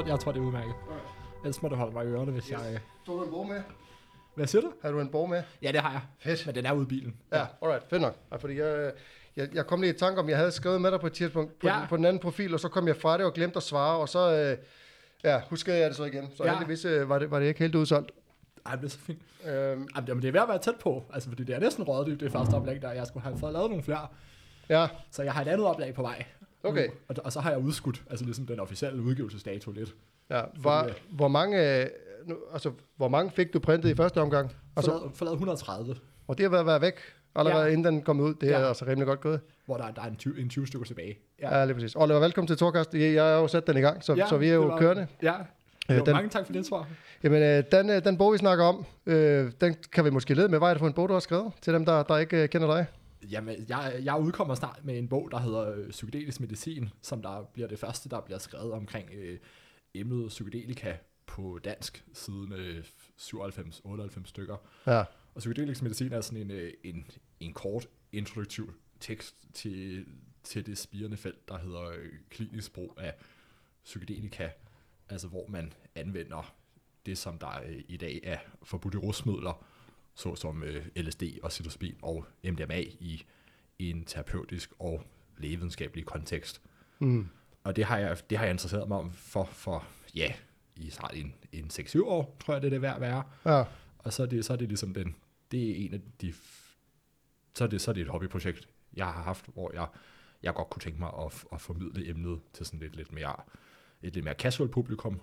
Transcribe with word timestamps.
jeg 0.00 0.04
tror, 0.04 0.12
jeg 0.12 0.20
tror 0.20 0.32
det 0.32 0.40
er 0.40 0.44
udmærket. 0.44 0.74
Ellers 1.44 1.62
må 1.62 1.68
du 1.68 1.74
holde 1.74 1.92
mig 1.92 2.04
i 2.04 2.08
ørerne, 2.08 2.32
hvis 2.32 2.50
jeg... 2.50 2.80
Tog 3.06 3.18
du 3.18 3.24
en 3.24 3.30
bog 3.30 3.46
med? 3.48 3.62
Hvad 4.34 4.46
siger 4.46 4.62
du? 4.62 4.72
Har 4.82 4.90
du 4.90 5.00
en 5.00 5.08
bog 5.08 5.28
med? 5.28 5.42
Ja, 5.62 5.72
det 5.72 5.80
har 5.80 5.90
jeg. 5.92 6.00
Fedt. 6.18 6.46
Men 6.46 6.54
den 6.54 6.66
er 6.66 6.72
ude 6.72 6.82
i 6.82 6.86
bilen. 6.86 7.16
Ja, 7.32 7.44
alright, 7.62 7.88
fedt 7.90 8.02
nok. 8.02 8.16
Ja, 8.32 8.36
fordi 8.36 8.58
jeg, 8.58 8.92
jeg, 9.36 9.48
jeg 9.54 9.66
kom 9.66 9.80
lige 9.80 9.94
i 9.94 9.96
tanke 9.98 10.20
om, 10.20 10.28
jeg 10.28 10.36
havde 10.38 10.50
skrevet 10.52 10.80
med 10.80 10.90
dig 10.90 11.00
på 11.00 11.06
et 11.06 11.12
tidspunkt 11.12 11.58
på, 11.58 11.66
Ja. 11.68 11.74
den, 11.78 11.86
på 11.88 11.96
den 11.96 12.04
anden 12.04 12.20
profil, 12.20 12.54
og 12.54 12.60
så 12.60 12.68
kom 12.68 12.86
jeg 12.88 12.96
fra 12.96 13.18
det 13.18 13.26
og 13.26 13.32
glemte 13.32 13.56
at 13.56 13.62
svare, 13.62 13.98
og 13.98 14.08
så 14.08 14.32
øh, 14.32 14.56
ja, 15.24 15.40
huskede 15.50 15.78
jeg 15.78 15.88
det 15.88 15.96
så 15.96 16.04
igen. 16.04 16.28
Så 16.36 16.44
Ja. 16.44 16.50
ja. 16.52 16.58
heldigvis 16.58 16.84
øh, 16.84 17.08
var, 17.08 17.18
det, 17.18 17.30
var 17.30 17.38
det 17.38 17.46
ikke 17.46 17.60
helt 17.60 17.74
udsolgt. 17.74 18.10
Ej, 18.66 18.76
det 18.76 18.84
er 18.84 18.88
så 18.88 18.98
fint. 18.98 19.22
Øhm, 19.48 19.88
Jamen, 20.08 20.22
det 20.22 20.28
er 20.28 20.32
ved 20.32 20.40
at 20.40 20.48
være 20.48 20.58
tæt 20.58 20.74
på. 20.80 21.04
Altså, 21.14 21.28
fordi 21.28 21.44
det 21.44 21.54
er 21.54 21.60
næsten 21.60 21.84
røget 21.84 22.20
det, 22.20 22.32
første 22.32 22.54
oplag, 22.54 22.82
der 22.82 22.92
jeg 22.92 23.06
skulle 23.06 23.22
have 23.24 23.38
fået 23.38 23.52
lavet 23.52 23.70
nogle 23.70 23.84
flere. 23.84 24.06
ja, 24.68 24.88
Så 25.10 25.22
jeg 25.22 25.32
har 25.32 25.42
et 25.42 25.48
andet 25.48 25.66
oplag 25.66 25.94
på 25.94 26.02
vej. 26.02 26.24
Okay. 26.66 26.86
Nu. 26.86 26.92
Og, 27.08 27.16
og, 27.24 27.32
så 27.32 27.40
har 27.40 27.50
jeg 27.50 27.58
udskudt, 27.58 28.02
altså 28.10 28.24
ligesom 28.24 28.46
den 28.46 28.60
officielle 28.60 29.02
udgivelsesdato 29.02 29.70
lidt. 29.70 29.94
ja. 30.30 30.40
Var, 30.62 30.82
Fordi- 30.82 30.94
hvor, 31.10 31.28
mange, 31.28 31.80
øh, 31.82 31.86
nu, 32.26 32.36
altså, 32.52 32.70
hvor 32.96 33.08
mange 33.08 33.30
fik 33.30 33.52
du 33.54 33.58
printet 33.58 33.88
i 33.90 33.94
første 33.94 34.20
omgang? 34.20 34.52
Altså, 34.76 35.10
forladet 35.14 35.34
130, 35.36 35.96
og 36.28 36.38
det 36.38 36.44
har 36.44 36.50
været, 36.50 36.66
været 36.66 36.80
væk 36.82 36.94
allerede 37.34 37.64
Ja. 37.64 37.72
inden 37.72 37.84
den 37.94 38.02
kom 38.02 38.20
ud. 38.20 38.34
Det 38.34 38.50
er 38.54 38.58
Ja. 38.60 38.68
altså 38.68 38.84
rimelig 38.86 39.06
godt 39.06 39.20
gået. 39.20 39.40
hvor 39.66 39.76
der, 39.76 39.90
der 39.90 40.02
er 40.02 40.06
en 40.06 40.16
20, 40.16 40.40
en 40.40 40.48
20 40.48 40.66
stykker 40.66 40.86
tilbage. 40.86 41.18
Ja, 41.42 41.58
ja 41.58 41.64
lige 41.64 41.74
præcis. 41.74 41.94
Oliver, 41.96 42.20
velkommen 42.20 42.46
til 42.46 42.56
Torkast. 42.56 42.94
Jeg, 42.94 43.22
har 43.24 43.30
jo 43.30 43.48
sat 43.48 43.66
den 43.66 43.76
i 43.76 43.80
gang, 43.80 44.04
så, 44.04 44.14
ja, 44.14 44.26
så 44.26 44.36
vi 44.36 44.48
er 44.48 44.54
jo 44.54 44.62
var- 44.62 44.78
kørende. 44.78 45.06
Ja, 45.22 45.34
Øh, 45.90 45.96
jo, 45.98 46.04
den- 46.04 46.12
mange 46.14 46.28
tak 46.28 46.46
for 46.46 46.52
det 46.52 46.66
svar. 46.66 46.88
Jamen, 47.22 47.42
øh, 47.42 47.64
den, 47.72 47.90
øh, 47.90 48.04
den 48.04 48.18
bog, 48.18 48.32
vi 48.32 48.38
snakker 48.38 48.64
om, 48.64 48.84
øh, 49.06 49.52
den 49.60 49.76
kan 49.92 50.04
vi 50.04 50.10
måske 50.10 50.34
lede 50.34 50.48
med. 50.48 50.58
Hvad 50.58 50.68
er 50.68 50.72
det 50.72 50.78
for 50.78 50.86
en 50.86 50.92
bog, 50.92 51.08
du 51.08 51.12
har 51.12 51.20
skrevet 51.20 51.52
til 51.62 51.72
dem, 51.74 51.84
der, 51.84 52.02
der 52.02 52.18
ikke 52.18 52.42
øh, 52.42 52.48
kender 52.48 52.66
dig? 52.76 52.86
Jamen, 53.30 53.64
jeg, 53.68 54.00
jeg 54.04 54.20
udkommer 54.20 54.54
snart 54.54 54.80
med 54.84 54.98
en 54.98 55.08
bog, 55.08 55.30
der 55.30 55.38
hedder 55.38 55.74
øh, 55.74 55.90
Psykedelisk 55.90 56.40
Medicin, 56.40 56.88
som 57.02 57.22
der 57.22 57.44
bliver 57.52 57.68
det 57.68 57.78
første, 57.78 58.08
der 58.08 58.20
bliver 58.20 58.38
skrevet 58.38 58.72
omkring 58.72 59.10
øh, 59.14 59.38
emnet 59.94 60.28
psykedelika 60.28 60.96
på 61.26 61.58
dansk 61.64 62.04
siden 62.12 62.52
øh, 62.52 62.84
97-98 63.18 64.20
stykker. 64.24 64.56
Ja, 64.86 64.98
Og 65.34 65.38
psykedelisk 65.38 65.82
medicin 65.82 66.12
er 66.12 66.20
sådan 66.20 66.40
en, 66.42 66.50
øh, 66.50 66.72
en, 66.84 67.06
en 67.40 67.52
kort 67.52 67.86
introduktiv 68.12 68.72
tekst 69.00 69.34
til, 69.54 70.06
til 70.42 70.66
det 70.66 70.78
spirende 70.78 71.16
felt, 71.16 71.48
der 71.48 71.58
hedder 71.58 71.88
øh, 71.88 72.12
klinisk 72.30 72.72
brug 72.72 72.94
af 72.96 73.14
psykedelika, 73.84 74.48
altså 75.08 75.28
hvor 75.28 75.46
man 75.48 75.72
anvender 75.94 76.54
det, 77.06 77.18
som 77.18 77.38
der 77.38 77.62
øh, 77.66 77.82
i 77.88 77.96
dag 77.96 78.20
er 78.24 78.38
forbudte 78.62 78.98
rusmidler, 78.98 79.66
såsom 80.16 80.62
øh, 80.62 80.86
LSD 80.96 81.22
og 81.42 81.48
psilocybin 81.48 81.96
og 82.02 82.26
MDMA 82.44 82.80
i, 82.80 83.24
en 83.78 84.04
terapeutisk 84.04 84.72
og 84.78 85.02
lægevidenskabelig 85.38 86.04
kontekst. 86.04 86.62
mm. 86.98 87.28
Og 87.64 87.76
det 87.76 87.84
har 87.84 87.98
jeg, 87.98 88.16
det 88.30 88.38
har 88.38 88.44
jeg 88.44 88.52
interesseret 88.52 88.88
mig 88.88 88.98
om 88.98 89.12
for, 89.12 89.44
for 89.44 89.86
ja, 90.14 90.32
i 90.76 90.90
snart 90.90 91.12
en, 91.14 91.34
en 91.52 91.70
6-7 91.72 92.04
år, 92.04 92.36
tror 92.40 92.54
jeg, 92.54 92.62
det 92.62 92.66
er 92.66 92.70
det 92.70 92.82
værd 92.82 92.94
at 92.94 93.00
være. 93.00 93.22
ja, 93.44 93.64
Og 93.98 94.12
så 94.12 94.22
er 94.22 94.26
det, 94.26 94.44
så 94.44 94.52
er 94.52 94.56
det 94.56 94.68
ligesom 94.68 94.94
den, 94.94 95.16
det 95.50 95.70
er 95.70 95.84
en 95.84 95.94
af 95.94 96.00
de, 96.20 96.34
så 97.54 97.64
er 97.64 97.68
det, 97.68 97.80
så 97.80 97.90
er 97.90 97.92
det 97.92 98.00
et 98.00 98.08
hobbyprojekt, 98.08 98.68
jeg 98.96 99.06
har 99.06 99.22
haft, 99.22 99.46
hvor 99.54 99.70
jeg, 99.74 99.86
jeg 100.42 100.54
godt 100.54 100.70
kunne 100.70 100.80
tænke 100.80 100.98
mig 100.98 101.10
at, 101.26 101.44
at 101.52 101.60
formidle 101.60 102.08
emnet 102.08 102.40
til 102.52 102.66
sådan 102.66 102.80
lidt, 102.80 102.96
lidt 102.96 103.12
mere, 103.12 103.36
et 104.02 104.14
lidt 104.14 104.24
mere 104.24 104.34
casual 104.34 104.68
publikum. 104.70 105.20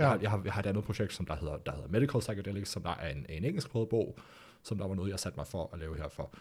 Jeg, 0.00 0.06
Ja. 0.06 0.10
har, 0.12 0.18
jeg, 0.20 0.30
har, 0.30 0.42
jeg 0.44 0.52
har 0.52 0.60
et 0.62 0.66
andet 0.66 0.84
projekt, 0.84 1.12
som 1.12 1.26
der 1.26 1.36
hedder, 1.36 1.56
der 1.58 1.72
hedder 1.72 1.88
Medical 1.88 2.20
Psychedelics, 2.20 2.70
som 2.70 2.82
der 2.82 2.90
er 2.90 3.08
en, 3.08 3.26
en 3.28 3.44
engelsksproget 3.44 3.88
bog, 3.88 4.18
som 4.62 4.78
der 4.78 4.86
var 4.86 4.94
noget, 4.94 5.10
jeg 5.10 5.18
satte 5.20 5.38
mig 5.38 5.46
for 5.46 5.70
at 5.72 5.78
lave 5.78 5.96
her 5.96 6.08
for, 6.08 6.34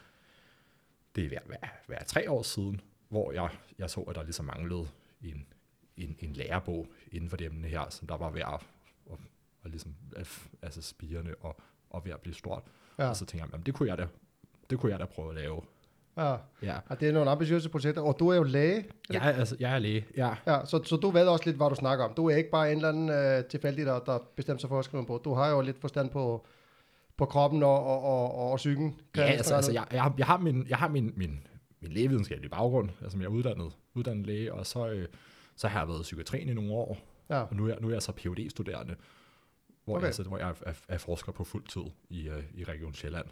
det 1.15 1.23
er 1.23 1.27
hver, 1.27 1.39
hver, 1.45 1.57
hver 1.87 2.03
tre 2.03 2.31
år 2.31 2.41
siden, 2.43 2.81
hvor 3.09 3.31
jeg, 3.31 3.49
jeg 3.77 3.89
så, 3.89 3.99
at 4.01 4.15
der 4.15 4.23
ligesom 4.23 4.45
manglede 4.45 4.87
en, 5.21 5.45
en, 5.97 6.15
en 6.19 6.33
lærebog 6.33 6.87
inden 7.11 7.29
for 7.29 7.37
det 7.37 7.45
emne 7.45 7.67
her, 7.67 7.89
som 7.89 8.07
der 8.07 8.17
var 8.17 8.29
ved 8.29 8.41
at, 8.41 8.53
at, 9.11 9.17
at 9.63 9.71
ligesom, 9.71 9.95
altså 10.61 10.81
spirende 10.81 11.35
og, 11.41 11.61
og 11.89 12.05
ved 12.05 12.11
at 12.11 12.21
blive 12.21 12.33
stort. 12.35 12.63
Ja. 12.97 13.03
ja, 13.03 13.09
Og 13.09 13.15
så 13.15 13.25
tænker 13.25 13.45
jeg, 13.45 13.51
jamen, 13.51 13.65
det 13.65 13.73
kunne 13.73 13.89
jeg 13.89 13.97
da, 13.97 14.07
det 14.69 14.79
kunne 14.79 14.91
jeg 14.91 14.99
da 14.99 15.05
prøve 15.05 15.29
at 15.29 15.35
lave. 15.35 15.61
Ja. 16.23 16.35
Ja, 16.63 16.79
ja. 16.89 16.95
det 16.99 17.07
er 17.07 17.13
nogle 17.13 17.31
ambitiøse 17.31 17.69
projekter, 17.69 18.01
og 18.01 18.15
du 18.19 18.29
er 18.29 18.35
jo 18.35 18.43
læge. 18.43 18.85
er, 19.21 19.21
altså, 19.21 19.55
jeg 19.59 19.75
er 19.75 19.79
læge, 19.79 20.05
ja. 20.17 20.33
Ja, 20.47 20.65
så, 20.65 20.83
så 20.83 20.95
du 20.95 21.09
ved 21.09 21.27
også 21.27 21.45
lidt, 21.45 21.57
hvad 21.57 21.69
du 21.69 21.75
snakker 21.75 22.05
om. 22.05 22.13
Du 22.13 22.29
er 22.29 22.35
ikke 22.35 22.49
bare 22.49 22.71
en 22.71 22.75
eller 22.77 22.89
anden 22.89 23.09
øh, 23.09 23.45
tilfældig, 23.45 23.85
der, 23.85 23.99
der 23.99 24.19
bestemmer 24.35 24.59
sig 24.59 24.69
for 24.69 24.79
at 24.79 24.85
skrive 24.85 25.05
bog. 25.05 25.21
Du 25.23 25.33
har 25.33 25.49
jo 25.49 25.61
lidt 25.61 25.81
forstand 25.81 26.09
på, 26.09 26.45
på 27.17 27.25
kroppen 27.25 27.63
og, 27.63 27.85
og, 27.85 28.03
og, 28.03 28.35
og, 28.35 28.51
og 28.51 28.57
psyken. 28.57 28.99
Ja, 29.17 29.21
jeg 29.21 29.33
altså, 29.33 29.55
altså 29.55 29.71
jeg, 29.71 29.85
jeg, 29.91 30.03
har, 30.03 30.13
jeg 30.17 30.25
har 30.25 30.37
min, 30.37 30.65
jeg 30.69 30.77
har 30.77 30.87
min, 30.87 31.13
min, 31.15 31.39
min 31.81 31.91
lægevidenskabelige 31.91 32.49
baggrund, 32.49 32.89
altså 33.01 33.17
jeg 33.17 33.25
er 33.25 33.29
uddannet, 33.29 33.71
uddannet 33.93 34.27
læge, 34.27 34.53
og 34.53 34.65
så, 34.65 34.87
øh, 34.87 35.07
så 35.55 35.67
har 35.67 35.79
jeg 35.79 35.87
været 35.87 36.01
psykiatrien 36.01 36.49
i 36.49 36.53
nogle 36.53 36.71
år. 36.71 36.97
Ja, 37.29 37.39
og 37.41 37.55
nu 37.55 37.67
er, 37.67 37.75
nu 37.81 37.87
er 37.87 37.91
jeg 37.91 38.01
så 38.01 38.11
phd 38.11 38.49
studerende 38.49 38.95
hvor, 39.89 39.97
Okay. 39.97 40.05
jeg, 40.05 40.15
så, 40.15 40.23
hvor 40.23 40.37
jeg 40.37 40.49
er, 40.49 40.53
er, 40.65 40.73
er 40.87 40.97
forsker 40.97 41.31
på 41.31 41.43
fuld 41.43 41.67
tid 41.67 41.81
i, 42.09 42.29
øh, 42.29 42.43
i 42.53 42.63
Region 42.63 42.93
Sjælland. 42.93 43.25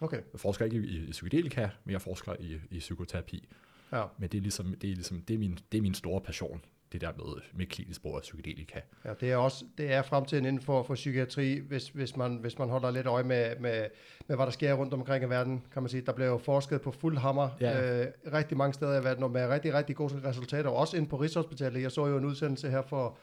Okay. 0.00 0.20
Jeg 0.32 0.40
forsker 0.40 0.64
ikke 0.64 0.76
i, 0.76 1.08
i, 1.08 1.10
psykedelika, 1.10 1.68
men 1.84 1.92
jeg 1.92 2.02
forsker 2.02 2.34
i, 2.40 2.60
i 2.70 2.78
psykoterapi. 2.78 3.48
Ja. 3.92 4.04
Men 4.18 4.28
det 4.28 4.38
er 4.38 4.42
ligesom, 4.42 4.74
det 4.80 4.90
er, 4.90 4.94
ligesom, 4.94 5.20
det 5.20 5.34
er, 5.34 5.38
min, 5.38 5.58
det 5.72 5.78
er 5.78 5.82
min 5.82 5.94
store 5.94 6.20
passion, 6.20 6.60
det 6.92 7.00
der 7.00 7.12
med, 7.16 7.42
med 7.54 7.66
klinisk 7.66 8.02
brug 8.02 8.16
af 8.16 8.22
psykedelika. 8.22 8.80
Ja, 9.04 9.12
det 9.20 9.32
er 9.32 9.36
også 9.36 9.64
det 9.78 9.92
er 9.92 10.02
fremtiden 10.02 10.44
inden 10.44 10.62
for, 10.62 10.82
for 10.82 10.94
psykiatri, 10.94 11.58
hvis, 11.58 11.88
hvis, 11.88 12.16
man, 12.16 12.36
hvis 12.36 12.58
man 12.58 12.68
holder 12.68 12.90
lidt 12.90 13.06
øje 13.06 13.24
med, 13.24 13.56
med, 13.60 13.86
med, 14.28 14.36
hvad 14.36 14.46
der 14.46 14.52
sker 14.52 14.74
rundt 14.74 14.94
omkring 14.94 15.24
i 15.24 15.28
verden, 15.28 15.64
kan 15.72 15.82
man 15.82 15.88
sige. 15.88 16.02
Der 16.06 16.12
bliver 16.12 16.28
jo 16.30 16.38
forsket 16.38 16.80
på 16.80 16.90
fuld 16.90 17.18
hammer 17.18 17.48
Ja. 17.60 18.00
øh, 18.02 18.06
rigtig 18.32 18.56
mange 18.56 18.74
steder 18.74 19.00
i 19.00 19.04
verden, 19.04 19.24
og 19.24 19.30
med 19.30 19.48
rigtig, 19.48 19.74
rigtig 19.74 19.96
gode 19.96 20.28
resultater, 20.28 20.70
også 20.70 20.96
ind 20.96 21.08
på 21.08 21.16
Rigshospitalet. 21.16 21.82
Jeg 21.82 21.92
så 21.92 22.06
jo 22.06 22.18
en 22.18 22.24
udsendelse 22.24 22.70
her 22.70 22.82
for 22.82 23.18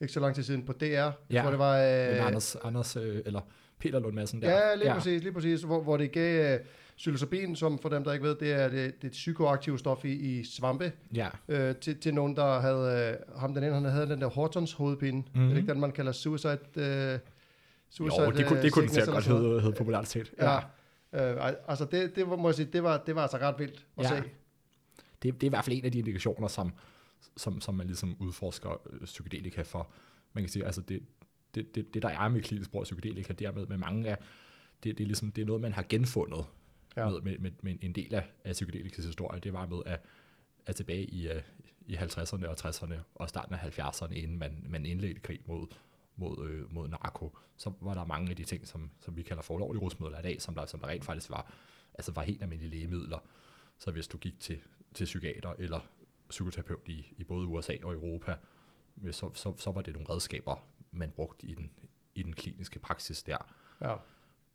ikke 0.00 0.12
så 0.12 0.20
lang 0.20 0.34
tid 0.34 0.42
siden 0.42 0.64
på 0.64 0.72
DR, 0.72 0.84
ja. 0.84 1.12
Ja. 1.30 1.42
hvor 1.42 1.50
det 1.50 1.58
var... 1.58 1.76
Øh, 1.76 2.26
Anders, 2.26 2.56
Anders 2.56 2.96
øh, 2.96 3.22
eller 3.26 3.40
Peter 3.78 3.98
Lund 3.98 4.14
Madsen 4.14 4.42
der. 4.42 4.50
Ja, 4.50 4.74
lige 4.74 4.88
ja. 4.88 4.94
præcis, 4.94 5.22
lige 5.22 5.32
præcis, 5.32 5.62
hvor, 5.62 5.82
hvor 5.82 5.96
det 5.96 6.12
gav 6.12 6.54
uh, 6.54 6.66
psilocybin, 6.96 7.56
som 7.56 7.78
for 7.78 7.88
dem, 7.88 8.04
der 8.04 8.12
ikke 8.12 8.26
ved, 8.26 8.34
det 8.34 8.52
er 8.52 8.68
det, 8.68 9.02
det 9.02 9.06
et 9.06 9.12
psykoaktivt 9.12 9.80
stof 9.80 10.04
i, 10.04 10.12
i 10.12 10.44
svampe, 10.44 10.92
Ja, 11.14 11.28
øh, 11.48 11.76
til, 11.76 12.00
til 12.00 12.14
nogen, 12.14 12.36
der 12.36 12.60
havde, 12.60 13.16
øh, 13.30 13.38
ham 13.40 13.54
den 13.54 13.64
ene, 13.64 13.74
han 13.74 13.84
havde 13.84 14.08
den 14.08 14.20
der 14.20 14.26
Hortons 14.26 14.72
hovedpine, 14.72 15.16
mm-hmm. 15.16 15.40
Mhm. 15.40 15.48
det 15.48 15.54
er 15.54 15.60
ikke 15.60 15.72
den, 15.72 15.80
man 15.80 15.92
kalder 15.92 16.12
suicide, 16.12 16.58
øh, 16.76 17.18
jo, 18.00 18.30
det 18.30 18.46
kunne, 18.46 18.62
det 18.62 18.72
kunne 18.72 18.82
den 18.82 18.94
sikkert 18.94 19.14
godt 19.14 19.26
hedde, 19.26 19.60
hedde 19.60 19.76
populært 19.76 20.08
set. 20.08 20.32
Ja, 20.38 20.56
øh, 21.12 21.36
ej, 21.36 21.56
altså 21.68 21.84
det, 21.84 22.16
det 22.16 22.30
var, 22.30 22.36
må 22.36 22.48
jeg 22.48 22.54
sige, 22.54 22.68
det 22.72 22.82
var, 22.82 23.02
det 23.06 23.14
var 23.14 23.22
altså 23.22 23.36
ret 23.36 23.54
vildt 23.58 23.86
at 23.98 24.04
Ja. 24.04 24.08
se. 24.08 24.22
Det, 25.22 25.34
det 25.34 25.42
er 25.42 25.46
i 25.46 25.48
hvert 25.48 25.64
fald 25.64 25.76
en 25.76 25.84
af 25.84 25.92
de 25.92 25.98
indikationer, 25.98 26.48
som, 26.48 26.72
som, 27.36 27.60
som 27.60 27.74
man 27.74 27.86
ligesom 27.86 28.16
udforsker 28.20 28.70
øh, 28.92 29.04
psykedelika 29.04 29.62
for. 29.62 29.90
Man 30.32 30.44
kan 30.44 30.48
sige, 30.48 30.64
altså 30.64 30.80
det, 30.80 31.02
det, 31.54 31.74
det, 31.74 31.94
det 31.94 32.02
der 32.02 32.08
er 32.08 32.28
med 32.28 32.42
klinisk 32.42 32.70
brug 32.70 32.80
af 32.80 32.84
psykedelika, 32.84 33.32
det 33.32 33.46
er 33.46 33.52
med, 33.52 33.78
mange 33.78 34.10
af, 34.10 34.18
det, 34.84 34.98
det, 34.98 35.04
er 35.04 35.06
ligesom, 35.06 35.32
det 35.32 35.42
er 35.42 35.46
noget, 35.46 35.62
man 35.62 35.72
har 35.72 35.84
genfundet 35.88 36.44
Ja. 36.96 37.10
med, 37.10 37.20
med, 37.20 37.38
med, 37.38 37.50
med, 37.62 37.76
en 37.80 37.92
del 37.92 38.14
af, 38.14 38.24
af 38.44 38.52
psykedelikas 38.52 39.04
historie. 39.04 39.40
Det 39.40 39.52
var 39.52 39.66
med 39.66 39.78
at, 39.86 40.00
at 40.66 40.76
tilbage 40.76 41.04
i, 41.04 41.28
uh, 41.28 41.42
i 41.86 41.96
50'erne 41.96 42.46
og 42.46 42.56
60'erne 42.60 42.94
og 43.14 43.28
starten 43.28 43.54
af 43.54 43.78
70'erne, 43.78 44.12
inden 44.12 44.38
man, 44.38 44.64
man 44.68 44.86
indledte 44.86 45.20
krig 45.20 45.40
mod, 45.46 45.66
mod, 46.16 46.48
øh, 46.48 46.74
mod 46.74 46.88
narko, 46.88 47.36
så 47.56 47.72
var 47.80 47.94
der 47.94 48.04
mange 48.04 48.30
af 48.30 48.36
de 48.36 48.44
ting, 48.44 48.66
som, 48.66 48.90
som 49.00 49.16
vi 49.16 49.22
kalder 49.22 49.42
for 49.42 49.54
ulovlige 49.54 49.82
rusmidler 49.82 50.18
i 50.18 50.22
dag, 50.22 50.42
som 50.42 50.54
der, 50.54 50.66
som 50.66 50.80
der 50.80 50.88
rent 50.88 51.04
faktisk 51.04 51.30
var, 51.30 51.52
altså 51.94 52.12
var 52.12 52.22
helt 52.22 52.42
almindelige 52.42 52.70
lægemidler. 52.70 53.18
Så 53.78 53.90
hvis 53.90 54.08
du 54.08 54.18
gik 54.18 54.40
til, 54.40 54.58
til 54.94 55.04
psykiater 55.04 55.52
eller 55.58 55.80
psykoterapeut 56.28 56.88
i, 56.88 57.06
i 57.16 57.24
både 57.24 57.46
USA 57.46 57.76
og 57.82 57.92
Europa, 57.92 58.36
øh, 59.02 59.12
så, 59.12 59.30
så, 59.34 59.54
så 59.56 59.70
var 59.70 59.82
det 59.82 59.94
nogle 59.94 60.08
redskaber, 60.10 60.64
man 60.92 61.10
brugte 61.10 61.46
i 61.46 61.54
den, 61.54 61.70
i 62.14 62.22
den 62.22 62.32
kliniske 62.32 62.78
praksis 62.78 63.22
der, 63.22 63.54
Ja. 63.80 63.94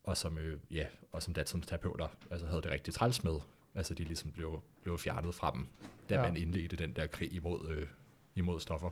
og 0.03 0.17
som, 0.17 0.37
øh, 0.37 0.59
ja, 0.71 0.85
og 1.11 1.23
som 1.23 1.33
datsunsterapeuter 1.33 2.07
altså 2.31 2.47
havde 2.47 2.61
det 2.61 2.71
rigtig 2.71 2.93
træls 2.93 3.23
med. 3.23 3.35
Altså 3.75 3.93
de 3.93 4.03
ligesom 4.03 4.31
blev, 4.31 4.61
blev 4.83 4.97
fjernet 4.97 5.35
fra 5.35 5.51
dem, 5.55 5.67
da 6.09 6.15
Ja. 6.15 6.21
ja. 6.21 6.27
man 6.27 6.37
indledte 6.37 6.75
den 6.75 6.93
der 6.93 7.07
krig 7.07 7.33
imod, 7.33 7.69
øh, 7.69 7.87
imod 8.35 8.59
stoffer. 8.59 8.89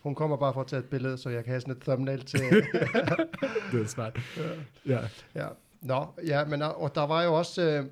Hun 0.00 0.14
kommer 0.14 0.36
bare 0.36 0.52
for 0.52 0.60
at 0.60 0.66
tage 0.66 0.80
et 0.80 0.88
billede, 0.90 1.18
så 1.18 1.30
jeg 1.30 1.44
kan 1.44 1.50
have 1.50 1.60
sådan 1.60 1.74
et 1.76 1.80
thumbnail 1.82 2.24
til. 2.24 2.40
Det 3.72 3.82
er 3.82 3.86
smart. 3.86 4.18
Ja. 4.86 5.00
ja. 5.34 5.48
Nå, 5.80 6.06
ja, 6.26 6.44
men 6.44 6.62
og 6.62 6.80
og 6.82 6.94
der 6.94 7.06
var 7.06 7.22
jo 7.22 7.34
også... 7.34 7.62
Øh, 7.62 7.86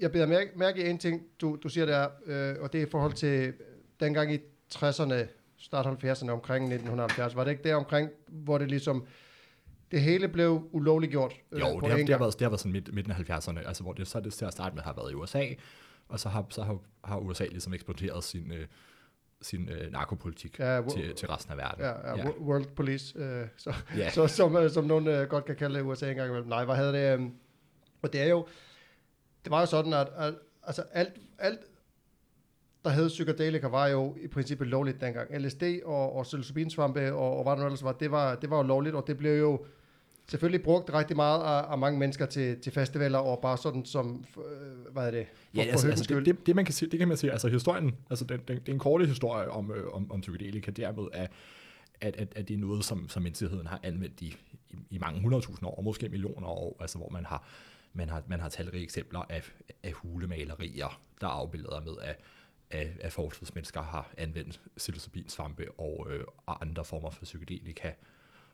jeg 0.00 0.12
beder 0.12 0.26
mærke, 0.26 0.50
mærke 0.56 0.86
i 0.86 0.90
en 0.90 0.98
ting, 0.98 1.22
du, 1.40 1.58
du 1.62 1.68
siger 1.68 1.86
der, 1.86 2.08
øh, 2.26 2.62
og 2.62 2.72
det 2.72 2.82
er 2.82 2.86
i 2.86 2.90
forhold 2.90 3.12
til 3.12 3.54
dengang 4.00 4.34
i 4.34 4.38
60'erne, 4.74 5.14
start 5.62 5.86
70'erne, 5.86 6.30
omkring 6.30 6.64
1970. 6.64 7.36
Var 7.36 7.44
det 7.44 7.50
ikke 7.50 7.62
der 7.62 7.74
omkring, 7.74 8.10
hvor 8.28 8.58
det 8.58 8.68
ligesom... 8.68 9.06
Det 9.90 10.00
hele 10.00 10.28
blev 10.28 10.68
ulovligt 10.72 11.10
gjort? 11.10 11.32
Jo, 11.52 11.78
på 11.78 11.80
det 11.86 11.90
har, 11.90 11.96
det, 11.96 12.08
har 12.08 12.18
været, 12.18 12.32
det 12.34 12.40
har 12.42 12.48
været 12.50 12.60
sådan 12.60 12.72
midt, 12.72 12.94
midten 12.94 13.12
af 13.12 13.16
70'erne, 13.30 13.66
altså 13.68 13.82
hvor 13.82 13.92
det 13.92 14.08
så 14.08 14.20
det 14.20 14.32
til 14.32 14.44
at 14.44 14.52
starte 14.52 14.74
med 14.74 14.82
har 14.82 14.92
været 14.92 15.12
i 15.12 15.14
USA, 15.14 15.44
og 16.08 16.20
så 16.20 16.28
har, 16.28 16.46
så 16.50 16.62
har, 16.62 16.78
har 17.04 17.18
USA 17.18 17.44
ligesom 17.44 17.74
eksporteret 17.74 18.24
sin, 18.24 18.52
øh, 18.52 18.66
sin 19.42 19.68
øh, 19.68 19.92
narkopolitik 19.92 20.58
Ja, 20.58 20.80
wo- 20.80 20.94
til, 20.94 21.14
til 21.14 21.28
resten 21.28 21.52
af 21.52 21.58
verden. 21.58 21.84
Ja, 21.84 22.08
ja, 22.10 22.16
ja. 22.16 22.30
World 22.40 22.64
Police, 22.76 23.18
øh, 23.18 23.46
så, 23.56 23.74
Ja. 23.96 24.10
så, 24.10 24.26
som, 24.26 24.56
øh, 24.56 24.70
som 24.70 24.84
nogen 24.84 25.06
øh, 25.06 25.28
godt 25.28 25.44
kan 25.44 25.56
kalde 25.56 25.74
det 25.78 25.84
USA 25.84 26.10
engang 26.10 26.28
imellem. 26.28 26.48
Nej, 26.48 26.64
hvad 26.64 26.74
havde 26.74 26.92
det? 26.92 27.18
Øh, 27.20 27.26
og 28.02 28.12
det 28.12 28.20
er 28.22 28.28
jo, 28.28 28.46
det 29.44 29.50
var 29.50 29.60
jo 29.60 29.66
sådan, 29.66 29.92
at, 29.92 30.08
at 30.16 30.34
altså 30.62 30.82
alt, 30.92 31.12
alt, 31.38 31.60
der 32.84 32.90
hed 32.90 33.08
psykedelika, 33.08 33.66
var 33.66 33.86
jo 33.86 34.16
i 34.20 34.28
princippet 34.28 34.68
lovligt 34.68 35.00
dengang. 35.00 35.42
LSD 35.42 35.62
og, 35.84 36.16
og 36.16 36.24
psilocybinsvampe 36.24 37.12
og, 37.12 37.36
og 37.36 37.42
hvad 37.42 37.52
det 37.52 37.60
nu 37.60 37.66
ellers 37.66 37.84
var, 37.84 37.92
det 37.92 38.10
var, 38.10 38.34
det 38.34 38.50
var 38.50 38.56
jo 38.56 38.62
lovligt, 38.62 38.94
og 38.94 39.04
det 39.06 39.18
blev 39.18 39.38
jo 39.38 39.64
selvfølgelig 40.28 40.62
brugt 40.62 40.94
rigtig 40.94 41.16
meget 41.16 41.42
af, 41.42 41.72
af 41.72 41.78
mange 41.78 41.98
mennesker 41.98 42.26
til, 42.26 42.60
til 42.60 42.72
festivaler, 42.72 43.18
og 43.18 43.38
bare 43.38 43.58
sådan 43.58 43.84
som, 43.84 44.24
øh, 44.36 44.92
hvad 44.92 45.06
er 45.06 45.10
det? 45.10 45.26
For, 45.26 45.62
Ja, 45.62 45.62
altså, 45.62 45.88
altså 45.88 46.14
det, 46.14 46.26
det, 46.26 46.46
det, 46.46 46.56
man 46.56 46.64
kan 46.64 46.74
sige, 46.74 46.90
det 46.90 46.98
kan 46.98 47.08
man 47.08 47.16
sige, 47.16 47.32
altså 47.32 47.48
historien, 47.48 47.94
altså 48.10 48.24
den, 48.24 48.40
den, 48.48 48.56
det 48.56 48.68
er 48.68 48.72
en 48.72 48.78
korte 48.78 49.06
historie 49.06 49.50
om, 49.50 49.72
øh, 49.72 49.94
om, 49.94 50.12
om 50.12 50.20
psykedelika, 50.20 50.70
dermed 50.70 51.04
at, 51.12 51.30
at, 52.00 52.16
at, 52.16 52.28
at 52.36 52.48
det 52.48 52.54
er 52.54 52.58
noget, 52.58 52.84
som, 52.84 53.08
som 53.08 53.22
menneskeheden 53.22 53.66
har 53.66 53.80
anvendt 53.82 54.20
i, 54.20 54.36
i, 54.70 54.76
i 54.90 54.98
mange 54.98 55.20
hundredtusinder 55.20 55.70
år, 55.70 55.74
og 55.74 55.84
måske 55.84 56.08
millioner 56.08 56.48
år, 56.48 56.76
altså 56.80 56.98
hvor 56.98 57.08
man 57.08 57.24
har, 57.24 57.48
man 57.92 58.08
har, 58.08 58.22
man 58.26 58.40
har 58.40 58.48
talrige 58.48 58.82
eksempler 58.82 59.20
af, 59.28 59.52
af 59.82 59.92
hulemalerier, 59.92 61.00
der 61.20 61.26
afbilder 61.26 61.80
med, 61.80 61.94
at, 62.02 62.20
af, 62.72 62.96
af 63.00 63.12
fortidsmennesker 63.12 63.82
har 63.82 64.14
anvendt 64.16 64.60
psilocybinsvampe 64.76 65.70
og, 65.78 66.06
øh, 66.10 66.24
og 66.46 66.62
andre 66.62 66.84
former 66.84 67.10
for 67.10 67.24
psykedelika. 67.24 67.92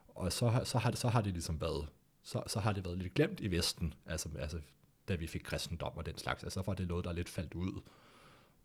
Og 0.08 0.32
så, 0.32 0.60
så, 0.64 0.78
har 0.78 0.90
det, 0.90 0.98
så 0.98 1.08
har 1.08 1.20
det 1.20 1.32
ligesom 1.32 1.60
været, 1.60 1.88
så, 2.22 2.42
så 2.46 2.60
har 2.60 2.72
det 2.72 2.84
været 2.84 2.98
lidt 2.98 3.14
glemt 3.14 3.40
i 3.40 3.50
Vesten, 3.50 3.94
altså, 4.06 4.28
altså 4.38 4.60
da 5.08 5.14
vi 5.14 5.26
fik 5.26 5.40
kristendom 5.44 5.96
og 5.96 6.06
den 6.06 6.18
slags, 6.18 6.44
altså 6.44 6.62
for 6.62 6.74
det 6.74 6.84
er 6.84 6.88
noget, 6.88 7.04
der 7.04 7.10
er 7.10 7.14
lidt 7.14 7.28
faldt 7.28 7.54
ud. 7.54 7.80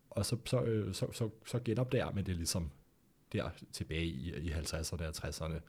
Og 0.10 0.26
så, 0.26 0.38
så, 0.46 0.62
øh, 0.62 0.94
så, 0.94 1.12
så, 1.12 1.30
så 1.46 1.60
genopdager 1.66 2.12
man 2.12 2.26
det 2.26 2.36
ligesom 2.36 2.72
der 3.34 3.50
tilbage 3.72 4.06
i, 4.06 4.36
i 4.36 4.52
50'erne 4.52 5.04
og 5.04 5.10
60'erne, 5.10 5.60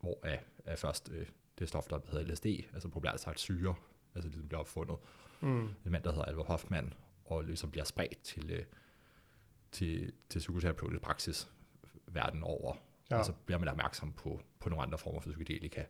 hvor 0.00 0.18
af, 0.22 0.44
af 0.64 0.78
først 0.78 1.10
øh, 1.12 1.26
det 1.58 1.68
stof, 1.68 1.86
der 1.86 2.00
hedder 2.10 2.32
LSD, 2.32 2.46
altså 2.46 2.88
populært 2.88 3.20
sagt 3.20 3.40
syre, 3.40 3.74
altså 4.14 4.28
ligesom 4.28 4.48
bliver 4.48 4.60
opfundet. 4.60 4.96
Mm. 5.40 5.62
En 5.62 5.92
mand, 5.92 6.02
der 6.02 6.10
hedder 6.10 6.24
Albert 6.24 6.46
Hoffman, 6.46 6.92
og 7.24 7.44
ligesom 7.44 7.70
bliver 7.70 7.84
spredt 7.84 8.22
til, 8.22 8.50
øh, 8.50 8.64
til, 9.72 10.12
til 10.28 10.38
psykoterapeutisk 10.38 11.02
praksis 11.02 11.50
verden 12.06 12.42
over. 12.42 12.76
Ja. 13.10 13.18
Og 13.18 13.24
så 13.24 13.32
bliver 13.32 13.58
man 13.58 13.68
opmærksom 13.68 14.12
på, 14.12 14.40
på 14.60 14.68
nogle 14.68 14.82
andre 14.82 14.98
former 14.98 15.20
for 15.20 15.30
psykedelika. 15.30 15.84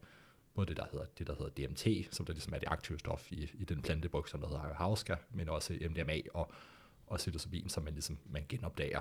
Både 0.55 0.67
det, 0.67 0.77
der 0.77 0.87
hedder, 0.93 1.07
det, 1.19 1.27
der 1.27 1.35
hedder 1.35 1.67
DMT, 1.69 2.15
som 2.15 2.27
der 2.27 2.33
ligesom 2.33 2.55
er 2.55 2.59
det 2.59 2.69
aktive 2.69 2.99
stof 2.99 3.33
i, 3.33 3.51
i 3.55 3.65
den 3.65 3.83
plantebryg, 3.83 4.29
som 4.29 4.41
der 4.41 4.49
hedder 4.49 4.63
ayahuasca, 4.63 5.17
men 5.31 5.49
også 5.49 5.73
MDMA 5.91 6.21
og, 6.35 6.53
og 7.07 7.17
psilocybin, 7.17 7.69
som 7.69 7.85
man 7.85 7.93
ligesom 7.93 8.19
man 8.27 8.45
genopdager. 8.49 9.01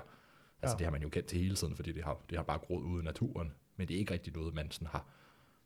Altså 0.62 0.74
Ja. 0.74 0.78
det 0.78 0.86
har 0.86 0.90
man 0.90 1.02
jo 1.02 1.08
kendt 1.08 1.28
til 1.28 1.38
hele 1.38 1.56
tiden, 1.56 1.76
fordi 1.76 1.92
det 1.92 2.04
har, 2.04 2.20
det 2.30 2.38
har 2.38 2.42
bare 2.44 2.58
groet 2.58 2.82
ude 2.82 3.02
i 3.02 3.04
naturen, 3.04 3.52
men 3.76 3.88
det 3.88 3.94
er 3.94 3.98
ikke 3.98 4.14
rigtig 4.14 4.32
noget, 4.34 4.54
man 4.54 4.70
sådan 4.70 4.88
har, 4.88 5.06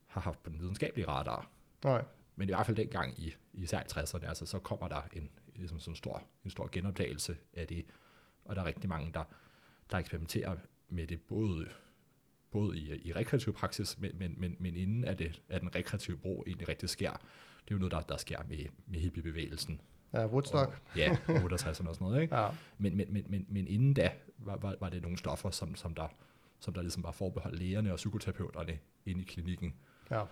har 0.06 0.20
haft 0.20 0.42
på 0.42 0.50
den 0.50 0.60
videnskabelige 0.60 1.08
radar. 1.08 1.50
Nej. 1.84 2.04
Men 2.36 2.48
i 2.48 2.52
hvert 2.52 2.66
fald 2.66 2.76
dengang 2.76 3.18
i, 3.18 3.34
i 3.52 3.62
især 3.62 3.82
60'erne, 3.82 4.26
altså, 4.28 4.46
så 4.46 4.58
kommer 4.58 4.88
der 4.88 5.02
en, 5.12 5.30
ligesom 5.54 5.80
sådan 5.80 5.92
en, 5.92 5.96
stor, 5.96 6.22
en 6.44 6.50
stor 6.50 6.68
genopdagelse 6.72 7.36
af 7.52 7.66
det, 7.66 7.86
og 8.44 8.56
der 8.56 8.62
er 8.62 8.66
rigtig 8.66 8.88
mange, 8.88 9.12
der, 9.12 9.24
der 9.90 9.98
eksperimenterer 9.98 10.56
med 10.88 11.06
det, 11.06 11.20
både, 11.20 11.68
både 12.50 12.78
i, 12.78 13.08
i 13.08 13.12
rekreativ 13.12 13.52
praksis, 13.54 13.98
men, 13.98 14.10
men, 14.18 14.34
men, 14.38 14.56
men 14.60 14.76
inden 14.76 15.04
at, 15.04 15.18
det, 15.18 15.42
at 15.48 15.60
den 15.60 15.74
rekreative 15.74 16.16
brug 16.16 16.44
egentlig 16.46 16.68
rigtig 16.68 16.88
sker. 16.88 17.10
Det 17.10 17.70
er 17.70 17.74
jo 17.74 17.78
noget, 17.78 17.92
der, 17.92 18.00
der 18.00 18.16
sker 18.16 18.38
med, 18.48 18.58
med 18.86 19.00
hippiebevægelsen. 19.00 19.80
Ja, 20.12 20.26
Woodstock. 20.26 20.80
Og, 20.90 20.96
ja, 20.96 21.16
og 21.28 21.36
68'erne 21.36 21.68
og 21.68 21.74
sådan 21.74 21.96
noget. 22.00 22.22
Ikke? 22.22 22.36
Ja. 22.36 22.48
Men, 22.78 22.96
men, 22.96 23.12
men, 23.12 23.24
men, 23.28 23.46
men 23.48 23.66
inden 23.68 23.94
da 23.94 24.12
var, 24.38 24.56
var, 24.56 24.76
var 24.80 24.88
det 24.88 25.02
nogle 25.02 25.18
stoffer, 25.18 25.50
som, 25.50 25.74
som, 25.74 25.94
der, 25.94 26.08
som 26.60 26.74
der 26.74 26.82
ligesom 26.82 27.02
var 27.02 27.12
forbeholdt 27.12 27.58
lægerne 27.58 27.92
og 27.92 27.96
psykoterapeuterne 27.96 28.78
inde 29.06 29.20
i 29.20 29.24
klinikken. 29.24 29.74
Ja. 30.10 30.24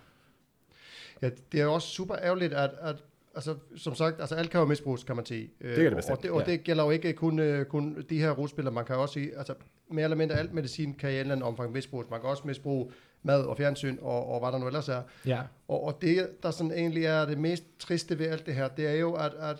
Ja, 1.21 1.29
det 1.51 1.59
er 1.59 1.63
jo 1.63 1.73
også 1.73 1.87
super 1.87 2.15
ærgerligt, 2.15 2.53
at, 2.53 2.69
at 2.79 3.03
altså, 3.35 3.55
som 3.75 3.95
sagt, 3.95 4.19
altså 4.19 4.35
alt 4.35 4.49
kan 4.49 4.59
jo 4.59 4.65
misbruges, 4.65 5.03
kan 5.03 5.15
man 5.15 5.25
sige. 5.25 5.51
Øh, 5.61 5.75
kan 5.75 5.83
det 5.83 5.91
og, 5.91 5.95
bestemt, 5.95 6.23
det, 6.23 6.31
og 6.31 6.39
ja. 6.39 6.51
det 6.51 6.63
gælder 6.63 6.83
jo 6.83 6.89
ikke 6.89 7.13
kun, 7.13 7.39
øh, 7.39 7.65
kun 7.65 8.05
de 8.09 8.19
her 8.19 8.31
russpillere, 8.31 8.73
man 8.73 8.85
kan 8.85 8.95
også 8.95 9.13
sige, 9.13 9.37
altså 9.37 9.53
mere 9.89 10.03
eller 10.03 10.17
mindre 10.17 10.35
alt 10.35 10.53
medicin 10.53 10.93
kan 10.93 11.09
i 11.09 11.13
en 11.13 11.19
eller 11.19 11.31
anden 11.31 11.47
omfang 11.47 11.71
misbruges. 11.71 12.09
Man 12.09 12.19
kan 12.21 12.29
også 12.29 12.43
misbruge 12.45 12.91
mad 13.23 13.43
og 13.43 13.57
fjernsyn 13.57 13.97
og, 14.01 14.27
og 14.27 14.39
hvad 14.39 14.51
der 14.51 14.57
nu 14.57 14.67
ellers 14.67 14.89
er. 14.89 15.01
Ja. 15.25 15.41
Og, 15.67 15.83
og 15.83 16.01
det, 16.01 16.29
der 16.43 16.51
sådan 16.51 16.71
egentlig 16.71 17.05
er 17.05 17.25
det 17.25 17.37
mest 17.37 17.63
triste 17.79 18.19
ved 18.19 18.27
alt 18.27 18.45
det 18.45 18.55
her, 18.55 18.67
det 18.67 18.87
er 18.87 18.95
jo, 18.95 19.13
at, 19.13 19.33
at 19.33 19.57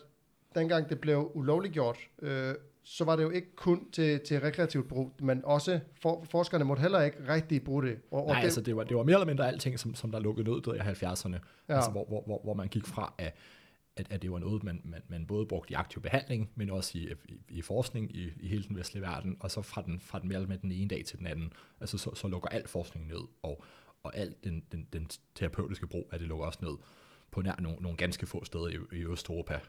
dengang 0.56 0.90
det 0.90 1.00
blev 1.00 1.32
ulovliggjort, 1.34 1.98
øh, 2.22 2.56
så 2.84 3.04
var 3.04 3.16
det 3.16 3.24
jo 3.24 3.30
ikke 3.30 3.56
kun 3.56 3.88
til, 3.92 4.20
til 4.20 4.40
rekreativt 4.40 4.88
brug, 4.88 5.12
men 5.20 5.42
også 5.46 5.80
for, 6.02 6.26
forskerne 6.32 6.66
måtte 6.66 6.82
heller 6.82 7.02
ikke 7.02 7.18
rigtig 7.28 7.64
bruge 7.64 7.84
det. 7.84 7.98
Og, 8.12 8.22
og 8.22 8.28
Nej, 8.28 8.36
det, 8.36 8.44
altså 8.44 8.62
det 8.62 8.76
var, 8.76 8.84
det 8.84 8.98
var 8.98 9.04
mere 9.04 9.16
eller 9.16 9.26
mindre 9.26 9.48
alting, 9.48 9.80
som, 9.80 9.96
som 9.96 10.12
der 10.12 10.20
lukkede 10.20 10.50
ned 10.50 10.76
i 10.76 10.80
70'erne. 10.80 11.30
Ja. 11.30 11.38
Ja. 11.70 11.76
Altså, 11.76 11.92
hvor, 11.92 12.06
hvor, 12.06 12.24
hvor, 12.26 12.42
hvor 12.44 12.54
man 12.54 12.68
gik 12.68 12.86
fra, 12.86 13.14
at, 13.18 13.36
at, 13.98 14.08
at 14.10 14.22
det 14.22 14.32
var 14.32 14.40
noget, 14.40 14.64
man, 14.64 14.82
man, 14.84 15.02
man 15.08 15.26
både 15.26 15.46
brugte 15.46 15.72
i 15.72 15.74
aktiv 15.74 16.02
behandling, 16.02 16.52
men 16.56 16.70
også 16.70 16.98
i, 16.98 17.14
i, 17.30 17.42
i 17.50 17.62
forskning 17.62 18.16
i, 18.16 18.32
i 18.40 18.48
hele 18.48 18.64
den 18.64 18.78
vestlige 18.78 19.02
verden, 19.02 19.38
og 19.40 19.52
så 19.52 19.62
fra 19.62 19.82
den, 19.82 20.00
fra 20.00 20.20
den 20.20 20.28
mindre 20.28 20.58
den 20.62 20.72
ene 20.72 20.88
dag 20.88 21.06
til 21.06 21.20
den 21.20 21.28
anden, 21.28 21.54
altså 21.82 21.98
så, 21.98 22.16
så 22.16 22.28
lukker 22.28 22.50
al 22.50 22.68
forskning 22.68 23.08
ned, 23.08 23.22
og, 23.44 23.64
og 24.04 24.18
al 24.18 24.36
den, 24.44 24.64
den, 24.72 24.88
den 24.94 25.10
terapeutiske 25.36 25.88
brug 25.88 26.10
af 26.12 26.20
det 26.20 26.28
lukker 26.28 26.46
også 26.46 26.60
ned 26.62 26.78
på 27.32 27.42
nær 27.42 27.56
nogle, 27.60 27.78
nogle 27.82 27.98
ganske 27.98 28.26
få 28.26 28.46
steder 28.46 28.68
i, 28.68 28.78
i 28.92 29.06
Østeuropa. 29.06 29.60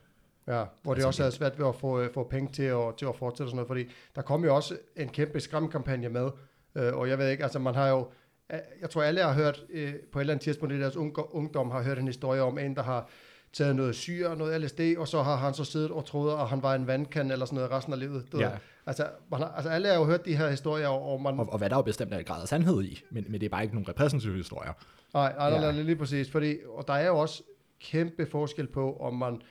Ja, 0.47 0.65
hvor 0.83 0.95
det 0.95 1.05
Altså, 1.05 1.07
også 1.07 1.25
er 1.25 1.31
svært 1.31 1.59
ved 1.59 1.67
at 1.67 1.75
få, 1.75 2.01
øh, 2.01 2.13
få 2.15 2.25
penge 2.25 2.53
til 2.53 2.63
at, 2.63 2.95
til 2.97 3.07
at 3.07 3.17
fortsætte 3.17 3.43
og 3.43 3.51
sådan 3.51 3.57
noget, 3.57 3.69
fordi 3.69 3.85
der 4.17 4.23
kom 4.23 4.45
jo 4.45 4.55
også 4.55 4.79
en 4.97 5.09
kæmpe 5.09 5.41
skræmkampagne 5.41 6.09
med, 6.09 6.31
øh, 6.75 6.95
og 6.95 7.09
jeg 7.09 7.19
ved 7.19 7.31
ikke, 7.31 7.43
altså 7.43 7.59
man 7.59 7.75
har 7.75 7.89
jo, 7.89 8.11
øh, 8.53 8.59
jeg 8.81 8.91
tror 8.91 9.03
alle 9.03 9.23
har 9.23 9.35
hørt, 9.35 9.65
øh, 9.71 9.95
på 10.13 10.19
et 10.19 10.23
eller 10.23 10.35
andet 10.35 10.45
tidspunkt 10.45 10.75
i 10.75 10.81
deres 10.81 10.97
ungdom, 10.97 11.71
har 11.71 11.83
hørt 11.83 11.99
en 11.99 12.07
historie 12.07 12.43
om 12.43 12.59
en, 12.59 12.77
der 12.77 12.83
har 12.83 13.09
taget 13.53 13.77
noget 13.77 13.95
syre 13.95 14.29
og 14.29 14.37
noget 14.37 14.61
LSD, 14.61 14.81
og 14.99 15.09
så 15.09 15.23
har 15.23 15.37
han 15.37 15.55
så 15.55 15.65
siddet 15.65 15.91
og 15.91 16.05
troet, 16.07 16.33
at 16.33 16.49
han 16.49 16.63
var 16.63 16.75
en 16.75 16.87
vandkan 16.87 17.31
eller 17.31 17.47
sådan 17.47 17.57
noget 17.57 17.71
resten 17.71 17.93
af 17.93 17.99
livet. 17.99 18.25
Du 18.33 18.39
Ja. 18.39 18.45
ved. 18.49 18.53
Altså, 18.87 19.07
man 19.31 19.41
har, 19.41 19.49
altså 19.49 19.71
alle 19.71 19.89
har 19.89 19.95
jo 19.95 20.05
hørt 20.05 20.25
de 20.25 20.37
her 20.37 20.49
historier, 20.51 20.89
og 20.89 21.23
man, 21.23 21.39
Og, 21.41 21.53
og 21.53 21.59
hvad 21.59 21.71
der 21.71 21.77
er 21.77 21.79
jo 21.79 21.83
bestemt 21.83 22.15
er 22.15 22.19
en 22.19 22.25
grad 22.25 22.43
af 22.43 22.49
sandhed 22.49 22.83
i, 22.83 23.03
men, 23.11 23.25
men 23.29 23.41
det 23.41 23.47
er 23.47 23.51
bare 23.51 23.63
ikke 23.63 23.75
nogen 23.75 23.89
repræsentative 23.89 24.37
historier. 24.37 24.73
Nej, 25.15 25.33
nej, 25.39 25.49
Ja. 25.49 25.61
nej, 25.61 25.73
nej, 25.73 25.83
lige 25.83 25.97
præcis. 25.97 26.31
Fordi, 26.31 26.57
og 26.77 26.89
der 26.89 26.95
er 26.95 27.07
jo 27.07 27.19
også 27.19 27.43
kæmpe 27.81 28.27
forskel 28.27 28.67
på, 28.67 28.97
om 28.97 29.15
man 29.15 29.43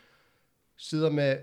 sidder 0.77 1.09
med, 1.09 1.37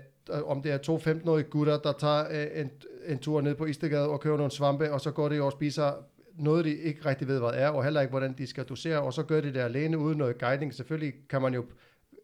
om 0.45 0.61
det 0.61 0.71
er 0.71 0.77
to 0.77 0.97
15-årige 0.97 1.43
gutter, 1.49 1.77
der 1.79 1.91
tager 1.91 2.25
øh, 2.31 2.61
en, 2.61 2.71
en 3.07 3.19
tur 3.19 3.41
ned 3.41 3.55
på 3.55 3.65
Istegade 3.65 4.07
og 4.09 4.19
køber 4.21 4.37
nogle 4.37 4.51
svampe, 4.51 4.93
og 4.93 5.01
så 5.01 5.11
går 5.11 5.29
de 5.29 5.41
og 5.41 5.51
spiser 5.51 5.91
noget, 6.37 6.65
de 6.65 6.75
ikke 6.75 7.05
rigtig 7.05 7.27
ved, 7.27 7.39
hvad 7.39 7.49
er, 7.53 7.69
og 7.69 7.83
heller 7.83 8.01
ikke, 8.01 8.09
hvordan 8.11 8.33
de 8.37 8.47
skal 8.47 8.63
dosere, 8.63 9.01
og 9.01 9.13
så 9.13 9.23
gør 9.23 9.41
de 9.41 9.53
det 9.53 9.59
alene 9.59 9.97
uden 9.97 10.17
noget 10.17 10.37
guiding. 10.37 10.73
Selvfølgelig 10.73 11.13
kan 11.29 11.41
man 11.41 11.53
jo, 11.53 11.65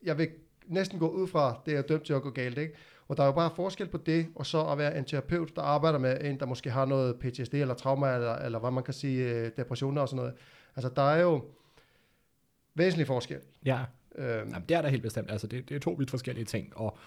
jeg 0.06 0.18
vil 0.18 0.30
næsten 0.66 1.00
gå 1.00 1.08
ud 1.08 1.28
fra, 1.28 1.62
det 1.66 1.76
er 1.76 1.82
dømt 1.82 2.06
til 2.06 2.14
at 2.14 2.22
gå 2.22 2.30
galt, 2.30 2.58
ikke? 2.58 2.74
Og 3.08 3.18
der 3.18 3.24
er 3.24 3.28
jo 3.28 3.34
bare 3.34 3.52
forskel 3.56 3.88
på 3.88 3.98
det, 3.98 4.28
og 4.36 4.46
så 4.46 4.66
at 4.66 4.78
være 4.78 4.98
en 4.98 5.06
terapeut, 5.06 5.56
der 5.56 5.62
arbejder 5.62 6.00
med 6.00 6.24
en, 6.24 6.40
der 6.40 6.46
måske 6.46 6.72
har 6.72 6.86
noget 6.86 7.20
PTSD 7.20 7.54
eller 7.54 7.74
trauma, 7.74 8.16
eller, 8.16 8.36
eller 8.36 8.60
hvad 8.60 8.72
man 8.72 8.84
kan 8.84 8.94
sige, 8.94 9.30
øh, 9.30 9.52
depressioner 9.58 10.02
og 10.02 10.10
sådan 10.10 10.18
noget. 10.18 10.34
Altså, 10.76 10.90
der 10.96 11.02
er 11.02 11.22
jo 11.22 11.44
væsentlig 12.76 13.08
forskel. 13.08 13.40
Ja, 13.66 13.80
Øhm, 14.18 14.50
Jamen, 14.50 14.70
det 14.70 14.78
er 14.78 14.82
der 14.82 14.90
helt 14.90 15.04
bestemt. 15.04 15.32
Altså, 15.32 15.48
det, 15.48 15.70
det 15.70 15.76
er 15.76 15.80
to 15.80 15.92
vidt 15.92 16.10
forskellige 16.10 16.46
ting, 16.46 16.78
og, 16.78 16.98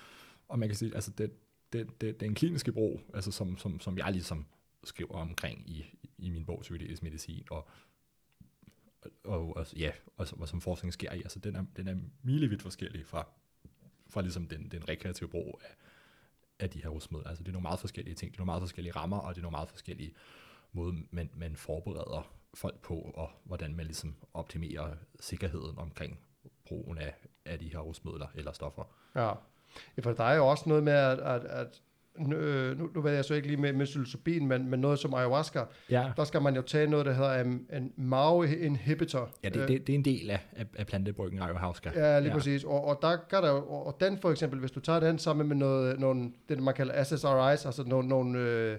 og 0.49 0.59
man 0.59 0.69
kan 0.69 0.77
sige, 0.77 0.95
altså, 0.95 1.11
det, 1.11 1.31
det, 1.73 2.01
det, 2.01 2.21
den 2.21 2.35
kliniske 2.35 2.73
brug, 2.73 3.01
altså, 3.15 3.31
som, 3.31 3.59
som, 3.59 3.81
som 3.81 3.99
jeg 3.99 4.13
ligesom 4.13 4.47
skriver 4.85 5.15
omkring 5.15 5.71
i, 5.71 5.87
i 6.19 6.31
min 6.31 6.45
bog, 6.45 6.59
Psykedelisk 6.63 7.03
Medicin, 7.03 7.47
og, 7.51 7.69
og, 9.25 9.57
og, 9.57 9.67
ja, 9.77 9.91
og, 10.17 10.27
og 10.39 10.49
som 10.49 10.61
forskning 10.61 10.93
sker 10.93 11.13
i, 11.13 11.19
altså, 11.19 11.39
den 11.39 11.57
er, 11.57 11.65
den 11.77 11.89
er 11.89 11.97
milevidt 12.23 12.63
forskellig 12.63 13.07
fra, 13.07 13.27
fra 14.11 14.21
ligesom 14.21 14.49
den, 14.49 14.69
den 14.71 14.89
rekreative 14.89 15.29
brug 15.29 15.61
af, 15.65 15.75
af 16.59 16.71
de 16.71 16.83
her 16.83 16.89
rusmidler. 16.89 17.29
Altså, 17.29 17.43
det 17.45 17.49
er 17.49 17.53
nogle 17.53 17.63
meget 17.63 17.81
forskellige 17.81 18.15
ting, 18.15 18.33
det 18.33 18.37
er 18.37 18.41
nogle 18.41 18.51
meget 18.51 18.63
forskellige 18.63 18.93
rammer, 18.93 19.19
og 19.19 19.35
det 19.35 19.41
er 19.41 19.43
nogle 19.43 19.55
meget 19.57 19.69
forskellige 19.69 20.15
måder, 20.73 20.95
man, 21.11 21.31
man 21.35 21.57
forbereder 21.57 22.33
folk 22.55 22.81
på, 22.81 22.95
og 22.95 23.31
hvordan 23.45 23.77
man 23.77 23.87
ligesom 23.87 24.15
optimerer 24.35 24.97
sikkerheden 25.21 25.79
omkring 25.79 26.19
brugen 26.67 26.99
af, 26.99 27.15
af 27.45 27.59
de 27.59 27.69
her 27.73 27.79
rusmidler 27.79 28.27
eller 28.35 28.53
stoffer. 28.53 28.85
ja. 29.15 29.33
ja, 29.97 30.03
for 30.03 30.13
der 30.13 30.25
er 30.25 30.35
jo 30.35 30.47
også 30.47 30.69
noget 30.69 30.85
med, 30.85 30.93
at, 30.93 31.19
at, 31.19 31.45
at 31.45 31.83
nu, 32.19 32.37
øh, 32.37 32.79
nu, 32.79 32.91
nu 32.95 33.01
ved 33.01 33.13
jeg 33.13 33.25
så 33.25 33.35
ikke 33.35 33.47
lige 33.49 33.57
med, 33.61 33.73
med 33.73 33.87
psilocybin, 33.87 34.47
men, 34.47 34.71
men 34.71 34.81
noget 34.81 34.99
som 34.99 35.15
ayahuasca, 35.15 35.61
Ja, 35.91 36.11
der 36.17 36.25
skal 36.25 36.43
man 36.43 36.57
jo 36.57 36.63
tage 36.63 36.87
noget, 36.87 37.07
der 37.07 37.13
hedder 37.13 37.41
en, 37.41 37.67
en 37.73 37.93
MAO-inhibitor. 37.97 39.29
ja 39.45 39.49
det, 39.49 39.69
det, 39.69 39.87
det 39.87 39.93
er 39.93 39.95
en 39.99 40.05
del 40.05 40.31
af, 40.31 40.41
af, 40.57 40.67
af 40.79 40.87
plantebryggen 40.87 41.43
ayahuasca. 41.43 41.91
Ja, 41.95 42.19
lige 42.21 42.31
ja. 42.31 42.37
præcis. 42.37 42.65
Og, 42.65 42.85
og 42.85 42.99
der 43.03 43.17
kan 43.31 43.43
der 43.43 43.51
og, 43.51 43.87
og 43.87 43.97
den 44.01 44.19
for 44.19 44.31
eksempel, 44.31 44.61
hvis 44.61 44.71
du 44.71 44.81
tager 44.81 45.01
den 45.01 45.19
sammen 45.19 45.49
med 45.49 45.57
noget, 45.57 46.01
nogle, 46.01 46.33
det 46.49 46.63
man 46.63 46.75
kalder 46.75 47.05
SSRIs, 47.05 47.67
altså 47.67 47.83
nogle, 47.87 48.09
nogle 48.09 48.39
øh, 48.39 48.79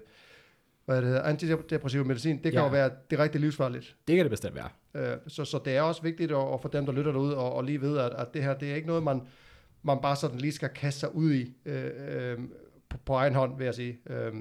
hvad 0.86 0.98
det 0.98 1.06
hedder, 1.08 1.22
antidepressiv 1.24 2.06
medicin, 2.06 2.36
det 2.36 2.52
kan 2.52 2.54
Ja. 2.54 2.64
jo 2.66 2.72
være 2.72 2.90
direkte 3.12 3.40
livsfarligt. 3.40 3.96
Det 4.08 4.16
kan 4.16 4.26
det 4.26 4.30
bestemt 4.32 4.56
være. 4.56 4.70
Øh, 4.96 5.18
så, 5.28 5.46
så 5.46 5.60
det 5.66 5.76
er 5.78 5.82
også 5.82 6.02
vigtigt 6.02 6.32
at, 6.32 6.54
at 6.54 6.62
for 6.62 6.70
dem, 6.70 6.86
der 6.86 6.94
lytter 6.94 7.12
derude, 7.12 7.38
og, 7.38 7.54
og 7.54 7.64
lige 7.64 7.82
ved, 7.82 7.98
at, 7.98 8.12
at 8.18 8.34
det 8.34 8.44
her, 8.44 8.54
det 8.54 8.72
er 8.72 8.76
ikke 8.76 8.88
noget, 8.88 9.04
man, 9.04 9.22
man 9.84 9.98
bare 10.02 10.16
sådan 10.16 10.38
lige 10.38 10.52
skal 10.52 10.70
kaste 10.70 11.00
sig 11.00 11.16
ud 11.16 11.32
i 11.34 11.54
øh, 11.66 11.86
øh, 12.08 12.38
på, 12.90 12.98
på 12.98 13.14
egen 13.14 13.36
hånd, 13.36 13.58
vil 13.58 13.66
jeg 13.66 13.76
sige. 13.76 14.00
Øh, 14.06 14.34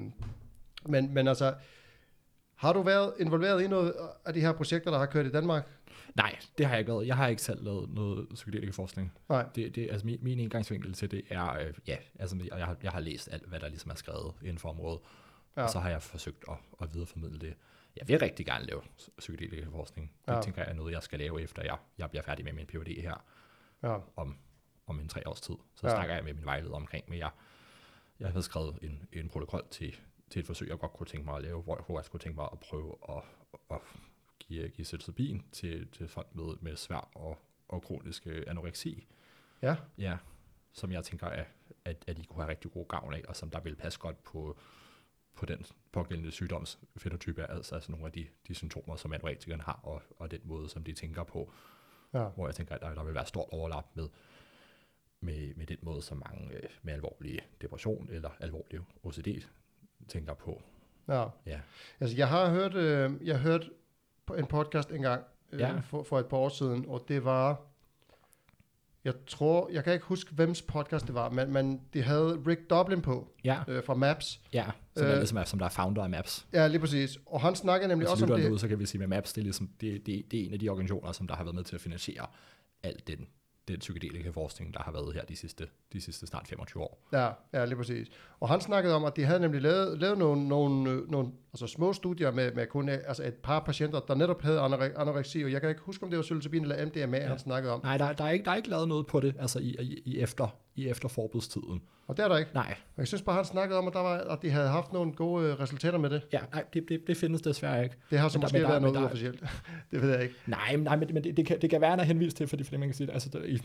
men, 0.85 1.13
men 1.13 1.27
altså, 1.27 1.55
har 2.55 2.73
du 2.73 2.81
været 2.81 3.13
involveret 3.19 3.61
i 3.63 3.67
noget 3.67 3.93
af 4.25 4.33
de 4.33 4.41
her 4.41 4.51
projekter, 4.51 4.91
der 4.91 4.97
har 4.97 5.05
kørt 5.05 5.25
i 5.25 5.31
Danmark? 5.31 5.67
Nej, 6.15 6.35
det 6.57 6.65
har 6.65 6.73
jeg 6.73 6.79
ikke 6.79 6.91
været. 6.91 7.07
Jeg 7.07 7.15
har 7.17 7.27
ikke 7.27 7.41
selv 7.41 7.63
lavet 7.63 7.89
noget 7.89 8.27
psykedelisk 8.33 8.75
forskning. 8.75 9.11
Nej. 9.29 9.45
Det, 9.55 9.75
det, 9.75 9.91
altså 9.91 10.05
min, 10.05 10.19
min 10.21 10.39
indgangsvinkel 10.39 10.93
til 10.93 11.11
det 11.11 11.21
er, 11.29 11.53
øh, 11.59 11.73
ja, 11.87 11.97
altså 12.19 12.35
jeg, 12.37 12.57
jeg, 12.57 12.65
har, 12.65 12.77
jeg 12.83 12.91
har 12.91 12.99
læst 12.99 13.29
alt, 13.31 13.45
hvad 13.45 13.59
der 13.59 13.67
ligesom 13.67 13.91
er 13.91 13.95
skrevet 13.95 14.33
inden 14.41 14.57
for 14.57 14.69
området, 14.69 14.99
Ja. 15.57 15.63
Og 15.63 15.69
så 15.69 15.79
har 15.79 15.89
jeg 15.89 16.01
forsøgt 16.01 16.43
at, 16.49 16.55
at 16.81 16.93
videreformidle 16.93 17.39
det. 17.39 17.53
Jeg 17.97 18.07
vil 18.07 18.19
rigtig 18.19 18.45
gerne 18.45 18.65
lave 18.65 18.81
psykedelikerforskning. 19.17 20.11
Det 20.25 20.31
Ja. 20.31 20.35
ja. 20.35 20.41
tænker 20.41 20.61
jeg 20.61 20.71
er 20.71 20.75
noget, 20.75 20.93
jeg 20.93 21.03
skal 21.03 21.19
lave, 21.19 21.41
efter 21.41 21.63
jeg, 21.63 21.77
jeg 21.97 22.09
bliver 22.09 22.23
færdig 22.23 22.45
med 22.45 22.53
min 22.53 22.65
PhD 22.65 23.01
her 23.01 23.23
Ja. 23.83 23.97
om, 24.15 24.35
om 24.87 24.99
en 24.99 25.07
tre 25.07 25.27
års 25.27 25.41
tid. 25.41 25.55
Så 25.75 25.87
ja. 25.87 25.95
snakker 25.95 26.15
jeg 26.15 26.23
med 26.23 26.33
min 26.33 26.45
vejleder 26.45 26.75
omkring, 26.75 27.05
men 27.07 27.19
jeg, 27.19 27.29
jeg 28.19 28.29
havde 28.29 28.43
skrevet 28.43 28.79
en, 28.81 29.07
en 29.13 29.29
protokol 29.29 29.67
til, 29.71 29.99
til 30.29 30.39
et 30.39 30.45
forsøg, 30.45 30.69
jeg 30.69 30.79
godt 30.79 30.93
kunne 30.93 31.07
tænke 31.07 31.25
mig 31.25 31.35
at 31.35 31.41
lave, 31.41 31.61
hvor, 31.61 31.97
jeg 31.97 32.05
skulle 32.05 32.21
tænke 32.21 32.35
mig 32.35 32.49
at 32.51 32.59
prøve 32.59 32.95
at, 33.09 33.23
at 33.71 33.79
give, 34.39 34.69
give 34.69 34.83
psilocybin 34.83 35.43
til, 35.51 35.87
til 35.91 36.07
folk 36.07 36.35
med, 36.35 36.55
med 36.61 36.75
svær 36.75 37.09
og, 37.15 37.37
og 37.67 37.83
kronisk 37.83 38.27
øh, 38.27 38.43
anoreksi. 38.47 39.07
Ja. 39.61 39.75
Ja, 39.97 40.17
som 40.71 40.91
jeg 40.91 41.03
tænker, 41.03 41.27
at, 41.27 41.47
at, 41.85 42.03
at 42.07 42.17
de 42.17 42.25
kunne 42.25 42.41
have 42.43 42.49
rigtig 42.51 42.71
god 42.71 42.87
gavn 42.87 43.13
af, 43.13 43.23
og 43.27 43.35
som 43.35 43.49
der 43.49 43.59
vil 43.59 43.75
passe 43.75 43.99
godt 43.99 44.23
på, 44.23 44.57
på 45.35 45.45
den 45.45 45.65
pågældende 45.91 46.31
sygdomsfenotype, 46.31 47.51
altså, 47.51 47.75
altså 47.75 47.91
nogle 47.91 48.05
af 48.05 48.11
de, 48.11 48.27
de 48.47 48.55
symptomer, 48.55 48.95
som 48.95 49.13
anorektikeren 49.13 49.61
har, 49.61 49.79
og, 49.83 50.01
og 50.17 50.31
den 50.31 50.41
måde, 50.43 50.69
som 50.69 50.83
de 50.83 50.93
tænker 50.93 51.23
på, 51.23 51.51
Ja. 52.13 52.23
hvor 52.23 52.47
jeg 52.47 52.55
tænker, 52.55 52.75
at 52.75 52.81
der, 52.81 52.93
der 52.93 53.03
vil 53.03 53.13
være 53.13 53.25
stort 53.25 53.49
overlap 53.51 53.85
med, 53.93 54.07
med, 55.21 55.55
med 55.55 55.65
den 55.65 55.77
måde, 55.81 56.01
som 56.01 56.23
mange 56.29 56.53
øh, 56.55 56.63
med 56.83 56.93
alvorlig 56.93 57.39
depression 57.61 58.09
eller 58.11 58.29
alvorlig 58.39 58.79
OCD 59.03 59.27
tænker 60.07 60.33
på. 60.33 60.61
ja. 61.07 61.25
Ja, 61.45 61.59
Altså, 61.99 62.17
jeg 62.17 62.27
har 62.27 62.49
hørt, 62.49 62.75
øh, 62.75 63.11
jeg 63.27 63.35
har 63.39 63.43
hørt 63.51 63.69
på 64.25 64.33
en 64.35 64.45
podcast 64.45 64.89
engang 64.91 65.23
øh, 65.51 65.59
Ja. 65.59 65.79
for, 65.79 66.03
for 66.03 66.19
et 66.19 66.25
par 66.25 66.37
år 66.37 66.49
siden, 66.49 66.85
og 66.87 67.05
det 67.07 67.25
var, 67.25 67.61
jeg 69.03 69.13
tror, 69.27 69.69
jeg 69.71 69.83
kan 69.83 69.93
ikke 69.93 70.05
huske, 70.05 70.31
hvems 70.33 70.61
podcast 70.61 71.07
det 71.07 71.13
var, 71.15 71.29
men, 71.29 71.53
men 71.53 71.81
de 71.93 72.01
havde 72.01 72.43
Rick 72.47 72.69
Dublin 72.69 73.01
på 73.01 73.31
ja, 73.43 73.63
øh, 73.67 73.83
fra 73.83 73.93
Maps. 73.93 74.41
ja 74.53 74.65
som, 74.95 75.05
Øh, 75.05 75.11
er, 75.11 75.15
ligesom, 75.15 75.37
er- 75.37 75.43
som 75.43 75.59
der 75.59 75.65
er 75.65 75.69
founder 75.69 76.03
af 76.03 76.09
MAPS. 76.09 76.47
Ja, 76.53 76.67
lige 76.67 76.79
præcis. 76.79 77.17
Og 77.25 77.41
han 77.41 77.55
snakker 77.55 77.87
nemlig 77.87 78.05
Hvis 78.07 78.11
også 78.11 78.25
lytter 78.25 78.33
om 78.35 78.39
det. 78.39 78.45
derude, 78.45 78.59
så 78.59 78.67
kan 78.67 78.79
vi 78.79 78.85
sige, 78.85 79.03
at 79.03 79.09
MAPS 79.09 79.33
det 79.33 79.41
er, 79.41 79.43
ligesom, 79.43 79.69
det, 79.81 80.05
det, 80.05 80.31
det 80.31 80.41
er 80.41 80.45
en 80.45 80.53
af 80.53 80.59
de 80.59 80.69
organisationer, 80.69 81.11
som 81.11 81.27
der 81.27 81.35
har 81.35 81.43
været 81.43 81.55
med 81.55 81.63
til 81.63 81.75
at 81.75 81.81
finansiere 81.81 82.25
al 82.83 83.01
den, 83.07 83.27
den 83.71 83.79
psykedelike 83.79 84.33
forskning, 84.33 84.73
der 84.73 84.79
har 84.79 84.91
været 84.91 85.13
her 85.13 85.21
de 85.21 85.35
sidste, 85.35 85.67
de 85.93 86.01
sidste 86.01 86.27
snart 86.27 86.47
25 86.47 86.83
år. 86.83 87.07
Ja, 87.13 87.29
ja, 87.53 87.65
lige 87.65 87.75
præcis. 87.75 88.07
Og 88.39 88.49
han 88.49 88.61
snakkede 88.61 88.95
om, 88.95 89.05
at 89.05 89.15
de 89.15 89.23
havde 89.25 89.39
nemlig 89.39 89.61
lavet, 89.61 89.99
lavet 89.99 90.17
nogle, 90.17 90.47
nogle, 90.47 91.01
nogle 91.07 91.31
altså 91.53 91.67
små 91.67 91.93
studier 91.93 92.31
med, 92.31 92.51
med 92.51 92.67
kun 92.67 92.89
altså 92.89 93.23
et 93.23 93.33
par 93.33 93.59
patienter, 93.59 93.99
der 93.99 94.15
netop 94.15 94.41
havde 94.41 94.59
anore- 94.59 95.01
anoreksi, 95.01 95.43
og 95.43 95.51
jeg 95.51 95.61
kan 95.61 95.69
ikke 95.69 95.81
huske, 95.81 96.03
om 96.03 96.09
det 96.09 96.17
var 96.17 96.23
psilocybin 96.23 96.61
eller 96.61 96.85
MDMA, 96.85 97.17
ja. 97.17 97.27
han 97.27 97.39
snakkede 97.39 97.73
om. 97.73 97.81
Nej, 97.83 97.97
der, 97.97 98.13
der, 98.13 98.23
er 98.23 98.29
ikke, 98.31 98.45
der 98.45 98.51
er 98.51 98.55
ikke 98.55 98.69
lavet 98.69 98.87
noget 98.87 99.07
på 99.07 99.19
det, 99.19 99.35
altså 99.39 99.59
i, 99.59 99.75
i, 99.81 100.01
i 100.05 100.19
efter, 100.19 100.47
i 100.79 100.89
efter 100.89 101.09
forbudstiden. 101.09 101.81
Og 102.07 102.17
det 102.17 102.23
er 102.23 102.27
der 102.27 102.37
ikke. 102.37 102.51
Nej, 102.53 102.75
Og 102.95 102.97
jeg 102.97 103.07
synes 103.07 103.21
bare, 103.21 103.35
han 103.35 103.45
snakkede 103.45 103.77
om, 103.79 103.87
at, 103.87 103.93
der 103.93 103.99
var, 103.99 104.17
at 104.17 104.41
de 104.41 104.49
havde 104.49 104.67
haft 104.67 104.93
nogle 104.93 105.13
gode 105.13 105.45
øh, 105.47 105.59
resultater 105.59 105.97
med 105.97 106.09
det. 106.09 106.21
ja, 106.33 106.39
nej 106.53 106.63
det, 106.73 106.85
det, 106.89 107.01
det 107.07 107.17
findes 107.17 107.41
desværre 107.41 107.83
ikke. 107.83 107.95
Det 108.09 108.19
har 108.19 108.29
så 108.29 108.37
Men 108.37 108.41
der- 108.41 108.45
måske 108.45 108.57
der- 108.61 108.67
været 108.67 108.81
men 108.81 108.87
noget 108.93 108.95
der- 108.95 109.01
uofficielt. 109.01 109.43
det 109.91 110.01
ved 110.01 110.09
jeg 110.11 110.21
ikke. 110.23 110.35
Nej, 110.47 110.75
men- 110.75 110.83
nej 110.83 110.95
men, 110.95 111.23
det, 111.23 111.37
det, 111.37 111.45
kan, 111.45 111.61
det 111.61 111.69
kan 111.69 111.81
være, 111.81 111.99
at 112.01 112.05
henvist 112.07 112.37
til, 112.37 112.47
fordi, 112.47 112.63
fordi 112.63 112.77
man 112.77 112.87
kan 112.87 112.95
sige, 112.95 113.11
altså, 113.11 113.29
der, 113.29 113.43
i, 113.43 113.59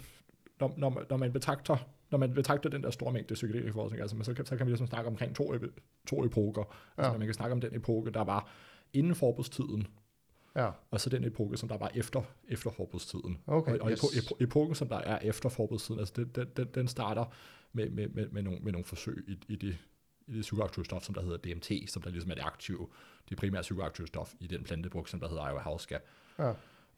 når, 0.61 0.75
når, 0.77 0.89
man- 0.89 1.05
når, 1.11 1.17
man 1.17 1.33
betragter, 1.33 1.77
når 2.11 2.19
man 2.19 2.35
betragter 2.35 2.71
den 2.71 2.83
der 2.83 2.91
store 2.91 3.13
mængde 3.13 3.35
psykedelisk 3.35 3.75
forskning, 3.75 4.03
altså, 4.03 4.17
så, 4.23 4.35
kan, 4.35 4.47
så 4.47 4.57
kan 4.57 4.67
vi 4.67 4.71
ligesom 4.71 4.87
snakke 4.87 5.11
omkring 5.11 5.35
to, 5.37 5.55
to 6.09 6.25
epoker. 6.25 6.75
Altså, 6.99 7.13
Ja. 7.13 7.19
man 7.19 7.27
kan 7.27 7.35
snakke 7.35 7.53
om 7.53 7.61
den 7.61 7.75
epoke, 7.77 8.11
der 8.11 8.25
var 8.25 8.49
inden 8.93 9.15
forbudstiden, 9.15 9.87
Ja, 10.57 10.71
og 10.91 11.01
så 11.01 11.11
den 11.11 11.25
epoke, 11.25 11.57
som 11.57 11.69
der 11.69 11.79
var 11.79 11.91
efter, 11.95 12.23
efter 12.49 12.71
forbudstiden. 12.71 13.39
okay. 13.47 13.73
og 13.73 13.81
og 13.81 13.91
yes. 13.91 13.99
epo, 13.99 14.07
epo, 14.19 14.45
epoken, 14.45 14.75
som 14.75 14.89
der 14.89 14.97
er 14.97 15.19
efter 15.19 15.49
forbudstiden, 15.49 15.99
altså 15.99 16.15
den, 16.17 16.31
den, 16.35 16.49
den, 16.57 16.69
den 16.75 16.89
starter 16.89 17.25
med, 17.73 17.91
med, 17.91 18.09
med, 18.09 18.29
med, 18.29 18.43
nogle, 18.43 18.59
med 18.61 18.73
nogle 18.73 18.85
forsøg 18.85 19.25
i, 19.29 19.53
i, 19.53 19.57
det, 19.57 19.79
i 20.27 20.33
det 20.33 20.41
psykoaktive 20.41 20.85
stof, 20.85 21.03
som 21.03 21.15
der 21.15 21.23
hedder 21.23 21.37
DMT, 21.37 21.91
som 21.91 22.03
der 22.03 22.11
ligesom 22.11 22.31
er 22.31 22.35
det 22.35 22.43
aktive, 22.43 22.89
det 23.29 23.37
primære 23.37 23.63
psykoaktive 23.63 24.07
stof 24.07 24.35
i 24.41 24.47
den 24.47 24.65
plantebrugt, 24.65 25.11
som 25.11 25.21
der 25.21 25.29
hedder 25.29 25.43
ayahuasca. 25.43 25.99
Ja. 26.39 26.53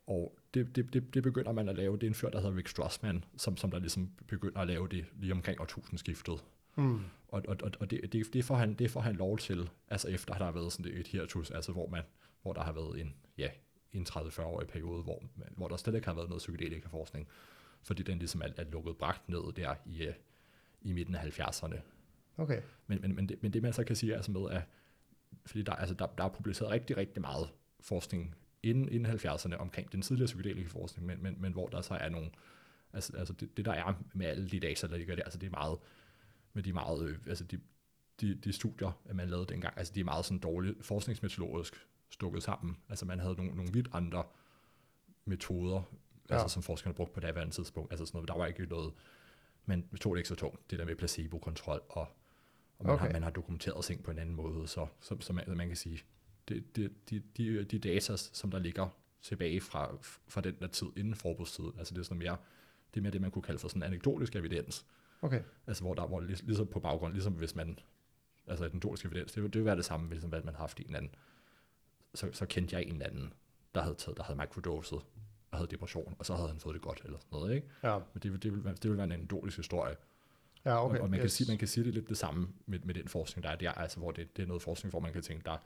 Og 0.07 0.39
det, 0.55 0.77
det, 0.77 0.93
det, 0.93 1.15
det 1.15 1.23
begynder 1.23 1.53
man 1.53 1.69
at 1.69 1.77
lave. 1.77 1.95
Det 1.95 2.03
er 2.03 2.07
en 2.07 2.15
fyr, 2.15 2.29
der 2.29 2.41
hedder 2.41 2.57
Rick 2.57 2.69
Strassman, 2.69 3.25
som, 3.37 3.57
som 3.57 3.71
der 3.71 3.79
ligesom 3.79 4.11
begynder 4.27 4.61
at 4.61 4.67
lave 4.67 4.89
det 4.89 5.05
lige 5.21 5.33
omkring 5.33 5.61
årtusindskiftet. 5.61 6.45
Hmm. 6.75 7.01
Og, 7.29 7.43
og, 7.49 7.57
og, 7.63 7.71
og 7.81 7.91
det, 7.91 8.13
det, 8.13 8.33
det, 8.33 8.45
får 8.45 8.55
han, 8.55 8.75
det 8.75 8.91
får 8.91 9.01
han 9.01 9.17
lov 9.17 9.39
til, 9.39 9.71
altså 9.89 10.09
efter 10.09 10.35
der 10.35 10.45
har 10.45 10.53
været 10.53 10.73
sådan 10.73 10.93
et 10.93 11.07
hiatus, 11.07 11.51
altså 11.51 11.73
hvor, 11.73 11.89
man, 11.89 12.03
hvor 12.47 12.53
der 12.53 12.63
har 12.63 12.73
været 12.73 13.01
en, 13.01 13.15
ja, 13.39 13.49
en 13.93 14.07
30-40-årig 14.09 14.69
periode, 14.69 15.03
hvor, 15.03 15.23
hvor 15.57 15.69
der 15.69 15.77
slet 15.77 15.95
ikke 15.95 16.07
har 16.07 16.15
været 16.15 16.29
noget 16.29 16.39
psykedelika 16.39 16.89
forskning, 16.89 17.29
fordi 17.83 18.03
den 18.03 18.19
ligesom 18.19 18.41
er, 18.41 18.49
er 18.57 18.65
lukket 18.65 18.97
bragt 18.97 19.29
ned 19.29 19.53
der 19.57 19.75
i, 19.87 20.05
øh, 20.05 20.15
i 20.81 20.93
midten 20.93 21.15
af 21.15 21.41
70'erne. 21.41 21.77
Okay. 22.37 22.63
Men, 22.87 23.01
men, 23.01 23.15
men, 23.15 23.29
det, 23.29 23.43
men 23.43 23.53
det 23.53 23.63
man 23.63 23.73
så 23.73 23.85
kan 23.85 23.97
sige 23.97 24.13
er 24.13 24.17
altså 24.17 24.33
med, 24.33 24.51
at 24.51 24.63
fordi 25.47 25.63
der, 25.63 25.73
altså 25.73 25.95
der, 25.95 26.07
der 26.07 26.25
er 26.25 26.29
publiceret 26.29 26.71
rigtig, 26.71 26.97
rigtig 26.97 27.21
meget 27.21 27.49
forskning 27.81 28.35
inden, 28.63 28.89
inden 28.89 29.13
70'erne 29.13 29.57
omkring 29.57 29.93
den 29.93 30.03
tidligere 30.03 30.27
psykedelike 30.27 30.71
forskning, 30.71 31.07
men, 31.07 31.23
men, 31.23 31.41
men 31.41 31.53
hvor 31.53 31.69
der 31.69 31.81
så 31.81 31.95
er 31.95 32.09
nogle, 32.09 32.31
altså, 32.93 33.17
altså 33.17 33.33
det, 33.33 33.57
det, 33.57 33.65
der 33.65 33.73
er 33.73 34.03
med 34.15 34.27
alle 34.27 34.49
de 34.49 34.61
data, 34.61 34.87
der 34.87 34.97
ligger 34.97 35.17
der, 35.17 35.23
altså 35.23 35.39
det 35.39 35.47
er 35.47 35.51
meget, 35.51 35.79
med 36.53 36.63
de 36.63 36.73
meget, 36.73 37.09
øh, 37.09 37.19
altså 37.27 37.45
de, 37.45 37.61
de, 38.21 38.35
de 38.35 38.53
studier, 38.53 39.03
man 39.13 39.29
lavede 39.29 39.47
dengang, 39.47 39.79
altså 39.79 39.93
de 39.95 40.01
er 40.01 40.05
meget 40.05 40.25
sådan 40.25 40.39
dårligt 40.39 40.85
forskningsmetodologisk 40.85 41.87
stukket 42.11 42.43
sammen. 42.43 42.77
Altså 42.89 43.05
man 43.05 43.21
havde 43.21 43.35
nogle, 43.35 43.55
nogle 43.55 43.73
vidt 43.73 43.89
andre 43.93 44.25
metoder, 45.25 45.83
ja. 46.31 46.35
Altså 46.35 46.49
som 46.55 46.63
forskerne 46.63 46.95
brugte 46.95 47.15
på 47.15 47.21
det 47.21 47.27
daværende 47.27 47.55
tidspunkt. 47.55 47.93
Altså 47.93 48.07
sådan 48.07 48.17
noget, 48.17 48.29
der 48.29 48.37
var 48.37 48.47
ikke 48.47 48.67
noget, 48.67 48.93
man 49.65 49.89
tog 50.01 50.15
det 50.15 50.21
ikke 50.21 50.29
så 50.29 50.35
tungt, 50.35 50.71
det 50.71 50.79
der 50.79 50.85
med 50.85 50.97
placebo-kontrol, 50.97 51.83
og, 51.89 52.07
og 52.79 52.87
man, 52.87 52.95
okay. 52.95 53.07
Har, 53.07 53.13
man 53.13 53.23
har 53.23 53.31
dokumenteret 53.31 53.85
ting 53.85 54.03
på 54.03 54.11
en 54.11 54.19
anden 54.19 54.35
måde, 54.35 54.69
så, 54.69 54.87
så, 55.01 55.17
så 55.21 55.33
man, 55.33 55.45
man 55.57 55.67
kan 55.67 55.77
sige, 55.77 56.03
det, 56.49 56.77
det, 56.77 57.11
de, 57.11 57.23
de, 57.37 57.65
de 57.65 57.79
data, 57.79 58.17
som 58.17 58.51
der 58.51 58.59
ligger 58.59 58.89
tilbage 59.23 59.61
fra, 59.61 59.97
fra 60.29 60.41
den 60.41 60.57
der 60.61 60.67
tid 60.67 60.87
inden 60.97 61.15
forbudstiden, 61.15 61.73
altså 61.79 61.95
det 61.95 62.01
er 62.01 62.05
sådan 62.05 62.19
mere, 62.19 62.37
det 62.95 63.01
er 63.01 63.03
mere 63.03 63.13
det, 63.13 63.21
man 63.21 63.31
kunne 63.31 63.43
kalde 63.43 63.59
for 63.59 63.69
sådan 63.69 63.83
anekdotisk 63.83 64.37
evidens, 64.37 64.87
Okay. 65.23 65.43
altså 65.67 65.83
hvor 65.83 65.95
der 65.95 66.07
hvor 66.07 66.21
lig, 66.21 66.43
ligesom 66.43 66.67
på 66.67 66.81
baggrund, 66.81 67.13
ligesom 67.13 67.33
hvis 67.33 67.55
man, 67.55 67.79
altså 68.47 68.65
anekdotisk 68.65 69.07
evidens, 69.07 69.33
det, 69.33 69.43
det 69.43 69.55
vil 69.55 69.65
være 69.65 69.77
det 69.77 69.85
samme, 69.85 70.11
ligesom 70.11 70.31
hvad 70.31 70.43
man 70.43 70.55
har 70.55 70.61
haft 70.61 70.79
en 70.81 70.87
eller 70.87 70.99
anden, 70.99 71.15
så, 72.17 72.29
så 72.33 72.47
kendte 72.47 72.77
jeg 72.77 72.83
en 72.83 72.93
eller 72.93 73.07
anden, 73.07 73.33
der 73.75 73.83
havde, 73.83 73.95
taget, 73.95 74.17
der 74.17 74.23
havde 74.23 74.39
microdoset, 74.39 74.99
og 75.51 75.59
havde 75.59 75.71
depression, 75.71 76.17
og 76.19 76.27
så 76.27 76.35
havde 76.35 76.49
han 76.49 76.61
fået 76.61 76.75
det 76.75 76.83
godt, 76.83 77.01
eller 77.05 77.19
sådan 77.19 77.39
noget, 77.39 77.55
ikke? 77.55 77.69
Ja. 77.83 77.99
Men 77.99 78.23
det, 78.23 78.43
det, 78.43 78.53
vil, 78.53 78.65
være, 78.65 78.75
det 78.75 78.91
vil 78.91 78.97
være 78.97 79.05
en 79.05 79.13
anekdotisk 79.13 79.57
historie, 79.57 79.97
Ja, 80.67 80.85
Okay, 80.85 80.97
og, 80.97 81.03
og 81.03 81.11
man, 81.11 81.19
yes. 81.19 81.23
kan 81.23 81.31
sige, 81.31 81.51
man 81.51 81.59
kan 81.59 81.69
sige 81.69 81.85
det 81.85 81.95
lidt 81.95 82.09
det 82.09 82.19
samme 82.19 82.49
med, 82.67 82.79
med 82.79 82.95
den 82.95 83.09
forskning, 83.09 83.43
der 83.43 83.51
er 83.51 83.57
der, 83.57 83.73
altså 83.73 83.99
hvor 83.99 84.11
det, 84.11 84.37
det 84.37 84.43
er 84.43 84.47
noget 84.47 84.63
forskning, 84.63 84.91
hvor 84.91 85.01
man 85.01 85.13
kan 85.13 85.23
tænke, 85.23 85.45
der, 85.45 85.57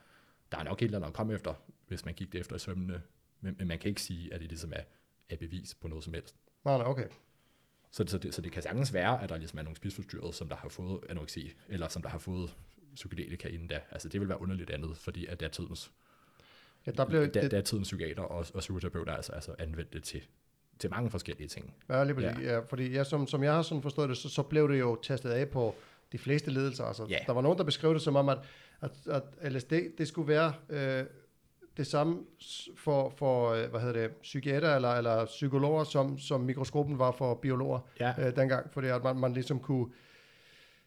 der 0.53 0.59
er 0.59 0.63
nok 0.63 0.83
et 0.83 0.85
eller 0.85 0.99
andet 0.99 1.09
at 1.09 1.15
komme 1.15 1.35
efter, 1.35 1.55
hvis 1.89 2.05
man 2.05 2.15
gik 2.15 2.33
det 2.33 2.41
efter 2.41 2.57
i 2.57 2.59
sømmene, 2.59 3.03
men, 3.41 3.57
men 3.59 3.69
man 3.69 3.79
kan 3.79 3.89
ikke 3.89 4.03
sige, 4.03 4.35
at 4.35 4.41
det 4.41 4.49
ligesom 4.49 4.73
er, 4.77 4.83
er 5.31 5.37
bevis 5.37 5.75
på 5.75 5.89
noget 5.89 6.05
som 6.05 6.15
helst. 6.15 6.37
Nej, 6.65 6.79
nej, 6.79 6.87
okay. 6.87 7.07
Så, 7.91 8.05
så, 8.07 8.19
det, 8.19 8.35
så 8.35 8.43
det 8.43 8.53
kan 8.53 8.63
sagtens 8.63 8.93
være, 8.93 9.23
at 9.23 9.29
der 9.29 9.37
ligesom 9.37 9.59
er 9.59 9.63
nogle 9.63 9.77
spiseforstyrrede, 9.77 10.33
som 10.33 10.49
der 10.49 10.57
har 10.57 10.69
fået 10.69 11.01
anoreksi, 11.09 11.53
eller 11.69 11.89
som 11.89 12.03
der 12.03 12.09
har 12.09 12.19
fået 12.19 12.57
psykedelika 12.95 13.49
inden 13.49 13.69
da. 13.69 13.81
Altså 13.91 14.09
det 14.09 14.21
vil 14.21 14.29
være 14.29 14.41
underligt 14.41 14.71
andet, 14.71 14.97
fordi 14.97 15.27
at 15.27 15.41
datidens, 15.41 15.93
Ja, 16.99 17.03
der 17.03 17.09
blev, 17.09 17.29
da, 17.29 17.41
det, 17.41 17.51
datidens 17.51 17.89
psykiater 17.89 18.23
og, 18.23 18.47
og 18.55 18.61
psykoterapeuter 18.61 19.13
altså, 19.13 19.33
altså 19.33 19.55
anvendt 19.59 19.93
det 19.93 20.03
til, 20.05 20.21
til 20.79 20.91
mange 20.91 21.11
forskellige 21.11 21.49
ting. 21.49 21.75
ja, 21.89 22.05
lige 22.05 22.15
præcis. 22.15 22.45
Ja. 22.45 22.53
ja, 22.53 22.59
fordi 22.59 22.91
ja, 22.91 23.05
som, 23.05 23.27
som 23.27 23.43
jeg 23.43 23.53
har 23.53 23.63
sådan 23.63 23.83
forstået 23.83 24.09
det, 24.09 24.17
så, 24.17 24.29
så 24.29 24.43
blev 24.43 24.69
det 24.69 24.81
jo 24.81 24.99
testet 25.03 25.31
af 25.31 25.49
på 25.49 25.75
de 26.13 26.19
fleste 26.19 26.51
ledelser. 26.51 26.85
Altså, 26.85 27.07
Ja. 27.09 27.19
Der 27.27 27.33
var 27.33 27.41
nogen, 27.41 27.59
der 27.59 27.65
beskrev 27.65 27.95
det 27.95 28.03
som 28.03 28.17
om, 28.17 28.29
at, 28.29 28.39
at, 28.81 28.91
at 29.11 29.53
LSD, 29.53 29.73
det 29.99 30.09
skulle 30.09 30.29
være 30.29 30.53
øh, 30.69 31.05
det 31.77 31.87
samme 31.87 32.19
for, 32.77 33.13
for 33.17 33.51
øh, 33.51 33.71
hvad 33.71 33.81
hedder 33.81 34.01
det, 34.01 34.11
psykiater 34.11 34.77
eller, 34.77 34.91
eller 34.91 35.25
psykologer, 35.25 35.85
som, 35.85 36.19
som 36.19 36.41
mikroskopen 36.41 36.99
var 36.99 37.13
for 37.13 37.35
biologer 37.35 37.79
Ja, 38.01 38.15
øh, 38.19 38.37
dengang. 38.37 38.73
Fordi 38.73 38.89
at 38.89 39.05
man, 39.05 39.17
man 39.17 39.33
ligesom 39.33 39.61
kunne... 39.61 39.87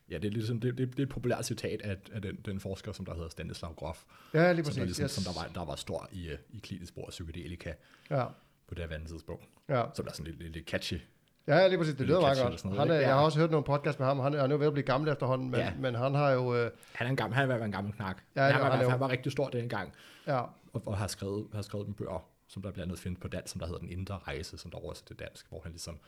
ja 0.10 0.18
det, 0.18 0.26
er 0.26 0.32
ligesom, 0.32 0.60
det, 0.60 0.78
det, 0.78 0.90
det 0.92 1.00
er 1.00 1.04
et 1.04 1.10
populært 1.10 1.46
citat 1.46 1.82
af, 1.82 1.98
af 2.14 2.22
den, 2.22 2.36
den 2.46 2.60
forsker, 2.60 2.92
som 2.92 3.06
der 3.06 3.14
hedder 3.14 3.30
Stanislav 3.30 3.74
Grof, 3.76 4.04
Ja, 4.34 4.52
lige 4.52 4.64
som, 4.66 4.70
præcis. 4.70 4.76
der, 4.78 4.86
ligesom, 4.86 5.04
yes. 5.04 5.12
som 5.12 5.24
der, 5.34 5.42
var, 5.42 5.52
der 5.54 5.66
var 5.66 5.76
stor 5.76 6.10
i, 6.12 6.28
øh, 6.30 6.38
i 6.50 6.60
klinisk 6.60 6.94
brug 6.94 7.04
af 7.08 7.12
psykedelika 7.12 7.74
Ja, 8.10 8.26
på 8.68 8.76
det 8.76 8.90
her 8.90 9.00
tidspunkt, 9.08 9.44
ja. 9.70 9.84
som 9.94 10.06
der 10.06 10.12
er 10.12 10.16
sådan 10.16 10.26
lidt, 10.32 10.40
lidt, 10.44 10.54
lidt 10.54 10.70
catchy. 10.70 11.00
Ja, 11.48 11.68
lige 11.68 11.78
præcis. 11.78 11.96
Det 11.96 12.08
lyder 12.08 12.22
meget 12.22 12.38
godt. 12.42 12.64
noget, 12.66 12.80
Han 12.80 12.90
er, 12.92 12.96
jeg 12.96 13.14
har 13.14 13.22
også 13.22 13.40
hørt 13.40 13.52
nogle 13.52 13.64
podcast 13.66 14.00
med 14.00 14.08
ham. 14.08 14.20
Han 14.20 14.34
er 14.34 14.48
nu 14.48 14.58
ved 14.58 14.68
at 14.68 14.74
blive 14.74 14.86
gammel 14.86 15.10
efterhånden, 15.12 15.52
men, 15.52 15.60
Ja. 15.60 15.74
men 15.80 15.96
han 15.96 16.16
har 16.16 16.32
jo... 16.32 16.56
Øh, 16.56 16.72
Han 16.94 17.08
er 17.08 17.12
en 17.12 17.16
gammel, 17.16 17.36
han 17.36 17.52
er 17.52 17.66
en 17.66 17.72
gammel 17.72 17.94
knak. 17.94 18.22
Ja, 18.36 18.42
han, 18.42 18.54
var 18.54 18.62
han 18.64 18.72
han, 18.72 18.82
jo. 18.84 18.90
han 18.90 19.00
var 19.00 19.10
rigtig 19.10 19.32
stor 19.32 19.50
dengang, 19.50 19.94
ja, 20.28 20.40
og, 20.74 20.82
og 20.86 20.98
har 20.98 21.08
skrevet, 21.08 21.48
har 21.54 21.62
skrevet 21.62 21.88
en 21.88 21.94
bøger, 21.94 22.26
som 22.48 22.62
der 22.62 22.72
blandt 22.72 22.88
andet 22.92 23.00
findes 23.00 23.20
på 23.22 23.28
dansk, 23.28 23.52
som 23.52 23.60
der 23.60 23.66
hedder 23.68 23.80
Den 23.80 23.90
Indre 23.90 24.18
Rejse, 24.28 24.58
som 24.58 24.72
der 24.72 24.78
oversat 24.78 25.06
til 25.06 25.16
dansk, 25.20 25.50
hvor 25.50 25.62
han 25.64 25.72
ligesom, 25.72 26.00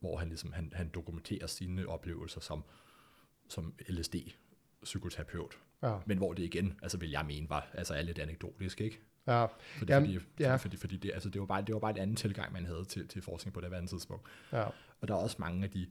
hvor 0.00 0.16
han 0.16 0.28
ligesom, 0.28 0.52
han, 0.52 0.72
han 0.74 0.88
dokumenterer 0.94 1.46
sine 1.46 1.88
oplevelser 1.88 2.40
som, 2.40 2.64
som 3.48 3.74
LSD 3.88 4.14
psykoterapeut, 4.82 5.58
ja, 5.82 5.94
men 6.06 6.18
hvor 6.18 6.32
det 6.32 6.42
igen, 6.42 6.78
altså 6.82 6.98
vil 6.98 7.10
jeg 7.10 7.24
mene, 7.26 7.50
var, 7.50 7.68
altså 7.74 7.94
er 7.94 8.02
lidt 8.02 8.18
anekdotisk, 8.18 8.80
ikke? 8.80 9.00
ja. 9.26 9.44
Fordi, 9.78 9.92
Jamen, 9.92 10.20
fordi, 10.20 10.24
ja. 10.44 10.56
fordi, 10.56 10.76
fordi, 10.76 10.96
det, 10.96 11.10
altså 11.14 11.28
det, 11.28 11.40
var 11.40 11.46
bare, 11.46 11.62
det 11.62 11.72
var 11.74 11.78
bare 11.80 11.90
en 11.90 11.98
anden 11.98 12.16
tilgang, 12.16 12.52
man 12.52 12.66
havde 12.66 12.84
til, 12.84 13.08
til 13.08 13.22
forskning 13.22 13.54
på 13.54 13.60
det 13.60 13.72
andet 13.74 13.90
tidspunkt. 13.90 14.26
ja. 14.52 14.64
Og 15.00 15.08
der 15.08 15.14
er 15.14 15.18
også 15.18 15.36
mange 15.38 15.64
af 15.64 15.70
de, 15.70 15.86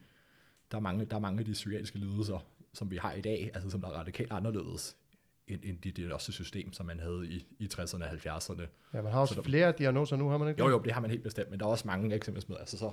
der 0.72 0.78
er 0.78 0.82
mange, 0.82 1.06
der 1.06 1.16
er 1.16 1.20
mange 1.20 1.40
af 1.40 1.46
de 1.46 1.52
psykiatriske 1.52 2.00
lidelser, 2.00 2.46
som 2.74 2.92
vi 2.92 2.98
har 2.98 3.14
i 3.14 3.22
dag, 3.22 3.52
altså 3.54 3.70
som 3.70 3.82
der 3.82 3.88
er 3.88 3.92
radikalt 3.94 4.32
anderledes, 4.32 4.98
end, 5.48 5.62
end 5.64 5.78
det, 5.82 6.12
også 6.12 6.32
system, 6.32 6.74
som 6.74 6.86
man 6.86 7.00
havde 7.00 7.28
i, 7.30 7.46
i 7.60 7.70
60'erne 7.74 8.04
og 8.04 8.10
70'erne. 8.12 8.62
Ja, 8.94 9.02
man 9.02 9.12
har 9.12 9.20
også 9.20 9.34
Så 9.34 9.42
der- 9.42 9.46
flere 9.46 9.72
diagnoser 9.78 10.16
nu, 10.16 10.30
har 10.30 10.38
man 10.38 10.48
ikke? 10.50 10.64
Jo, 10.64 10.70
jo, 10.70 10.80
det 10.80 10.92
har 10.92 11.02
man 11.02 11.10
helt 11.10 11.24
bestemt, 11.24 11.50
men 11.52 11.60
der 11.60 11.66
er 11.66 11.70
også 11.70 11.88
mange 11.88 12.16
eksempler 12.16 12.44
med, 12.48 12.58
altså 12.58 12.78
så, 12.78 12.92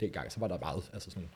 dengang, 0.00 0.32
så 0.32 0.40
var 0.40 0.48
der 0.48 0.58
meget, 0.58 0.90
altså 0.92 1.10
sådan, 1.10 1.28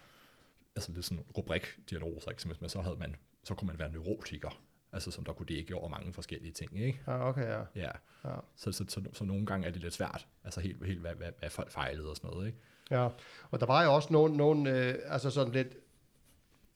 altså 0.77 0.93
lidt 0.93 1.05
sådan 1.05 1.25
rubrik-diagnoser, 1.37 2.31
eksempelvis, 2.31 2.61
men 2.61 2.71
så 2.71 2.81
havde 2.81 2.97
man, 2.97 3.17
så 3.45 3.55
kunne 3.55 3.67
man 3.67 3.79
være 3.79 3.93
neurotiker, 3.93 4.61
altså 4.93 5.11
som 5.11 5.25
der 5.25 5.33
kunne 5.33 5.47
dække 5.47 5.75
over 5.77 5.89
mange 5.89 6.13
forskellige 6.13 6.53
ting, 6.53 6.81
ikke? 6.81 7.01
Ja, 7.07 7.29
okay, 7.29 7.43
ja. 7.49 7.61
Ja, 7.75 7.91
ja. 8.25 8.35
så, 8.57 8.73
så, 8.73 8.85
så, 8.89 9.03
så 9.13 9.25
nogle 9.25 9.47
gange 9.47 9.67
er 9.67 9.71
det 9.71 9.83
lidt 9.83 9.95
svært, 9.95 10.27
altså 10.45 10.61
helt, 10.61 10.87
helt 10.87 11.01
hvad, 11.01 11.15
hvad, 11.15 11.29
hvad 11.39 11.51
folk 11.51 11.71
fejlede 11.71 12.11
og 12.11 12.17
sådan 12.17 12.31
noget, 12.31 12.47
ikke? 12.47 12.59
Ja, 12.91 13.09
og 13.51 13.61
der 13.61 13.67
var 13.67 13.85
jo 13.85 13.95
også 13.95 14.13
nogle, 14.13 14.37
nogle 14.37 14.79
øh, 14.89 14.95
altså 15.05 15.31
sådan 15.31 15.53
lidt 15.53 15.77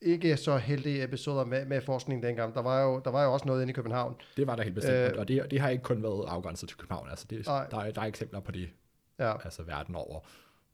ikke 0.01 0.37
så 0.37 0.57
heldige 0.57 1.05
episoder 1.05 1.45
med, 1.45 1.65
med 1.65 1.81
forskning 1.81 2.23
dengang. 2.23 2.55
Der 2.55 2.63
var, 2.63 2.83
jo, 2.83 3.01
der 3.05 3.11
var 3.11 3.25
jo 3.25 3.33
også 3.33 3.47
noget 3.47 3.63
inde 3.63 3.71
i 3.71 3.75
København. 3.75 4.17
Det 4.37 4.47
var 4.47 4.57
der 4.57 4.63
helt 4.63 4.75
bestemt, 4.75 4.95
Øh. 4.97 5.11
øh, 5.13 5.19
og 5.19 5.29
det, 5.29 5.51
det 5.51 5.61
har 5.61 5.69
ikke 5.69 5.83
kun 5.83 6.03
været 6.03 6.25
afgrænset 6.29 6.69
til 6.69 6.79
København, 6.79 7.11
altså 7.11 7.27
det, 7.31 7.47
Nej. 7.47 7.67
der, 7.67 7.79
er, 7.79 7.91
der 7.91 8.01
er 8.01 8.07
eksempler 8.07 8.41
på 8.41 8.53
det, 8.53 8.71
Ja, 9.19 9.45
altså 9.45 9.63
verden 9.63 9.95
over, 9.95 10.21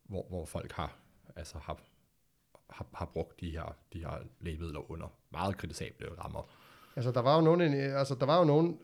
hvor, 0.05 0.27
hvor 0.29 0.45
folk 0.45 0.73
har, 0.73 0.97
altså 1.37 1.59
har, 1.59 1.81
har, 2.75 2.87
har 2.95 3.05
brugt 3.05 3.41
de 3.41 3.51
her, 3.51 3.77
de 3.93 3.99
her 3.99 4.19
lægemidler 4.41 4.91
under 4.91 5.07
meget 5.33 5.57
kritisable 5.57 6.07
rammer. 6.25 6.49
altså 6.97 7.11
der 7.11 7.21
var 7.21 7.37
jo 7.37 7.41
nogen, 7.41 7.61
altså 7.75 8.15
der 8.15 8.27
var 8.27 8.39
jo 8.39 8.45
nogen, 8.45 8.79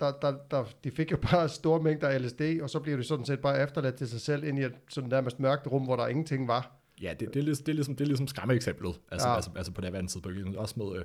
der, 0.00 0.12
der, 0.22 0.38
der, 0.50 0.64
de 0.84 0.90
fik 0.90 1.10
jo 1.12 1.16
bare 1.16 1.48
store 1.60 1.82
mængder 1.82 2.18
LSD, 2.18 2.62
og 2.62 2.70
så 2.70 2.80
blev 2.80 2.98
de 2.98 3.04
sådan 3.04 3.24
set 3.24 3.40
bare 3.40 3.62
efterladt 3.62 3.94
til 3.94 4.08
sig 4.08 4.20
selv 4.20 4.44
ind 4.44 4.58
i 4.58 4.62
et 4.62 4.74
sådan 4.88 5.10
nærmest 5.10 5.40
mørkt 5.40 5.66
rum, 5.66 5.84
hvor 5.84 5.96
der 5.96 6.06
ingenting 6.06 6.48
var. 6.48 6.70
Ja, 7.02 7.14
det, 7.20 7.34
det, 7.34 7.36
er, 7.36 7.42
ligesom, 7.44 7.64
det, 7.64 7.72
er 7.72 7.74
ligesom, 7.74 7.96
det 7.96 8.04
er 8.04 8.08
ligesom 8.08 8.28
skræmmeeksemplet, 8.28 9.00
altså, 9.10 9.26
Ja. 9.28 9.30
ja. 9.30 9.36
altså, 9.36 9.50
altså 9.56 9.72
på 9.72 9.80
det 9.80 9.92
her 9.92 10.00
tidspunkt, 10.00 10.56
også 10.56 10.74
med, 10.76 10.98
øh, 10.98 11.04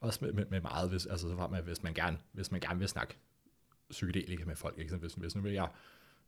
også 0.00 0.18
med, 0.22 0.32
med, 0.32 0.44
med 0.50 0.60
meget, 0.60 0.90
hvis, 0.90 1.06
altså 1.06 1.28
så 1.28 1.34
var 1.34 1.48
man, 1.48 1.64
hvis 1.64 1.82
man 1.82 1.94
gerne, 1.94 2.18
hvis 2.32 2.50
man 2.50 2.60
gerne 2.60 2.78
vil 2.78 2.88
snakke 2.88 3.16
psykedelika 3.90 4.44
med 4.44 4.56
folk, 4.56 4.78
ikke? 4.78 4.90
Så 4.90 4.96
hvis, 4.96 5.14
hvis 5.14 5.36
nu 5.36 5.42
vil 5.42 5.52
jeg, 5.52 5.68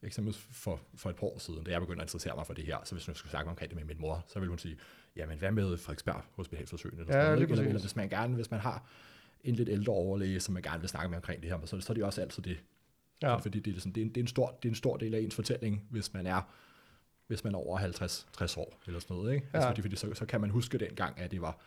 eksempelvis 0.03 0.41
for, 0.51 0.81
for 0.95 1.11
et 1.11 1.17
par 1.17 1.27
år 1.27 1.39
siden, 1.39 1.65
da 1.65 1.71
jeg 1.71 1.81
begyndte 1.81 2.03
at 2.03 2.05
interessere 2.09 2.35
mig 2.37 2.47
for 2.47 2.55
det 2.55 2.65
her, 2.65 2.79
så 2.85 2.95
hvis 2.95 3.09
jeg 3.09 3.17
skulle 3.17 3.31
snakke 3.31 3.51
omkring 3.51 3.71
det 3.71 3.77
med 3.79 3.85
min 3.85 4.01
mor, 4.01 4.25
så 4.29 4.39
ville 4.39 4.49
hun 4.49 4.59
sige, 4.59 4.77
jamen 5.17 5.39
hvad 5.39 5.53
med 5.53 5.79
Frederiksberg 5.79 6.23
Hospitalforsøgene? 6.35 7.01
Eller, 7.03 7.17
Ja, 7.17 7.23
sådan 7.25 7.43
eller, 7.43 7.63
eller 7.65 7.81
hvis 7.81 7.97
man 7.97 8.09
gerne, 8.09 8.35
hvis 8.35 8.51
man 8.51 8.61
har 8.61 8.87
en 9.45 9.55
lidt 9.55 9.69
ældre 9.69 9.93
overlæge, 9.93 10.41
som 10.41 10.55
man 10.55 10.63
gerne 10.63 10.81
vil 10.81 10.89
snakke 10.89 11.09
med 11.09 11.17
omkring 11.17 11.43
det 11.43 11.51
her, 11.51 11.67
så, 11.67 11.81
så 11.81 11.93
er 11.93 11.95
det 11.95 12.05
også 12.05 12.21
altid 12.21 12.43
det, 12.43 12.59
Ja. 13.23 13.31
Ja. 13.31 13.37
Fordi 13.37 13.59
det 13.61 13.71
er, 13.71 13.73
ligesom, 13.73 13.93
det, 13.93 14.01
er 14.01 14.05
en, 14.05 14.09
det, 14.09 14.17
er 14.17 14.23
en 14.25 14.27
stor, 14.29 14.59
det 14.63 14.69
er 14.69 14.73
en 14.73 14.75
stor 14.75 14.97
del 14.97 15.15
af 15.15 15.21
ens 15.21 15.35
fortælling, 15.35 15.87
hvis 15.91 16.15
man 16.15 16.27
er 16.27 16.43
hvis 17.27 17.45
man 17.45 17.55
er 17.55 17.59
over 17.59 17.79
50 17.79 18.27
60 18.33 18.57
år 18.57 18.81
eller 18.87 19.01
sådan 19.01 19.17
noget. 19.17 19.35
Ikke? 19.35 19.47
Altså, 19.53 19.67
Ja. 19.67 19.71
fordi, 19.71 19.83
fordi 19.83 19.97
så, 19.97 20.15
så 20.15 20.27
kan 20.27 20.41
man 20.41 20.51
huske 20.51 20.79
dengang, 20.79 21.19
at 21.21 21.31
det 21.31 21.41
var, 21.41 21.59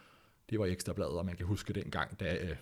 det 0.50 0.60
var 0.60 0.66
ekstrabladet, 0.66 1.14
og 1.18 1.26
man 1.26 1.36
kan 1.36 1.46
huske 1.46 1.74
dengang, 1.74 2.20
da, 2.20 2.36
øh, 2.36 2.56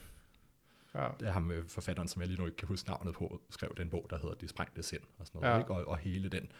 Ja. 0.97 1.07
da 1.19 1.29
ham 1.29 1.51
øh, 1.51 1.67
forfatteren, 1.67 2.07
som 2.07 2.21
jeg 2.21 2.29
lige 2.29 2.39
nu 2.39 2.45
ikke 2.45 2.57
kan 2.57 2.67
huske 2.67 2.89
navnet 2.89 3.13
på, 3.13 3.41
skrev 3.49 3.73
den 3.77 3.89
bog, 3.89 4.07
der 4.09 4.17
hedder 4.17 4.35
De 4.35 4.47
sprængte 4.47 4.83
sind 4.83 5.01
og 5.19 5.27
sådan 5.27 5.41
noget. 5.41 5.53
Ja. 5.53 5.59
Ikke? 5.59 5.73
Og, 5.73 5.87
og 5.87 5.97
hele 5.97 6.29
den, 6.29 6.51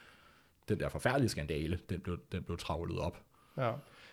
den 0.70 0.79
der 0.79 0.89
forfærdelige 0.89 1.29
skandale, 1.29 1.79
den 1.89 2.00
blev, 2.00 2.20
den 2.32 2.44
blev 2.44 2.58
travlet 2.58 3.00
op. 3.00 3.17
Ja, 3.58 3.72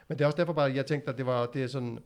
men 0.09 0.19
det 0.19 0.25
er 0.25 0.27
også 0.27 0.37
derfor 0.37 0.53
bare, 0.53 0.75
jeg 0.75 0.87
tænkte, 0.87 1.11
at 1.11 1.19
det 1.19 1.27
var 1.27 1.47
det 1.47 1.63
er 1.63 1.67
sådan, 1.67 1.99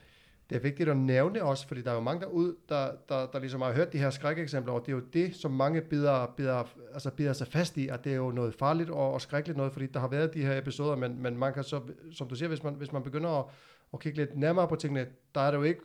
det 0.50 0.56
er 0.56 0.60
vigtigt 0.60 0.88
at 0.88 0.96
nævne 0.96 1.42
også, 1.42 1.68
fordi 1.68 1.82
der 1.82 1.90
er 1.90 1.94
jo 1.94 2.00
mange 2.00 2.20
derude, 2.20 2.56
der, 2.68 2.92
der, 3.08 3.26
der 3.26 3.38
ligesom 3.38 3.60
har 3.60 3.72
hørt 3.72 3.92
de 3.92 3.98
her 3.98 4.10
skrækeksempler, 4.10 4.72
og 4.72 4.80
det 4.86 4.92
er 4.92 4.96
jo 4.96 5.02
det, 5.12 5.36
som 5.36 5.50
mange 5.50 5.80
bider, 5.80 6.26
bider, 6.36 6.64
altså 6.92 7.10
bider 7.10 7.32
sig 7.32 7.46
fast 7.46 7.76
i, 7.76 7.88
at 7.88 8.04
det 8.04 8.12
er 8.12 8.16
jo 8.16 8.30
noget 8.30 8.54
farligt 8.54 8.90
og, 8.90 9.12
og 9.12 9.20
skrækkeligt 9.20 9.56
noget, 9.56 9.72
fordi 9.72 9.86
der 9.86 10.00
har 10.00 10.08
været 10.08 10.34
de 10.34 10.42
her 10.42 10.58
episoder, 10.58 10.96
men, 10.96 11.22
men 11.22 11.36
man 11.36 11.54
kan 11.54 11.64
så, 11.64 11.80
som 12.12 12.28
du 12.28 12.34
siger, 12.34 12.48
hvis 12.48 12.62
man, 12.62 12.74
hvis 12.74 12.92
man 12.92 13.02
begynder 13.02 13.30
at, 13.30 13.44
at 13.92 14.00
kigge 14.00 14.18
lidt 14.18 14.36
nærmere 14.36 14.68
på 14.68 14.76
tingene, 14.76 15.06
der 15.34 15.40
er 15.40 15.50
det 15.50 15.58
jo 15.58 15.62
ikke 15.62 15.80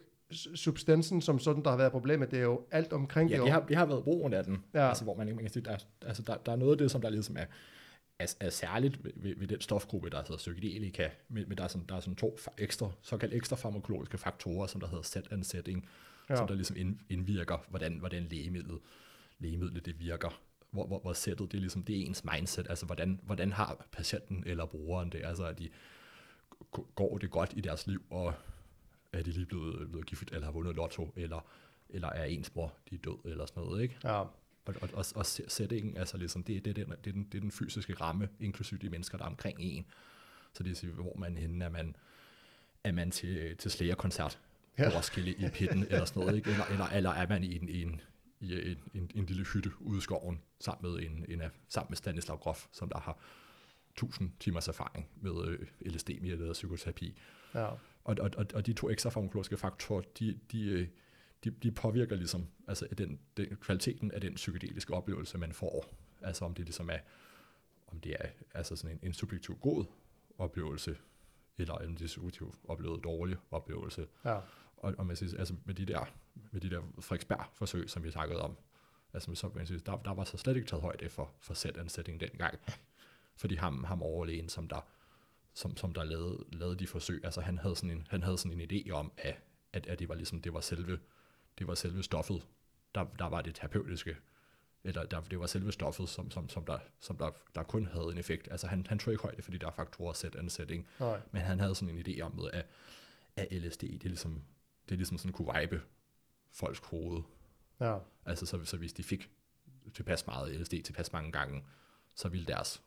substansen 0.55 1.21
som 1.21 1.39
sådan, 1.39 1.63
der 1.63 1.69
har 1.69 1.77
været 1.77 1.91
problemet, 1.91 2.31
det 2.31 2.39
er 2.39 2.43
jo 2.43 2.65
alt 2.71 2.93
omkring 2.93 3.29
Ja, 3.29 3.35
det. 3.35 3.41
det 3.43 3.47
jo. 3.49 3.53
har, 3.53 3.65
det 3.67 3.75
har 3.77 3.85
været 3.85 4.03
brugen 4.03 4.33
af 4.33 4.43
den. 4.43 4.63
Ja. 4.73 4.79
Ja. 4.81 4.87
Altså, 4.89 5.03
hvor 5.03 5.15
man, 5.15 5.27
ikke- 5.27 5.35
man 5.35 5.43
kan 5.43 5.53
sige, 5.53 5.63
der, 5.63 5.71
er- 5.71 6.05
altså, 6.07 6.23
der, 6.27 6.37
der 6.37 6.51
er 6.51 6.55
noget 6.55 6.71
af 6.71 6.77
det, 6.77 6.91
som 6.91 7.01
der 7.01 7.09
ligesom 7.09 7.37
er, 7.37 7.45
er, 8.19 8.35
er 8.39 8.49
særligt 8.49 9.03
ved, 9.03 9.35
ved, 9.37 9.47
den 9.47 9.61
stofgruppe, 9.61 10.09
der 10.09 10.17
hedder 10.17 10.37
psykedelika, 10.37 11.09
men, 11.29 11.45
men 11.49 11.57
der, 11.57 11.63
er 11.63 11.67
sådan, 11.67 11.85
der 11.89 11.95
er 11.95 11.99
sådan 11.99 12.15
to 12.15 12.37
ekstra, 12.57 12.91
såkaldt 13.01 13.33
ekstra 13.33 13.55
farmakologiske 13.55 14.17
faktorer, 14.17 14.67
som 14.67 14.81
der 14.81 14.87
hedder 14.87 15.03
set 15.03 15.27
and 15.31 15.43
setting, 15.43 15.89
Ja. 16.29 16.33
ja. 16.33 16.37
som 16.37 16.47
der 16.47 16.55
ligesom 16.55 16.77
ind, 16.77 16.99
indvirker, 17.09 17.65
hvordan, 17.69 17.93
hvordan 17.99 18.27
lægemidlet, 18.31 18.79
lægemidlet 19.39 19.85
det 19.85 19.99
virker. 19.99 20.39
Hvor, 20.71 20.87
hvor, 20.87 20.99
hvor 20.99 21.13
sættet, 21.13 21.51
det 21.51 21.57
er 21.57 21.61
ligesom, 21.61 21.83
det 21.83 21.97
er 22.01 22.05
ens 22.05 22.23
mindset, 22.33 22.67
altså 22.69 22.85
hvordan, 22.85 23.19
hvordan 23.23 23.51
har 23.51 23.85
patienten 23.91 24.43
eller 24.45 24.65
brugeren 24.65 25.09
det, 25.11 25.21
altså 25.23 25.45
at 25.45 25.59
de, 25.59 25.69
går 26.95 27.17
det 27.17 27.31
godt 27.31 27.53
i 27.55 27.61
deres 27.61 27.87
liv, 27.87 28.01
og 28.09 28.33
er 29.13 29.23
de 29.23 29.31
lige 29.31 29.45
blevet, 29.45 29.89
blevet 29.89 30.05
gift, 30.07 30.31
eller 30.31 30.45
har 30.45 30.51
vundet 30.51 30.75
lotto, 30.75 31.13
eller, 31.15 31.45
eller 31.89 32.07
er 32.09 32.23
ens 32.25 32.55
mor, 32.55 32.73
de 32.89 32.95
er 32.95 32.99
død, 32.99 33.31
eller 33.31 33.45
sådan 33.45 33.63
noget, 33.63 33.81
ikke? 33.83 33.97
Ja, 34.03 34.09
Og, 34.19 34.29
og, 34.65 34.89
og, 34.93 35.05
og 35.15 35.25
settingen, 35.25 35.97
altså 35.97 36.17
ligesom, 36.17 36.43
det, 36.43 36.65
det, 36.65 36.75
den, 36.75 36.85
det, 36.89 37.07
er 37.07 37.11
den, 37.11 37.23
det 37.23 37.37
er 37.37 37.41
den 37.41 37.51
fysiske 37.51 37.93
ramme, 37.93 38.29
inklusive 38.39 38.79
de 38.79 38.89
mennesker, 38.89 39.17
der 39.17 39.25
er 39.25 39.29
omkring 39.29 39.57
en. 39.61 39.85
Så 40.53 40.63
det 40.63 40.69
vil 40.69 40.75
sige, 40.75 40.91
hvor 40.93 41.15
man 41.17 41.37
henne 41.37 41.65
er 41.65 41.69
man, 41.69 41.95
er 42.83 42.91
man 42.91 43.11
til, 43.11 43.57
til 43.57 43.71
slægerkoncert 43.71 44.39
Ja. 44.77 44.89
på 44.89 44.97
Roskilde 44.97 45.31
i 45.31 45.49
pitten, 45.53 45.83
eller 45.83 46.05
sådan 46.05 46.19
noget, 46.19 46.35
ikke? 46.35 46.51
Eller, 46.51 46.65
eller, 46.65 46.85
eller 46.85 47.09
er 47.09 47.27
man 47.27 47.43
i 47.43 47.55
en, 47.55 47.69
i 47.69 47.81
en, 47.81 48.01
i 48.39 48.71
en, 48.71 48.77
en, 48.93 49.11
en 49.15 49.25
lille 49.25 49.45
hytte 49.53 49.71
ude 49.79 49.97
i 49.97 50.01
skoven, 50.01 50.41
sammen 50.59 50.91
med, 50.91 51.03
en, 51.03 51.25
en, 51.27 51.41
af- 51.41 51.49
sammen 51.69 51.91
med 51.91 51.97
Stanislav 51.97 52.37
Grof, 52.37 52.67
som 52.71 52.89
der 52.89 52.99
har 52.99 53.17
1000 53.91 54.31
timers 54.39 54.67
erfaring 54.67 55.07
med 55.21 55.47
øh, 55.47 55.59
LSD, 55.93 56.09
med 56.21 56.53
psykoterapi. 56.53 57.17
ja, 57.53 57.67
Og, 58.03 58.15
og, 58.19 58.31
og, 58.37 58.45
og 58.53 58.65
de 58.65 58.73
to 58.73 58.89
ekstra 58.89 59.09
farmakologiske 59.09 59.57
faktorer, 59.57 60.01
de, 60.19 60.39
de, 60.51 60.65
øh, 60.65 60.87
de, 61.43 61.49
de 61.49 61.71
påvirker 61.71 62.15
ligesom 62.15 62.47
altså 62.67 62.87
den, 62.97 63.19
den, 63.37 63.55
kvaliteten 63.55 64.11
af 64.11 64.21
den 64.21 64.35
psykedeliske 64.35 64.93
oplevelse, 64.93 65.37
man 65.37 65.53
får. 65.53 65.85
Altså 66.21 66.45
om 66.45 66.53
det 66.53 66.65
ligesom 66.65 66.89
er, 66.89 66.97
om 67.87 67.99
det 67.99 68.15
er 68.19 68.27
altså 68.53 68.75
sådan 68.75 68.95
en, 68.95 69.07
en 69.07 69.13
subjektiv 69.13 69.57
god 69.57 69.85
oplevelse, 70.37 70.97
eller 71.57 71.75
en 71.75 72.07
subjektiv 72.07 72.55
oplevet 72.67 73.03
dårlig 73.03 73.37
oplevelse. 73.51 74.07
ja, 74.25 74.39
Og, 74.77 74.95
og 74.97 75.05
man 75.05 75.15
siger, 75.15 75.39
altså 75.39 75.55
med 75.65 75.75
de 75.75 75.85
der, 75.85 76.05
med 76.51 76.61
de 76.61 76.69
der 76.69 76.81
Frederiksberg-forsøg, 76.99 77.89
som 77.89 78.03
vi 78.03 78.11
snakkede 78.11 78.41
om, 78.41 78.57
altså 79.13 79.35
så, 79.35 79.49
man 79.55 79.67
siger, 79.67 79.79
der, 79.79 79.97
der 79.97 80.13
var 80.13 80.23
så 80.23 80.37
slet 80.37 80.55
ikke 80.55 80.67
taget 80.67 80.81
højde 80.81 81.09
for, 81.09 81.31
for 81.39 81.53
set-ansætning 81.53 82.19
dengang. 82.19 82.59
Fordi 83.35 83.55
ham, 83.55 83.83
ham 83.83 84.01
overlægen, 84.01 84.49
som 84.49 84.67
der, 84.67 84.87
som, 85.53 85.77
som 85.77 85.93
der 85.93 86.03
lavede, 86.03 86.45
lavede 86.51 86.75
de 86.75 86.87
forsøg, 86.87 87.21
altså 87.25 87.41
han 87.41 87.57
havde 87.57 87.75
sådan 87.75 87.91
en, 87.91 88.07
han 88.09 88.23
havde 88.23 88.37
sådan 88.37 88.61
en 88.61 88.69
idé 88.71 88.91
om, 88.91 89.11
at, 89.17 89.35
at, 89.73 89.87
at 89.87 89.99
det 89.99 90.09
var 90.09 90.15
ligesom, 90.15 90.41
det 90.41 90.53
var 90.53 90.59
selve, 90.59 90.99
det 91.57 91.67
var 91.67 91.75
selve 91.75 92.03
stoffet, 92.03 92.47
der, 92.95 93.05
der 93.19 93.25
var 93.25 93.41
det 93.41 93.55
terapeutiske, 93.55 94.17
eller 94.83 95.03
der, 95.03 95.21
det 95.21 95.39
var 95.39 95.45
selve 95.45 95.71
stoffet, 95.71 96.09
som, 96.09 96.31
som, 96.31 96.49
som, 96.49 96.65
der, 96.65 96.79
som 96.99 97.17
der, 97.17 97.31
der 97.55 97.63
kun 97.63 97.85
havde 97.85 98.09
en 98.11 98.17
effekt. 98.17 98.47
Altså 98.51 98.67
han, 98.67 98.85
han 98.89 98.99
tog 98.99 99.13
ikke 99.13 99.23
højde, 99.23 99.41
fordi 99.41 99.57
der 99.57 99.67
er 99.67 99.71
faktorer 99.71 100.13
set 100.13 100.35
ansætning, 100.35 100.87
nej, 100.99 101.21
men 101.31 101.41
han 101.41 101.59
havde 101.59 101.75
sådan 101.75 101.97
en 101.97 102.05
idé 102.07 102.21
om, 102.21 102.49
at, 102.53 102.65
at 103.35 103.47
LSD, 103.51 103.81
det 103.81 104.03
er 104.03 104.09
ligesom, 104.09 104.43
det 104.85 104.91
er 104.91 104.97
ligesom 104.97 105.17
sådan 105.17 105.31
kunne 105.31 105.59
vibe 105.59 105.81
folks 106.51 106.79
hoved. 106.79 107.21
ja, 107.79 107.97
Altså 108.25 108.45
så, 108.45 108.65
så 108.65 108.77
hvis 108.77 108.93
de 108.93 109.03
fik 109.03 109.29
tilpas 109.93 110.27
meget 110.27 110.61
LSD 110.61 110.73
tilpas 110.83 111.13
mange 111.13 111.31
gange, 111.31 111.63
så 112.15 112.29
ville 112.29 112.45
deres, 112.45 112.83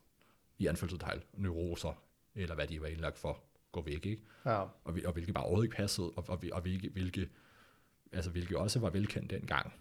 i 0.57 0.67
anfølgelsestegn, 0.67 1.23
neuroser, 1.33 2.03
eller 2.37 2.55
hvad 2.55 2.67
de 2.67 2.81
var 2.81 2.87
indlagt 2.87 3.17
for, 3.17 3.39
gå 3.71 3.81
væk, 3.81 4.05
ikke? 4.05 4.23
ja, 4.45 4.59
Og, 4.61 4.69
og 5.05 5.13
hvilket 5.13 5.33
bare 5.35 5.43
overhovedet 5.43 5.65
ikke 5.67 5.75
passede, 5.75 6.11
og, 6.15 6.25
og, 6.27 6.43
og 6.51 6.61
hvilke, 6.61 6.89
hvilke, 6.89 7.29
altså 8.13 8.31
hvilke 8.31 8.57
også 8.59 8.79
var 8.79 8.89
velkendt 8.89 9.31
dengang, 9.31 9.73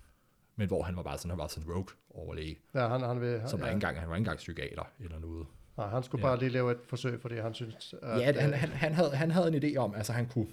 men 0.57 0.69
hvor 0.69 0.83
han 0.83 0.97
var 0.97 1.03
bare 1.03 1.19
sådan, 1.19 1.31
han 1.31 1.39
var 1.39 1.47
sådan 1.47 1.71
rogue 1.71 1.87
overlæge, 2.11 2.59
ja, 2.75 2.89
han, 2.89 3.01
han 3.01 3.21
vil, 3.21 3.43
som 3.47 3.59
ja. 3.59 3.65
var 3.65 3.71
ikke 3.71 3.75
engang, 3.77 3.99
han 4.01 4.09
var 4.09 4.15
ikke 4.15 4.21
engang 4.21 4.37
psykiater 4.39 4.93
eller 5.01 5.19
noget. 5.19 5.47
Nej, 5.77 5.89
han 5.89 6.03
skulle 6.03 6.27
Ja. 6.27 6.31
bare 6.31 6.39
lige 6.39 6.49
lave 6.49 6.73
et 6.73 6.79
forsøg, 6.85 7.21
fordi 7.21 7.35
han 7.37 7.55
synes... 7.55 7.95
At, 8.03 8.21
Ja, 8.21 8.25
han, 8.41 8.53
han, 8.53 8.69
han, 8.69 8.93
havde, 8.93 9.11
han 9.17 9.31
havde 9.31 9.57
en 9.57 9.63
idé 9.65 9.77
om, 9.77 9.95
altså 9.95 10.13
han 10.13 10.27
kunne, 10.29 10.47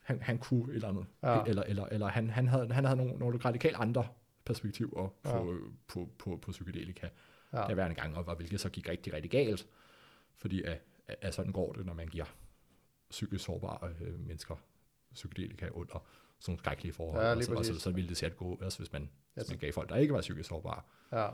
han, 0.00 0.22
han 0.22 0.38
kunne 0.38 0.70
et 0.70 0.74
eller 0.74 0.88
andet, 0.88 1.06
Ja. 1.22 1.42
eller, 1.44 1.62
eller, 1.62 1.86
eller 1.86 2.06
han, 2.08 2.30
han 2.30 2.48
havde, 2.48 2.72
han 2.72 2.84
havde 2.84 2.96
nogle, 2.96 3.18
nogle 3.18 3.38
radikalt 3.38 3.76
andre 3.76 4.06
perspektiver 4.44 4.90
på, 4.90 5.12
Ja. 5.24 5.38
på, 5.38 5.54
på, 5.88 6.08
på, 6.18 6.36
på 6.42 6.50
psykedelika, 6.50 7.08
ja. 7.52 7.56
der 7.58 7.74
hver 7.74 7.86
en 7.86 7.94
gang, 7.94 8.16
og, 8.16 8.24
og 8.28 8.36
hvilket 8.36 8.60
så 8.60 8.68
gik 8.68 8.88
rigtig, 8.88 9.12
rigtig 9.12 9.30
galt, 9.30 9.66
fordi 10.36 10.62
at, 10.62 10.80
at, 11.08 11.34
sådan 11.34 11.52
går 11.52 11.72
det, 11.72 11.86
når 11.86 11.94
man 11.94 12.08
giver 12.08 12.24
psykisk 13.10 13.44
sårbare 13.44 13.88
øh, 14.00 14.20
mennesker 14.26 14.56
psykedelika 15.14 15.68
under 15.68 15.92
sådan 15.92 16.52
nogle 16.52 16.58
skrækkelige 16.58 16.92
forhold, 16.92 17.22
Ja, 17.24 17.30
og 17.30 17.36
lige 17.36 17.80
så, 17.80 17.90
ville 17.90 18.08
det 18.08 18.16
sikkert 18.16 18.38
gå, 18.38 18.58
også 18.60 18.78
hvis 18.78 18.92
man, 18.92 19.02
Ja, 19.36 19.42
hvis 19.42 19.50
man 19.50 19.58
gav 19.58 19.72
folk, 19.72 19.88
der 19.88 19.96
ikke 19.96 20.14
var 20.14 20.20
psykisk 20.20 20.48
sårbare. 20.48 20.82
Ja. 21.12 21.28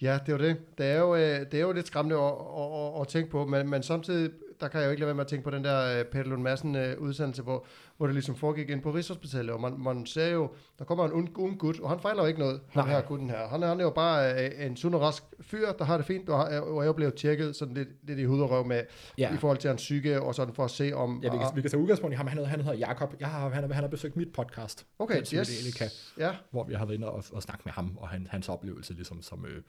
Ja, 0.00 0.18
det 0.26 0.32
er 0.32 0.36
jo 0.36 0.48
det. 0.48 0.78
Det 0.78 0.86
er 0.86 0.98
jo, 0.98 1.14
øh, 1.14 1.20
det 1.20 1.54
er 1.54 1.60
jo 1.60 1.72
lidt 1.72 1.86
skræmmende 1.86 2.16
at, 2.16 2.32
at, 2.32 2.94
at, 2.94 3.00
at 3.00 3.08
tænke 3.08 3.30
på, 3.30 3.46
men, 3.46 3.68
men 3.70 3.82
samtidig 3.82 4.32
der 4.60 4.68
kan 4.68 4.80
jeg 4.80 4.86
jo 4.86 4.90
ikke 4.90 5.00
lade 5.00 5.06
være 5.06 5.14
med 5.14 5.24
at 5.24 5.28
tænke 5.28 5.44
på 5.44 5.50
den 5.50 5.64
der 5.64 5.98
øh, 5.98 6.04
Peter 6.04 6.24
Lund 6.24 6.42
Madsen 6.42 6.76
øh, 6.76 6.98
udsendelse, 6.98 7.42
hvor, 7.42 7.66
hvor 7.96 8.06
det 8.06 8.14
ligesom 8.14 8.36
foregik 8.36 8.70
ind 8.70 8.82
på 8.82 8.90
Rigshospitalet, 8.90 9.50
og 9.50 9.60
man, 9.60 9.74
man 9.78 10.06
ser 10.06 10.28
jo, 10.28 10.50
der 10.78 10.84
kommer 10.84 11.04
en 11.04 11.12
ung, 11.12 11.38
ung 11.38 11.58
gut, 11.58 11.80
og 11.80 11.90
han 11.90 12.00
fejler 12.00 12.22
jo 12.22 12.26
ikke 12.26 12.40
noget, 12.40 12.60
Nej. 12.74 12.88
her 12.88 13.00
gutten 13.00 13.30
her. 13.30 13.48
Han 13.48 13.62
er, 13.62 13.68
han 13.68 13.80
er 13.80 13.84
jo 13.84 13.90
bare 13.90 14.44
øh, 14.44 14.66
en 14.66 14.76
sund 14.76 14.94
og 14.94 15.00
rask 15.00 15.22
fyr, 15.40 15.72
der 15.72 15.84
har 15.84 15.96
det 15.96 16.06
fint, 16.06 16.28
og, 16.28 16.38
har- 16.38 16.60
og 16.60 16.86
jo 16.86 16.92
blevet 16.92 17.14
tjekket 17.14 17.56
sådan 17.56 17.74
lidt, 17.74 17.88
lidt 18.02 18.18
i 18.18 18.24
hud 18.24 18.40
og 18.40 18.50
røv 18.50 18.66
med, 18.66 18.82
Ja. 19.18 19.34
i 19.34 19.36
forhold 19.36 19.58
til 19.58 19.68
hans 19.68 19.82
psyke, 19.82 20.22
og 20.22 20.34
sådan 20.34 20.54
for 20.54 20.64
at 20.64 20.70
se 20.70 20.92
om... 20.94 21.20
Ja, 21.22 21.30
vi 21.32 21.38
kan, 21.38 21.46
vi 21.54 21.60
kan 21.60 21.70
tage 21.70 21.80
udgangspunkt 21.82 22.14
i 22.14 22.16
ham. 22.16 22.26
Han 22.26 22.36
hedder, 22.38 22.50
han 22.50 22.60
hedder 22.60 22.78
Jakob. 22.78 23.14
Jeg 23.20 23.28
har, 23.28 23.48
han, 23.48 23.62
har, 23.64 23.72
han 23.74 23.84
har 23.84 23.88
besøgt 23.88 24.16
mit 24.16 24.32
podcast, 24.32 24.86
okay, 24.98 25.14
den 25.14 25.38
yes, 25.38 25.74
ja, 26.18 26.30
hvor 26.50 26.64
vi 26.64 26.74
har 26.74 26.84
været 26.84 26.96
inde 26.96 27.10
og, 27.10 27.24
og 27.32 27.42
snakke 27.42 27.62
med 27.64 27.72
ham, 27.72 27.96
og 28.00 28.08
han, 28.08 28.26
hans 28.30 28.48
oplevelse 28.48 28.92
ligesom 28.92 29.22
som, 29.22 29.44
øh, 29.46 29.62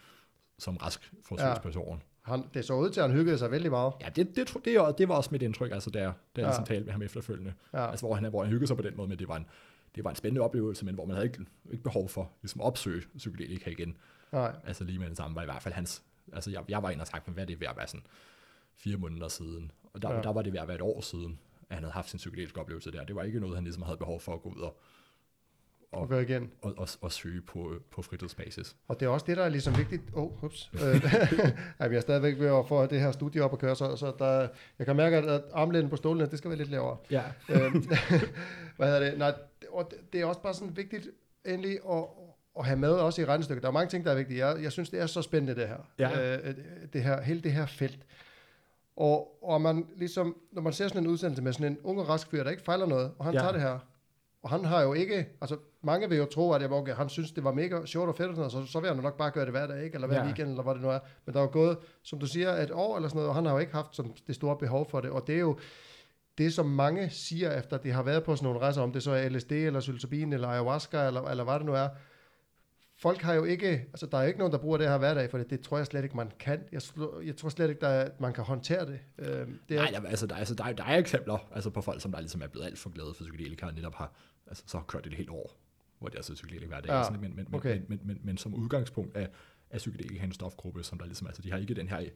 som 0.60 0.78
rask 0.78 1.12
forsøgsperson. 1.26 2.02
Han, 2.32 2.44
det 2.54 2.66
så 2.66 2.74
ud 2.74 2.90
til, 2.90 3.02
at 3.02 3.10
han 3.10 3.18
hyggede 3.20 3.38
sig 3.38 3.52
vældig 3.52 3.72
meget. 3.72 3.94
Ja, 4.02 4.10
det, 4.10 4.36
det, 4.36 4.58
det, 4.66 4.76
er- 4.76 4.92
det 4.92 5.08
var 5.10 5.16
også 5.16 5.30
mit 5.32 5.42
indtryk, 5.42 5.72
altså 5.72 5.90
der, 5.90 6.00
der 6.00 6.08
Ja. 6.38 6.42
ja. 6.42 6.48
ligesom 6.48 6.66
talte 6.66 6.84
med 6.86 6.92
ham 6.92 7.02
efterfølgende. 7.02 7.54
Ja. 7.74 7.90
Altså 7.92 8.06
hvor 8.06 8.16
han, 8.16 8.30
hvor 8.30 8.42
han 8.44 8.50
hyggede 8.52 8.68
sig 8.68 8.78
på 8.78 8.84
den 8.84 8.98
måde, 8.98 9.08
men 9.10 9.20
det 9.20 9.28
var 9.28 9.36
en, 9.38 9.46
det 9.96 10.04
var 10.04 10.10
en 10.10 10.16
spændende 10.16 10.42
oplevelse, 10.42 10.86
men 10.86 10.96
hvor 10.96 11.06
man 11.06 11.16
havde 11.16 11.28
ikke, 11.28 11.40
ikke 11.72 11.84
behov 11.84 12.10
for 12.10 12.32
ligesom 12.42 12.62
at 12.62 12.66
opsøge 12.66 13.04
psykedelika 13.18 13.70
igen. 13.70 13.98
Nej, 14.32 14.56
Altså 14.68 14.84
lige 14.84 15.00
med 15.00 15.10
det 15.10 15.18
samme 15.18 15.36
var 15.36 15.42
i 15.42 15.46
hvert 15.46 15.62
fald 15.62 15.74
hans, 15.74 16.04
altså 16.34 16.52
jeg, 16.52 16.64
jeg 16.70 16.84
var 16.84 16.90
inde 16.90 17.02
og 17.02 17.08
sagt, 17.08 17.30
hvad 17.30 17.44
er 17.44 17.48
det 17.48 17.60
ved 17.60 17.68
at 17.68 17.78
være 17.78 17.88
sådan 17.88 18.06
fire 18.78 18.98
måneder 18.98 19.28
siden, 19.28 19.72
og 19.94 20.02
der, 20.02 20.14
ja. 20.14 20.22
der 20.22 20.34
var 20.34 20.42
det 20.42 20.54
ved 20.54 20.60
at 20.60 20.68
være 20.68 20.76
et 20.76 20.82
år 20.82 21.02
siden, 21.02 21.40
at 21.70 21.76
han 21.76 21.84
havde 21.84 21.94
haft 21.94 22.10
sin 22.10 22.18
psykedeliske 22.18 22.60
oplevelse 22.60 22.92
der. 22.92 23.04
Det 23.06 23.16
var 23.16 23.24
ikke 23.24 23.40
noget, 23.40 23.56
han 23.56 23.64
ligesom 23.64 23.84
havde 23.84 23.98
behov 23.98 24.20
for 24.20 24.34
at 24.34 24.42
gå 24.42 24.50
ud 24.50 24.62
og, 24.62 24.82
og 25.92 26.10
gøre 26.10 26.22
igen. 26.22 26.52
og, 26.62 26.74
og, 26.78 26.88
og 27.02 27.12
søge 27.12 27.42
på, 27.42 27.74
på 27.92 28.02
fritidsbasis. 28.02 28.76
Og 28.88 29.00
det 29.00 29.06
er 29.06 29.10
også 29.10 29.26
det, 29.26 29.38
der 29.38 29.44
er 29.44 29.50
ligesom 29.50 29.78
vigtigt. 29.78 30.02
Åh, 30.14 30.24
oh, 30.24 30.44
ups. 30.44 30.72
Øh, 30.86 31.04
jeg 31.80 31.94
er 31.96 32.00
stadigvæk 32.00 32.40
ved 32.40 32.48
at 32.48 32.68
få 32.68 32.86
det 32.86 33.00
her 33.00 33.12
studie 33.12 33.44
op 33.44 33.54
at 33.54 33.60
køre, 33.60 33.76
så, 33.76 33.96
så 33.96 34.14
der, 34.20 34.48
jeg 34.80 34.88
kan 34.88 34.96
mærke, 34.96 35.18
at, 35.18 35.26
at 35.26 35.42
armlænden 35.54 35.90
på 35.90 35.96
stolen, 35.96 36.30
det 36.30 36.38
skal 36.38 36.50
være 36.50 36.58
lidt 36.58 36.70
lavere. 36.72 36.98
Ja. 37.12 37.22
Øhm, 37.50 37.84
Hvad 38.78 38.88
hedder 38.88 39.00
det? 39.10 39.18
Nej, 39.20 39.32
det- 39.62 39.70
og 39.70 39.92
det 40.14 40.22
er 40.22 40.26
også 40.26 40.42
bare 40.42 40.54
sådan 40.54 40.78
vigtigt 40.78 41.10
endelig 41.46 41.80
at, 41.92 42.04
at 42.60 42.66
have 42.66 42.80
med 42.80 42.90
også 42.92 43.22
i 43.22 43.26
regnestykket. 43.26 43.64
Der 43.64 43.70
er 43.70 43.74
mange 43.74 43.90
ting, 43.90 44.06
der 44.06 44.12
er 44.12 44.16
vigtige. 44.16 44.48
Jeg, 44.48 44.64
jeg 44.64 44.72
synes, 44.72 44.90
det 44.90 45.02
er 45.02 45.06
så 45.06 45.22
spændende, 45.22 45.62
det 45.62 45.68
her. 45.68 45.78
Ja. 46.00 46.38
Øh, 46.38 46.56
det 46.94 47.04
her 47.04 47.22
hele 47.22 47.42
det 47.42 47.52
her 47.54 47.66
felt. 47.66 48.00
Og, 48.96 49.44
og 49.44 49.62
man 49.62 49.88
ligesom, 49.98 50.36
når 50.52 50.62
man 50.62 50.74
ser 50.74 50.88
sådan 50.88 51.04
en 51.04 51.08
udsendelse 51.10 51.44
med 51.44 51.54
sådan 51.54 51.68
en 51.72 51.78
ung 51.84 52.00
og 52.00 52.10
rask 52.10 52.28
fyr, 52.30 52.44
der 52.44 52.52
ikke 52.52 52.64
fejler 52.64 52.86
noget, 52.86 53.12
og 53.20 53.26
han 53.26 53.34
Ja. 53.34 53.40
tager 53.40 53.52
det 53.52 53.62
her, 53.62 53.80
og 54.44 54.50
han 54.50 54.66
har 54.66 54.82
jo 54.82 54.94
ikke, 54.94 55.28
altså 55.42 55.58
mange 55.84 56.10
vil 56.10 56.18
jo 56.18 56.26
tro, 56.26 56.52
at 56.54 56.62
jeg, 56.62 56.72
okay, 56.72 56.94
han 56.96 57.10
synes, 57.10 57.32
det 57.32 57.44
var 57.44 57.52
mega 57.54 57.86
sjovt 57.86 58.10
og 58.10 58.16
fedt, 58.16 58.30
og 58.30 58.36
sådan 58.36 58.52
noget, 58.54 58.68
så, 58.68 58.72
så 58.72 58.80
vil 58.80 58.90
han 58.94 58.98
nok 59.04 59.18
bare 59.18 59.32
gøre 59.32 59.46
det 59.46 59.54
hver 59.54 59.68
dag, 59.68 59.84
ikke? 59.84 59.96
eller 59.96 60.08
hver 60.08 60.18
Ja. 60.20 60.26
weekend, 60.26 60.50
eller 60.50 60.64
hvad 60.64 60.74
det 60.74 60.82
nu 60.82 60.90
er. 60.90 61.00
Men 61.26 61.34
der 61.34 61.40
er 61.40 61.44
jo 61.44 61.50
gået, 61.52 61.78
som 62.04 62.20
du 62.20 62.26
siger, 62.26 62.50
et 62.52 62.72
år 62.72 62.96
eller 62.96 63.10
sådan 63.10 63.16
noget, 63.18 63.30
og 63.30 63.36
han 63.36 63.46
har 63.46 63.52
jo 63.54 63.60
ikke 63.60 63.74
haft 63.74 63.96
sådan 63.96 64.14
det 64.28 64.36
store 64.36 64.58
behov 64.58 64.90
for 64.90 65.02
det, 65.02 65.10
og 65.12 65.28
det 65.28 65.36
er 65.36 65.40
jo, 65.40 65.58
det 66.38 66.54
som 66.54 66.66
mange 66.66 67.10
siger, 67.10 67.60
efter 67.60 67.78
de 67.78 67.92
har 67.92 68.04
været 68.04 68.24
på 68.24 68.36
sådan 68.36 68.46
nogle 68.46 68.60
rejser, 68.60 68.82
om 68.82 68.92
det 68.92 69.04
så 69.04 69.12
er 69.12 69.30
LSD, 69.30 69.52
eller 69.52 69.80
psilocybin, 69.80 70.34
eller 70.34 70.48
ayahuasca, 70.48 71.08
eller, 71.08 71.22
eller 71.22 71.44
hvad 71.44 71.54
det 71.56 71.66
nu 71.66 71.74
er, 71.74 71.88
folk 72.98 73.22
har 73.22 73.34
jo 73.34 73.44
ikke, 73.44 73.68
altså 73.68 74.06
der 74.06 74.18
er 74.18 74.24
ikke 74.24 74.40
nogen, 74.40 74.52
der 74.54 74.60
bruger 74.60 74.78
det 74.78 74.88
her 74.90 74.98
hver 74.98 75.14
dag, 75.14 75.32
for 75.32 75.38
det, 75.38 75.50
det 75.50 75.62
tror 75.62 75.78
jeg 75.78 75.86
slet 75.86 76.04
ikke, 76.04 76.18
man 76.18 76.32
kan. 76.40 76.64
Jeg, 76.72 76.82
jeg 77.26 77.38
tror 77.38 77.50
slet 77.50 77.70
ikke, 77.70 77.82
der 77.82 77.88
er, 77.88 78.10
man 78.20 78.34
kan 78.34 78.44
håndtere 78.44 78.86
det. 78.86 79.00
Øh, 79.20 79.26
det 79.70 79.78
er, 79.78 79.82
Nej, 79.82 79.92
der, 80.02 80.10
altså, 80.10 80.28
der, 80.28 80.36
altså, 80.36 80.56
der, 80.56 80.64
er- 80.64 80.74
der 80.74 80.84
er 80.84 80.98
eksempler 80.98 81.38
altså, 81.56 81.70
på 81.70 81.82
folk, 81.82 82.02
som 82.02 82.12
der 82.12 82.20
ligesom 82.20 82.42
er 82.42 82.48
blevet 82.48 82.66
alt 82.66 82.80
for 82.80 82.90
glade 82.90 83.14
for 83.14 83.24
psykedelika, 83.24 83.66
og 83.66 83.74
netop 83.74 83.96
har, 83.96 84.12
altså, 84.48 84.64
så 84.68 84.78
har 84.78 84.86
kørt 84.86 85.04
det 85.04 85.12
et 85.12 85.18
helt 85.18 85.30
år, 85.30 85.58
hvor 86.02 86.10
det 86.10 86.18
er 86.18 86.22
så 86.22 86.34
psykedelika 86.34 86.68
hver 86.68 86.82
dag. 86.82 86.92
Ja, 86.92 87.04
sådan, 87.04 87.22
men, 87.22 87.36
men, 87.36 87.48
okay. 87.54 87.78
men, 87.78 87.86
men, 87.88 88.00
men, 88.04 88.20
men, 88.24 88.38
som 88.38 88.54
udgangspunkt 88.54 89.18
er, 89.18 89.28
er 89.70 89.78
psykedelika 89.78 90.24
en 90.24 90.32
stofgruppe, 90.32 90.84
som 90.84 90.98
der 91.00 91.06
ligesom, 91.06 91.28
altså, 91.28 91.42
de 91.42 91.52
har 91.52 91.58
ikke 91.58 91.74
den 91.74 91.88
her, 91.88 92.10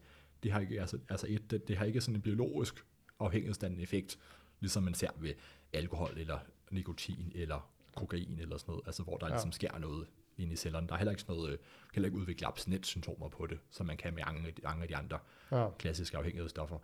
de 0.44 0.52
har 0.52 0.60
ikke, 0.60 0.80
altså, 0.82 0.98
altså 1.10 1.28
et, 1.30 1.52
det, 1.52 1.68
det 1.68 1.78
har 1.78 1.86
ikke 1.86 2.02
sådan 2.02 2.16
en 2.16 2.22
biologisk 2.22 2.86
afhængighedsdannende 3.20 3.84
effekt, 3.84 4.20
ligesom 4.60 4.84
man 4.84 4.94
ser 4.94 5.10
ved 5.18 5.34
alkohol, 5.74 6.14
eller 6.18 6.40
nikotin, 6.72 7.32
eller 7.36 7.72
kokain, 7.96 8.40
eller 8.40 8.58
sådan 8.58 8.72
noget, 8.72 8.84
altså 8.86 9.04
hvor 9.04 9.18
der 9.18 9.28
Ja. 9.28 9.34
ligesom 9.34 9.52
sker 9.52 9.80
noget 9.80 10.08
inde 10.38 10.54
i 10.54 10.56
cellerne. 10.56 10.88
Der 10.88 10.94
er 10.94 10.98
heller 10.98 11.12
ikke 11.12 11.22
sådan 11.22 11.36
noget, 11.36 11.52
øh, 11.52 11.58
kan 11.58 11.68
heller 11.94 12.08
ikke 12.08 12.18
udvikle 12.18 12.48
abstinenssymptomer 12.48 13.30
på 13.30 13.48
det, 13.48 13.60
som 13.70 13.86
man 13.86 13.98
kan 13.98 14.14
med 14.14 14.24
mange, 14.26 14.48
af 14.82 14.88
de 14.88 14.96
andre 14.96 15.20
ja, 15.52 15.70
klassiske 15.80 16.18
afhængighedsstoffer. 16.18 16.78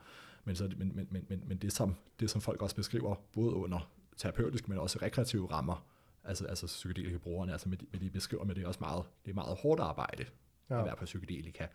Men, 0.44 0.56
så, 0.56 0.72
men, 0.78 0.92
men, 0.96 1.08
men, 1.12 1.26
men, 1.30 1.44
men 1.48 1.58
det, 1.58 1.74
som, 1.74 1.96
det, 2.20 2.30
som 2.30 2.42
folk 2.42 2.62
også 2.62 2.76
beskriver, 2.76 3.16
både 3.34 3.54
under 3.54 3.92
terapeutiske, 4.18 4.70
men 4.70 4.78
også 4.78 5.00
rekreative 5.02 5.52
rammer, 5.52 5.86
altså, 6.24 6.46
altså 6.46 6.66
psykedelika 6.66 7.18
brugerne, 7.18 7.52
altså 7.52 7.70
med 7.70 7.78
de, 7.78 7.86
med 7.92 8.00
de 8.00 8.10
beskriver 8.10 8.44
med 8.44 8.56
det 8.56 8.64
er 8.64 8.68
også 8.68 8.80
meget, 8.80 9.04
det 9.26 9.32
er 9.32 9.36
meget 9.36 9.58
hårdt 9.58 9.82
arbejde 9.82 10.26
Ja. 10.70 10.80
at 10.80 10.86
være 10.86 10.96
på 10.96 11.06
psykedelika. 11.06 11.68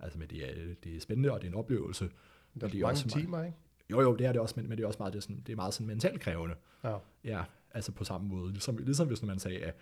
Altså 0.00 0.18
med 0.18 0.26
det 0.28 0.50
er, 0.50 0.74
det 0.84 0.96
er 0.96 1.00
spændende, 1.00 1.32
og 1.32 1.40
det 1.40 1.46
er 1.46 1.50
en 1.52 1.58
oplevelse. 1.58 2.04
der 2.04 2.66
er 2.66 2.70
det 2.70 2.78
er 2.78 2.82
mange 2.82 2.86
også 2.86 3.06
meget- 3.06 3.24
timer, 3.24 3.42
ikke? 3.44 3.56
Jo, 3.90 4.00
jo, 4.00 4.16
det 4.16 4.26
er 4.26 4.32
det 4.32 4.40
også, 4.40 4.54
men, 4.56 4.68
men 4.68 4.78
det 4.78 4.84
er 4.84 4.88
også 4.88 4.98
meget, 4.98 5.12
det 5.12 5.18
er, 5.18 5.22
sådan, 5.22 5.40
det 5.46 5.52
er 5.52 5.56
meget 5.56 5.74
sådan 5.74 5.86
mentalt 5.86 6.20
krævende. 6.20 6.54
Ja. 6.84 6.98
Ja, 7.24 7.44
altså 7.70 7.92
på 7.92 8.04
samme 8.04 8.28
måde. 8.28 8.52
Ligesom, 8.52 8.76
ligesom 8.76 9.06
hvis 9.08 9.22
man 9.22 9.38
sagde, 9.38 9.58
at 9.58 9.76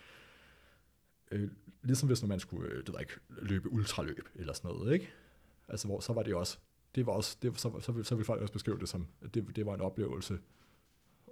øh, 1.31 1.51
ligesom 1.83 2.07
hvis 2.09 2.23
man 2.27 2.41
skulle 2.41 2.69
øh, 2.71 2.79
det 2.87 2.89
ved 2.95 3.01
ikke, 3.01 3.13
løbe 3.29 3.73
ultraløb 3.73 4.29
eller 4.35 4.53
sådan 4.53 4.71
noget, 4.71 4.93
ikke? 4.93 5.09
Altså 5.69 5.87
hvor, 5.89 6.01
så 6.01 6.13
var 6.13 6.23
det 6.23 6.35
også, 6.35 6.59
det 6.95 7.07
var 7.07 7.13
også, 7.13 7.37
det, 7.43 7.61
så, 7.61 7.81
så, 7.81 7.93
vil, 7.93 8.05
så 8.05 8.15
vil 8.15 8.25
folk 8.25 8.41
også 8.43 8.53
beskrive 8.53 8.79
det 8.79 8.89
som, 8.89 9.07
at 9.23 9.35
det, 9.35 9.57
det 9.57 9.67
var 9.67 9.75
en 9.75 9.81
oplevelse, 9.81 10.39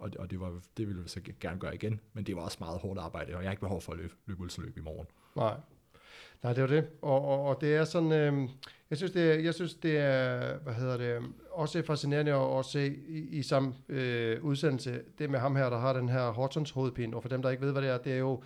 og, 0.02 0.10
og 0.18 0.30
det, 0.30 0.40
var, 0.40 0.60
det 0.76 0.86
ville 0.88 1.02
vi 1.02 1.08
så 1.08 1.20
gerne 1.40 1.60
gøre 1.60 1.74
igen, 1.74 2.00
men 2.12 2.24
det 2.24 2.36
var 2.36 2.42
også 2.42 2.56
meget 2.60 2.78
hårdt 2.80 3.00
arbejde, 3.00 3.34
og 3.36 3.42
jeg 3.42 3.48
har 3.48 3.52
ikke 3.52 3.60
behov 3.60 3.80
for 3.80 3.92
at 3.92 3.98
løbe, 3.98 4.14
løbe 4.26 4.40
ultraløb 4.40 4.76
i 4.78 4.80
morgen. 4.80 5.06
Nej. 5.36 5.54
Nej, 6.42 6.52
det 6.52 6.62
var 6.62 6.68
det. 6.68 6.88
Og, 7.02 7.24
og, 7.28 7.42
og 7.44 7.60
det 7.60 7.74
er 7.76 7.84
sådan, 7.84 8.12
øh, 8.12 8.48
jeg, 8.90 8.98
synes, 8.98 9.12
det 9.12 9.30
er, 9.30 9.38
jeg 9.38 9.54
synes, 9.54 9.74
det 9.74 9.96
er, 9.98 10.58
hvad 10.58 10.74
hedder 10.74 10.96
det, 10.96 11.22
også 11.50 11.82
fascinerende 11.82 12.32
at, 12.32 12.58
at 12.58 12.64
se 12.64 12.96
i, 13.08 13.18
i 13.38 13.42
samme 13.42 13.74
øh, 13.88 14.44
udsendelse, 14.44 15.02
det 15.18 15.30
med 15.30 15.38
ham 15.38 15.56
her, 15.56 15.70
der 15.70 15.78
har 15.78 15.92
den 15.92 16.08
her 16.08 16.30
Hortons 16.30 16.70
hovedpine, 16.70 17.16
og 17.16 17.22
for 17.22 17.28
dem, 17.28 17.42
der 17.42 17.50
ikke 17.50 17.62
ved, 17.64 17.72
hvad 17.72 17.82
det 17.82 17.90
er, 17.90 17.98
det 17.98 18.12
er 18.12 18.18
jo, 18.18 18.42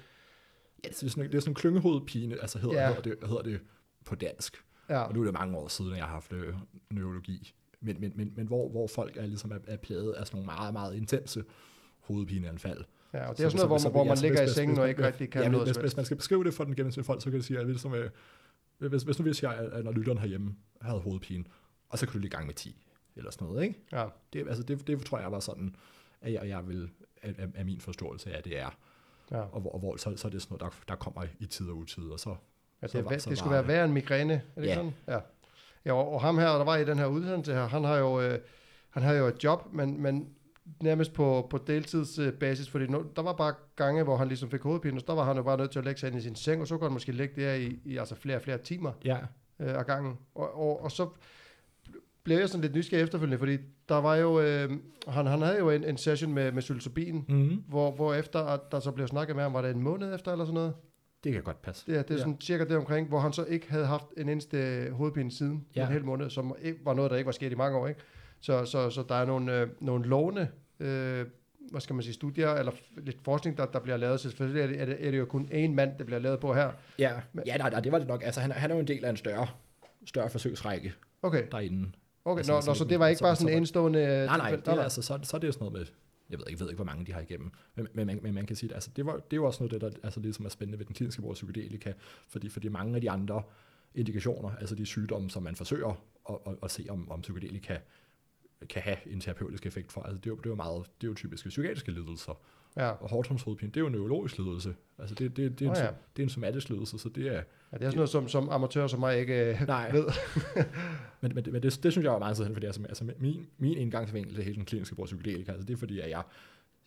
Ja, 0.85 0.89
det 0.89 1.03
er 1.03 1.09
sådan, 1.09 1.25
det 1.25 1.35
er 1.35 1.41
sådan 1.41 1.51
en 1.51 1.55
klyngehovedpine, 1.55 2.41
altså 2.41 2.59
hedder, 2.59 2.81
Ja. 2.83 2.87
hedder, 2.89 3.03
det, 3.03 3.17
hedder 3.29 3.43
det 3.43 3.61
på 4.05 4.15
dansk. 4.15 4.65
ja, 4.89 4.99
Og 4.99 5.15
nu 5.15 5.21
er 5.21 5.25
det 5.25 5.33
mange 5.35 5.57
år 5.57 5.69
siden, 5.69 5.91
at 5.93 5.97
jeg 5.99 6.05
har 6.07 6.13
haft 6.13 6.33
øh, 6.33 6.55
neurologi. 6.91 7.55
Men, 7.81 8.01
men, 8.01 8.13
men, 8.15 8.33
men 8.37 8.47
hvor, 8.47 8.69
hvor 8.69 8.87
folk 8.87 9.17
er, 9.17 9.27
ligesom 9.27 9.51
er, 9.53 9.59
er 9.67 9.77
plaget 9.77 10.13
af 10.13 10.27
sådan 10.27 10.37
nogle 10.41 10.47
meget, 10.59 10.73
meget 10.73 10.95
intense 10.97 11.45
hovedpineanfald. 12.01 12.85
ja, 13.13 13.29
og 13.29 13.39
det 13.39 13.45
er 13.45 13.49
sådan 13.49 13.67
noget, 13.69 13.83
hvor 13.83 13.89
man, 13.89 13.93
hvor 13.93 14.05
man 14.05 14.19
ligger 14.19 14.43
i 14.43 14.49
sengen 14.49 14.79
og 14.79 14.89
ikke 14.89 15.07
rigtig 15.07 15.31
kan 15.31 15.43
ja, 15.43 15.49
noget. 15.49 15.67
hvis, 15.69 15.77
hvis, 15.77 15.97
man 15.97 16.05
skal 16.05 16.17
beskrive 16.17 16.45
det 16.45 16.55
for 16.55 16.65
den 16.65 16.77
gennemsnitlige 16.77 17.07
folk, 17.07 17.23
så 17.23 17.31
kan 17.31 17.37
det 17.39 17.45
sige, 17.45 17.59
at 17.61 17.67
ligesom, 17.67 17.95
øh, 17.95 18.11
hvis, 18.79 19.03
hvis 19.03 19.19
nu 19.19 19.23
hvis 19.23 19.43
jeg, 19.43 19.55
at 19.73 19.85
når 19.85 19.93
lytteren 19.93 20.19
herhjemme 20.19 20.57
havde 20.81 20.99
hovedpine, 21.01 21.45
og 21.89 21.99
så 21.99 22.07
kan 22.07 22.13
du 22.13 22.19
lige 22.19 22.31
gang 22.31 22.47
med 22.47 22.55
10, 22.55 22.87
eller 23.17 23.31
sådan 23.31 23.47
noget, 23.49 23.63
ikke? 23.65 23.81
Ja, 23.93 24.07
Det, 24.33 24.49
altså, 24.49 24.63
det, 24.63 24.87
det 24.87 25.05
tror 25.05 25.19
jeg 25.19 25.33
var 25.33 25.41
sådan, 25.41 25.77
at 26.21 26.33
jeg, 26.33 26.49
jeg 26.49 26.69
vil, 26.69 26.91
af, 27.23 27.35
af, 27.39 27.49
af 27.55 27.65
min 27.65 27.81
forståelse 27.81 28.33
af, 28.33 28.39
at 28.39 28.45
det 28.45 28.59
er. 28.59 28.79
ja. 29.31 29.41
Og, 29.41 29.61
hvor, 29.61 29.71
og 29.71 29.79
hvor 29.79 29.97
så, 29.97 30.17
så 30.17 30.29
er 30.29 30.33
det 30.33 30.43
sådan 30.43 30.59
noget, 30.61 30.73
der, 30.75 30.85
der 30.89 30.95
kommer 30.97 31.25
i 31.39 31.47
tid 31.47 31.69
og 31.69 31.77
utid, 31.77 32.05
og 32.05 32.21
så 32.21 32.37
Ja, 32.83 32.87
Så 32.89 32.99
det, 32.99 33.05
var- 33.05 33.11
det, 33.11 33.23
så 33.23 33.31
det 33.31 33.39
skulle 33.39 33.55
var 33.55 33.63
være 33.63 33.69
værre 33.69 33.85
end 33.85 33.93
migræne, 33.93 34.43
er 34.57 34.61
det 34.61 34.69
Ja. 34.69 34.75
sådan? 34.75 34.91
Ja. 35.09 35.19
Ja 35.87 35.93
og, 35.93 36.13
og 36.13 36.21
ham 36.21 36.39
her, 36.39 36.49
der 36.49 36.65
var 36.65 36.77
i 36.77 36.85
den 36.85 36.99
her 36.99 37.07
uddannelse 37.07 37.55
her, 37.55 37.69
han 37.69 37.85
har 37.85 37.97
jo, 37.97 38.21
øh, 38.21 38.39
han 38.91 39.03
har 39.03 39.13
jo 39.13 39.27
et 39.27 39.45
job, 39.45 39.69
men, 39.73 40.03
men 40.03 40.29
nærmest 40.83 41.13
på, 41.13 41.47
på 41.51 41.59
deltidsbasis, 41.67 42.69
fordi 42.69 42.87
nu, 42.87 43.05
der 43.17 43.23
var 43.23 43.33
bare 43.33 43.55
gange, 43.77 44.03
hvor 44.03 44.17
han 44.17 44.29
ligesom 44.29 44.51
fik 44.51 44.63
hovedpine, 44.63 44.97
og 44.97 45.07
der 45.07 45.15
var 45.15 45.25
han 45.25 45.37
jo 45.37 45.43
bare 45.43 45.57
nødt 45.57 45.71
til 45.71 45.79
at 45.79 45.85
lægge 45.85 46.01
sig 46.01 46.07
ind 46.09 46.17
i 46.17 46.21
sin 46.21 46.35
seng, 46.35 46.61
og 46.61 46.69
så 46.69 46.77
kunne 46.77 46.89
han 46.89 46.93
måske 46.93 47.13
ligge 47.13 47.43
der 47.43 47.55
i, 47.55 47.79
i 47.85 47.97
altså 47.97 48.15
flere 48.15 48.37
og 48.37 48.43
flere 48.43 48.59
timer 48.59 48.93
ja, 49.05 49.19
øh, 49.61 49.79
ad 49.79 49.85
gangen. 49.85 50.19
Og, 50.35 50.59
og, 50.59 50.83
og 50.83 50.93
så 50.93 51.09
blev 52.23 52.39
jeg 52.39 52.49
sådan 52.49 52.63
lidt 52.63 52.75
nysgerrig 52.75 53.03
efterfølgende, 53.03 53.39
fordi 53.39 53.57
der 53.89 53.97
var 53.97 54.17
jo, 54.17 54.41
øh, 54.41 54.71
han, 55.09 55.27
han 55.27 55.43
havde 55.43 55.59
jo 55.59 55.71
en, 55.71 55.85
en 55.85 55.97
session 55.97 56.33
med, 56.33 56.53
med 56.53 56.63
psilocybin, 56.63 57.25
mm-hmm. 57.29 57.63
hvor, 57.69 57.91
hvor 57.91 58.15
efter, 58.15 58.41
at 58.41 58.61
der 58.73 58.81
så 58.81 58.91
blev 58.91 59.09
snakket 59.09 59.37
med 59.37 59.43
ham, 59.43 59.55
var 59.55 59.63
det 59.63 59.71
en 59.71 59.83
måned 59.83 60.15
efter 60.15 60.33
eller 60.33 60.45
sådan 60.45 60.55
noget? 60.55 60.75
Det 61.27 61.35
kan 61.35 61.43
godt 61.43 61.63
passe. 61.63 61.87
Det 61.87 61.99
er, 61.99 62.03
det 62.03 62.11
er 62.11 62.15
Ja. 62.15 62.19
sådan 62.21 62.37
cirka 62.41 62.65
det 62.65 62.77
omkring, 62.77 63.09
hvor 63.09 63.19
han 63.21 63.33
så 63.33 63.45
ikke 63.45 63.71
havde 63.71 63.87
haft 63.87 64.05
en 64.17 64.29
eneste 64.29 64.89
hovedpine 64.93 65.31
siden 65.33 65.67
ja. 65.77 65.87
En 65.87 65.93
hel 65.93 66.05
måned, 66.05 66.31
som 66.31 66.57
ikke, 66.63 66.79
var 66.85 66.95
noget, 66.95 67.11
der 67.11 67.17
ikke 67.17 67.27
var 67.27 67.33
sket 67.33 67.53
i 67.53 67.55
mange 67.55 67.79
år. 67.79 67.87
Ikke? 67.87 68.01
Så, 68.41 68.65
så, 68.65 68.91
så 68.91 69.05
der 69.09 69.15
er 69.15 69.25
nogle, 69.25 69.61
øh, 69.61 69.69
nogle 69.81 70.05
lovende, 70.09 70.49
øh, 70.81 71.27
hvad 71.71 71.81
skal 71.81 71.95
man 71.95 72.03
sige, 72.03 72.15
studier, 72.15 72.51
eller 72.51 72.73
lidt 72.97 73.17
forskning, 73.25 73.57
der, 73.57 73.67
der 73.67 73.79
bliver 73.81 73.97
lavet. 73.97 74.21
Så 74.21 74.29
selvfølgelig 74.29 74.63
er 74.63 74.67
det, 74.67 74.81
er, 74.81 74.85
det, 74.85 75.07
er 75.07 75.11
det 75.11 75.19
jo 75.19 75.25
kun 75.25 75.49
én 75.53 75.69
mand, 75.71 75.91
der 75.99 76.05
bliver 76.05 76.19
lavet 76.19 76.41
på 76.41 76.55
her. 76.55 76.71
Ja, 76.99 77.13
ja 77.47 77.57
nej, 77.57 77.71
nej, 77.71 77.81
det 77.81 77.93
var 77.93 77.99
det 77.99 78.09
nok. 78.09 78.23
Altså, 78.25 78.41
han, 78.41 78.51
er- 78.51 78.55
han 78.55 78.71
er 78.71 78.75
jo 78.75 78.81
en 78.81 78.89
del 78.89 79.05
af 79.05 79.11
en 79.11 79.17
større, 79.17 79.47
større 80.07 80.31
forsøgsrække 80.31 80.93
Okay, 81.23 81.43
derinde. 81.53 81.91
okay. 82.25 82.39
Altså, 82.39 82.53
Nå, 82.53 82.61
så 82.61 82.71
nå, 82.71 82.75
så 82.75 82.85
det- 82.85 82.99
var 83.01 83.07
ikke 83.09 83.19
så- 83.19 83.25
bare 83.25 83.37
så 83.37 83.41
sådan 83.41 83.53
en 83.53 83.57
enestående 83.59 83.99
øh, 83.99 84.07
Nej, 84.07 84.37
nej, 84.37 84.51
det 84.57 84.69
er, 84.69 84.81
altså, 84.83 85.03
så, 85.03 85.19
så 85.23 85.37
er 85.37 85.41
det 85.41 85.47
jo 85.47 85.53
sådan 85.53 85.65
noget 85.65 85.79
med, 85.79 85.87
jeg 86.31 86.39
ved 86.39 86.47
ikke, 86.49 86.61
ved 86.61 86.69
ikke, 86.69 86.77
hvor 86.77 86.85
mange 86.85 87.07
de 87.07 87.13
har 87.13 87.21
igennem, 87.21 87.51
men, 87.75 87.89
men, 87.95 88.07
men, 88.07 88.21
men 88.23 88.35
man 88.35 88.47
kan 88.47 88.57
sige, 88.57 88.71
at 88.71 88.75
altså, 88.75 88.91
det, 88.97 89.07
var, 89.07 89.13
det 89.13 89.33
er 89.33 89.37
jo 89.37 89.45
også 89.45 89.63
noget 89.63 89.73
af 89.73 89.81
det, 89.81 89.93
der 90.01 90.07
altså, 90.07 90.21
ligesom 90.21 90.45
er 90.45 90.49
spændende 90.49 90.79
ved 90.79 90.87
den 90.87 90.95
kliniske 90.95 91.23
brug 91.23 91.31
af 91.31 91.35
psykedelika, 91.35 91.93
fordi, 92.29 92.49
fordi 92.49 92.69
mange 92.69 92.95
af 92.95 93.01
de 93.01 93.11
andre 93.11 93.43
indikationer, 93.95 94.51
altså 94.51 94.75
de 94.75 94.87
sygdomme, 94.87 95.31
som 95.31 95.43
man 95.43 95.57
forsøger 95.57 96.03
at, 96.31 96.37
at, 96.47 96.57
at 96.63 96.71
se, 96.71 96.87
om, 96.89 97.11
om 97.11 97.21
psykedelika 97.21 97.79
kan 98.69 98.83
have 98.83 98.97
en 99.07 99.21
terapeutisk 99.21 99.67
effekt 99.67 99.93
for, 99.93 100.03
altså 100.03 100.17
det 100.17 100.27
er 100.27 100.31
jo, 100.31 100.37
det 100.37 100.47
er 100.47 100.51
jo 100.51 100.55
meget, 100.55 100.87
det 101.01 101.07
er 101.07 101.09
jo 101.09 101.15
typiske 101.15 101.49
psykiatriske 101.49 101.93
lidelser, 101.93 102.41
Ja. 102.77 102.89
Og 102.91 103.11
hårdtrumshovedpine, 103.11 103.71
det 103.71 103.77
er 103.77 103.81
jo 103.81 103.87
en 103.87 103.93
neurologisk 103.93 104.39
lidelse. 104.39 104.75
Altså 104.99 105.15
det, 105.15 105.37
det, 105.37 105.59
det, 105.59 105.65
er, 105.65 105.71
en, 105.71 105.77
oh, 105.77 105.83
ja. 105.83 105.91
det 106.17 106.23
er 106.23 106.27
en 106.27 106.29
somatisk 106.29 106.69
lidelse, 106.69 106.99
så 106.99 107.09
det 107.09 107.27
er... 107.27 107.43
ja, 107.73 107.79
det 107.79 107.85
er 107.85 107.91
sådan 107.91 107.97
noget, 107.97 108.11
som, 108.11 108.29
som 108.29 108.49
amatør 108.49 108.87
som 108.87 109.01
mig 109.01 109.19
ikke 109.19 109.51
øh, 109.51 109.67
Nej. 109.67 109.93
ved. 109.93 110.07
Men, 111.21 111.35
men, 111.35 111.45
men 111.53 111.63
det, 111.63 111.81
det, 111.83 111.93
synes 111.93 112.05
jeg 112.05 112.13
var 112.13 112.19
meget 112.19 112.33
interessant, 112.33 112.55
fordi 112.55 112.67
altså, 112.67 112.83
altså 112.83 113.13
min, 113.19 113.47
min 113.59 113.79
indgangsvinkel 113.79 114.35
til 114.35 114.45
hele 114.45 114.57
den 114.57 114.65
kliniske 114.65 114.97
psykedelika, 115.05 115.53
altså 115.53 115.67
det 115.67 115.75
er 115.75 115.79
fordi, 115.79 116.01
at 116.01 116.11
jeg, 116.11 116.23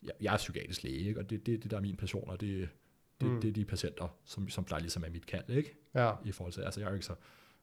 jeg, 0.03 0.11
jeg 0.21 0.33
er 0.33 0.37
psykiatrisk 0.37 0.83
læge, 0.83 1.07
ikke? 1.07 1.19
og 1.19 1.29
det, 1.29 1.45
det, 1.45 1.63
det 1.63 1.71
der 1.71 1.77
er 1.77 1.81
min 1.81 1.95
passion, 1.95 2.29
og 2.29 2.41
det, 2.41 2.69
det, 3.21 3.29
Mm. 3.29 3.41
det 3.41 3.47
er 3.47 3.53
de 3.53 3.65
patienter, 3.65 4.07
som, 4.25 4.49
som 4.49 4.63
der 4.65 4.79
ligesom 4.79 5.03
er 5.03 5.09
mit 5.09 5.25
kald, 5.25 5.49
ikke? 5.49 5.75
Ja, 5.95 6.11
I 6.25 6.31
forhold 6.31 6.53
til, 6.53 6.61
altså 6.61 6.79
jeg 6.79 6.89
er 6.89 6.93
ikke 6.93 7.05
så, 7.05 7.15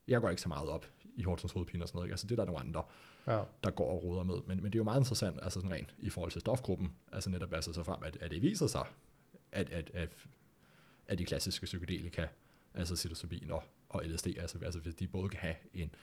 jeg 0.09 0.21
går 0.21 0.31
ikke 0.31 0.43
så 0.43 0.49
meget 0.49 0.69
op 0.69 0.87
i 1.17 1.23
hårdtrumshovedpine 1.23 1.85
og 1.85 1.89
sådan 1.89 1.97
noget, 1.97 2.07
ikke? 2.07 2.13
altså 2.13 2.27
det 2.27 2.33
er 2.33 2.37
der 2.37 2.45
nogle 2.45 2.61
andre, 2.61 2.83
ja. 3.27 3.43
der 3.65 3.71
går 3.71 3.91
og 3.93 4.05
roder 4.05 4.23
med, 4.23 4.35
men, 4.47 4.57
men 4.63 4.65
det 4.65 4.75
er 4.75 4.79
jo 4.81 4.85
meget 4.85 5.01
interessant, 5.01 5.39
altså 5.43 5.61
sådan 5.61 5.77
rent 5.77 5.95
i 5.99 6.11
forhold 6.11 6.31
til 6.33 6.41
stofgruppen, 6.41 6.93
altså 7.13 7.31
netop 7.31 7.53
altså 7.53 7.73
så 7.73 7.83
frem, 7.83 8.03
at, 8.05 8.19
at 8.21 8.31
det 8.31 8.43
viser 8.43 8.67
sig, 8.67 8.87
at, 9.53 9.71
at, 9.71 9.91
at, 9.95 10.09
at 11.09 11.19
de 11.19 11.25
klassiske 11.25 11.65
psykedelika, 11.65 12.27
altså 12.77 12.95
psilocybin 12.95 13.51
og, 13.51 13.63
og 13.89 14.03
LSD, 14.05 14.27
altså, 14.27 14.59
altså 14.65 14.81
hvis 14.81 14.95
de 14.95 15.09
både 15.09 15.29
kan 15.29 15.41
have 15.41 15.55
en, 15.75 15.95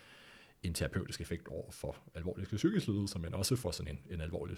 en 0.64 0.74
terapeutisk 0.74 1.22
effekt 1.22 1.48
over 1.48 1.72
for 1.72 1.96
alvorlige 2.16 2.46
psykiske 2.46 2.92
lidelser, 2.92 3.20
men 3.20 3.34
også 3.34 3.56
for 3.56 3.72
sådan 3.72 3.92
en, 3.92 4.14
en 4.14 4.22
alvorlig 4.22 4.58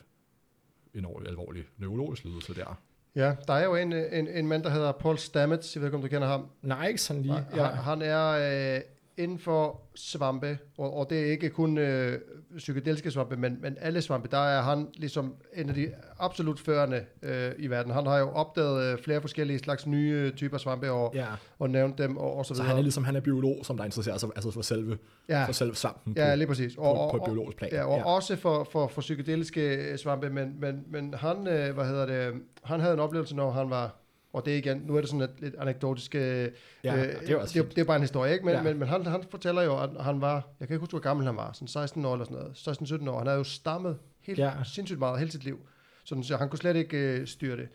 en 0.93 1.06
alvorlig, 1.06 1.30
alvorlig 1.30 1.65
neurologisk 1.78 2.23
lidelse 2.23 2.56
der. 2.56 2.82
Ja, 3.15 3.36
der 3.47 3.54
er 3.54 3.65
jo 3.65 3.75
en, 3.75 3.93
en, 3.93 4.28
en 4.28 4.47
mand, 4.47 4.63
der 4.63 4.69
hedder 4.69 4.91
Paul 4.91 5.17
Stamets, 5.17 5.75
jeg 5.75 5.82
ved 5.82 5.88
ikke, 5.88 5.95
om 5.95 6.01
du 6.01 6.08
kender 6.08 6.28
ham. 6.28 6.49
Nej, 6.62 6.88
ikke 6.88 7.01
sådan 7.01 7.21
lige. 7.21 7.34
Nej, 7.34 7.71
han, 7.71 7.84
han 7.84 8.01
er 8.01 8.75
øh, 8.75 8.82
inden 9.17 9.39
for 9.39 9.82
svampe, 9.95 10.58
og, 10.78 10.97
og 10.97 11.10
det 11.10 11.19
er 11.19 11.25
ikke 11.25 11.49
kun 11.49 11.78
øh, 11.78 12.19
psykedeliske 12.58 13.12
svampe, 13.12 13.36
men, 13.36 13.58
men 13.62 13.78
alle 13.82 14.01
svampe, 14.01 14.28
der 14.32 14.38
er 14.38 14.62
han 14.62 14.88
ligesom 14.95 15.36
en 15.54 15.69
af 15.69 15.75
de 15.75 15.91
absolut 16.19 16.60
førende 16.60 17.06
øh, 17.23 17.51
i 17.58 17.67
verden. 17.67 17.91
Han 17.91 18.06
har 18.06 18.17
jo 18.17 18.30
opdaget 18.30 18.93
øh, 18.93 19.04
flere 19.04 19.21
forskellige 19.21 19.60
slags 19.60 19.88
nye 19.88 20.32
typer 20.32 20.58
svampe, 20.58 20.91
og, 20.91 21.12
Ja, 21.15 21.25
og 21.60 21.69
nævnt 21.69 21.97
dem, 21.97 22.17
og, 22.17 22.38
og 22.38 22.45
så 22.45 22.47
så 22.47 22.54
videre. 22.54 22.67
han 22.67 22.78
er 22.78 22.82
ligesom, 22.82 23.04
han 23.04 23.15
er 23.15 23.19
biolog, 23.19 23.56
som 23.63 23.78
der 23.78 23.86
interesserer 23.86 24.17
sig 24.17 24.30
altså 24.36 24.51
for 24.51 24.62
selve, 24.62 24.97
ja, 25.30 25.45
for 25.45 25.54
selve 25.54 25.75
svampen 25.75 26.13
på, 26.13 26.21
ja, 26.21 26.36
lige 26.36 26.47
præcis. 26.47 26.75
på, 26.75 26.82
Og, 26.82 27.12
på 27.12 27.17
og, 27.17 27.23
et 27.23 27.32
biologisk 27.32 27.58
plan. 27.58 27.71
Ja, 27.71 27.84
og 27.84 27.97
ja. 27.97 28.04
også 28.06 28.36
for, 28.36 28.67
for, 28.71 28.88
for 28.88 29.01
psykedeliske 29.01 29.93
svampe, 29.97 30.30
men, 30.30 30.56
men, 30.60 30.84
men 30.88 31.13
han, 31.13 31.47
øh, 31.47 31.73
hvad 31.73 31.86
hedder 31.86 32.06
det, 32.06 32.34
han 32.63 32.80
havde 32.80 32.93
en 32.93 32.99
oplevelse, 32.99 33.36
når 33.36 33.51
han 33.51 33.69
var, 33.69 33.95
og 34.36 34.45
det 34.45 34.54
er 34.54 34.58
igen, 34.58 34.84
nu 34.86 34.95
er 34.95 35.02
det 35.02 35.10
sådan 35.10 35.21
et 35.21 35.32
lidt 35.39 35.56
anekdotisk, 35.60 36.15
øh, 36.15 36.50
Ja, 36.84 36.95
øh, 36.95 37.21
det 37.21 37.30
er 37.30 37.36
også 37.38 37.63
det, 37.63 37.76
det 37.76 37.82
er 37.82 37.86
bare 37.86 37.95
en 37.95 38.02
historie, 38.02 38.34
ikke? 38.34 38.45
Men, 38.45 38.54
ja. 38.56 38.62
Men, 38.63 38.80
men 38.80 38.88
han, 38.88 39.06
han 39.06 39.24
fortæller 39.32 39.62
jo, 39.62 39.78
at 39.80 39.89
han 40.00 40.21
var, 40.21 40.34
jeg 40.60 40.67
kan 40.67 40.76
ikke 40.76 40.80
huske, 40.80 40.91
hvor 40.91 41.00
gammel 41.00 41.26
han 41.26 41.36
var, 41.36 41.52
sådan 41.54 41.67
16 41.67 42.06
år 42.06 42.13
eller 42.13 42.26
sådan 42.26 42.38
noget, 42.38 43.04
16-17 43.04 43.10
år, 43.10 43.17
han 43.17 43.28
havde 43.28 43.38
jo 43.38 43.43
stammet 43.43 43.98
helt 44.21 44.39
Ja. 44.39 44.52
sindssygt 44.63 45.00
meget 45.00 45.19
hele 45.19 45.32
sit 45.32 45.43
liv, 45.43 45.60
sådan, 46.04 46.24
så 46.24 46.38
han 46.38 46.50
kunne 46.50 46.60
slet 46.60 46.76
ikke 46.76 46.98
øh, 46.98 47.28
styre 47.28 47.58
det. 47.58 47.67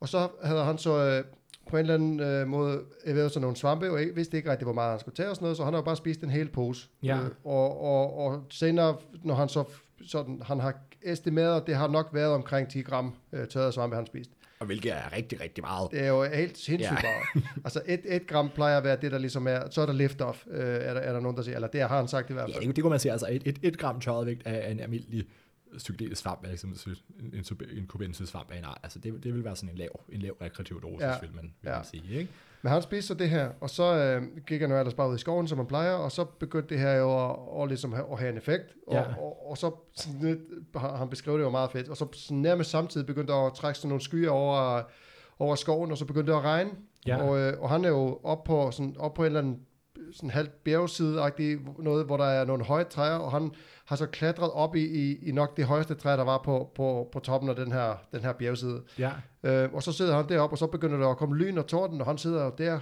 Og 0.00 0.08
så 0.08 0.28
havde 0.42 0.64
han 0.64 0.78
så 0.78 1.04
øh, 1.06 1.24
på 1.70 1.76
en 1.76 1.80
eller 1.80 1.94
anden 1.94 2.20
øh, 2.20 2.46
måde 2.48 2.80
erhvervet 3.04 3.32
sig 3.32 3.42
nogle 3.42 3.56
svampe, 3.56 3.90
og 3.90 4.00
ikke, 4.00 4.14
vidste 4.14 4.36
ikke 4.36 4.50
rigtig, 4.50 4.64
hvor 4.64 4.74
meget 4.74 4.90
han 4.90 5.00
skulle 5.00 5.16
tage 5.16 5.28
og 5.30 5.36
sådan 5.36 5.44
noget, 5.44 5.56
så 5.56 5.64
han 5.64 5.72
har 5.72 5.78
jo 5.80 5.84
bare 5.84 5.96
spist 5.96 6.20
en 6.20 6.30
hel 6.30 6.48
pose. 6.48 6.88
Ja. 7.02 7.16
Øh, 7.18 7.30
og, 7.44 7.80
og, 7.82 8.18
og 8.18 8.44
senere, 8.50 8.96
når 9.24 9.34
han 9.34 9.48
så 9.48 9.64
sådan, 10.06 10.42
han 10.44 10.60
har 10.60 10.74
estimeret, 11.02 11.60
at 11.60 11.66
det 11.66 11.74
har 11.76 11.88
nok 11.88 12.08
været 12.12 12.32
omkring 12.32 12.68
10 12.70 12.82
gram 12.82 13.14
øh, 13.32 13.48
tørrede 13.48 13.72
svampe, 13.72 13.96
han 13.96 14.06
spist. 14.06 14.30
Og 14.60 14.66
hvilket 14.66 14.92
er 14.92 15.12
rigtig, 15.16 15.40
rigtig 15.40 15.64
meget. 15.64 15.90
Det 15.90 16.00
er 16.00 16.08
jo 16.08 16.22
helt 16.24 16.58
sindssygt 16.58 17.02
Ja. 17.02 17.08
ja. 17.08 17.14
meget. 17.34 17.46
Altså 17.64 17.82
et, 17.86 18.00
et 18.04 18.26
gram 18.26 18.50
plejer 18.54 18.78
at 18.78 18.84
være 18.84 18.96
det, 19.02 19.12
der 19.12 19.18
ligesom 19.18 19.46
er, 19.46 19.60
så 19.70 19.80
er 19.80 19.86
der 19.86 19.92
lift-off, 19.92 20.50
øh, 20.50 20.60
er, 20.64 20.94
der, 20.94 21.00
er 21.00 21.12
der 21.12 21.20
nogen, 21.20 21.36
der 21.36 21.42
siger, 21.42 21.54
eller 21.54 21.68
det 21.68 21.80
har 21.80 21.96
han 21.98 22.08
sagt 22.08 22.30
i 22.30 22.32
hvert 22.32 22.48
Ja, 22.48 22.54
fald. 22.54 22.66
det, 22.66 22.76
det 22.76 22.82
kunne 22.84 22.90
man 22.90 23.00
sige, 23.00 23.12
altså 23.12 23.26
et, 23.30 23.42
et, 23.44 23.58
et 23.62 23.78
gram 23.78 24.00
tørret 24.00 24.26
vægt 24.26 24.46
af 24.46 24.70
en 24.70 24.80
almindelig 24.80 25.24
psykedelisk 25.76 26.22
svamp, 26.22 26.46
altså 26.46 26.66
en, 26.66 26.76
en, 27.20 27.34
en, 27.34 27.78
en 27.78 27.86
kubensis 27.86 28.28
svamp 28.28 28.50
af 28.50 28.58
en 28.58 28.64
art. 28.64 28.78
Altså 28.82 28.98
det, 28.98 29.24
det 29.24 29.34
vil 29.34 29.44
være 29.44 29.56
sådan 29.56 29.70
en 29.70 29.78
lav, 29.78 30.00
en 30.08 30.20
lav 30.22 30.32
rekreativ 30.42 30.82
dosis, 30.82 31.00
Ja. 31.00 31.14
vil 31.20 31.30
man, 31.34 31.54
vil 31.62 31.70
Ja. 31.70 31.76
man 31.76 31.84
sige. 31.84 32.18
Ikke? 32.18 32.30
Men 32.62 32.72
han 32.72 32.82
spiste 32.82 33.08
så 33.08 33.14
det 33.14 33.30
her, 33.30 33.50
og 33.60 33.70
så 33.70 33.94
øh, 33.94 34.22
gik 34.46 34.60
han 34.60 34.70
jo 34.70 34.78
ellers 34.78 34.94
bare 34.94 35.10
ud 35.10 35.14
i 35.14 35.18
skoven, 35.18 35.48
som 35.48 35.58
man 35.58 35.66
plejer, 35.66 35.92
og 35.92 36.12
så 36.12 36.24
begyndte 36.24 36.68
det 36.74 36.78
her 36.78 36.92
jo 36.92 37.10
at, 37.30 37.36
og 37.38 37.66
ligesom 37.66 37.92
have, 37.92 38.12
at 38.12 38.18
have 38.18 38.30
en 38.30 38.36
effekt, 38.38 38.74
og, 38.86 38.94
Ja. 38.94 39.02
og, 39.18 39.50
og 39.50 39.58
så, 39.58 39.70
sådan 39.94 40.20
lidt, 40.20 40.38
han 40.76 41.08
beskrev 41.08 41.34
det 41.38 41.44
jo 41.44 41.50
meget 41.50 41.70
fedt, 41.70 41.88
og 41.88 41.96
så 41.96 42.06
sådan 42.12 42.36
nærmest 42.36 42.70
samtidig 42.70 43.06
begyndte 43.06 43.32
der 43.32 43.46
at 43.46 43.54
trække 43.54 43.78
sådan 43.78 43.88
nogle 43.88 44.02
skyer 44.02 44.30
over, 44.30 44.82
over 45.38 45.54
skoven, 45.54 45.90
og 45.90 45.98
så 45.98 46.04
begyndte 46.04 46.32
det 46.32 46.38
at 46.38 46.44
regne, 46.44 46.70
Ja. 47.06 47.16
og, 47.22 47.38
øh, 47.38 47.60
og 47.60 47.70
han 47.70 47.84
er 47.84 47.88
jo 47.88 48.20
op 48.24 48.44
på, 48.44 48.70
sådan, 48.70 48.96
op 48.98 49.14
på 49.14 49.22
en 49.22 49.26
eller 49.26 49.40
anden 49.40 49.60
sådan 50.12 50.30
halvt 50.30 50.64
bjergside 50.64 51.22
noget, 51.78 52.06
hvor 52.06 52.16
der 52.16 52.24
er 52.24 52.44
nogle 52.44 52.64
høje 52.64 52.84
træer, 52.84 53.14
og 53.16 53.32
han 53.32 53.50
har 53.90 53.96
så 53.96 54.06
klatret 54.06 54.50
op 54.50 54.76
i, 54.76 54.84
i, 54.84 55.28
i 55.28 55.32
nok 55.32 55.56
det 55.56 55.64
højeste 55.64 55.94
træ, 55.94 56.16
der 56.16 56.24
var 56.24 56.38
på, 56.44 56.70
på, 56.74 57.08
på 57.12 57.18
toppen 57.20 57.50
af 57.50 57.56
den 57.56 57.72
her, 57.72 57.94
den 58.12 58.20
her 58.20 58.32
bjergside. 58.32 58.82
Ja. 58.98 59.10
Øh, 59.42 59.72
og 59.72 59.82
så 59.82 59.92
sidder 59.92 60.16
han 60.16 60.28
deroppe, 60.28 60.54
og 60.54 60.58
så 60.58 60.66
begynder 60.66 60.98
der 60.98 61.08
at 61.08 61.16
komme 61.16 61.36
lyn 61.36 61.58
og 61.58 61.66
torden, 61.66 62.00
og 62.00 62.06
han 62.06 62.18
sidder 62.18 62.50
der 62.50 62.80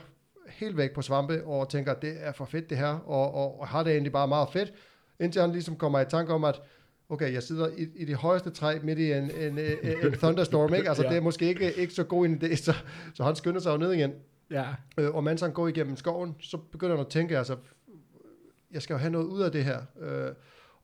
helt 0.49 0.77
væk 0.77 0.95
på 0.95 1.03
svampe, 1.03 1.45
og 1.45 1.69
tænker, 1.69 1.95
det 1.95 2.17
er 2.21 2.33
for 2.33 2.45
fedt 2.45 2.71
det 2.71 2.79
her, 2.79 2.99
og, 3.07 3.35
og, 3.35 3.61
og 3.61 3.69
har 3.69 3.83
det 3.83 3.93
egentlig 3.93 4.13
bare 4.13 4.29
meget 4.29 4.49
fedt, 4.53 4.73
indtil 5.21 5.41
han 5.41 5.53
ligesom 5.53 5.77
kommer 5.77 6.01
i 6.01 6.05
tanke 6.05 6.33
om, 6.33 6.45
at 6.45 6.61
okay, 7.09 7.33
jeg 7.33 7.43
sidder 7.43 7.69
i, 7.77 7.87
i 7.97 8.05
det 8.05 8.17
højeste 8.17 8.51
træ 8.51 8.79
midt 8.83 8.99
i 8.99 9.13
en, 9.13 9.31
en, 9.31 9.59
en, 9.59 10.07
en 10.07 10.13
thunderstorm, 10.13 10.75
ikke? 10.75 10.89
Altså, 10.89 11.03
Ja. 11.05 11.09
det 11.09 11.17
er 11.17 11.21
måske 11.21 11.49
ikke, 11.49 11.73
ikke 11.73 11.95
så 11.95 12.05
god 12.05 12.27
en 12.27 12.43
idé, 12.43 12.55
så, 12.57 12.75
så 13.15 13.25
han 13.25 13.37
skynder 13.37 13.61
sig 13.61 13.73
jo 13.73 13.77
ned 13.77 13.93
igen. 13.93 14.13
Ja. 14.51 14.65
Øh, 14.99 15.15
og 15.15 15.25
mens 15.25 15.41
han 15.41 15.53
går 15.53 15.69
igennem 15.69 15.97
skoven, 15.97 16.35
så 16.41 16.57
begynder 16.57 16.97
han 16.97 17.05
at 17.05 17.11
tænke, 17.11 17.39
altså, 17.39 17.57
jeg 18.71 18.83
skal 18.83 18.95
jo 18.95 18.99
have 18.99 19.11
noget 19.11 19.27
ud 19.27 19.43
af 19.43 19.53
det 19.53 19.65
her. 19.65 19.79
Øh, 20.01 20.33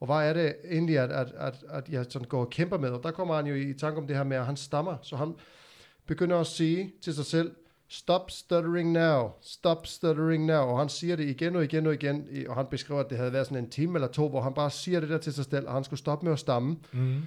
og 0.01 0.07
hvad 0.07 0.29
er 0.29 0.33
det 0.33 0.55
egentlig, 0.71 0.99
at, 0.99 1.11
at, 1.11 1.33
at, 1.39 1.55
at 1.71 1.89
jeg 1.89 2.07
sådan 2.09 2.29
går 2.29 2.41
og 2.41 2.51
kæmper 2.51 2.79
med? 2.79 2.91
Og 2.91 3.03
der 3.03 3.11
kommer 3.11 3.35
han 3.35 3.47
jo 3.47 3.55
i 3.55 3.75
tanke 3.79 4.01
om 4.01 4.07
det 4.07 4.17
her 4.17 4.25
med, 4.25 4.37
at 4.37 4.47
han 4.47 4.57
stammer. 4.57 4.97
Så 5.03 5.17
han 5.17 5.35
begynder 6.07 6.37
at 6.41 6.47
sige 6.47 6.93
til 7.03 7.15
sig 7.15 7.25
selv, 7.25 7.55
stop 7.89 8.31
stuttering 8.31 8.93
now, 8.93 9.31
stop 9.43 9.87
stuttering 9.87 10.45
now. 10.47 10.61
Og 10.63 10.79
han 10.79 10.89
siger 10.89 11.17
det 11.17 11.25
igen 11.25 11.57
og 11.57 11.65
igen 11.65 11.87
og 11.87 11.95
igen. 11.95 12.29
Og 12.49 12.55
han 12.55 12.67
beskriver, 12.71 13.01
at 13.01 13.11
det 13.11 13.19
havde 13.19 13.33
været 13.33 13.47
sådan 13.47 13.65
en 13.65 13.71
time 13.71 13.95
eller 13.97 14.09
to, 14.09 14.29
hvor 14.29 14.41
han 14.41 14.55
bare 14.55 14.71
siger 14.71 15.01
det 15.01 15.09
der 15.09 15.19
til 15.19 15.33
sig 15.33 15.45
selv, 15.45 15.67
og 15.69 15.75
han 15.75 15.85
skulle 15.85 15.99
stoppe 16.01 16.25
med 16.27 16.33
at 16.33 16.39
stamme. 16.39 16.77
Mm. 16.93 17.23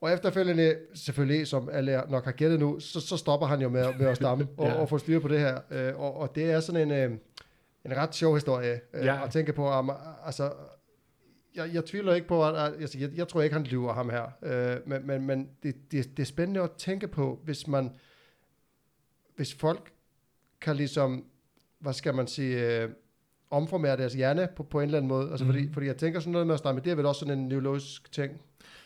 Og 0.00 0.12
efterfølgende, 0.12 0.76
selvfølgelig, 0.94 1.46
som 1.46 1.68
alle 1.72 2.02
nok 2.08 2.24
har 2.24 2.32
gættet 2.32 2.60
nu, 2.60 2.80
så, 2.80 3.00
så 3.00 3.16
stopper 3.16 3.46
han 3.46 3.60
jo 3.60 3.68
med, 3.68 3.86
med 3.98 4.06
at 4.06 4.16
stamme 4.16 4.48
og, 4.58 4.66
Ja. 4.66 4.74
og 4.74 4.88
få 4.88 4.98
styr 4.98 5.20
på 5.20 5.28
det 5.28 5.40
her. 5.40 5.58
Øh, 5.70 6.00
og, 6.00 6.16
og 6.16 6.34
det 6.34 6.50
er 6.50 6.60
sådan 6.60 6.90
en, 6.90 7.12
øh, 7.12 7.18
en 7.84 7.96
ret 7.96 8.14
sjov 8.14 8.34
historie 8.34 8.80
øh, 8.94 9.04
Ja. 9.04 9.24
at 9.24 9.30
tænke 9.30 9.52
på. 9.52 9.66
Om, 9.68 9.90
altså, 10.26 10.50
jeg, 11.54 11.74
jeg 11.74 11.84
tvivler 11.84 12.14
ikke 12.14 12.28
på, 12.28 12.46
at, 12.46 12.56
at 12.82 12.94
jeg, 12.94 13.10
jeg, 13.16 13.28
tror 13.28 13.42
ikke, 13.42 13.54
han 13.54 13.64
lyver 13.64 13.92
ham 13.92 14.10
her. 14.10 14.26
Øh, 14.42 14.88
men 14.88 15.06
men, 15.06 15.26
men 15.26 15.48
det, 15.62 15.92
det, 15.92 16.16
det 16.16 16.22
er 16.22 16.26
spændende 16.26 16.60
at 16.60 16.70
tænke 16.72 17.08
på, 17.08 17.40
hvis 17.44 17.66
man, 17.66 17.90
hvis 19.36 19.54
folk 19.54 19.92
kan 20.60 20.76
ligesom, 20.76 21.24
hvad 21.78 21.92
skal 21.92 22.14
man 22.14 22.26
sige, 22.26 22.80
øh, 22.82 22.90
omformere 23.50 23.96
deres 23.96 24.14
hjerne 24.14 24.48
på, 24.56 24.62
på 24.62 24.80
en 24.80 24.84
eller 24.84 24.98
anden 24.98 25.08
måde. 25.08 25.30
Altså, 25.30 25.44
Mhm. 25.44 25.52
fordi, 25.54 25.72
fordi 25.72 25.86
jeg 25.86 25.96
tænker 25.96 26.20
sådan 26.20 26.32
noget 26.32 26.46
med 26.46 26.54
at 26.54 26.58
stamme, 26.58 26.80
det 26.80 26.90
er 26.90 26.94
vel 26.94 27.06
også 27.06 27.18
sådan 27.18 27.38
en 27.38 27.48
neurologisk 27.48 28.12
ting. 28.12 28.40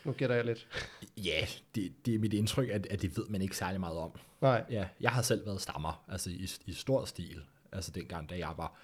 Nu 0.05 0.13
gætter 0.13 0.37
jeg 0.37 0.45
lidt. 0.45 0.69
Ja, 1.25 1.47
det, 1.75 1.93
det 2.07 2.15
er 2.15 2.19
mit 2.19 2.33
indtryk, 2.33 2.69
at, 2.69 2.87
at 2.91 3.03
det 3.03 3.17
ved 3.17 3.25
man 3.29 3.43
ikke 3.43 3.57
særlig 3.57 3.81
meget 3.81 3.99
om. 3.99 4.11
Nej. 4.41 4.65
Ja, 4.71 4.89
jeg 5.01 5.11
har 5.11 5.23
selv 5.23 5.47
været 5.47 5.61
stammer, 5.61 6.05
altså 6.09 6.31
i, 6.31 6.49
i 6.67 6.73
stor 6.73 7.05
stil. 7.05 7.41
Altså 7.73 7.91
dengang, 7.91 8.31
da 8.31 8.39
jeg 8.39 8.55
var 8.57 8.79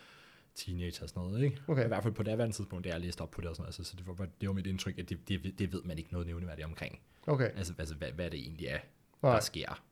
teenager 0.54 1.02
og 1.02 1.08
sådan 1.08 1.22
noget, 1.22 1.44
ikke? 1.44 1.60
Okay. 1.68 1.84
I 1.84 1.88
hvert 1.88 2.02
fald 2.02 2.14
på 2.14 2.22
det 2.22 2.30
daværende 2.30 2.56
tidspunkt, 2.56 2.84
da 2.84 2.90
jeg 2.90 3.00
læste 3.00 3.20
op 3.20 3.30
på 3.30 3.40
det 3.40 3.48
og 3.50 3.56
sådan 3.56 3.62
noget. 3.62 3.78
Altså, 3.78 3.84
så 3.90 3.96
det 3.96 4.06
var, 4.06 4.28
det 4.40 4.48
var 4.48 4.54
mit 4.54 4.66
indtryk, 4.66 4.98
at 4.98 5.08
det, 5.08 5.28
det, 5.28 5.58
det 5.58 5.72
ved 5.72 5.82
man 5.82 5.98
ikke 5.98 6.12
noget 6.12 6.26
nævneværdigt 6.26 6.66
omkring. 6.66 7.00
Okay. 7.26 7.50
Altså, 7.56 7.74
altså 7.78 7.94
hvad, 7.94 8.12
hvad 8.12 8.30
det 8.30 8.40
egentlig 8.40 8.66
er, 8.66 8.78
Nej. 9.22 9.32
der 9.32 9.40
sker. 9.40 9.82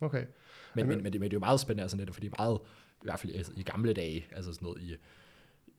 Okay. 0.00 0.18
Men, 0.18 0.28
Jamen- 0.76 0.88
men, 0.88 1.02
men, 1.02 1.12
det, 1.12 1.20
men 1.20 1.30
det 1.30 1.36
er 1.36 1.36
jo 1.36 1.40
meget 1.40 1.60
spændende, 1.60 1.82
altså 1.82 1.96
netop, 1.96 2.14
fordi 2.14 2.28
meget, 2.38 2.60
i 3.02 3.04
hvert 3.04 3.20
fald 3.20 3.34
altså, 3.34 3.52
i 3.56 3.62
gamle 3.62 3.92
dage, 3.92 4.26
altså 4.32 4.52
sådan 4.52 4.66
noget 4.66 4.82
i, 4.82 4.96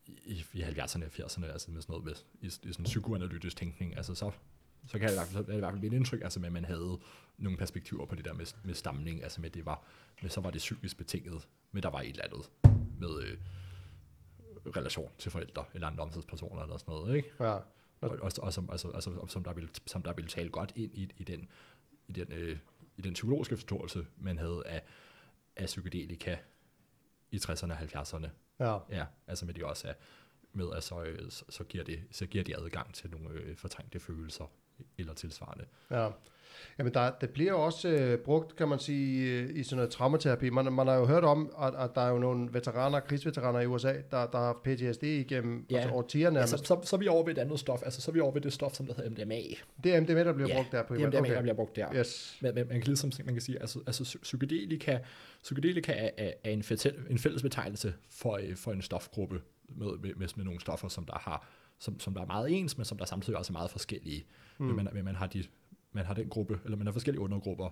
i, 0.08 0.46
i 0.54 0.62
70'erne 0.62 1.06
og 1.06 1.12
80'erne, 1.12 1.46
altså 1.46 1.72
med 1.72 1.82
sådan 1.82 1.84
noget 1.88 2.06
med, 2.06 2.14
i, 2.42 2.46
i 2.46 2.72
sådan 2.72 2.86
psykoanalytisk 2.86 3.58
tænkning, 3.58 3.98
altså 3.98 4.16
så, 4.16 4.32
så 4.88 5.00
kan 5.00 5.08
det 5.08 5.14
i 5.14 5.18
hvert 5.18 5.28
fald, 5.28 5.46
det 5.46 5.54
i 5.54 5.60
hvert 5.60 5.72
fald 5.72 5.82
mit 5.82 5.94
indtryk, 5.94 6.22
altså 6.22 6.40
med, 6.40 6.48
at 6.48 6.54
man 6.54 6.66
havde 6.66 7.00
nogle 7.38 7.58
perspektiver 7.58 8.06
på 8.06 8.16
det 8.16 8.26
der 8.26 8.34
med, 8.34 8.46
med 8.64 8.74
stamning, 8.74 9.24
altså 9.24 9.42
med 9.42 9.50
det 9.50 9.66
var, 9.66 9.84
med, 10.22 10.30
så 10.30 10.42
var 10.42 10.52
det 10.52 10.60
psykisk 10.60 10.98
betinget, 10.98 11.48
men 11.72 11.84
der 11.84 11.90
var 11.90 12.02
et 12.02 12.10
eller 12.10 12.24
andet 12.24 12.50
med 13.00 13.22
øh, 13.24 13.38
relation 14.66 15.12
til 15.18 15.32
forældre 15.32 15.66
eller 15.74 15.88
andre 15.88 16.04
omsorgspersoner 16.04 16.62
eller 16.62 16.78
sådan 16.78 16.92
noget, 16.92 17.16
ikke? 17.16 17.32
Ja. 17.40 17.54
Og, 18.02 18.10
og, 18.22 18.32
og 18.42 18.54
som, 18.54 18.70
altså, 18.72 18.92
altså, 18.92 19.26
som, 19.28 19.44
der 19.44 19.54
ville, 19.54 19.70
som 19.86 20.04
der 20.04 20.14
ville 20.14 20.30
tale 20.30 20.50
godt 20.50 20.72
ind 20.76 20.94
i, 20.94 21.12
i 21.18 21.24
den, 21.24 21.48
i 22.08 22.12
den, 22.12 22.32
øh, 22.32 22.58
i 22.98 23.02
den 23.02 23.14
psykologiske 23.14 23.58
forståelse, 23.58 24.08
man 24.18 24.38
havde 24.38 24.64
af, 24.66 24.82
af 25.56 25.66
psykedelika 25.66 26.38
i 27.32 27.38
60'erne 27.38 27.72
og 27.72 27.80
70'erne. 27.80 28.28
Ja. 28.60 28.78
Ja, 28.90 29.06
altså 29.28 29.46
med 29.46 29.54
det 29.54 29.64
også 29.64 29.88
er 29.88 29.94
med, 30.54 30.66
at 30.76 30.84
så, 30.84 31.04
øh, 31.04 31.32
så, 31.32 31.46
så, 31.50 31.64
giver 31.64 31.84
det, 31.84 32.04
så 32.12 32.26
giver 32.26 32.44
det 32.44 32.56
adgang 32.58 32.94
til 32.94 33.10
nogle 33.12 33.30
øh, 33.30 33.56
fortrængte 33.56 34.00
følelser 34.00 34.46
eller 34.98 35.14
tilsvarende. 35.14 35.66
Ja. 35.92 36.10
Jamen, 36.80 36.94
der, 36.94 37.12
det 37.22 37.30
bliver 37.30 37.54
også 37.54 37.90
øh, 37.90 38.18
brugt, 38.18 38.56
kan 38.56 38.68
man 38.68 38.80
sige, 38.80 39.32
øh, 39.32 39.50
i 39.56 39.64
sådan 39.64 39.76
noget 39.76 39.92
traumaterapi. 39.92 40.50
Man, 40.50 40.74
man 40.74 40.88
har 40.88 40.96
jo 40.96 41.06
hørt 41.06 41.24
om, 41.24 41.52
at, 41.62 41.76
at 41.76 41.90
der 41.96 42.02
er 42.02 42.10
jo 42.10 42.18
nogle 42.20 42.54
veteraner, 42.54 43.00
krigsveteraner 43.00 43.60
i 43.60 43.66
USA, 43.66 43.94
der, 44.12 44.26
der 44.28 44.38
har 44.38 44.46
haft 44.46 44.64
PTSD 44.64 45.04
igennem 45.04 45.66
Ja. 45.72 45.76
altså, 45.76 45.90
årtier 45.90 46.30
nærmest. 46.30 46.54
Altså, 46.54 46.66
så, 46.68 46.80
så 46.84 46.96
er 46.96 47.00
vi 47.00 47.08
over 47.08 47.26
ved 47.26 47.38
et 47.38 47.42
andet 47.42 47.60
stof, 47.60 47.82
altså 47.84 48.02
så 48.02 48.12
er 48.12 48.14
vi 48.14 48.20
over 48.20 48.32
ved 48.32 48.42
det 48.42 48.54
stof, 48.54 48.74
som 48.74 48.86
der 48.86 48.94
hedder 48.94 49.10
MDMA. 49.10 49.40
det 49.84 49.96
er 49.96 50.02
MDMA, 50.02 50.24
der 50.24 50.34
bliver 50.34 50.50
ja, 50.50 50.56
brugt 50.56 50.72
der 50.72 50.84
på 50.84 50.96
det 50.96 51.04
er 51.04 51.08
MDMA, 51.08 51.20
okay. 51.20 51.34
der 51.34 51.42
bliver 51.42 51.56
brugt 51.56 51.76
der. 51.76 51.96
Yes. 51.96 52.38
Men, 52.42 52.56
men 52.56 52.68
man 52.68 52.78
kan 52.82 52.88
ligesom 52.88 53.12
man 53.26 53.36
kan 53.36 53.42
sige, 53.42 53.62
altså, 53.62 53.80
altså 53.88 54.04
psy- 54.04 54.22
psykedelika, 54.22 54.98
psykedelika 55.44 55.92
er, 55.92 56.10
er, 56.18 56.32
er 56.44 56.52
en, 56.52 56.64
fætel, 56.64 56.94
en 57.10 57.20
fælles 57.20 57.42
betegnelse 57.42 57.94
for, 58.10 58.40
øh, 58.44 58.56
for 58.56 58.72
en 58.72 58.82
stofgruppe 58.82 59.42
med, 59.76 59.88
med, 59.88 60.14
med, 60.16 60.28
med 60.36 60.46
nogle 60.46 60.60
stoffer, 60.60 60.88
som 60.88 61.06
der 61.06 61.18
har 61.20 61.48
som, 61.80 62.00
som 62.00 62.14
der 62.14 62.22
er 62.22 62.26
meget 62.26 62.52
ens, 62.52 62.78
men 62.78 62.86
som 62.86 62.98
der 62.98 63.06
samtidig 63.06 63.38
også 63.40 63.52
er 63.52 63.54
meget 63.54 63.72
forskellige. 63.72 64.26
Mm. 64.58 64.66
Men, 64.66 64.76
man, 64.76 64.88
men 64.94 65.06
man, 65.06 65.16
har 65.16 65.28
de, 65.28 65.44
man 65.92 66.06
har 66.06 66.14
den 66.14 66.30
gruppe, 66.30 66.60
eller 66.66 66.78
man 66.78 66.88
har 66.88 66.94
forskellige 66.94 67.22
undergrupper. 67.22 67.70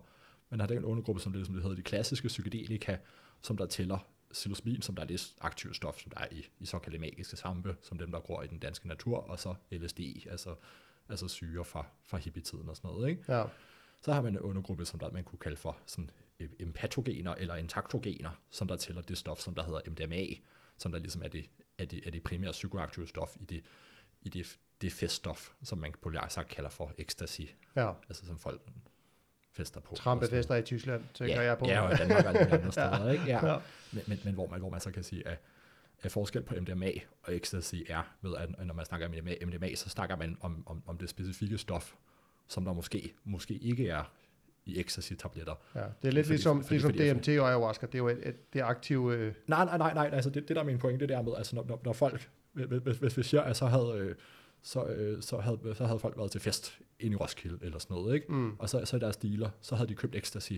Man 0.49 0.59
har 0.59 0.67
den 0.67 0.85
undergruppe, 0.85 1.21
som 1.21 1.33
det, 1.33 1.45
som 1.45 1.55
det 1.55 1.63
hedder 1.63 1.75
de 1.75 1.81
klassiske 1.81 2.27
psykedelika, 2.27 2.97
som 3.41 3.57
der 3.57 3.65
tæller 3.65 3.97
psilocybin, 4.31 4.81
som 4.81 4.95
der 4.95 5.03
er 5.03 5.07
det 5.07 5.33
aktive 5.41 5.73
stof, 5.73 5.99
som 5.99 6.11
der 6.11 6.19
er 6.19 6.27
i, 6.31 6.45
i 6.59 6.65
såkaldte 6.65 6.99
magiske 6.99 7.37
svampe, 7.37 7.75
som 7.81 7.97
dem, 7.97 8.11
der 8.11 8.19
gror 8.19 8.43
i 8.43 8.47
den 8.47 8.59
danske 8.59 8.87
natur, 8.87 9.17
og 9.17 9.39
så 9.39 9.55
LSD, 9.71 9.99
altså, 10.29 10.55
altså 11.09 11.27
syre 11.27 11.65
fra, 11.65 11.85
fra 12.03 12.17
hippietiden 12.17 12.69
og 12.69 12.75
sådan 12.75 12.91
noget. 12.91 13.09
Ikke? 13.09 13.33
Ja. 13.33 13.43
Så 14.01 14.13
har 14.13 14.21
man 14.21 14.33
en 14.33 14.39
undergruppe, 14.39 14.85
som 14.85 14.99
der 14.99 15.11
man 15.11 15.23
kunne 15.23 15.39
kalde 15.39 15.57
for 15.57 15.77
sådan 15.85 16.09
empatogener 16.59 17.35
eller 17.35 17.55
intaktogener, 17.55 18.29
som 18.49 18.67
der 18.67 18.75
tæller 18.75 19.01
det 19.01 19.17
stof, 19.17 19.39
som 19.39 19.55
der 19.55 19.63
hedder 19.63 19.81
MDMA, 19.87 20.25
som 20.77 20.91
der 20.91 20.99
ligesom 20.99 21.21
er 21.23 21.27
det, 21.27 21.49
er 21.77 21.85
det, 21.85 22.07
er 22.07 22.11
det 22.11 22.23
primære 22.23 22.51
psykoaktive 22.51 23.07
stof 23.07 23.37
i 23.39 23.45
det, 23.45 23.63
i 24.21 24.29
det, 24.29 24.59
det 24.81 24.93
feststof, 24.93 25.49
som 25.63 25.77
man 25.77 25.91
populært 25.91 26.33
sagt 26.33 26.47
kalder 26.49 26.69
for 26.69 26.91
ecstasy, 26.97 27.41
ja. 27.75 27.91
altså 28.09 28.25
som 28.25 28.37
folk 28.39 28.61
fester 29.51 29.79
på. 29.79 29.95
Trampefester 29.95 30.55
i 30.55 30.61
Tyskland, 30.61 31.03
tænker 31.13 31.35
ja, 31.35 31.41
jeg 31.41 31.57
på. 31.57 31.65
Ja, 31.67 31.81
og 31.81 31.93
i 31.93 31.95
Danmark 31.95 32.25
og 32.25 32.41
andre 32.41 32.71
steder, 32.77 33.11
ikke? 33.11 33.23
Ja. 33.23 33.47
Ja. 33.47 33.57
Men, 33.91 34.03
men, 34.07 34.19
men 34.25 34.33
hvor, 34.33 34.47
man, 34.47 34.59
hvor 34.59 34.69
man 34.69 34.79
så 34.79 34.91
kan 34.91 35.03
sige, 35.03 35.27
at, 35.27 35.37
at 36.01 36.11
forskel 36.11 36.41
på 36.43 36.55
MDMA 36.61 36.91
og 37.23 37.35
ecstasy 37.35 37.75
er, 37.89 38.15
ved 38.21 38.35
at 38.37 38.65
når 38.67 38.73
man 38.73 38.85
snakker 38.85 39.07
om 39.07 39.13
MDMA, 39.13 39.33
MDMA 39.45 39.75
så 39.75 39.89
snakker 39.89 40.15
man 40.15 40.37
om, 40.41 40.63
om, 40.67 40.83
om 40.87 40.97
det 40.97 41.09
specifikke 41.09 41.57
stof, 41.57 41.93
som 42.47 42.65
der 42.65 42.73
måske, 42.73 43.13
måske 43.23 43.53
ikke 43.53 43.89
er 43.89 44.03
i 44.65 44.79
ecstasy-tabletter. 44.79 45.55
Ja, 45.75 45.79
det 45.79 46.07
er 46.07 46.11
lidt 46.11 46.25
Fordi- 46.25 46.33
ligesom, 46.33 46.61
fordi- 46.63 46.73
ligesom 46.73 46.91
fordi- 46.91 47.09
DMT 47.13 47.27
og 47.41 47.47
ayahuasca, 47.47 47.85
det 47.85 47.93
er 47.95 47.99
jo 47.99 48.07
et, 48.07 48.27
et, 48.27 48.53
det 48.53 48.61
aktive... 48.61 49.15
Øh, 49.15 49.33
Nej, 49.47 49.65
nej, 49.65 49.77
nej, 49.77 49.93
nej, 49.93 50.09
altså 50.13 50.29
det, 50.29 50.47
det 50.47 50.55
der 50.55 50.61
er 50.61 50.65
min 50.65 50.77
pointe, 50.79 51.07
det 51.07 51.15
er 51.15 51.21
med, 51.21 51.33
altså 51.37 51.55
når, 51.55 51.65
når, 51.65 51.81
når 51.85 51.93
folk, 51.93 52.29
hvis, 52.53 52.65
hvis, 52.83 52.97
hvis 52.97 53.17
vi 53.17 53.23
siger, 53.23 53.41
at 53.41 53.57
så 53.57 53.65
havde, 53.65 53.93
øh, 53.97 54.15
så, 54.67 54.85
øh, 54.85 55.21
så, 55.21 55.37
havde, 55.37 55.75
så 55.75 55.85
havde 55.85 55.99
folk 55.99 56.17
været 56.17 56.31
til 56.31 56.41
fest 56.41 56.79
ind 56.99 57.13
i 57.13 57.15
Roskilde 57.15 57.57
eller 57.61 57.79
sådan 57.79 57.95
noget, 57.95 58.15
ikke? 58.15 58.33
mm, 58.33 58.55
Og 58.59 58.69
så, 58.69 58.85
så 58.85 58.99
deres 58.99 59.17
dealer, 59.17 59.49
så 59.61 59.75
havde 59.75 59.89
de 59.89 59.95
købt 59.95 60.15
ecstasy, 60.15 60.53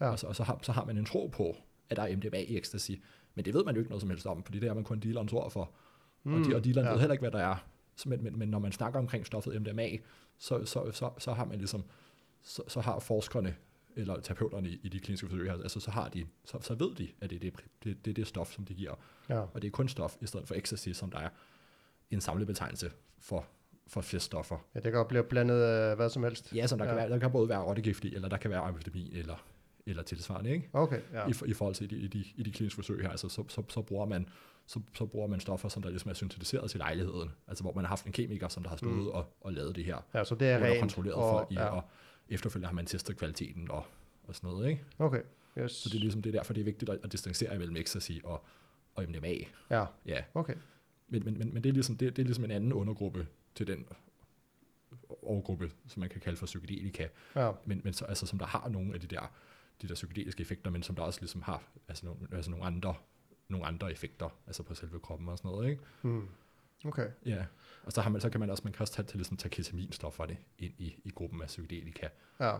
Ja. 0.00 0.08
og, 0.10 0.18
så, 0.18 0.26
og 0.26 0.36
så, 0.36 0.42
har, 0.42 0.58
så 0.62 0.72
har 0.72 0.84
man 0.84 0.98
en 0.98 1.04
tro 1.04 1.26
på, 1.26 1.56
at 1.90 1.96
der 1.96 2.02
er 2.02 2.16
MDMA 2.16 2.38
i 2.38 2.56
ecstasy, 2.56 2.90
men 3.34 3.44
det 3.44 3.54
ved 3.54 3.64
man 3.64 3.74
jo 3.74 3.80
ikke 3.80 3.90
noget 3.90 4.00
som 4.02 4.10
helst 4.10 4.26
om, 4.26 4.42
fordi 4.44 4.58
det 4.60 4.68
er 4.68 4.74
man 4.74 4.84
kun 4.84 5.00
dealerens 5.00 5.32
ord 5.32 5.50
for, 5.50 5.70
mm, 6.22 6.34
og, 6.34 6.48
de, 6.48 6.56
og 6.56 6.64
dealeren 6.64 6.86
ja. 6.86 6.92
ved 6.92 7.00
heller 7.00 7.12
ikke, 7.12 7.22
hvad 7.22 7.30
der 7.30 7.38
er. 7.38 7.56
Så, 7.96 8.08
men, 8.08 8.24
men, 8.24 8.38
men 8.38 8.48
når 8.48 8.58
man 8.58 8.72
snakker 8.72 8.98
omkring 8.98 9.26
stoffet 9.26 9.60
MDMA, 9.62 9.88
så, 10.38 10.64
så, 10.64 10.90
så, 10.92 11.10
så 11.18 11.32
har 11.32 11.44
man 11.44 11.58
ligesom, 11.58 11.84
så, 12.42 12.62
så 12.68 12.80
har 12.80 12.98
forskerne, 12.98 13.56
eller 13.96 14.20
terapeuterne 14.20 14.68
i, 14.68 14.80
i 14.82 14.88
de 14.88 15.00
kliniske 15.00 15.28
forsøg 15.28 15.50
altså 15.50 15.80
så, 15.80 15.90
har 15.90 16.08
de, 16.08 16.26
så, 16.44 16.58
så 16.60 16.74
ved 16.74 16.94
de, 16.94 17.08
at 17.20 17.30
det 17.30 17.36
er 17.36 17.40
det, 17.40 17.52
det, 17.84 18.04
det, 18.04 18.16
det 18.16 18.26
stof, 18.26 18.52
som 18.52 18.64
de 18.64 18.74
giver. 18.74 18.94
ja. 19.28 19.38
Og 19.40 19.62
det 19.62 19.64
er 19.64 19.70
kun 19.70 19.88
stof, 19.88 20.16
i 20.20 20.26
stedet 20.26 20.48
for 20.48 20.54
ecstasy, 20.54 20.88
som 20.88 21.10
der 21.10 21.18
er 21.18 21.28
en 22.14 22.20
samlebetegnelse 22.20 22.90
for, 23.18 23.46
for 23.86 24.00
feststoffer. 24.00 24.56
ja, 24.74 24.80
det 24.80 24.84
kan 24.84 24.92
godt 24.92 25.08
blive 25.08 25.22
blandet 25.22 25.62
af 25.62 25.96
hvad 25.96 26.10
som 26.10 26.22
helst. 26.22 26.52
Ja, 26.54 26.66
som 26.66 26.78
der, 26.78 26.84
ja. 26.84 26.90
Kan, 26.90 26.96
være, 26.96 27.08
der 27.08 27.18
kan 27.18 27.32
både 27.32 27.48
være 27.48 27.62
rottegift 27.62 28.04
i, 28.04 28.14
eller 28.14 28.28
der 28.28 28.36
kan 28.36 28.50
være 28.50 28.60
amfetamin, 28.60 29.12
eller, 29.12 29.46
eller 29.86 30.02
tilsvarende, 30.02 30.50
ikke? 30.50 30.68
Okay, 30.72 31.00
ja. 31.12 31.28
I, 31.28 31.34
I 31.46 31.52
forhold 31.52 31.74
til 31.74 31.90
de, 31.90 31.96
i, 31.96 32.06
de, 32.06 32.24
i 32.36 32.42
de 32.42 32.50
kliniske 32.50 32.76
forsøg 32.76 33.02
her, 33.02 33.10
altså, 33.10 33.28
så, 33.28 33.44
så, 33.48 33.62
så, 33.68 33.82
bruger 33.82 34.06
man, 34.06 34.28
så, 34.66 34.80
så 34.94 35.06
bruger 35.06 35.26
man 35.26 35.40
stoffer, 35.40 35.68
som 35.68 35.82
der 35.82 35.90
ligesom 35.90 36.10
er 36.10 36.14
syntetiseret 36.14 36.70
til 36.70 36.78
lejligheden. 36.78 37.30
Altså 37.48 37.64
hvor 37.64 37.72
man 37.72 37.84
har 37.84 37.88
haft 37.88 38.06
en 38.06 38.12
kemiker, 38.12 38.48
som 38.48 38.62
der 38.62 38.70
har 38.70 38.76
stået 38.76 38.94
mm. 38.94 39.08
og, 39.08 39.26
og 39.40 39.52
lavet 39.52 39.76
det 39.76 39.84
her. 39.84 39.96
Ja, 40.14 40.24
så 40.24 40.34
det 40.34 40.48
er 40.48 40.58
rent. 40.58 40.80
kontrolleret 40.80 41.14
og, 41.16 41.30
folk 41.30 41.50
i, 41.50 41.54
ja. 41.54 41.64
og 41.64 41.82
efterfølgende 42.28 42.68
har 42.68 42.74
man 42.74 42.86
testet 42.86 43.16
kvaliteten 43.16 43.70
og, 43.70 43.84
og 44.28 44.34
sådan 44.34 44.50
noget, 44.50 44.68
ikke? 44.68 44.84
Okay, 44.98 45.20
yes. 45.58 45.72
Så 45.72 45.88
det 45.88 45.94
er 45.94 46.00
ligesom 46.00 46.22
det 46.22 46.34
er 46.34 46.38
derfor, 46.38 46.52
det 46.52 46.60
er 46.60 46.64
vigtigt 46.64 46.90
at, 46.90 46.98
at 47.04 47.12
distancere 47.12 47.54
imellem 47.54 47.76
ecstasy 47.76 48.12
og, 48.24 48.44
og 48.94 49.04
MDMA. 49.08 49.34
Ja, 49.70 49.84
Ja, 50.06 50.22
okay. 50.34 50.54
Men, 51.14 51.24
men, 51.24 51.38
men, 51.38 51.54
men 51.54 51.64
det, 51.64 51.68
er 51.68 51.72
ligesom, 51.72 51.96
det, 51.96 52.16
det 52.16 52.22
er 52.22 52.26
ligesom 52.26 52.44
en 52.44 52.50
anden 52.50 52.72
undergruppe 52.72 53.26
til 53.54 53.66
den 53.66 53.86
overgruppe, 55.22 55.70
som 55.88 56.00
man 56.00 56.08
kan 56.08 56.20
kalde 56.20 56.36
for 56.36 56.46
psykedelika, 56.46 57.06
Ja, 57.36 57.52
men, 57.64 57.80
men 57.84 57.92
så, 57.92 58.04
altså, 58.04 58.26
som 58.26 58.38
der 58.38 58.46
har 58.46 58.68
nogle 58.68 58.94
af 58.94 59.00
de 59.00 59.06
der, 59.06 59.32
de 59.82 59.88
der 59.88 59.94
psykedeliske 59.94 60.40
effekter, 60.40 60.70
men 60.70 60.82
som 60.82 60.96
der 60.96 61.02
også 61.02 61.20
ligesom 61.20 61.42
har 61.42 61.62
altså 61.88 62.06
nogle, 62.06 62.20
altså 62.32 62.50
nogle, 62.50 62.64
andre, 62.64 62.94
nogle 63.48 63.66
andre 63.66 63.92
effekter, 63.92 64.28
altså 64.46 64.62
på 64.62 64.74
selve 64.74 65.00
kroppen 65.00 65.28
og 65.28 65.38
sådan 65.38 65.50
noget, 65.50 65.70
ikke? 65.70 65.82
mm. 66.02 66.28
okay. 66.84 67.08
Ja, 67.26 67.44
og 67.84 67.92
så, 67.92 68.00
har 68.00 68.10
man, 68.10 68.20
så 68.20 68.30
kan 68.30 68.40
man 68.40 68.50
også, 68.50 68.64
man 68.64 68.72
kan 68.72 68.80
også 68.80 68.92
tage, 68.92 69.06
til 69.06 69.16
ligesom, 69.16 69.36
tage 69.36 69.50
ketaminstofferne 69.50 70.36
ind 70.58 70.74
i, 70.78 70.96
i 71.04 71.10
gruppen 71.10 71.42
af 71.42 71.46
psykedelika. 71.46 72.08
Ja. 72.40 72.56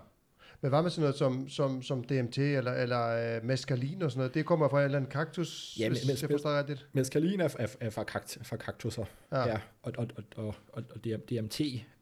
Men 0.61 0.69
hvad 0.69 0.83
med 0.83 0.90
sådan 0.90 1.01
noget 1.03 1.17
som, 1.17 1.49
som, 1.49 1.83
som 1.83 2.05
DMT 2.05 2.38
eller, 2.38 2.73
eller 2.73 3.37
uh, 3.40 3.45
mescalin 3.47 4.03
og 4.03 4.11
sådan 4.11 4.19
noget? 4.19 4.35
Det 4.35 4.47
kommer 4.47 4.69
fra 4.69 4.79
en 4.79 4.85
eller 4.85 4.99
anden 4.99 5.11
kaktus, 5.11 5.77
Ja, 5.79 5.88
men- 5.88 5.99
hvis 6.07 6.23
jeg 6.23 6.31
forstår 6.31 6.59
rigtigt. 6.59 6.87
Mescalin 6.93 7.40
er, 7.40 7.55
er, 7.59 7.67
er 7.81 7.90
fra, 7.90 8.05
kakt, 8.05 8.38
fra 8.43 8.57
kaktusser, 8.57 9.05
Ja. 9.33 9.49
ja. 9.49 9.61
og, 9.83 9.93
og, 9.99 10.07
og, 10.17 10.25
og, 10.37 10.55
og, 10.73 10.83
og 10.95 11.05
DMT 11.05 11.61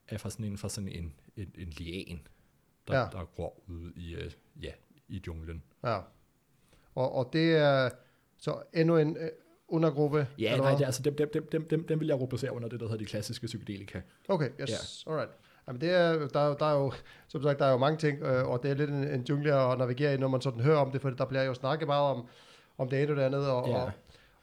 er 0.09 0.19
fra 0.19 0.31
sådan 0.31 0.47
en, 0.47 0.59
fra 0.59 0.69
sådan 0.69 0.89
en, 0.89 1.15
en, 1.37 1.53
en 1.59 1.69
lian, 1.69 2.21
der, 2.89 2.99
Ja. 2.99 3.05
der 3.13 3.31
gror 3.37 3.63
ude 3.69 3.93
i, 3.97 4.15
øh, 4.15 4.31
ja, 4.63 4.71
i 5.09 5.23
junglen. 5.27 5.63
Ja. 5.85 5.99
Og, 6.95 7.13
og 7.15 7.31
det 7.33 7.57
er 7.57 7.91
så 8.39 8.63
endnu 8.75 8.97
en 8.97 9.17
uh, 9.17 9.23
undergruppe? 9.69 10.27
Ja, 10.39 10.57
nej, 10.57 10.75
det, 10.75 10.85
altså, 10.85 11.03
dem, 11.03 11.17
dem, 11.17 11.31
dem, 11.35 11.47
dem, 11.53 11.69
dem, 11.69 11.87
dem 11.87 12.01
vil 12.01 12.09
jeg 12.09 12.21
rubricere 12.21 12.53
under 12.53 12.69
det, 12.69 12.81
der 12.81 12.87
hedder 12.87 12.99
de 12.99 13.05
klassiske 13.05 13.47
psykedelika. 13.47 14.01
Okay, 14.29 14.51
yes, 14.61 15.05
ja. 15.07 15.11
alright. 15.13 15.33
Jamen 15.69 15.81
det 15.81 15.91
er, 15.91 16.29
der, 16.29 16.41
er 16.41 16.47
jo- 16.49 16.57
der 16.59 16.67
er 16.67 16.75
jo, 16.79 16.93
som 17.29 17.43
sagt, 17.43 17.59
der 17.59 17.65
er 17.67 17.71
jo 17.73 17.79
mange 17.79 17.99
ting, 17.99 18.23
øh, 18.23 18.49
og 18.49 18.63
det 18.63 18.71
er 18.71 18.75
lidt 18.75 18.91
en, 18.91 19.05
en 19.05 19.25
jungle 19.29 19.55
at 19.55 19.79
navigere 19.79 20.15
i, 20.15 20.17
når 20.17 20.29
man 20.29 20.41
sådan 20.41 20.61
hører 20.61 20.79
om 20.79 20.91
det, 20.91 21.01
for 21.03 21.11
der 21.11 21.25
bliver 21.25 21.43
jo 21.43 21.55
snakket 21.55 21.87
meget 21.89 22.03
om, 22.17 22.27
om 22.79 22.89
det 22.89 23.03
ene 23.03 23.13
og 23.13 23.17
det 23.17 23.23
andet, 23.23 23.49
og, 23.51 23.69
Ja. 23.69 23.75
og, 23.75 23.91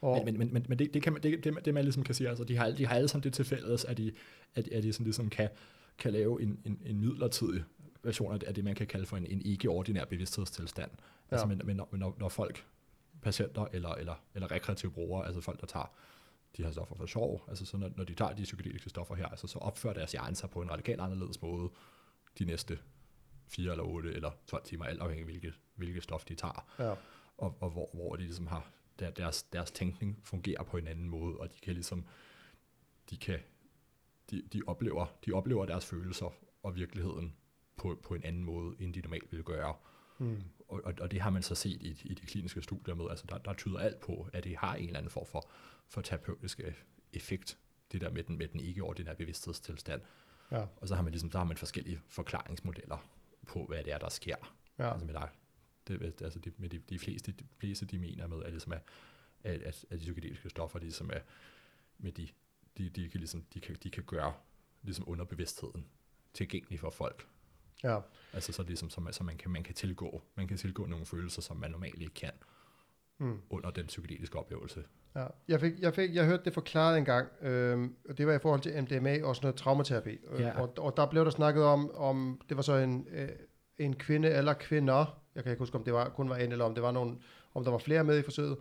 og 0.01 0.21
Men, 0.25 0.37
men, 0.37 0.53
men, 0.53 0.65
men 0.69 0.79
det, 0.79 0.93
det, 0.93 1.03
kan 1.03 1.13
man, 1.13 1.21
det, 1.23 1.43
det, 1.43 1.65
det, 1.65 1.73
man 1.73 1.83
ligesom 1.83 2.03
kan 2.03 2.15
sige, 2.15 2.29
altså, 2.29 2.43
de 2.43 2.57
har, 2.57 2.71
de 2.71 2.87
har 2.87 2.95
alle 2.95 3.07
sammen 3.07 3.23
det 3.23 3.33
til 3.33 3.45
fælles, 3.45 3.85
at 3.85 3.97
de, 3.97 4.11
at, 4.55 4.67
at 4.67 4.83
de 4.83 4.93
sådan 4.93 5.03
ligesom 5.03 5.29
kan, 5.29 5.49
kan 5.97 6.11
lave 6.13 6.41
en, 6.41 6.59
en, 6.65 6.79
en 6.85 6.99
midlertidig 6.99 7.63
version 8.03 8.41
af 8.47 8.53
det, 8.53 8.63
man 8.63 8.75
kan 8.75 8.87
kalde 8.87 9.05
for 9.05 9.17
en, 9.17 9.25
en 9.25 9.41
ikke-ordinær 9.45 10.05
bevidsthedstilstand. 10.05 10.91
Ja. 10.91 11.35
Altså, 11.35 11.47
Ja. 11.47 11.55
men, 11.55 11.61
men, 11.65 11.75
når, 11.75 11.89
når, 11.91 12.15
når 12.19 12.29
folk, 12.29 12.65
patienter 13.21 13.65
eller, 13.73 13.89
eller, 13.89 14.13
eller 14.35 14.51
rekreative 14.51 14.91
brugere, 14.91 15.25
altså 15.25 15.41
folk, 15.41 15.61
der 15.61 15.67
tager 15.67 15.91
de 16.59 16.63
her 16.63 16.71
stoffer 16.71 16.95
for 16.95 17.05
sjov, 17.05 17.45
altså 17.47 17.65
så 17.65 17.77
når, 17.77 17.91
når 17.95 18.03
de 18.03 18.13
tager 18.13 18.33
de 18.33 18.43
psykedeliske 18.43 18.89
stoffer 18.89 19.15
her, 19.15 19.25
altså 19.25 19.47
så 19.47 19.59
opfører 19.59 19.93
deres 19.93 20.11
hjerne 20.11 20.35
sig 20.35 20.49
på 20.49 20.61
en 20.61 20.71
radikalt 20.71 21.01
anderledes 21.01 21.41
måde 21.41 21.69
de 22.39 22.45
næste 22.45 22.79
4 23.47 23.71
eller 23.71 23.83
8 23.83 24.13
eller 24.13 24.31
12 24.47 24.63
timer, 24.65 24.85
alt 24.85 25.01
afhængig 25.01 25.21
af 25.21 25.31
hvilket, 25.31 25.53
hvilket 25.75 26.03
stof 26.03 26.25
de 26.25 26.35
tager. 26.35 26.65
Ja, 26.79 26.93
og, 27.37 27.57
og 27.59 27.69
hvor, 27.69 27.89
hvor 27.93 28.15
de 28.15 28.21
ligesom 28.21 28.47
har 28.47 28.71
der, 28.99 29.09
deres, 29.09 29.43
deres 29.43 29.71
tænkning 29.71 30.19
fungerer 30.23 30.63
på 30.63 30.77
en 30.77 30.87
anden 30.87 31.09
måde, 31.09 31.37
og 31.37 31.53
de 31.53 31.59
kan 31.59 31.73
ligesom, 31.73 32.05
de 33.09 33.17
kan, 33.17 33.39
de, 34.31 34.41
de, 34.53 34.61
oplever, 34.67 35.05
de 35.25 35.31
oplever 35.31 35.65
deres 35.65 35.85
følelser 35.85 36.33
og 36.63 36.75
virkeligheden 36.75 37.35
på, 37.77 37.99
på 38.03 38.15
en 38.15 38.23
anden 38.23 38.43
måde, 38.43 38.75
end 38.79 38.93
de 38.93 39.01
normalt 39.01 39.31
ville 39.31 39.43
gøre. 39.43 39.75
mm, 40.17 40.43
Og, 40.67 40.81
og, 40.83 40.93
og 41.01 41.11
det 41.11 41.21
har 41.21 41.29
man 41.29 41.43
så 41.43 41.55
set 41.55 41.81
i, 41.81 42.01
i 42.03 42.13
de 42.13 42.25
kliniske 42.25 42.61
studier 42.61 42.95
med, 42.95 43.05
altså 43.09 43.25
der, 43.29 43.37
der 43.37 43.53
tyder 43.53 43.79
alt 43.79 43.99
på, 43.99 44.27
at 44.33 44.43
det 44.43 44.57
har 44.57 44.75
en 44.75 44.85
eller 44.85 44.97
anden 44.97 45.11
form 45.11 45.25
for, 45.25 45.49
for 45.89 46.01
terapeutisk 46.01 46.61
effekt, 47.13 47.57
det 47.91 48.01
der 48.01 48.09
med 48.11 48.23
den, 48.23 48.37
med 48.37 48.47
den 48.47 48.59
ikke-ordinære 48.59 49.15
bevidsthedstilstand. 49.15 50.01
ja, 50.51 50.65
Og 50.77 50.87
så 50.87 50.95
har 50.95 51.01
man 51.01 51.11
ligesom, 51.11 51.29
der 51.29 51.37
har 51.37 51.45
man 51.45 51.57
forskellige 51.57 52.01
forklaringsmodeller 52.07 53.09
på, 53.47 53.65
hvad 53.65 53.83
det 53.83 53.93
er, 53.93 53.97
der 53.97 54.09
sker. 54.09 54.35
ja, 54.79 54.91
Altså 54.91 55.05
med 55.05 55.13
dig. 55.13 55.29
Det, 55.87 56.21
altså 56.21 56.39
de, 56.39 56.51
med 56.57 56.69
de, 56.69 56.79
de, 56.79 56.99
fleste, 56.99 57.31
de 57.31 57.45
fleste, 57.57 57.85
de 57.85 57.99
mener 57.99 58.27
med, 58.27 58.43
at, 58.43 58.51
ligesom 58.51 58.71
er, 58.71 58.79
at, 59.43 59.61
at, 59.61 59.85
at 59.89 59.99
de 59.99 60.03
psykedeliske 60.03 60.49
stoffer, 60.49 60.79
ligesom 60.79 61.09
er, 61.13 61.19
med 61.97 62.11
de, 62.11 62.27
de, 62.77 62.89
de, 62.89 63.09
kan 63.09 63.19
ligesom, 63.19 63.45
de, 63.53 63.59
kan, 63.59 63.75
de 63.83 63.89
kan 63.91 64.03
gøre 64.03 64.33
ligesom 64.81 65.09
underbevidstheden 65.09 65.85
tilgængelig 66.33 66.79
for 66.79 66.89
folk. 66.89 67.27
ja, 67.83 67.99
Altså 68.33 68.53
så 68.53 68.63
ligesom, 68.63 68.89
så 68.89 69.01
man, 69.01 69.13
så 69.13 69.23
man, 69.23 69.37
kan, 69.37 69.51
man 69.51 69.63
kan 69.63 69.75
tilgå, 69.75 70.23
man 70.35 70.47
kan 70.47 70.57
tilgå 70.57 70.85
nogle 70.85 71.05
følelser, 71.05 71.41
som 71.41 71.57
man 71.57 71.71
normalt 71.71 72.01
ikke 72.01 72.13
kan 72.13 72.33
mm. 73.17 73.41
under 73.49 73.71
den 73.71 73.87
psykedeliske 73.87 74.39
oplevelse. 74.39 74.83
Ja, 75.15 75.25
jeg, 75.47 75.59
fik, 75.59 75.73
jeg, 75.79 75.93
fik, 75.93 76.15
jeg 76.15 76.25
hørte 76.25 76.43
det 76.45 76.53
forklaret 76.53 76.97
en 76.97 77.05
gang, 77.05 77.27
øhm, 77.41 77.93
og 78.09 78.17
det 78.17 78.27
var 78.27 78.33
i 78.33 78.39
forhold 78.39 78.61
til 78.61 78.83
MDMA 78.83 79.23
og 79.23 79.35
sådan 79.35 79.45
noget 79.45 79.55
traumaterapi. 79.55 80.17
Ja. 80.39 80.59
Og, 80.59 80.73
og 80.77 80.97
der 80.97 81.05
blev 81.05 81.25
der 81.25 81.31
snakket 81.31 81.63
om, 81.63 81.95
om 81.95 82.41
det 82.49 82.57
var 82.57 82.63
så 82.63 82.73
en, 82.73 83.07
øh, 83.11 83.29
en 83.77 83.95
kvinde 83.95 84.29
eller 84.29 84.53
kvinder, 84.53 85.19
jeg 85.35 85.43
kan 85.43 85.51
ikke 85.51 85.61
huske, 85.61 85.75
om 85.75 85.83
det 85.83 85.93
var, 85.93 86.09
kun 86.09 86.29
var 86.29 86.35
en, 86.35 86.51
eller 86.51 86.65
om 86.65 86.73
det 86.73 86.83
var 86.83 86.91
nogen, 86.91 87.19
om 87.53 87.63
der 87.63 87.71
var 87.71 87.77
flere 87.77 88.03
med 88.03 88.19
i 88.19 88.21
forsøget, 88.21 88.57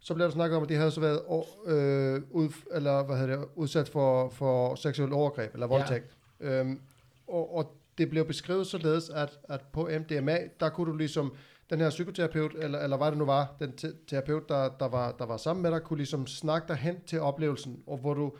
så 0.00 0.14
blev 0.14 0.24
der 0.24 0.32
snakket 0.32 0.56
om, 0.56 0.62
at 0.62 0.68
de 0.68 0.74
havde 0.74 0.90
så 0.90 1.00
været 1.00 1.20
øh, 1.66 2.22
ud, 2.30 2.48
eller, 2.72 3.04
hvad 3.04 3.16
hedder 3.16 3.36
det, 3.36 3.48
udsat 3.54 3.88
for, 3.88 4.28
for 4.28 4.74
seksuel 4.74 5.12
overgreb 5.12 5.54
eller 5.54 5.66
voldtægt. 5.66 6.16
Ja. 6.40 6.60
Øhm, 6.60 6.80
og, 7.28 7.56
og 7.56 7.76
det 7.98 8.10
blev 8.10 8.26
beskrevet 8.26 8.66
således, 8.66 9.10
at, 9.10 9.38
at 9.48 9.60
på 9.72 9.90
MDMA, 10.00 10.38
der 10.60 10.68
kunne 10.68 10.92
du 10.92 10.96
ligesom, 10.96 11.32
den 11.72 11.80
her 11.80 11.90
psykoterapeut, 11.90 12.52
eller, 12.58 12.78
eller 12.78 12.96
hvad 12.96 13.10
det 13.10 13.18
nu 13.18 13.24
var, 13.24 13.56
den 13.60 13.72
te- 13.72 13.94
terapeut, 14.06 14.48
der, 14.48 14.68
der, 14.68 14.88
var, 14.88 15.12
der 15.12 15.26
var 15.26 15.36
sammen 15.36 15.62
med 15.62 15.70
dig, 15.70 15.82
kunne 15.82 15.96
ligesom 15.96 16.26
snakke 16.26 16.68
dig 16.68 16.76
hen 16.76 16.96
til 17.06 17.20
oplevelsen, 17.20 17.82
og 17.86 17.98
hvor 17.98 18.14
du 18.14 18.32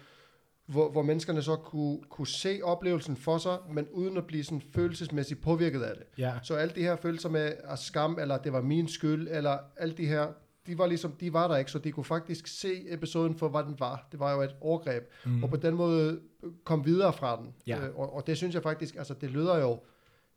hvor, 0.66 0.90
hvor 0.90 1.02
menneskerne 1.02 1.42
så 1.42 1.56
kunne, 1.56 1.98
kunne 2.10 2.26
se 2.26 2.60
oplevelsen 2.62 3.16
for 3.16 3.38
sig, 3.38 3.58
men 3.70 3.86
uden 3.92 4.16
at 4.16 4.26
blive 4.26 4.44
sådan 4.44 4.62
følelsesmæssigt 4.74 5.42
påvirket 5.42 5.82
af 5.82 5.96
det. 5.96 6.04
Ja. 6.18 6.32
Så 6.42 6.54
alle 6.54 6.74
de 6.74 6.82
her 6.82 6.96
følelser 6.96 7.28
med 7.28 7.52
at 7.64 7.78
skam, 7.78 8.18
eller 8.20 8.38
det 8.38 8.52
var 8.52 8.60
min 8.60 8.88
skyld, 8.88 9.28
eller 9.30 9.58
alle 9.76 9.94
de 9.94 10.06
her, 10.06 10.26
de 10.66 10.78
var 10.78 10.86
ligesom, 10.86 11.12
de 11.12 11.32
var 11.32 11.48
der 11.48 11.56
ikke, 11.56 11.70
så 11.70 11.78
de 11.78 11.92
kunne 11.92 12.04
faktisk 12.04 12.46
se 12.46 12.92
episoden 12.92 13.34
for, 13.34 13.48
hvad 13.48 13.62
den 13.64 13.74
var. 13.78 14.08
Det 14.12 14.20
var 14.20 14.32
jo 14.32 14.40
et 14.40 14.56
overgreb, 14.60 15.02
mm. 15.24 15.42
og 15.42 15.50
på 15.50 15.56
den 15.56 15.74
måde 15.74 16.20
kom 16.64 16.86
videre 16.86 17.12
fra 17.12 17.36
den. 17.36 17.54
Ja. 17.66 17.86
Øh, 17.86 17.96
og, 17.96 18.14
og 18.14 18.26
det 18.26 18.36
synes 18.36 18.54
jeg 18.54 18.62
faktisk, 18.62 18.96
altså 18.96 19.14
det 19.14 19.30
lyder 19.30 19.58
jo, 19.58 19.80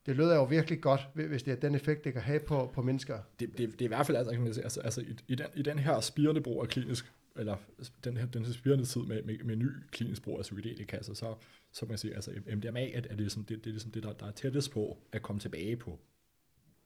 det 0.05 0.15
lyder 0.15 0.35
jo 0.35 0.43
virkelig 0.43 0.81
godt, 0.81 1.07
hvis 1.13 1.43
det 1.43 1.51
er 1.51 1.55
den 1.55 1.75
effekt, 1.75 2.03
det 2.03 2.13
kan 2.13 2.21
have 2.21 2.39
på, 2.39 2.71
på 2.73 2.81
mennesker. 2.81 3.19
det, 3.39 3.57
det, 3.57 3.71
det 3.71 3.81
er 3.81 3.85
i 3.85 3.87
hvert 3.87 4.05
fald 4.05 4.17
altså, 4.17 4.33
kan 4.33 4.47
altså, 4.47 4.81
altså 4.81 5.01
i, 5.01 5.15
i, 5.27 5.35
den, 5.35 5.47
i 5.55 5.61
den 5.61 5.79
her 5.79 5.99
spirende 5.99 6.41
brug 6.41 6.61
af 6.61 6.67
klinisk, 6.67 7.13
eller 7.35 7.57
den 8.03 8.17
her, 8.17 8.25
den 8.25 8.45
her 8.45 8.53
spirende 8.53 8.85
tid 8.85 9.01
med, 9.01 9.23
med, 9.23 9.37
med 9.43 9.55
ny 9.55 9.69
klinisk 9.91 10.23
brug 10.23 10.37
af 10.37 10.41
psykedelika, 10.41 10.95
altså, 10.95 11.13
så, 11.13 11.35
så 11.71 11.79
kan 11.79 11.87
man 11.89 11.97
sige, 11.97 12.15
altså 12.15 12.31
MDMA 12.55 12.89
er, 12.89 12.97
er 12.97 13.01
det, 13.01 13.17
ligesom, 13.17 13.43
det, 13.43 13.57
det 13.57 13.67
er 13.67 13.71
ligesom 13.71 13.91
det, 13.91 14.03
der, 14.03 14.13
der 14.13 14.25
er 14.25 14.31
tættest 14.31 14.71
på 14.71 14.97
at 15.11 15.21
komme 15.21 15.39
tilbage 15.39 15.77
på, 15.77 15.99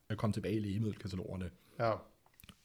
at 0.10 0.18
komme 0.18 0.34
tilbage 0.34 0.56
i 0.56 0.60
lægemiddelkatalogerne, 0.60 1.50
Ja, 1.80 1.94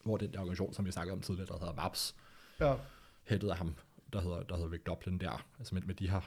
hvor 0.03 0.17
den 0.17 0.33
der 0.33 0.39
organisation, 0.39 0.73
som 0.73 0.85
vi 0.85 0.91
snakkede 0.91 1.13
om 1.13 1.21
tidligere, 1.21 1.47
der 1.47 1.59
hedder 1.59 1.73
MAPS, 1.73 2.15
ja, 2.59 2.75
hættet 3.23 3.49
af 3.49 3.57
ham, 3.57 3.75
der 4.13 4.21
hedder, 4.21 4.43
der 4.43 4.55
hedder 4.55 4.71
Rick 4.71 4.85
Dublin 4.85 5.17
der, 5.17 5.47
altså 5.59 5.75
med, 5.75 5.81
med 5.81 5.95
de 5.95 6.09
her, 6.09 6.21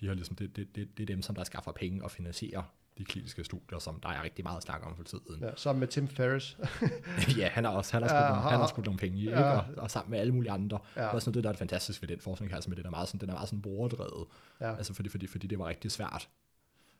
de 0.00 0.06
her 0.06 0.14
ligesom, 0.14 0.36
det, 0.36 0.56
det, 0.56 0.76
det, 0.76 0.96
det 0.96 1.02
er 1.02 1.06
dem, 1.06 1.22
som 1.22 1.34
der 1.34 1.44
skaffer 1.44 1.72
penge 1.72 2.04
og 2.04 2.10
finansierer 2.10 2.62
de 2.98 3.04
kliniske 3.04 3.44
studier, 3.44 3.78
som 3.78 4.00
der 4.00 4.08
er 4.08 4.22
rigtig 4.22 4.42
meget 4.44 4.56
at 4.56 4.62
snakke 4.62 4.86
om 4.86 4.96
for 4.96 5.02
tiden. 5.04 5.40
ja, 5.42 5.50
sammen 5.56 5.80
med 5.80 5.88
Tim 5.88 6.08
Ferriss. 6.08 6.58
ja, 7.38 7.48
han 7.48 7.64
har 7.64 7.70
også 7.70 7.92
han 7.92 8.02
har 8.02 8.08
skudt, 8.08 8.18
Ja, 8.20 8.28
nogle, 8.28 8.42
han 8.42 8.50
har 8.52 8.58
har- 8.58 8.66
skudt 8.66 8.86
nogle 8.86 8.98
penge 8.98 9.18
i, 9.18 9.20
ikke? 9.20 9.38
Ja. 9.40 9.58
Og, 9.58 9.64
og, 9.76 9.90
sammen 9.90 10.10
med 10.10 10.18
alle 10.18 10.34
mulige 10.34 10.50
andre. 10.52 10.78
Ja. 10.96 11.00
Er 11.00 11.06
også 11.08 11.30
noget, 11.30 11.34
det, 11.34 11.44
der 11.44 11.50
er 11.50 11.54
fantastisk 11.54 12.02
ved 12.02 12.08
den 12.08 12.20
forskning 12.20 12.50
her, 12.50 12.56
altså 12.56 12.70
med 12.70 12.76
det, 12.76 12.84
der 12.84 12.88
er 12.88 12.90
meget 12.90 13.08
sådan, 13.08 13.20
den 13.20 13.28
er 13.28 13.34
meget 13.34 13.48
sådan 13.48 13.62
brugerdrevet. 13.62 14.26
Ja. 14.60 14.76
Altså 14.76 14.94
fordi, 14.94 15.08
fordi, 15.08 15.26
fordi 15.26 15.46
det 15.46 15.58
var 15.58 15.66
rigtig 15.68 15.90
svært, 15.90 16.28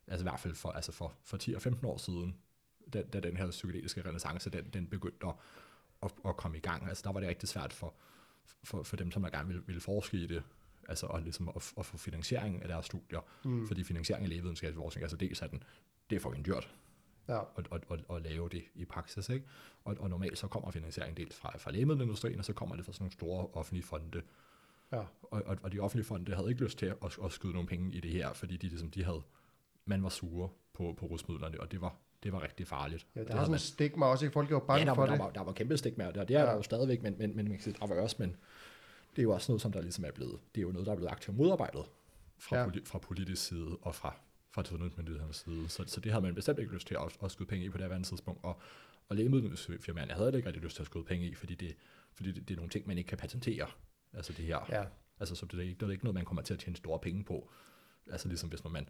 altså 0.08 0.22
i 0.24 0.28
hvert 0.28 0.40
fald 0.40 0.54
for, 0.54 0.68
altså 0.70 0.92
for, 0.92 1.12
for 1.24 1.36
10 1.36 1.54
og 1.54 1.62
15 1.62 1.86
år 1.86 1.96
siden, 1.96 2.36
da, 2.92 3.02
da 3.02 3.20
den 3.20 3.36
her 3.36 3.50
psykedeliske 3.50 4.00
renaissance, 4.06 4.50
den, 4.50 4.64
den 4.72 4.86
begyndte 4.86 5.26
at, 5.26 5.34
at, 6.02 6.10
at 6.28 6.36
komme 6.36 6.56
i 6.56 6.60
gang. 6.60 6.88
Altså 6.88 7.02
der 7.06 7.12
var 7.12 7.20
det 7.20 7.28
rigtig 7.28 7.48
svært 7.48 7.72
for, 7.72 7.94
for, 8.64 8.82
for 8.82 8.96
dem, 8.96 9.10
som 9.10 9.22
der 9.22 9.30
gerne 9.30 9.46
ville, 9.48 9.62
ville 9.66 9.80
forske 9.80 10.16
i 10.16 10.26
det, 10.26 10.42
altså 10.88 11.06
og 11.06 11.22
ligesom 11.22 11.48
at, 11.48 11.72
at 11.78 11.86
få 11.86 11.96
finansiering 11.96 12.62
af 12.62 12.68
deres 12.68 12.86
studier. 12.86 13.20
Mm. 13.44 13.66
Fordi 13.66 13.84
finansiering 13.84 14.24
af 14.24 14.28
lægevidenskabelig 14.30 14.76
forskning, 14.82 15.02
altså 15.02 15.16
dels 15.16 15.42
er 15.42 15.46
den, 15.46 15.62
det 16.10 16.16
er 16.16 16.20
fucking 16.20 16.46
dyrt 16.46 16.74
Ja, 17.28 17.38
at, 17.58 17.68
at, 17.72 17.84
at, 17.90 18.16
at 18.16 18.22
lave 18.22 18.48
det 18.48 18.62
i 18.74 18.84
praksis. 18.84 19.28
Ikke? 19.28 19.46
Og, 19.84 19.96
og 20.00 20.10
normalt 20.10 20.38
så 20.38 20.46
kommer 20.46 20.70
finansiering 20.70 21.16
dels 21.16 21.36
fra, 21.36 21.58
fra 21.58 21.70
lægemiddelindustrien, 21.70 22.38
og 22.38 22.44
så 22.44 22.52
kommer 22.52 22.76
det 22.76 22.84
fra 22.84 22.92
sådan 22.92 23.02
nogle 23.02 23.12
store 23.12 23.46
offentlige 23.52 23.82
fonde. 23.84 24.22
ja, 24.92 24.98
Og, 25.22 25.42
og, 25.46 25.56
og 25.62 25.72
de 25.72 25.80
offentlige 25.80 26.06
fonde 26.06 26.34
havde 26.34 26.48
ikke 26.48 26.62
lyst 26.64 26.78
til 26.78 26.86
at, 26.86 26.96
at, 27.24 27.32
skyde 27.32 27.52
nogle 27.52 27.68
penge 27.68 27.92
i 27.94 28.00
det 28.00 28.10
her, 28.10 28.32
fordi 28.32 28.56
de, 28.56 28.68
ligesom, 28.68 28.90
de 28.90 29.04
havde, 29.04 29.22
man 29.84 30.02
var 30.02 30.08
sure 30.08 30.48
på, 30.72 30.94
på 30.98 31.06
rusmidlerne, 31.06 31.60
og 31.60 31.72
det 31.72 31.80
var, 31.80 31.96
det 32.22 32.32
var 32.32 32.42
rigtig 32.42 32.66
farligt. 32.66 33.06
ja 33.14 33.20
Og 33.20 33.24
der 33.24 33.24
det 33.24 33.30
er 33.30 33.34
havde 33.36 33.44
sådan 33.46 33.54
en 33.54 33.58
stigma 33.58 34.06
også, 34.06 34.24
ikke? 34.24 34.32
Folk 34.32 34.50
jo 34.50 34.58
bange 34.58 34.80
ja, 34.80 34.84
der, 34.88 34.94
for 34.94 35.02
var, 35.02 35.06
der, 35.06 35.14
det. 35.14 35.24
var, 35.24 35.30
der 35.30 35.42
var 35.42 35.52
kæmpe 35.52 35.76
stigma, 35.76 36.06
og 36.06 36.14
det, 36.14 36.30
er 36.36 36.40
Ja. 36.40 36.46
der 36.46 36.54
jo 36.54 36.62
stadigvæk, 36.62 37.02
men, 37.02 37.14
men, 37.18 37.36
men 37.36 37.48
man 37.48 37.58
der 37.58 37.86
var 37.86 38.00
også, 38.02 38.16
men 38.18 38.36
det 39.16 39.18
er 39.18 39.22
jo 39.22 39.30
også 39.32 39.52
noget, 39.52 39.62
som 39.62 39.72
der 39.72 39.80
ligesom 39.80 40.04
er 40.04 40.10
blevet, 40.10 40.40
det 40.54 40.60
er 40.60 40.62
jo 40.62 40.72
noget, 40.72 40.86
der 40.86 40.92
er 40.92 40.96
blevet 40.96 41.10
aktivt 41.10 41.36
modarbejdet 41.36 41.84
fra, 42.38 42.56
Ja. 42.56 42.64
poli, 42.64 42.84
fra 42.84 42.98
politisk 42.98 43.46
side 43.46 43.78
og 43.82 43.94
fra, 43.94 44.16
fra 44.50 44.64
sundhedsmyndighedernes 44.64 45.36
side. 45.36 45.68
Så, 45.68 45.84
så 45.86 46.00
det 46.00 46.12
havde 46.12 46.22
man 46.24 46.34
bestemt 46.34 46.58
ikke 46.58 46.72
lyst 46.74 46.86
til 46.86 46.94
at, 46.94 47.16
at 47.24 47.30
skyde 47.30 47.48
penge 47.48 47.64
i 47.66 47.68
på 47.70 47.78
det 47.78 47.90
her 47.92 48.02
tidspunkt. 48.02 48.44
Og, 48.44 48.60
og 49.08 49.16
lægemiddelfirmaerne 49.16 50.12
havde 50.12 50.36
ikke 50.36 50.48
rigtig 50.48 50.62
lyst 50.62 50.76
til 50.76 50.82
at 50.82 50.86
skyde 50.86 51.04
penge 51.04 51.26
i, 51.26 51.34
fordi 51.34 51.54
det, 51.54 51.76
fordi 52.14 52.32
det, 52.32 52.48
det 52.48 52.54
er 52.54 52.56
nogle 52.56 52.70
ting, 52.70 52.86
man 52.86 52.98
ikke 52.98 53.08
kan 53.08 53.18
patentere. 53.18 53.66
Altså 54.12 54.32
det 54.32 54.44
her. 54.44 54.58
Ja, 54.68 54.84
Altså, 55.20 55.34
så 55.34 55.46
det 55.46 55.58
er, 55.58 55.62
ikke, 55.62 55.74
det 55.74 55.82
er 55.82 55.90
ikke 55.90 56.04
noget, 56.04 56.14
man 56.14 56.24
kommer 56.24 56.42
til 56.42 56.54
at 56.54 56.60
tjene 56.60 56.76
store 56.76 56.98
penge 56.98 57.24
på. 57.24 57.50
Altså 58.10 58.28
ligesom 58.28 58.48
hvis 58.48 58.64
man 58.64 58.88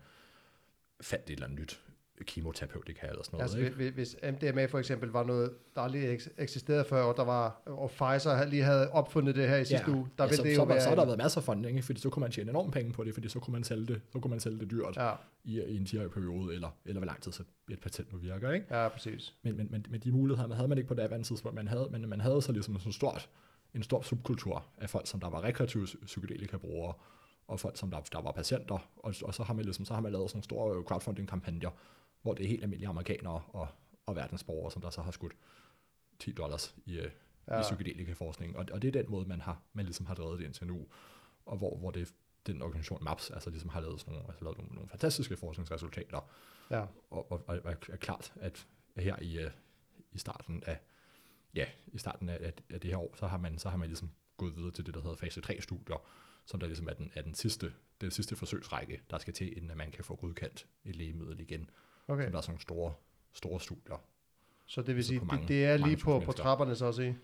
fandt 1.01 1.25
et 1.25 1.31
eller 1.33 1.47
andet 1.47 1.61
nyt 1.61 1.83
kemoterapeutika 2.25 3.07
eller 3.07 3.23
sådan 3.23 3.37
noget. 3.37 3.55
altså 3.55 3.83
ikke? 3.83 3.91
hvis, 3.91 4.17
MDMA 4.23 4.67
for 4.67 4.79
eksempel 4.79 5.09
var 5.09 5.25
noget, 5.25 5.51
der 5.75 5.81
aldrig 5.81 6.17
eks- 6.17 6.29
eksisterede 6.39 6.85
før, 6.85 7.03
og 7.03 7.17
der 7.17 7.25
var, 7.25 7.63
og 7.67 7.91
Pfizer 7.91 8.45
lige 8.45 8.63
havde 8.63 8.91
opfundet 8.91 9.35
det 9.35 9.49
her 9.49 9.57
i 9.57 9.65
sidste 9.65 9.91
uge, 9.91 10.09
der 10.19 10.25
ja, 10.25 10.29
ville 10.29 10.37
så, 10.37 10.43
det 10.43 10.55
så, 10.55 10.61
jo 10.61 10.67
var, 10.67 10.75
være... 10.75 10.83
så 10.83 10.89
har 10.89 10.97
der 10.97 11.05
været 11.05 11.19
masser 11.19 11.41
af 11.41 11.45
funding, 11.45 11.77
ikke? 11.77 11.87
fordi 11.87 12.01
så 12.01 12.11
kunne 12.11 12.21
man 12.21 12.31
tjene 12.31 12.51
enormt 12.51 12.73
penge 12.73 12.93
på 12.93 13.05
det, 13.05 13.15
fordi 13.15 13.29
så 13.29 13.39
kunne 13.39 13.53
man 13.53 13.65
sælge 13.65 13.87
det, 13.87 14.01
så 14.13 14.19
kunne 14.19 14.31
man 14.31 14.41
sælge 14.41 14.59
det 14.59 14.71
dyrt 14.71 14.97
ja. 14.97 15.09
Ja, 15.09 15.15
i, 15.45 15.63
i 15.63 15.77
en 15.77 15.85
10-årig 15.85 16.11
periode, 16.11 16.55
eller, 16.55 16.69
eller 16.85 17.01
hvor 17.01 17.07
lang 17.07 17.23
tid 17.23 17.33
så 17.33 17.43
et 17.71 17.81
patent 17.81 18.13
nu 18.13 18.19
virker. 18.19 18.53
Ikke? 18.53 18.67
ja, 18.71 18.89
præcis. 18.89 19.35
Men, 19.43 19.57
men, 19.57 19.69
men, 19.71 19.87
men 19.91 20.01
de 20.01 20.13
muligheder 20.13 20.49
man 20.49 20.57
havde 20.57 20.69
man 20.69 20.79
ikke 20.79 20.89
på 20.89 20.95
det 20.95 21.03
andet 21.03 21.27
tidspunkt. 21.27 21.55
Man 21.55 21.69
havde, 21.69 21.89
men 21.91 22.09
man 22.09 22.21
havde 22.21 22.43
så 22.43 22.53
ligesom 22.53 22.75
sådan 22.75 22.89
en 22.89 22.93
stort, 22.93 23.29
en 23.75 23.83
stor 23.83 24.03
subkultur 24.03 24.65
af 24.79 24.91
folk, 24.91 25.07
som 25.07 25.21
der 25.21 25.31
var 25.31 25.45
rekreative 25.45 25.87
psykedelika-brugere, 26.07 26.95
og 27.49 27.61
folk, 27.61 27.77
som 27.77 27.91
der, 27.91 28.01
der 28.13 28.21
var 28.21 28.33
patienter, 28.33 28.79
og, 28.97 29.15
og 29.23 29.35
så 29.35 29.43
har 29.43 29.55
man 29.55 29.65
ligesom, 29.65 29.85
så 29.85 29.95
har 29.95 30.01
man 30.01 30.13
lavet 30.13 30.31
sådan 30.31 30.43
store 30.43 30.83
crowdfunding-kampagner, 30.83 31.71
hvor 32.23 32.35
det 32.35 32.45
er 32.45 32.49
helt 32.49 32.63
almindelige 32.63 32.89
amerikanere 32.89 33.43
og, 33.49 33.69
og 34.07 34.17
verdensborgere, 34.17 34.71
som 34.71 34.83
der 34.83 34.91
så 34.91 35.03
har 35.03 35.11
skudt 35.11 35.33
10 36.19 36.33
dollars 36.33 36.77
i, 36.87 36.99
øh, 36.99 37.11
ja. 37.49 37.61
I 37.61 37.63
psykedelika-forskning. 37.63 38.57
Og, 38.57 38.67
og 38.73 38.83
det 38.83 38.89
er 38.89 39.03
den 39.03 39.11
måde, 39.11 39.29
man 39.29 39.41
har, 39.41 39.63
man 39.73 39.85
ligesom 39.85 40.07
har 40.07 40.15
drevet 40.15 40.39
det 40.39 40.45
indtil 40.45 40.67
nu, 40.67 40.87
og 41.47 41.57
hvor, 41.57 41.77
hvor 41.77 41.91
det 41.91 42.15
den 42.47 42.63
organisation 42.63 43.05
MAPS 43.05 43.31
altså 43.31 43.51
ligesom 43.51 43.71
har 43.71 43.81
lavet, 43.81 44.01
sådan 44.01 44.15
nogle, 44.15 44.29
altså 44.29 44.45
lavet 44.45 44.59
nogle, 44.59 44.75
nogle 44.75 44.89
fantastiske 44.89 45.37
forskningsresultater, 45.37 46.31
Ja, 46.71 46.87
og, 47.11 47.33
og, 47.33 47.45
og 47.47 47.61
er, 47.65 47.97
klart, 47.97 48.33
at 48.37 48.67
her 48.97 49.17
i, 49.23 49.39
øh, 49.39 49.51
i 50.13 50.19
starten 50.19 50.63
af 50.67 50.79
ja, 51.55 51.67
i 51.87 51.99
starten 51.99 52.29
af, 52.29 52.39
af, 52.41 52.53
af 52.71 52.81
det 52.81 52.91
her 52.91 52.97
år, 52.97 53.15
så 53.17 53.27
har 53.27 53.39
man 53.39 53.59
så 53.59 53.69
har 53.69 53.77
man 53.77 53.89
ligesom 53.89 54.11
gået 54.37 54.57
videre 54.57 54.71
til 54.71 54.87
det, 54.87 54.95
der 54.95 55.01
hedder 55.01 55.17
fase 55.17 55.41
3 55.41 55.61
studier, 55.61 56.07
som 56.47 56.61
der 56.61 56.67
ligesom 56.67 56.89
er 56.89 56.93
den, 56.93 57.11
er 57.15 57.23
den 57.23 57.35
sidste, 57.35 57.73
den 58.01 58.11
sidste 58.11 58.37
forsøgsrække, 58.37 59.01
der 59.11 59.19
skal 59.19 59.35
til, 59.35 59.57
inden 59.57 59.71
at 59.71 59.77
man 59.77 59.91
kan 59.91 60.05
få 60.05 60.17
godkendt 60.17 60.67
et 60.85 60.97
lægemiddel 60.97 61.41
igen. 61.41 61.71
Okay. 62.13 62.25
Som 62.25 62.33
der 62.33 62.39
er 62.39 62.43
sådan 62.43 62.53
nogle 62.53 62.63
store, 62.63 62.93
store 63.33 63.61
studier. 63.61 64.03
Så 64.67 64.83
det 64.83 64.97
vil 64.97 65.05
Så 65.05 65.09
sige, 65.09 65.19
på 65.19 65.25
det, 65.25 65.33
mange- 65.33 65.49
det 65.49 65.65
er 65.65 65.77
lige 65.77 65.87
mange 65.87 65.97
på, 65.97 66.21
på 66.21 66.33
trapperne 66.33 66.77
så 66.77 66.87
at 66.87 66.95
sige? 66.95 67.19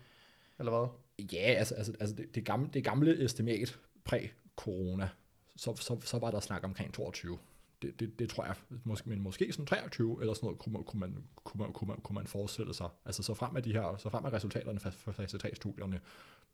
Eller 0.59 0.71
hvad? 0.71 0.87
Ja, 1.33 1.37
altså, 1.53 1.75
altså, 1.75 1.93
altså 1.99 2.15
det, 2.15 2.35
det, 2.35 2.45
gamle, 2.45 2.69
det 2.73 2.83
gamle 2.83 3.23
estimat 3.25 3.79
præ-corona, 4.05 5.09
så, 5.55 5.75
så, 5.75 5.99
så 6.01 6.19
var 6.19 6.31
der 6.31 6.39
snak 6.39 6.63
omkring 6.63 6.93
22. 6.93 7.37
Det, 7.81 7.99
det, 7.99 8.19
det 8.19 8.29
tror 8.29 8.45
jeg, 8.45 8.55
måske, 8.83 9.09
men 9.09 9.21
måske 9.21 9.51
sådan 9.53 9.65
23 9.65 10.17
eller 10.21 10.33
sådan 10.33 10.45
noget, 10.45 10.59
kunne 10.59 10.73
man, 10.73 10.83
kunne 10.83 10.99
man, 10.99 11.23
kunne 11.43 11.61
man, 11.63 11.73
kunne 11.73 11.87
man, 11.87 11.97
kunne 12.01 12.13
man 12.13 12.27
forestille 12.27 12.73
sig. 12.73 12.89
Altså 13.05 13.23
så 13.23 13.33
frem 13.33 13.53
med 13.53 13.61
de 13.61 13.73
her, 13.73 13.97
så 13.97 14.09
frem 14.09 14.23
med 14.23 14.33
resultaterne 14.33 14.79
fra, 14.79 14.89
fra 14.89 15.11
fase 15.11 15.37
3-studierne 15.37 15.99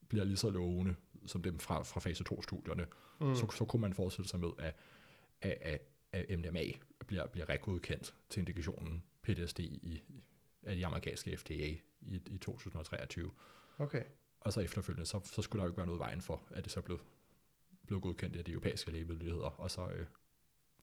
bliver 0.08 0.24
lige 0.26 0.38
så 0.38 0.50
lovende 0.50 0.96
som 1.26 1.42
dem 1.44 1.60
fra, 1.60 1.84
fra 1.84 2.00
fase 2.00 2.24
2-studierne, 2.32 2.86
mm. 3.22 3.36
så, 3.36 3.48
så 3.58 3.66
kunne 3.66 3.82
man 3.82 3.94
forestille 3.94 4.28
sig 4.28 4.40
med, 4.40 4.50
at, 4.60 5.58
at 5.62 5.82
MDMA 6.30 6.64
bliver, 7.08 7.28
bliver 7.28 7.50
regodkendt 7.50 8.16
til 8.30 8.40
indikationen 8.40 9.04
PTSD 9.24 9.60
i, 9.60 10.04
af 10.64 10.76
de 10.76 10.86
amerikanske 10.86 11.38
FDA 11.38 11.54
i, 12.02 12.22
i 12.28 12.38
2023. 12.38 13.32
Okay. 13.78 14.04
Og 14.40 14.54
så 14.54 14.62
efterfølgende, 14.62 15.06
så, 15.06 15.20
så 15.24 15.42
skulle 15.42 15.60
der 15.60 15.66
jo 15.66 15.70
ikke 15.70 15.78
være 15.78 15.86
noget 15.86 16.00
vejen 16.00 16.22
for, 16.22 16.42
at 16.52 16.64
det 16.64 16.72
så 16.72 16.82
blev, 16.82 17.00
blev 17.88 18.02
godkendt 18.02 18.36
af 18.36 18.46
de 18.46 18.52
europæiske 18.52 18.92
lægemiddelheder, 18.92 19.60
og 19.60 19.72
så 19.72 19.88
øh, 19.88 20.06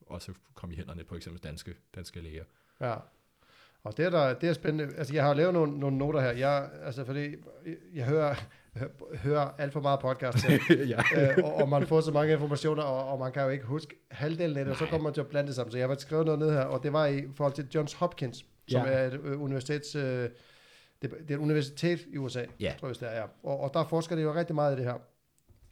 også 0.01 0.35
kom 0.55 0.71
i 0.73 0.77
hænderne 0.77 1.05
på 1.05 1.17
eksempel 1.17 1.43
danske, 1.43 1.77
danske 1.95 2.21
læger. 2.21 2.45
Ja. 2.81 2.97
Og 3.85 3.97
det 3.97 4.05
er, 4.05 4.11
der, 4.11 4.35
det 4.35 4.49
er 4.49 4.53
spændende. 4.53 4.95
Altså, 4.99 5.15
jeg 5.15 5.25
har 5.25 5.35
lavet 5.35 5.55
nogle, 5.55 5.79
nogle 5.81 5.99
noter 5.99 6.21
her. 6.21 6.31
Jeg, 6.31 6.69
altså, 6.85 7.05
fordi 7.05 7.35
jeg 7.95 8.05
hører, 8.05 8.35
hører 9.17 9.55
alt 9.59 9.73
for 9.73 9.81
meget 9.81 10.01
podcast, 10.01 10.49
ja. 10.93 11.01
øh, 11.17 11.45
og, 11.45 11.55
og, 11.55 11.69
man 11.69 11.87
får 11.87 12.01
så 12.01 12.13
mange 12.13 12.33
informationer, 12.33 12.83
og, 12.83 13.09
og, 13.13 13.19
man 13.19 13.33
kan 13.33 13.43
jo 13.43 13.49
ikke 13.49 13.65
huske 13.65 13.95
halvdelen 14.11 14.57
af 14.57 14.65
det, 14.65 14.73
og 14.73 14.79
så 14.79 14.87
kommer 14.87 15.05
man 15.05 15.15
til 15.15 15.21
at 15.21 15.27
blande 15.27 15.47
det 15.47 15.57
sammen. 15.57 15.73
Så 15.73 15.79
jeg 15.79 15.89
har 15.89 15.95
skrevet 15.95 16.27
noget 16.27 16.39
ned 16.39 16.51
her, 16.51 16.61
og 16.61 16.83
det 16.83 16.93
var 16.93 17.07
i 17.07 17.23
forhold 17.35 17.53
til 17.55 17.69
Johns 17.75 17.93
Hopkins, 17.93 18.45
som 18.69 18.87
Ja. 18.87 18.93
er 18.93 19.07
et 19.07 19.21
øh, 19.25 19.43
universitets... 19.43 19.95
Øh, 19.95 20.29
det, 21.03 21.11
det 21.11 21.31
er 21.31 21.35
et 21.35 21.41
universitet 21.43 22.01
i 22.13 22.17
USA, 22.17 22.45
Ja. 22.61 22.75
tror 22.81 22.89
jeg, 22.89 23.01
det 23.01 23.09
er. 23.09 23.17
Ja. 23.17 23.23
Og, 23.43 23.61
og 23.61 23.71
der 23.75 23.85
forsker 23.85 24.17
de 24.17 24.23
jo 24.23 24.35
rigtig 24.35 24.55
meget 24.55 24.75
i 24.75 24.77
det 24.77 24.85
her. 24.85 24.95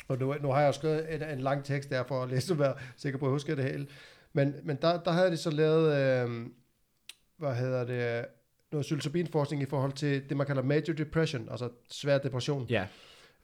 Og 0.09 0.19
nu, 0.19 0.35
nu 0.43 0.49
har 0.49 0.61
jeg 0.63 0.75
skrevet 0.75 1.15
en, 1.15 1.23
en 1.23 1.41
lang 1.41 1.65
tekst 1.65 1.91
der 1.91 2.03
for 2.09 2.23
at 2.23 2.29
læse, 2.31 2.53
og 2.55 2.59
være 2.59 2.75
sikker 2.97 3.19
på 3.19 3.27
at 3.27 3.33
huske 3.33 3.57
det 3.57 3.65
hele. 3.65 3.87
Men, 4.33 4.55
men 4.65 4.79
der, 4.83 5.03
der 5.03 5.11
havde 5.11 5.31
de 5.31 5.37
så 5.37 5.51
lavet, 5.51 5.97
øh, 5.97 6.47
hvad 7.41 7.55
hedder 7.55 7.85
det, 7.85 8.27
noget 8.73 8.85
psilocybinforskning 8.85 9.63
i 9.63 9.67
forhold 9.67 9.93
til 9.93 10.29
det, 10.29 10.37
man 10.37 10.47
kalder 10.47 10.63
major 10.63 10.95
depression, 10.95 11.49
altså 11.51 11.69
svær 11.91 12.19
depression. 12.19 12.67
ja. 12.69 12.87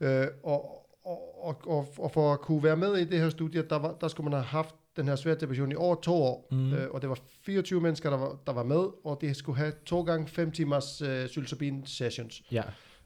Øh, 0.00 0.26
og, 0.42 0.86
og, 1.04 1.44
og, 1.44 1.60
og, 1.66 1.88
og 1.98 2.10
for 2.10 2.32
at 2.32 2.40
kunne 2.40 2.62
være 2.62 2.76
med 2.76 2.96
i 2.96 3.04
det 3.04 3.20
her 3.20 3.30
studie, 3.30 3.62
der, 3.62 3.76
var, 3.78 3.96
der 4.00 4.08
skulle 4.08 4.30
man 4.30 4.32
have 4.32 4.44
haft 4.44 4.74
den 4.96 5.08
her 5.08 5.16
svære 5.16 5.34
depression 5.34 5.72
i 5.72 5.74
over 5.74 5.94
to 5.94 6.14
år. 6.14 6.48
Mm. 6.50 6.74
Øh, 6.74 6.90
og 6.90 7.02
det 7.02 7.10
var 7.10 7.18
24 7.44 7.80
mennesker, 7.80 8.10
der 8.10 8.16
var, 8.16 8.38
der 8.46 8.52
var 8.52 8.62
med, 8.62 8.88
og 9.04 9.18
de 9.20 9.34
skulle 9.34 9.58
have 9.58 9.72
to 9.86 10.02
gange 10.02 10.28
fem 10.28 10.50
timers 10.50 11.02
øh, 11.02 11.26
psilocybin 11.26 11.86
sessions. 11.86 12.42
Ja. 12.52 12.62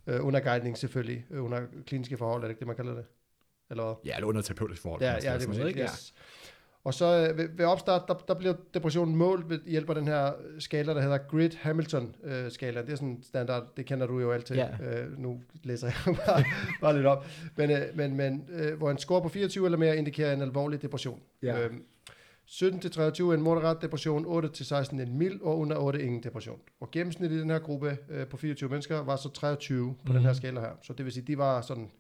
Øh, 0.07 0.26
under 0.26 0.41
guidning 0.41 0.78
selvfølgelig, 0.78 1.24
øh, 1.30 1.45
under 1.45 1.61
kliniske 1.86 2.16
forhold, 2.16 2.43
er 2.43 2.47
det 2.47 2.51
ikke 2.51 2.59
det, 2.61 2.66
man 2.66 2.76
kalder 2.76 2.95
det? 2.95 3.05
Eller 3.70 3.84
hvad? 3.84 3.95
Ja, 4.05 4.14
eller 4.14 4.26
under 4.26 4.43
terapeutisk 4.43 4.82
forhold. 4.82 5.03
Ja, 5.03 5.12
ja, 5.12 5.38
det 5.38 5.61
er 5.61 5.66
ikke? 5.66 5.82
Yes. 5.82 6.14
Og 6.85 6.95
så 6.95 7.28
øh, 7.28 7.39
ved, 7.39 7.49
ved 7.57 7.64
opstart, 7.64 8.03
der, 8.09 8.14
der 8.14 8.35
bliver 8.35 8.55
depressionen 8.74 9.16
målt 9.16 9.51
ved 9.51 9.59
hjælp 9.66 9.89
af 9.89 9.95
den 9.95 10.07
her 10.07 10.33
skala, 10.59 10.95
der 10.95 11.01
hedder 11.01 11.18
Grid 11.18 11.51
Hamilton-skala. 11.61 12.83
det 12.83 12.91
er 12.91 12.97
sådan 12.97 13.09
en 13.09 13.22
standard, 13.22 13.66
det 13.76 13.87
kender 13.87 14.07
du 14.07 14.20
jo 14.20 14.33
altid. 14.33 14.57
Ja. 14.57 14.68
Øh, 14.83 15.18
nu 15.18 15.41
læser 15.62 15.87
jeg 15.87 16.16
bare, 16.26 16.45
bare 16.81 16.95
lidt 16.95 17.07
op. 17.07 17.26
Men, 17.57 17.70
øh, 17.70 17.83
men, 17.95 18.16
men 18.16 18.49
øh, 18.53 18.78
hvor 18.78 18.91
en 18.91 18.99
score 18.99 19.22
på 19.22 19.28
24 19.28 19.64
eller 19.64 19.78
mere 19.78 19.97
indikerer 19.97 20.33
en 20.33 20.43
alvorlig 20.43 20.83
depression. 20.83 21.20
Ja. 21.43 21.64
Øhm, 21.64 21.85
17-23 22.51 23.22
en 23.22 23.43
moderat 23.43 23.76
depression, 23.83 24.45
8-16 24.45 25.01
en 25.01 25.18
mild, 25.18 25.41
og 25.41 25.59
under 25.59 25.76
8 25.76 26.03
ingen 26.03 26.22
depression. 26.22 26.61
Og 26.81 26.91
gennemsnittet 26.91 27.37
i 27.37 27.41
den 27.41 27.51
her 27.51 27.59
gruppe 27.59 27.99
øh, 28.11 28.26
på 28.26 28.37
24 28.37 28.70
mennesker 28.70 28.99
var 28.99 29.16
så 29.16 29.28
23 29.28 29.95
på 29.95 30.12
mm. 30.12 30.12
den 30.12 30.22
her 30.22 30.33
skala 30.33 30.61
her. 30.61 30.72
Så 30.83 30.93
det 30.93 31.05
vil 31.05 31.12
sige, 31.12 31.24
de 31.26 31.39
var 31.39 31.61
sådan 31.61 31.91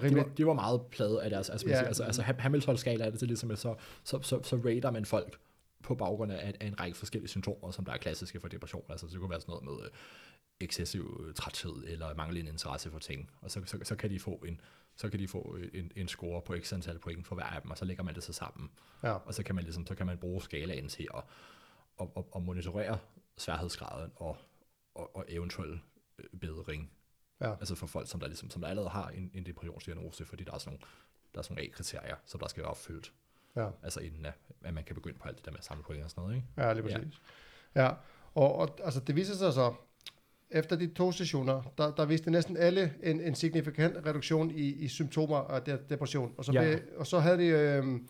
De 0.00 0.06
rimelig... 0.06 0.24
var, 0.26 0.34
de 0.34 0.46
var 0.46 0.52
meget 0.52 0.82
plade 0.90 1.22
af 1.22 1.30
deres, 1.30 1.50
altså, 1.50 1.68
Ja. 1.68 1.82
altså, 1.82 2.04
altså 2.04 2.22
Ham- 2.22 2.38
Hamilton-skala 2.40 3.06
er 3.06 3.10
det 3.10 3.18
til 3.18 3.28
ligesom, 3.28 3.50
at 3.50 3.58
så, 3.58 3.74
så, 4.04 4.22
så, 4.22 4.42
så 4.42 4.56
rater 4.56 4.90
man 4.90 5.04
folk 5.04 5.38
på 5.82 5.94
baggrund 5.94 6.32
af, 6.32 6.54
af 6.60 6.66
en 6.66 6.80
række 6.80 6.96
forskellige 6.96 7.28
symptomer, 7.28 7.70
som 7.70 7.84
der 7.84 7.92
er 7.92 7.96
klassiske 7.96 8.40
for 8.40 8.48
depression. 8.48 8.84
Altså 8.88 9.06
det 9.06 9.18
kunne 9.18 9.30
være 9.30 9.40
sådan 9.40 9.52
noget 9.52 9.64
med 9.64 9.84
øh, 9.84 9.90
excessiv 10.60 11.24
øh, 11.28 11.34
træthed 11.34 11.84
eller 11.86 12.14
manglende 12.14 12.50
interesse 12.50 12.90
for 12.90 12.98
ting. 12.98 13.30
Og 13.40 13.50
så, 13.50 13.60
så, 13.66 13.78
så 13.82 13.96
kan 13.96 14.10
de 14.10 14.18
få 14.20 14.30
en 14.48 14.60
så 14.96 15.08
kan 15.08 15.20
de 15.20 15.28
få 15.28 15.56
øh, 15.58 15.70
en, 15.74 15.92
en 15.96 16.08
score 16.08 16.42
på 16.42 16.54
x 16.62 16.72
antal 16.72 16.98
point 16.98 17.26
for 17.26 17.34
hver 17.34 17.44
af 17.44 17.62
dem, 17.62 17.70
og 17.70 17.78
så 17.78 17.84
lægger 17.84 18.04
man 18.04 18.14
det 18.14 18.22
så 18.22 18.32
sammen. 18.32 18.70
Ja. 19.02 19.12
Og 19.12 19.34
så 19.34 19.42
kan 19.42 19.54
man 19.54 19.64
ligesom, 19.64 19.86
så 19.86 19.94
kan 19.94 20.06
man 20.06 20.18
bruge 20.18 20.42
skalaen 20.42 20.88
til 20.88 21.08
at, 21.14 21.22
at, 22.00 22.06
at, 22.16 22.24
at 22.36 22.42
monitorere 22.42 22.98
sværhedsgraden 23.36 24.12
og, 24.16 24.36
og, 24.94 25.16
og 25.16 25.24
eventuel 25.28 25.80
øh, 26.18 26.40
bedring. 26.40 26.90
Ja. 27.40 27.50
Altså 27.50 27.74
for 27.74 27.86
folk, 27.86 28.08
som 28.10 28.20
der, 28.20 28.26
ligesom, 28.26 28.50
som 28.50 28.62
der 28.62 28.68
allerede 28.68 28.90
har 28.90 29.08
en, 29.08 29.30
en 29.34 29.46
depressionsdiagnose, 29.46 30.24
fordi 30.24 30.44
der 30.44 30.52
er 30.52 30.58
sådan 30.58 30.70
nogle, 30.70 30.80
der 31.34 31.38
er 31.38 31.42
sådan 31.42 31.54
nogle 31.54 31.68
A-kriterier, 31.68 32.16
som 32.26 32.40
der 32.40 32.48
skal 32.48 32.62
være 32.62 32.70
opfyldt. 32.70 33.12
Ja. 33.56 33.68
Altså 33.82 34.00
inden 34.00 34.26
at, 34.26 34.34
at 34.64 34.74
man 34.74 34.84
kan 34.84 34.94
begynde 34.94 35.18
på 35.18 35.28
alt 35.28 35.36
det 35.36 35.44
der 35.44 35.50
med 35.50 35.58
at 35.58 35.64
samle 35.64 35.82
point 35.82 36.04
og 36.04 36.10
sådan 36.10 36.22
noget, 36.22 36.36
ikke? 36.36 36.46
Ja, 36.56 36.72
lige 36.72 36.82
præcis. 36.82 37.20
Ja, 37.74 37.84
ja. 37.84 37.90
Og, 38.34 38.54
og 38.54 38.78
altså, 38.84 39.00
det 39.00 39.16
viser 39.16 39.34
sig 39.34 39.52
så, 39.52 39.74
efter 40.50 40.76
de 40.76 40.94
to 40.94 41.12
sessioner, 41.12 41.62
der, 41.78 41.94
der 41.94 42.04
viste 42.04 42.30
næsten 42.30 42.56
alle 42.56 42.94
en, 43.02 43.20
en 43.20 43.34
signifikant 43.34 44.06
reduktion 44.06 44.50
i, 44.50 44.62
i 44.62 44.88
symptomer 44.88 45.36
af 45.36 45.62
de, 45.62 45.78
depression. 45.90 46.34
Og 46.38 46.44
så, 46.44 46.52
Ja. 46.52 46.62
ja. 46.62 46.78
og 46.96 47.06
så 47.06 47.18
havde 47.18 47.38
de 47.38 47.46
øh, 47.46 48.00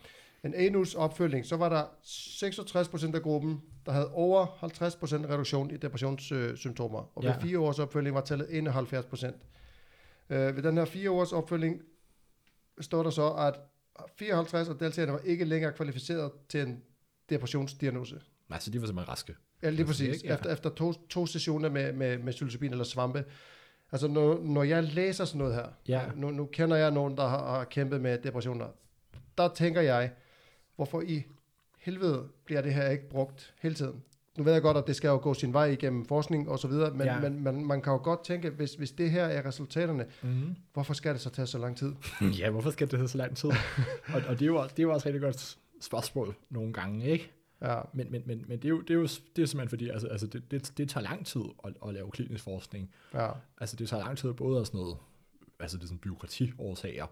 en 0.43 0.53
anus 0.55 0.95
opfølgning, 0.95 1.45
så 1.45 1.55
var 1.57 1.69
der 1.69 1.83
66% 2.03 3.15
af 3.15 3.21
gruppen, 3.21 3.61
der 3.85 3.91
havde 3.91 4.11
over 4.13 4.45
50% 4.45 5.33
reduktion 5.33 5.71
i 5.71 5.77
depressionssymptomer. 5.77 7.11
Og 7.17 7.23
ved 7.23 7.29
Ja. 7.29 7.37
fire 7.37 7.59
års 7.59 7.79
opfølgning 7.79 8.15
var 8.15 8.21
tallet 8.21 8.47
71%. 8.49 9.33
Øh, 10.29 10.55
ved 10.55 10.63
den 10.63 10.77
her 10.77 10.85
fire 10.85 11.11
års 11.11 11.31
opfølgning 11.33 11.81
står 12.81 13.03
der 13.03 13.09
så, 13.09 13.29
at 13.33 13.53
54 14.17 14.69
af 14.69 14.75
deltagerne 14.75 15.13
var 15.13 15.19
ikke 15.19 15.45
længere 15.45 15.71
kvalificeret 15.73 16.31
til 16.49 16.61
en 16.61 16.81
depressionsdiagnose. 17.29 18.21
Nej, 18.49 18.59
så 18.59 18.71
de 18.71 18.81
var 18.81 18.87
simpelthen 18.87 19.09
raske. 19.11 19.35
Ja, 19.63 19.69
lige 19.69 19.79
Altså, 19.79 19.93
præcis. 19.93 20.15
ikke? 20.15 20.27
Ja. 20.27 20.33
Efter, 20.33 20.53
efter 20.53 20.69
to, 20.69 20.93
to 20.93 21.25
sessioner 21.25 21.69
med, 21.69 21.93
med, 21.93 22.17
med 22.17 22.33
psilocybin 22.33 22.71
eller 22.71 22.83
svampe. 22.85 23.25
Altså, 23.91 24.07
når, 24.07 24.39
når 24.43 24.63
jeg 24.63 24.83
læser 24.83 25.25
sådan 25.25 25.39
noget 25.39 25.55
her, 25.55 25.65
Ja. 25.87 26.01
nu, 26.15 26.29
nu 26.31 26.45
kender 26.45 26.77
jeg 26.77 26.91
nogen, 26.91 27.17
der 27.17 27.27
har, 27.27 27.55
har 27.57 27.63
kæmpet 27.63 28.01
med 28.01 28.17
depressioner, 28.17 28.67
der 29.37 29.53
tænker 29.53 29.81
jeg, 29.81 30.11
hvorfor 30.79 31.01
i 31.01 31.23
helvede 31.79 32.27
bliver 32.45 32.61
det 32.61 32.73
her 32.73 32.89
ikke 32.89 33.09
brugt 33.09 33.53
hele 33.61 33.75
tiden? 33.75 34.03
Nu 34.37 34.43
ved 34.43 34.53
jeg 34.53 34.61
godt, 34.61 34.77
at 34.77 34.87
det 34.87 34.95
skal 34.95 35.07
jo 35.07 35.19
gå 35.23 35.33
sin 35.33 35.53
vej 35.53 35.65
igennem 35.65 36.05
forskning 36.05 36.49
og 36.49 36.59
så 36.59 36.67
videre, 36.67 36.91
men, 36.91 37.07
Ja. 37.07 37.19
men 37.19 37.43
man, 37.43 37.65
man 37.65 37.81
kan 37.81 37.93
jo 37.93 37.99
godt 38.03 38.23
tænke, 38.23 38.49
hvis, 38.49 38.73
hvis 38.75 38.91
det 38.91 39.11
her 39.11 39.25
er 39.25 39.45
resultaterne, 39.45 40.05
Mm-hmm. 40.23 40.55
hvorfor 40.73 40.93
skal 40.93 41.13
det 41.13 41.21
så 41.21 41.29
tage 41.29 41.45
så 41.47 41.57
lang 41.57 41.77
tid? 41.77 41.93
ja, 42.39 42.49
hvorfor 42.49 42.69
skal 42.71 42.91
det 42.91 42.99
have 42.99 43.07
så 43.07 43.17
lang 43.17 43.37
tid? 43.37 43.49
og, 44.13 44.21
og 44.27 44.33
det, 44.39 44.41
er 44.41 44.45
jo, 44.45 44.55
også- 44.55 44.73
det 44.75 44.79
er 44.79 44.87
jo 44.87 44.93
også 44.93 45.05
rigtig 45.05 45.21
godt 45.21 45.57
spørgsmål 45.81 46.35
nogle 46.49 46.73
gange, 46.73 47.05
ikke? 47.05 47.31
Ja, 47.61 47.79
Men, 47.93 48.11
men, 48.11 48.23
men, 48.25 48.45
men 48.47 48.57
det, 48.57 48.65
er 48.65 48.69
jo, 48.69 48.81
det, 48.81 48.89
er 48.89 48.93
jo, 48.95 49.03
det 49.35 49.41
er 49.41 49.45
simpelthen 49.45 49.69
fordi, 49.69 49.89
altså, 49.89 50.07
altså 50.07 50.27
det, 50.27 50.51
det, 50.51 50.73
det 50.77 50.89
tager 50.89 51.03
lang 51.03 51.25
tid 51.25 51.41
at, 51.65 51.73
at 51.87 51.93
lave 51.93 52.11
klinisk 52.11 52.43
forskning. 52.43 52.89
ja, 53.13 53.29
Altså 53.59 53.75
det 53.75 53.89
tager 53.89 54.03
lang 54.03 54.17
tid 54.17 54.33
både 54.33 54.59
af 54.59 54.65
sådan 54.65 54.79
noget, 54.79 54.97
altså 55.59 55.77
det 55.77 55.83
er 55.83 55.87
sådan 55.87 55.97
byråkratiårsager. 55.99 57.05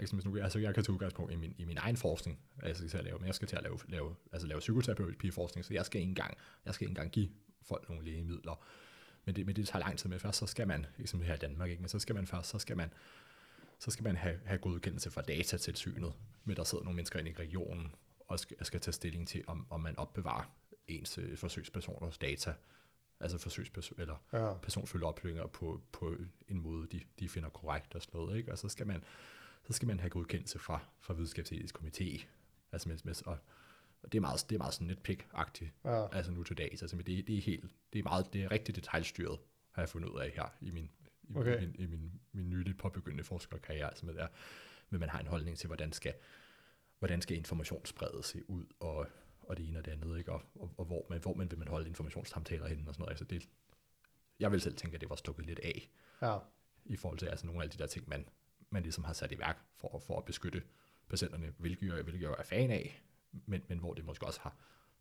Jeg 0.00 0.08
kan, 0.08 0.20
nu, 0.24 0.38
altså 0.38 0.58
jeg 0.58 0.74
kan 0.74 0.84
tage 0.84 0.92
udgangspunkt 0.92 1.32
i 1.32 1.36
min, 1.36 1.54
i 1.58 1.64
min 1.64 1.78
egen 1.78 1.96
forskning, 1.96 2.38
altså 2.62 2.68
jeg 2.68 2.76
skal 2.76 2.88
til 2.88 2.98
at 2.98 3.04
lave, 3.04 3.18
men 3.18 3.26
jeg 3.26 3.34
skal 3.34 3.48
til 3.48 3.56
at 3.56 3.62
lave, 3.62 3.78
lave, 3.88 4.14
altså 4.32 4.46
lave 4.46 4.58
psykoterapeutisk 4.58 5.34
forskning, 5.34 5.64
så 5.64 5.74
jeg 5.74 5.86
skal 5.86 6.00
ikke 6.00 6.08
engang, 6.08 6.36
jeg 6.64 6.74
skal 6.74 6.84
ikke 6.84 6.90
engang 6.90 7.10
give 7.10 7.28
folk 7.62 7.88
nogle 7.88 8.04
lægemidler. 8.04 8.64
Men 9.24 9.36
det, 9.36 9.46
men 9.46 9.56
det 9.56 9.68
tager 9.68 9.80
lang 9.80 9.98
tid 9.98 10.10
med. 10.10 10.18
Først 10.18 10.38
så 10.38 10.46
skal 10.46 10.68
man, 10.68 10.86
ligesom 10.96 11.22
her 11.22 11.34
i 11.34 11.38
Danmark, 11.38 11.70
ikke? 11.70 11.82
men 11.82 11.88
så 11.88 11.98
skal 11.98 12.14
man 12.14 12.26
først, 12.26 12.50
så 12.50 12.58
skal 12.58 12.76
man, 12.76 12.92
så 13.78 13.90
skal 13.90 14.04
man 14.04 14.16
have, 14.16 14.40
have 14.44 14.58
godkendelse 14.58 15.10
fra 15.10 15.22
datatilsynet, 15.22 16.12
med 16.44 16.56
der 16.56 16.64
sidder 16.64 16.84
nogle 16.84 16.96
mennesker 16.96 17.18
inde 17.18 17.30
i 17.30 17.34
regionen, 17.34 17.94
og 18.28 18.40
skal, 18.40 18.64
skal 18.64 18.80
tage 18.80 18.92
stilling 18.92 19.28
til, 19.28 19.44
om, 19.46 19.66
om 19.70 19.80
man 19.80 19.98
opbevarer 19.98 20.52
ens 20.88 21.18
øh, 21.18 21.36
forsøgspersoners 21.36 22.18
data, 22.18 22.54
altså 23.20 23.38
forsøgsperson, 23.38 24.00
eller 24.00 24.16
ja, 24.32 24.52
personfølge 24.54 25.06
oplysninger 25.06 25.46
på, 25.46 25.80
på 25.92 26.14
en 26.48 26.60
måde, 26.60 26.86
de, 26.86 27.00
de 27.20 27.28
finder 27.28 27.48
korrekt 27.48 27.94
og 27.94 28.02
sådan 28.02 28.20
noget. 28.20 28.36
Ikke? 28.36 28.52
Og 28.52 28.58
så 28.58 28.68
skal 28.68 28.86
man, 28.86 29.04
så 29.66 29.72
skal 29.72 29.88
man 29.88 30.00
have 30.00 30.10
godkendelse 30.10 30.58
fra, 30.58 30.80
fra 31.00 31.14
videnskabsetisk 31.14 31.78
komité. 31.78 32.24
Altså 32.72 32.88
med, 32.88 32.98
med, 33.04 33.26
og, 33.26 33.38
og 34.02 34.12
det 34.12 34.18
er 34.18 34.20
meget, 34.20 34.46
det 34.48 34.54
er 34.54 34.58
meget 34.58 34.74
sådan 34.74 34.90
nitpick-agtigt, 34.90 35.70
ja, 35.84 36.16
altså 36.16 36.32
nu 36.32 36.42
til 36.42 36.58
dags. 36.58 36.82
Altså, 36.82 36.96
men 36.96 37.06
det, 37.06 37.26
det, 37.26 37.38
er 37.38 37.42
helt, 37.42 37.64
det 37.92 37.98
er 37.98 38.02
meget, 38.02 38.32
det 38.32 38.44
er 38.44 38.50
rigtig 38.50 38.76
detaljstyret, 38.76 39.38
har 39.72 39.82
jeg 39.82 39.88
fundet 39.88 40.08
ud 40.08 40.20
af 40.20 40.30
her 40.30 40.54
i 40.60 40.70
min, 40.70 40.90
i, 41.22 41.36
Okay. 41.36 41.60
min, 41.60 41.74
i 41.78 41.86
min, 41.86 42.20
min 42.32 42.50
nyligt 42.50 42.78
påbegyndte 42.78 43.24
forskerkarriere. 43.24 43.88
Altså 43.88 44.06
med, 44.06 44.14
der, 44.14 44.26
men 44.90 45.00
man 45.00 45.08
har 45.08 45.20
en 45.20 45.26
holdning 45.26 45.58
til, 45.58 45.66
hvordan 45.66 45.92
skal, 45.92 46.14
hvordan 46.98 47.22
skal 47.22 47.36
information 47.36 47.86
sprede 47.86 48.22
sig 48.22 48.50
ud, 48.50 48.64
og, 48.80 49.06
og 49.42 49.56
det 49.56 49.68
ene 49.68 49.78
og 49.78 49.84
det 49.84 49.90
andet, 49.90 50.18
ikke? 50.18 50.32
Og, 50.32 50.42
og, 50.54 50.74
og 50.76 50.84
hvor, 50.84 51.06
man, 51.10 51.20
hvor 51.20 51.34
man 51.34 51.50
vil 51.50 51.58
man 51.58 51.68
holde 51.68 51.88
informationssamtaler 51.88 52.66
henne 52.66 52.88
og 52.88 52.94
sådan 52.94 53.02
noget. 53.02 53.10
Altså 53.10 53.24
det, 53.24 53.48
jeg 54.40 54.52
vil 54.52 54.60
selv 54.60 54.76
tænke, 54.76 54.94
at 54.94 55.00
det 55.00 55.10
var 55.10 55.16
stukket 55.16 55.46
lidt 55.46 55.58
af, 55.58 55.90
ja, 56.22 56.38
i 56.84 56.96
forhold 56.96 57.18
til 57.18 57.26
altså 57.26 57.46
nogle 57.46 57.62
af 57.62 57.70
de 57.70 57.78
der 57.78 57.86
ting, 57.86 58.08
man, 58.08 58.28
man 58.76 58.82
ligesom 58.82 59.04
har 59.04 59.12
sat 59.12 59.32
i 59.32 59.38
værk 59.38 59.58
for, 59.80 60.02
for 60.06 60.18
at 60.18 60.24
beskytte 60.24 60.62
patienterne, 61.08 61.52
hvilket 61.58 61.86
jeg, 61.86 62.02
hvilket 62.02 62.22
jeg 62.22 62.34
er 62.38 62.42
fan 62.42 62.70
af, 62.70 63.02
men, 63.46 63.62
men 63.68 63.78
hvor 63.78 63.94
det 63.94 64.04
måske 64.04 64.26
også 64.26 64.40
har, 64.42 64.54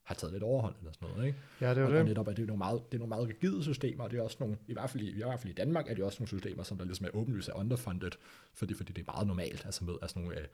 har 0.03 0.15
taget 0.15 0.33
lidt 0.33 0.43
overhånd 0.43 0.75
eller 0.79 0.91
sådan 0.91 1.09
noget. 1.09 1.25
Ikke? 1.27 1.39
ja, 1.61 1.69
det 1.69 1.77
er 1.77 1.85
og, 1.85 1.91
jo 1.91 1.95
og 1.95 1.99
det. 1.99 2.05
netop 2.05 2.27
er 2.27 2.33
det 2.33 2.47
nogle 2.47 2.57
meget, 2.57 2.83
det 2.91 2.97
er 2.97 2.99
nogle 2.99 3.09
meget 3.09 3.27
rigide 3.27 3.63
systemer, 3.63 4.03
og 4.03 4.11
det 4.11 4.19
er 4.19 4.23
også 4.23 4.37
nogle, 4.39 4.57
i 4.67 4.73
hvert 4.73 4.89
fald 4.89 5.03
i, 5.03 5.09
i, 5.09 5.23
hvert 5.23 5.39
fald 5.39 5.51
i 5.51 5.55
Danmark 5.55 5.89
er 5.89 5.93
det 5.93 6.03
også 6.03 6.19
nogle 6.19 6.27
systemer, 6.27 6.63
som 6.63 6.77
der 6.77 6.85
ligesom 6.85 7.05
er 7.05 7.09
åbenlyst 7.13 7.49
er 7.49 7.53
underfunded, 7.53 8.11
fordi, 8.53 8.73
fordi 8.73 8.93
det 8.93 9.01
er 9.07 9.11
meget 9.13 9.27
normalt, 9.27 9.65
altså 9.65 9.83
med 9.85 9.93
altså 10.01 10.19
nogle, 10.19 10.39
øh, 10.39 10.47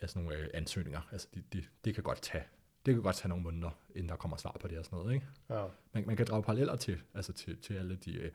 altså 0.00 0.18
nogle 0.18 0.36
øh, 0.36 0.48
ansøgninger, 0.54 1.00
altså 1.12 1.28
de, 1.34 1.42
de, 1.52 1.64
det 1.84 1.94
kan 1.94 2.02
godt 2.02 2.22
tage, 2.22 2.44
det 2.86 2.94
kan 2.94 3.02
godt 3.02 3.16
tage 3.16 3.28
nogle 3.28 3.44
måneder, 3.44 3.70
inden 3.94 4.08
der 4.08 4.16
kommer 4.16 4.36
svar 4.36 4.56
på 4.60 4.68
det 4.68 4.78
og 4.78 4.84
sådan 4.84 4.98
noget, 4.98 5.14
ikke? 5.14 5.26
Ja, 5.50 5.66
Man, 5.92 6.06
man 6.06 6.16
kan 6.16 6.26
drage 6.26 6.42
paralleller 6.42 6.76
til, 6.76 6.98
altså 7.14 7.32
til, 7.32 7.58
til 7.60 7.74
alle 7.74 7.96
de, 7.96 8.12
øh, 8.14 8.30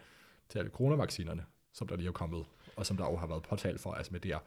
til 0.49 0.59
alle 0.59 0.71
coronavaccinerne, 0.71 1.45
som 1.73 1.87
der 1.87 1.95
lige 1.95 2.07
er 2.07 2.11
kommet, 2.11 2.45
og 2.77 2.85
som 2.85 2.97
der 2.97 3.05
jo 3.05 3.15
har 3.15 3.27
været 3.27 3.43
påtalt 3.43 3.79
for, 3.81 3.91
altså 3.93 4.11
med 4.11 4.19
der, 4.19 4.39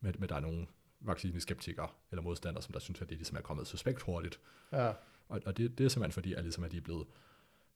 med, 0.00 0.12
med 0.18 0.28
der 0.28 0.36
er 0.36 0.40
nogle 0.40 0.66
vaccineskeptikere 1.00 1.88
eller 2.10 2.22
modstandere, 2.22 2.62
som 2.62 2.72
der 2.72 2.80
synes, 2.80 3.00
at 3.00 3.08
det 3.08 3.16
ligesom 3.16 3.36
er 3.36 3.40
kommet 3.40 3.66
suspekt 3.66 4.02
hurtigt, 4.02 4.40
ja, 4.72 4.92
og, 5.28 5.40
og 5.46 5.56
det, 5.56 5.78
det 5.78 5.84
er 5.84 5.88
simpelthen 5.88 6.12
fordi, 6.12 6.34
at, 6.34 6.42
ligesom, 6.42 6.64
at 6.64 6.72
de 6.72 6.76
er 6.76 6.80
blevet 6.80 7.06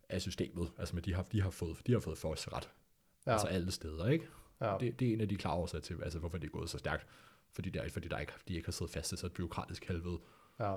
af 0.08 0.20
systemet, 0.20 0.72
altså 0.78 0.94
med 0.94 1.02
de 1.02 1.14
har, 1.14 1.22
de 1.22 1.42
har 1.42 1.50
fået, 1.50 1.76
de 1.86 1.92
har 1.92 2.00
fået 2.00 2.18
forholdsret, 2.18 2.70
ja, 3.26 3.30
ja. 3.30 3.32
altså 3.32 3.46
alle 3.46 3.70
steder, 3.70 4.06
ikke? 4.06 4.28
ja. 4.60 4.76
Det, 4.80 5.00
det 5.00 5.08
er 5.08 5.12
en 5.12 5.20
af 5.20 5.28
de 5.28 5.36
klare 5.36 5.54
årsager 5.54 5.82
til, 5.82 5.96
altså 6.02 6.18
hvorfor 6.18 6.38
det 6.38 6.46
er 6.46 6.50
gået 6.50 6.70
så 6.70 6.78
stærkt, 6.78 7.06
fordi, 7.52 7.70
der, 7.70 7.88
fordi 7.88 8.08
der 8.08 8.18
ikke, 8.18 8.32
de 8.48 8.54
ikke 8.54 8.66
har 8.66 8.72
siddet 8.72 8.92
fast 8.92 9.12
i 9.12 9.16
så 9.16 9.26
et 9.26 9.32
byråkratisk 9.32 9.84
helvede. 9.84 10.18
Ja. 10.60 10.76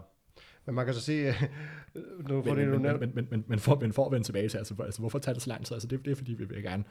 Men 0.65 0.75
man 0.75 0.85
kan 0.85 0.93
så 0.93 1.01
sige, 1.01 1.35
nu 2.29 2.43
får 2.43 2.55
Men, 2.55 2.71
det 2.71 2.81
men, 2.81 2.99
men, 2.99 3.15
men, 3.15 3.27
men, 3.29 3.45
men, 3.47 3.59
for, 3.59 3.79
men 3.79 3.93
for 3.93 4.05
at 4.05 4.11
vende 4.11 4.27
tilbage 4.27 4.49
til, 4.49 4.57
altså, 4.57 4.75
altså 4.83 4.99
hvorfor 4.99 5.19
tager 5.19 5.33
det 5.33 5.41
så 5.41 5.49
lang 5.49 5.65
tid? 5.65 5.73
Altså 5.73 5.87
det, 5.87 6.05
det 6.05 6.11
er 6.11 6.15
fordi, 6.15 6.33
vi 6.33 6.45
vil 6.45 6.63
gerne, 6.63 6.83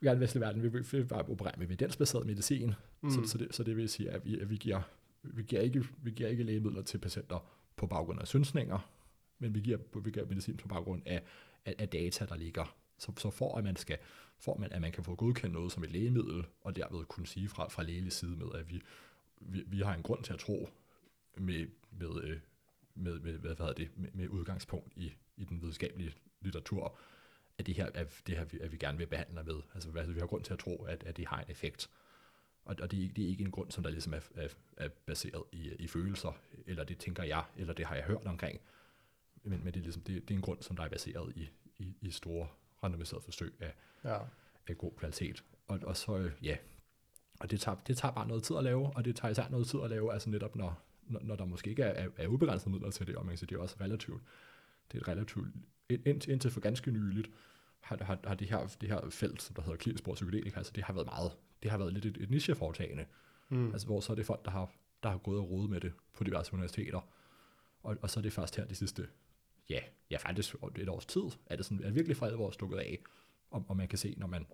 vi 0.00 0.06
gerne 0.06 0.20
vestlig 0.20 0.40
verden, 0.40 0.62
vi 0.62 0.68
vil, 0.68 0.86
vi 0.92 0.96
vil 0.98 1.06
bare 1.06 1.22
operere 1.22 1.54
med 1.58 1.66
evidensbaseret 1.66 2.26
medicin, 2.26 2.74
mm. 3.02 3.10
så, 3.10 3.22
så, 3.26 3.38
det, 3.38 3.54
så 3.54 3.62
det 3.62 3.76
vil 3.76 3.88
sige, 3.88 4.10
at 4.10 4.24
vi, 4.24 4.40
at 4.40 4.50
vi, 4.50 4.56
giver, 4.56 4.80
vi, 5.22 5.42
giver 5.42 5.62
ikke, 5.62 5.84
vi 6.02 6.10
giver 6.10 6.28
ikke 6.28 6.42
lægemidler 6.42 6.82
til 6.82 6.98
patienter 6.98 7.50
på 7.76 7.86
baggrund 7.86 8.20
af 8.20 8.28
synsninger, 8.28 8.90
men 9.38 9.54
vi 9.54 9.60
giver, 9.60 9.78
vi 10.00 10.10
giver 10.10 10.26
medicin 10.26 10.56
på 10.56 10.68
baggrund 10.68 11.02
af, 11.06 11.22
af, 11.64 11.74
af 11.78 11.88
data, 11.88 12.26
der 12.26 12.36
ligger. 12.36 12.76
Så, 12.98 13.12
så 13.18 13.30
for 13.30 13.58
at 13.58 13.64
man 13.64 13.76
skal, 13.76 13.98
for 14.38 14.54
at 14.54 14.60
man, 14.60 14.72
at 14.72 14.80
man 14.80 14.92
kan 14.92 15.04
få 15.04 15.14
godkendt 15.14 15.54
noget 15.54 15.72
som 15.72 15.84
et 15.84 15.92
lægemiddel, 15.92 16.46
og 16.60 16.76
derved 16.76 17.04
kunne 17.04 17.26
sige 17.26 17.48
fra, 17.48 17.68
fra 17.68 17.82
lægelig 17.82 18.12
side 18.12 18.36
med, 18.36 18.46
at 18.54 18.70
vi, 18.70 18.82
vi, 19.40 19.62
vi 19.66 19.80
har 19.80 19.94
en 19.94 20.02
grund 20.02 20.24
til 20.24 20.32
at 20.32 20.38
tro 20.38 20.68
med, 21.38 21.66
med, 21.90 22.22
øh, 22.22 22.38
med, 22.94 23.20
med, 23.20 23.38
hvad 23.38 23.50
hedder 23.50 23.72
det, 23.72 23.88
med, 23.96 24.08
med 24.14 24.28
udgangspunkt 24.28 24.92
i, 24.96 25.12
i 25.36 25.44
den 25.44 25.60
videnskabelige 25.60 26.12
litteratur, 26.40 26.98
at 27.58 27.66
det 27.66 27.74
her, 27.74 27.86
at 27.94 28.22
det 28.26 28.36
her, 28.36 28.44
at 28.60 28.72
vi 28.72 28.76
gerne 28.76 28.98
vil 28.98 29.06
behandle 29.06 29.42
med. 29.42 29.60
Altså, 29.74 29.90
altså 29.96 30.12
vi 30.12 30.20
har 30.20 30.26
grund 30.26 30.44
til 30.44 30.52
at 30.52 30.58
tro, 30.58 30.84
at, 30.84 31.04
at 31.04 31.16
det 31.16 31.26
har 31.26 31.40
en 31.40 31.50
effekt. 31.50 31.90
Og, 32.64 32.76
og 32.82 32.90
det, 32.90 32.98
er 32.98 33.02
ikke, 33.02 33.14
det 33.14 33.24
er 33.24 33.28
ikke 33.28 33.44
en 33.44 33.50
grund, 33.50 33.70
som 33.70 33.82
der 33.82 33.90
ligesom 33.90 34.14
er, 34.14 34.20
er, 34.34 34.48
er 34.76 34.88
baseret 34.88 35.42
i, 35.52 35.72
i 35.78 35.86
følelser, 35.86 36.32
eller 36.66 36.84
det 36.84 36.98
tænker 36.98 37.22
jeg, 37.22 37.44
eller 37.56 37.74
det 37.74 37.86
har 37.86 37.94
jeg 37.94 38.04
hørt 38.04 38.26
omkring. 38.26 38.60
Men, 39.42 39.64
men 39.64 39.74
det, 39.74 39.80
er 39.80 39.82
ligesom, 39.82 40.02
det, 40.02 40.28
det 40.28 40.34
er 40.34 40.38
en 40.38 40.42
grund, 40.42 40.62
som 40.62 40.76
der 40.76 40.84
er 40.84 40.88
baseret 40.88 41.32
i, 41.36 41.50
i, 41.78 41.96
i 42.00 42.10
store 42.10 42.48
randomiserede 42.82 43.24
forsøg 43.24 43.54
af, 43.60 43.74
Ja, 44.04 44.18
af 44.66 44.78
god 44.78 44.92
kvalitet. 44.96 45.44
Og, 45.66 45.80
og 45.82 45.96
så, 45.96 46.30
ja, 46.42 46.56
og 47.40 47.50
det 47.50 47.60
tager, 47.60 47.78
det 47.86 47.96
tager 47.96 48.12
bare 48.12 48.28
noget 48.28 48.42
tid 48.42 48.56
at 48.56 48.64
lave, 48.64 48.96
og 48.96 49.04
det 49.04 49.16
tager 49.16 49.32
især 49.32 49.48
noget 49.48 49.66
tid 49.66 49.80
at 49.84 49.90
lave, 49.90 50.12
altså 50.12 50.30
netop 50.30 50.56
når, 50.56 50.82
når, 51.02 51.20
når 51.22 51.36
der 51.36 51.44
måske 51.44 51.70
ikke 51.70 51.82
er, 51.82 52.04
er, 52.04 52.08
er 52.16 52.26
ubegrænsede 52.26 52.70
midler 52.70 52.90
til 52.90 53.06
det, 53.06 53.16
og 53.16 53.24
man 53.24 53.32
kan 53.32 53.38
sige, 53.38 53.48
det 53.48 53.56
er 53.56 53.60
også 53.60 53.76
relativt, 53.80 54.22
det 54.92 54.98
er 54.98 55.02
et 55.02 55.08
relativt, 55.08 55.48
ind, 55.90 56.28
indtil 56.28 56.50
for 56.50 56.60
ganske 56.60 56.90
nyligt, 56.90 57.30
har, 57.80 58.04
har, 58.04 58.18
har 58.24 58.34
det, 58.34 58.48
her, 58.48 58.66
det 58.80 58.88
her 58.88 59.10
felt, 59.10 59.42
som 59.42 59.54
der 59.54 59.62
hedder 59.62 59.76
klinisk 59.76 60.02
spor 60.04 60.14
psykedelika, 60.14 60.58
altså 60.58 60.72
det 60.74 60.84
har 60.84 60.92
været 60.92 61.06
meget, 61.06 61.32
det 61.62 61.70
har 61.70 61.78
været 61.78 61.92
lidt 61.92 62.04
et, 62.04 62.16
et 62.16 62.30
nicheforetagende, 62.30 63.06
mm. 63.48 63.72
altså 63.72 63.86
hvor 63.86 64.00
så 64.00 64.12
er 64.12 64.16
det 64.16 64.26
folk, 64.26 64.44
der 64.44 64.50
har, 64.50 64.72
der 65.02 65.08
har 65.08 65.18
gået 65.18 65.38
og 65.38 65.50
rodet 65.50 65.70
med 65.70 65.80
det 65.80 65.92
på 66.12 66.24
diverse 66.24 66.52
universiteter, 66.52 67.00
og, 67.82 67.96
og 68.02 68.10
så 68.10 68.20
er 68.20 68.22
det 68.22 68.32
først 68.32 68.56
her 68.56 68.64
de 68.64 68.74
sidste, 68.74 69.08
ja, 69.70 69.80
ja 70.10 70.16
faktisk 70.16 70.54
et 70.76 70.88
års 70.88 71.06
tid, 71.06 71.22
er 71.46 71.56
det 71.56 71.64
sådan, 71.64 71.84
er 71.84 71.90
virkelig 71.90 72.16
for 72.16 72.26
alvor 72.26 72.50
stukket 72.50 72.78
af, 72.78 73.02
og, 73.50 73.64
og 73.68 73.76
man 73.76 73.88
kan 73.88 73.98
se, 73.98 74.14
når 74.16 74.26
man, 74.26 74.46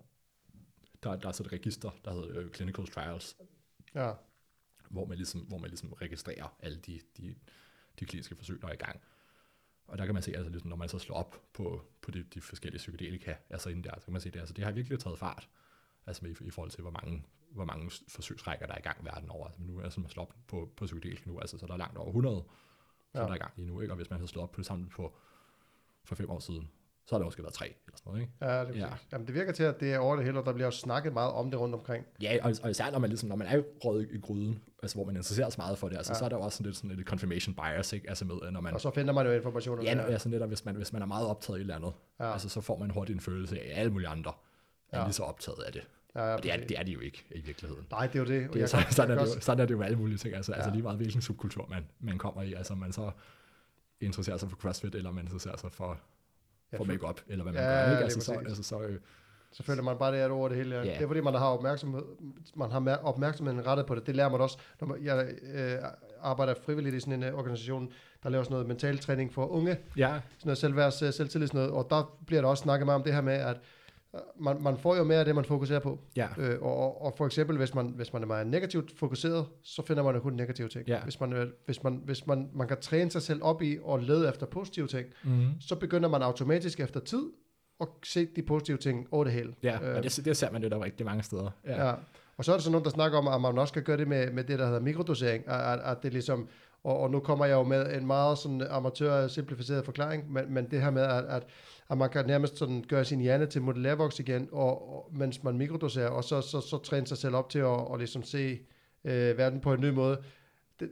der, 1.03 1.15
der 1.15 1.27
er 1.27 1.31
så 1.31 1.43
et 1.43 1.51
register, 1.53 1.89
der 2.05 2.13
hedder 2.13 2.45
uh, 2.45 2.51
Clinical 2.51 2.87
Trials, 2.87 3.37
Ja. 3.95 4.13
hvor 4.89 5.05
man 5.05 5.17
ligesom, 5.17 5.41
hvor 5.41 5.57
man 5.57 5.69
ligesom 5.69 5.93
registrerer 5.93 6.55
alle 6.59 6.77
de, 6.77 6.99
de, 7.17 7.35
de 7.99 8.05
kliniske 8.05 8.35
forsøg, 8.35 8.61
der 8.61 8.67
er 8.67 8.73
i 8.73 8.75
gang. 8.75 9.01
Og 9.91 9.97
der 9.97 10.05
kan 10.05 10.13
man 10.13 10.23
se, 10.23 10.35
altså 10.35 10.49
ligesom, 10.51 10.69
når 10.69 10.75
man 10.75 10.89
så 10.89 10.99
slår 10.99 11.15
op 11.15 11.41
på, 11.53 11.81
på 12.01 12.11
de, 12.11 12.23
de 12.23 12.41
forskellige 12.41 12.77
psykedelika, 12.77 13.35
altså 13.49 13.69
inden 13.69 13.83
der, 13.83 13.91
så 13.99 14.05
kan 14.05 14.11
man 14.11 14.21
se, 14.21 14.31
det, 14.31 14.39
altså, 14.39 14.53
det 14.53 14.63
har 14.63 14.71
virkelig 14.71 14.99
taget 14.99 15.19
fart, 15.19 15.49
altså 16.05 16.25
i, 16.25 16.35
i 16.41 16.49
forhold 16.49 16.71
til, 16.71 16.81
hvor 16.81 16.91
mange, 16.91 17.25
hvor 17.51 17.65
mange 17.65 17.91
forsøgsrækker, 18.07 18.65
der 18.65 18.73
er 18.73 18.77
i 18.77 18.81
gang 18.81 19.05
verden 19.05 19.29
over. 19.29 19.45
Altså 19.47 19.61
nu, 19.61 19.81
altså 19.81 19.99
man 19.99 20.09
slår 20.09 20.23
op 20.23 20.35
på, 20.47 20.71
på 20.77 20.85
psykedelika 20.85 21.29
nu, 21.29 21.39
altså 21.39 21.57
så 21.57 21.65
der 21.67 21.73
er 21.73 21.77
langt 21.77 21.97
over 21.97 22.07
100, 22.07 22.35
som 22.35 22.45
Ja. 23.15 23.19
der 23.19 23.27
er 23.31 23.35
i 23.35 23.37
gang 23.37 23.53
lige 23.55 23.67
nu, 23.67 23.81
ikke? 23.81 23.93
og 23.93 23.95
hvis 23.95 24.09
man 24.09 24.19
havde 24.19 24.27
slået 24.27 24.43
op 24.43 24.51
på 24.51 24.57
det 24.57 24.65
samme 24.65 24.89
på, 24.89 25.17
for 26.03 26.15
fem 26.15 26.29
år 26.29 26.39
siden, 26.39 26.71
så 27.05 27.15
har 27.15 27.19
det 27.19 27.25
måske 27.25 27.43
været 27.43 27.53
tre, 27.53 27.65
eller 27.65 27.97
sådan 27.97 28.09
noget, 28.11 28.21
ikke? 28.21 28.33
Ja, 28.41 28.65
det, 28.65 28.75
Ja. 28.75 28.79
ja. 28.79 28.87
Jamen, 29.11 29.27
det 29.27 29.35
virker 29.35 29.51
til, 29.51 29.63
at 29.63 29.79
det 29.79 29.93
er 29.93 29.99
over 29.99 30.15
det 30.15 30.25
hele, 30.25 30.39
og 30.39 30.45
der 30.45 30.53
bliver 30.53 30.67
jo 30.67 30.71
snakket 30.71 31.13
meget 31.13 31.31
om 31.31 31.51
det 31.51 31.59
rundt 31.59 31.75
omkring. 31.75 32.05
Ja, 32.21 32.37
og, 32.43 32.53
og 32.63 32.69
især 32.71 32.91
når 32.91 32.99
man, 32.99 33.09
ligesom, 33.09 33.29
når 33.29 33.35
man 33.35 33.47
er 33.47 33.61
røget 33.85 34.07
i 34.11 34.17
gryden, 34.19 34.61
altså 34.83 34.95
hvor 34.97 35.05
man 35.05 35.15
interesserer 35.15 35.49
sig 35.49 35.59
meget 35.59 35.77
for 35.77 35.89
det, 35.89 35.97
altså, 35.97 36.13
ja. 36.13 36.17
Så 36.19 36.25
er 36.25 36.29
der 36.29 36.35
jo 36.37 36.41
også 36.43 36.57
sådan 36.57 36.65
lidt 36.65 36.77
sådan 36.77 36.99
et 36.99 37.05
confirmation 37.05 37.55
bias, 37.55 37.93
ikke? 37.93 38.09
Altså 38.09 38.25
med, 38.25 38.51
når 38.51 38.61
man, 38.61 38.73
Og 38.73 38.81
så 38.81 38.91
finder 38.91 39.13
man 39.13 39.25
jo 39.25 39.31
informationer. 39.31 39.83
ja, 39.83 39.93
når, 39.95 40.03
altså 40.03 40.29
netop, 40.29 40.47
hvis 40.47 40.65
man, 40.65 40.75
hvis 40.75 40.93
man 40.93 41.01
er 41.01 41.05
meget 41.05 41.27
optaget 41.27 41.57
i 41.57 41.59
et 41.59 41.61
eller 41.61 41.75
andet, 41.75 41.93
ja. 42.19 42.31
Altså 42.33 42.49
så 42.49 42.61
får 42.61 42.77
man 42.77 42.89
hurtigt 42.89 43.15
en 43.15 43.21
følelse 43.21 43.59
af, 43.59 43.71
at 43.71 43.77
alle 43.79 43.91
mulige 43.91 44.07
andre 44.07 44.33
er 44.91 44.99
Ja. 44.99 45.03
lige 45.05 45.13
så 45.13 45.23
optaget 45.23 45.59
af 45.65 45.73
det. 45.73 45.81
ja, 46.15 46.21
ja, 46.27 46.35
Og 46.35 46.43
det 46.43 46.53
er, 46.53 46.57
det 46.57 46.79
er 46.79 46.83
de 46.83 46.91
jo 46.91 46.99
ikke 46.99 47.25
i 47.31 47.41
virkeligheden. 47.41 47.85
Nej, 47.91 48.07
det 48.07 48.15
er 48.15 48.19
jo 48.19 48.25
det. 48.25 48.49
Det 48.49 48.55
er, 48.55 48.59
jeg 48.59 48.69
sådan, 48.69 48.91
sådan, 48.91 49.09
jeg 49.09 49.15
er 49.15 49.19
det 49.19 49.27
jo, 49.31 49.35
også- 49.35 49.45
sådan 49.45 49.61
er 49.61 49.65
det 49.65 49.73
jo 49.73 49.77
med 49.77 49.85
alle 49.85 49.97
mulige 49.97 50.17
ting. 50.17 50.35
Altså, 50.35 50.51
ja. 50.51 50.55
altså 50.55 50.69
Ja. 50.69 50.73
lige 50.75 50.83
meget 50.83 50.97
hvilken 50.97 51.21
subkultur 51.21 51.65
man, 51.69 51.85
man 51.99 52.17
kommer 52.17 52.41
i. 52.41 52.53
Altså 52.53 52.75
man 52.75 52.91
så 52.91 53.11
interesserer 54.01 54.37
sig 54.37 54.49
for 54.49 54.57
CrossFit, 54.57 54.95
eller 54.95 55.11
man 55.11 55.23
interesserer 55.23 55.57
sig 55.57 55.71
for, 55.71 55.99
Ja, 56.73 56.77
for 56.77 56.83
makeup 56.83 57.21
eller 57.27 57.43
hvad 57.43 57.53
man 57.53 57.63
Ja, 57.63 57.69
gør. 57.85 57.91
Ikke? 57.91 58.03
Altså, 58.03 58.19
så, 58.21 58.33
altså, 58.33 58.63
så, 58.63 58.81
øh, 58.81 58.99
Så 59.51 59.63
føler 59.63 59.83
man 59.83 59.97
bare, 59.97 60.11
det 60.11 60.21
er 60.21 60.29
over 60.29 60.47
det 60.47 60.57
hele. 60.57 60.75
Ja. 60.75 60.81
Det 60.83 61.01
er 61.01 61.07
fordi, 61.07 61.21
man 61.21 61.33
har 61.33 61.45
opmærksomhed, 61.45 62.03
man 62.55 62.71
har 62.71 62.99
opmærksomheden 63.03 63.67
rettet 63.67 63.85
på 63.85 63.95
det. 63.95 64.07
Det 64.07 64.15
lærer 64.15 64.29
man 64.29 64.41
også, 64.41 64.57
når 64.81 64.87
man, 64.87 65.03
jeg 65.03 65.27
øh, 65.53 65.77
arbejder 66.21 66.53
frivilligt 66.65 66.95
i 66.95 66.99
sådan 66.99 67.13
en 67.13 67.23
øh, 67.23 67.33
organisation, 67.33 67.91
der 68.23 68.29
laver 68.29 68.43
sådan 68.43 68.53
noget 68.53 68.67
mental 68.67 68.97
træning 68.97 69.33
for 69.33 69.45
unge, 69.47 69.77
ja, 69.97 70.07
sådan 70.07 70.21
noget 70.43 70.57
selvværds, 70.57 71.15
selvtillid, 71.15 71.47
sådan 71.47 71.57
noget, 71.59 71.71
og 71.71 71.87
der 71.89 72.17
bliver 72.27 72.41
der 72.41 72.49
også 72.49 72.61
snakket 72.61 72.85
meget 72.85 72.95
om 72.95 73.03
det 73.03 73.13
her 73.13 73.21
med, 73.21 73.33
at 73.33 73.57
man, 74.39 74.63
man 74.63 74.77
får 74.77 74.95
jo 74.95 75.03
mere 75.03 75.19
af 75.19 75.25
det, 75.25 75.35
man 75.35 75.45
fokuserer 75.45 75.79
på. 75.79 75.99
ja, 76.15 76.27
Øh, 76.37 76.61
og, 76.61 77.01
og, 77.01 77.13
for 77.17 77.25
eksempel, 77.25 77.57
hvis 77.57 77.75
man, 77.75 77.93
hvis 77.95 78.13
man 78.13 78.21
er 78.21 78.27
meget 78.27 78.47
negativt 78.47 78.97
fokuseret, 78.97 79.45
så 79.63 79.85
finder 79.85 80.03
man 80.03 80.15
jo 80.15 80.21
kun 80.21 80.33
negative 80.33 80.67
ting. 80.67 80.87
Ja. 80.87 80.99
Hvis, 81.03 81.19
man, 81.19 81.33
øh, 81.33 81.47
hvis, 81.65 81.83
man, 81.83 82.01
hvis 82.05 82.27
man, 82.27 82.49
man 82.53 82.67
kan 82.67 82.77
træne 82.81 83.11
sig 83.11 83.21
selv 83.21 83.43
op 83.43 83.61
i 83.61 83.77
og 83.83 83.99
lede 83.99 84.29
efter 84.29 84.45
positive 84.45 84.87
ting, 84.87 85.07
mm-hmm. 85.23 85.61
så 85.61 85.75
begynder 85.75 86.09
man 86.09 86.21
automatisk 86.21 86.79
efter 86.79 86.99
tid 86.99 87.23
at 87.81 87.87
se 88.03 88.27
de 88.35 88.41
positive 88.41 88.77
ting 88.77 89.07
over 89.11 89.23
det 89.23 89.33
hele. 89.33 89.53
ja. 89.63 89.79
Øh, 89.83 89.97
og 89.97 90.03
det, 90.03 90.21
det 90.25 90.37
ser 90.37 90.51
man 90.51 90.63
jo 90.63 90.69
der 90.69 90.83
rigtig 90.83 91.05
mange 91.05 91.23
steder. 91.23 91.49
Ja. 91.65 91.87
Ja. 91.87 91.93
Og 92.37 92.45
så 92.45 92.51
er 92.51 92.55
der 92.55 92.61
så 92.61 92.71
nogen, 92.71 92.83
der 92.85 92.91
snakker 92.91 93.17
om, 93.17 93.27
at 93.27 93.41
man 93.41 93.57
også 93.57 93.71
skal 93.71 93.83
gøre 93.83 93.97
det 93.97 94.07
med, 94.07 94.31
med 94.31 94.43
det, 94.43 94.59
der 94.59 94.65
hedder 94.65 94.79
mikrodosering. 94.79 95.47
At, 95.47 95.59
at, 95.59 95.79
at 95.79 96.03
det 96.03 96.13
ligesom, 96.13 96.47
og, 96.83 96.99
og 96.99 97.11
nu 97.11 97.19
kommer 97.19 97.45
jeg 97.45 97.53
jo 97.53 97.63
med 97.63 97.97
en 97.97 98.07
meget 98.07 98.37
sådan 98.37 98.61
amatør 98.69 99.27
simplificeret 99.27 99.85
forklaring, 99.85 100.31
men, 100.31 100.53
men 100.53 100.71
det 100.71 100.81
her 100.81 100.89
med, 100.89 101.01
at, 101.01 101.23
at, 101.25 101.43
at 101.91 101.97
man 101.97 102.09
kan 102.09 102.25
nærmest 102.25 102.57
sådan 102.57 102.83
gøre 102.87 103.05
sin 103.05 103.19
hjerne 103.19 103.45
til 103.45 103.61
modellervoks 103.61 104.19
igen, 104.19 104.49
og, 104.51 104.95
og, 104.95 105.09
mens 105.13 105.43
man 105.43 105.57
mikrodoserer, 105.57 106.09
og 106.09 106.23
så, 106.23 106.41
så, 106.41 106.61
så 106.61 106.77
træne 106.77 107.07
sig 107.07 107.17
selv 107.17 107.35
op 107.35 107.49
til 107.49 107.59
at 107.59 107.65
og 107.65 107.97
ligesom 107.97 108.23
se 108.23 108.59
øh, 109.03 109.37
verden 109.37 109.59
på 109.59 109.73
en 109.73 109.81
ny 109.81 109.89
måde. 109.89 110.17
Det, 110.79 110.89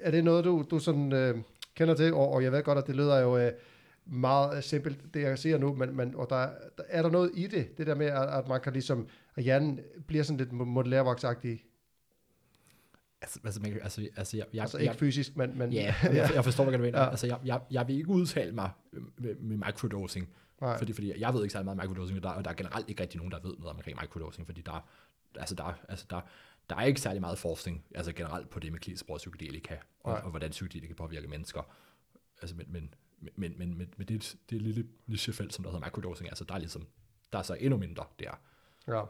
er 0.00 0.10
det 0.10 0.24
noget, 0.24 0.44
du, 0.44 0.64
du 0.70 0.78
sådan, 0.78 1.12
øh, 1.12 1.38
kender 1.74 1.94
til? 1.94 2.14
Og, 2.14 2.32
og 2.32 2.42
jeg 2.42 2.52
ved 2.52 2.62
godt, 2.62 2.78
at 2.78 2.86
det 2.86 2.96
lyder 2.96 3.20
jo... 3.20 3.38
Øh, 3.38 3.52
meget 4.06 4.56
øh, 4.56 4.62
simpelt, 4.62 5.14
det 5.14 5.22
jeg 5.22 5.38
siger 5.38 5.58
nu, 5.58 5.74
men, 5.74 5.96
men 5.96 6.14
og 6.14 6.30
der, 6.30 6.48
der, 6.78 6.82
er 6.88 7.02
der 7.02 7.10
noget 7.10 7.30
i 7.34 7.46
det, 7.46 7.78
det 7.78 7.86
der 7.86 7.94
med, 7.94 8.06
at, 8.06 8.28
at 8.38 8.48
man 8.48 8.60
kan 8.60 8.72
ligesom, 8.72 9.08
at 9.36 9.44
hjernen 9.44 9.80
bliver 10.06 10.24
sådan 10.24 10.36
lidt 10.36 10.52
modellervoksagtig? 10.52 11.64
Altså, 13.22 13.40
altså, 13.44 13.60
man, 13.60 13.78
altså, 13.82 14.08
altså, 14.16 14.36
jeg, 14.36 14.46
jeg, 14.52 14.62
altså 14.62 14.78
jeg, 14.78 14.84
ikke 14.84 14.96
fysisk, 14.96 15.36
men, 15.36 15.58
men 15.58 15.72
Ja, 15.72 15.94
jeg, 16.02 16.30
jeg 16.34 16.44
forstår, 16.44 16.64
hvad 16.64 16.72
du 16.72 16.78
mener. 16.78 16.98
Ja. 16.98 17.04
Ja. 17.04 17.10
Altså, 17.10 17.26
jeg, 17.26 17.38
jeg, 17.44 17.60
jeg 17.70 17.88
vil 17.88 17.96
ikke 17.96 18.08
udtale 18.08 18.52
mig 18.52 18.70
med, 18.92 19.34
med 19.34 19.56
microdosing, 19.56 20.28
nej, 20.60 20.78
fordi, 20.78 20.92
fordi 20.92 21.20
jeg 21.20 21.34
ved 21.34 21.42
ikke 21.42 21.52
særlig 21.52 21.64
meget 21.64 21.80
om 21.80 21.88
microdosing, 21.88 22.16
og 22.18 22.22
der, 22.22 22.28
og 22.30 22.44
der 22.44 22.50
er 22.50 22.54
generelt 22.54 22.88
ikke 22.88 23.02
rigtig 23.02 23.18
nogen, 23.18 23.32
der 23.32 23.40
ved 23.40 23.54
noget 23.58 23.76
omkring 23.76 23.98
microdosing, 24.02 24.46
fordi 24.46 24.60
der, 24.60 24.88
altså 25.34 25.54
der, 25.54 25.72
altså 25.88 26.06
der, 26.10 26.20
der 26.70 26.76
er 26.76 26.82
ikke 26.82 27.00
særlig 27.00 27.20
meget 27.20 27.38
forskning, 27.38 27.84
altså 27.94 28.12
generelt 28.12 28.50
på 28.50 28.60
det 28.60 28.72
med 28.72 28.80
klinisk 28.80 29.06
brug 29.06 29.14
af 29.14 29.18
psykedelika, 29.18 29.76
og, 30.00 30.12
Nej. 30.12 30.20
og 30.24 30.30
hvordan 30.30 30.50
psykedelika 30.50 30.86
kan 30.86 30.96
påvirke 30.96 31.28
mennesker. 31.28 31.62
Altså, 32.42 32.56
men, 32.56 32.66
men, 32.68 32.94
men, 33.36 33.54
men, 33.58 33.78
men, 33.78 33.94
men 33.96 34.08
det, 34.08 34.36
det 34.50 34.62
lille 34.62 34.86
nichefelt, 35.06 35.54
som 35.54 35.62
der 35.64 35.70
hedder 35.70 35.86
microdosing, 35.86 36.28
altså 36.28 36.44
der 36.44 36.54
er 36.54 36.58
ligesom, 36.58 36.86
der 37.32 37.38
er 37.38 37.42
så 37.42 37.54
endnu 37.54 37.78
mindre 37.78 38.04
der. 38.18 38.40
ja. 38.88 39.02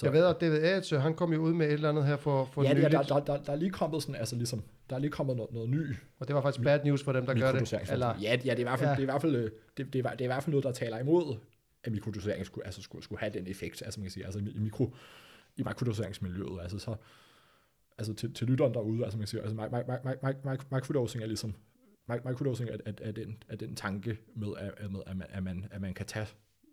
Så, 0.00 0.06
Jeg 0.06 0.12
ved, 0.12 0.24
at 0.24 0.40
David 0.40 0.58
Aetsø, 0.58 0.96
han 0.98 1.14
kom 1.14 1.32
jo 1.32 1.40
ud 1.40 1.52
med 1.52 1.66
et 1.66 1.72
eller 1.72 1.88
andet 1.88 2.06
her 2.06 2.16
for, 2.16 2.44
for 2.44 2.62
ja, 2.62 2.68
det, 2.68 2.76
nyligt, 2.76 2.94
er- 2.94 3.02
der, 3.02 3.14
der, 3.20 3.24
der, 3.36 3.42
der, 3.42 3.52
er 3.52 3.56
lige 3.56 3.70
kommet 3.70 4.02
sådan, 4.02 4.14
altså 4.14 4.36
ligesom, 4.36 4.62
der 4.90 4.96
er 4.96 5.00
lige 5.00 5.10
kommet 5.10 5.36
noget, 5.36 5.52
noget 5.52 5.68
ny 5.68 5.94
og 6.18 6.28
det 6.28 6.34
var 6.36 6.42
faktisk 6.42 6.64
bad 6.64 6.80
news 6.84 7.02
for 7.04 7.12
dem, 7.12 7.26
der 7.26 7.34
gør 7.34 7.52
det. 7.52 7.72
Eller, 7.92 8.14
Ja, 8.20 8.30
ja, 8.30 8.36
det 8.36 8.48
er 8.52 8.56
i 8.58 8.62
hvert 8.62 8.78
fald, 8.78 8.86
Ja. 8.88 8.90
ja. 8.90 8.96
det 8.96 8.98
er 8.98 9.02
i 9.02 9.04
hvert 9.12 9.22
fald, 9.22 9.36
øh, 9.36 9.50
det, 9.76 9.92
det, 9.92 10.06
er, 10.06 10.10
det 10.10 10.20
er 10.20 10.24
i 10.24 10.26
hvert 10.26 10.42
fald 10.42 10.50
noget, 10.52 10.64
der 10.64 10.72
taler 10.72 10.98
imod, 10.98 11.36
at 11.84 11.92
mikrodosering 11.92 12.46
skulle, 12.46 12.66
altså 12.66 12.82
skulle, 12.82 13.04
skulle 13.04 13.20
have 13.20 13.32
den 13.32 13.46
effekt, 13.46 13.82
altså 13.82 14.00
man 14.00 14.04
kan 14.04 14.10
sige, 14.10 14.24
altså 14.24 14.38
i, 14.38 14.58
mikro, 14.58 14.94
i 15.56 15.62
mikrodoseringsmiljøet, 15.62 16.60
altså 16.62 16.78
så, 16.78 16.94
altså 17.98 18.14
til, 18.14 18.34
til 18.34 18.46
lytteren 18.46 18.74
derude, 18.74 19.02
altså 19.04 19.16
man 19.18 19.22
kan 19.22 19.28
sige, 19.28 19.42
altså 19.42 19.56
mi- 19.56 19.68
mi- 19.68 19.90
mi- 19.94 20.28
mi- 20.28 20.54
mi- 20.60 20.74
mikrodosing 20.74 21.22
er 21.22 21.26
ligesom, 21.26 21.54
mi- 22.10 22.28
mikrodosing 22.28 22.70
er, 22.70 22.76
er, 22.86 22.92
er, 23.00 23.12
den, 23.12 23.42
er 23.48 23.56
den 23.56 23.76
tanke 23.76 24.18
med, 24.36 24.48
at, 24.58 24.90
med 24.90 25.00
at, 25.06 25.16
man, 25.16 25.26
at, 25.30 25.42
man, 25.42 25.64
at 25.70 25.80
man 25.80 25.94
kan 25.94 26.06
tage 26.06 26.26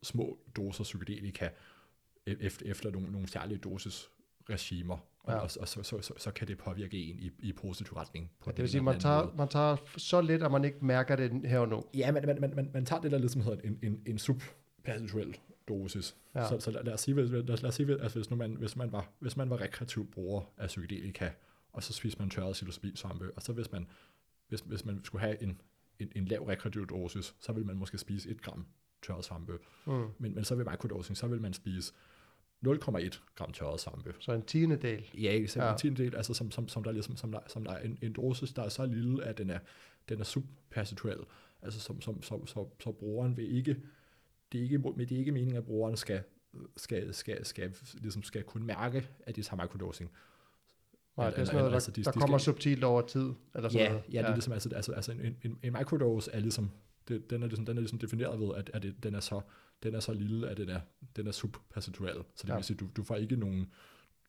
små 0.03 0.37
doser 0.55 0.83
psykedelika 0.83 1.47
efter, 2.39 2.65
efter 2.65 2.91
nogle, 2.91 3.11
nogle 3.11 3.27
særlige 3.27 3.57
dosisregimer, 3.57 4.97
og, 5.19 5.33
Ja. 5.33 5.39
og, 5.39 5.49
og 5.59 5.67
så, 5.67 5.83
så, 5.83 6.01
så, 6.01 6.13
så 6.17 6.31
kan 6.31 6.47
det 6.47 6.57
påvirke 6.57 6.97
en 7.03 7.19
i, 7.19 7.31
i 7.39 7.53
positiv 7.53 7.93
retning. 7.93 8.31
På 8.43 8.51
det 8.51 8.57
vil 8.61 8.69
sige, 8.69 8.81
man 8.81 8.99
tager, 8.99 9.23
måde. 9.23 9.35
man 9.37 9.47
tager 9.47 9.75
så 9.97 10.21
lidt, 10.21 10.43
at 10.43 10.51
man 10.51 10.65
ikke 10.65 10.85
mærker 10.85 11.15
det 11.15 11.41
her 11.45 11.59
og 11.59 11.67
nu. 11.69 11.83
Ja, 11.93 12.11
men 12.11 12.25
man, 12.25 12.41
man, 12.41 12.55
man, 12.55 12.69
man 12.73 12.85
tager 12.85 13.01
det 13.01 13.11
der 13.11 13.17
ligesom 13.17 13.41
hedder 13.41 13.57
en, 13.63 13.79
en, 13.83 14.01
en 14.05 14.17
subpercentuel 14.17 15.37
dosis. 15.67 16.15
Ja. 16.35 16.41
Ja. 16.41 16.47
Så, 16.49 16.59
så 16.59 16.71
lad, 16.71 16.83
lad, 16.83 16.93
os 16.93 17.01
sige, 17.01 17.15
hvis- 17.15 17.29
lad, 17.31 17.43
lad 17.43 17.65
os 17.65 17.75
sige, 17.75 18.01
at 18.01 18.13
hvis, 18.13 18.29
nu 18.29 18.35
man, 18.35 18.55
hvis, 18.55 18.75
man 18.75 18.91
var, 18.91 19.09
hvis 19.19 19.37
man 19.37 19.49
var 19.49 19.61
rekreativ 19.61 20.11
bruger 20.11 20.41
af 20.57 20.67
psykedelika, 20.67 21.29
og 21.73 21.83
så 21.83 21.93
spiser 21.93 22.19
man 22.19 22.29
tørret 22.29 22.53
psilocybin-svampe, 22.53 23.31
og 23.35 23.41
så 23.41 23.53
hvis 23.53 23.71
man, 23.71 23.87
hvis, 24.47 24.59
hvis 24.59 24.85
man 24.85 25.01
skulle 25.05 25.21
have 25.21 25.43
en, 25.43 25.61
en, 25.99 26.11
en 26.15 26.25
lav 26.25 26.43
rekreativ 26.43 26.87
dosis, 26.87 27.35
så 27.39 27.51
vil 27.51 27.65
man 27.65 27.77
måske 27.77 27.97
spise 27.97 28.29
1 28.29 28.41
gram 28.41 28.65
tørret 29.03 29.25
svampe. 29.25 29.57
Mm. 29.85 30.05
Men, 30.17 30.35
men 30.35 30.43
så 30.43 30.55
ved 30.55 30.65
mikrodosing, 30.65 31.17
så 31.17 31.27
vil 31.27 31.41
man 31.41 31.53
spise 31.53 31.93
0,1 32.65 33.19
gram 33.35 33.51
tørret 33.53 33.79
svampe. 33.79 34.13
Så 34.19 34.31
en 34.31 34.41
tiende 34.41 34.75
del. 34.75 35.05
Ja? 35.17 35.47
Så 35.47 35.59
Ja. 35.59 35.65
ja. 35.65 35.71
en 35.71 35.77
tiendedel, 35.79 36.15
altså 36.15 36.33
som, 36.33 36.51
som, 36.51 36.67
som 36.67 36.83
der, 36.83 36.89
er 36.89 36.93
ligesom, 36.93 37.15
som 37.17 37.31
der, 37.31 37.39
som 37.47 37.63
der 37.63 37.71
er 37.71 37.79
en, 37.79 37.97
en 38.01 38.13
dosis, 38.13 38.53
der 38.53 38.63
er 38.63 38.69
så 38.69 38.85
lille, 38.85 39.23
at 39.25 39.37
den 39.37 39.49
er, 39.49 39.59
den 40.09 40.19
er 40.19 40.23
subpercentuel. 40.23 41.19
Altså 41.61 41.79
som, 41.79 42.01
som, 42.01 42.21
som, 42.23 42.47
så, 42.47 42.67
så 42.83 42.91
brugeren 42.91 43.37
vil 43.37 43.55
ikke, 43.55 43.77
det 44.51 44.57
er 44.59 44.63
ikke, 44.63 44.77
men 44.77 44.99
det 44.99 45.11
er 45.11 45.17
ikke 45.19 45.31
meningen, 45.31 45.55
at 45.57 45.65
brugeren 45.65 45.97
skal, 45.97 46.21
skal, 46.77 47.13
skal, 47.13 47.45
skal, 47.45 47.73
ligesom 47.93 48.23
skal 48.23 48.43
kunne 48.43 48.65
mærke, 48.65 49.07
at 49.23 49.35
de 49.35 49.41
tager 49.41 49.61
microdosing. 49.63 50.11
Nej, 51.17 51.29
det 51.29 51.39
er 51.39 51.45
sådan 51.45 51.57
noget, 51.57 51.69
der, 51.71 51.75
altså, 51.75 51.91
de- 51.91 52.03
der 52.03 52.11
de 52.11 52.19
kommer 52.19 52.37
skal- 52.37 52.53
subtilt 52.53 52.83
over 52.83 53.01
tid. 53.01 53.33
Eller 53.55 53.69
sådan 53.69 53.85
Ja, 53.85 53.89
noget. 53.89 54.03
ja, 54.13 54.19
det 54.21 54.29
er 54.29 54.33
ligesom, 54.33 54.53
altså, 54.53 54.69
altså, 54.75 54.91
altså 54.91 55.11
en, 55.11 55.37
en, 55.43 55.59
en 55.63 55.73
microdose 55.73 56.31
er 56.33 56.39
ligesom, 56.39 56.71
det, 57.07 57.29
den, 57.29 57.43
er 57.43 57.47
ligesom, 57.47 57.65
den 57.65 57.77
er 57.77 57.81
ligesom 57.81 57.99
defineret 57.99 58.39
ved, 58.39 58.49
at, 58.55 58.71
at 58.73 58.83
det, 58.83 59.03
den, 59.03 59.15
er 59.15 59.19
så, 59.19 59.41
den 59.83 59.95
er 59.95 59.99
så 59.99 60.13
lille, 60.13 60.49
at 60.49 60.57
den 60.57 60.69
er, 60.69 60.79
den 61.15 61.27
er 61.27 61.31
subpercentuel. 61.31 62.15
Så 62.35 62.43
det 62.43 62.49
Ja. 62.49 62.55
vil 62.55 62.63
sige, 62.63 62.77
du, 62.77 62.87
du 62.97 63.03
får 63.03 63.15
ikke 63.15 63.35
nogen, 63.35 63.71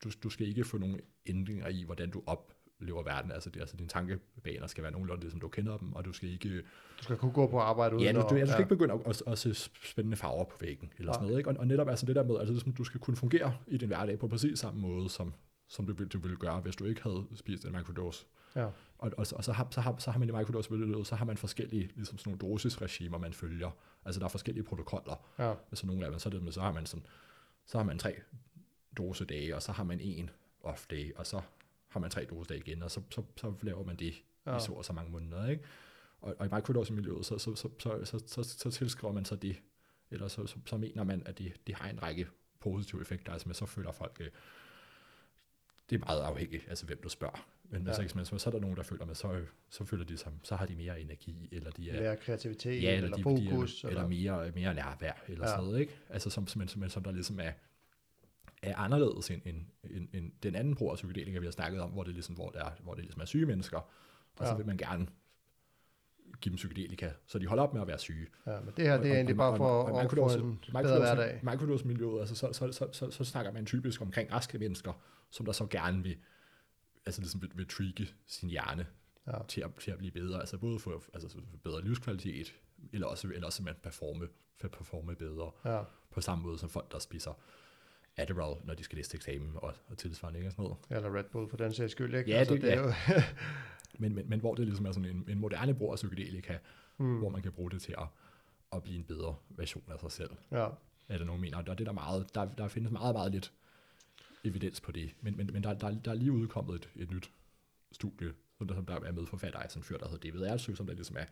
du, 0.05 0.11
du 0.23 0.31
skal 0.31 0.47
ikke 0.49 0.65
få 0.65 0.79
nogen 0.79 1.01
ændringer 1.27 1.69
i, 1.69 1.83
hvordan 1.85 2.11
du 2.11 2.23
oplever 2.27 3.03
verden. 3.03 3.33
Altså, 3.33 3.51
det, 3.51 3.61
altså 3.61 3.77
dine 3.77 3.89
tankebaner 3.89 4.67
skal 4.67 4.83
være 4.83 4.93
nogenlunde 4.93 5.23
det, 5.23 5.31
som 5.31 5.41
du 5.41 5.49
kender 5.49 5.77
dem, 5.79 5.93
og 5.93 6.05
du 6.05 6.13
skal 6.13 6.29
ikke, 6.29 6.57
Du 6.99 7.03
skal 7.03 7.17
kunne 7.17 7.33
gå 7.33 7.47
på 7.47 7.59
arbejde 7.61 7.95
uden 7.97 8.05
ja, 8.07 8.13
du, 8.13 8.27
du, 8.31 8.35
ja, 8.35 8.41
du 8.45 8.47
skal 8.51 8.61
ikke 8.61 8.69
begynde 8.75 8.95
at, 8.95 9.01
at, 9.07 9.23
at, 9.27 9.39
se 9.39 9.55
spændende 9.85 10.17
farver 10.17 10.45
på 10.45 10.57
væggen, 10.61 10.93
eller 10.99 11.13
sådan 11.13 11.23
Nej. 11.25 11.29
noget. 11.29 11.41
Ikke? 11.41 11.51
Og, 11.51 11.57
og 11.59 11.67
netop 11.67 11.89
altså 11.89 12.07
det 12.07 12.17
der 12.17 12.25
med, 12.25 12.39
altså, 12.39 12.53
ligesom, 12.53 12.73
du 12.73 12.85
skal 12.85 13.01
kunne 13.01 13.17
fungere 13.17 13.55
i 13.67 13.77
din 13.77 13.89
hverdag 13.89 14.19
på 14.19 14.29
præcis 14.29 14.59
samme 14.59 14.81
måde, 14.81 15.09
som, 15.11 15.35
som 15.69 15.87
du, 15.87 15.93
ville- 15.93 16.09
du 16.09 16.19
ville 16.19 16.37
gøre, 16.37 16.61
hvis 16.61 16.77
du 16.77 16.85
ikke 16.85 17.03
havde 17.03 17.25
spist 17.35 17.65
en 17.65 17.73
microdose. 17.73 18.27
Ja. 18.57 18.65
Og, 18.65 18.73
og, 19.17 19.27
og 19.33 19.45
så, 19.45 19.53
har, 19.53 19.69
så, 19.71 19.81
har, 19.81 19.97
så 19.99 20.11
har 20.11 20.19
man 20.19 20.29
i 20.29 20.33
microdose 20.33 21.05
så 21.05 21.17
har 21.17 21.25
man 21.25 21.37
forskellige 21.37 21.91
ligesom 21.95 22.19
sådan 22.19 22.39
nogle 22.39 22.55
dosisregimer, 22.55 23.19
man 23.19 23.33
følger. 23.33 23.71
Altså 24.05 24.19
der 24.19 24.25
er 24.27 24.31
forskellige 24.31 24.65
protokoller. 24.65 25.29
Ja. 25.39 25.55
Altså 25.71 25.87
nogle 25.87 26.05
af 26.05 26.11
dem, 26.11 26.19
så, 26.19 26.29
er 26.29 26.31
det, 26.31 26.55
så 26.55 26.61
har 26.61 26.73
man 26.73 26.87
sådan, 26.87 27.07
så 27.67 27.79
har 27.79 27.85
man 27.85 27.99
tre 27.99 28.17
dosedage, 28.97 29.57
og 29.57 29.63
så 29.63 29.73
har 29.73 29.85
man 29.85 30.01
en 30.01 30.31
off 30.61 30.87
day, 30.87 31.15
og 31.15 31.27
så 31.27 31.41
har 31.89 32.01
man 32.01 32.11
tre 32.11 32.25
dosedage 32.25 32.61
igen, 32.61 32.83
og 32.83 32.91
så, 32.91 33.01
så, 33.11 33.23
så 33.37 33.55
laver 33.63 33.85
man 33.85 33.97
det 33.97 34.15
ja. 34.47 34.57
i 34.57 34.61
så 34.61 34.73
og 34.73 34.85
så 34.85 34.93
mange 34.93 35.11
måneder. 35.11 35.49
Ikke? 35.49 35.65
Og, 36.21 36.35
og 36.39 36.47
i 36.47 36.49
microdosing-miljøet, 36.55 37.27
så, 37.27 37.39
så, 37.39 37.55
så, 37.55 37.69
så, 37.79 38.05
så, 38.05 38.23
så, 38.27 38.43
så 38.43 38.71
tilskriver 38.71 39.15
man 39.15 39.25
så 39.25 39.37
det, 39.37 39.57
eller 40.11 40.29
så, 40.29 40.47
så, 40.47 40.57
så 40.67 40.77
mener 40.77 41.05
man, 41.05 41.23
at 41.27 41.39
de, 41.39 41.53
de 41.67 41.75
har 41.75 41.89
en 41.89 42.03
række 42.03 42.29
positive 42.61 43.01
effekter, 43.01 43.33
altså 43.33 43.49
med 43.49 43.55
så 43.55 43.67
føler 43.67 43.93
folk, 43.93 44.17
øh, 44.21 44.31
det 45.91 46.01
er 46.01 46.07
meget 46.07 46.21
afhængigt, 46.21 46.65
altså 46.69 46.87
hvem 46.87 47.01
du 47.03 47.09
spørger. 47.09 47.49
Men 47.71 47.87
ja. 47.87 47.93
så, 47.93 48.25
så, 48.25 48.39
så 48.39 48.51
er 48.51 48.53
der 48.53 48.61
nogen, 48.61 48.77
der 48.77 48.83
føler 48.83 49.05
med, 49.05 49.15
så, 49.15 49.41
så 49.71 49.85
føler 49.85 50.05
de 50.05 50.17
sig, 50.17 50.33
så 50.43 50.57
har 50.57 50.67
de 50.67 50.77
mere 50.77 51.01
energi, 51.01 51.49
eller 51.53 51.71
de 51.71 51.91
er... 51.91 52.03
Mere 52.03 52.17
kreativitet, 52.17 52.83
ja, 52.83 52.97
eller, 52.97 53.05
eller 53.05 53.17
de, 53.17 53.23
fokus. 53.23 53.85
Er, 53.85 53.89
eller, 53.89 54.03
eller 54.03 54.09
mere, 54.09 54.53
mere 54.55 54.75
nærvær, 54.75 55.13
eller 55.29 55.45
ja. 55.45 55.51
sådan 55.51 55.65
noget, 55.65 55.81
ikke? 55.81 55.93
Altså 56.09 56.31
som, 56.31 56.47
som, 56.47 56.69
som, 56.69 56.89
som 56.89 57.03
der 57.03 57.13
ligesom 57.13 57.41
er, 57.41 57.53
er 58.63 58.77
anderledes 58.77 59.31
end, 59.31 59.43
end, 59.45 59.57
end, 59.91 60.09
end 60.13 60.33
den 60.43 60.55
anden 60.55 60.75
brug 60.75 60.91
af 60.91 60.97
psykedelika, 60.97 61.39
vi 61.39 61.47
har 61.47 61.51
snakket 61.51 61.81
om, 61.81 61.91
hvor 61.91 62.03
det, 62.03 62.13
ligesom, 62.13 62.35
hvor 62.35 62.51
det, 62.51 62.61
er, 62.61 62.71
hvor 62.83 62.95
det 62.95 63.05
ligesom 63.05 63.21
er 63.21 63.25
syge 63.25 63.47
mennesker, 63.47 63.79
og 64.37 64.45
ja. 64.45 64.47
så 64.47 64.57
vil 64.57 64.67
man 64.67 64.77
gerne 64.77 65.07
give 66.41 66.51
dem 66.51 66.57
psykedelika, 66.57 67.11
så 67.27 67.39
de 67.39 67.47
holder 67.47 67.63
op 67.63 67.73
med 67.73 67.83
at 67.83 67.89
være 67.89 67.99
syge. 67.99 68.27
Ja, 68.47 68.61
men 68.61 68.73
det 68.77 68.85
her, 68.85 68.97
det 68.97 69.11
er 69.11 69.15
egentlig 69.15 69.37
bare 69.37 69.57
for 69.57 69.69
og, 69.69 69.93
og, 69.93 70.03
at 70.03 70.11
få 70.11 70.39
en 70.39 70.59
bedre 70.73 70.99
hverdag. 70.99 71.41
Microdose-miljøet, 71.43 72.21
altså 72.21 72.35
så, 72.35 72.53
så, 72.53 72.73
så, 72.73 72.89
så, 72.93 73.11
så, 73.11 73.25
snakker 73.25 73.53
man 73.53 73.67
typisk 73.67 74.01
omkring 74.01 74.33
raske 74.33 74.59
mennesker, 74.59 74.93
som 75.31 75.47
der 75.47 75.53
så 75.53 75.67
gerne 75.67 76.03
vil, 76.03 76.17
altså 77.09 77.21
ligesom 77.21 77.43
vil, 77.43 77.51
vil 77.55 77.69
trigge 77.69 78.09
sin 78.27 78.51
hjerne 78.51 78.87
ja. 79.27 79.39
til, 79.49 79.61
at, 79.61 79.71
til 79.81 79.91
at 79.91 79.99
blive 79.99 80.13
bedre, 80.13 80.41
altså 80.41 80.59
både 80.59 80.79
for, 80.79 81.03
altså 81.15 81.29
for 81.29 81.41
bedre 81.63 81.83
livskvalitet, 81.85 82.55
eller 82.93 83.07
også, 83.07 83.29
eller 83.29 83.47
også 83.47 83.63
man 83.63 83.75
performe, 83.83 84.29
for 84.61 84.69
performe 84.69 85.15
bedre, 85.15 85.51
ja. 85.65 85.83
på 86.11 86.21
samme 86.21 86.45
måde 86.45 86.59
som 86.59 86.69
folk, 86.69 86.93
der 86.93 86.99
spiser 86.99 87.33
Adderall, 88.17 88.57
når 88.65 88.75
de 88.75 88.85
skal 88.85 88.97
læse 88.97 89.15
eksamen 89.15 89.51
og, 89.55 89.75
og 89.89 89.99
tilsvarende, 89.99 90.39
ikke? 90.39 90.49
Og 90.49 90.53
sådan 90.53 90.63
noget. 90.63 90.77
Eller 90.91 91.19
Red 91.19 91.25
Bull 91.25 91.49
for 91.49 91.57
den 91.57 91.73
sags 91.73 91.93
skyld, 91.93 92.15
ikke? 92.15 92.31
Ja, 92.31 92.37
altså, 92.37 92.55
det, 92.55 92.63
det 92.63 92.73
er 92.73 92.81
jo 92.81 92.93
men, 94.03 94.15
men, 94.15 94.29
men 94.29 94.41
hvor 94.41 94.55
det 94.55 94.65
ligesom 94.65 94.87
er 94.87 94.93
sådan 94.93 95.11
en, 95.11 95.25
en 95.29 95.39
moderne 95.39 95.75
brug 95.75 95.93
af 95.93 95.97
psykedelika, 95.97 96.59
mm. 96.99 97.19
hvor 97.19 97.29
man 97.29 97.43
kan 97.43 97.53
bruge 97.53 97.71
det 97.71 97.83
til 97.83 97.95
at, 97.99 98.07
at 98.73 98.83
blive 98.83 98.99
en 98.99 99.05
bedre 99.05 99.35
version 99.49 99.85
af 99.89 100.01
sig 100.01 100.13
selv. 100.13 100.31
Ja. 100.53 100.69
Er 101.09 101.19
det 101.19 101.27
nogen 101.27 101.41
mener? 101.41 101.59
Og 101.59 101.67
det 101.67 101.81
er 101.81 101.85
der 101.85 101.93
meget, 101.93 102.35
der, 102.35 102.45
der 102.45 102.69
findes 102.69 102.93
meget, 102.93 103.15
meget 103.15 103.33
lidt 103.33 103.53
evidens 104.45 104.81
på 104.81 104.93
det. 104.93 105.15
Men, 105.21 105.37
men, 105.37 105.51
men 105.53 105.63
der, 105.63 105.75
der, 105.75 105.95
der 106.05 106.11
er 106.11 106.15
lige 106.15 106.33
udkommet 106.33 106.75
et, 106.75 106.89
et 107.03 107.11
nyt 107.11 107.31
studie, 107.93 108.33
som 108.59 108.69
der, 108.69 108.75
som 108.75 108.87
der 108.87 109.01
er 109.01 109.13
medforfatter 109.13 109.59
af 109.59 109.71
sådan 109.71 109.81
en 109.81 109.85
fyr, 109.85 109.99
der 109.99 110.09
hedder 110.09 110.31
David 110.31 110.47
Ersø, 110.47 110.75
som 110.75 110.87
der 110.87 110.95
ligesom 110.95 111.17
er, 111.17 111.25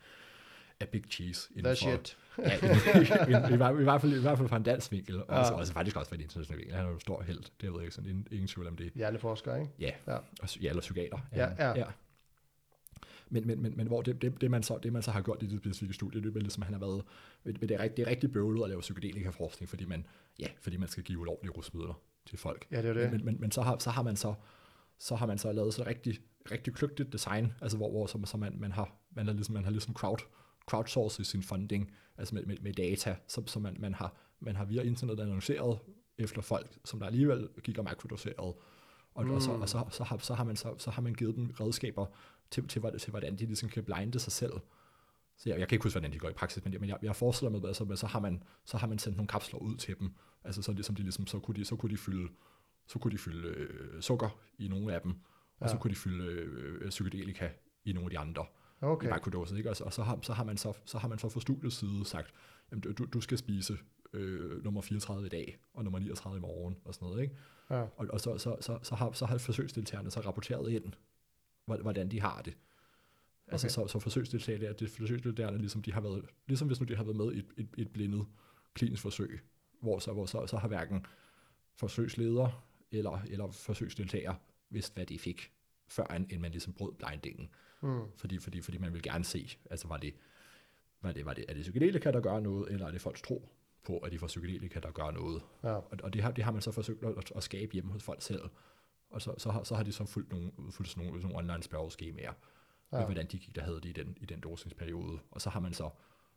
er 0.81 0.87
big 0.87 1.05
cheese. 1.11 1.51
Inden 1.57 1.65
for, 1.65 1.75
shit. 1.75 2.19
ja, 2.39 2.53
i, 2.53 2.67
i, 2.67 3.09
i, 3.33 3.81
i, 3.81 3.81
i, 3.81 3.85
hvert 3.85 4.01
fald, 4.01 4.13
I 4.13 4.21
hvert 4.21 4.39
fald 4.39 4.49
fra 4.49 4.57
en 4.57 4.63
dansk 4.63 4.93
vinkel, 4.93 5.17
og 5.17 5.27
ja. 5.29 5.39
også, 5.39 5.53
også 5.53 5.73
faktisk 5.73 5.97
også 5.97 6.09
fra 6.09 6.17
en 6.17 6.23
international 6.23 6.59
vinkel. 6.59 6.77
Han 6.77 6.87
er 6.87 6.91
jo 6.91 6.99
stor 6.99 7.23
held, 7.23 7.43
det 7.61 7.73
ved 7.73 7.79
jeg 7.79 7.83
ikke, 7.83 7.95
sådan 7.95 8.11
ingen, 8.11 8.27
ingen 8.31 8.49
tvivl 8.49 8.67
om 8.67 8.77
det. 8.77 8.93
Hjerneforsker, 8.95 9.57
ikke? 9.57 9.71
Ja, 9.79 9.91
ja. 10.07 10.17
Og, 10.17 10.63
ja 10.63 10.69
eller 10.69 10.81
psykiater. 10.81 11.19
Ja, 11.33 11.49
ja. 11.59 11.79
ja. 11.79 11.87
Men, 13.29 13.47
men, 13.47 13.63
men, 13.63 13.77
men 13.77 13.87
hvor 13.87 14.03
det, 14.03 14.23
det, 14.23 14.41
det, 14.41 14.51
man 14.51 14.63
så, 14.63 14.79
det, 14.83 14.93
man 14.93 15.03
så 15.03 15.11
har 15.11 15.23
gjort 15.23 15.43
i 15.43 15.47
det 15.47 15.59
specifikke 15.61 15.95
studie, 15.95 16.23
det 16.23 16.37
er 16.37 16.41
ligesom, 16.41 16.63
han 16.63 16.73
har 16.73 16.81
været, 16.81 17.03
det 17.45 17.73
er, 17.73 17.89
det 17.89 17.99
er 17.99 18.07
rigtig 18.07 18.33
bøvlet 18.33 18.63
at 18.63 18.69
lave 18.69 18.81
psykedelika-forskning, 18.81 19.69
fordi 19.69 19.85
man, 19.85 20.07
ja, 20.39 20.47
fordi 20.61 20.77
man 20.77 20.89
skal 20.89 21.05
give 21.05 21.19
ulovlige 21.19 21.51
rusmidler 21.51 22.01
til 22.27 22.39
folk. 22.39 22.67
Ja, 22.71 22.83
det 22.83 22.91
er 22.91 22.95
det. 22.95 23.13
Men, 23.13 23.25
men, 23.25 23.41
men 23.41 23.51
så, 23.51 23.63
har, 23.63 23.79
så 23.79 23.91
har 23.91 24.03
man 24.03 24.17
så, 24.17 24.35
så 24.99 25.17
har 25.17 25.27
man 25.27 25.39
så 25.39 25.53
lavet 25.53 25.75
så 25.75 25.85
rigtig, 25.87 26.19
rigtig 26.51 26.75
kløgtigt 26.75 27.13
design, 27.13 27.53
altså 27.61 27.77
hvor, 27.77 27.91
hvor 27.91 28.07
så, 28.07 28.21
så 28.25 28.37
man, 28.37 28.57
man 28.59 28.73
har, 28.73 28.97
man 29.11 29.27
har 29.27 29.33
ligesom, 29.33 29.53
man 29.53 29.65
har 29.65 29.71
ligesom 29.71 29.95
crowd, 29.95 30.19
crowdsourcet 30.71 31.27
sin 31.27 31.43
funding, 31.43 31.93
altså 32.19 32.35
med, 32.35 32.47
med, 32.47 32.57
med 32.63 32.73
data, 32.73 33.17
så, 33.29 33.43
så 33.47 33.59
man, 33.59 33.77
man, 33.79 33.95
har, 33.95 34.17
man 34.41 34.57
har 34.57 34.65
via 34.65 34.83
internet 34.83 35.21
annonceret 35.21 35.79
efter 36.19 36.43
folk, 36.43 36.79
som 36.85 37.01
der 37.01 37.07
alligevel 37.07 37.49
gik 37.63 37.79
og 37.79 37.85
makrodoseret, 37.85 38.37
og, 39.15 39.25
mm. 39.25 39.31
og, 39.31 39.43
så, 39.43 39.51
og 39.51 39.69
så, 39.69 39.85
så, 39.91 40.05
har, 40.05 40.19
så, 40.19 40.35
har 40.35 40.45
man, 40.45 40.57
så, 40.57 40.75
så 40.79 40.91
har 40.91 41.03
man 41.03 41.15
givet 41.15 41.37
dem 41.37 41.55
redskaber 41.61 42.07
til, 42.51 42.69
til, 42.69 42.83
til, 42.83 42.99
til 42.99 43.11
hvordan 43.11 43.37
de 43.37 43.47
ligesom 43.47 43.69
kan 43.69 43.85
blinde 43.85 44.19
sig 44.19 44.33
selv. 44.33 44.53
Så 45.39 45.49
jeg, 45.49 45.59
jeg 45.59 45.69
kan 45.69 45.77
ikke 45.77 45.83
huske, 45.83 45.99
hvordan 45.99 46.13
de 46.13 46.19
går 46.19 46.29
i 46.29 46.33
praksis, 46.33 46.65
men, 46.65 46.77
men 46.81 46.89
jeg, 46.89 46.99
jeg 47.03 47.17
forestiller 47.17 47.51
mig, 47.51 47.65
altså, 47.65 47.97
så, 47.97 48.07
har 48.07 48.21
man, 48.21 48.43
så 48.65 48.77
har 48.77 48.87
man 48.87 48.99
sendt 48.99 49.17
nogle 49.17 49.29
kapsler 49.29 49.59
ud 49.59 49.77
til 49.77 49.99
dem, 49.99 50.15
altså 50.45 50.63
så, 50.63 50.73
ligesom 50.73 50.95
de 50.95 51.03
ligesom, 51.03 51.27
så, 51.27 51.39
kunne 51.39 51.55
de, 51.55 51.65
så 51.65 51.77
kunne 51.77 51.91
de 51.91 51.97
fylde, 51.97 52.29
så 52.87 52.99
kunne 52.99 53.13
de 53.13 53.19
fylde 53.19 53.49
øh, 53.49 54.03
sukker 54.03 54.41
i 54.59 54.69
nogle 54.69 54.95
af 54.95 55.01
dem, 55.01 55.11
ja. 55.11 55.65
og 55.65 55.71
så 55.71 55.77
kunne 55.77 55.91
de 55.91 55.97
fylde 55.97 56.25
øh, 56.25 56.89
psykedelika 56.89 57.49
i 57.85 57.93
nogle 57.93 58.07
af 58.07 58.11
de 58.11 58.19
andre. 58.19 58.47
Okay. 58.81 59.07
I 59.07 59.11
ikke? 59.57 59.71
Og, 59.71 59.77
så, 59.77 59.85
og 59.85 59.93
så, 59.93 60.03
har, 60.03 60.19
så, 60.23 60.33
har 60.33 60.45
man 60.45 60.57
så, 60.57 60.73
så 60.85 60.99
har 60.99 61.09
man 61.09 61.19
så 61.19 61.29
fra 61.29 61.41
studiets 61.41 61.77
side 61.77 62.05
sagt, 62.05 62.35
jamen, 62.71 62.81
du, 62.81 63.05
du 63.05 63.21
skal 63.21 63.39
spise 63.39 63.79
øh, 64.13 64.65
nummer 64.65 64.81
34 64.81 65.27
i 65.27 65.29
dag, 65.29 65.59
og 65.75 65.85
nummer 65.85 65.99
39 65.99 66.37
i 66.37 66.41
morgen, 66.41 66.77
og 66.85 66.95
sådan 66.95 67.09
noget, 67.09 67.23
ikke? 67.23 67.37
Ja. 67.71 67.81
Og, 67.81 68.07
og 68.11 68.21
så, 68.21 68.39
så, 68.39 68.57
så, 68.61 68.79
så, 68.83 68.95
har, 68.95 69.13
så 69.13 69.27
har 69.27 69.39
forsøgsdeltagerne 69.39 70.11
så 70.11 70.21
rapporteret 70.21 70.73
ind, 70.73 70.93
hvordan 71.65 72.11
de 72.11 72.21
har 72.21 72.43
det. 72.43 72.57
Altså, 73.49 73.67
okay. 73.67 73.89
så, 73.89 73.93
så 73.93 73.99
forsøgsdeltagerne, 73.99 74.73
det 74.73 74.91
forsøgsdeltagerne, 74.91 75.59
ligesom 75.59 75.83
de 75.83 75.93
har 75.93 76.01
været, 76.01 76.25
ligesom 76.47 76.67
hvis 76.67 76.81
nu 76.81 76.87
de 76.87 76.97
har 76.97 77.05
været 77.05 77.17
med 77.17 77.33
i 77.33 77.39
et, 77.39 77.47
et, 77.57 77.69
et 77.79 77.91
blindet 77.91 78.27
klinisk 78.75 79.03
forsøg, 79.03 79.41
hvor 79.81 79.99
så, 79.99 80.13
hvor 80.13 80.27
så, 80.27 80.47
så 80.47 80.57
har 80.57 80.69
hverken 80.69 81.07
forsøgsleder 81.75 82.67
eller, 82.91 83.23
eller 83.31 83.51
forsøgsdeltager 83.51 84.35
vidst, 84.71 84.95
hvad 84.95 85.07
de 85.07 85.19
fik, 85.19 85.53
før 85.89 86.07
end 86.07 86.41
man 86.41 86.51
ligesom 86.51 86.73
brød 86.73 86.93
blindingen. 86.93 87.49
Mm. 87.83 88.01
Fordi, 88.17 88.39
fordi, 88.39 88.61
fordi 88.61 88.79
man 88.79 88.93
vil 88.93 89.03
gerne 89.03 89.25
se, 89.25 89.59
altså 89.71 89.89
var 89.89 89.97
det, 89.97 90.15
var 91.03 91.13
det, 91.13 91.27
var 91.27 91.35
det, 91.35 91.45
er 91.49 91.55
det 91.55 91.63
psykedelika, 91.63 92.11
der 92.11 92.21
gør 92.21 92.41
noget, 92.41 92.73
eller 92.73 92.87
er 92.87 92.91
det 92.91 93.01
folks 93.01 93.23
tro 93.23 93.49
på, 93.85 93.99
at 93.99 94.13
de 94.13 94.19
får 94.19 94.27
psykedelika, 94.27 94.81
der 94.81 94.91
gør 94.91 95.11
noget. 95.11 95.43
Ja. 95.63 95.69
Og, 95.69 95.99
og 96.03 96.13
det, 96.13 96.23
har, 96.23 96.31
det 96.31 96.45
har 96.45 96.53
man 96.53 96.63
så 96.63 96.73
forsøgt 96.73 97.05
at, 97.05 97.33
at 97.37 97.43
skabe 97.43 97.73
hjemme 97.73 97.93
hos 97.93 98.03
folk 98.03 98.23
selv. 98.23 98.43
Og 99.11 99.23
så, 99.23 99.35
så, 99.39 99.51
har, 99.51 99.63
så 99.63 99.75
har 99.75 99.83
de 99.83 99.93
så 99.93 100.05
fulgt 100.05 100.31
nogle, 100.31 100.53
fulgt 100.71 100.91
sådan 100.91 101.07
nogle, 101.07 101.23
nogle 101.23 101.39
online 101.39 101.63
spørgeskemaer, 101.63 102.33
ja. 102.93 102.97
med 102.97 103.07
hvordan 103.07 103.27
de 103.27 103.39
gik, 103.39 103.57
der 103.57 103.63
havde 103.63 103.81
de 103.81 103.89
i 103.89 103.93
den, 103.93 104.17
i 104.21 104.27
den 104.27 104.41
dosingsperiode. 104.41 105.19
Og 105.31 105.41
så 105.41 105.51
har 105.51 105.61
man 105.61 105.73
så, 105.73 105.91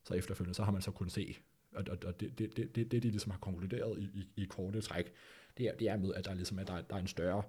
så 0.03 0.13
efterfølgende, 0.13 0.55
så 0.55 0.63
har 0.63 0.71
man 0.71 0.81
så 0.81 0.91
kunnet 0.91 1.11
se, 1.11 1.35
og, 1.75 1.85
og, 1.89 1.97
og 2.05 2.19
det, 2.19 2.39
det, 2.39 2.57
det, 2.57 2.75
det, 2.75 2.91
det, 2.91 3.03
de 3.03 3.09
ligesom 3.09 3.31
har 3.31 3.39
konkluderet 3.39 3.99
i, 3.99 4.03
i, 4.03 4.29
i 4.35 4.45
korte 4.45 4.81
træk, 4.81 5.11
det 5.57 5.67
er, 5.67 5.75
det 5.75 5.89
er 5.89 5.97
med, 5.97 6.13
at 6.13 6.25
der, 6.25 6.33
ligesom 6.33 6.59
er, 6.59 6.63
der, 6.63 6.81
der 6.81 6.95
er 6.95 6.99
en 6.99 7.07
større, 7.07 7.43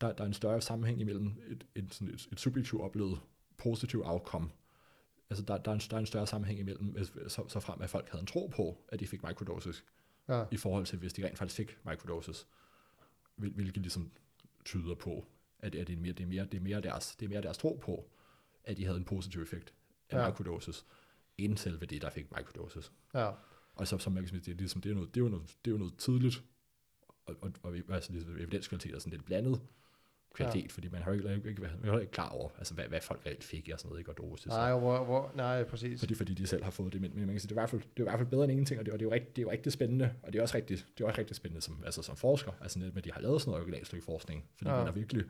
der, 0.00 0.12
der 0.12 0.22
er 0.22 0.28
en 0.28 0.34
større 0.34 0.60
sammenhæng 0.60 1.00
imellem 1.00 1.26
et, 1.48 1.66
et, 1.74 1.94
sådan 1.94 2.14
et, 2.14 2.28
et 2.32 2.40
subjektivt 2.40 2.82
oplevet 2.82 3.20
positiv 3.58 4.02
outcome. 4.04 4.50
Altså 5.30 5.44
der, 5.44 5.58
der, 5.58 5.70
er 5.70 5.74
en, 5.74 5.80
der 5.80 5.96
er 5.96 6.00
en 6.00 6.06
større 6.06 6.26
sammenhæng 6.26 6.60
imellem, 6.60 7.04
så, 7.28 7.44
så 7.48 7.60
frem 7.60 7.82
at 7.82 7.90
folk 7.90 8.08
havde 8.08 8.20
en 8.20 8.26
tro 8.26 8.46
på, 8.46 8.84
at 8.88 9.00
de 9.00 9.06
fik 9.06 9.22
microdoses, 9.22 9.84
ja. 10.28 10.44
i 10.50 10.56
forhold 10.56 10.86
til, 10.86 10.98
hvis 10.98 11.12
de 11.12 11.26
rent 11.26 11.38
faktisk 11.38 11.56
fik 11.56 11.78
microdoses, 11.84 12.48
hvil, 13.36 13.52
hvilket 13.52 13.82
ligesom 13.82 14.12
tyder 14.64 14.94
på, 14.94 15.26
at, 15.58 15.74
at 15.74 15.86
det, 15.86 15.92
er 15.92 16.00
mere, 16.00 16.12
det, 16.12 16.22
er 16.22 16.28
mere, 16.28 16.44
det, 16.44 16.54
er 16.54 16.62
mere 16.62 16.80
deres, 16.80 17.16
det 17.16 17.26
er 17.26 17.30
mere 17.30 17.42
deres 17.42 17.58
tro 17.58 17.80
på, 17.82 18.10
at 18.64 18.76
de 18.76 18.84
havde 18.84 18.98
en 18.98 19.04
positiv 19.04 19.42
effekt 19.42 19.74
af 20.10 20.18
ja. 20.18 20.28
microdoses, 20.28 20.86
end 21.38 21.56
selve 21.56 21.86
det, 21.86 22.02
der 22.02 22.10
fik 22.10 22.26
microdoses. 22.36 22.92
Ja. 23.14 23.30
Og 23.74 23.88
så, 23.88 23.98
som 23.98 24.14
kan 24.14 24.28
sige, 24.28 24.40
det 24.40 24.52
er, 24.52 24.56
ligesom, 24.56 24.80
det 24.80 24.90
er, 24.90 24.94
noget, 24.94 25.14
det 25.14 25.22
er, 25.22 25.28
noget, 25.28 25.56
det 25.64 25.72
er 25.72 25.78
noget 25.78 25.96
tidligt, 25.98 26.42
og, 27.26 27.36
og, 27.40 27.52
og 27.62 27.76
altså, 27.88 28.12
evidenskvalitet 28.38 28.94
er 28.94 28.98
sådan 28.98 29.12
lidt 29.12 29.24
blandet, 29.24 29.60
kvalitet, 30.34 30.62
ja. 30.62 30.68
fordi 30.68 30.88
man 30.88 31.02
har 31.02 31.12
jo 31.12 31.28
ikke, 31.28 31.48
ikke, 31.48 31.62
man 31.62 31.70
har 31.84 31.98
ikke 31.98 32.12
klar 32.12 32.28
over, 32.28 32.50
altså, 32.58 32.74
hvad, 32.74 32.84
hvad 32.84 33.00
folk 33.00 33.26
reelt 33.26 33.44
fik 33.44 33.70
og 33.72 33.78
sådan 33.78 33.88
noget, 33.88 34.00
ikke, 34.00 34.10
og 34.10 34.16
dosis. 34.16 34.46
Nej, 34.46 34.78
hvor, 34.78 35.04
hvor, 35.04 35.32
nej, 35.34 35.64
præcis. 35.64 36.00
Fordi, 36.00 36.14
fordi 36.14 36.34
de 36.34 36.46
selv 36.46 36.64
har 36.64 36.70
fået 36.70 36.92
det, 36.92 37.00
men, 37.00 37.10
men 37.14 37.26
man 37.26 37.34
kan 37.34 37.40
sige, 37.40 37.48
det 37.48 37.56
er, 37.56 37.60
i 37.60 37.62
hvert 37.62 37.70
fald, 37.70 37.80
det 37.80 37.88
er 37.96 38.00
i 38.00 38.10
hvert 38.10 38.18
fald 38.18 38.28
bedre 38.28 38.44
end 38.44 38.52
ingenting, 38.52 38.80
og 38.80 38.86
det, 38.86 38.92
og 38.92 38.98
det, 38.98 39.04
er, 39.04 39.08
jo 39.08 39.14
rigtig, 39.14 39.36
det 39.36 39.42
er 39.42 39.46
jo 39.46 39.50
rigtig 39.50 39.72
spændende, 39.72 40.14
og 40.22 40.32
det 40.32 40.38
er 40.38 40.42
også 40.42 40.56
rigtig, 40.56 40.78
det 40.98 41.04
er 41.04 41.08
også 41.08 41.18
rigtig 41.18 41.36
spændende 41.36 41.60
som, 41.60 41.82
altså, 41.84 42.02
som 42.02 42.16
forsker, 42.16 42.52
altså 42.60 42.78
med, 42.78 42.96
at 42.96 43.04
de 43.04 43.12
har 43.12 43.20
lavet 43.20 43.40
sådan 43.40 43.50
noget 43.50 43.62
originalstykke 43.62 44.04
forskning, 44.04 44.44
fordi 44.56 44.70
ja. 44.70 44.76
man 44.76 44.86
har 44.86 44.92
virkelig, 44.92 45.24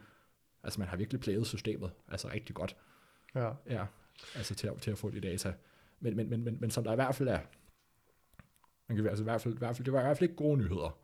altså 0.63 0.81
man 0.81 0.89
har 0.89 0.97
virkelig 0.97 1.21
plædet 1.21 1.47
systemet, 1.47 1.91
altså 2.09 2.29
rigtig 2.29 2.55
godt. 2.55 2.77
Ja. 3.35 3.51
Ja, 3.71 3.87
altså 4.35 4.55
til 4.55 4.67
at, 4.67 4.81
til 4.81 4.91
at 4.91 4.99
få 4.99 5.11
de 5.11 5.21
data. 5.21 5.55
Men, 6.01 6.17
men, 6.17 6.31
men, 6.31 6.45
men, 6.45 6.57
men 6.61 6.71
som 6.71 6.85
der 6.85 6.93
i 6.93 6.95
hvert 6.95 7.15
fald 7.15 7.29
er, 7.29 7.41
man 8.89 8.97
kan 8.97 9.07
altså 9.07 9.23
i 9.23 9.25
hvert 9.25 9.41
fald, 9.41 9.55
i 9.55 9.59
hvert 9.59 9.77
fald, 9.77 9.85
det 9.85 9.93
var 9.93 10.01
i 10.01 10.03
hvert 10.03 10.19
fald 10.19 10.31
ikke 10.31 10.37
gode 10.37 10.59
nyheder 10.59 10.99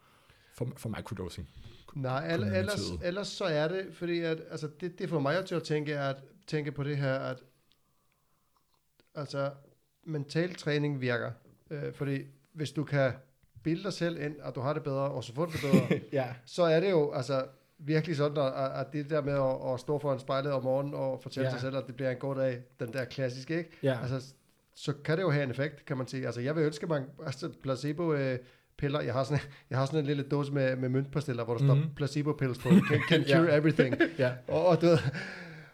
for, 0.55 0.73
for 0.77 0.89
microdosing. 0.89 1.49
Nej, 1.95 2.25
al, 2.27 2.43
ellers, 2.43 2.81
ellers 3.05 3.29
så 3.29 3.45
er 3.45 3.69
det, 3.69 3.95
fordi 3.95 4.21
at, 4.21 4.41
altså 4.51 4.69
det, 4.81 4.99
det 4.99 5.09
får 5.09 5.21
mig 5.21 5.47
til 5.47 5.55
at 5.55 5.63
tænke, 5.63 5.99
at, 5.99 6.17
tænke 6.47 6.73
på 6.73 6.83
det 6.83 6.97
her, 6.97 7.15
at 7.15 7.43
altså 9.15 9.53
mental 10.05 10.55
træning 10.55 11.01
virker. 11.01 11.33
Øh, 11.71 11.93
fordi 11.95 12.23
hvis 12.53 12.73
du 12.73 12.85
kan 12.85 13.13
bilde 13.63 13.83
dig 13.83 13.93
selv 13.93 14.21
ind, 14.21 14.37
at 14.43 14.55
du 14.55 14.61
har 14.61 14.73
det 14.73 14.83
bedre, 14.83 15.11
og 15.11 15.25
så 15.25 15.35
får 15.35 15.47
du 15.47 15.53
det 15.53 15.61
bedre, 15.61 16.01
ja. 16.23 16.35
så 16.47 16.63
er 16.63 16.81
det 16.81 16.91
jo 16.91 17.13
altså 17.13 17.47
virkelig 17.79 18.17
sådan, 18.17 18.39
at, 18.39 18.81
at 18.81 18.93
det 18.93 19.11
der 19.11 19.23
med 19.23 19.33
at, 19.33 19.75
at 19.75 19.81
stå 19.81 19.99
foran 19.99 20.19
spejlet 20.19 20.53
om 20.53 20.63
morgenen 20.63 20.95
og 20.95 21.21
fortælle 21.23 21.47
ja. 21.47 21.51
sig 21.51 21.61
selv, 21.61 21.77
at 21.77 21.85
det 21.87 21.95
bliver 21.95 22.11
en 22.11 22.17
god 22.17 22.35
dag, 22.35 22.59
den 22.81 22.93
der 22.93 23.05
klassiske, 23.05 23.59
ikke? 23.59 23.71
Ja. 23.83 23.99
Altså, 24.03 24.35
så 24.75 24.93
kan 25.05 25.17
det 25.17 25.23
jo 25.23 25.31
have 25.31 25.45
en 25.45 25.51
effekt, 25.51 25.85
kan 25.85 25.97
man 25.97 26.07
sige. 26.07 26.27
Altså, 26.27 26.41
jeg 26.41 26.57
vil 26.57 26.65
ønske, 26.65 26.87
man, 26.87 27.05
altså, 27.27 27.51
placebo, 27.63 28.13
øh, 28.13 28.39
piller. 28.79 29.01
Jeg 29.01 29.13
har 29.13 29.25
sådan, 29.25 29.41
jeg 29.71 29.79
har 29.79 29.87
sådan 29.87 30.01
en 30.01 30.07
lille 30.07 30.23
dåse 30.23 30.53
med, 30.53 30.77
med 30.77 30.89
møntpastiller, 30.89 31.45
hvor 31.45 31.55
der 31.55 31.65
mm-hmm. 31.65 31.81
står 31.81 31.87
mhm. 31.87 31.95
placebo 31.95 32.33
pills 32.33 32.59
på. 32.59 32.69
Can, 32.69 33.01
can 33.09 33.25
cure 33.31 33.45
yeah. 33.45 33.57
everything. 33.57 33.95
ja. 34.19 34.33
Og, 34.49 34.67
og, 34.67 34.81
du 34.81 34.87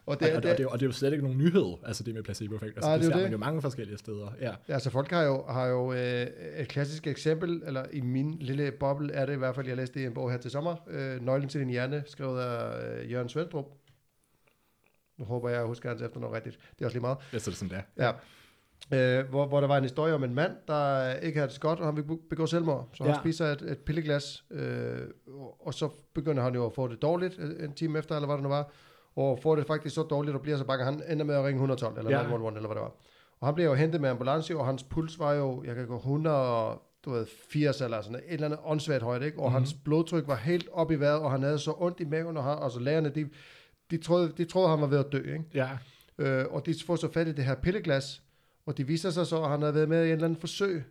og, 0.07 0.21
det, 0.21 0.37
og, 0.37 0.43
det, 0.43 0.51
og, 0.51 0.59
det, 0.59 0.67
og 0.67 0.81
det 0.81 0.83
er 0.83 0.89
jo 0.89 0.93
slet 0.93 1.13
ikke 1.13 1.25
nogen 1.25 1.39
nyhed, 1.39 1.75
altså 1.87 2.05
det 2.05 2.15
med 2.15 2.23
placebo-effekt. 2.23 2.77
Altså, 2.77 2.89
nej, 2.89 2.97
det, 2.97 3.05
det 3.05 3.13
ser 3.13 3.15
det. 3.15 3.23
man 3.23 3.33
jo 3.33 3.39
mange 3.39 3.63
forskellige 3.63 3.99
steder. 3.99 4.33
Ja, 4.41 4.55
ja 4.69 4.75
altså 4.75 4.91
folk 4.91 5.11
har 5.11 5.23
jo, 5.23 5.45
har 5.49 5.67
jo 5.67 5.93
øh, 5.93 6.27
et 6.59 6.69
klassisk 6.69 7.07
eksempel, 7.07 7.63
eller 7.67 7.85
i 7.93 8.01
min 8.01 8.37
lille 8.41 8.73
boble 8.73 9.13
er 9.13 9.27
det 9.27 9.33
i 9.33 9.37
hvert 9.37 9.55
fald, 9.55 9.67
jeg 9.67 9.77
læste 9.77 10.03
i 10.03 10.07
en 10.07 10.15
bog 10.15 10.31
her 10.31 10.39
til 10.39 10.51
sommer, 10.51 10.77
øh, 10.91 11.25
Nøglen 11.25 11.49
til 11.49 11.61
din 11.61 11.71
hjerne, 11.71 12.03
skrevet 12.07 12.41
af 12.41 13.03
øh, 13.03 13.13
Jørgen 13.13 13.29
Svendrup. 13.29 13.67
nu 15.17 15.25
håber 15.25 15.49
jeg, 15.49 15.57
at 15.57 15.61
jeg 15.61 15.69
husker 15.69 15.89
hans 15.89 16.03
efternavn 16.03 16.35
rigtigt, 16.35 16.59
det 16.79 16.81
er 16.81 16.87
også 16.87 16.95
lige 16.95 17.03
meget. 17.03 17.19
Så 17.31 17.37
er 17.37 17.41
det 17.41 17.57
sådan 17.57 17.83
der. 17.97 18.05
Ja. 18.05 18.13
Øh, 18.93 19.29
hvor, 19.29 19.47
hvor 19.47 19.61
der 19.61 19.67
var 19.67 19.77
en 19.77 19.83
historie 19.83 20.15
om 20.15 20.25
en 20.25 20.35
mand, 20.35 20.53
der 20.69 21.13
ikke 21.15 21.39
havde 21.39 21.49
det 21.49 21.55
så 21.55 21.61
godt, 21.61 21.79
og 21.81 21.87
han 21.87 21.97
ville 21.97 22.19
begå 22.31 22.47
selvmord. 22.47 22.89
Så 22.93 23.05
ja. 23.05 23.09
Ja. 23.09 23.15
han 23.15 23.23
spiser 23.23 23.47
et, 23.47 23.63
et 23.63 23.79
pilleglas, 23.79 24.45
øh, 24.51 25.01
og, 25.27 25.67
og 25.67 25.75
så 25.75 25.89
begynder 26.15 26.43
han 26.43 26.55
jo 26.55 26.67
at 26.67 26.73
få 26.75 26.89
det 26.89 27.03
dårligt 27.03 27.39
øh, 27.39 27.65
en 27.65 27.73
time 27.73 27.99
efter, 27.99 28.15
eller 28.15 28.27
hvad 28.27 28.37
det 28.37 28.43
nu 28.43 28.49
var. 28.49 28.73
Og 29.17 29.39
får 29.43 29.57
det 29.57 29.67
faktisk 29.67 29.95
så 29.95 30.03
dårligt, 30.03 30.37
og 30.37 30.43
bliver 30.43 30.57
så 30.57 30.65
bange, 30.65 30.85
han 30.85 31.03
ender 31.09 31.25
med 31.25 31.35
at 31.35 31.45
ringe 31.45 31.57
112, 31.57 31.99
eller 31.99 32.11
Ja. 32.11 32.23
911, 32.23 32.57
eller 32.59 32.69
hvad 32.69 32.75
det 32.77 32.83
var. 32.83 32.93
Og 33.41 33.49
han 33.49 33.55
bliver 33.55 33.69
jo 33.71 33.75
hentet 33.75 34.01
med 34.01 34.11
ambulance, 34.11 34.57
og 34.57 34.67
hans 34.67 34.83
puls 34.83 35.19
var 35.19 35.33
jo, 35.33 35.65
jeg 35.65 35.75
kan 35.75 35.87
gå 35.87 35.97
100, 35.97 36.79
du 37.05 37.11
ved, 37.11 37.27
80 37.51 37.81
eller 37.81 38.03
sådan 38.03 38.17
et 38.17 38.23
eller 38.29 38.47
andet 38.47 38.61
åndssvagt 38.65 39.03
højt, 39.03 39.23
ikke? 39.23 39.39
Og 39.39 39.45
mm-hmm. 39.45 39.55
hans 39.55 39.75
blodtryk 39.85 40.29
var 40.29 40.37
helt 40.37 40.69
op 40.73 40.91
i 40.91 40.95
vejret, 40.95 41.21
og 41.21 41.31
han 41.31 41.43
havde 41.43 41.59
så 41.59 41.75
ondt 41.79 42.01
i 42.01 42.05
maven, 42.05 42.37
og 42.37 42.45
han, 42.45 42.59
altså 42.63 42.81
lægerne, 42.81 43.09
de, 43.09 43.29
de, 43.91 43.99
troede, 43.99 44.33
de 44.37 44.45
troede, 44.45 44.69
han 44.69 44.81
var 44.81 44.87
ved 44.87 44.99
at 44.99 45.13
dø, 45.13 45.19
ikke? 45.19 45.45
Ja. 45.55 45.69
Øh, 46.19 46.45
og 46.51 46.67
de 46.67 46.75
får 46.87 46.97
så 46.97 47.13
fat 47.13 47.29
i 47.29 47.33
det 47.33 47.45
her 47.45 47.55
pilleglas, 47.55 48.23
og 48.67 48.77
det 48.77 48.89
viser 48.89 49.11
sig 49.11 49.27
så, 49.27 49.43
at 49.43 49.51
han 49.51 49.63
har 49.63 49.71
været 49.71 49.89
med 49.89 50.05
i 50.05 50.07
en 50.07 50.13
eller 50.13 50.25
anden 50.25 50.41
forsøg. 50.41 50.85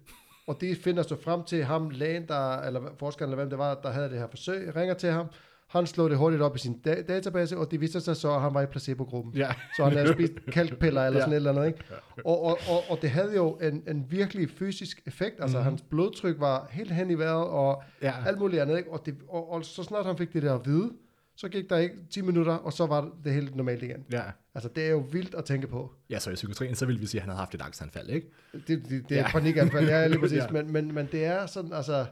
Og 0.47 0.61
de 0.61 0.75
finder 0.75 1.03
så 1.03 1.15
frem 1.21 1.43
til 1.43 1.63
ham, 1.63 1.89
lægen, 1.89 2.27
der, 2.27 2.61
eller 2.61 2.81
forskeren, 2.99 3.29
eller 3.31 3.43
hvem 3.43 3.49
det 3.49 3.59
var, 3.59 3.75
der 3.75 3.91
havde 3.91 4.09
det 4.09 4.19
her 4.19 4.27
forsøg, 4.27 4.75
ringer 4.75 4.93
til 4.93 5.09
ham. 5.11 5.27
Han 5.73 5.87
slår 5.87 6.07
det 6.07 6.17
hurtigt 6.17 6.41
op 6.41 6.55
i 6.55 6.59
sin 6.59 6.79
da- 6.85 7.01
database, 7.01 7.57
og 7.57 7.71
det 7.71 7.81
viser 7.81 7.99
sig 7.99 8.15
så, 8.15 8.35
at 8.35 8.41
han 8.41 8.53
var 8.53 8.61
i 8.61 8.65
placebo-gruppen. 8.65 9.33
Ja. 9.33 9.53
Så 9.77 9.83
han 9.83 9.93
havde 9.97 10.13
spist 10.13 10.33
kalkpiller 10.51 11.05
eller 11.05 11.19
Ja. 11.19 11.21
sådan 11.25 11.33
et 11.33 11.35
eller 11.35 11.51
andet, 11.51 11.67
ikke? 11.67 11.79
Og, 12.25 12.43
og, 12.43 12.57
og, 12.69 12.83
og 12.89 12.97
det 13.01 13.09
havde 13.09 13.35
jo 13.35 13.51
en, 13.61 13.83
en 13.87 14.05
virkelig 14.09 14.49
fysisk 14.49 15.01
effekt. 15.05 15.35
Altså, 15.41 15.57
Mhm. 15.57 15.63
hans 15.65 15.81
blodtryk 15.89 16.39
var 16.39 16.67
helt 16.71 16.91
hen 16.91 17.09
i 17.11 17.13
vejret, 17.13 17.47
og 17.47 17.83
Ja. 18.01 18.13
alt 18.27 18.39
muligt 18.39 18.61
andet, 18.61 18.77
ikke? 18.77 18.91
Og, 18.91 19.05
det, 19.05 19.15
og, 19.29 19.51
og 19.51 19.65
så 19.65 19.83
snart 19.83 20.05
han 20.05 20.17
fik 20.17 20.33
det 20.33 20.43
der 20.43 20.53
at 20.55 20.65
vide, 20.65 20.91
så 21.35 21.47
gik 21.49 21.69
der 21.69 21.77
ikke 21.77 21.95
10 22.11 22.21
minutter, 22.21 22.53
og 22.53 22.73
så 22.73 22.85
var 22.85 23.09
det 23.23 23.33
helt 23.33 23.55
normalt 23.55 23.83
igen. 23.83 24.03
Ja. 24.11 24.21
Altså, 24.55 24.69
det 24.75 24.85
er 24.85 24.89
jo 24.89 25.03
vildt 25.11 25.35
at 25.35 25.45
tænke 25.45 25.67
på. 25.67 25.91
Ja, 26.09 26.19
så 26.19 26.31
i 26.31 26.33
psykiatrien, 26.33 26.75
så 26.75 26.85
ville 26.85 26.99
vi 27.01 27.05
sige, 27.07 27.19
at 27.19 27.23
han 27.23 27.29
havde 27.29 27.39
haft 27.39 27.55
et 27.55 27.61
angstanfald, 27.61 28.09
ikke? 28.09 28.27
Det, 28.53 28.67
det, 28.67 28.89
det 29.09 29.17
er 29.17 29.21
Ja. 29.21 29.27
panikanfald, 29.31 29.87
ja, 29.87 30.07
lige 30.07 30.19
præcis. 30.25 30.37
Ja. 30.37 30.47
men, 30.51 30.71
men, 30.73 30.93
men 30.93 31.07
det 31.11 31.25
er 31.25 31.45
sådan, 31.45 31.73
altså... 31.73 32.05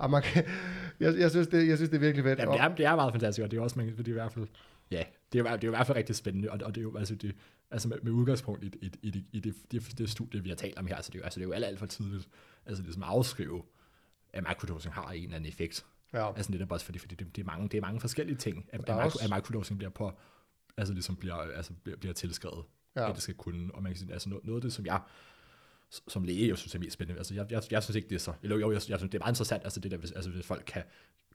at 0.00 0.10
man 0.10 0.22
kan, 0.22 0.44
jeg, 1.00 1.18
jeg, 1.18 1.30
synes, 1.30 1.48
det, 1.48 1.68
jeg 1.68 1.76
synes, 1.78 1.90
det 1.90 1.96
er 1.96 2.00
virkelig 2.00 2.24
fedt. 2.24 2.38
Jamen, 2.38 2.52
det 2.54 2.60
Og- 2.60 2.70
er, 2.70 2.74
det 2.76 2.86
er 2.86 2.96
meget 2.96 3.12
fantastisk, 3.12 3.44
og 3.44 3.50
det 3.50 3.56
er 3.56 3.60
også, 3.62 3.78
man, 3.78 3.96
det 3.96 4.06
er 4.06 4.08
i 4.08 4.12
hvert 4.12 4.32
fald, 4.32 4.46
ja, 4.90 5.02
det 5.32 5.38
er, 5.38 5.42
det 5.42 5.52
er 5.52 5.58
jo 5.68 5.72
i 5.72 5.76
hvert 5.76 5.86
fald 5.86 5.96
rigtig 5.98 6.16
spændende, 6.16 6.50
og, 6.50 6.60
og 6.64 6.74
det 6.74 6.80
er 6.80 6.82
jo, 6.82 6.96
altså, 6.96 7.14
det, 7.14 7.34
altså 7.70 7.88
med, 7.88 7.96
med 8.02 8.12
udgangspunkt 8.12 8.64
i, 8.64 8.66
i, 8.82 8.90
i, 9.02 9.10
det, 9.10 9.24
i 9.32 9.40
det, 9.40 9.54
det, 9.72 9.98
det, 9.98 10.10
studie, 10.10 10.42
vi 10.42 10.48
har 10.48 10.56
talt 10.56 10.78
om 10.78 10.86
her, 10.86 10.96
altså 10.96 11.10
det 11.10 11.14
er 11.14 11.20
jo, 11.20 11.24
altså, 11.24 11.40
det 11.40 11.44
er 11.44 11.48
jo 11.48 11.52
alt, 11.52 11.64
alt 11.64 11.78
for 11.78 11.86
tidligt, 11.86 12.28
altså 12.66 12.82
ligesom 12.82 13.02
at 13.02 13.08
afskrive, 13.08 13.62
at 14.32 14.44
microdosing 14.48 14.94
har 14.94 15.10
en 15.10 15.22
eller 15.24 15.36
anden 15.36 15.48
effekt. 15.48 15.86
ja. 16.12 16.28
Altså 16.36 16.52
netop 16.52 16.72
også 16.72 16.84
fordi, 16.86 16.98
fordi 16.98 17.14
det, 17.14 17.36
det, 17.36 17.42
er 17.42 17.46
mange, 17.46 17.68
det 17.68 17.76
er 17.78 17.80
mange 17.82 18.00
forskellige 18.00 18.36
ting, 18.36 18.66
at, 18.72 18.80
at, 18.80 18.88
er 18.88 18.94
også- 18.94 19.18
at 19.24 19.30
microdosing 19.36 19.78
bliver 19.78 19.90
på, 19.90 20.12
altså 20.76 20.94
ligesom 20.94 21.16
bliver, 21.16 21.34
altså 21.34 21.72
bliver, 21.84 21.96
bliver 21.98 22.12
tilskrevet, 22.12 22.64
ja. 22.96 23.08
At 23.08 23.14
det 23.14 23.22
skal 23.22 23.34
kunne, 23.34 23.74
og 23.74 23.82
man 23.82 23.92
kan 23.92 23.98
sige, 23.98 24.12
altså 24.12 24.28
noget, 24.28 24.44
noget 24.44 24.58
af 24.58 24.62
det, 24.62 24.72
som 24.72 24.86
jeg, 24.86 25.00
som 26.08 26.24
læge, 26.24 26.48
jeg 26.48 26.58
synes 26.58 26.74
er 26.74 26.78
mest 26.78 26.92
spændende, 26.92 27.18
altså 27.18 27.34
jeg, 27.34 27.46
jeg, 27.50 27.62
jeg 27.70 27.82
synes 27.82 27.96
ikke, 27.96 28.08
det 28.08 28.14
er 28.14 28.20
så, 28.20 28.32
eller 28.42 28.56
jo, 28.56 28.70
jeg, 28.70 28.74
jeg 28.74 28.98
synes, 28.98 29.10
det 29.10 29.14
er 29.14 29.18
meget 29.18 29.32
interessant, 29.32 29.64
altså 29.64 29.80
det 29.80 29.90
der, 29.90 29.96
hvis, 29.96 30.12
altså 30.12 30.30
hvis 30.30 30.46
folk 30.46 30.62
kan, 30.66 30.82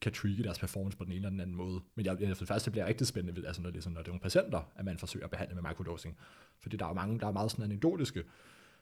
kan 0.01 0.13
trigge 0.13 0.43
deres 0.43 0.59
performance 0.59 0.97
på 0.97 1.03
den 1.03 1.11
ene 1.11 1.17
eller 1.17 1.29
den 1.29 1.39
anden 1.39 1.55
måde. 1.55 1.81
Men 1.95 2.05
jeg, 2.05 2.21
jeg, 2.21 2.29
det 2.29 2.47
første, 2.47 2.65
det 2.65 2.71
bliver 2.71 2.85
rigtig 2.87 3.07
spændende, 3.07 3.41
ved, 3.41 3.45
altså 3.45 3.61
når 3.61 3.69
det, 3.69 3.77
er 3.77 3.81
sådan, 3.81 3.93
når 3.93 4.01
det 4.01 4.07
er 4.07 4.11
nogle 4.11 4.21
patienter, 4.21 4.71
at 4.75 4.85
man 4.85 4.97
forsøger 4.97 5.25
at 5.25 5.31
behandle 5.31 5.55
med 5.55 5.63
microdosing. 5.69 6.17
Fordi 6.59 6.77
der 6.77 6.85
er 6.85 6.89
jo 6.89 6.93
mange, 6.93 7.19
der 7.19 7.27
er 7.27 7.31
meget 7.31 7.51
sådan 7.51 7.65
anekdotiske, 7.65 8.23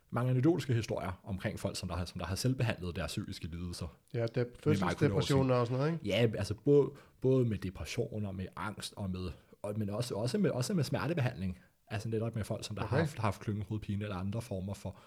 mange 0.09 0.31
anekdotiske 0.31 0.73
historier 0.73 1.21
omkring 1.23 1.59
folk, 1.59 1.77
som 1.77 1.89
der, 1.89 1.95
har, 1.95 2.05
som 2.05 2.19
der 2.19 2.25
har 2.25 2.35
selvbehandlet 2.35 2.95
deres 2.95 3.11
psykiske 3.11 3.47
lidelser. 3.47 3.97
ja, 4.13 4.25
det 4.25 4.37
er 4.37 4.45
fødselsdepressioner 4.63 5.55
og 5.55 5.67
sådan 5.67 5.77
noget, 5.77 5.93
ikke? 5.93 6.05
Ja, 6.05 6.29
altså 6.37 6.53
både, 6.53 6.91
både 7.21 7.45
med 7.45 7.57
depressioner, 7.57 8.31
med 8.31 8.47
angst 8.55 8.93
og 8.97 9.09
med, 9.09 9.31
og, 9.61 9.73
men 9.77 9.89
også, 9.89 10.15
også, 10.15 10.37
med, 10.37 10.49
også 10.49 10.73
med 10.73 10.83
smertebehandling. 10.83 11.59
Altså 11.87 12.09
netop 12.09 12.35
med 12.35 12.43
folk, 12.43 12.65
som 12.65 12.75
der 12.75 12.83
okay. 12.83 12.89
Har 12.89 12.97
haft, 12.97 13.19
haft 13.19 13.41
klyngehovedpine 13.41 14.03
eller 14.03 14.15
andre 14.15 14.41
former 14.41 14.73
for, 14.73 14.99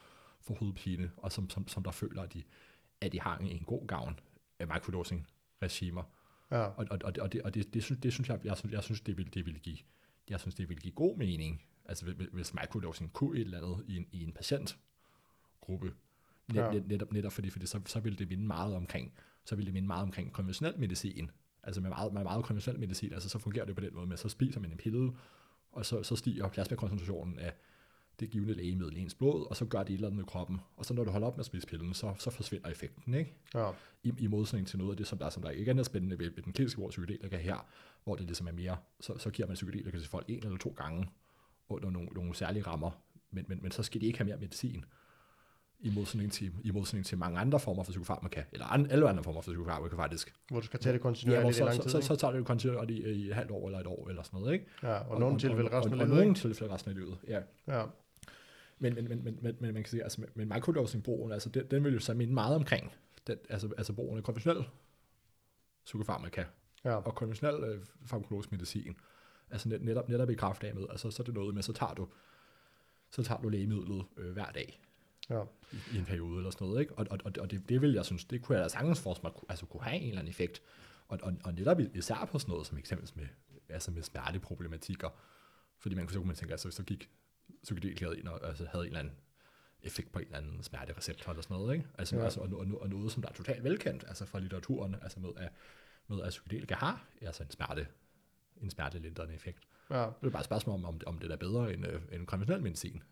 for 0.46 0.54
hovedpine, 0.54 1.10
og 1.16 1.32
som, 1.32 1.50
som, 1.50 1.68
som 1.68 1.82
der 1.82 1.90
føler, 1.90 2.22
at 2.22 2.34
de, 2.34 2.42
at 3.00 3.12
de 3.12 3.20
har 3.20 3.38
en, 3.38 3.46
en 3.46 3.64
god 3.66 3.86
gavn 3.86 4.20
af 4.58 4.66
microdosing-regimer. 4.66 6.02
Ja. 6.50 6.56
Og, 6.56 6.86
og, 6.90 6.98
og, 7.04 7.14
det, 7.14 7.22
og, 7.22 7.32
det, 7.32 7.42
og 7.42 7.54
det, 7.54 7.74
det, 7.74 7.82
synes, 7.84 8.00
det 8.00 8.12
synes 8.12 8.28
jeg, 8.28 8.40
jeg 8.44 8.56
synes, 8.56 8.72
jeg 8.72 8.82
synes 8.82 9.00
det 9.00 9.16
vil, 9.16 9.34
det 9.34 9.46
vil 9.46 9.60
give, 9.60 9.78
jeg 10.28 10.40
synes, 10.40 10.54
det 10.54 10.68
vil 10.68 10.80
give 10.80 10.92
god 10.92 11.16
mening, 11.16 11.62
altså 11.84 12.04
hvis- 12.32 12.54
microdosing 12.54 13.12
kunne 13.12 13.38
et 13.38 13.44
eller 13.44 13.58
andet 13.62 13.84
i 13.88 13.96
en, 13.96 14.06
i 14.12 14.22
en 14.24 14.32
patientgruppe, 14.32 15.92
net, 16.48 16.56
Ja. 16.62 16.70
net, 16.72 16.86
netop, 16.88 17.12
netop 17.12 17.32
fordi, 17.32 17.50
fordi 17.50 17.66
så, 17.66 17.80
så 17.86 18.00
ville 18.00 18.18
det 18.18 18.28
minde 18.28 18.46
meget 18.46 18.74
omkring, 18.74 19.12
så 19.44 19.54
ville 19.56 19.66
det 19.66 19.74
minde 19.74 19.86
meget 19.86 20.02
omkring 20.02 20.32
konventionel 20.32 20.78
medicin, 20.78 21.30
altså 21.62 21.80
med 21.80 21.90
meget, 21.90 22.12
med 22.12 22.22
meget 22.22 22.44
konventionel 22.44 22.80
medicin, 22.80 23.12
altså 23.12 23.28
så 23.28 23.38
fungerer 23.38 23.64
det 23.64 23.74
på 23.74 23.80
den 23.80 23.94
måde 23.94 24.06
med, 24.06 24.16
så 24.16 24.28
spiser 24.28 24.60
man 24.60 24.70
en 24.72 24.76
pille, 24.78 25.12
og 25.72 25.86
så, 25.86 26.02
så 26.02 26.16
stiger 26.16 26.48
plasmakoncentrationen 26.48 27.38
af 27.38 27.52
det 28.20 28.30
givende 28.30 28.54
lægemiddel 28.54 28.96
i 28.96 29.00
ens 29.00 29.14
blod, 29.14 29.46
og 29.50 29.56
så 29.56 29.64
gør 29.64 29.78
det 29.78 29.90
et 29.90 29.94
eller 29.94 30.08
andet 30.08 30.16
med 30.16 30.24
kroppen, 30.24 30.60
og 30.76 30.84
så 30.84 30.94
når 30.94 31.04
du 31.04 31.10
holder 31.10 31.26
op 31.26 31.36
med 31.36 31.40
at 31.40 31.46
spise 31.46 31.66
pillen, 31.66 31.94
så, 31.94 32.14
så 32.18 32.30
forsvinder 32.30 32.68
effekten, 32.68 33.14
ikke? 33.14 33.34
Ja. 33.54 33.70
i, 34.02 34.12
i 34.18 34.26
modsætning 34.26 34.68
til 34.68 34.78
noget 34.78 34.90
af 34.90 34.96
det, 34.96 35.06
som 35.06 35.18
der, 35.18 35.30
som 35.30 35.42
der 35.42 35.50
ikke 35.50 35.70
er 35.70 35.82
spændende 35.82 36.18
ved, 36.18 36.30
ved 36.30 36.42
den 36.42 36.52
kliniske 36.52 36.82
af 36.82 36.88
psykedelika 36.88 37.36
her, 37.36 37.66
hvor 38.04 38.16
det 38.16 38.26
ligesom 38.26 38.46
er 38.46 38.52
mere, 38.52 38.76
så, 39.00 39.18
så 39.18 39.30
giver 39.30 39.48
man 39.48 39.54
psykedelika 39.54 39.98
til 39.98 40.08
folk 40.08 40.24
en 40.28 40.44
eller 40.44 40.58
to 40.58 40.74
gange 40.76 41.08
under 41.68 41.90
nogle, 41.90 42.08
nogle 42.08 42.34
særlige 42.34 42.62
rammer, 42.62 42.90
men, 43.30 43.44
men, 43.48 43.58
men 43.62 43.70
så 43.70 43.82
skal 43.82 44.00
de 44.00 44.06
ikke 44.06 44.18
have 44.18 44.28
mere 44.28 44.38
medicin, 44.38 44.84
i 45.80 45.92
modsætning 45.94 46.32
til, 46.32 46.52
i 46.64 46.70
modsætning 46.70 47.06
til 47.06 47.18
mange 47.18 47.38
andre 47.38 47.60
former 47.60 47.82
for 47.82 47.90
psykofarmaka, 47.90 48.42
eller 48.52 48.66
an, 48.66 48.90
alle 48.90 49.08
andre 49.08 49.24
former 49.24 49.40
for 49.40 49.50
psykofarmaka 49.50 49.96
faktisk. 49.96 50.34
Hvor 50.48 50.60
du 50.60 50.66
skal 50.66 50.80
tage 50.80 50.92
det 50.92 50.98
Ja, 50.98 51.02
hvor 51.02 51.10
kontinuerligt 51.10 51.56
i 51.56 51.58
så, 51.58 51.64
lang 51.64 51.76
så, 51.76 51.82
tid, 51.82 51.90
så, 51.90 51.98
ikke? 51.98 52.06
så, 52.06 52.16
tager 52.16 52.32
det 52.32 52.46
kontinuerligt 52.46 53.06
i, 53.06 53.10
i 53.10 53.28
et 53.28 53.34
halvt 53.34 53.50
år 53.50 53.66
eller 53.66 53.80
et 53.80 53.86
år 53.86 54.08
eller 54.08 54.22
sådan 54.22 54.40
noget, 54.40 54.52
ikke? 54.52 54.66
Ja, 54.82 54.94
og, 54.94 55.20
nogle 55.20 55.38
tilfælde 55.38 55.70
resten 55.70 55.92
og, 55.92 55.98
af 55.98 56.02
og, 56.02 56.06
livet, 56.06 56.08
nogle 56.08 56.24
ikke? 56.24 56.40
tilfælde 56.40 56.74
resten 56.74 56.90
af 56.90 56.96
livet, 56.96 57.18
ja. 57.28 57.40
Ja. 57.66 57.84
Men, 58.78 58.94
men, 58.94 59.08
men, 59.08 59.24
men, 59.24 59.38
men, 59.42 59.56
men 59.60 59.74
man 59.74 59.82
kan 59.82 59.90
sige, 59.90 60.02
altså 60.02 60.24
med 60.34 60.44
microdosing-brugen, 60.46 61.32
altså 61.32 61.48
den, 61.48 61.66
den 61.70 61.84
vil 61.84 61.92
jo 61.92 62.00
så 62.00 62.14
minde 62.14 62.34
meget 62.34 62.56
omkring, 62.56 62.92
den, 63.26 63.38
altså, 63.48 63.70
altså 63.78 63.92
brugen 63.92 64.18
af 64.18 64.24
konventionel 64.24 64.64
psykofarmaka, 65.84 66.44
Ja. 66.84 66.94
og 66.96 67.14
konventionel 67.14 67.64
øh, 67.64 67.84
farmakologisk 68.06 68.52
medicin, 68.52 68.96
altså 69.50 69.68
net, 69.68 69.82
netop, 69.82 70.08
netop 70.08 70.30
i 70.30 70.34
kraft 70.34 70.64
af 70.64 70.74
med, 70.74 70.86
altså 70.90 71.10
så 71.10 71.22
er 71.22 71.24
det 71.24 71.34
noget 71.34 71.54
med, 71.54 71.62
så 71.62 71.72
tager 71.72 71.94
du, 71.94 72.08
så 73.10 73.22
tager 73.22 73.40
du 73.40 73.48
lægemidlet 73.48 74.04
øh, 74.16 74.32
hver 74.32 74.52
dag 74.52 74.80
Ja. 75.30 75.42
i, 75.72 75.76
i 75.94 75.98
en 75.98 76.04
periode 76.04 76.36
eller 76.36 76.50
sådan 76.50 76.66
noget, 76.66 76.80
ikke? 76.80 76.94
Og, 76.94 77.06
og, 77.10 77.18
og, 77.24 77.32
og 77.40 77.50
det, 77.50 77.68
det 77.68 77.80
vil 77.82 77.92
jeg 77.92 78.04
synes, 78.04 78.24
det 78.24 78.42
kunne 78.42 78.56
jeg 78.58 78.64
da 78.64 78.68
sagtens 78.68 79.00
forestille 79.00 79.30
mig, 79.32 79.42
altså 79.48 79.66
kunne 79.66 79.82
have 79.82 79.96
en 79.96 80.08
eller 80.08 80.18
anden 80.20 80.30
effekt, 80.30 80.62
og, 81.08 81.18
og, 81.22 81.32
og 81.44 81.54
netop 81.54 81.80
især 81.94 82.28
på 82.32 82.38
sådan 82.38 82.52
noget, 82.52 82.66
som 82.66 82.78
eksempelvis 82.78 83.16
med, 83.16 83.26
altså 83.68 83.90
med 83.90 84.02
smerteproblematikker, 84.02 85.08
fordi 85.78 85.94
man 85.94 86.04
kunne 86.06 86.12
så 86.12 86.18
kunne 86.18 86.26
man 86.26 86.36
tænke, 86.36 86.52
altså 86.52 86.70
så 86.70 86.82
gik 86.82 87.10
psykedelika 87.62 88.10
ind 88.10 88.28
og 88.28 88.48
altså, 88.48 88.66
havde 88.72 88.84
en 88.84 88.86
eller 88.86 88.98
anden 89.00 89.14
effekt 89.82 90.12
på 90.12 90.18
en 90.18 90.24
eller 90.24 90.38
anden 90.38 90.62
smertereceptor 90.62 91.30
eller 91.32 91.42
sådan 91.42 91.56
noget, 91.56 91.74
ikke? 91.74 91.86
Altså, 91.98 92.16
Ja. 92.16 92.24
altså 92.24 92.40
og, 92.40 92.48
og, 92.52 92.66
og, 92.80 92.88
noget, 92.88 93.12
som 93.12 93.22
der 93.22 93.28
er 93.28 93.32
totalt 93.32 93.64
velkendt, 93.64 94.04
altså 94.08 94.24
fra 94.26 94.38
litteraturen, 94.38 94.96
altså 95.02 95.20
med, 95.20 95.30
at, 95.36 95.48
med 96.08 96.22
at 96.22 96.28
psykedelika 96.30 96.74
har 96.74 97.06
altså 97.20 97.42
en 97.42 97.50
smerte, 97.50 97.86
en 98.62 98.70
smertelindrende 98.70 99.34
effekt. 99.34 99.58
ja. 99.90 99.96
Det 100.20 100.26
er 100.26 100.30
bare 100.30 100.40
et 100.40 100.44
spørgsmål 100.44 100.74
om, 100.74 100.84
om, 100.84 101.00
om 101.06 101.18
det 101.18 101.30
er 101.30 101.36
bedre 101.36 101.72
end, 101.74 101.86
øh, 101.86 102.00
end 102.12 102.26
konventionel 102.26 102.62
medicin. 102.62 103.02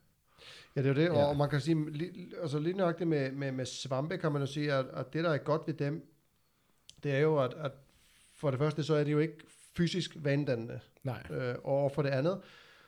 Ja, 0.76 0.82
det 0.82 0.86
er 0.88 0.94
jo 0.94 1.00
det, 1.00 1.04
Ja. 1.18 1.24
og 1.24 1.36
man 1.36 1.50
kan 1.50 1.60
sige, 1.60 1.90
li, 1.90 2.32
altså 2.42 2.58
lige 2.58 2.76
nøjagtigt 2.76 3.08
med, 3.08 3.32
med, 3.32 3.52
med 3.52 3.66
svampe, 3.66 4.18
kan 4.18 4.32
man 4.32 4.42
jo 4.42 4.46
sige, 4.46 4.72
at, 4.72 4.86
at 4.86 5.12
det, 5.12 5.24
der 5.24 5.30
er 5.30 5.38
godt 5.38 5.62
ved 5.66 5.74
dem, 5.74 6.10
det 7.02 7.12
er 7.12 7.18
jo, 7.18 7.38
at, 7.38 7.54
at 7.54 7.72
for 8.32 8.50
det 8.50 8.58
første, 8.58 8.82
så 8.84 8.94
er 8.94 9.04
det 9.04 9.12
jo 9.12 9.18
ikke 9.18 9.38
fysisk 9.76 10.10
vanedannende, 10.16 10.80
Nej. 11.02 11.22
øh, 11.30 11.54
og 11.64 11.92
for 11.92 12.02
det 12.02 12.10
andet, 12.10 12.40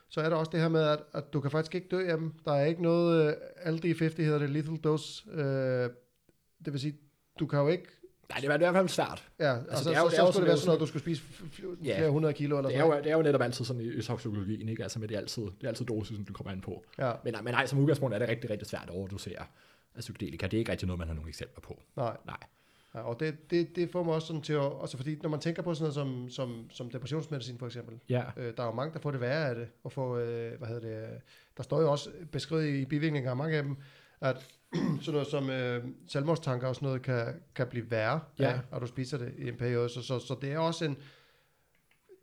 så 0.09 0.20
er 0.20 0.28
der 0.28 0.36
også 0.36 0.50
det 0.50 0.61
her 0.61 0.68
med, 0.68 0.82
at, 0.82 0.98
at 1.12 1.32
du 1.32 1.40
kan 1.40 1.50
faktisk 1.50 1.74
ikke 1.74 1.88
dø 1.90 2.07
af 2.09 2.16
dem. 2.18 2.32
Der 2.44 2.52
er 2.52 2.64
ikke 2.64 2.82
noget, 2.82 3.26
øh, 3.26 3.74
LD50 3.74 4.22
hedder 4.22 4.38
det, 4.38 4.50
lethal 4.50 4.76
dose, 4.76 5.30
øh, 5.30 5.90
det 6.64 6.72
vil 6.72 6.80
sige, 6.80 6.96
du 7.38 7.46
kan 7.46 7.59
jo 7.59 7.68
ikke, 7.68 7.84
Nej, 8.28 8.38
det 8.40 8.50
er 8.50 8.54
i 8.54 8.59
hvert 8.59 8.74
fald 8.74 8.88
svært. 8.88 9.28
ja, 9.38 9.54
altså, 9.57 9.70
altså 9.70 9.90
det 9.90 9.96
er 9.96 10.00
jo- 10.00 10.09
så, 10.09 10.11
det 10.16 10.18
er 10.18 10.22
jo 10.22 10.26
så 10.26 10.32
skulle 10.32 10.44
det 10.44 10.48
være 10.48 10.57
sådan- 10.57 10.66
noget, 10.68 10.80
du 10.80 10.86
skulle 10.86 11.02
spise 11.02 11.22
f- 11.22 11.44
f- 11.44 11.84
Ja. 11.84 11.98
flere 11.98 12.11
hundrede 12.11 12.34
kilo 12.34 12.57
eller 12.59 12.70
er, 12.70 12.74
sådan 12.78 12.92
jo, 12.92 12.98
det 13.04 13.11
er 13.12 13.16
jo 13.16 13.22
netop 13.22 13.40
altid 13.42 13.64
sådan 13.64 13.82
i, 13.82 13.88
i 13.88 14.02
toksikologi, 14.02 14.70
ikke? 14.70 14.82
Altså 14.82 14.98
med 14.98 15.09
det 15.09 15.14
er 15.14 15.18
altid, 15.18 15.42
det 15.42 15.64
er 15.64 15.68
altid 15.68 15.84
dosisen, 15.86 16.24
du 16.24 16.32
kommer 16.32 16.52
an 16.52 16.61
på. 16.61 16.84
Ja, 16.98 17.12
Men, 17.24 17.32
nej, 17.32 17.42
men 17.42 17.52
nej, 17.52 17.66
som 17.66 17.78
udgangspunkt 17.78 18.14
er 18.14 18.18
det 18.18 18.28
rigtig, 18.28 18.50
rigtig 18.50 18.68
svært 18.68 18.82
at 18.84 18.90
overdosere 18.90 19.38
af 19.94 20.00
psykedelika. 20.00 20.46
Det 20.46 20.54
er 20.54 20.59
ikke 20.59 20.70
rigtig 20.72 20.86
noget, 20.86 20.98
man 20.98 21.09
har 21.09 21.14
nogle 21.14 21.28
eksempler 21.28 21.61
på. 21.61 21.82
nej. 21.96 22.16
Nej. 22.26 22.36
Ja, 22.97 23.01
og 23.03 23.20
det, 23.20 23.51
det, 23.51 23.76
det 23.76 23.90
får 23.90 24.03
mig 24.03 24.14
også 24.14 24.26
sådan 24.26 24.42
til 24.42 24.53
at, 24.53 24.72
altså 24.80 24.97
fordi 24.97 25.16
når 25.22 25.28
man 25.30 25.40
tænker 25.40 25.62
på 25.62 25.74
sådan 25.74 25.82
noget 25.82 25.94
som, 25.94 26.30
som, 26.30 26.70
som 26.70 26.90
depressionsmedicin 26.90 27.59
for 27.59 27.66
eksempel, 27.66 27.99
Ja. 28.09 28.22
Øh, 28.36 28.57
der 28.57 28.62
er 28.62 28.66
jo 28.66 28.72
mange, 28.72 28.94
der 28.94 29.01
får 29.01 29.11
det 29.11 29.20
værre 29.20 29.49
af 29.49 29.55
det, 29.55 29.68
og 29.84 29.92
får, 29.92 30.16
øh, 30.16 30.59
hvad 30.59 30.68
hedder 30.68 30.80
det, 30.80 31.12
øh, 31.14 31.18
der 31.57 31.62
står 31.62 31.80
jo 31.80 31.90
også 31.90 32.11
beskrevet 32.32 32.66
i 32.68 32.84
bivirkninger 32.84 33.30
af 33.30 33.36
mange 33.36 33.57
af 33.57 33.62
dem, 33.62 33.76
at 34.20 34.36
sådan 35.01 35.12
noget 35.12 35.26
som 35.26 35.51
øh, 35.51 35.84
selvmordstanker 36.09 36.68
og 36.68 36.74
sådan 36.74 36.86
noget 36.86 37.03
kan, 37.03 37.26
kan 37.55 37.66
blive 37.66 37.90
værre, 37.90 38.20
Ja. 38.38 38.53
af, 38.53 38.59
og 38.70 38.80
du 38.80 38.86
spiser 38.86 39.18
det 39.18 39.32
i 39.38 39.49
en 39.49 39.57
periode. 39.57 39.88
Så, 39.88 40.03
så, 40.03 40.18
så 40.18 40.36
det 40.40 40.53
er 40.53 40.59
også 40.59 40.84
en, 40.84 40.97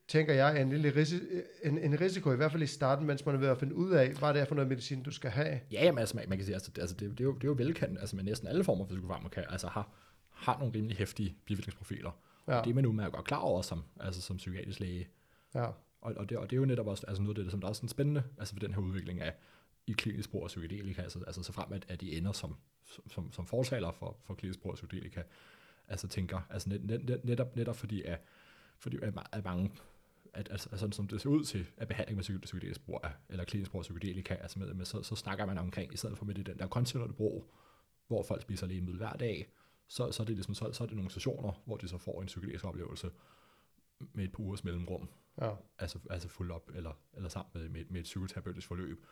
tænker 0.07 0.33
jeg, 0.33 0.61
en 0.61 0.69
lille 0.69 0.95
risi, 0.95 1.15
en, 1.63 1.77
en 1.77 2.01
risiko, 2.01 2.31
i 2.33 2.35
hvert 2.35 2.51
fald 2.51 2.63
i 2.63 2.67
starten, 2.67 3.07
mens 3.07 3.25
man 3.25 3.35
er 3.35 3.39
ved 3.39 3.47
at 3.47 3.57
finde 3.57 3.75
ud 3.75 3.91
af, 3.91 4.09
hvad 4.13 4.33
det 4.33 4.41
er 4.41 4.45
for 4.45 4.55
noget 4.55 4.69
medicin, 4.69 5.03
du 5.03 5.11
skal 5.11 5.29
have. 5.31 5.59
Ja, 5.71 5.85
jamen, 5.85 5.99
altså, 5.99 6.17
man, 6.17 6.29
man 6.29 6.37
kan 6.37 6.45
sige, 6.45 6.55
altså, 6.55 6.71
det, 6.75 6.81
altså, 6.81 6.95
det, 6.99 7.11
det, 7.11 7.19
er 7.19 7.23
jo, 7.23 7.33
det 7.33 7.43
er 7.43 7.47
jo 7.47 7.55
velkendt, 7.57 7.99
altså 7.99 8.15
med 8.15 8.23
næsten 8.23 8.47
alle 8.47 8.63
former 8.63 8.85
for 8.85 8.89
psykofarmaka, 8.89 9.41
altså 9.49 9.67
har, 9.67 9.89
har 10.43 10.57
nogle 10.59 10.73
rimelig 10.75 10.97
hæftige 10.97 11.35
bivirkningsprofiler. 11.45 12.11
Ja, 12.47 12.61
Det 12.61 12.69
er 12.69 12.73
man 12.73 12.99
at 12.99 13.11
godt 13.11 13.25
klar 13.25 13.37
over 13.37 13.61
som, 13.61 13.83
altså, 13.99 14.21
som 14.21 14.37
psykiatrisk 14.37 14.79
læge. 14.79 15.07
ja, 15.55 15.65
Og, 16.01 16.13
og, 16.17 16.29
det, 16.29 16.37
og 16.37 16.49
det 16.49 16.55
er 16.55 16.59
jo 16.59 16.65
netop 16.65 16.87
også 16.87 17.05
altså 17.07 17.23
noget 17.23 17.37
af 17.37 17.43
det, 17.43 17.51
som 17.51 17.61
der 17.61 17.67
er 17.67 17.73
sådan 17.73 17.89
spændende, 17.89 18.23
altså 18.37 18.53
for 18.53 18.59
den 18.59 18.73
her 18.73 18.81
udvikling 18.81 19.21
af 19.21 19.33
i 19.87 19.91
klinisk 19.91 20.31
brug 20.31 20.43
af 20.43 20.47
psykedelika, 20.47 21.01
altså, 21.01 21.19
altså 21.27 21.43
så 21.43 21.51
frem 21.51 21.73
at, 21.73 21.85
at 21.89 22.01
de 22.01 22.17
ender 22.17 22.31
som, 22.31 22.55
som, 23.07 23.31
som 23.31 23.45
fortaler 23.45 23.91
for, 23.91 24.17
for 24.23 24.33
klinisk 24.33 24.61
brug 24.61 24.71
af 24.71 24.75
psykedelika, 24.75 25.21
altså 25.87 26.07
tænker, 26.07 26.41
altså 26.49 26.69
net, 26.69 26.83
net, 26.83 27.25
netop, 27.25 27.55
netop 27.55 27.75
fordi, 27.75 28.01
at, 28.01 28.21
fordi 28.79 28.97
at, 29.01 29.13
at 29.31 29.43
mange 29.43 29.71
at, 30.33 30.47
altså, 30.51 30.69
altså, 30.71 30.89
som 30.91 31.07
det 31.07 31.21
ser 31.21 31.29
ud 31.29 31.43
til, 31.43 31.65
at 31.77 31.87
behandling 31.87 32.15
med 32.15 32.39
psykedelisk 32.41 32.85
brug 32.85 32.99
eller 33.29 33.45
klinisk 33.45 33.71
brug 33.71 33.79
af 33.79 33.83
psykedelika, 33.83 34.33
altså 34.33 34.59
med, 34.59 34.73
med, 34.73 34.85
så, 34.85 35.03
så 35.03 35.15
snakker 35.15 35.45
man 35.45 35.57
omkring, 35.57 35.93
i 35.93 35.97
stedet 35.97 36.17
for 36.17 36.25
med 36.25 36.35
det, 36.35 36.45
den 36.45 36.59
der 36.59 36.67
kontinuerlige 36.67 37.15
brug, 37.15 37.53
hvor 38.07 38.23
folk 38.23 38.41
spiser 38.41 38.67
lægemiddel 38.67 38.97
hver 38.97 39.13
dag, 39.13 39.49
så, 39.93 40.11
så, 40.11 40.23
er 40.23 40.25
det 40.25 40.35
ligesom, 40.35 40.53
så, 40.53 40.71
så 40.71 40.83
er 40.83 40.87
det 40.87 40.95
nogle 40.95 41.11
sessioner, 41.11 41.61
hvor 41.65 41.77
de 41.77 41.87
så 41.87 41.97
får 41.97 42.21
en 42.21 42.27
psykedelisk 42.27 42.65
oplevelse 42.65 43.11
med 44.13 44.23
et 44.23 44.31
par 44.31 44.39
ugers 44.39 44.63
mellemrum. 44.63 45.09
Ja. 45.41 45.51
Altså, 45.79 45.99
altså 46.09 46.27
fuld 46.29 46.51
op, 46.51 46.71
eller, 46.75 46.93
eller 47.13 47.29
sammen 47.29 47.51
med, 47.53 47.69
med, 47.69 47.85
med 47.89 47.99
et 47.99 48.03
psykoterapeutisk 48.03 48.67
forløb. 48.67 49.05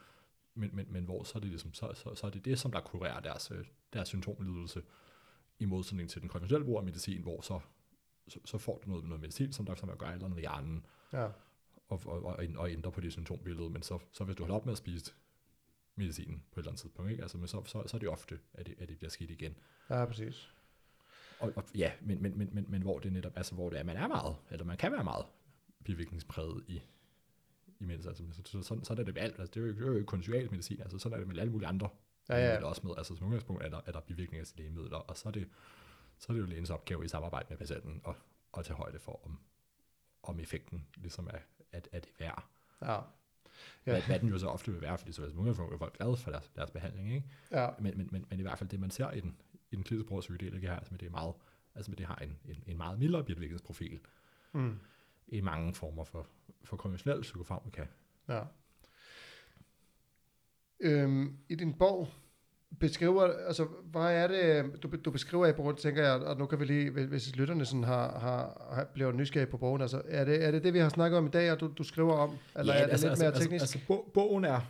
Men, 0.54 0.76
men, 0.76 0.86
men 0.90 1.06
hvor 1.06 1.24
så 1.24 1.38
er 1.38 1.40
det 1.40 1.50
ligesom, 1.50 1.74
så, 1.74 1.92
så, 1.94 2.16
så 2.16 2.28
er 2.28 2.32
det 2.32 2.46
det, 2.46 2.60
som 2.60 2.72
der 2.72 2.82
kurerer 2.82 3.20
deres, 3.20 3.52
øh, 3.52 3.66
deres 3.94 4.08
symptomlidelse, 4.08 4.84
i 5.60 5.66
modsætning 5.66 6.10
til 6.10 6.22
den 6.22 6.30
konventionelle 6.30 6.66
brug 6.66 6.78
af 6.78 6.84
medicin, 6.84 7.22
hvor 7.22 7.42
så, 7.42 7.60
så, 8.28 8.40
så 8.46 8.58
får 8.58 8.82
du 8.86 8.90
noget, 8.90 9.06
noget 9.06 9.22
medicin, 9.22 9.54
som 9.54 9.66
der 9.66 9.76
som 9.76 9.98
gør 9.98 10.08
eller 10.08 10.28
noget 10.28 10.38
i 10.38 10.42
hjernen, 10.42 10.86
Ja. 11.14 11.26
og, 11.88 12.02
og, 12.06 12.26
og, 12.26 12.40
og 12.56 12.72
ændre 12.72 12.92
på 12.92 13.02
det 13.02 13.12
symptombillede, 13.12 13.70
men 13.70 13.82
så, 13.82 14.00
så 14.12 14.24
hvis 14.24 14.36
du 14.36 14.44
holder 14.44 14.56
op 14.56 14.66
med 14.66 14.72
at 14.72 14.78
spise 14.78 15.14
medicinen 15.96 16.44
på 16.52 16.60
et 16.60 16.64
eller 16.64 16.72
andet 16.72 16.82
tidspunkt, 16.82 17.12
ikke? 17.12 17.24
Altså, 17.24 17.38
men 17.38 17.48
så, 17.48 17.64
så, 17.66 17.84
så 17.88 17.98
er 17.98 18.00
det 18.00 18.10
ofte, 18.10 18.40
at 18.54 18.68
det, 18.68 18.76
at 18.80 18.90
det 18.90 18.98
bliver 18.98 19.10
skidt 19.10 19.32
igen. 19.32 19.58
Ja, 19.90 20.06
præcis. 20.06 20.54
Og, 21.42 21.54
og 21.56 21.64
ja, 21.76 21.92
men, 22.02 22.22
men, 22.22 22.38
men, 22.38 22.50
men, 22.54 22.66
men 22.70 22.82
hvor 22.82 23.00
det 23.00 23.14
netop, 23.14 23.34
altså 23.36 23.56
hvor 23.56 23.70
det 23.70 23.80
er, 23.80 23.84
man 23.84 23.98
er 23.98 24.08
meget, 24.08 24.36
eller 24.52 24.66
man 24.66 24.78
kan 24.78 24.92
være 24.92 25.04
meget 25.04 25.26
bivirkningspræget 25.84 26.64
i, 26.68 26.82
i 27.80 27.86
mindst, 27.86 28.08
altså, 28.08 28.24
så, 28.32 28.42
så, 28.46 28.62
sådan, 28.62 28.84
sådan 28.84 29.02
er 29.02 29.06
det 29.06 29.14
med 29.14 29.22
alt, 29.22 29.40
altså 29.40 29.52
det 29.54 29.64
er 29.64 29.68
jo, 29.68 29.74
det 29.74 29.82
er 29.82 29.88
jo 29.88 29.94
ikke 29.94 30.06
kun 30.06 30.22
psykiatrisk 30.22 30.52
medicin, 30.52 30.82
altså 30.82 31.00
sådan 31.00 31.14
er 31.14 31.20
det 31.20 31.28
med 31.28 31.40
alle 31.40 31.52
mulige 31.52 31.68
andre 31.68 31.90
Ja, 32.30 32.36
ja. 32.36 32.42
lægemidler 32.42 32.68
også 32.68 32.82
med, 32.88 32.94
altså 32.98 33.16
som 33.16 33.28
udgangspunkt 33.28 33.64
er 33.64 33.70
der, 33.70 33.82
er 33.86 33.92
der 33.92 34.00
bivirkninger 34.00 34.46
til 34.46 34.58
lægemidler, 34.58 34.98
og 34.98 35.18
så 35.18 35.30
er 35.30 35.32
det, 35.34 35.48
så 36.18 36.26
er 36.30 36.34
det 36.34 36.42
jo 36.42 36.46
lægens 36.46 36.70
opgave 36.70 37.06
i 37.06 37.08
samarbejde 37.08 37.46
med 37.50 37.58
patienten 37.58 38.02
at, 38.08 38.14
at 38.58 38.66
tage 38.66 38.78
højde 38.78 39.00
for, 39.00 39.22
om, 39.26 39.40
om 40.24 40.40
effekten 40.40 40.88
ligesom 40.96 41.28
er, 41.28 41.38
at, 41.72 41.90
er 41.92 42.00
det 42.00 42.10
værd. 42.20 42.46
Ja. 42.82 42.94
Ja. 42.94 43.02
Hvad, 43.84 44.02
hvad, 44.02 44.20
den 44.20 44.30
jo 44.30 44.38
så 44.38 44.48
ofte 44.48 44.72
vil 44.72 44.82
være, 44.82 44.98
fordi 44.98 45.12
så 45.12 45.30
som 45.30 45.40
udgangspunkt 45.40 45.74
er 45.74 45.78
folk 45.78 45.98
glade 45.98 46.18
for 46.18 46.32
deres, 46.32 46.52
deres 46.56 46.72
behandling, 46.72 47.14
ikke? 47.16 47.28
Ja. 47.52 47.70
Men, 47.80 47.98
men, 47.98 48.10
men, 48.12 48.26
men 48.30 48.40
i 48.40 48.42
hvert 48.42 48.58
fald 48.58 48.70
det, 48.70 48.80
man 48.80 48.92
ser 48.92 49.12
i 49.12 49.20
den, 49.20 49.38
i 49.72 49.76
den 49.76 49.84
kliniske 49.84 50.08
brug 50.08 50.18
af 50.18 50.22
psykedelika 50.22 50.68
her, 50.68 50.76
altså 50.76 50.92
med 50.94 51.00
det 51.00 51.06
er 51.06 51.12
meget, 51.12 51.34
altså 51.76 51.92
med 51.92 51.98
det 51.98 52.06
har 52.06 52.16
en, 52.16 52.38
en, 52.50 52.64
en 52.68 52.78
meget 52.78 53.00
mildere 53.00 53.24
bivirkningsprofil 53.24 54.00
Mm. 54.54 54.80
i 55.28 55.42
mange 55.42 55.74
former 55.74 56.04
for, 56.04 56.28
for 56.64 56.78
konventionel 56.78 57.22
psykofarmaka. 57.22 57.86
Ja. 58.30 58.42
Øhm, 60.80 61.38
I 61.50 61.56
din 61.56 61.74
bog 61.74 62.08
beskriver, 62.80 63.24
altså 63.48 63.68
hvad 63.86 64.02
er 64.16 64.28
det, 64.28 64.84
du, 64.84 64.90
du 65.06 65.12
beskriver 65.12 65.48
i 65.48 65.54
bogen, 65.54 65.76
tænker 65.76 66.04
jeg, 66.04 66.14
og 66.22 66.38
nu 66.38 66.46
kan 66.46 66.60
vi 66.60 66.66
lige, 66.66 66.90
hvis- 66.90 67.36
lytterne 67.36 67.66
sådan 67.66 67.84
har, 67.84 68.20
har, 68.20 68.72
har 68.76 68.84
blevet 68.94 69.16
nysgerrige 69.16 69.52
på 69.52 69.58
bogen, 69.58 69.82
altså 69.82 70.02
er 70.06 70.26
det, 70.26 70.44
er 70.46 70.52
det 70.52 70.64
det, 70.64 70.74
vi 70.74 70.80
har 70.80 70.90
snakket 70.90 71.18
om 71.18 71.26
i 71.26 71.30
dag, 71.30 71.52
og 71.52 71.60
du, 71.60 71.74
du 71.78 71.84
skriver 71.84 72.14
om, 72.14 72.38
eller 72.56 72.74
er 72.74 72.88
det 72.88 73.02
lidt 73.02 73.20
mere 73.20 73.32
teknisk? 73.32 73.52
Altså, 73.52 73.78
altså, 73.78 73.80
bo- 73.88 74.12
bogen 74.14 74.46
er... 74.46 74.62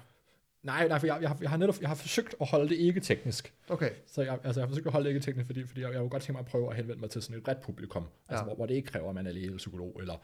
Nej, 0.63 0.87
nej, 0.87 0.99
for 0.99 1.07
jeg, 1.07 1.17
jeg, 1.21 1.29
har, 1.29 1.37
jeg 1.41 1.49
har 1.49 1.57
netop 1.57 1.81
jeg 1.81 1.89
har 1.89 1.95
forsøgt 1.95 2.35
at 2.41 2.47
holde 2.49 2.69
det 2.69 2.75
ikke 2.75 2.99
teknisk. 2.99 3.53
okay, 3.69 3.89
Så 4.07 4.21
jeg, 4.21 4.39
altså, 4.43 4.61
jeg 4.61 4.65
har 4.65 4.69
forsøgt 4.69 4.85
at 4.87 4.91
holde 4.93 5.09
det 5.09 5.15
ikke 5.15 5.25
teknisk, 5.25 5.45
fordi, 5.45 5.67
fordi 5.67 5.81
jeg, 5.81 5.91
jeg 5.91 5.99
kunne 5.99 6.09
godt 6.09 6.23
tænke 6.23 6.31
mig 6.33 6.39
at 6.39 6.45
prøve 6.45 6.69
at 6.69 6.75
henvende 6.75 7.01
mig 7.01 7.09
til 7.09 7.21
sådan 7.21 7.37
et 7.37 7.43
bredt 7.43 7.61
publikum, 7.61 8.07
altså, 8.27 8.41
Ja. 8.43 8.45
hvor, 8.47 8.55
hvor 8.55 8.65
det 8.65 8.73
ikke 8.73 8.87
kræver, 8.87 9.09
at 9.09 9.15
man 9.15 9.27
er 9.27 9.31
læge 9.31 9.45
eller 9.45 9.57
psykolog, 9.57 9.97
eller, 9.99 10.15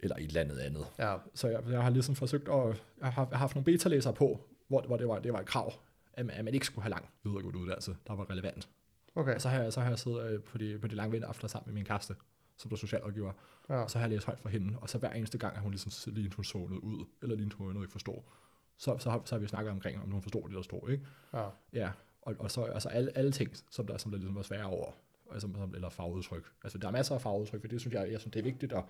eller 0.00 0.16
et 0.16 0.24
eller 0.26 0.40
andet 0.40 0.58
andet. 0.58 0.86
ja, 0.98 1.16
Så 1.34 1.48
jeg, 1.48 1.60
jeg 1.70 1.82
har 1.82 1.90
ligesom 1.90 2.14
forsøgt 2.16 2.48
at... 2.48 2.54
Jeg 3.00 3.12
har, 3.12 3.22
jeg 3.22 3.28
har 3.32 3.36
haft 3.36 3.54
nogle 3.54 3.64
beta-læsere 3.64 4.12
på, 4.12 4.40
hvor, 4.68 4.82
hvor 4.82 4.96
det, 4.96 5.08
var, 5.08 5.18
det 5.18 5.32
var 5.32 5.40
et 5.40 5.46
krav, 5.46 5.72
at 6.12 6.26
man, 6.26 6.36
at 6.36 6.44
man 6.44 6.54
ikke 6.54 6.66
skulle 6.66 6.82
have 6.82 6.90
lang 6.90 7.08
videregående 7.24 7.58
uddannelse, 7.58 7.96
der 8.06 8.14
var 8.16 8.30
relevant. 8.30 8.68
okay, 9.14 9.34
Og 9.34 9.40
så 9.40 9.48
har 9.48 9.62
jeg, 9.62 9.72
så 9.72 9.80
har 9.80 9.88
jeg 9.88 9.98
siddet 9.98 10.30
øh, 10.30 10.40
på 10.42 10.58
de, 10.58 10.78
på 10.78 10.86
de 10.86 10.94
lange 10.94 11.12
vinteraftener 11.12 11.48
sammen 11.48 11.66
med 11.66 11.74
min 11.74 11.84
kæreste, 11.84 12.14
som 12.56 12.68
der 12.68 12.76
socialrådgiver, 12.76 13.32
ja, 13.68 13.74
og 13.74 13.90
så 13.90 13.98
har 13.98 14.06
jeg 14.06 14.10
læst 14.10 14.26
højt 14.26 14.40
for 14.40 14.48
hende, 14.48 14.78
og 14.78 14.90
så 14.90 14.98
hver 14.98 15.10
eneste 15.10 15.38
gang, 15.38 15.56
at 15.56 15.62
hun 15.62 15.70
ligesom 15.70 16.12
lige 16.14 16.30
hun 16.36 16.44
noget 16.68 16.80
ud, 16.80 17.06
eller 17.22 17.36
lige 17.36 17.50
hun 17.58 17.82
ikke 17.82 17.92
forstår, 17.92 18.32
så, 18.78 18.98
så, 18.98 19.10
har, 19.10 19.22
så 19.24 19.34
har 19.34 19.40
vi 19.40 19.46
snakket 19.46 19.70
omkring, 19.72 20.02
om 20.02 20.10
hun 20.10 20.22
forstår 20.22 20.46
det, 20.46 20.56
der 20.56 20.62
står, 20.62 20.88
ikke? 20.88 21.06
ja, 21.32 21.48
Ja, 21.72 21.90
og, 22.22 22.34
og 22.38 22.50
så 22.50 22.62
altså 22.64 22.88
alle, 22.88 23.18
alle 23.18 23.32
ting, 23.32 23.50
som 23.70 23.86
der, 23.86 23.96
som 23.98 24.10
der 24.10 24.18
ligesom 24.18 24.34
var 24.36 24.42
svære 24.42 24.64
over, 24.64 24.92
altså, 25.32 25.48
som, 25.54 25.74
eller 25.74 25.88
farveudtryk. 25.88 26.52
Altså, 26.64 26.78
der 26.78 26.88
er 26.88 26.92
masser 26.92 27.14
af 27.14 27.20
farveudtryk, 27.20 27.60
for 27.60 27.68
det 27.68 27.80
synes 27.80 27.94
jeg, 27.94 28.12
jeg 28.12 28.20
synes, 28.20 28.32
det 28.32 28.40
er 28.40 28.44
vigtigt, 28.44 28.72
at, 28.72 28.84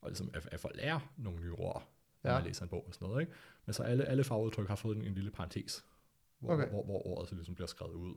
og 0.00 0.08
ligesom, 0.10 0.30
at, 0.34 0.48
at 0.52 0.60
folk 0.60 0.76
lærer 0.76 1.12
nogle 1.16 1.40
nye 1.40 1.52
ord, 1.52 1.88
når 2.22 2.30
Ja. 2.30 2.36
man 2.38 2.46
læser 2.46 2.62
en 2.62 2.68
bog 2.68 2.84
og 2.88 2.94
sådan 2.94 3.08
noget, 3.08 3.20
ikke? 3.20 3.32
Men 3.66 3.72
så 3.72 3.82
alle, 3.82 4.04
alle 4.04 4.24
farveudtryk 4.24 4.68
har 4.68 4.76
fået 4.76 4.96
en, 4.96 5.04
en 5.04 5.14
lille 5.14 5.30
parentes, 5.30 5.84
hvor, 6.38 6.52
Okay. 6.52 6.68
hvor, 6.68 6.84
hvor, 6.84 7.06
ordet 7.06 7.28
så 7.28 7.34
ligesom 7.34 7.54
bliver 7.54 7.66
skrevet 7.68 7.94
ud. 7.94 8.14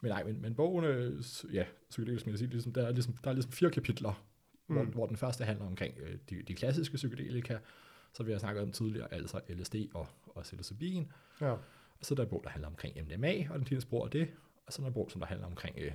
Men 0.00 0.08
nej, 0.10 0.24
men, 0.24 0.42
men 0.42 0.54
bogen, 0.54 0.84
øh, 0.84 1.22
ja, 1.52 1.64
psykedelisk 1.90 2.26
medicin, 2.26 2.48
ligesom, 2.50 2.72
der, 2.72 2.86
er 2.86 2.92
ligesom, 2.92 3.14
der 3.24 3.30
er 3.30 3.34
ligesom 3.34 3.52
fire 3.52 3.70
kapitler, 3.70 4.22
mm. 4.66 4.74
hvor, 4.74 4.84
hvor 4.84 5.06
den 5.06 5.16
første 5.16 5.44
handler 5.44 5.66
omkring 5.66 5.94
øh, 5.98 6.18
de, 6.30 6.42
de 6.42 6.54
klassiske 6.54 6.94
psykedelika, 6.96 7.58
så 8.16 8.22
vi 8.22 8.32
har 8.32 8.38
snakket 8.38 8.62
om 8.62 8.72
tidligere, 8.72 9.14
altså 9.14 9.40
LSD 9.48 9.74
og, 9.94 10.08
og 10.26 10.42
psilocybin, 10.42 11.12
ja, 11.40 11.50
og 11.50 12.04
så 12.04 12.14
er 12.14 12.16
der 12.16 12.22
en 12.22 12.30
bog, 12.30 12.40
der 12.44 12.50
handler 12.50 12.68
omkring 12.68 13.02
MDMA, 13.02 13.46
og 13.50 13.58
den 13.58 13.64
kliniske 13.64 13.90
brug 13.90 14.04
af 14.04 14.10
det. 14.10 14.28
Og 14.66 14.72
så 14.72 14.82
er 14.82 14.84
der 14.84 14.88
en 14.88 14.94
bog, 14.94 15.10
som 15.10 15.20
der 15.20 15.26
handler 15.26 15.46
omkring 15.46 15.78
øh, 15.78 15.92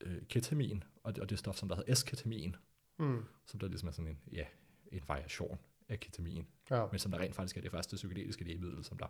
øh, 0.00 0.22
ketamin, 0.28 0.84
og 1.02 1.14
det, 1.14 1.22
og 1.22 1.30
det 1.30 1.38
stof, 1.38 1.56
som 1.56 1.68
der 1.68 1.76
hedder 1.76 1.94
S-ketamin, 1.94 2.56
mm, 2.96 3.24
som 3.46 3.60
der 3.60 3.68
ligesom 3.68 3.88
er 3.88 3.92
sådan 3.92 4.10
en, 4.10 4.18
ja, 4.32 4.44
en 4.92 5.02
variation 5.08 5.58
af 5.88 6.00
ketamin, 6.00 6.46
ja, 6.70 6.86
men 6.90 6.98
som 6.98 7.10
der 7.10 7.18
rent 7.18 7.34
faktisk 7.34 7.56
er 7.56 7.60
det 7.60 7.70
første 7.70 7.96
psykedeliske 7.96 8.44
lægemiddel, 8.44 8.84
som 8.84 8.98
der, 8.98 9.06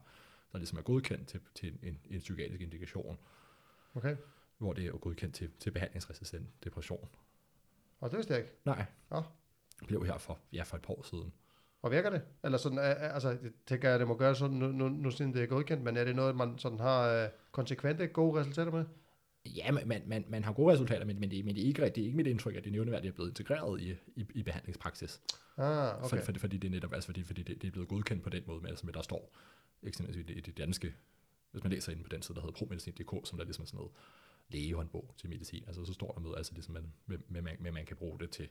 der 0.52 0.58
ligesom 0.58 0.78
er 0.78 0.82
godkendt 0.82 1.28
til, 1.28 1.40
til 1.54 1.68
en, 1.68 1.78
en, 1.82 2.00
en 2.10 2.18
psykiatrisk 2.18 2.60
indikation, 2.62 3.18
okay, 3.94 4.16
hvor 4.58 4.72
det 4.72 4.86
er 4.86 4.92
godkendt 4.92 5.34
til, 5.34 5.50
til 5.60 5.70
behandlingsresistent 5.70 6.64
depression. 6.64 7.08
og 8.00 8.10
det 8.10 8.16
vidste 8.16 8.32
jeg 8.32 8.42
ikke. 8.42 8.52
Nej, 8.64 8.84
Nå. 9.10 9.22
blev 9.86 10.06
her 10.06 10.18
for, 10.18 10.38
ja, 10.52 10.62
for 10.62 10.76
et 10.76 10.82
par 10.82 10.94
år 10.94 11.02
siden. 11.02 11.32
Og 11.82 11.90
virker 11.90 12.10
det? 12.10 12.22
Eller 12.44 12.58
sådan, 12.58 12.78
altså, 12.78 13.28
jeg 13.28 13.38
tænker 13.66 13.90
jeg, 13.90 13.98
det 13.98 14.08
må 14.08 14.16
gøre 14.16 14.34
sådan, 14.34 14.56
nu, 14.56 14.66
nu, 14.68 14.88
nu 14.88 15.10
siden 15.10 15.34
det 15.34 15.42
er 15.42 15.46
godkendt, 15.46 15.84
men 15.84 15.96
er 15.96 16.04
det 16.04 16.16
noget, 16.16 16.36
man 16.36 16.58
sådan 16.58 16.80
har 16.80 17.08
øh, 17.08 17.28
konsekvente 17.52 18.06
gode 18.06 18.40
resultater 18.40 18.72
med? 18.72 18.84
Ja, 19.46 19.72
man, 19.72 19.88
man, 19.88 20.02
man, 20.06 20.24
man 20.28 20.44
har 20.44 20.52
gode 20.52 20.72
resultater, 20.72 21.04
men, 21.04 21.20
men, 21.20 21.30
det, 21.30 21.44
men 21.44 21.54
det, 21.54 21.62
er 21.62 21.66
ikke, 21.66 21.82
det 21.82 21.98
er 21.98 22.04
ikke 22.04 22.16
mit 22.16 22.26
indtryk, 22.26 22.56
at 22.56 22.64
det 22.64 22.72
nævneværdigt 22.72 23.10
er 23.12 23.14
blevet 23.14 23.30
integreret 23.30 23.80
i, 23.80 23.96
i, 24.16 24.26
i 24.34 24.42
behandlingspraksis. 24.42 25.20
Ah, 25.56 25.94
Okay. 25.94 26.04
okay. 26.04 26.08
For, 26.08 26.32
for, 26.32 26.40
fordi 26.40 26.56
det 26.56 26.68
er 26.68 26.72
netop, 26.72 26.92
altså 26.92 27.06
fordi, 27.06 27.22
fordi 27.22 27.42
det, 27.42 27.62
det 27.62 27.68
er 27.68 27.72
blevet 27.72 27.88
godkendt 27.88 28.22
på 28.22 28.30
den 28.30 28.42
måde, 28.46 28.60
med, 28.60 28.70
altså 28.70 28.86
med 28.86 28.94
der 28.94 29.02
står 29.02 29.36
eksempelvis 29.82 30.30
i 30.30 30.34
det, 30.34 30.46
det 30.46 30.58
danske, 30.58 30.94
hvis 31.50 31.62
man 31.62 31.72
læser 31.72 31.92
inde 31.92 32.02
på 32.02 32.08
den 32.08 32.22
side, 32.22 32.34
der 32.34 32.40
hedder 32.40 32.54
promedicin.dk, 32.54 33.28
som 33.28 33.38
der 33.38 33.44
ligesom 33.44 33.62
er 33.62 33.66
sådan 33.66 33.76
noget 33.76 33.92
lægehåndbog 34.48 35.14
til 35.16 35.28
medicin, 35.28 35.64
altså 35.66 35.84
så 35.84 35.92
står 35.92 36.12
der 36.12 36.20
med, 36.20 36.34
altså 36.36 36.52
ligesom, 36.54 36.74
man, 36.74 36.92
med, 37.06 37.18
med, 37.28 37.42
med, 37.42 37.52
med, 37.60 37.72
man 37.72 37.86
kan 37.86 37.96
bruge 37.96 38.18
det 38.18 38.30
til, 38.30 38.48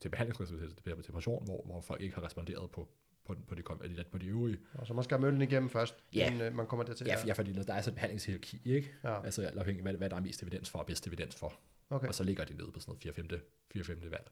til 0.00 0.08
behandlingsresultater, 0.08 0.74
til 0.74 1.06
depression, 1.06 1.44
hvor, 1.44 1.62
hvor 1.64 1.80
folk 1.80 2.00
ikke 2.00 2.14
har 2.14 2.22
responderet 2.24 2.70
på, 2.70 2.88
på, 3.24 3.34
på, 3.48 3.54
de, 3.54 3.62
på, 3.62 3.74
de, 3.86 4.04
på 4.12 4.18
de 4.18 4.26
øvrige. 4.26 4.58
Og 4.74 4.86
så 4.86 4.94
man 4.94 5.04
skal 5.04 5.14
have 5.18 5.22
møllen 5.26 5.42
igennem 5.42 5.70
først, 5.70 5.94
Ja. 6.14 6.26
inden 6.26 6.40
øh, 6.40 6.54
man 6.54 6.66
kommer 6.66 6.84
dertil. 6.84 7.06
Ja, 7.06 7.16
ja, 7.26 7.32
fordi 7.32 7.52
der 7.52 7.74
er 7.74 7.80
så 7.80 7.90
et 7.90 7.94
behandlingshierarki, 7.94 8.60
ikke? 8.64 8.92
ja. 9.04 9.24
Altså 9.24 9.42
alt 9.42 9.58
afhængig 9.58 9.80
af, 9.80 9.84
hvad, 9.84 9.94
hvad 9.98 10.10
der 10.10 10.16
er 10.16 10.20
mest 10.20 10.42
evidens 10.42 10.70
for 10.70 10.78
og 10.78 10.86
bedst 10.86 11.06
evidens 11.06 11.36
for. 11.36 11.52
Okay. 11.90 12.08
Og 12.08 12.14
så 12.14 12.24
ligger 12.24 12.44
de 12.44 12.54
nede 12.54 12.72
på 12.72 12.80
sådan 12.80 12.90
noget 12.90 13.02
4 13.02 13.12
5 13.12 13.28
4 13.72 13.84
5 13.84 13.98
valg. 14.10 14.30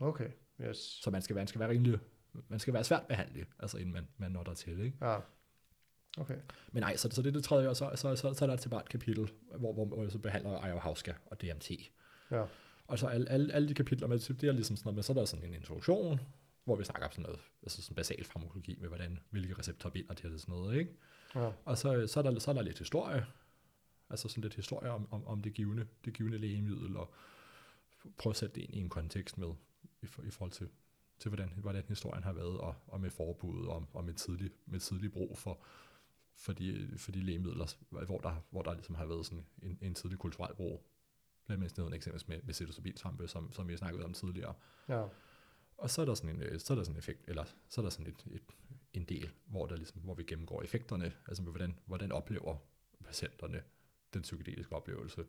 Okay, 0.00 0.28
yes. 0.60 0.76
Så 0.76 1.10
man 1.10 1.22
skal, 1.22 1.36
være- 1.36 1.40
man 1.40 1.46
skal 1.48 1.58
være 1.60 1.70
rimelig, 1.70 1.98
man 2.48 2.58
skal 2.58 2.74
være 2.74 2.84
svært 2.84 3.06
behandlet, 3.08 3.46
altså 3.58 3.78
inden 3.78 3.92
man, 3.92 4.08
man 4.18 4.32
når 4.32 4.42
der 4.42 4.54
til, 4.54 4.80
ikke? 4.80 4.96
Ja. 5.06 5.18
Okay. 6.18 6.36
Men 6.72 6.82
nej, 6.82 6.96
så, 6.96 7.08
så 7.10 7.22
det 7.22 7.28
er 7.28 7.32
det 7.32 7.44
tredje, 7.44 7.68
og 7.68 7.76
så, 7.76 7.90
så, 7.94 8.16
så, 8.16 8.34
så 8.34 8.44
er 8.44 8.48
der 8.48 8.56
til 8.56 8.68
bare 8.68 8.80
et 8.80 8.88
kapitel, 8.88 9.30
hvor, 9.56 9.72
hvor, 9.72 9.84
hvor 9.84 10.02
jeg 10.02 10.12
så 10.12 10.18
behandler 10.18 10.58
ayahuasca 10.58 11.14
og 11.26 11.42
DMT. 11.42 11.70
Ja. 12.30 12.44
Og 12.86 12.98
så 12.98 13.06
alle, 13.06 13.28
alle, 13.28 13.52
alle 13.52 13.68
de 13.68 13.74
kapitler 13.74 14.06
med, 14.06 14.18
det 14.18 14.48
er 14.48 14.52
ligesom 14.52 14.76
sådan 14.76 14.86
noget, 14.86 14.96
men 14.96 15.02
så 15.02 15.12
er 15.12 15.14
der 15.14 15.24
sådan 15.24 15.44
en 15.44 15.54
introduktion, 15.54 16.20
hvor 16.64 16.76
vi 16.76 16.84
snakker 16.84 17.06
om 17.06 17.12
sådan 17.12 17.22
noget, 17.22 17.40
altså 17.62 17.82
sådan 17.82 17.94
basal 17.94 18.24
farmakologi 18.24 18.76
med, 18.80 18.88
hvordan, 18.88 19.18
hvilke 19.30 19.58
receptorer 19.58 19.92
binder 19.92 20.14
til 20.14 20.26
det 20.26 20.34
og 20.34 20.40
sådan 20.40 20.54
noget, 20.54 20.78
ikke? 20.78 20.96
Ja. 21.34 21.50
Og 21.64 21.78
så, 21.78 22.06
så, 22.06 22.20
er 22.20 22.22
der, 22.22 22.38
så 22.38 22.50
er 22.50 22.54
der 22.54 22.62
lidt 22.62 22.78
historie, 22.78 23.26
altså 24.10 24.28
sådan 24.28 24.42
lidt 24.42 24.54
historie 24.54 24.90
om, 24.90 25.08
om, 25.10 25.26
om 25.26 25.42
det, 25.42 25.54
givende, 25.54 25.86
det 26.04 26.12
givende 26.12 26.38
lægemiddel, 26.38 26.96
og 26.96 27.14
prøve 28.18 28.32
at 28.32 28.36
sætte 28.36 28.54
det 28.54 28.60
ind 28.62 28.74
i 28.74 28.78
en 28.78 28.88
kontekst 28.88 29.38
med, 29.38 29.48
i, 30.02 30.06
for, 30.06 30.22
i 30.22 30.30
forhold 30.30 30.52
til, 30.52 30.68
til 31.18 31.28
hvordan, 31.28 31.52
hvordan 31.56 31.84
historien 31.88 32.24
har 32.24 32.32
været, 32.32 32.58
og, 32.58 32.74
og 32.86 33.00
med 33.00 33.10
forbud, 33.10 33.66
og, 33.66 33.88
og 33.92 34.04
med, 34.04 34.14
tidlig, 34.14 34.50
med 34.66 34.80
tidlig 34.80 35.12
brug 35.12 35.38
for, 35.38 35.64
for, 36.36 36.52
de, 36.52 36.94
for 36.96 37.12
de 37.12 37.20
lægemidler, 37.20 37.74
hvor 37.88 38.18
der, 38.18 38.44
hvor 38.50 38.62
der 38.62 38.74
ligesom 38.74 38.94
har 38.94 39.06
været 39.06 39.26
sådan 39.26 39.46
en, 39.62 39.78
en 39.80 39.94
tidlig 39.94 40.18
kulturel 40.18 40.54
brug, 40.54 40.84
blandt 41.46 41.64
andet 41.64 41.78
noget 41.78 41.94
eksempel 41.94 42.22
med, 42.28 42.42
med 42.42 42.52
psilocybin 42.52 42.96
som, 43.26 43.52
som 43.52 43.68
vi 43.68 43.72
har 43.72 43.78
snakket 43.78 44.04
om 44.04 44.12
tidligere. 44.12 44.54
Ja. 44.88 45.06
Og 45.76 45.90
så 45.90 46.00
er 46.02 46.06
der 46.06 46.14
sådan 46.14 46.36
en, 46.36 46.42
øh, 46.42 46.60
så 46.60 46.72
er 46.72 46.76
der 46.76 46.84
sådan 46.84 46.94
en 46.94 46.98
effekt, 46.98 47.28
eller 47.28 47.44
så 47.68 47.80
er 47.80 47.82
der 47.82 47.90
sådan 47.90 48.06
et, 48.06 48.34
et, 48.34 48.42
en 48.92 49.04
del, 49.04 49.30
hvor, 49.46 49.66
der 49.66 49.76
ligesom, 49.76 50.00
hvor 50.00 50.14
vi 50.14 50.22
gennemgår 50.22 50.62
effekterne, 50.62 51.12
altså 51.28 51.42
hvordan, 51.42 51.78
hvordan 51.86 52.12
oplever 52.12 52.56
patienterne 53.04 53.62
den 54.14 54.22
psykedeliske 54.22 54.76
oplevelse. 54.76 55.24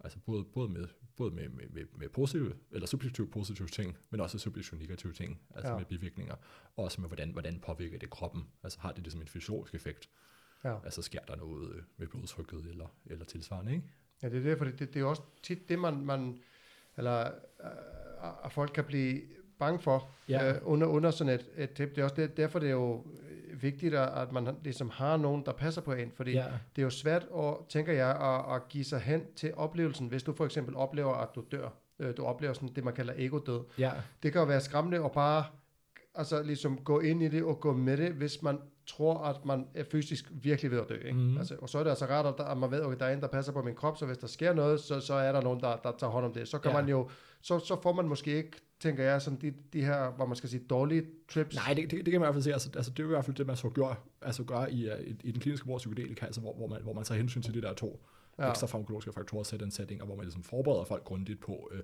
Altså 0.00 0.18
både, 0.26 0.44
både 0.44 0.68
med, 0.68 0.86
både 1.16 1.34
med, 1.34 1.48
med, 1.48 1.64
med, 1.70 1.84
med 1.96 2.08
positive, 2.08 2.54
eller 2.70 2.86
subjektive 2.86 3.28
positive 3.30 3.68
ting, 3.68 3.96
men 4.10 4.20
også 4.20 4.38
subjektive 4.38 4.80
negative 4.80 5.12
ting, 5.12 5.40
altså 5.54 5.72
Ja. 5.72 5.76
med 5.78 5.84
bivirkninger, 5.86 6.34
og 6.76 6.84
også 6.84 7.00
med, 7.00 7.08
hvordan, 7.08 7.30
hvordan 7.30 7.60
påvirker 7.60 7.98
det 7.98 8.10
kroppen. 8.10 8.42
Altså 8.62 8.80
har 8.80 8.92
det 8.92 9.02
ligesom 9.02 9.20
en 9.20 9.28
fysiologisk 9.28 9.74
effekt? 9.74 10.08
Ja. 10.64 10.76
Altså 10.84 11.02
sker 11.02 11.20
der 11.20 11.36
noget 11.36 11.74
øh, 11.74 11.82
med 11.96 12.06
blodtrykket 12.06 12.66
eller, 12.66 12.86
eller 13.06 13.24
tilsvarende, 13.24 13.72
ikke? 13.72 13.84
Ja, 14.22 14.28
det 14.28 14.38
er 14.38 14.42
det, 14.42 14.58
for 14.58 14.64
det, 14.64 14.78
det 14.94 14.96
er 14.96 15.04
også 15.04 15.22
tit 15.42 15.68
det, 15.68 15.78
man, 15.78 16.06
man 16.06 16.38
eller 16.96 17.26
øh, 17.64 18.44
at 18.44 18.52
folk 18.52 18.70
kan 18.74 18.84
blive 18.84 19.20
bange 19.58 19.78
for 19.80 20.10
Ja. 20.28 20.54
øh, 20.54 20.60
under, 20.64 20.86
under 20.86 21.10
sådan 21.10 21.34
et, 21.34 21.46
et 21.56 21.70
tip. 21.72 21.88
Det 21.90 21.98
er 21.98 22.04
også 22.04 22.16
det, 22.16 22.36
derfor, 22.36 22.58
det 22.58 22.68
er 22.68 22.72
jo 22.72 23.06
vigtigt, 23.62 23.94
at 23.94 24.32
man 24.32 24.48
ligesom 24.64 24.90
har 24.90 25.16
nogen, 25.16 25.42
der 25.46 25.52
passer 25.52 25.80
på 25.82 25.92
en, 25.92 26.12
fordi 26.16 26.32
Ja. 26.32 26.44
det 26.76 26.82
er 26.82 26.86
jo 26.86 26.90
svært, 26.90 27.26
at, 27.38 27.54
tænker 27.68 27.92
jeg, 27.92 28.10
at, 28.10 28.54
at 28.56 28.68
give 28.68 28.84
sig 28.84 29.00
hen 29.00 29.22
til 29.36 29.52
oplevelsen, 29.56 30.06
hvis 30.08 30.22
du 30.22 30.32
for 30.32 30.44
eksempel 30.44 30.76
oplever, 30.76 31.14
at 31.14 31.28
du 31.34 31.44
dør. 31.52 31.68
Øh, 31.98 32.16
Du 32.16 32.24
oplever 32.24 32.52
sådan 32.52 32.68
det, 32.76 32.84
man 32.84 32.94
kalder 32.94 33.12
ego-død. 33.16 33.60
Ja, 33.78 33.92
Det 34.22 34.32
kan 34.32 34.40
jo 34.40 34.46
være 34.46 34.60
skræmmende 34.60 35.04
at 35.04 35.12
bare 35.12 35.44
altså 36.14 36.42
ligesom 36.42 36.78
gå 36.78 37.00
ind 37.00 37.22
i 37.22 37.28
det 37.28 37.42
og 37.44 37.60
gå 37.60 37.72
med 37.72 37.96
det, 37.96 38.12
hvis 38.12 38.42
man 38.42 38.58
tror, 38.86 39.18
at 39.18 39.44
man 39.44 39.66
er 39.74 39.84
fysisk 39.92 40.24
virkelig 40.30 40.70
ved 40.70 40.78
at 40.78 40.88
dø. 40.88 40.94
Ikke? 40.94 41.12
Mhm. 41.18 41.38
Altså, 41.38 41.56
og 41.62 41.68
så 41.68 41.78
er 41.78 41.82
det 41.82 41.90
altså 41.90 42.04
rart, 42.06 42.26
at, 42.26 42.34
der, 42.38 42.44
at 42.44 42.58
man 42.58 42.70
ved, 42.70 42.80
at 42.92 43.00
der 43.00 43.06
er 43.06 43.12
en, 43.14 43.20
der 43.20 43.26
passer 43.28 43.52
på 43.52 43.62
min 43.62 43.74
krop, 43.74 43.96
så 43.98 44.06
hvis 44.06 44.18
der 44.18 44.26
sker 44.26 44.52
noget, 44.52 44.80
så, 44.80 45.00
så 45.00 45.14
er 45.14 45.32
der 45.32 45.40
nogen, 45.40 45.60
der, 45.60 45.76
der 45.76 45.92
tager 45.98 46.10
hånd 46.10 46.24
om 46.24 46.32
det. 46.32 46.48
Så 46.48 46.58
kan 46.58 46.70
Ja. 46.70 46.76
man 46.80 46.88
jo, 46.88 47.08
så, 47.40 47.58
så 47.58 47.80
får 47.82 47.92
man 47.92 48.08
måske 48.08 48.36
ikke, 48.36 48.52
tænker 48.80 49.04
jeg, 49.04 49.22
sådan 49.22 49.40
de, 49.40 49.54
de 49.72 49.84
her, 49.84 50.10
hvor 50.10 50.26
man 50.26 50.36
skal 50.36 50.48
sige, 50.48 50.64
dårlige 50.70 51.04
trips. 51.28 51.56
Nej, 51.56 51.74
det, 51.74 51.90
det, 51.90 52.06
det 52.06 52.12
kan 52.12 52.20
man 52.20 52.26
i 52.26 52.26
hvert 52.26 52.34
fald 52.34 52.42
se. 52.42 52.52
Altså, 52.52 52.70
altså, 52.76 52.90
det 52.90 52.98
er 52.98 53.02
jo 53.04 53.08
i 53.08 53.14
hvert 53.14 53.24
fald 53.24 53.36
det, 53.36 53.46
man 53.46 53.56
så 53.56 53.68
gør, 53.68 54.02
altså 54.22 54.44
gør 54.44 54.66
i, 54.66 54.92
uh, 54.92 55.00
i, 55.00 55.16
i 55.24 55.32
den 55.32 55.40
kliniske 55.40 55.66
brug 55.66 55.74
af 55.74 55.78
psykedelika, 55.78 56.26
altså, 56.26 56.40
hvor, 56.40 56.54
hvor, 56.54 56.66
man, 56.66 56.82
hvor 56.82 56.92
man 56.92 57.04
tager 57.04 57.18
hensyn 57.18 57.42
til 57.42 57.54
de 57.54 57.62
der 57.62 57.72
to 57.74 58.00
Ja. 58.38 58.50
ekstra 58.50 58.66
farmakologiske 58.66 59.12
faktorer, 59.12 59.42
set 59.42 59.62
en 59.62 59.70
setting, 59.70 60.00
og 60.00 60.06
hvor 60.06 60.16
man 60.16 60.24
ligesom 60.24 60.42
forbereder 60.42 60.84
folk 60.84 61.04
grundigt 61.04 61.40
på, 61.40 61.70
øh, 61.72 61.80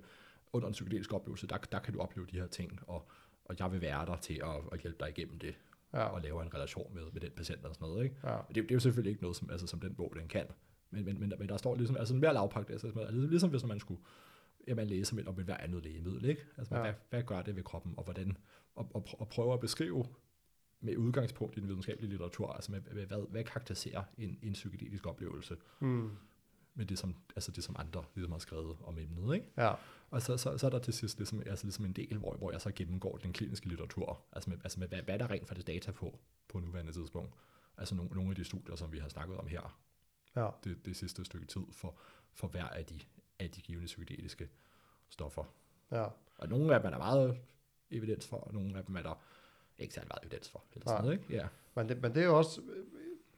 under 0.53 0.67
en 0.67 0.71
psykedelisk 0.71 1.13
oplevelse, 1.13 1.47
der, 1.47 1.57
der 1.57 1.79
kan 1.79 1.93
du 1.93 1.99
opleve 1.99 2.27
de 2.31 2.39
her 2.39 2.47
ting, 2.47 2.79
og, 2.87 3.07
og 3.45 3.55
jeg 3.59 3.71
vil 3.71 3.81
være 3.81 4.05
der 4.05 4.15
til 4.17 4.33
at, 4.43 4.55
at 4.71 4.79
hjælpe 4.79 4.97
dig 4.99 5.09
igennem 5.09 5.39
det, 5.39 5.55
Ja. 5.93 6.03
og 6.03 6.21
lave 6.21 6.41
en 6.43 6.53
relation 6.53 6.93
med, 6.95 7.01
med 7.13 7.21
den 7.21 7.31
patient 7.35 7.65
og 7.65 7.75
sådan 7.75 7.87
noget. 7.87 8.03
Ikke? 8.03 8.15
Ja. 8.23 8.37
Det, 8.47 8.55
det, 8.55 8.71
er 8.71 8.75
jo 8.75 8.79
selvfølgelig 8.79 9.09
ikke 9.09 9.21
noget, 9.21 9.37
som, 9.37 9.49
altså, 9.51 9.67
som 9.67 9.79
den 9.79 9.95
bog, 9.95 10.13
den 10.19 10.27
kan, 10.27 10.45
men, 10.91 11.05
men, 11.05 11.19
men, 11.19 11.33
men 11.39 11.49
der 11.49 11.57
står 11.57 11.75
ligesom, 11.75 11.97
altså 11.97 12.15
mere 12.15 12.33
lavpagt, 12.33 12.71
altså, 12.71 12.87
ligesom, 12.87 13.29
ligesom 13.29 13.49
hvis 13.49 13.65
man 13.65 13.79
skulle 13.79 14.01
ja, 14.67 14.75
man 14.75 14.87
læser 14.87 15.27
om 15.27 15.35
hver 15.35 15.57
andet 15.57 15.83
lægemiddel, 15.83 16.25
ikke? 16.25 16.41
Altså, 16.57 16.75
Ja. 16.75 16.85
ja. 16.85 16.91
hvad, 16.91 16.93
hvad 17.09 17.23
gør 17.23 17.41
det 17.41 17.55
ved 17.55 17.63
kroppen, 17.63 17.93
og 17.97 18.03
hvordan, 18.03 18.37
og, 18.75 18.91
og, 18.93 19.07
og 19.19 19.27
prøve 19.29 19.53
at 19.53 19.59
beskrive 19.59 20.05
med 20.81 20.97
udgangspunkt 20.97 21.57
i 21.57 21.59
den 21.59 21.67
videnskabelige 21.69 22.09
litteratur, 22.09 22.47
altså 22.53 22.71
med, 22.71 22.81
med 22.93 23.05
hvad, 23.05 23.29
hvad 23.29 23.43
karakteriserer 23.43 24.03
en, 24.17 24.39
en 24.41 24.53
psykedelisk 24.53 25.05
oplevelse, 25.05 25.57
Mm. 25.79 26.11
med 26.77 26.85
det 26.85 26.97
som, 26.99 27.15
altså 27.35 27.51
det, 27.51 27.63
som 27.63 27.75
andre 27.79 28.03
ligesom 28.15 28.31
har 28.31 28.39
skrevet 28.39 28.77
om 28.83 28.97
emnet, 28.97 29.35
ikke? 29.35 29.47
Ja. 29.57 29.73
Og 30.09 30.21
så, 30.21 30.37
så, 30.37 30.57
så 30.57 30.65
er 30.65 30.69
der 30.69 30.79
til 30.79 30.93
sidst 30.93 31.17
ligesom, 31.17 31.39
altså 31.45 31.65
ligesom 31.65 31.85
en 31.85 31.93
del, 31.93 32.17
hvor, 32.17 32.35
hvor 32.35 32.51
jeg 32.51 32.61
så 32.61 32.71
gennemgår 32.71 33.17
den 33.17 33.33
kliniske 33.33 33.67
litteratur, 33.67 34.21
altså 34.31 34.49
med, 34.49 34.57
altså 34.63 34.79
med 34.79 34.87
hvad, 34.87 35.01
hvad 35.01 35.13
er 35.13 35.17
der 35.17 35.29
rent 35.31 35.47
faktisk 35.47 35.67
data 35.67 35.91
på, 35.91 36.19
på 36.47 36.59
nuværende 36.59 36.91
tidspunkt. 36.91 37.33
Altså 37.77 37.95
nogle, 37.95 38.11
nogle 38.11 38.29
af 38.29 38.35
de 38.35 38.43
studier, 38.43 38.75
som 38.75 38.91
vi 38.91 38.99
har 38.99 39.09
snakket 39.09 39.37
om 39.37 39.47
her, 39.47 39.79
Ja. 40.35 40.49
det, 40.63 40.85
det 40.85 40.95
sidste 40.95 41.25
stykke 41.25 41.45
tid, 41.47 41.61
for, 41.71 41.97
for 42.33 42.47
hver 42.47 42.63
af 42.65 42.85
de, 42.85 42.99
af 43.39 43.49
de 43.49 43.61
givende 43.61 43.85
psykedeliske 43.85 44.49
stoffer. 45.09 45.43
Ja. 45.91 46.03
Og 46.37 46.49
nogle 46.49 46.73
af 46.75 46.79
dem 46.79 46.85
er 46.87 46.91
der 46.91 46.97
meget 46.97 47.37
evidens 47.91 48.27
for, 48.27 48.37
og 48.37 48.53
nogle 48.53 48.77
af 48.77 48.83
dem 48.85 48.95
er 48.95 49.01
der 49.01 49.21
ikke 49.79 49.93
særlig 49.93 50.07
meget 50.13 50.23
evidens 50.31 50.49
for. 50.49 50.63
Eller 50.73 50.87
sådan 50.89 51.03
noget, 51.03 51.19
ikke? 51.19 51.33
Ja. 51.35 51.47
Men 51.75 51.89
det, 51.89 52.01
men 52.01 52.13
det 52.15 52.21
er 52.21 52.25
jo 52.25 52.37
også, 52.37 52.61
øh, 52.61 52.83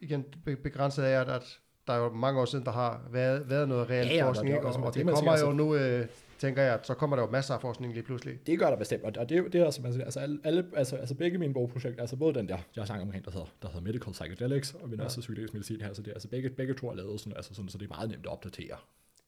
igen, 0.00 0.24
be- 0.44 0.56
begrænset 0.56 1.02
af, 1.02 1.20
at, 1.20 1.28
at 1.28 1.60
der 1.86 1.92
er 1.92 1.98
jo 1.98 2.12
mange 2.12 2.40
år 2.40 2.44
siden, 2.44 2.64
der 2.64 2.70
har 2.72 3.08
været, 3.10 3.50
været 3.50 3.68
noget 3.68 3.90
reelt 3.90 4.10
Ja, 4.10 4.14
ja, 4.16 4.26
forskning, 4.26 4.54
ikke? 4.54 4.66
og 4.66 4.72
og, 4.72 4.74
det- 4.78 4.86
og 4.86 4.94
det 4.94 5.06
det 5.06 5.14
kommer 5.14 5.38
jo 5.40 5.52
nu, 5.52 5.74
øh, 5.74 6.06
tænker 6.38 6.62
jeg, 6.62 6.74
at 6.74 6.86
så 6.86 6.94
kommer 6.94 7.16
der 7.16 7.22
jo 7.24 7.30
masser 7.30 7.54
af 7.54 7.60
forskning 7.60 7.92
lige 7.92 8.02
pludselig. 8.02 8.46
Det 8.46 8.58
gør 8.58 8.70
der 8.70 8.76
bestemt, 8.76 9.16
og 9.16 9.28
det, 9.28 9.52
det 9.52 9.60
er 9.60 9.64
altså, 9.64 9.82
siger, 9.92 10.04
altså, 10.04 10.20
alle, 10.20 10.40
alle, 10.44 10.70
altså, 10.76 10.96
altså 10.96 11.14
begge 11.14 11.38
mine 11.38 11.54
bogprojekter, 11.54 12.00
altså 12.00 12.16
både 12.16 12.34
den 12.34 12.48
der, 12.48 12.58
jeg 12.76 12.82
har 12.82 12.86
snakket 12.86 13.02
omkring, 13.02 13.24
der 13.24 13.30
hedder, 13.30 13.46
der 13.62 13.68
hedder 13.68 13.80
Medical 13.80 14.12
Psychedelics, 14.12 14.74
og 14.74 14.88
min 14.88 14.98
Ja. 14.98 15.02
ja. 15.02 15.04
også 15.04 15.20
psykedelisk 15.20 15.54
medicin 15.54 15.80
her, 15.80 15.92
så 15.92 16.02
det, 16.02 16.10
altså 16.12 16.28
begge, 16.28 16.50
begge 16.50 16.74
to 16.74 16.88
er 16.90 16.94
lavet 16.94 17.20
sådan, 17.20 17.36
altså 17.36 17.54
sådan, 17.54 17.68
så 17.68 17.78
det 17.78 17.84
er 17.84 17.88
meget 17.96 18.10
nemt 18.10 18.26
at 18.26 18.32
opdatere. 18.32 18.76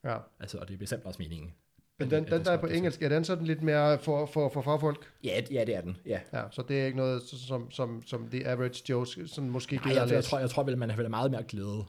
Ja. 0.03 0.17
Altså, 0.39 0.57
og 0.57 0.67
det 0.67 0.73
er 0.73 0.77
bestemt 0.77 1.05
også 1.05 1.21
meningen. 1.21 1.53
Men 1.99 2.11
den, 2.11 2.23
den 2.23 2.33
det 2.33 2.45
der 2.45 2.51
er 2.51 2.57
på 2.57 2.67
engelsk, 2.67 3.01
er 3.01 3.09
den 3.09 3.23
sådan 3.25 3.45
lidt 3.45 3.61
mere 3.61 3.99
for, 3.99 4.25
for, 4.25 4.49
for 4.49 4.61
fagfolk? 4.61 5.11
Ja, 5.23 5.41
ja, 5.51 5.63
det 5.65 5.75
er 5.75 5.81
den, 5.81 5.97
ja. 6.05 6.19
Ja, 6.33 6.43
så 6.51 6.61
det 6.67 6.81
er 6.81 6.85
ikke 6.85 6.97
noget, 6.97 7.21
som, 7.23 7.71
som, 7.71 8.03
som 8.05 8.29
the 8.29 8.47
average 8.47 8.83
Joe 8.89 9.05
sådan 9.07 9.49
måske 9.49 9.75
Nej, 9.75 9.83
gider 9.83 9.95
jeg, 9.95 10.03
at 10.03 10.09
jeg, 10.09 10.17
læse. 10.17 10.29
tror, 10.29 10.39
jeg 10.39 10.49
tror 10.49 10.63
vel, 10.63 10.77
man 10.77 10.89
har 10.89 11.07
meget 11.07 11.31
mere 11.31 11.43
glæde 11.43 11.85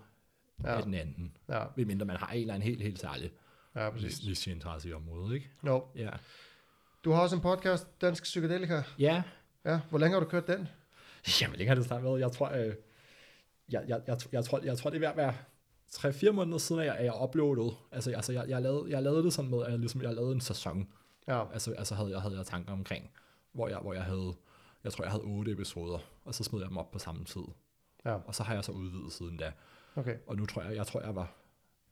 Ja. 0.65 0.77
af 0.77 0.83
den 0.83 0.95
anden, 0.95 1.37
Ja, 1.49 1.65
medmindre 1.77 2.07
man 2.07 2.17
har 2.17 2.27
en 2.33 2.41
eller 2.41 2.55
anden 2.55 2.69
helt, 2.69 2.83
helt 2.83 2.99
særlig 3.01 3.31
ja, 3.77 3.91
præcis. 3.91 4.25
niche-interesse 4.27 4.89
i 4.89 4.93
området, 4.93 5.35
ikke? 5.35 5.51
No. 5.63 5.81
Ja. 5.97 6.09
Du 7.05 7.11
har 7.13 7.23
også 7.23 7.37
en 7.37 7.43
podcast, 7.43 7.87
Dansk 8.01 8.23
Psykedelika. 8.23 8.83
Ja, 8.99 9.23
Ja, 9.65 9.81
hvor 9.91 9.99
længe 9.99 10.13
har 10.15 10.21
du 10.21 10.27
kørt 10.27 10.47
den? 10.47 10.69
Jamen, 11.41 11.57
længe 11.57 11.69
har 11.69 11.75
det 11.75 11.85
snart 11.85 12.03
været. 12.05 12.21
Jeg 12.21 12.33
tror, 12.33 12.49
øh, 12.51 12.75
jeg, 13.73 13.85
jeg, 13.89 14.01
jeg, 14.07 14.17
jeg, 14.33 14.45
tror, 14.45 14.61
jeg 14.65 14.79
tror, 14.79 14.91
det 14.91 14.97
er 14.97 15.01
ved 15.01 15.09
at 15.09 15.17
være 15.17 15.35
3-4 15.95 16.31
måneder 16.31 16.59
siden, 16.59 16.81
at 16.81 16.87
jeg, 16.87 16.97
at 16.97 17.05
jeg 17.05 17.15
uploadede. 17.23 17.75
Altså, 17.93 18.11
altså 18.11 18.33
jeg, 18.33 18.49
jeg, 18.49 18.63
lavede, 18.63 18.91
jeg 18.91 19.03
lavede 19.03 19.23
det 19.25 19.33
sådan 19.33 19.51
med, 19.51 19.63
at 19.65 19.71
jeg, 19.71 19.79
ligesom, 19.79 20.03
jeg 20.03 20.15
lavede 20.15 20.33
en 20.33 20.41
sæson. 20.41 20.89
Ja, 21.29 21.53
Altså, 21.53 21.73
altså 21.73 21.95
havde, 21.95 22.11
jeg, 22.11 22.21
havde 22.23 22.37
jeg 22.37 22.47
tanker 22.47 22.73
omkring, 22.73 23.11
hvor 23.53 23.69
jeg, 23.69 23.79
hvor 23.79 23.93
jeg 23.93 24.03
havde, 24.05 24.33
jeg 24.85 24.93
tror, 24.93 25.05
jeg 25.05 25.11
havde 25.13 25.25
8 25.25 25.53
episoder, 25.53 25.99
og 26.25 26.35
så 26.35 26.45
smed 26.45 26.61
jeg 26.61 26.69
dem 26.69 26.77
op 26.79 26.91
på 26.91 26.99
samme 26.99 27.25
tid. 27.25 27.43
ja, 28.05 28.15
Og 28.15 28.35
så 28.35 28.43
har 28.43 28.55
jeg 28.55 28.65
så 28.65 28.73
udvidet 28.73 29.13
siden 29.13 29.37
da. 29.37 29.53
okay. 29.97 30.17
Og 30.27 30.37
nu 30.37 30.47
tror 30.47 30.63
jeg, 30.63 30.77
jeg 30.77 30.87
tror, 30.87 31.01
jeg 31.01 31.15
var, 31.17 31.33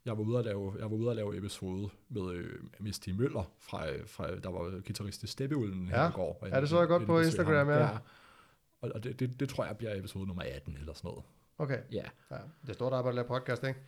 jeg 0.04 0.18
var 0.18 0.24
ude 0.24 0.38
at 0.38 0.44
lave, 0.44 0.74
jeg 0.78 0.90
var 0.90 0.96
ude 0.96 1.10
at 1.10 1.16
lave 1.16 1.36
episode 1.36 1.88
med 2.08 2.30
øh, 2.32 2.60
Misty 2.80 3.08
Møller, 3.10 3.52
fra, 3.58 3.86
fra, 4.06 4.36
der 4.36 4.50
var 4.50 4.70
guitarist 4.70 5.22
i 5.22 5.26
Steppeulven 5.26 5.88
Ja. 5.88 5.96
her 6.02 6.08
i 6.08 6.12
går. 6.12 6.46
Ja, 6.52 6.60
det 6.60 6.68
så 6.68 6.78
jeg 6.78 6.88
godt 6.88 7.06
på 7.06 7.20
Instagram, 7.20 7.68
ja. 7.68 7.88
Og, 8.80 8.90
og 8.94 9.04
det, 9.04 9.20
det, 9.20 9.40
det, 9.40 9.48
tror 9.48 9.64
jeg 9.64 9.76
bliver 9.76 9.94
episode 9.96 10.26
nummer 10.26 10.42
18 10.42 10.76
eller 10.76 10.92
sådan 10.94 11.08
noget. 11.08 11.24
Okay, 11.60 11.78
Ja. 11.92 12.04
ja. 12.30 12.36
Det 12.62 12.68
er 12.68 12.72
stort 12.72 12.92
arbejde 12.92 13.08
at 13.08 13.14
lave 13.28 13.38
podcast, 13.40 13.64
ikke? 13.64 13.80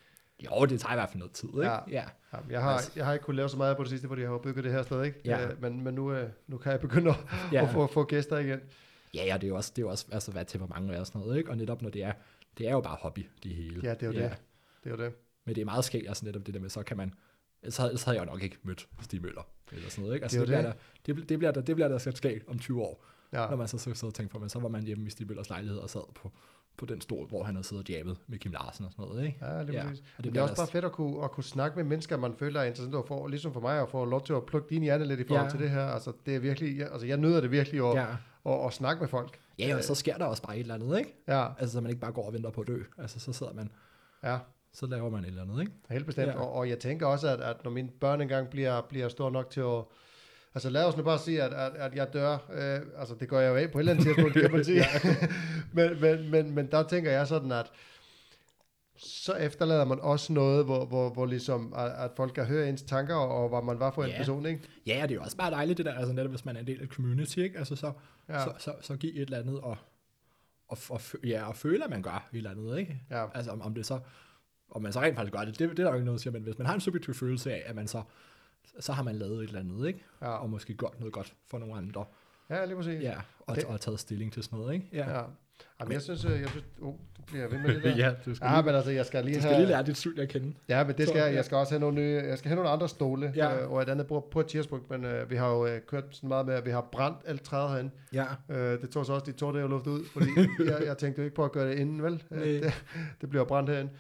Jo, 0.45 0.67
det 0.67 0.81
tager 0.81 0.93
i 0.93 0.97
hvert 0.97 1.09
fald 1.09 1.19
noget 1.19 1.33
tid, 1.33 1.49
ikke? 1.49 1.63
Ja. 1.65 1.79
ja. 1.91 2.05
Ja, 2.33 2.39
jeg, 2.51 2.63
har, 2.63 2.71
Altså- 2.71 2.93
jeg 2.97 3.05
har 3.07 3.13
ikke 3.13 3.25
kunnet 3.25 3.37
lave 3.37 3.49
så 3.49 3.57
meget 3.57 3.77
på 3.77 3.83
det 3.83 3.91
sidste, 3.91 4.09
fordi 4.09 4.23
jeg 4.23 4.31
har 4.31 4.39
bygget 4.39 4.65
det 4.65 4.73
her 4.73 4.83
sted, 4.83 5.05
ikke? 5.05 5.21
Ja. 5.25 5.47
Øh, 5.49 5.63
men 5.63 5.85
men 5.85 5.95
nu, 5.95 6.13
øh, 6.13 6.29
nu 6.47 6.59
kan 6.59 6.73
jeg 6.73 6.81
begynde 6.81 7.11
at, 7.11 7.17
Ja. 7.53 7.63
at 7.65 7.71
få, 7.71 7.87
få 7.87 8.05
gæster 8.05 8.39
igen. 8.39 8.61
Ja, 9.15 9.25
ja, 9.25 9.35
det 9.35 9.45
er 9.45 9.49
jo 9.49 9.57
også, 9.57 9.73
det 9.77 9.83
er 9.83 9.87
jo 9.87 9.91
også 9.91 10.07
altså, 10.13 10.33
hvad 10.33 10.45
temperament 10.45 10.91
er 10.91 11.01
og 11.01 11.07
sådan 11.07 11.21
noget, 11.21 11.39
ikke? 11.39 11.51
Og 11.51 11.57
netop 11.57 11.83
når 11.83 11.91
det 11.91 12.05
er, 12.05 12.13
det 12.59 12.69
er 12.69 12.73
jo 12.73 12.81
bare 12.81 12.97
hobby, 13.01 13.27
det 13.43 13.55
hele. 13.55 13.81
Ja, 13.83 13.95
det 13.95 14.03
er 14.03 14.07
jo 14.07 14.13
det. 14.13 14.37
Det 14.85 14.93
er 14.93 14.97
jo 14.97 15.05
det. 15.05 15.15
Men 15.45 15.55
det 15.55 15.61
er 15.61 15.65
meget 15.65 15.85
skægt, 15.85 16.09
altså 16.09 16.25
netop 16.25 16.47
det 16.47 16.55
der 16.55 16.61
med, 16.61 16.69
så 16.71 16.83
kan 16.83 16.97
man, 16.97 17.15
ellers 17.63 17.77
havde, 17.77 17.91
ellers 17.91 18.03
havde 18.05 18.19
jeg 18.19 18.27
jo 18.27 18.33
nok 18.33 18.43
ikke 18.43 18.57
mødt 18.63 18.89
Stig 19.03 19.23
Møller, 19.23 19.43
eller 19.73 19.91
sådan 19.91 20.03
noget, 20.03 20.15
ikke? 20.15 20.25
Altså, 20.25 20.41
Det 20.41 20.49
det, 20.49 20.55
det, 20.57 20.63
bliver 20.63 20.73
der, 20.73 21.23
det, 21.23 21.29
det, 21.29 21.39
bliver 21.39 21.53
der, 21.53 21.61
det 21.61 21.75
bliver 21.77 21.89
der 21.89 21.99
skægt 21.99 22.49
om 22.49 22.59
20 22.59 22.83
år, 22.83 23.05
Ja, 23.33 23.47
når 23.51 23.57
man 23.57 23.69
så 23.69 23.79
så, 23.79 23.95
så 23.95 24.11
tænker 24.11 24.33
på, 24.33 24.39
men 24.39 24.49
så 24.49 24.59
var 24.59 24.69
man 24.69 24.83
hjemme 24.83 25.07
i 25.07 25.11
Stig 25.11 25.27
Møllers 25.27 25.49
lejlighed 25.49 25.79
og 25.79 25.91
sad 25.91 26.01
på, 26.15 26.31
på 26.77 26.87
den 26.87 27.01
stol, 27.01 27.27
hvor 27.29 27.43
han 27.43 27.55
havde 27.55 27.67
siddet 27.67 27.89
og 27.89 27.95
jabbet 27.95 28.17
med 28.27 28.39
Kim 28.39 28.53
Larsen 28.53 28.85
og 28.85 28.93
sådan 28.93 29.05
noget, 29.09 29.27
ikke? 29.27 29.39
ja 29.47 29.63
lige 29.63 29.77
Ja, 29.79 29.87
præcis. 29.89 30.05
og 30.19 30.25
det 30.25 30.33
det 30.33 30.39
er 30.39 30.43
også 30.43 30.57
bare 30.57 30.67
fedt 30.67 30.85
at 30.85 30.93
kunne, 30.93 31.25
at 31.25 31.31
kunne 31.31 31.45
snakke 31.45 31.77
med 31.77 31.85
mennesker, 31.85 32.17
man 32.17 32.35
føler 32.35 32.61
er 32.61 32.65
interessant, 32.65 32.95
og 32.95 33.07
få, 33.07 33.27
ligesom 33.27 33.53
for 33.53 33.61
mig, 33.61 33.81
at 33.83 33.89
få 33.91 34.05
lov 34.05 34.25
til 34.25 34.33
at 34.33 34.47
plukke 34.47 34.71
din 34.75 34.83
hjerne 34.83 35.05
lidt 35.05 35.21
i 35.21 35.25
forhold 35.25 35.47
Ja. 35.47 35.51
til 35.51 35.61
det 35.61 35.71
her. 35.71 35.85
Altså, 35.87 36.13
det 36.27 36.37
er 36.37 36.41
virkelig, 36.41 36.79
jeg, 36.79 36.89
altså, 36.93 37.07
jeg 37.07 37.17
nyder 37.17 37.41
det 37.41 37.51
virkelig 37.51 37.89
at, 37.91 37.95
Ja. 37.95 38.07
at, 38.53 38.67
at, 38.67 38.73
snakke 38.73 39.01
med 39.01 39.09
folk. 39.09 39.39
Ja, 39.59 39.77
og 39.77 39.85
så 39.85 39.95
sker 39.95 40.17
der 40.19 40.25
også 40.25 40.43
bare 40.43 40.57
et 40.57 40.61
eller 40.61 40.75
andet, 40.75 40.99
ikke? 40.99 41.15
Ja, 41.29 41.47
Altså, 41.59 41.73
så 41.73 41.81
man 41.81 41.91
ikke 41.91 42.01
bare 42.01 42.13
går 42.13 42.27
og 42.27 42.33
venter 42.33 42.51
på 42.51 42.61
at 42.61 42.67
dø. 42.67 42.83
Altså, 42.99 43.21
så 43.21 43.33
sidder 43.33 43.53
man, 43.53 43.71
ja. 44.25 44.39
så 44.73 44.87
laver 44.87 45.11
man 45.11 45.25
et 45.25 45.29
eller 45.29 45.43
andet, 45.43 45.61
ikke? 45.61 45.73
Helt 45.91 46.07
bestemt. 46.07 46.27
Ja. 46.29 46.41
og, 46.41 46.53
og 46.53 46.69
jeg 46.69 46.79
tænker 46.79 47.07
også, 47.07 47.29
at, 47.29 47.41
at 47.41 47.65
når 47.65 47.71
mine 47.71 47.89
børn 48.01 48.21
engang 48.21 48.49
bliver, 48.51 48.81
bliver 48.81 49.09
store 49.09 49.33
nok 49.33 49.51
til 49.51 49.61
at... 49.61 49.85
Altså 50.55 50.71
lad 50.71 50.85
os 50.85 50.97
nu 50.97 51.03
bare 51.03 51.19
sige, 51.19 51.43
at, 51.43 51.53
at, 51.53 51.73
at 51.75 51.95
jeg 51.95 52.13
dør. 52.13 52.33
Øh, 52.53 52.81
altså 53.01 53.15
det 53.21 53.29
går 53.29 53.39
jeg 53.41 53.51
jo 53.51 53.57
af 53.57 53.71
på 53.73 53.79
et 53.79 53.83
eller 53.83 53.93
andet 53.93 54.07
tidspunkt, 54.07 54.33
kan 54.35 54.53
man 54.53 54.65
sige. 54.71 54.85
men, 55.77 56.01
men, 56.01 56.31
men, 56.31 56.55
men 56.55 56.67
der 56.71 56.83
tænker 56.89 57.11
jeg 57.11 57.27
sådan, 57.27 57.53
at 57.53 57.67
så 58.97 59.35
efterlader 59.35 59.85
man 59.85 60.01
også 60.01 60.33
noget, 60.33 60.65
hvor, 60.65 60.85
hvor, 60.85 61.11
hvor 61.11 61.27
ligesom, 61.27 61.75
at, 61.77 61.91
at 61.91 62.11
folk 62.17 62.33
kan 62.35 62.45
høre 62.45 62.69
ens 62.69 62.83
tanker, 62.83 63.15
og, 63.15 63.43
og 63.43 63.49
hvad 63.49 63.63
man 63.63 63.81
var 63.81 63.91
for 63.91 64.05
en 64.05 64.11
Ja. 64.11 64.17
person, 64.17 64.47
ikke? 64.47 64.61
Ja, 64.87 65.01
det 65.03 65.11
er 65.11 65.15
jo 65.15 65.23
også 65.23 65.37
bare 65.37 65.51
dejligt 65.51 65.77
det 65.79 65.87
der, 65.87 65.95
altså 65.95 66.13
netop 66.13 66.31
hvis 66.31 66.45
man 66.45 66.57
er 66.57 66.61
en 66.61 66.67
del 66.67 66.81
af 66.83 66.87
community, 66.87 67.39
ikke? 67.39 67.59
Altså 67.59 67.77
så, 67.77 67.93
Ja. 68.29 68.45
så, 68.45 68.53
så, 68.59 68.75
så 68.81 68.97
give 68.97 69.15
et 69.15 69.21
eller 69.21 69.39
andet 69.39 69.61
og, 69.61 69.77
og, 70.69 70.79
og, 70.89 71.01
ja, 71.25 71.49
og 71.49 71.57
føle, 71.57 71.85
at 71.85 71.91
man 71.91 72.03
gør 72.03 72.29
et 72.33 72.37
eller 72.37 72.51
andet, 72.51 72.79
ikke? 72.79 73.01
Ja. 73.11 73.27
Altså 73.35 73.51
om, 73.51 73.63
om 73.63 73.75
det 73.75 73.87
så, 73.87 73.99
om 74.71 74.83
man 74.83 74.93
så 74.93 75.01
rent 75.01 75.17
faktisk 75.17 75.33
gør 75.33 75.45
det, 75.45 75.59
det, 75.59 75.71
det 75.71 75.79
er 75.79 75.83
der 75.85 75.91
jo 75.91 75.95
ikke 75.95 76.05
noget 76.05 76.19
at 76.19 76.23
sige, 76.23 76.33
men 76.33 76.43
hvis 76.43 76.59
man 76.59 76.67
har 76.67 76.75
en 76.75 76.81
subjektiv 76.81 77.15
følelse 77.15 77.53
af, 77.53 77.63
at 77.67 77.75
man 77.77 77.89
så, 77.89 78.03
så 78.81 78.93
har 78.93 79.03
man 79.03 79.15
lavet 79.17 79.43
et 79.43 79.47
eller 79.47 79.61
andet, 79.61 79.87
ikke? 79.89 80.05
Ja. 80.23 80.27
Og 80.29 80.51
måske 80.51 80.75
gjort 80.75 81.01
noget 81.01 81.13
godt 81.13 81.35
for 81.51 81.59
nogle 81.59 81.75
andre. 81.75 82.05
Ja, 82.51 82.65
lige 82.65 82.77
præcis. 82.77 83.03
Ja, 83.03 83.15
og, 83.41 83.57
Det- 83.57 83.65
og 83.65 83.81
taget 83.81 84.01
stilling 84.01 84.33
til 84.33 84.43
sådan 84.43 84.59
noget, 84.59 84.75
ikke? 84.75 84.89
Ja, 84.93 85.11
ja. 85.19 85.23
Jamen, 85.81 85.93
jeg 85.93 86.03
synes, 86.03 86.25
øh, 86.25 86.41
jeg 86.41 86.49
synes, 86.49 86.65
oh, 86.83 86.95
du 87.17 87.23
bliver 87.27 87.49
ved 87.49 87.59
med 87.59 87.75
det 87.75 87.83
der. 87.85 87.97
ja 87.97 88.15
du 88.27 88.35
skal, 88.35 88.47
Ja, 88.47 88.55
lige, 88.55 88.67
men 88.67 88.75
altså, 88.75 88.91
jeg 88.91 89.07
skal 89.07 89.25
lige 89.25 89.35
du 89.37 89.41
skal 89.41 89.53
have... 89.55 89.63
lige 89.65 89.73
lære 89.73 89.83
dit 89.87 89.97
syn 89.97 90.19
at 90.19 90.29
kende. 90.29 90.55
Ja, 90.69 90.85
men 90.85 90.99
det 90.99 91.09
skal 91.09 91.21
jeg. 91.21 91.35
Jeg 91.35 91.45
skal 91.45 91.57
også 91.57 91.73
have 91.73 91.81
nogle 91.81 91.97
nye, 91.97 92.23
jeg 92.25 92.39
skal 92.39 92.49
have 92.49 92.57
nogle 92.57 92.71
andre 92.71 92.89
stole, 92.89 93.33
Ja. 93.37 93.63
øh, 93.63 93.71
og 93.73 93.83
et 93.83 93.89
andet 93.89 94.07
bord 94.07 94.31
på 94.31 94.41
et 94.41 94.47
tidspunkt, 94.47 94.91
men 94.91 95.05
øh, 95.05 95.31
vi 95.31 95.37
har 95.37 95.51
jo 95.51 95.67
øh, 95.67 95.81
kørt 95.87 96.05
sådan 96.11 96.29
meget 96.29 96.47
med, 96.47 96.55
at 96.55 96.67
vi 96.67 96.71
har 96.71 96.81
brændt 96.93 97.19
alt 97.27 97.43
træet 97.43 97.71
herinde. 97.71 97.91
Ja, 98.13 98.25
Øh, 98.49 98.81
det 98.81 98.91
tog 98.91 99.07
så 99.07 99.13
også 99.13 99.27
de 99.27 99.33
to 99.33 99.53
dage 99.53 99.65
at 99.65 99.71
lufte 99.71 99.91
ud, 99.91 100.05
fordi 100.13 100.27
jeg, 100.71 100.83
jeg 100.87 100.99
tænkte 100.99 101.21
jo 101.21 101.25
ikke 101.25 101.35
på 101.37 101.45
at 101.45 101.53
gøre 101.53 101.69
det 101.71 101.79
inden, 101.79 102.03
vel? 102.03 102.23
Øh, 102.31 102.41
det, 102.63 102.85
det 103.21 103.31
bliver 103.31 103.45
brændt 103.45 103.71
herinde. 103.71 103.91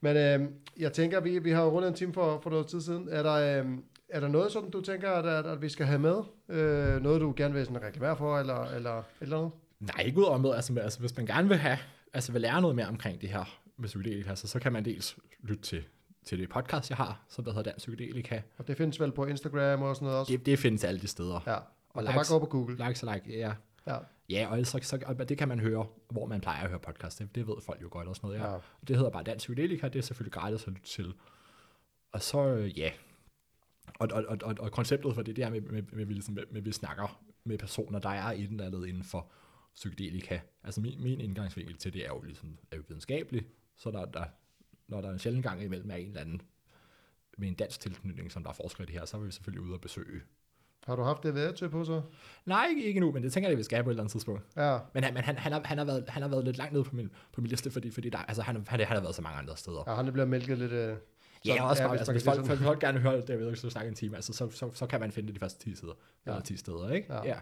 Men 0.00 0.16
øh, 0.16 0.48
jeg 0.78 0.92
tænker, 0.92 1.20
vi, 1.20 1.38
vi 1.38 1.50
har 1.50 1.62
jo 1.64 1.68
rundet 1.70 1.88
en 1.88 1.94
time 1.94 2.12
for, 2.12 2.40
for 2.42 2.50
noget 2.50 2.66
tid 2.66 2.80
siden. 2.80 3.08
Er 3.10 3.22
der, 3.22 3.62
øh, 3.64 3.70
er 4.12 4.20
der 4.20 4.28
noget, 4.28 4.52
som 4.52 4.70
du 4.70 4.80
tænker, 4.80 5.10
at, 5.10 5.26
at, 5.26 5.46
at 5.46 5.62
vi 5.62 5.68
skal 5.68 5.86
have 5.86 5.98
med? 5.98 6.16
Øh, 6.48 7.02
noget, 7.02 7.20
du 7.20 7.34
gerne 7.36 7.54
vil 7.54 7.66
sådan 7.66 7.82
reklamere 7.82 8.16
for, 8.16 8.38
eller, 8.38 8.64
eller 8.64 9.02
eller 9.20 9.36
noget? 9.36 9.52
Nej, 9.80 10.04
ikke 10.06 10.18
ud 10.18 10.24
over 10.24 10.38
med, 10.38 10.54
altså, 10.54 10.78
altså 10.80 11.00
hvis 11.00 11.16
man 11.16 11.26
gerne 11.26 11.48
vil 11.48 11.56
have, 11.56 11.78
altså 12.12 12.32
vil 12.32 12.40
lære 12.40 12.60
noget 12.60 12.76
mere 12.76 12.86
omkring 12.86 13.20
det 13.20 13.28
her 13.28 13.58
med 13.76 13.88
psykedelika, 13.88 14.34
så, 14.34 14.48
så 14.48 14.58
kan 14.58 14.72
man 14.72 14.84
dels 14.84 15.16
lytte 15.42 15.62
til, 15.62 15.84
til 16.24 16.38
det 16.38 16.48
podcast, 16.48 16.90
jeg 16.90 16.96
har, 16.96 17.24
som 17.28 17.44
der 17.44 17.52
hedder 17.52 17.70
Dansk 17.70 17.86
Psykedelika. 17.86 18.40
Og 18.58 18.68
det 18.68 18.76
findes 18.76 19.00
vel 19.00 19.12
på 19.12 19.26
Instagram 19.26 19.82
og 19.82 19.96
sådan 19.96 20.06
noget 20.06 20.20
også? 20.20 20.32
Det, 20.32 20.46
det 20.46 20.58
findes 20.58 20.84
alle 20.84 21.00
de 21.00 21.06
steder. 21.08 21.40
Ja, 21.46 21.54
og, 21.54 21.62
Og 21.90 21.96
og 21.96 22.04
bare 22.04 22.14
likes. 22.14 22.28
gå 22.28 22.38
på 22.38 22.46
Google. 22.46 22.86
Likes 22.86 23.02
og 23.02 23.14
like, 23.14 23.38
ja. 23.38 23.52
Ja, 23.86 23.96
Ja, 24.30 24.46
og 24.50 24.66
så, 24.66 24.78
så, 24.82 24.98
og 25.06 25.28
det 25.28 25.38
kan 25.38 25.48
man 25.48 25.60
høre, 25.60 25.86
hvor 26.10 26.26
man 26.26 26.40
plejer 26.40 26.62
at 26.62 26.68
høre 26.68 26.78
podcast. 26.78 27.18
Det, 27.18 27.34
det 27.34 27.46
ved 27.46 27.54
folk 27.66 27.82
jo 27.82 27.88
godt 27.90 28.08
og 28.08 28.16
sådan 28.16 28.28
noget. 28.30 28.40
Ja. 28.40 28.52
Ja. 28.52 28.58
Det 28.88 28.96
hedder 28.96 29.10
bare 29.10 29.22
Dansk 29.22 29.42
Psykedelika, 29.42 29.88
det 29.88 29.98
er 29.98 30.02
selvfølgelig 30.02 30.32
gratis 30.32 30.62
at 30.62 30.68
lytte 30.68 30.88
til. 30.88 31.14
Og 32.12 32.22
så, 32.22 32.46
øh, 32.46 32.78
ja. 32.78 32.90
Og, 33.98 34.08
og, 34.12 34.24
og, 34.28 34.38
og, 34.42 34.54
og 34.58 34.72
konceptet 34.72 35.14
for 35.14 35.22
det, 35.22 35.36
det 35.36 35.44
er 35.44 35.50
med, 35.50 35.60
med, 35.60 35.82
med, 35.82 36.06
med, 36.06 36.06
ligesom, 36.06 36.34
med, 36.34 36.44
med, 36.50 36.62
vi 36.62 36.72
snakker 36.72 37.22
med 37.44 37.58
personer, 37.58 37.98
der 37.98 38.08
er 38.08 38.32
et 38.32 38.50
eller 38.50 38.66
andet 38.66 38.86
inden 38.86 39.04
for 39.04 39.30
psykedelika. 39.74 40.38
Altså 40.64 40.80
min, 40.80 41.02
min 41.02 41.20
indgangsvinkel 41.20 41.76
til 41.76 41.92
det 41.92 42.04
er 42.04 42.08
jo 42.08 42.22
ligesom 42.22 42.58
er 42.70 42.76
jo 42.76 42.82
videnskabelig, 42.88 43.46
så 43.76 43.90
der, 43.90 44.04
der, 44.04 44.24
når 44.88 45.00
der 45.00 45.08
er 45.08 45.12
en 45.12 45.18
sjældent 45.18 45.42
gang 45.42 45.62
imellem 45.62 45.90
er 45.90 45.94
en 45.94 46.06
eller 46.06 46.20
anden 46.20 46.42
med 47.38 47.48
en 47.48 47.54
dansk 47.54 47.80
tilknytning, 47.80 48.32
som 48.32 48.42
der 48.42 48.50
er 48.50 48.54
forskere 48.54 48.84
i 48.84 48.86
det 48.86 48.94
her, 48.94 49.04
så 49.04 49.16
er 49.16 49.20
vi 49.20 49.30
selvfølgelig 49.30 49.62
ude 49.62 49.74
og 49.74 49.80
besøge. 49.80 50.20
Har 50.86 50.96
du 50.96 51.02
haft 51.02 51.22
det 51.22 51.34
værktøj 51.34 51.68
på 51.68 51.84
så? 51.84 52.02
Nej, 52.46 52.66
ikke, 52.70 52.84
ikke 52.84 53.00
nu, 53.00 53.12
men 53.12 53.22
det 53.22 53.32
tænker 53.32 53.48
jeg, 53.48 53.58
vi 53.58 53.62
skal 53.62 53.84
på 53.84 53.90
et 53.90 53.92
eller 53.92 54.02
andet 54.02 54.12
tidspunkt. 54.12 54.42
Ja, 54.56 54.78
Men, 54.94 55.04
han, 55.04 55.14
men 55.14 55.22
han, 55.22 55.38
han, 55.38 55.52
har, 55.52 55.62
han, 55.64 55.78
har 55.78 55.84
været, 55.84 56.04
han 56.08 56.22
har 56.22 56.28
været 56.28 56.44
lidt 56.44 56.58
langt 56.58 56.72
nede 56.72 56.84
på 56.84 56.96
min, 56.96 57.10
på 57.32 57.40
min 57.40 57.50
liste, 57.50 57.70
fordi, 57.70 57.90
fordi 57.90 58.10
der, 58.10 58.18
altså, 58.18 58.42
han, 58.42 58.64
han, 58.68 58.80
han 58.80 58.96
har 58.96 59.00
været 59.00 59.14
så 59.14 59.22
mange 59.22 59.38
andre 59.38 59.56
steder. 59.56 59.84
ja 59.86 59.94
han 59.94 60.08
er 60.08 60.12
blevet 60.12 60.28
mælket 60.28 60.58
lidt... 60.58 60.72
Øh, 60.72 60.96
Ja, 61.46 61.52
sådan- 61.52 61.68
også 61.68 61.82
bare, 61.82 61.90
hvis 61.90 61.98
altså, 62.00 62.12
man 62.12 62.14
hvis 62.16 62.24
folk, 62.24 62.46
folk, 62.46 62.60
folk 62.60 62.80
gerne 62.80 62.92
vil 62.98 63.02
høre 63.10 63.16
det, 63.20 63.28
jeg 63.30 63.38
ved 63.38 63.46
ikke, 63.46 63.60
så 63.60 63.70
snakke 63.70 63.88
en 63.88 63.94
time, 63.94 64.16
altså, 64.16 64.32
så, 64.32 64.50
så, 64.50 64.70
så, 64.74 64.86
kan 64.86 65.00
man 65.00 65.12
finde 65.12 65.26
det 65.26 65.34
de 65.34 65.40
første 65.40 65.58
10 65.64 65.74
sider, 65.74 65.92
Ja. 66.26 66.30
ja. 66.30 66.36
eller 66.36 66.44
10 66.44 66.56
steder, 66.56 66.90
ikke? 66.90 67.12
Ja. 67.14 67.24
Ja. 67.24 67.36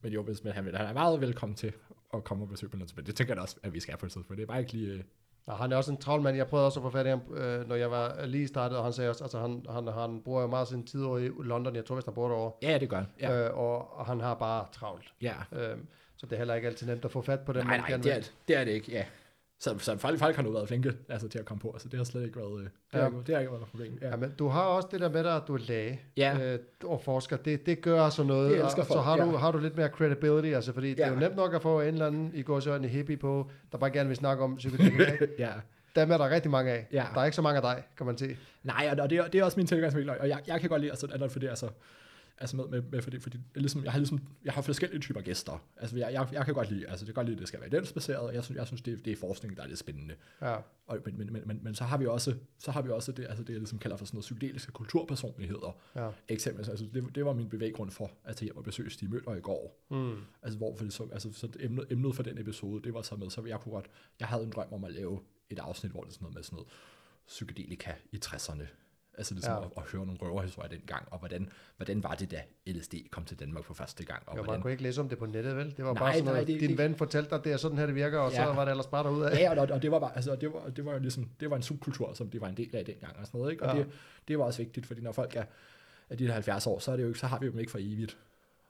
Men 0.00 0.12
jo, 0.12 0.22
hvis 0.22 0.44
man, 0.44 0.52
han, 0.52 0.64
vil, 0.64 0.76
han 0.76 0.86
er 0.86 0.92
meget 0.92 1.20
velkommen 1.20 1.56
til 1.56 1.72
at 2.14 2.24
komme 2.24 2.44
og 2.44 2.48
besøge 2.48 2.70
på 2.70 2.76
noget, 2.76 2.92
men 2.96 3.06
det 3.06 3.16
tænker 3.16 3.34
jeg 3.34 3.42
også, 3.42 3.56
at 3.62 3.72
vi 3.74 3.80
skal 3.80 3.96
på 3.96 4.06
et 4.06 4.12
tidspunkt. 4.12 4.36
Det 4.36 4.42
er 4.42 4.46
bare 4.46 4.60
ikke 4.60 4.72
lige... 4.72 4.92
øh, 4.92 5.00
Ja, 5.48 5.52
han 5.54 5.72
er 5.72 5.76
også 5.76 5.90
en 5.92 5.96
travl 5.98 6.22
mand. 6.22 6.36
Jeg 6.36 6.46
prøvede 6.46 6.66
også 6.66 6.80
at 6.80 6.84
få 6.84 6.90
fat 6.90 7.06
i 7.06 7.08
ham, 7.08 7.20
øh, 7.34 7.68
når 7.68 7.74
jeg 7.74 7.90
var 7.90 8.26
lige 8.26 8.48
startet, 8.48 8.78
og 8.78 8.84
han 8.84 8.92
sagde 8.92 9.10
også, 9.10 9.24
altså 9.24 9.40
han, 9.40 9.66
han, 9.70 9.88
han 9.88 10.20
bruger 10.24 10.40
jo 10.40 10.46
meget 10.46 10.68
sin 10.68 10.86
tid 10.86 11.02
over 11.04 11.18
i 11.18 11.28
London. 11.40 11.76
Jeg 11.76 11.84
tror, 11.84 11.94
hvis 11.94 12.04
han 12.04 12.14
bor 12.14 12.28
derovre. 12.28 12.52
Ja, 12.62 12.70
ja, 12.70 12.78
det 12.78 12.88
gør 12.88 12.96
han. 12.96 13.06
Ja. 13.20 13.32
Ja. 13.32 13.48
Øh, 13.48 13.58
og, 13.58 13.98
og 13.98 14.06
han 14.06 14.20
har 14.20 14.34
bare 14.34 14.66
travlt. 14.72 15.12
ja. 15.22 15.34
Øh, 15.52 15.76
så 16.16 16.26
det 16.26 16.32
er 16.32 16.36
heller 16.36 16.54
ikke 16.54 16.68
altid 16.68 16.86
nemt 16.86 17.04
at 17.04 17.10
få 17.10 17.22
fat 17.22 17.40
på 17.40 17.52
dem, 17.52 17.64
Nej, 17.66 17.70
man 17.80 17.90
nej, 17.90 17.96
det 18.02 18.16
er, 18.16 18.20
det 18.48 18.56
er 18.56 18.64
det 18.64 18.72
ikke, 18.72 18.92
ja. 18.92 19.04
Så, 19.64 19.78
så 19.78 19.96
folk, 19.98 20.18
folk 20.18 20.36
har 20.36 20.42
nu 20.42 20.50
været 20.52 20.68
flinke 20.68 20.92
altså, 21.08 21.28
til 21.28 21.38
at 21.38 21.44
komme 21.44 21.60
på, 21.60 21.70
altså 21.72 21.88
det 21.88 21.96
har 21.98 22.04
slet 22.04 22.22
ikke 22.24 22.36
været, 22.36 22.58
øh, 22.60 22.64
det, 22.64 22.70
Ja. 22.94 22.98
har, 22.98 23.06
ikke- 23.06 23.18
det 23.26 23.34
har 23.34 23.40
ikke 23.40 23.52
været 23.52 23.60
noget 23.60 23.70
problem. 23.70 23.98
Ja. 24.02 24.08
Ja, 24.08 24.16
men 24.16 24.30
du 24.38 24.48
har 24.48 24.62
også 24.62 24.88
det 24.92 25.00
der 25.00 25.08
med 25.08 25.24
dig, 25.24 25.36
at 25.36 25.42
du 25.48 25.54
er 25.54 25.58
læge 25.58 26.00
Ja. 26.16 26.52
øh, 26.54 26.58
og 26.84 27.00
forsker. 27.04 27.36
Det, 27.36 27.66
det 27.66 27.80
gør 27.80 28.08
så 28.08 28.22
noget. 28.22 28.62
Og, 28.62 28.70
så 28.70 28.76
folk, 28.84 29.00
har 29.00 29.16
du, 29.16 29.30
ja. 29.30 29.36
har 29.36 29.50
du 29.52 29.58
lidt 29.58 29.76
mere 29.76 29.88
credibility, 29.88 30.54
altså, 30.54 30.72
fordi 30.72 30.90
det 30.90 31.00
er 31.00 31.08
jo 31.08 31.14
Ja. 31.14 31.20
nemt 31.20 31.36
nok 31.36 31.54
at 31.54 31.62
få 31.62 31.80
en 31.80 31.86
eller 31.88 32.06
anden, 32.06 32.30
i 32.34 32.42
går 32.42 32.60
så 32.60 32.74
en 32.74 32.84
hippie 32.84 33.16
på, 33.16 33.50
der 33.72 33.78
bare 33.78 33.90
gerne 33.90 34.08
vil 34.08 34.16
snakke 34.16 34.44
om 34.44 34.56
psykedelika. 34.56 35.02
ikke? 35.12 35.28
ja. 35.38 35.50
Dem 35.96 36.10
er 36.10 36.18
der 36.18 36.30
rigtig 36.30 36.50
mange 36.50 36.70
af. 36.72 36.86
Ja. 36.92 37.04
Der 37.14 37.20
er 37.20 37.24
ikke 37.24 37.36
så 37.36 37.42
mange 37.42 37.56
af 37.56 37.62
dig, 37.62 37.82
kan 37.96 38.06
man 38.06 38.18
se. 38.18 38.36
Nej, 38.62 38.96
og 39.00 39.10
det 39.10 39.18
er, 39.18 39.26
det 39.26 39.40
er 39.40 39.44
også 39.44 39.56
min 39.56 39.66
tilgangsvinkel, 39.66 40.10
og 40.20 40.28
jeg, 40.28 40.38
jeg 40.46 40.60
kan 40.60 40.68
godt 40.68 40.80
lide, 40.80 40.92
altså, 40.92 41.06
at 41.22 41.32
for 41.32 41.38
det, 41.38 41.48
altså, 41.48 41.68
altså 42.38 42.56
med, 42.56 42.68
med, 42.68 42.82
med 42.82 43.02
fordi, 43.02 43.18
fordi 43.18 43.38
er 43.54 43.60
ligesom, 43.60 43.84
jeg 43.84 43.92
har 43.92 43.98
ligesom, 43.98 44.20
jeg 44.44 44.52
har 44.52 44.62
forskellige 44.62 45.00
typer 45.00 45.20
gæster. 45.20 45.66
Altså, 45.76 45.96
jeg, 45.96 46.12
jeg, 46.12 46.28
jeg 46.32 46.44
kan 46.44 46.54
godt 46.54 46.70
lide, 46.70 46.88
altså, 46.88 47.06
det 47.06 47.14
kan 47.14 47.14
godt 47.14 47.26
lide, 47.26 47.36
at 47.36 47.40
det 47.40 47.48
skal 47.48 47.60
være 47.60 47.68
evidensbaseret, 47.68 48.18
og 48.18 48.34
jeg 48.34 48.44
synes, 48.44 48.58
jeg 48.58 48.66
synes 48.66 48.82
det, 48.82 49.04
det 49.04 49.12
er 49.12 49.16
forskning, 49.16 49.56
der 49.56 49.62
er 49.62 49.66
lidt 49.66 49.78
spændende. 49.78 50.14
Ja. 50.42 50.56
Og, 50.86 50.98
men, 51.04 51.18
men, 51.18 51.32
men, 51.32 51.42
men, 51.46 51.60
men, 51.62 51.74
så 51.74 51.84
har 51.84 51.98
vi 51.98 52.06
også, 52.06 52.34
så 52.58 52.70
har 52.70 52.82
vi 52.82 52.90
også 52.90 53.12
det, 53.12 53.26
altså 53.28 53.42
det, 53.42 53.52
jeg 53.52 53.58
ligesom 53.58 53.78
kalder 53.78 53.96
for 53.96 54.04
sådan 54.04 54.16
noget 54.16 54.22
psykedeliske 54.22 54.72
kulturpersonligheder. 54.72 55.76
Ja. 55.96 56.10
Eksempelvis, 56.28 56.68
altså 56.68 56.86
det, 56.94 57.14
det 57.14 57.24
var 57.24 57.32
min 57.32 57.48
bevæggrund 57.48 57.90
for 57.90 58.10
at 58.24 58.36
tage 58.36 58.46
hjem 58.46 58.56
og 58.56 58.64
besøge 58.64 58.90
Stig 58.90 59.10
Møller 59.10 59.34
i 59.34 59.40
går. 59.40 59.84
Mm. 59.90 60.16
Altså, 60.42 60.58
hvor 60.58 60.76
for 60.76 60.90
så, 60.90 61.08
altså, 61.12 61.32
så 61.32 61.48
emnet, 61.60 61.86
emnet 61.90 62.14
for 62.14 62.22
den 62.22 62.38
episode, 62.38 62.82
det 62.82 62.94
var 62.94 63.02
så 63.02 63.16
med, 63.16 63.30
så 63.30 63.44
jeg 63.44 63.60
kunne 63.60 63.72
godt, 63.72 63.90
jeg 64.20 64.28
havde 64.28 64.44
en 64.44 64.50
drøm 64.50 64.72
om 64.72 64.84
at 64.84 64.92
lave 64.92 65.20
et 65.50 65.58
afsnit, 65.58 65.92
hvor 65.92 66.00
det 66.00 66.08
er 66.08 66.12
sådan 66.12 66.24
noget 66.24 66.34
med 66.34 66.42
sådan 66.42 66.56
noget 66.56 66.68
psykedelika 67.26 67.92
i 68.12 68.20
60'erne. 68.24 68.64
Altså 69.18 69.34
ligesom 69.34 69.52
Ja. 69.52 69.64
at, 69.64 69.70
at, 69.76 69.82
høre 69.82 70.06
nogle 70.06 70.20
røverhistorier 70.22 70.68
dengang, 70.68 71.06
og 71.10 71.18
hvordan, 71.18 71.48
hvordan 71.76 72.02
var 72.02 72.14
det, 72.14 72.30
da 72.30 72.42
LSD 72.66 72.94
kom 73.10 73.24
til 73.24 73.38
Danmark 73.40 73.64
for 73.64 73.74
første 73.74 74.04
gang, 74.04 74.22
og 74.26 74.32
Jo, 74.36 74.36
man 74.36 74.44
hvordan, 74.44 74.62
kunne 74.62 74.70
ikke 74.72 74.82
læse 74.82 75.00
om 75.00 75.08
det 75.08 75.18
på 75.18 75.26
nettet, 75.26 75.56
vel? 75.56 75.76
Det 75.76 75.84
var 75.84 75.92
Nej, 75.92 75.98
bare 76.02 76.12
sådan 76.14 76.24
nej, 76.32 76.44
det- 76.44 76.60
din 76.60 76.68
det- 76.70 76.78
ven 76.78 76.94
fortalte 76.96 77.30
dig, 77.30 77.44
det 77.44 77.52
er 77.52 77.56
sådan 77.56 77.78
her, 77.78 77.86
det 77.86 77.94
virker, 77.94 78.18
og 78.18 78.32
så 78.32 78.40
Ja. 78.42 78.54
var 78.54 78.64
det 78.64 78.70
ellers 78.70 78.86
bare 78.86 79.04
derud 79.04 79.22
af. 79.22 79.38
Ja, 79.38 79.60
og, 79.60 79.68
og 79.70 79.82
det 79.82 79.90
var 79.90 79.98
bare, 79.98 80.14
altså, 80.16 80.36
det 80.36 80.52
var, 80.52 80.68
det 80.68 80.84
var 80.84 80.98
ligesom, 80.98 81.28
det 81.40 81.50
var 81.50 81.56
en 81.56 81.62
subkultur, 81.62 82.12
som 82.14 82.30
de 82.30 82.40
var 82.40 82.48
en 82.48 82.56
del 82.56 82.76
af 82.76 82.84
dengang 82.84 83.16
og 83.16 83.26
sådan 83.26 83.38
noget, 83.38 83.52
ikke? 83.52 83.64
Og 83.64 83.76
Ja. 83.76 83.82
det, 83.82 83.90
det 84.28 84.38
var 84.38 84.44
også 84.44 84.62
vigtigt, 84.62 84.86
fordi 84.86 85.00
når 85.00 85.12
folk 85.12 85.36
er, 85.36 85.44
er 86.10 86.16
de 86.16 86.26
der 86.26 86.32
70 86.32 86.66
år, 86.66 86.78
så 86.78 86.92
er 86.92 86.96
det 86.96 87.02
jo 87.02 87.08
ikke, 87.08 87.20
så 87.20 87.26
har 87.26 87.38
vi 87.38 87.46
dem 87.46 87.58
ikke 87.58 87.70
for 87.70 87.78
evigt. 87.78 88.18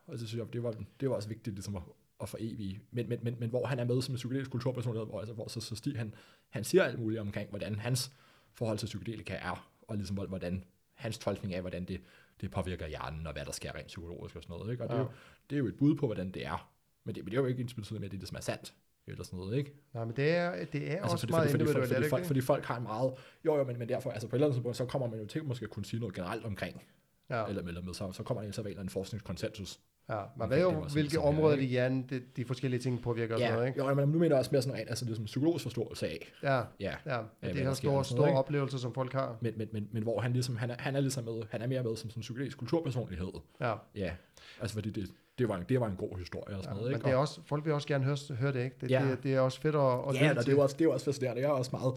Og 0.06 0.18
så 0.18 0.26
synes 0.26 0.38
jeg, 0.44 0.52
det 0.52 0.62
var, 0.62 0.74
det 1.00 1.08
var 1.10 1.14
også 1.16 1.28
vigtigt 1.28 1.56
ligesom 1.56 1.76
at, 1.76 1.82
at 2.22 2.28
for 2.28 2.38
evige. 2.40 2.80
Men, 2.90 3.08
men, 3.08 3.18
men, 3.22 3.36
men, 3.40 3.50
hvor 3.50 3.66
han 3.66 3.78
er 3.78 3.84
med 3.84 4.02
som 4.02 4.14
en 4.14 4.16
psykedelisk 4.16 4.50
kulturpersonlighed, 4.50 5.06
hvor, 5.06 5.18
altså, 5.18 5.34
hvor 5.34 5.48
så, 5.48 5.60
så 5.60 5.76
Stig, 5.76 5.96
han, 5.98 6.14
han 6.50 6.64
siger 6.64 6.84
alt 6.84 6.98
muligt 6.98 7.20
omkring, 7.20 7.50
hvordan 7.50 7.74
hans 7.78 8.12
forhold 8.54 8.78
til 8.78 8.86
psykedelika 8.86 9.34
er, 9.34 9.68
og 9.88 9.96
ligesom 9.96 10.16
hvor- 10.16 10.26
hvordan 10.26 10.64
hans 10.94 11.18
tolkning 11.18 11.54
af, 11.54 11.60
hvordan 11.60 11.84
det, 11.84 12.00
det 12.40 12.50
påvirker 12.50 12.86
hjernen, 12.86 13.26
og 13.26 13.32
hvad 13.32 13.44
der 13.44 13.52
sker 13.52 13.74
rent 13.74 13.86
psykologisk 13.86 14.36
og 14.36 14.42
sådan 14.42 14.56
noget. 14.56 14.72
Ikke? 14.72 14.84
Og 14.84 14.88
det, 14.88 14.94
er 14.94 14.98
Ja. 14.98 15.04
jo, 15.04 15.10
det 15.50 15.56
er 15.56 15.58
jo 15.58 15.66
et 15.66 15.76
bud 15.76 15.94
på, 15.94 16.06
hvordan 16.06 16.30
det 16.30 16.46
er. 16.46 16.70
Men 17.04 17.14
det, 17.14 17.24
men 17.24 17.30
det 17.30 17.36
er 17.38 17.40
jo 17.42 17.46
ikke 17.46 17.62
ens 17.62 17.74
betydning 17.74 18.00
med, 18.00 18.06
at 18.08 18.12
det 18.12 18.20
ligesom 18.20 18.36
er 18.36 18.40
sandt, 18.40 18.74
eller 19.06 19.24
sådan 19.24 19.36
noget, 19.38 19.56
ikke? 19.58 19.72
Nej, 19.94 20.04
men 20.04 20.16
det 20.16 20.30
er, 20.30 20.64
det 20.64 20.92
er 20.92 21.02
også 21.02 21.18
fordi, 21.18 21.30
meget 21.32 21.50
fordi, 21.50 21.62
individuelt, 21.62 21.86
fordi, 21.88 21.96
er 21.96 22.00
det 22.00 22.08
fordi, 22.10 22.20
ikke 22.20 22.26
fordi, 22.26 22.40
folk 22.40 22.64
har 22.64 22.76
en 22.76 22.82
meget... 22.82 23.14
Jo, 23.44 23.56
jo, 23.56 23.64
men, 23.64 23.78
men 23.78 23.88
derfor, 23.88 24.10
altså 24.10 24.28
på 24.28 24.36
et 24.36 24.38
eller 24.38 24.46
andet 24.46 24.56
tidspunkt, 24.56 24.76
så 24.76 24.84
kommer 24.86 25.08
man 25.08 25.20
jo 25.20 25.26
til 25.26 25.44
måske 25.44 25.64
at 25.64 25.70
kunne 25.70 25.84
sige 25.84 26.00
noget 26.00 26.14
generelt 26.14 26.44
omkring, 26.44 26.82
Ja. 27.30 27.40
ja. 27.40 27.46
eller, 27.46 27.62
eller 27.62 27.82
med, 27.82 27.94
så, 27.94 28.12
så 28.12 28.22
kommer 28.22 28.42
der 28.42 28.50
så 28.52 28.60
en 28.60 28.66
eller 28.66 28.80
anden 28.80 28.90
forskningskonsensus. 28.92 29.80
Ja, 30.08 30.20
man 30.36 30.50
ved 30.50 30.60
jo, 30.60 30.70
hvilke 30.70 31.14
sådan, 31.14 31.28
områder 31.28 31.56
ja, 31.56 31.62
i 31.62 31.66
hjernen 31.66 32.02
de, 32.10 32.22
de 32.36 32.44
forskellige 32.44 32.80
ting 32.80 33.02
påvirker 33.02 33.34
og 33.34 33.40
sådan 33.40 33.50
Ja, 33.52 33.56
noget, 33.56 33.68
ikke? 33.68 33.84
jo, 33.88 33.94
men 33.94 34.08
nu 34.08 34.18
mener 34.18 34.34
jeg 34.34 34.38
også 34.38 34.50
mere 34.52 34.62
sådan 34.62 34.74
noget, 34.76 34.88
altså 34.88 35.04
det 35.04 35.10
er 35.10 35.14
som 35.16 35.24
psykologisk 35.24 35.62
forståelse 35.62 36.06
af, 36.08 36.32
Ja, 36.42 36.56
ja, 36.56 36.62
ja. 36.80 37.16
ja 37.42 37.48
det 37.48 37.56
her 37.56 37.72
store, 37.74 38.04
store 38.04 38.18
noget, 38.20 38.34
oplevelser, 38.38 38.78
som 38.78 38.94
folk 38.94 39.12
har. 39.12 39.36
men, 39.40 39.52
men, 39.56 39.68
men, 39.72 39.88
men 39.92 40.02
hvor 40.02 40.20
han 40.20 40.32
ligesom, 40.32 40.56
han 40.56 40.70
er, 40.70 40.74
han 40.78 40.96
er 40.96 41.00
ligesom 41.00 41.24
med, 41.24 41.42
han 41.50 41.62
er 41.62 41.66
mere 41.66 41.82
med 41.82 41.96
som 41.96 42.10
sådan 42.10 42.18
en 42.18 42.22
psykologisk 42.22 42.58
kulturpersonlighed. 42.58 43.32
Ja, 43.60 43.74
Ja, 43.94 44.12
altså 44.60 44.74
fordi 44.74 44.90
det, 44.90 45.10
det, 45.38 45.48
var, 45.48 45.56
en, 45.56 45.64
det 45.68 45.80
var 45.80 45.86
en 45.86 45.96
god 45.96 46.18
historie 46.18 46.56
og 46.56 46.62
sådan 46.62 46.76
ja. 46.76 46.80
noget, 46.80 46.90
men 46.92 46.96
ikke? 46.98 47.04
det 47.04 47.10
er 47.12 47.16
Og- 47.16 47.20
også, 47.20 47.40
folk 47.46 47.64
vil 47.64 47.72
også 47.72 47.88
gerne 47.88 48.04
høre, 48.04 48.16
høre 48.36 48.52
det, 48.52 48.64
ikke? 48.64 48.76
Det, 48.80 48.90
Ja. 48.90 49.06
det, 49.10 49.22
det 49.22 49.34
er 49.34 49.40
også 49.40 49.60
fedt 49.60 49.74
at, 49.74 49.80
at 49.80 49.86
ja, 50.20 50.30
og 50.30 50.36
det 50.36 50.48
er, 50.48 50.52
jo 50.52 50.60
også, 50.60 50.76
det 50.78 50.84
er 50.84 50.92
også 50.92 51.04
fascinerende. 51.04 51.42
Jeg 51.42 51.48
er 51.48 51.52
også 51.52 51.70
meget, 51.72 51.94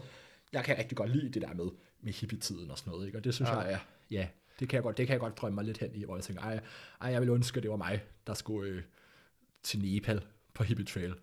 jeg 0.52 0.64
kan 0.64 0.78
rigtig 0.78 0.96
godt 0.96 1.10
lide 1.16 1.32
det 1.32 1.42
der 1.42 1.54
med, 1.54 1.64
med 2.02 2.12
hippietiden 2.12 2.70
og 2.70 2.78
sådan 2.78 2.90
noget, 2.90 3.06
ikke? 3.06 3.18
Og 3.18 3.24
det 3.24 3.34
synes 3.34 3.50
Ja. 3.50 3.56
ja. 3.60 3.64
jeg 3.64 3.72
er, 3.72 3.78
ja, 4.10 4.26
det 4.60 4.68
kan 4.68 4.76
jeg 4.76 4.82
godt, 4.82 4.98
det 4.98 5.06
kan 5.06 5.12
jeg 5.12 5.20
godt 5.20 5.38
drømme 5.38 5.54
mig 5.54 5.64
lidt 5.64 5.78
hen 5.78 5.90
i, 5.94 6.04
hvor 6.04 6.16
jeg 6.16 6.24
tænker, 6.24 6.42
ej, 6.42 6.60
ej 7.00 7.10
jeg 7.12 7.20
vil 7.20 7.28
ønske, 7.30 7.56
at 7.56 7.62
det 7.62 7.70
var 7.70 7.76
mig, 7.76 8.02
der 8.26 8.34
skulle 8.34 8.70
øh, 8.70 8.82
til 9.62 9.80
Nepal 9.80 10.24
på 10.54 10.62
hippie 10.62 10.84
trail, 10.86 11.14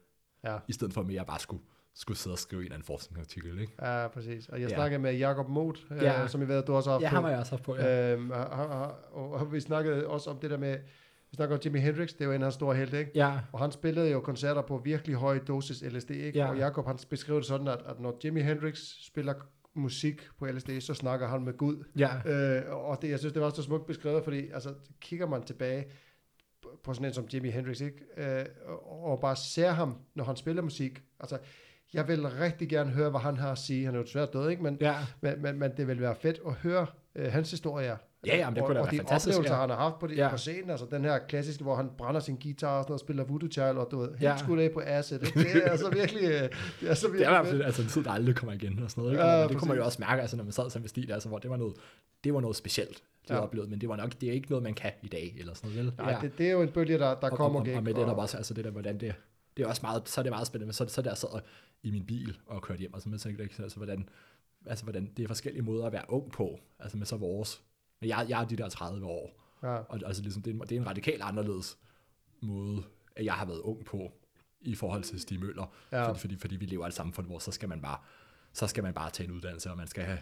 Ja. 0.44 0.58
i 0.68 0.74
stedet 0.74 0.94
for 0.94 1.02
at 1.02 1.14
jeg 1.14 1.26
bare 1.26 1.40
skulle, 1.40 1.64
skulle 1.94 2.18
sidde 2.18 2.34
og 2.34 2.40
skrive 2.40 2.62
en 2.62 2.66
eller 2.66 2.76
anden 2.76 2.86
forskningsartikel, 2.86 3.60
ikke? 3.60 3.74
Ja, 3.82 4.08
præcis. 4.08 4.50
Og 4.50 4.62
jeg 4.62 4.70
Ja. 4.70 4.76
snakkede 4.76 5.00
med 5.02 5.14
Jakob 5.18 5.50
Moth, 5.50 5.82
Ja. 5.92 6.24
øh, 6.24 6.30
som 6.30 6.42
I 6.42 6.48
ved, 6.48 6.64
du 6.64 6.74
også 6.74 6.90
har 6.90 6.94
haft 6.96 7.04
Ja, 7.04 7.10
på. 7.10 7.16
ham 7.16 7.24
har 7.24 7.32
jeg 7.32 7.40
også 7.40 7.52
haft 7.52 7.64
på, 7.64 7.76
ja. 7.76 8.14
Øhm, 8.14 8.32
og, 8.32 8.46
og, 8.46 8.96
og, 9.12 9.32
og 9.32 9.54
vi 9.54 9.60
snakkede 9.60 10.08
også 10.08 10.30
om 10.30 10.40
det 10.40 10.50
der 10.50 10.58
med, 10.58 10.78
vi 11.32 11.36
snakkede 11.36 11.58
om 11.58 11.62
Jimi 11.66 11.80
Hendrix, 11.80 12.14
det 12.14 12.26
jo 12.26 12.32
en 12.32 12.42
af 12.42 12.46
hans 12.46 12.54
store 12.56 12.76
helte, 12.76 13.00
ikke? 13.00 13.12
Ja, 13.16 13.40
Og 13.54 13.60
han 13.60 13.72
spillede 13.72 14.12
jo 14.12 14.20
koncerter 14.20 14.62
på 14.62 14.78
virkelig 14.78 15.16
høj 15.16 15.40
dosis 15.40 15.82
LSD, 15.82 16.10
ikke? 16.12 16.40
Ja. 16.40 16.50
Og 16.50 16.58
Jakob 16.58 16.86
han 16.86 16.98
beskrev 17.10 17.36
det 17.38 17.46
sådan, 17.46 17.68
at, 17.68 17.80
at 17.86 18.00
når 18.00 18.20
Jimi 18.24 18.42
Hendrix 18.42 18.78
spiller 19.06 19.34
musik 19.76 20.22
på 20.40 20.46
LSD, 20.46 20.70
så 20.80 20.94
snakker 20.94 21.28
han 21.28 21.44
med 21.44 21.58
Gud. 21.58 21.84
ja, 21.98 22.12
Øh, 22.26 22.76
og 22.76 23.02
det, 23.02 23.10
jeg 23.10 23.20
synes, 23.20 23.34
det 23.34 23.42
var 23.42 23.50
så 23.50 23.64
smukt 23.64 23.86
beskrevet, 23.88 24.24
fordi 24.24 24.50
altså, 24.50 24.74
kigger 25.02 25.28
man 25.28 25.44
tilbage 25.44 25.86
på- 26.84 26.94
sådan 26.94 27.08
en 27.08 27.14
som 27.14 27.26
Jimi 27.34 27.50
Hendrix, 27.50 27.82
ikke? 27.82 27.98
Øh, 28.18 28.46
og, 28.66 29.04
og 29.04 29.20
bare 29.20 29.36
ser 29.36 29.70
ham, 29.72 29.98
når 30.16 30.24
han 30.24 30.36
spiller 30.36 30.62
musik. 30.62 31.02
Altså, 31.20 31.38
jeg 31.94 32.08
vil 32.08 32.28
rigtig 32.30 32.70
gerne 32.70 32.90
høre, 32.92 33.10
hvad 33.10 33.20
han 33.20 33.38
har 33.38 33.52
at 33.52 33.58
sige. 33.58 33.86
Han 33.86 33.96
er 33.96 34.00
jo 34.00 34.06
svært 34.06 34.34
død, 34.34 34.50
ikke? 34.50 34.64
Men, 34.64 34.78
ja, 34.82 34.96
men, 35.22 35.42
men, 35.42 35.60
men 35.60 35.72
det 35.78 35.88
vil 35.88 36.02
være 36.02 36.16
fedt 36.16 36.40
at 36.48 36.54
høre 36.54 36.88
øh, 37.16 37.32
hans 37.32 37.52
historier. 37.52 37.98
Ja, 38.28 38.38
jamen, 38.38 38.56
det 38.56 38.62
og, 38.62 38.68
kunne 38.68 38.76
da 38.76 38.80
og 38.82 38.86
være 38.86 38.92
de 38.92 38.98
fantastisk, 38.98 39.38
oplevelser, 39.38 39.56
ja. 39.56 39.62
han 39.62 39.70
har 39.70 39.78
haft 39.78 40.00
på, 40.00 40.08
de, 40.08 40.14
Ja. 40.16 40.30
på 40.30 40.38
scenen. 40.38 40.70
Altså 40.70 40.86
den 40.92 41.04
her 41.06 41.18
klassiske, 41.20 41.64
hvor 41.64 41.76
han 41.76 41.90
brænder 41.98 42.20
sin 42.22 42.36
guitar 42.44 42.78
og 42.78 42.84
sådan 42.84 42.90
noget, 42.92 43.02
og 43.02 43.06
spiller 43.06 43.24
Voodoo 43.24 43.50
Child, 43.52 43.78
og 43.78 43.88
du 43.92 44.00
ved, 44.00 44.10
helt 44.10 44.22
Ja. 44.22 44.38
skudt 44.38 44.60
af 44.60 44.72
på. 44.72 44.80
Ikke? 44.80 44.90
Det 45.54 45.64
er 45.66 45.72
altså 45.72 45.90
virkelig, 45.90 46.24
øh, 46.24 46.50
det 46.82 46.90
er 46.90 46.94
så 46.94 47.08
det 47.08 47.14
virkelig 47.14 47.26
er 47.26 47.30
i 47.30 47.34
hvert 47.34 47.48
fedt. 47.48 47.66
altså, 47.66 47.82
en 47.82 47.88
tid, 47.88 48.04
der 48.04 48.12
aldrig 48.12 48.36
kommer 48.36 48.54
igen 48.54 48.84
og 48.84 48.92
sådan 48.92 49.02
noget, 49.02 49.14
ikke? 49.14 49.24
Ja, 49.26 49.32
Ja, 49.32 49.40
det 49.42 49.48
præcis. 49.48 49.60
kunne 49.60 49.70
man 49.70 49.78
jo 49.78 49.86
også 49.86 49.98
mærke, 50.00 50.22
altså, 50.22 50.38
når 50.38 50.44
man 50.44 50.54
sad 50.54 50.80
med 50.80 50.90
Stig, 50.90 51.12
altså, 51.12 51.30
hvor 51.30 51.40
det 51.40 51.50
var 51.50 51.58
noget, 51.58 51.76
det 52.24 52.34
var 52.34 52.42
noget 52.42 52.56
specielt, 52.56 53.04
det 53.24 53.30
Ja. 53.30 53.36
ja. 53.36 53.42
oplevede, 53.42 53.70
men 53.70 53.82
det 53.82 53.90
var 53.90 53.96
nok, 53.96 54.12
det 54.22 54.30
er 54.30 54.34
ikke 54.34 54.50
noget, 54.50 54.64
man 54.64 54.74
kan 54.74 54.92
i 55.04 55.08
dag, 55.08 55.36
eller 55.40 55.54
sådan 55.54 55.70
noget, 55.70 55.86
vel? 55.86 55.94
Nej, 55.98 56.20
det, 56.22 56.38
det, 56.38 56.48
er 56.48 56.52
jo 56.52 56.62
en 56.62 56.70
bølge, 56.70 56.98
der, 57.00 57.16
der 57.20 57.30
og, 57.30 57.38
kommer 57.38 57.60
og, 57.60 57.68
og, 57.70 57.76
og, 57.76 57.84
med 57.84 57.94
det 57.94 58.08
der 58.08 58.14
også, 58.14 58.38
altså 58.38 58.54
det 58.54 58.66
der, 58.66 58.72
hvordan 58.72 58.98
det, 59.00 59.16
det 59.58 59.64
er 59.64 59.68
også 59.68 59.82
meget, 59.84 60.10
så 60.10 60.22
er 60.22 60.24
det 60.24 60.32
meget 60.32 60.48
spændende, 60.48 60.66
men 60.66 60.74
så, 60.74 60.86
så 60.88 61.02
der 61.02 61.10
jeg 61.10 61.18
sad 61.18 61.40
i 61.84 61.92
min 61.92 62.06
bil 62.06 62.38
og 62.48 62.62
kørte 62.62 62.80
hjem, 62.80 62.94
og 62.94 63.02
så 63.02 63.10
tænkte 63.10 63.44
jeg, 63.44 63.50
altså 63.64 63.78
hvordan, 63.78 64.10
altså 64.66 64.84
hvordan 64.86 65.10
det 65.18 65.24
er 65.24 65.28
forskellige 65.28 65.62
måder 65.64 65.86
at 65.86 65.94
være 65.94 66.04
ung 66.08 66.32
på, 66.32 66.60
altså 66.80 66.98
med 66.98 67.06
så 67.06 67.18
vores, 67.18 67.62
men 68.02 68.10
jeg, 68.10 68.26
jeg 68.30 68.42
er 68.42 68.48
de 68.48 68.56
der 68.56 68.70
30 68.70 69.06
år, 69.06 69.42
Ja. 69.64 69.68
og 69.76 70.00
altså 70.06 70.22
ligesom, 70.22 70.42
det 70.42 70.52
er, 70.52 70.56
en, 70.56 70.62
det 70.62 70.72
er 70.72 70.80
en 70.82 70.88
radikalt 70.88 71.22
anderledes 71.22 71.78
måde, 72.42 72.84
at 73.16 73.26
jeg 73.26 73.34
har 73.34 73.46
været 73.46 73.60
ung 73.60 73.86
på, 73.86 74.12
i 74.62 74.76
forhold 74.76 75.04
til 75.04 75.20
Stig 75.22 75.40
Møller, 75.40 75.74
Ja. 75.92 76.08
fordi, 76.08 76.20
fordi, 76.20 76.38
fordi 76.38 76.56
vi 76.56 76.66
lever 76.66 76.86
i 76.86 76.88
et 76.88 76.94
samfund, 76.94 77.28
hvor 77.28 77.40
så 77.40 77.52
skal 77.52 77.70
man 77.70 77.82
bare, 77.82 77.98
så 78.54 78.68
skal 78.68 78.84
man 78.84 78.94
bare 78.94 79.10
tage 79.10 79.28
en 79.30 79.36
uddannelse, 79.36 79.72
og 79.72 79.78
man 79.78 79.88
skal 79.88 80.04
have 80.04 80.20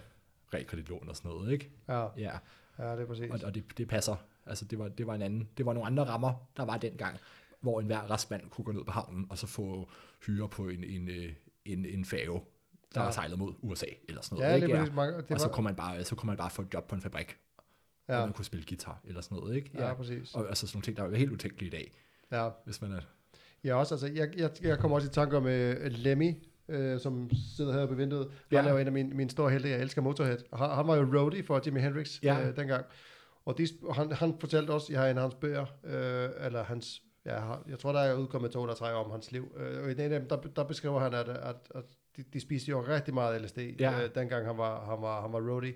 realkreditlån 0.54 1.10
og 1.10 1.16
sådan 1.16 1.32
noget, 1.32 1.52
ikke? 1.52 1.72
Ja, 1.88 2.08
Ja, 2.18 2.32
ja 2.80 2.92
det 2.92 3.02
er 3.02 3.06
præcis. 3.06 3.32
og, 3.32 3.40
og 3.44 3.56
det, 3.56 3.78
det 3.78 3.88
passer. 3.88 4.16
Altså, 4.46 4.66
det 4.66 4.80
var, 4.80 4.88
det 4.88 5.08
var 5.08 5.16
en 5.16 5.22
anden, 5.22 5.50
det 5.58 5.66
var 5.66 5.74
nogle 5.74 5.88
andre 5.88 6.04
rammer, 6.06 6.34
der 6.58 6.66
var 6.66 6.78
dengang, 6.78 7.18
hvor 7.60 7.80
enhver 7.80 8.12
restmand 8.12 8.50
kunne 8.50 8.66
gå 8.66 8.72
ned 8.72 8.84
på 8.84 8.92
havnen, 8.92 9.28
og 9.30 9.38
så 9.38 9.48
få 9.48 9.90
hyre 10.26 10.50
på 10.50 10.68
en, 10.68 10.84
en, 10.84 11.10
øh, 11.10 11.34
en, 11.66 11.86
en 11.86 12.06
færge, 12.06 12.42
der 12.96 13.02
Ja. 13.02 13.06
var 13.06 13.12
sejlet 13.12 13.40
mod 13.40 13.54
USA, 13.62 13.86
eller 14.10 14.22
sådan 14.22 14.38
noget, 14.38 14.50
Ja, 14.52 14.56
ikke? 14.56 14.78
præcis. 14.78 14.94
Mange, 14.96 15.18
det 15.18 15.32
og 15.32 15.40
så 15.40 15.50
kunne, 15.50 15.64
man 15.64 15.76
bare, 15.76 16.04
så 16.04 16.16
kunne 16.16 16.28
man 16.28 16.38
bare 16.38 16.50
få 16.50 16.62
et 16.62 16.74
job 16.74 16.88
på 16.88 16.96
en 16.96 17.02
fabrik, 17.02 17.38
ja. 18.08 18.14
ja, 18.14 18.20
og 18.22 18.28
man 18.28 18.34
kunne 18.34 18.46
spille 18.46 18.66
guitar, 18.70 19.02
eller 19.06 19.22
sådan 19.22 19.38
noget, 19.38 19.56
ikke? 19.56 19.72
ja, 19.78 19.94
præcis. 19.94 20.34
Og 20.34 20.48
altså 20.50 20.68
sådan 20.68 20.76
nogle 20.78 20.84
ting, 20.84 20.98
der 20.98 21.04
er 21.04 21.16
helt 21.18 21.32
utænkelige 21.32 21.68
i 21.68 21.72
dag, 21.72 21.92
Ja. 22.32 22.50
hvis 22.66 22.82
man 22.82 22.92
er... 22.92 23.00
Ja, 23.64 23.76
også, 23.76 23.94
altså, 23.96 24.08
jeg, 24.08 24.30
jeg, 24.38 24.50
jeg 24.62 24.80
kommer 24.80 24.96
også 24.98 25.08
i 25.08 25.12
tanke 25.12 25.38
om 25.38 25.44
uh, 25.44 25.50
Lemmy, 25.86 26.34
uh, 26.68 27.00
som 27.00 27.30
sidder 27.58 27.74
her 27.74 27.86
på 27.86 27.94
vinduet. 27.94 28.32
Ja. 28.52 28.58
Han 28.58 28.66
Ja. 28.66 28.70
er 28.70 28.74
jo 28.74 28.80
en 28.80 28.88
af 28.88 28.94
mine, 28.94 29.10
mine 29.16 29.30
store 29.30 29.52
helte, 29.52 29.70
jeg 29.70 29.80
elsker 29.82 30.02
Motorhead. 30.02 30.38
Han, 30.54 30.70
han 30.70 30.88
var 30.88 30.96
jo 30.96 31.20
roadie 31.20 31.44
for 31.44 31.62
Jimi 31.66 31.80
Hendrix 31.80 32.20
Ja. 32.24 32.50
uh, 32.50 32.56
dengang. 32.56 32.86
Og 33.46 33.58
de, 33.58 33.68
han, 33.94 34.12
han 34.12 34.36
fortalte 34.40 34.72
også, 34.72 34.88
jeg 34.94 35.02
har 35.02 35.08
en 35.08 35.18
af 35.18 35.22
hans 35.24 35.36
bøger, 35.36 35.66
uh, 35.84 36.46
eller 36.46 36.64
hans, 36.64 37.02
ja, 37.26 37.54
jeg 37.70 37.80
tror, 37.80 37.92
der 37.92 38.00
er 38.00 38.14
udkommet 38.16 38.52
to 38.52 38.64
eller 38.64 38.76
tre 38.76 38.94
om 38.94 39.12
hans 39.12 39.32
liv. 39.32 39.44
Uh, 39.56 39.84
og 39.84 39.92
i 39.92 39.94
den 39.94 40.12
af 40.12 40.20
dem, 40.20 40.30
der, 40.30 40.36
der 40.36 40.64
beskriver 40.64 41.00
han, 41.00 41.14
at, 41.14 41.30
at, 41.30 41.56
at 41.76 41.84
de, 42.18 42.24
de 42.34 42.40
spiste 42.40 42.70
jo 42.70 42.82
rigtig 42.88 43.14
meget 43.14 43.42
LSD, 43.42 43.58
Ja. 43.80 44.04
uh, 44.06 44.10
dengang 44.16 44.46
han 44.46 44.58
var, 44.58 44.86
han, 44.86 45.02
var, 45.02 45.22
han 45.22 45.34
var 45.34 45.40
roadie. 45.52 45.74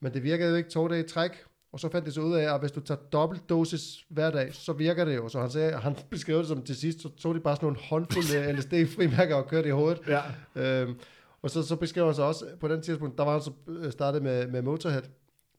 Men 0.00 0.14
det 0.14 0.22
virkede 0.22 0.50
jo 0.50 0.56
ikke 0.56 0.70
to 0.70 0.88
dage 0.88 1.04
i 1.04 1.08
træk, 1.08 1.44
og 1.72 1.80
så 1.80 1.88
fandt 1.88 2.06
de 2.06 2.12
så 2.12 2.20
ud 2.20 2.34
af, 2.34 2.54
at 2.54 2.60
hvis 2.60 2.72
du 2.72 2.80
tager 2.80 3.00
dobbelt 3.12 3.48
dosis 3.48 4.04
hver 4.08 4.30
dag, 4.30 4.54
så 4.54 4.72
virker 4.72 5.04
det 5.04 5.16
jo. 5.16 5.28
Så 5.28 5.40
han 5.40 5.50
sagde, 5.50 5.72
han 5.72 5.96
beskrev 6.10 6.38
det 6.38 6.46
som 6.46 6.62
til 6.62 6.76
sidst, 6.76 7.02
så 7.02 7.08
tog 7.08 7.34
de 7.34 7.40
bare 7.40 7.56
sådan 7.56 7.66
nogle 7.66 7.80
håndfulde 7.80 8.52
LSD-frimærker 8.52 9.34
og 9.34 9.48
kørte 9.48 9.68
i 9.68 9.72
hovedet. 9.72 10.00
Ja. 10.08 10.22
Øhm, 10.54 10.98
og 11.42 11.50
så, 11.50 11.62
så 11.62 11.76
beskrev 11.76 12.04
han 12.04 12.14
så 12.14 12.22
også, 12.22 12.44
på 12.60 12.68
den 12.68 12.82
tidspunkt, 12.82 13.18
der 13.18 13.24
var 13.24 13.32
han 13.32 13.40
så 13.40 13.52
øh, 13.68 13.92
startet 13.92 14.22
med, 14.22 14.46
med 14.46 14.62
Motorhead. 14.62 15.02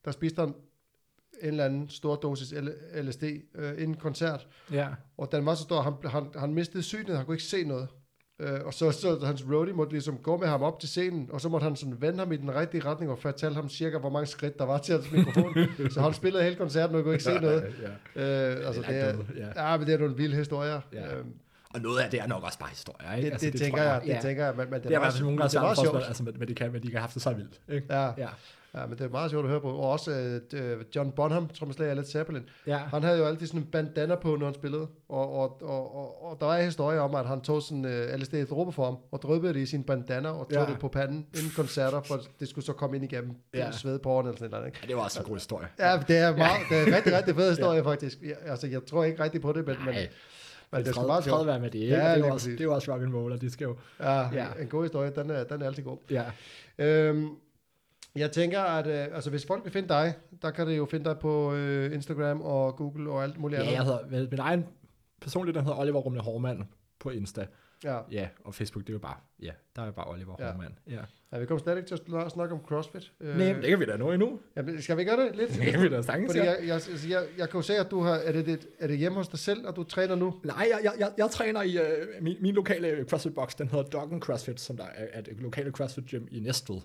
Der 0.06 0.12
spiste 0.12 0.40
han 0.40 0.54
en 1.42 1.48
eller 1.48 1.66
anden 1.66 1.90
stor 1.90 2.16
dosis 2.16 2.54
LSD 2.94 3.24
øh, 3.56 3.74
inden 3.78 3.98
koncert. 3.98 4.48
Ja. 4.72 4.88
Og 5.18 5.32
den 5.32 5.46
var 5.46 5.56
så 5.56 5.64
stor, 5.64 5.82
han, 5.82 5.94
han, 6.06 6.28
han 6.36 6.54
mistede 6.54 6.84
synet, 6.84 7.18
han 7.18 7.26
kunne 7.26 7.36
ikke 7.36 7.44
se 7.44 7.64
noget. 7.64 7.88
Øh, 8.42 8.60
og 8.66 8.74
så, 8.74 8.92
så 8.92 9.20
hans 9.26 9.46
roadie 9.52 9.74
måtte 9.74 9.92
ligesom 9.94 10.18
gå 10.18 10.38
med 10.38 10.48
ham 10.48 10.62
op 10.64 10.80
til 10.80 10.90
scenen, 10.90 11.30
og 11.34 11.42
så 11.42 11.50
måtte 11.50 11.64
han 11.64 11.76
sådan 11.76 12.02
vende 12.02 12.20
ham 12.20 12.32
i 12.32 12.38
den 12.38 12.56
rigtige 12.56 12.86
retning 12.86 13.12
og 13.12 13.20
fortælle 13.20 13.56
ham 13.56 13.70
cirka, 13.70 13.98
hvor 13.98 14.10
mange 14.10 14.26
skridt 14.28 14.58
der 14.60 14.66
var 14.66 14.78
til 14.78 14.94
hans 14.94 15.12
mikrofon. 15.12 15.56
så 15.94 16.02
han 16.02 16.14
spillede 16.14 16.44
hele 16.44 16.56
koncerten 16.56 16.96
og 16.96 17.04
kunne 17.04 17.14
ikke 17.14 17.24
se 17.24 17.40
noget. 17.40 17.74
Ja. 18.16 18.50
Øh, 18.52 18.68
altså, 18.68 18.82
Det 18.82 18.90
er 18.90 19.06
er, 19.06 19.16
ja. 19.56 19.72
ja, 19.72 19.78
men 19.78 19.88
det 19.88 19.94
er 19.94 19.98
nogle 19.98 20.16
vilde 20.18 20.36
historier. 20.36 20.82
Ja. 20.94 21.16
Øhm, 21.16 21.34
Og 21.74 21.82
noget 21.82 22.00
af 22.00 22.10
det 22.12 22.20
er 22.22 22.28
nok 22.28 22.44
også 22.44 22.60
bare 22.60 22.70
historier, 22.70 23.14
ikke? 23.16 23.26
det, 23.26 23.32
altså, 23.32 23.46
det, 23.46 23.54
det, 23.54 23.62
tænker 23.62 23.78
tror 23.78 23.92
jeg, 23.92 24.02
det 24.02 24.08
ja. 24.10 24.20
tænker 24.22 24.46
jeg, 24.46 24.54
men, 24.58 24.66
men 24.70 24.74
det, 24.74 24.84
Det 24.84 24.96
er 24.96 25.00
meget- 25.00 25.14
fald 25.14 25.24
nogen, 25.24 25.40
der 25.40 25.46
er 25.46 25.60
har 25.60 25.76
for, 25.76 25.98
altså, 26.00 26.24
men, 26.24 26.34
men 26.40 26.48
det 26.48 26.56
kan, 26.56 26.72
men 26.72 26.82
de 26.82 26.88
kan 26.88 26.92
have 26.96 27.02
haft 27.02 27.14
det 27.14 27.22
så 27.22 27.34
vildt, 27.34 27.62
ikke? 27.70 27.88
Ja, 27.90 28.12
Ja. 28.18 28.28
Ja, 28.76 28.86
men 28.88 28.98
det 28.98 29.06
er 29.06 29.10
meget 29.10 29.32
sjovt 29.32 29.46
at 29.46 29.50
høre 29.52 29.62
på. 29.62 29.70
Og 29.70 29.90
også 29.92 30.40
uh, 30.54 30.60
John 30.96 31.12
Bonham, 31.12 31.48
trommeslager 31.48 31.90
af 31.90 31.96
Led 31.96 32.06
Zeppelin, 32.06 32.44
Ja. 32.68 32.78
han 32.78 33.04
havde 33.04 33.18
jo 33.18 33.26
altid 33.26 33.48
sådan 33.48 33.62
en 33.62 33.68
bandana 33.68 34.16
på, 34.16 34.36
når 34.36 34.46
han 34.46 34.56
spillede. 34.56 34.88
Og, 35.10 35.34
og, 35.34 35.62
og, 35.62 35.96
og, 35.96 36.24
og 36.26 36.38
der 36.40 36.46
var 36.46 36.58
en 36.58 36.66
historie 36.66 37.00
om, 37.00 37.16
at 37.16 37.26
han 37.26 37.42
tog 37.42 37.62
sådan 37.62 37.86
uh, 37.86 38.20
LSD 38.20 38.34
i 38.34 38.44
dråber 38.46 38.72
for 38.72 38.86
ham, 38.86 38.98
og 39.12 39.22
drøbede 39.22 39.54
det 39.54 39.60
i 39.60 39.66
sin 39.66 39.84
bandana, 39.84 40.30
og 40.30 40.50
tog 40.54 40.64
Ja. 40.68 40.72
det 40.72 40.80
på 40.80 40.88
panden 40.88 41.28
inden 41.38 41.52
koncerter, 41.56 42.02
for 42.02 42.20
det 42.40 42.48
skulle 42.48 42.66
så 42.66 42.74
komme 42.74 42.96
ind 42.96 43.06
igennem 43.06 43.32
ja. 43.54 43.60
Ja. 43.66 43.72
svedporene 43.72 44.30
eller 44.30 44.38
sådan 44.40 44.52
noget. 44.52 44.66
Ikke? 44.66 44.80
ja, 44.84 44.88
det 44.88 44.96
var 44.96 45.04
også 45.04 45.20
en 45.20 45.26
god 45.26 45.36
historie. 45.36 45.68
Ja, 45.80 46.00
det 46.08 46.18
er, 46.18 46.36
meget, 46.38 46.58
det 46.70 46.78
er 46.78 46.96
rigtig, 46.98 47.18
rigtig 47.18 47.36
fed 47.36 47.50
historie, 47.56 47.84
faktisk. 47.84 48.18
Jeg, 48.22 48.36
altså, 48.46 48.68
jeg 48.68 48.86
tror 48.86 49.04
ikke 49.04 49.24
rigtig 49.24 49.42
på 49.42 49.54
det, 49.54 49.68
men, 49.68 49.76
men, 49.86 49.94
Nej, 49.94 50.08
men 50.72 50.86
det 50.86 50.94
sgu 50.96 51.00
fred, 51.02 51.08
meget 51.08 51.24
fred 51.24 51.46
være 51.46 51.60
med 51.60 51.70
det, 51.70 51.80
ikke? 51.80 51.96
Ja, 51.96 52.10
Ja, 52.10 52.16
det, 52.16 52.26
er 52.26 52.32
også, 52.32 52.50
det 52.50 52.60
er 52.60 52.64
jo 52.64 52.74
også 52.74 52.92
rock 52.94 53.04
and 53.04 53.14
roll, 53.16 53.32
og 53.34 53.42
de 53.42 53.50
skal 53.52 53.66
jo... 53.66 53.76
Ja, 54.00 54.20
Ja. 54.20 54.28
ja. 54.34 54.48
en 54.62 54.68
god 54.68 54.84
historie, 54.84 55.12
den 55.16 55.30
er, 55.30 55.44
den 55.44 55.62
er 55.62 55.66
altid 55.66 55.84
god. 55.84 55.98
Ja. 56.10 56.24
Øhm, 56.78 57.30
jeg 58.16 58.32
tænker, 58.32 58.62
at 58.62 58.88
øh, 58.88 59.16
altså, 59.16 59.30
hvis 59.30 59.46
folk 59.46 59.64
vil 59.64 59.72
finde 59.74 59.90
dig, 59.90 60.14
der 60.42 60.52
kan 60.52 60.68
det 60.68 60.78
jo 60.78 60.86
finde 60.86 61.06
dig 61.06 61.20
på 61.20 61.54
øh, 61.54 61.94
Instagram 61.94 62.42
og 62.42 62.76
Google 62.76 63.12
og 63.12 63.24
alt 63.24 63.40
muligt 63.40 63.60
ja, 63.60 63.64
andet. 63.64 63.76
jeg 63.76 63.84
hedder, 63.84 64.30
min 64.32 64.40
egen 64.40 64.66
personligt, 65.22 65.56
den 65.56 65.64
hedder 65.64 65.80
Oliver 65.80 66.00
Rumle 66.00 66.22
Hormand 66.22 66.64
på 67.00 67.10
Insta. 67.10 67.46
Ja. 67.84 68.00
Ja, 68.12 68.28
og 68.44 68.56
Facebook, 68.56 68.84
det 68.84 68.90
er 68.90 68.94
jo 68.94 69.00
bare, 69.00 69.16
ja, 69.42 69.52
der 69.76 69.82
er 69.82 69.86
jo 69.86 69.92
bare 69.92 70.10
Oliver 70.10 70.36
Ja. 70.40 70.46
ja. 70.46 70.52
Hormand. 70.52 70.74
Ja. 70.90 71.00
ja, 71.34 71.40
vi 71.40 71.46
kommer 71.46 71.64
slet 71.64 71.78
ikke 71.78 71.88
til 71.88 72.00
at 72.26 72.32
snakke 72.32 72.56
om 72.56 72.62
CrossFit. 72.68 73.12
Øh, 73.22 73.38
Nej, 73.38 73.54
det 73.54 73.70
kan 73.70 73.80
vi 73.80 73.86
da 73.86 73.98
nå 73.98 74.12
endnu. 74.12 74.40
jamen, 74.56 74.82
skal 74.82 74.98
vi 74.98 75.04
gøre 75.04 75.26
det 75.26 75.36
lidt? 75.36 75.50
Det 75.60 75.72
kan 75.72 75.82
vi 75.82 75.90
da 75.90 76.02
sagtens, 76.02 76.32
Fordi 76.32 76.40
ja. 76.40 76.52
jeg, 76.52 76.60
jeg, 76.68 76.74
altså, 76.74 77.08
jeg, 77.10 77.24
jeg 77.38 77.50
kan 77.50 77.58
jo 77.58 77.62
se, 77.62 77.76
at 77.76 77.92
du 77.92 78.02
har, 78.02 78.14
er 78.16 78.32
det, 78.32 78.46
det, 78.46 78.68
er 78.80 78.88
det 78.88 78.98
hjemme 78.98 79.18
hos 79.18 79.28
dig 79.28 79.40
selv, 79.40 79.68
at 79.68 79.76
du 79.76 79.84
træner 79.84 80.16
nu? 80.16 80.34
Nej, 80.44 80.68
jeg, 80.72 80.80
jeg, 80.84 80.94
jeg, 81.00 81.12
jeg 81.18 81.30
træner 81.32 81.62
i 81.62 81.78
øh, 81.78 82.24
min, 82.24 82.38
min 82.42 82.56
lokale 82.56 83.06
CrossFit 83.10 83.36
box, 83.36 83.56
den 83.56 83.68
hedder 83.68 83.84
Doggen 83.86 84.22
CrossFit, 84.22 84.62
som 84.62 84.78
der 84.78 84.84
er, 84.84 85.06
er 85.14 85.20
et 85.20 85.42
lokale 85.42 85.72
CrossFit 85.72 86.06
gym 86.06 86.28
i 86.32 86.40
Næstved. 86.40 86.78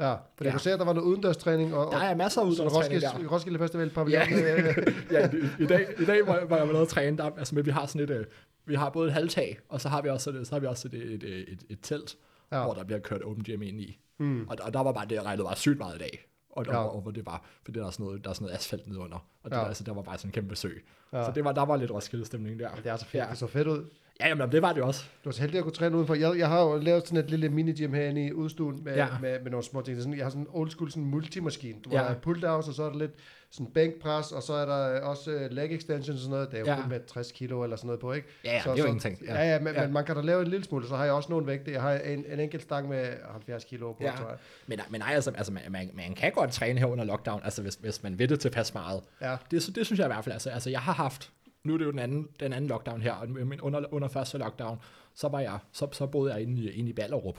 Ja, 0.00 0.12
for 0.12 0.18
jeg 0.40 0.44
Ja. 0.44 0.50
kunne 0.50 0.60
se, 0.60 0.72
at 0.72 0.78
der 0.78 0.84
var 0.84 0.92
noget 0.92 1.06
udendørstræning, 1.08 1.74
og, 1.74 1.92
Der 1.92 1.98
er 1.98 2.14
masser 2.14 2.40
af 2.40 2.44
udendørstræning 2.46 3.02
Roskilde, 3.04 3.24
der. 3.26 3.32
Roskilde 3.34 3.58
Festival 3.58 3.90
pavillon. 3.90 4.22
Ja. 4.28 4.36
Ja. 4.36 4.74
ja, 5.20 5.30
i, 5.32 5.62
i, 5.62 5.66
dag, 5.66 5.86
i 6.00 6.04
dag 6.04 6.26
var, 6.26 6.44
var 6.44 6.56
jeg 6.56 6.66
med 6.66 6.80
at 6.80 6.88
træne, 6.88 7.16
der, 7.18 7.24
altså, 7.38 7.54
men 7.54 7.66
vi 7.66 7.70
har 7.70 7.86
sådan 7.86 8.00
et, 8.00 8.10
øh, 8.10 8.24
vi 8.66 8.74
har 8.74 8.90
både 8.90 9.06
et 9.06 9.12
halvtag, 9.12 9.58
og 9.68 9.80
så 9.80 9.88
har 9.88 10.02
vi 10.02 10.08
også, 10.08 10.40
så 10.44 10.54
har 10.54 10.60
vi 10.60 10.66
også 10.66 10.88
et, 10.88 10.94
et, 10.94 11.22
et, 11.22 11.48
et, 11.52 11.62
et 11.70 11.78
telt, 11.82 12.16
Ja. 12.52 12.58
ja. 12.58 12.64
hvor 12.64 12.74
der 12.74 12.84
bliver 12.84 12.98
kørt 13.00 13.22
open 13.22 13.44
gym 13.44 13.62
ind 13.62 13.80
i. 13.80 13.98
Mm. 14.18 14.48
Og, 14.48 14.56
og 14.62 14.74
der 14.74 14.80
var 14.82 14.92
bare, 14.92 15.06
det 15.06 15.24
regnede 15.24 15.44
bare 15.44 15.56
sygt 15.56 15.78
meget 15.78 15.94
i 15.96 15.98
dag. 15.98 16.26
Og, 16.50 16.66
Ja. 16.66 16.72
ja. 16.72 16.78
og, 16.78 16.94
og, 16.94 17.00
hvor 17.00 17.10
det 17.10 17.26
var, 17.26 17.44
fordi 17.64 17.78
der 17.78 17.86
er 17.86 17.90
sådan 17.90 18.06
noget, 18.06 18.24
der 18.24 18.30
er 18.30 18.34
sådan 18.34 18.44
noget 18.44 18.56
asfalt 18.58 18.86
nedenunder. 18.86 19.26
Og 19.42 19.50
det, 19.50 19.56
Ja. 19.56 19.60
ja. 19.62 19.68
altså, 19.68 19.84
der 19.84 19.92
var 19.94 20.02
bare 20.02 20.18
sådan 20.18 20.28
en 20.28 20.32
kæmpe 20.32 20.56
sø. 20.56 20.68
Ja. 21.12 21.18
Ja. 21.18 21.24
Så 21.24 21.32
det 21.34 21.44
var, 21.44 21.52
der 21.52 21.64
var 21.64 21.76
lidt 21.76 21.90
Roskilde-stemning 21.90 22.58
der. 22.60 22.68
Det 22.74 22.86
er 22.86 22.96
så 22.96 23.04
fedt, 23.06 23.24
Ja. 23.24 23.30
det 23.30 23.38
så 23.38 23.46
fedt 23.46 23.68
ud. 23.68 23.84
Ja, 24.20 24.28
jamen, 24.28 24.52
det 24.52 24.62
var 24.62 24.72
det 24.72 24.82
også. 24.82 25.04
Du 25.24 25.28
er 25.28 25.32
så 25.32 25.40
heldig 25.40 25.58
at 25.58 25.64
kunne 25.64 25.72
træne 25.72 25.96
udenfor. 25.96 26.14
Jeg, 26.14 26.38
jeg 26.38 26.48
har 26.48 26.62
jo 26.62 26.76
lavet 26.78 27.08
sådan 27.08 27.24
et 27.24 27.30
lille 27.30 27.48
mini-gym 27.48 27.94
herinde 27.94 28.26
i 28.26 28.32
udstuen 28.32 28.84
med, 28.84 28.92
ja. 28.94 28.98
Ja. 29.06 29.18
med, 29.20 29.40
med 29.42 29.50
nogle 29.50 29.64
små 29.64 29.80
ting. 29.82 29.98
Sådan, 30.02 30.16
jeg 30.16 30.24
har 30.24 30.30
sådan 30.30 30.42
en 30.42 30.48
old 30.52 30.70
school 30.70 30.90
sådan 30.90 31.04
multimaskine. 31.04 31.78
Du 31.84 31.90
Ja. 31.92 31.98
har 32.02 32.14
pull-downs, 32.26 32.68
og 32.68 32.74
så 32.74 32.82
er 32.82 32.90
der 32.90 32.98
lidt 32.98 33.10
sådan 33.50 33.66
bænkpres, 33.72 34.32
og 34.32 34.42
så 34.42 34.52
er 34.52 34.66
der 34.66 35.00
også 35.00 35.30
uh, 35.34 35.50
leg 35.50 35.72
extensions 35.72 36.08
og 36.08 36.18
sådan 36.18 36.30
noget. 36.30 36.50
Det 36.50 36.56
er 36.56 36.60
jo 36.60 36.66
ja. 36.66 36.74
Ja. 36.74 36.80
kun 36.80 36.88
med 36.90 37.00
60 37.06 37.32
kilo 37.32 37.62
eller 37.62 37.76
sådan 37.76 37.86
noget 37.86 38.00
på, 38.00 38.12
ikke? 38.12 38.28
Ja, 38.44 38.52
ja 38.52 38.62
så, 38.62 38.70
det 38.70 38.78
er 38.78 38.82
jo 38.82 38.86
ingenting. 38.88 39.18
Ja, 39.26 39.52
ja, 39.52 39.58
men, 39.58 39.74
ja. 39.74 39.80
Ja. 39.80 39.86
men 39.86 39.92
man 39.94 40.04
kan 40.04 40.16
da 40.16 40.22
lave 40.22 40.42
en 40.42 40.48
lille 40.48 40.64
smule. 40.64 40.88
Så 40.88 40.96
har 40.96 41.04
jeg 41.04 41.12
også 41.12 41.28
nogle 41.30 41.46
vægte. 41.46 41.72
Jeg 41.72 41.82
har 41.82 41.92
en, 41.92 42.24
en 42.32 42.40
enkelt 42.40 42.62
stang 42.62 42.88
med 42.88 43.06
70 43.32 43.64
kilo 43.64 43.92
på, 43.92 43.98
Ja. 44.04 44.12
tror 44.18 44.28
jeg. 44.28 44.36
Men, 44.66 44.80
men 44.90 45.00
nej, 45.00 45.14
altså, 45.14 45.30
altså 45.30 45.52
man, 45.52 45.62
man, 45.68 45.90
man, 45.94 46.14
kan 46.14 46.32
godt 46.32 46.52
træne 46.52 46.78
her 46.78 46.86
under 46.86 47.04
lockdown, 47.04 47.40
altså 47.44 47.62
hvis, 47.62 47.74
hvis 47.74 48.02
man 48.02 48.18
vil 48.18 48.28
det 48.28 48.40
tilpas 48.40 48.74
meget. 48.74 49.00
Ja. 49.20 49.36
Det, 49.50 49.70
det 49.74 49.86
synes 49.86 49.98
jeg 49.98 50.06
i 50.06 50.12
hvert 50.12 50.24
fald. 50.24 50.32
Altså, 50.32 50.50
altså 50.50 50.70
jeg 50.70 50.80
har 50.80 50.92
haft, 50.92 51.30
nu 51.64 51.74
er 51.74 51.78
det 51.78 51.84
jo 51.84 51.90
den 51.90 51.98
anden, 51.98 52.28
den 52.40 52.52
anden 52.52 52.68
lockdown 52.68 53.02
her, 53.02 53.12
og 53.12 53.28
men 53.28 53.60
under, 53.60 53.94
under 53.94 54.08
første 54.08 54.38
lockdown, 54.38 54.78
så 55.14 55.28
var 55.28 55.40
jeg, 55.40 55.58
så, 55.72 55.88
så 55.92 56.06
boede 56.06 56.32
jeg 56.32 56.42
inde 56.42 56.62
i, 56.62 56.70
inde 56.70 56.90
i 56.90 56.92
Ballerup. 56.92 57.38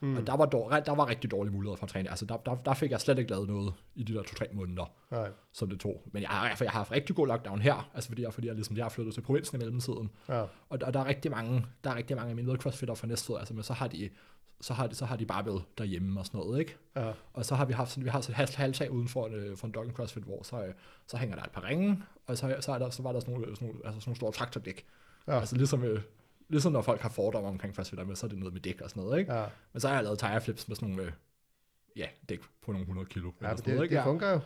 Mm. 0.00 0.16
Og 0.16 0.26
der 0.26 0.36
var, 0.36 0.46
dår, 0.46 0.70
der 0.70 0.94
var 0.94 1.08
rigtig 1.08 1.30
dårlige 1.30 1.52
muligheder 1.52 1.76
for 1.76 1.86
at 1.86 1.90
træne. 1.90 2.10
Altså 2.10 2.24
der, 2.24 2.36
der, 2.36 2.54
der 2.54 2.74
fik 2.74 2.90
jeg 2.90 3.00
slet 3.00 3.18
ikke 3.18 3.30
lavet 3.30 3.48
noget 3.48 3.74
i 3.94 4.02
de 4.02 4.14
der 4.14 4.22
to-tre 4.22 4.46
måneder, 4.52 4.92
Nej. 5.10 5.30
som 5.52 5.70
det 5.70 5.80
tog. 5.80 6.02
Men 6.12 6.22
jeg 6.22 6.30
har, 6.30 6.56
jeg 6.60 6.70
har 6.70 6.78
haft 6.78 6.92
rigtig 6.92 7.16
god 7.16 7.26
lockdown 7.26 7.60
her, 7.60 7.90
altså 7.94 8.08
fordi 8.08 8.22
jeg, 8.22 8.34
fordi 8.34 8.46
jeg, 8.46 8.54
ligesom, 8.54 8.76
jeg 8.76 8.84
har 8.84 8.90
flyttet 8.90 9.14
til 9.14 9.20
provinsen 9.20 9.56
i 9.56 9.58
mellemtiden. 9.58 10.10
Ja. 10.28 10.44
Og 10.68 10.80
der, 10.80 10.90
der, 10.90 11.00
er 11.00 11.04
rigtig 11.04 11.30
mange, 11.30 11.66
der 11.84 11.90
er 11.90 11.96
rigtig 11.96 12.16
mange 12.16 12.30
af 12.30 12.36
mine 12.36 12.56
crossfitter 12.56 12.94
fra 12.94 13.06
Næstved, 13.06 13.38
altså, 13.38 13.54
men 13.54 13.62
så 13.62 13.72
har 13.72 13.88
de, 13.88 14.10
så 14.60 14.74
har 14.74 14.86
de, 14.86 14.94
så 14.94 15.04
har 15.04 15.16
de 15.16 15.26
bare 15.26 15.46
været 15.46 15.64
derhjemme 15.78 16.20
og 16.20 16.26
sådan 16.26 16.40
noget, 16.40 16.60
ikke? 16.60 16.76
Ja. 16.96 17.12
Og 17.32 17.44
så 17.44 17.54
har 17.54 17.64
vi 17.64 17.72
haft 17.72 17.90
sådan, 17.90 18.04
vi 18.04 18.08
har 18.08 18.20
sådan 18.20 18.32
et 18.32 18.36
halvt 18.36 18.54
halvtag 18.56 18.90
uden 18.90 19.08
for 19.08 19.26
en, 19.26 19.34
øh, 19.34 19.56
for 19.56 19.66
en 19.66 19.72
Doggen 19.72 19.94
CrossFit, 19.94 20.22
hvor 20.22 20.42
så, 20.42 20.64
øh, 20.64 20.74
så 21.06 21.16
hænger 21.16 21.36
der 21.36 21.42
et 21.42 21.50
par 21.50 21.64
ringe, 21.64 22.02
og 22.26 22.38
så, 22.38 22.56
så, 22.60 22.72
er 22.72 22.78
der, 22.78 22.90
så 22.90 23.02
var 23.02 23.12
der 23.12 23.20
sådan 23.20 23.34
nogle, 23.34 23.56
sådan 23.56 23.68
nogle, 23.68 23.80
altså 23.84 24.00
sådan 24.00 24.10
nogle 24.10 24.16
store 24.16 24.32
traktordæk. 24.32 24.84
Ja. 25.26 25.40
Altså 25.40 25.56
ligesom, 25.56 25.84
øh, 25.84 26.02
ligesom 26.48 26.72
når 26.72 26.82
folk 26.82 27.00
har 27.00 27.08
fordomme 27.08 27.48
omkring 27.48 27.74
CrossFit, 27.74 28.06
med, 28.06 28.16
så 28.16 28.26
er 28.26 28.28
det 28.28 28.38
noget 28.38 28.52
med 28.52 28.60
dæk 28.60 28.80
og 28.80 28.90
sådan 28.90 29.02
noget, 29.02 29.18
ikke? 29.18 29.34
Ja. 29.34 29.46
Men 29.72 29.80
så 29.80 29.88
har 29.88 29.94
jeg 29.94 30.04
lavet 30.04 30.18
tire 30.18 30.40
flips 30.40 30.68
med 30.68 30.76
sådan 30.76 30.88
nogle, 30.88 31.12
ja, 31.96 32.06
dæk 32.28 32.40
på 32.62 32.72
nogle 32.72 32.82
100 32.82 33.08
kilo. 33.08 33.26
ja 33.26 33.32
eller 33.38 33.48
men 33.48 33.58
sådan 33.58 33.74
noget, 33.74 33.78
det, 33.78 33.84
ikke? 33.84 33.96
det 33.96 34.04
fungerer 34.04 34.32
jo. 34.32 34.40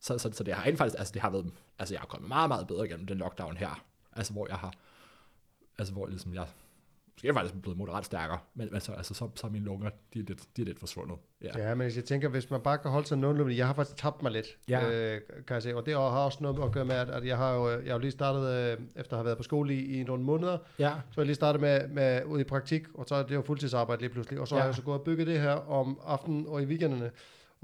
Så, 0.00 0.18
så, 0.18 0.30
så 0.32 0.44
det 0.44 0.54
har 0.54 0.64
rent 0.64 0.78
faktisk, 0.78 0.98
altså 0.98 1.12
det 1.12 1.22
har 1.22 1.30
været, 1.30 1.52
altså 1.78 1.94
jeg 1.94 2.00
har 2.00 2.06
kommet 2.06 2.28
meget, 2.28 2.48
meget 2.48 2.66
bedre 2.66 2.86
igennem 2.86 3.06
den 3.06 3.18
lockdown 3.18 3.56
her. 3.56 3.84
Altså 4.12 4.32
hvor 4.32 4.46
jeg 4.48 4.56
har, 4.56 4.72
altså 5.78 5.92
hvor 5.92 6.06
ligesom 6.06 6.34
jeg, 6.34 6.46
måske 7.16 7.28
er 7.28 7.32
jeg 7.32 7.34
faktisk 7.34 7.62
blevet 7.62 7.78
moderat 7.78 8.04
stærkere, 8.04 8.38
men 8.54 8.68
altså, 8.74 8.92
altså 8.92 9.14
så, 9.14 9.28
så 9.34 9.46
mine 9.46 9.64
lunger, 9.64 9.90
de 10.14 10.18
er 10.18 10.24
lidt, 10.24 10.42
de 10.56 10.62
er 10.62 10.66
lidt 10.66 10.78
forsvundet. 10.78 11.16
Ja. 11.42 11.68
Ja, 11.68 11.74
men 11.74 11.90
jeg 11.96 12.04
tænker, 12.04 12.28
hvis 12.28 12.50
man 12.50 12.60
bare 12.60 12.78
kan 12.78 12.90
holde 12.90 13.06
sig 13.06 13.18
nogenlunde, 13.18 13.56
jeg 13.56 13.66
har 13.66 13.74
faktisk 13.74 13.96
tabt 13.96 14.22
mig 14.22 14.32
lidt, 14.32 14.46
Ja. 14.68 14.90
øh, 15.14 15.20
kan 15.46 15.54
jeg 15.54 15.62
sige, 15.62 15.76
og 15.76 15.86
det 15.86 15.94
har 15.94 16.00
også 16.00 16.38
noget 16.40 16.64
at 16.64 16.72
gøre 16.72 16.84
med, 16.84 16.94
at, 16.94 17.10
at 17.10 17.26
jeg 17.26 17.36
har 17.36 17.54
jo, 17.54 17.70
jeg 17.70 17.78
har 17.86 17.92
jo 17.92 17.98
lige 17.98 18.10
startet, 18.10 18.48
øh, 18.72 18.78
efter 18.96 19.12
at 19.12 19.18
have 19.18 19.24
været 19.24 19.36
på 19.36 19.42
skole 19.42 19.74
i, 19.74 20.00
i 20.00 20.04
nogle 20.04 20.22
måneder, 20.24 20.58
Ja, 20.78 20.88
så 21.10 21.14
har 21.14 21.22
jeg 21.22 21.26
lige 21.26 21.34
startet 21.34 21.60
med, 21.60 21.88
med 21.88 22.24
ud 22.24 22.40
i 22.40 22.44
praktik, 22.44 22.82
og 22.94 23.04
så 23.08 23.14
er 23.14 23.22
det 23.22 23.34
jo 23.34 23.42
fuldtidsarbejde 23.42 24.02
lige 24.02 24.10
pludselig, 24.10 24.40
og 24.40 24.48
så 24.48 24.54
ja. 24.54 24.60
har 24.60 24.68
jeg 24.68 24.74
så 24.74 24.82
gået 24.82 24.98
og 24.98 25.04
bygget 25.04 25.26
det 25.26 25.40
her 25.40 25.70
om 25.70 26.00
aftenen 26.06 26.46
og 26.48 26.62
i 26.62 26.64
weekenderne, 26.64 27.10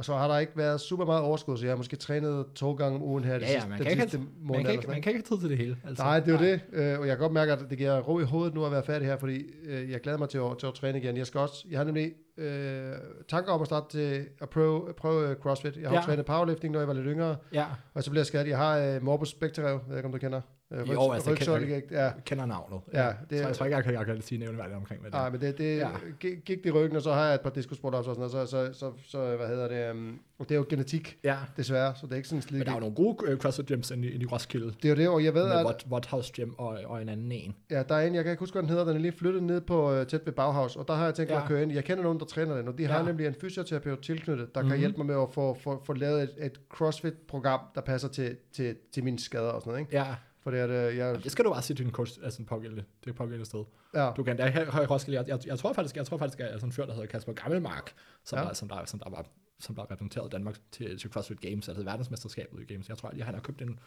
og 0.00 0.04
så 0.04 0.14
har 0.14 0.28
der 0.28 0.38
ikke 0.38 0.52
været 0.56 0.80
super 0.80 1.04
meget 1.04 1.22
overskud, 1.22 1.56
så 1.56 1.64
jeg 1.64 1.70
har 1.72 1.76
måske 1.76 1.96
trænet 1.96 2.46
to 2.54 2.72
gange 2.74 2.96
om 2.96 3.02
ugen 3.02 3.24
her 3.24 3.38
de 3.38 3.44
Ja, 3.44 3.46
ja, 3.46 3.52
sidste, 3.52 3.68
man 3.68 3.78
den 3.78 3.84
kan 3.86 3.90
ikke- 3.92 4.02
sidste 4.02 4.18
måned. 4.18 4.58
man 4.58 4.64
kan, 4.64 4.72
ikke, 4.74 4.86
man 4.88 5.02
kan 5.02 5.10
ikke 5.12 5.24
have 5.28 5.36
tid 5.36 5.40
til 5.48 5.50
det 5.50 5.58
hele. 5.58 5.76
Altså. 5.88 6.04
Nej, 6.04 6.20
det 6.20 6.34
er 6.34 6.38
jo 6.38 6.44
det, 6.52 6.60
øh, 6.72 6.98
og 7.00 7.06
jeg 7.06 7.16
kan 7.16 7.18
godt 7.22 7.32
mærke, 7.32 7.52
at 7.52 7.58
det 7.70 7.78
giver 7.78 7.98
ro 8.00 8.18
i 8.20 8.24
hovedet 8.24 8.54
nu 8.54 8.64
at 8.64 8.72
være 8.72 8.82
færdig 8.84 9.08
her, 9.08 9.16
fordi 9.16 9.42
øh, 9.64 9.90
jeg 9.90 10.00
glæder 10.00 10.18
mig 10.18 10.28
til 10.28 10.38
at, 10.38 10.58
til 10.58 10.66
at 10.66 10.74
træne 10.74 10.98
igen. 10.98 11.16
Jeg 11.16 11.26
skal 11.26 11.40
også, 11.40 11.66
jeg 11.70 11.78
har 11.78 11.84
nemlig 11.84 12.12
øh, 12.38 12.92
tanker 13.28 13.52
om 13.52 13.60
at 13.60 13.66
starte 13.66 13.86
til 13.98 14.26
at 14.42 14.48
prøve, 14.50 14.92
prøve 14.96 15.30
øh, 15.30 15.36
CrossFit. 15.36 15.76
Jeg 15.76 15.88
har 15.88 15.96
ja. 15.96 16.02
Trænet 16.02 16.24
powerlifting, 16.26 16.72
når 16.72 16.80
jeg 16.80 16.88
var 16.88 16.94
lidt 16.94 17.06
yngre, 17.08 17.36
Ja, 17.52 17.64
og 17.94 18.02
så 18.02 18.10
blev 18.10 18.20
jeg 18.20 18.26
skadet. 18.26 18.48
Jeg 18.48 18.56
har 18.58 18.78
øh, 18.78 19.02
morbus 19.04 19.28
spectrev, 19.30 19.64
jeg 19.66 19.78
ved 19.88 19.96
ikke, 19.96 20.06
om 20.06 20.12
du 20.12 20.18
kender. 20.18 20.40
Øh, 20.72 20.88
Jo, 20.92 21.12
altså, 21.12 21.30
rygsøjle 21.30 21.66
kender- 21.66 21.80
ja. 21.98 22.02
Jeg 22.04 22.12
kender 22.24 22.46
navnet. 22.46 22.80
Ja, 22.94 23.12
det 23.30 23.38
så 23.38 23.46
jeg 23.46 23.56
tror 23.56 23.66
ikke, 23.66 23.76
jeg 23.76 23.84
kan, 23.84 23.94
jeg 23.94 24.06
kan 24.06 24.22
sige 24.22 24.38
nævneværdigt 24.38 24.76
omkring, 24.76 25.00
hvad 25.00 25.10
det 25.10 25.16
er. 25.16 25.20
Nej, 25.20 25.30
men 25.30 25.40
det, 25.40 25.58
det 25.58 25.76
Ja. 25.76 25.88
gik, 26.20 26.66
i 26.66 26.70
ryggen, 26.70 26.96
og 26.96 27.02
så 27.02 27.12
har 27.12 27.24
jeg 27.26 27.34
et 27.34 27.40
par 27.40 27.50
diskusprolapser 27.50 28.10
og 28.10 28.16
sådan 28.16 28.30
noget, 28.36 28.48
så, 28.48 28.72
så, 28.72 28.78
så, 28.78 28.92
så, 29.10 29.36
hvad 29.36 29.48
hedder 29.48 29.68
det, 29.68 29.90
um, 29.90 30.20
det 30.40 30.50
er 30.50 30.54
jo 30.56 30.66
genetik, 30.68 31.18
Ja, 31.24 31.36
desværre, 31.56 31.94
så 31.96 32.06
det 32.06 32.12
er 32.12 32.16
ikke 32.16 32.28
sådan 32.28 32.36
men 32.36 32.42
slidt. 32.42 32.66
der 32.66 32.70
er 32.72 32.76
jo 32.76 32.80
nogle 32.80 32.94
gode 32.94 33.32
uh, 33.32 33.38
CrossFit 33.38 33.66
gyms 33.66 33.90
inde 33.90 34.08
i, 34.08 34.10
inde 34.10 34.22
i 34.24 34.26
Roskilde. 34.26 34.66
Det 34.66 34.84
er 34.84 34.88
jo 34.88 34.94
det, 34.96 35.08
og 35.08 35.24
jeg 35.24 35.34
ved, 35.34 35.44
Med 35.48 35.52
at 35.56 35.86
What 35.90 36.06
House 36.06 36.32
Gym 36.36 36.50
og, 36.58 36.78
og 36.84 37.02
en 37.02 37.08
anden 37.08 37.32
en. 37.32 37.54
ja, 37.70 37.82
der 37.82 37.94
er 37.94 38.06
en, 38.06 38.14
jeg 38.14 38.24
kan 38.24 38.30
ikke 38.30 38.40
huske, 38.40 38.54
hvad 38.54 38.62
den 38.62 38.70
hedder, 38.70 38.84
den 38.84 38.96
er 38.96 39.00
lige 39.00 39.12
flyttet 39.12 39.42
ned 39.42 39.60
på 39.60 39.98
uh, 40.00 40.06
tæt 40.06 40.20
ved 40.26 40.32
Bauhaus, 40.32 40.76
og 40.76 40.88
der 40.88 40.94
har 40.94 41.04
jeg 41.04 41.14
tænkt 41.14 41.30
mig 41.30 41.36
Ja. 41.36 41.42
at 41.42 41.48
køre 41.48 41.62
ind. 41.62 41.72
Jeg 41.72 41.84
kender 41.84 42.02
nogen, 42.02 42.18
der 42.20 42.24
træner 42.26 42.56
den, 42.56 42.68
og 42.68 42.78
de 42.78 42.86
har 42.86 42.98
Ja. 42.98 43.04
nemlig 43.04 43.26
en 43.26 43.34
fysioterapeut 43.40 43.98
tilknyttet, 43.98 44.54
der 44.54 44.60
Mhm. 44.60 44.70
kan 44.70 44.78
hjælpe 44.78 44.96
mig 44.98 45.06
med 45.06 45.22
at 45.22 45.28
få, 45.32 45.54
få, 45.54 45.82
få 45.84 45.92
lavet 45.92 46.22
et, 46.22 46.30
et 46.38 46.60
CrossFit-program, 46.74 47.60
der 47.74 47.80
passer 47.80 48.08
til, 48.08 48.36
til, 48.52 48.76
til 48.92 49.04
mine 49.04 49.18
skader 49.18 49.48
og 49.50 49.60
sådan 49.60 49.70
noget, 49.70 49.80
ikke? 49.80 49.96
Ja, 49.96 50.06
For 50.42 50.50
det 50.50 50.60
er 50.60 50.66
det, 50.66 50.96
jeg, 50.96 51.24
det 51.24 51.32
skal 51.32 51.44
du 51.44 51.50
bare 51.52 51.62
sige 51.62 51.76
til 51.76 51.84
din 51.84 51.92
coach, 51.94 52.18
altså 52.22 52.36
den 52.38 52.46
pågældende, 52.46 52.84
det 53.04 53.14
pågældende 53.14 53.44
sted. 53.46 53.64
ja, 53.94 54.10
Du 54.16 54.22
kan 54.22 54.36
da 54.36 54.46
i 54.82 54.86
Roskilde, 54.86 55.18
jeg, 55.20 55.28
jeg, 55.28 55.46
jeg, 55.46 55.58
tror 55.58 55.72
faktisk, 55.72 55.96
jeg 55.96 56.06
tror 56.06 56.16
faktisk, 56.16 56.40
at 56.40 56.50
sådan 56.52 56.68
en 56.68 56.72
fyr, 56.72 56.86
der 56.86 56.92
hedder 56.92 57.06
Kasper 57.06 57.32
Gammelmark, 57.32 57.92
som, 58.24 58.38
Ja. 58.38 58.44
der, 58.44 58.52
som, 58.52 58.68
der, 58.68 58.84
som 58.84 58.98
der 58.98 59.10
var 59.10 59.26
som 59.58 59.74
der 59.74 59.82
repræsenterede 59.90 60.30
Danmark 60.30 60.56
til, 60.72 60.98
til 60.98 61.10
CrossFit 61.10 61.40
Games, 61.40 61.68
altså 61.68 61.84
verdensmesterskabet 61.84 62.60
i 62.60 62.64
Games. 62.72 62.88
Jeg 62.88 62.98
tror, 62.98 63.08
at 63.08 63.20
han 63.22 63.34
har 63.34 63.40
købt 63.40 63.62
en, 63.62 63.78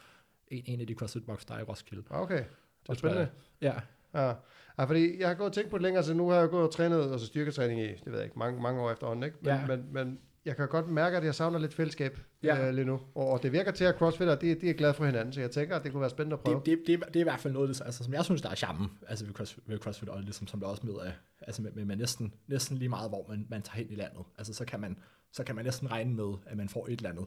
en, 0.48 0.64
en 0.66 0.82
af 0.82 0.88
de 0.88 0.94
CrossFit 0.94 1.26
Box, 1.26 1.46
der 1.46 1.54
er 1.56 1.60
i 1.60 1.64
Roskilde. 1.64 2.04
okay. 2.10 2.36
Det 2.38 2.42
er 2.44 2.46
jeg. 2.90 2.98
spændende. 2.98 3.30
Ja, 3.62 3.74
Ja. 4.14 4.34
ja, 4.78 4.84
fordi 4.86 5.20
jeg 5.20 5.28
har 5.28 5.36
gået 5.36 5.48
og 5.50 5.54
tænkt 5.54 5.70
på 5.70 5.78
det 5.78 5.84
længere, 5.84 6.04
så 6.04 6.14
nu 6.14 6.30
har 6.30 6.40
jeg 6.40 6.50
gået 6.50 6.64
og 6.68 6.74
trænet 6.74 7.12
altså 7.12 7.28
styrketræning 7.28 7.82
i, 7.82 7.88
det 7.88 8.06
ved 8.06 8.14
jeg 8.14 8.24
ikke, 8.24 8.40
mange, 8.40 8.62
mange 8.62 8.82
år 8.82 8.92
efterhånden, 8.92 9.24
ikke? 9.24 9.38
Men, 9.42 9.50
Ja. 9.54 9.66
men, 9.68 9.88
men 9.92 10.20
jeg 10.46 10.56
kan 10.56 10.68
godt 10.68 10.88
mærke, 10.90 11.18
at 11.18 11.24
jeg 11.26 11.36
savner 11.36 11.60
lidt 11.60 11.74
fællesskab 11.74 12.20
Ja. 12.44 12.68
øh, 12.68 12.74
lige 12.74 12.86
nu. 12.86 13.02
Og, 13.16 13.28
og 13.30 13.44
det 13.44 13.52
virker 13.52 13.72
til, 13.72 13.84
at 13.84 13.96
crossfitter, 13.96 14.36
de, 14.36 14.56
de 14.56 14.70
er 14.70 14.74
glade 14.74 14.94
for 14.94 15.06
hinanden, 15.06 15.34
så 15.34 15.42
jeg 15.42 15.52
tænker, 15.52 15.76
at 15.76 15.84
det 15.84 15.92
kunne 15.92 16.02
være 16.02 16.10
spændende 16.10 16.34
at 16.34 16.40
prøve. 16.40 16.58
det, 16.58 16.66
det, 16.66 16.80
det, 16.88 16.94
er- 16.94 17.06
det, 17.06 17.16
er 17.16 17.20
i 17.20 17.24
hvert 17.24 17.40
fald 17.40 17.54
noget, 17.54 17.70
det, 17.70 17.82
altså, 17.86 18.04
som 18.04 18.14
jeg 18.14 18.26
synes, 18.26 18.42
der 18.42 18.50
er 18.50 18.56
charmen 18.56 18.88
altså 19.08 19.26
ved, 19.26 19.34
CrossFit, 19.34 19.64
ved 19.68 19.80
CrossFit, 19.80 20.10
og 20.10 20.22
ligesom, 20.22 20.48
som 20.48 20.60
der 20.60 20.68
også 20.68 20.86
med, 20.86 20.94
af, 21.02 21.14
altså 21.42 21.62
med, 21.62 21.72
med, 21.72 21.86
med 21.86 21.96
næsten, 21.96 22.34
næsten 22.48 22.78
lige 22.78 22.90
meget, 22.90 23.10
hvor 23.10 23.26
man, 23.30 23.46
man 23.50 23.62
tager 23.62 23.76
hen 23.78 23.90
i 23.92 23.96
landet. 23.96 24.24
Altså, 24.38 24.54
så 24.54 24.66
kan, 24.66 24.80
man, 24.80 24.98
så 25.32 25.44
kan 25.44 25.56
man 25.56 25.66
næsten 25.66 25.92
regne 25.92 26.14
med, 26.14 26.34
at 26.46 26.58
man 26.58 26.70
får 26.70 26.88
et 26.88 26.92
eller 26.98 27.10
andet 27.10 27.26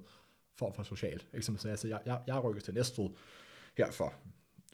form 0.58 0.74
for 0.74 0.82
socialt. 0.82 1.26
Eksempelvis, 1.32 1.64
altså, 1.70 1.88
jeg, 1.88 2.00
jeg, 2.06 2.20
jeg 2.26 2.44
rykkes 2.44 2.64
til 2.64 2.74
Næstved 2.74 3.08
her 3.78 3.90
for, 3.90 4.12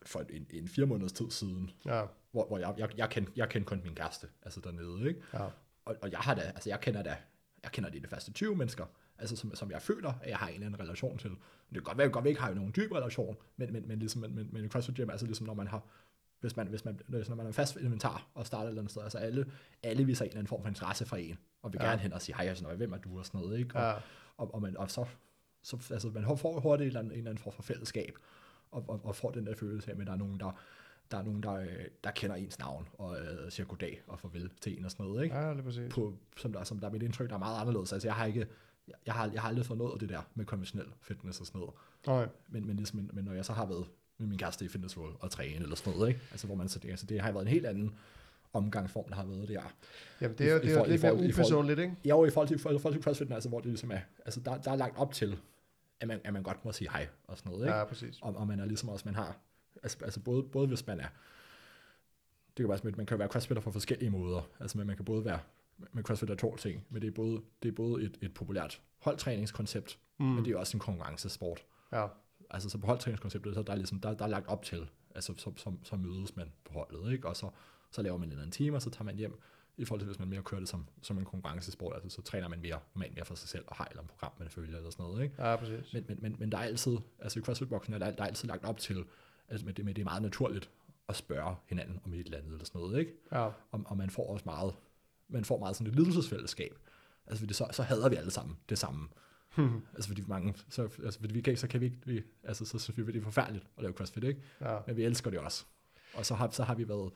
for 0.06 0.20
en, 0.30 0.46
en 0.50 0.68
fire 0.68 0.86
måneders 0.86 1.12
tid 1.12 1.30
siden, 1.30 1.70
Ja, 1.86 2.02
hvor, 2.32 2.46
hvor 2.46 2.58
jeg, 2.58 2.74
jeg, 2.78 2.88
jeg, 2.98 3.10
kendte, 3.10 3.32
jeg 3.36 3.48
kendte 3.48 3.68
kun 3.68 3.80
min 3.84 3.94
kæreste, 3.94 4.26
altså 4.42 4.60
dernede, 4.64 5.08
ikke? 5.08 5.20
ja, 5.34 5.42
Og, 5.84 5.96
og 6.02 6.10
jeg 6.10 6.18
har 6.18 6.34
da, 6.34 6.40
altså 6.40 6.70
jeg 6.70 6.80
kender 6.80 7.02
da, 7.02 7.16
jeg 7.62 7.72
kender 7.72 7.90
de, 7.90 8.00
de 8.00 8.08
første 8.08 8.32
20 8.32 8.56
mennesker, 8.56 8.84
altså 9.18 9.36
som, 9.36 9.54
som 9.54 9.70
jeg 9.70 9.82
føler, 9.82 10.12
at 10.22 10.30
jeg 10.30 10.36
har 10.38 10.48
en 10.48 10.54
eller 10.54 10.66
anden 10.66 10.80
relation 10.80 11.18
til. 11.18 11.30
Det 11.30 11.38
kan 11.74 11.82
godt 11.82 11.98
være, 11.98 12.08
være, 12.08 12.18
jeg 12.22 12.28
ikke 12.28 12.40
har 12.40 12.54
nogen 12.54 12.72
dyb 12.76 12.92
relation, 12.92 13.36
men, 13.56 13.72
men, 13.72 13.88
men 13.88 13.98
ligesom, 13.98 14.22
men, 14.22 14.34
men, 14.34 14.48
men 14.52 14.70
CrossFit 14.70 14.96
Gym, 14.96 15.10
altså 15.10 15.26
ligesom 15.26 15.46
når 15.46 15.54
man 15.54 15.66
har, 15.66 15.82
hvis 16.40 16.56
man, 16.56 16.66
hvis 16.66 16.84
man, 16.84 17.00
hvis 17.06 17.28
når 17.28 17.36
man 17.36 17.46
er 17.46 17.52
fast 17.52 17.76
inventar 17.76 18.26
og 18.34 18.46
starter 18.46 18.64
et 18.64 18.68
eller 18.68 18.82
andet 18.82 18.90
sted, 18.90 19.02
altså 19.02 19.18
alle, 19.18 19.46
alle 19.82 20.04
viser 20.04 20.24
en 20.24 20.28
eller 20.28 20.38
anden 20.38 20.48
form 20.48 20.62
for 20.62 20.68
interesse 20.68 21.06
for 21.06 21.16
en, 21.16 21.38
og 21.62 21.72
vil 21.72 21.78
Ja. 21.82 21.88
gerne 21.88 22.00
hen 22.02 22.12
og 22.12 22.22
sige, 22.22 22.36
hej, 22.36 22.54
sådan 22.54 22.76
hvem 22.76 22.92
er 22.92 22.98
du 22.98 23.18
og 23.18 23.26
sådan 23.26 23.40
noget, 23.40 23.58
ikke? 23.58 23.76
Og, 23.76 23.82
ja, 23.82 23.94
og, 24.36 24.54
og, 24.54 24.62
man, 24.62 24.76
og 24.76 24.90
så, 24.90 25.04
så 25.62 25.76
altså, 25.90 26.08
man 26.08 26.24
får 26.38 26.60
hurtigt 26.60 26.82
en 26.82 26.86
eller 26.86 27.00
anden, 27.00 27.12
en 27.12 27.18
eller 27.18 27.30
anden 27.30 27.42
form 27.42 27.54
for 27.54 27.62
fællesskab, 27.62 28.18
og, 28.70 28.84
og, 28.88 29.00
og 29.04 29.16
får 29.16 29.30
den 29.30 29.46
der 29.46 29.54
følelse 29.54 29.90
af, 29.90 30.00
at 30.00 30.06
der 30.06 30.12
er 30.12 30.16
nogen, 30.16 30.40
der, 30.40 30.60
der 31.12 31.18
er 31.18 31.22
nogen, 31.22 31.42
der, 31.42 31.54
øh, 31.54 31.68
der 32.04 32.10
kender 32.10 32.36
ens 32.36 32.58
navn, 32.58 32.88
og 32.98 33.16
øh, 33.20 33.50
siger 33.50 33.66
goddag 33.66 34.02
og 34.06 34.18
farvel 34.18 34.50
til 34.60 34.78
en 34.78 34.84
og 34.84 34.90
sådan 34.90 35.06
noget, 35.06 35.24
ikke? 35.24 35.36
ja, 35.36 35.42
er 35.42 35.62
præcis. 35.62 35.92
på, 35.92 36.14
som, 36.36 36.52
der, 36.52 36.64
som 36.64 36.78
der 36.78 36.86
er 36.86 36.92
mit 36.92 37.02
indtryk, 37.02 37.28
der 37.28 37.34
er 37.34 37.38
meget 37.38 37.60
anderledes. 37.60 37.92
Altså, 37.92 38.08
jeg 38.08 38.14
har 38.14 38.26
ikke, 38.26 38.46
jeg, 39.06 39.14
har, 39.14 39.30
jeg 39.32 39.42
har 39.42 39.48
aldrig 39.48 39.66
fået 39.66 39.78
noget 39.78 39.92
af 39.92 39.98
det 39.98 40.08
der 40.08 40.20
med 40.34 40.44
konventionel 40.44 40.86
fitness 41.00 41.40
og 41.40 41.46
sådan 41.46 41.58
noget. 41.58 41.74
Nej, 42.06 42.28
Men, 42.48 42.66
men, 42.66 42.76
ligesom, 42.76 43.10
men, 43.12 43.24
når 43.24 43.32
jeg 43.32 43.44
så 43.44 43.52
har 43.52 43.66
været 43.66 43.86
med 44.18 44.28
min 44.28 44.38
kæreste 44.38 44.64
i 44.64 44.68
Fitness 44.68 44.96
World 44.96 45.14
og 45.20 45.30
træne 45.30 45.62
eller 45.62 45.76
sådan 45.76 45.92
noget, 45.92 46.08
ikke? 46.08 46.20
Altså, 46.30 46.46
hvor 46.46 46.56
man 46.56 46.68
så, 46.68 46.78
det, 46.78 46.90
altså, 46.90 47.06
det 47.06 47.20
har 47.20 47.32
været 47.32 47.42
en 47.42 47.48
helt 47.48 47.66
anden 47.66 47.94
omgangsform, 48.52 49.08
der 49.08 49.14
har 49.14 49.24
været 49.24 49.48
der. 49.48 49.62
jamen 50.20 50.38
det 50.38 50.48
er 50.48 50.54
jo, 50.54 50.60
det 50.60 50.72
er 50.72 50.86
lidt 50.86 51.02
mere 51.02 51.14
upersonligt, 51.14 51.78
ikke? 51.78 51.94
Jo 52.04 52.24
i 52.24 52.30
forhold 52.30 52.48
til, 52.48 52.54
i 52.54 52.58
forhold 52.58 52.92
til 52.92 53.02
CrossFit, 53.02 53.32
altså, 53.32 53.48
hvor 53.48 53.60
det 53.60 53.68
ligesom 53.68 53.90
er, 53.90 54.00
altså, 54.24 54.40
der, 54.40 54.58
der 54.58 54.70
er 54.70 54.76
lagt 54.76 54.96
op 54.96 55.12
til, 55.12 55.38
at 56.00 56.08
man, 56.08 56.20
at 56.24 56.32
man 56.32 56.42
godt 56.42 56.64
må 56.64 56.72
sige 56.72 56.90
hej 56.90 57.08
og 57.24 57.38
sådan 57.38 57.52
noget, 57.52 57.66
ikke? 57.66 57.76
Ja, 57.76 57.84
præcis. 57.84 58.18
Og, 58.22 58.36
og 58.36 58.46
man 58.46 58.60
er 58.60 58.64
ligesom 58.64 58.88
også, 58.88 59.02
man 59.04 59.14
har, 59.14 59.36
altså, 59.82 59.98
altså 60.04 60.20
både, 60.20 60.42
både 60.42 60.66
hvis 60.68 60.86
man 60.86 61.00
er, 61.00 61.08
det 62.56 62.62
kan 62.62 62.68
være, 62.68 62.78
sådan, 62.78 62.90
at 62.90 62.96
man 62.96 63.06
kan 63.06 63.18
være 63.18 63.28
crossfitter 63.28 63.62
på 63.62 63.70
forskellige 63.70 64.10
måder, 64.10 64.48
altså 64.60 64.78
man 64.78 64.96
kan 64.96 65.04
både 65.04 65.24
være, 65.24 65.38
med 65.92 66.02
CrossFit 66.02 66.30
er 66.30 66.34
to 66.34 66.56
ting, 66.56 66.84
men 66.90 67.02
det 67.02 67.08
er 67.08 67.12
både, 67.12 67.42
det 67.62 67.68
er 67.68 67.72
både 67.72 68.04
et, 68.04 68.18
et 68.20 68.34
populært 68.34 68.80
holdtræningskoncept, 68.98 69.98
mm. 70.18 70.26
men 70.26 70.44
det 70.44 70.52
er 70.52 70.56
også 70.56 70.76
en 70.76 70.80
konkurrencesport. 70.80 71.64
Ja, 71.92 72.06
Altså 72.52 72.68
så 72.68 72.78
på 72.78 72.86
holdtræningskonceptet, 72.86 73.54
så 73.54 73.62
der 73.62 73.72
er, 73.72 73.76
ligesom, 73.76 74.00
der, 74.00 74.14
der 74.14 74.24
er 74.24 74.28
lagt 74.28 74.48
op 74.48 74.62
til, 74.62 74.88
altså 75.14 75.34
så, 75.36 75.52
så, 75.56 75.72
så 75.82 75.96
mødes 75.96 76.36
man 76.36 76.52
på 76.64 76.72
holdet, 76.72 77.12
ikke? 77.12 77.28
og 77.28 77.36
så, 77.36 77.50
så 77.90 78.02
laver 78.02 78.16
man 78.16 78.28
en 78.28 78.32
eller 78.32 78.42
anden 78.42 78.52
time, 78.52 78.76
og 78.76 78.82
så 78.82 78.90
tager 78.90 79.04
man 79.04 79.16
hjem, 79.16 79.40
i 79.76 79.84
forhold 79.84 80.00
til 80.00 80.06
hvis 80.06 80.18
man 80.18 80.28
mere 80.28 80.42
kører 80.42 80.60
det 80.60 80.68
som, 80.68 80.88
som 81.02 81.18
en 81.18 81.24
konkurrencesport, 81.24 81.94
altså 81.94 82.10
så 82.10 82.22
træner 82.22 82.48
man 82.48 82.60
mere, 82.60 82.78
normalt 82.94 83.14
mere 83.14 83.24
for 83.24 83.34
sig 83.34 83.48
selv, 83.48 83.64
og 83.66 83.76
har 83.76 83.84
et 83.84 83.90
eller 83.90 84.02
andet 84.02 84.10
program, 84.10 84.32
man 84.38 84.48
følger, 84.48 84.76
eller 84.76 84.90
sådan 84.90 85.06
noget, 85.06 85.22
ikke? 85.22 85.48
ja, 85.48 85.56
præcis. 85.56 85.92
Men, 85.92 86.04
men, 86.08 86.18
men, 86.22 86.36
men 86.38 86.52
der 86.52 86.58
er 86.58 86.62
altid, 86.62 86.96
altså 87.18 87.38
i 87.38 87.42
CrossFit-boksen 87.42 87.94
er 87.94 87.98
der, 87.98 88.10
der 88.10 88.22
er 88.22 88.26
altid 88.26 88.48
lagt 88.48 88.64
op 88.64 88.78
til, 88.78 89.04
altså 89.52 89.66
med 89.66 89.74
det, 89.74 89.84
med 89.84 89.94
det 89.94 90.00
er 90.00 90.04
meget 90.04 90.22
naturligt 90.22 90.70
at 91.08 91.16
spørge 91.16 91.56
hinanden 91.66 92.00
om 92.04 92.14
et 92.14 92.20
eller 92.20 92.38
andet, 92.38 92.52
eller 92.52 92.64
sådan 92.64 92.80
noget, 92.80 92.98
ikke? 92.98 93.12
Ja, 93.32 93.38
Og, 93.70 93.82
og 93.86 93.96
man 93.96 94.10
får 94.10 94.32
også 94.32 94.42
meget, 94.46 94.74
man 95.28 95.44
får 95.44 95.58
meget 95.58 95.76
sådan 95.76 95.86
et 95.92 95.96
lidelsesfællesskab. 95.98 96.78
Altså 97.26 97.42
fordi 97.42 97.54
så, 97.54 97.66
så 97.72 97.82
hader 97.82 98.08
vi 98.08 98.16
alle 98.16 98.30
sammen 98.30 98.56
det 98.68 98.78
samme. 98.78 99.08
altså 99.94 100.08
fordi 100.08 100.22
mange, 100.26 100.54
så, 100.68 100.82
altså 100.82 101.20
fordi 101.20 101.34
vi 101.34 101.40
kan, 101.40 101.56
så 101.56 101.68
kan 101.68 101.80
vi 101.80 101.86
ikke, 101.86 101.98
vi, 102.06 102.22
altså 102.42 102.64
så 102.64 102.78
synes 102.78 102.98
vi, 102.98 103.12
det 103.12 103.16
er 103.16 103.22
forfærdeligt 103.22 103.66
at 103.76 103.82
lave 103.82 103.94
CrossFit, 103.94 104.24
ikke? 104.24 104.42
ja, 104.60 104.78
Men 104.86 104.96
vi 104.96 105.04
elsker 105.04 105.30
det 105.30 105.38
også. 105.38 105.64
Og 106.14 106.26
så 106.26 106.34
har, 106.34 106.50
så 106.50 106.64
har 106.64 106.74
vi 106.74 106.88
været, 106.88 107.12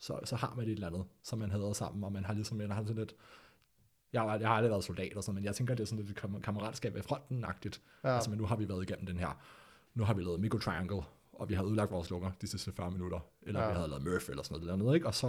så, 0.00 0.20
så 0.24 0.36
har 0.36 0.54
man 0.56 0.64
et 0.66 0.72
eller 0.72 0.86
andet, 0.86 1.04
som 1.22 1.38
man 1.38 1.50
hader 1.50 1.72
sammen, 1.72 2.04
og 2.04 2.12
man 2.12 2.24
har 2.24 2.34
ligesom, 2.34 2.58
man 2.58 2.70
har 2.70 2.82
sådan 2.82 2.96
lidt, 2.96 3.14
jeg 4.12 4.22
har, 4.22 4.38
jeg 4.38 4.48
har 4.48 4.54
aldrig 4.54 4.70
været 4.70 4.84
soldat 4.84 5.16
og 5.16 5.24
sådan, 5.24 5.34
men 5.34 5.44
jeg 5.44 5.54
tænker, 5.54 5.74
det 5.74 5.82
er 5.82 5.86
sådan 5.86 6.04
lidt 6.04 6.42
kammeratskab 6.42 6.94
ved 6.94 7.02
fronten-agtigt. 7.02 7.80
Ja. 8.04 8.14
Altså, 8.14 8.30
men 8.30 8.38
nu 8.38 8.46
har 8.46 8.56
vi 8.56 8.68
været 8.68 8.82
igennem 8.90 9.06
den 9.06 9.18
her, 9.18 9.40
nu 9.94 10.04
har 10.04 10.14
vi 10.14 10.22
lavet 10.22 10.40
Micro 10.40 10.58
Triangle, 10.58 11.02
og 11.40 11.48
vi 11.48 11.54
har 11.54 11.64
ødelagt 11.64 11.90
vores 11.90 12.10
lunger 12.10 12.30
de 12.40 12.46
sidste 12.46 12.72
40 12.72 12.90
minutter, 12.90 13.20
eller 13.42 13.60
Ja. 13.60 13.68
vi 13.68 13.74
havde 13.74 13.88
lavet 13.88 14.04
Murph 14.04 14.24
eller 14.30 14.42
sådan 14.42 14.54
noget, 14.54 14.62
eller 14.62 14.84
andet, 14.84 14.94
ikke? 14.94 15.06
Og, 15.06 15.14
så, 15.14 15.26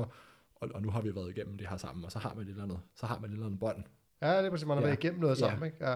og, 0.55 0.69
og, 0.73 0.81
nu 0.81 0.89
har 0.89 1.01
vi 1.01 1.15
været 1.15 1.29
igennem 1.37 1.57
det 1.57 1.67
her 1.67 1.77
sammen, 1.77 2.05
og 2.05 2.11
så 2.11 2.19
har 2.19 2.33
man 2.33 2.43
et 2.43 2.49
eller 2.49 2.63
andet, 2.63 2.79
så 2.95 3.05
har 3.05 3.19
man 3.19 3.29
et 3.29 3.33
eller 3.33 3.45
andet 3.45 3.59
bånd. 3.59 3.83
ja, 4.21 4.37
det 4.37 4.45
er 4.45 4.49
præcis, 4.49 4.67
man 4.67 4.77
har 4.77 4.81
Ja. 4.81 4.87
været 4.87 5.03
igennem 5.03 5.19
noget 5.21 5.35
Ja. 5.41 5.49
sammen, 5.49 5.65
ikke? 5.65 5.85
Ja, 5.89 5.95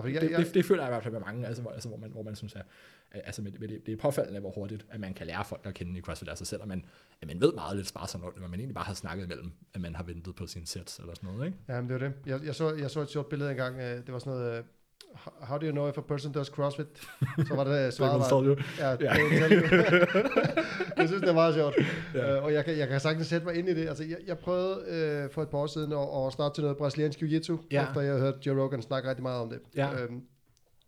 fordi 0.00 0.12
jeg, 0.14 0.22
Det, 0.22 0.30
jeg, 0.30 0.38
det, 0.46 0.54
det, 0.54 0.64
føler 0.64 0.82
jeg 0.82 0.90
i 0.90 0.92
hvert 0.92 1.02
fald 1.02 1.12
med 1.12 1.20
mange, 1.20 1.46
altså, 1.46 1.62
hvor, 1.62 1.70
altså, 1.70 1.88
hvor, 1.88 1.98
man, 1.98 2.10
hvor 2.10 2.22
man 2.22 2.36
synes, 2.36 2.54
at 2.54 2.62
altså, 3.10 3.42
med, 3.42 3.52
med 3.52 3.68
det, 3.68 3.86
det 3.86 3.92
er 3.92 3.96
påfaldende, 3.96 4.40
hvor 4.40 4.50
hurtigt, 4.50 4.86
at 4.90 5.00
man 5.00 5.14
kan 5.14 5.26
lære 5.26 5.44
folk 5.44 5.66
at 5.66 5.74
kende 5.74 5.98
i 5.98 6.02
CrossFit, 6.02 6.28
altså 6.28 6.44
selvom 6.44 6.68
man, 6.68 6.84
at 7.20 7.28
man 7.28 7.40
ved 7.40 7.52
meget 7.52 7.76
lidt 7.76 7.86
sparsomt, 7.88 8.24
når 8.40 8.48
man 8.48 8.60
egentlig 8.60 8.74
bare 8.74 8.84
har 8.84 8.94
snakket 8.94 9.24
imellem, 9.24 9.52
at 9.74 9.80
man 9.80 9.94
har 9.94 10.02
ventet 10.02 10.34
på 10.34 10.46
sine 10.46 10.66
sets 10.66 10.98
eller 10.98 11.14
sådan 11.14 11.30
noget, 11.30 11.46
ikke? 11.46 11.58
Ja, 11.68 11.80
men 11.80 11.90
det 11.90 12.00
var 12.02 12.08
det. 12.08 12.14
Jeg, 12.26 12.44
jeg, 12.44 12.54
så, 12.54 12.74
jeg 12.74 12.90
så 12.90 13.00
et 13.00 13.08
sjovt 13.10 13.28
billede 13.28 13.50
engang. 13.50 13.76
øh, 13.76 13.82
Det 14.06 14.12
var 14.12 14.18
sådan 14.18 14.32
noget... 14.32 14.64
"How- 15.14 15.58
do 15.58 15.66
you 15.66 15.72
know 15.72 15.88
if 15.88 15.98
a 15.98 16.00
person 16.00 16.32
does 16.32 16.46
CrossFit? 16.48 16.86
Så 17.48 17.54
var 17.54 17.64
det 17.64 17.94
svaret 17.94 18.20
var... 18.20 18.64
Ja, 18.78 18.90
Ja. 18.90 18.96
det, 18.96 19.62
jeg 20.96 21.08
synes, 21.08 21.20
det 21.20 21.28
er 21.28 21.34
meget 21.34 21.54
sjovt. 21.54 21.74
Ja. 22.14 22.34
Ja. 22.34 22.40
og 22.40 22.52
jeg 22.52 22.64
kan, 22.64 22.78
jeg 22.78 22.88
kan 22.88 23.00
sagtens 23.00 23.26
sætte 23.26 23.46
mig 23.46 23.54
ind 23.54 23.68
i 23.68 23.74
det. 23.74 23.88
Altså, 23.88 24.04
jeg, 24.04 24.16
jeg 24.26 24.38
prøvede 24.38 24.84
øh, 24.88 25.30
for 25.30 25.42
et 25.42 25.48
par 25.48 25.58
år 25.58 25.66
siden 25.66 25.92
at, 25.92 26.26
at 26.26 26.32
starte 26.32 26.54
til 26.54 26.62
noget 26.62 26.76
brasiliansk 26.76 27.22
jiu-jitsu, 27.22 27.56
Ja. 27.70 27.82
efter 27.88 28.00
jeg 28.00 28.18
hørte 28.18 28.38
Joe 28.46 28.62
Rogan 28.62 28.82
snakke 28.82 29.08
rigtig 29.08 29.22
meget 29.22 29.40
om 29.40 29.48
det. 29.50 29.60
Ja. 29.76 30.02
Øhm, 30.02 30.20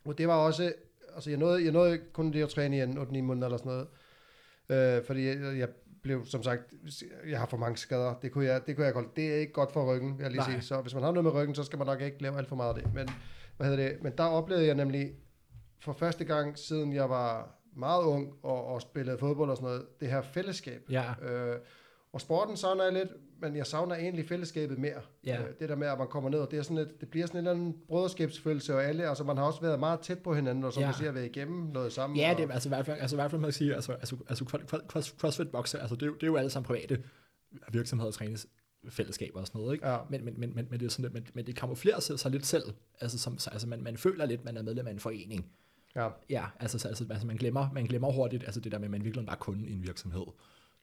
og 0.04 0.18
det 0.18 0.28
var 0.28 0.34
også... 0.36 0.72
Altså, 1.14 1.30
jeg 1.30 1.38
nåede, 1.38 1.64
jeg 1.64 1.72
nåede 1.72 1.98
kun 2.12 2.32
det 2.32 2.42
at 2.42 2.48
træne 2.48 2.76
i 2.76 2.80
en 2.80 2.98
8-9 2.98 3.22
måneder 3.22 3.46
eller 3.46 3.58
sådan 3.58 3.72
noget. 4.68 4.96
Øh, 4.98 5.04
fordi 5.06 5.26
jeg, 5.26 5.58
jeg 5.58 5.68
blev, 6.02 6.26
som 6.26 6.42
sagt, 6.42 6.60
jeg 7.30 7.38
har 7.38 7.46
for 7.46 7.56
mange 7.56 7.76
skader. 7.76 8.14
Det 8.22 8.32
kunne 8.32 8.44
jeg, 8.44 8.60
det 8.66 8.76
kunne 8.76 8.86
jeg 8.86 8.94
godt. 8.94 9.16
Det 9.16 9.32
er 9.32 9.36
ikke 9.36 9.52
godt 9.52 9.72
for 9.72 9.94
ryggen, 9.94 10.16
jeg 10.20 10.30
lige 10.30 10.44
sige. 10.44 10.60
Så 10.62 10.80
hvis 10.80 10.94
man 10.94 11.02
har 11.02 11.10
noget 11.12 11.24
med 11.24 11.32
ryggen, 11.32 11.54
så 11.54 11.62
skal 11.64 11.78
man 11.78 11.86
nok 11.86 12.00
ikke 12.00 12.22
lave 12.22 12.38
alt 12.38 12.48
for 12.48 12.56
meget 12.56 12.68
af 12.76 12.82
det. 12.82 12.94
Men, 12.94 13.08
hvad 13.56 13.66
hedder 13.66 13.88
det? 13.88 14.02
Men 14.02 14.12
der 14.18 14.24
oplevede 14.24 14.66
jeg 14.66 14.74
nemlig 14.74 15.12
for 15.80 15.92
første 15.92 16.24
gang, 16.24 16.58
siden 16.58 16.92
jeg 16.92 17.10
var 17.10 17.58
meget 17.76 18.02
ung 18.04 18.32
og, 18.42 18.66
og 18.66 18.80
spillede 18.82 19.18
fodbold 19.18 19.50
og 19.50 19.56
sådan 19.56 19.66
noget, 19.68 19.86
det 20.00 20.08
her 20.10 20.22
fællesskab. 20.22 20.82
ja, 20.90 21.04
Øh, 21.22 21.56
og 22.12 22.20
sporten 22.20 22.56
savner 22.56 22.84
jeg 22.84 22.92
lidt, 22.92 23.08
men 23.40 23.56
jeg 23.56 23.66
savner 23.66 23.94
egentlig 23.94 24.28
fællesskabet 24.28 24.78
mere. 24.78 25.00
Ja. 25.26 25.40
Øh, 25.42 25.46
det 25.60 25.68
der 25.68 25.76
med, 25.76 25.86
at 25.86 25.98
man 25.98 26.08
kommer 26.08 26.30
ned, 26.30 26.38
og 26.38 26.50
det, 26.50 26.58
er 26.58 26.62
sådan 26.62 26.78
et, 26.78 27.00
det 27.00 27.08
bliver 27.10 27.26
sådan 27.26 27.40
en 27.40 27.46
eller 27.46 27.60
anden 27.60 27.76
brøderskabsfølelse, 27.88 28.74
og 28.74 28.84
alle, 28.84 29.08
altså 29.08 29.24
man 29.24 29.36
har 29.36 29.44
også 29.44 29.60
været 29.60 29.78
meget 29.80 30.00
tæt 30.00 30.18
på 30.18 30.34
hinanden, 30.34 30.64
og 30.64 30.72
som 30.72 30.82
Ja. 30.82 30.88
du 30.88 30.94
siger, 30.98 31.12
været 31.12 31.24
igennem 31.26 31.60
noget 31.66 31.92
sammen. 31.92 32.16
Ja, 32.18 32.34
det 32.38 32.48
er 32.50 32.52
altså 32.52 32.68
i 32.68 32.70
hvert 32.70 32.86
fald, 32.86 33.00
altså 33.00 33.16
i 33.16 33.18
hvert 33.18 33.30
fald 33.30 33.40
man 33.40 33.48
kan 33.48 33.52
sige, 33.52 33.74
altså, 33.74 33.92
altså, 33.92 34.16
altså 34.28 34.44
cro- 34.44 34.76
cro- 34.76 35.16
CrossFit 35.20 35.48
bokser, 35.50 35.78
altså 35.78 35.94
det, 35.96 36.02
er 36.02 36.06
jo- 36.06 36.14
det 36.14 36.22
er 36.22 36.26
jo 36.26 36.36
alle 36.36 36.50
sammen 36.50 36.66
private 36.66 37.02
virksomheder 37.72 38.08
og 38.08 38.14
træningsfællesskaber 38.84 39.40
og 39.40 39.46
sådan 39.46 39.60
noget, 39.60 39.74
ikke? 39.74 39.88
Ja. 39.88 39.98
Men, 40.10 40.24
men, 40.24 40.40
men, 40.40 40.54
men, 40.54 40.66
men, 40.70 40.80
det 40.80 40.86
er 40.86 40.90
sådan 40.90 41.02
lidt, 41.02 41.14
men, 41.14 41.26
men 41.34 41.46
det 41.46 41.56
kamuflerer 41.56 42.00
sig, 42.00 42.18
sig 42.18 42.30
lidt 42.30 42.46
selv, 42.46 42.64
altså, 43.00 43.18
som, 43.18 43.38
så- 43.38 43.50
altså 43.50 43.68
man, 43.68 43.82
man 43.82 43.96
føler 43.96 44.26
lidt, 44.26 44.44
man 44.44 44.56
er 44.56 44.62
medlem 44.62 44.86
af 44.86 44.90
en 44.90 45.00
forening. 45.00 45.52
Ja, 45.94 46.08
Ja, 46.30 46.46
altså, 46.60 46.78
så- 46.78 46.88
altså, 46.88 47.06
altså 47.10 47.26
man, 47.26 47.36
glemmer, 47.36 47.72
man 47.72 47.84
glemmer 47.84 48.12
hurtigt, 48.12 48.44
altså 48.44 48.60
det 48.60 48.72
der 48.72 48.78
med, 48.78 48.84
at 48.86 48.90
man 48.90 49.04
virkelig 49.04 49.26
bare 49.26 49.36
er 49.36 49.40
kunde 49.40 49.68
i 49.68 49.72
en 49.72 49.82
virksomhed. 49.82 50.24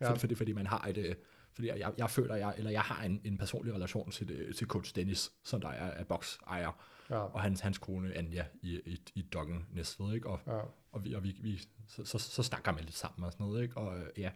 Ja. 0.02 0.10
Fordi, 0.10 0.19
fordi, 0.19 0.36
fordi 0.36 0.53
man 0.53 0.68
har 0.68 0.88
et, 0.90 0.98
øh, 0.98 1.15
fordi 1.53 1.68
jeg, 1.68 1.94
jeg, 1.98 2.10
føler, 2.10 2.36
jeg, 2.36 2.53
eller 2.57 2.72
jeg 2.72 2.82
har 2.82 3.03
en, 3.03 3.22
en 3.23 3.38
personlig 3.38 3.73
relation 3.73 4.11
til, 4.11 4.32
øh, 4.32 4.53
til 4.56 4.68
coach 4.68 4.95
Dennis, 4.95 5.32
som 5.44 5.61
der 5.61 5.69
er, 5.69 5.88
er 5.91 6.03
boksejer, 6.03 6.72
ja. 7.10 7.15
og 7.18 7.41
hans, 7.41 7.60
hans 7.60 7.78
kone 7.78 8.18
Anja 8.18 8.45
i, 8.61 8.82
i, 8.86 9.02
i 9.15 9.22
Doggen 9.22 9.65
Næstved, 9.73 10.14
ikke? 10.14 10.30
Og, 10.30 10.40
ja. 10.48 10.60
og, 10.91 11.03
vi, 11.06 11.14
og 11.14 11.23
vi, 11.23 11.38
vi 11.41 11.57
så, 11.88 12.06
så, 12.06 12.18
så, 12.18 12.44
snakker 12.44 12.72
man 12.72 12.84
lidt 12.84 12.95
sammen 12.95 13.26
og 13.26 13.32
sådan 13.32 13.45
noget, 13.45 13.64
ikke? 13.64 13.78
Og 13.78 13.98
ja, 14.18 14.32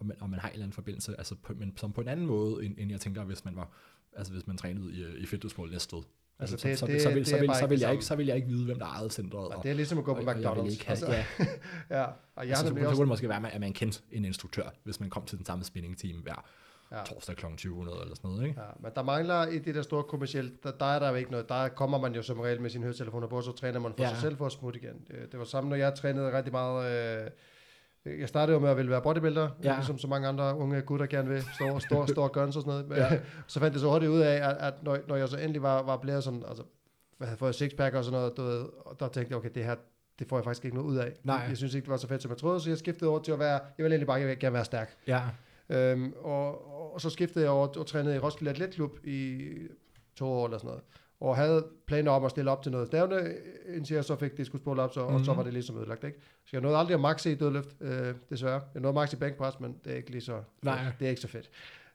og 0.00 0.06
man, 0.06 0.16
og 0.20 0.30
man 0.30 0.40
har 0.40 0.48
en 0.48 0.52
eller 0.52 0.64
anden 0.64 0.74
forbindelse, 0.74 1.14
altså 1.18 1.34
på, 1.34 1.52
men 1.56 1.76
som 1.76 1.92
på 1.92 2.00
en 2.00 2.08
anden 2.08 2.26
måde, 2.26 2.64
end, 2.64 2.74
end 2.78 2.90
jeg 2.90 3.00
tænker, 3.00 3.24
hvis 3.24 3.44
man 3.44 3.56
var, 3.56 3.70
altså 4.16 4.32
hvis 4.32 4.46
man 4.46 4.56
trænede 4.56 4.92
i, 4.92 5.22
i 5.22 5.26
fitnessmål 5.26 5.70
Næstved. 5.70 6.02
Altså, 6.38 6.54
altså 6.54 6.68
det, 6.68 6.78
så, 6.78 6.86
det, 6.86 7.02
så, 7.02 7.10
vil, 7.10 7.26
så, 7.26 7.38
vil, 7.38 7.50
så, 7.54 7.66
vil 7.66 7.80
jeg 7.80 7.92
ikke, 7.92 8.04
så 8.04 8.16
vil 8.16 8.26
jeg 8.26 8.36
ikke 8.36 8.48
vide, 8.48 8.64
hvem 8.64 8.78
der 8.78 8.86
ejede 8.86 9.10
centret. 9.10 9.48
Og, 9.48 9.62
det 9.62 9.70
er 9.70 9.74
ligesom 9.74 9.98
at 9.98 10.04
gå 10.04 10.14
på 10.14 10.20
og, 10.20 10.32
McDonald's. 10.32 10.58
Og 10.58 10.70
ikke 10.70 10.86
have, 10.86 10.90
altså, 10.90 11.12
ja. 11.12 11.24
ja. 12.00 12.04
Og 12.04 12.48
jeg 12.48 12.58
altså, 12.58 12.66
så, 12.66 12.68
så 12.68 12.74
kunne 12.74 12.98
det 12.98 13.08
måske 13.08 13.28
være, 13.28 13.52
at 13.52 13.60
man 13.60 13.72
kendte 13.72 14.00
en 14.12 14.24
instruktør, 14.24 14.68
hvis 14.84 15.00
man 15.00 15.10
kom 15.10 15.24
til 15.24 15.38
den 15.38 15.46
samme 15.46 15.64
spinning 15.64 15.98
team 15.98 16.18
hver 16.18 16.44
ja. 16.92 17.04
torsdag 17.04 17.36
kl. 17.36 17.46
20 17.56 17.80
eller 17.80 18.14
sådan 18.14 18.30
noget. 18.30 18.46
Ikke? 18.46 18.60
Ja, 18.60 18.66
men 18.80 18.92
der 18.94 19.02
mangler 19.02 19.46
i 19.46 19.58
det 19.58 19.74
der 19.74 19.82
store 19.82 20.02
kommercielle, 20.02 20.52
der, 20.62 20.70
der 20.70 20.86
er 20.86 20.98
der 20.98 21.08
jo 21.08 21.14
ikke 21.14 21.30
noget. 21.30 21.48
Der 21.48 21.68
kommer 21.68 21.98
man 21.98 22.14
jo 22.14 22.22
som 22.22 22.40
regel 22.40 22.60
med 22.60 22.70
sin 22.70 22.82
høretelefoner 22.82 23.26
på, 23.26 23.40
så 23.40 23.52
træner 23.52 23.80
man 23.80 23.92
for 23.96 24.02
ja. 24.02 24.08
sig 24.08 24.18
selv 24.18 24.36
for 24.36 24.46
at 24.46 24.52
smutte 24.52 24.80
igen. 24.80 25.04
Det, 25.08 25.32
det 25.32 25.38
var 25.38 25.44
samme, 25.44 25.70
når 25.70 25.76
jeg 25.76 25.94
trænede 25.94 26.36
rigtig 26.36 26.52
meget... 26.52 27.22
Øh, 27.24 27.30
jeg 28.20 28.28
startede 28.28 28.54
jo 28.54 28.60
med 28.60 28.70
at 28.70 28.76
ville 28.76 28.90
være 28.90 29.02
bodybuilder, 29.02 29.48
ja. 29.62 29.74
ligesom 29.74 29.98
så 29.98 30.08
mange 30.08 30.28
andre 30.28 30.56
unge 30.56 30.82
gutter 30.82 31.06
gerne 31.06 31.28
vil, 31.28 31.42
store, 31.54 31.80
store, 31.90 32.08
store 32.08 32.28
guns 32.28 32.56
og 32.56 32.62
sådan 32.62 32.70
noget. 32.70 32.88
Men, 32.88 32.98
ja. 32.98 33.18
så 33.46 33.60
fandt 33.60 33.74
jeg 33.74 33.80
så 33.80 33.90
hurtigt 33.90 34.10
ud 34.10 34.20
af, 34.20 34.48
at, 34.50 34.56
at 34.60 34.74
når, 34.82 34.98
når 35.08 35.16
jeg 35.16 35.28
så 35.28 35.36
endelig 35.36 35.62
var, 35.62 35.82
var 35.82 35.96
blevet 35.96 36.24
sådan, 36.24 36.42
altså, 36.48 36.62
jeg 37.20 37.28
havde 37.28 37.38
fået 37.38 37.54
sixpack 37.54 37.94
og 37.94 38.04
sådan 38.04 38.18
noget, 38.18 38.36
du 38.36 38.42
ved, 38.42 38.64
og 38.84 39.00
der 39.00 39.08
tænkte 39.08 39.30
jeg, 39.30 39.38
okay, 39.38 39.50
det 39.54 39.64
her, 39.64 39.74
det 40.18 40.28
får 40.28 40.36
jeg 40.36 40.44
faktisk 40.44 40.64
ikke 40.64 40.76
noget 40.76 40.90
ud 40.90 40.96
af. 40.96 41.12
Nej. 41.24 41.36
Jeg 41.48 41.56
synes 41.56 41.74
ikke, 41.74 41.84
det 41.84 41.90
var 41.90 41.96
så 41.96 42.08
fedt, 42.08 42.22
som 42.22 42.30
jeg 42.30 42.38
troede, 42.38 42.60
så 42.60 42.70
jeg 42.70 42.78
skiftede 42.78 43.10
over 43.10 43.22
til 43.22 43.32
at 43.32 43.38
være, 43.38 43.60
jeg 43.78 43.84
ville 43.84 43.94
egentlig 43.94 44.06
bare 44.06 44.36
gerne 44.36 44.54
være 44.54 44.64
stærk. 44.64 44.96
Ja. 45.06 45.22
Øhm, 45.68 46.12
og, 46.20 46.92
og, 46.94 47.00
så 47.00 47.10
skiftede 47.10 47.44
jeg 47.44 47.52
over 47.52 47.68
og 47.78 47.86
trænede 47.86 48.16
i 48.16 48.18
Roskilde 48.18 48.50
Atletklub 48.50 48.98
i 49.04 49.48
to 50.16 50.26
år 50.26 50.44
eller 50.44 50.58
sådan 50.58 50.68
noget. 50.68 50.82
Og 51.20 51.36
havde 51.36 51.66
planer 51.86 52.10
om 52.10 52.24
at 52.24 52.30
stille 52.30 52.50
op 52.50 52.62
til 52.62 52.72
noget 52.72 52.86
stævne, 52.86 53.34
indtil 53.68 53.94
jeg 53.94 54.04
så 54.04 54.16
fik 54.16 54.36
diskuspol 54.36 54.78
op, 54.78 54.92
så, 54.92 55.00
mm-hmm. 55.00 55.14
og 55.14 55.24
så 55.24 55.30
mhm. 55.30 55.36
var 55.36 55.44
det 55.44 55.52
ligesom 55.52 55.78
ødelagt. 55.78 56.04
Ikke? 56.04 56.18
Så 56.44 56.50
jeg 56.52 56.60
nåede 56.60 56.76
aldrig 56.76 56.94
at 56.94 57.00
maxe 57.00 57.32
i 57.32 57.34
dødløft, 57.34 57.68
øh, 57.80 58.14
desværre. 58.30 58.60
Jeg 58.74 58.82
nåede 58.82 58.94
maxe 58.94 59.16
i 59.16 59.20
bænkpres, 59.20 59.60
men 59.60 59.76
det 59.84 59.92
er 59.92 59.96
ikke 59.96 60.10
lige 60.10 60.20
så, 60.20 60.42
Nej. 60.62 60.78
det 60.98 61.06
er 61.06 61.10
ikke 61.10 61.20
så 61.20 61.28
fedt. 61.28 61.50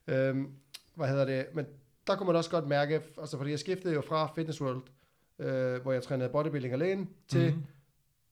Øhm, 0.08 0.48
hvad 0.96 1.08
hedder 1.08 1.26
det? 1.26 1.46
Men 1.54 1.66
der 2.08 2.16
kunne 2.16 2.28
man 2.28 2.36
også 2.36 2.50
godt 2.50 2.68
mærke, 2.68 3.02
altså 3.18 3.38
fordi 3.38 3.52
jeg 3.52 3.60
skiftede 3.60 3.94
jo 3.94 4.02
fra 4.02 4.32
Fitness 4.36 4.62
World, 4.62 4.82
øh, 5.40 5.82
hvor 5.82 5.92
jeg 5.92 6.04
trænede 6.04 6.30
bodybuilding 6.30 6.74
alene, 6.74 7.08
til 7.28 7.50
mm-hmm. 7.50 7.66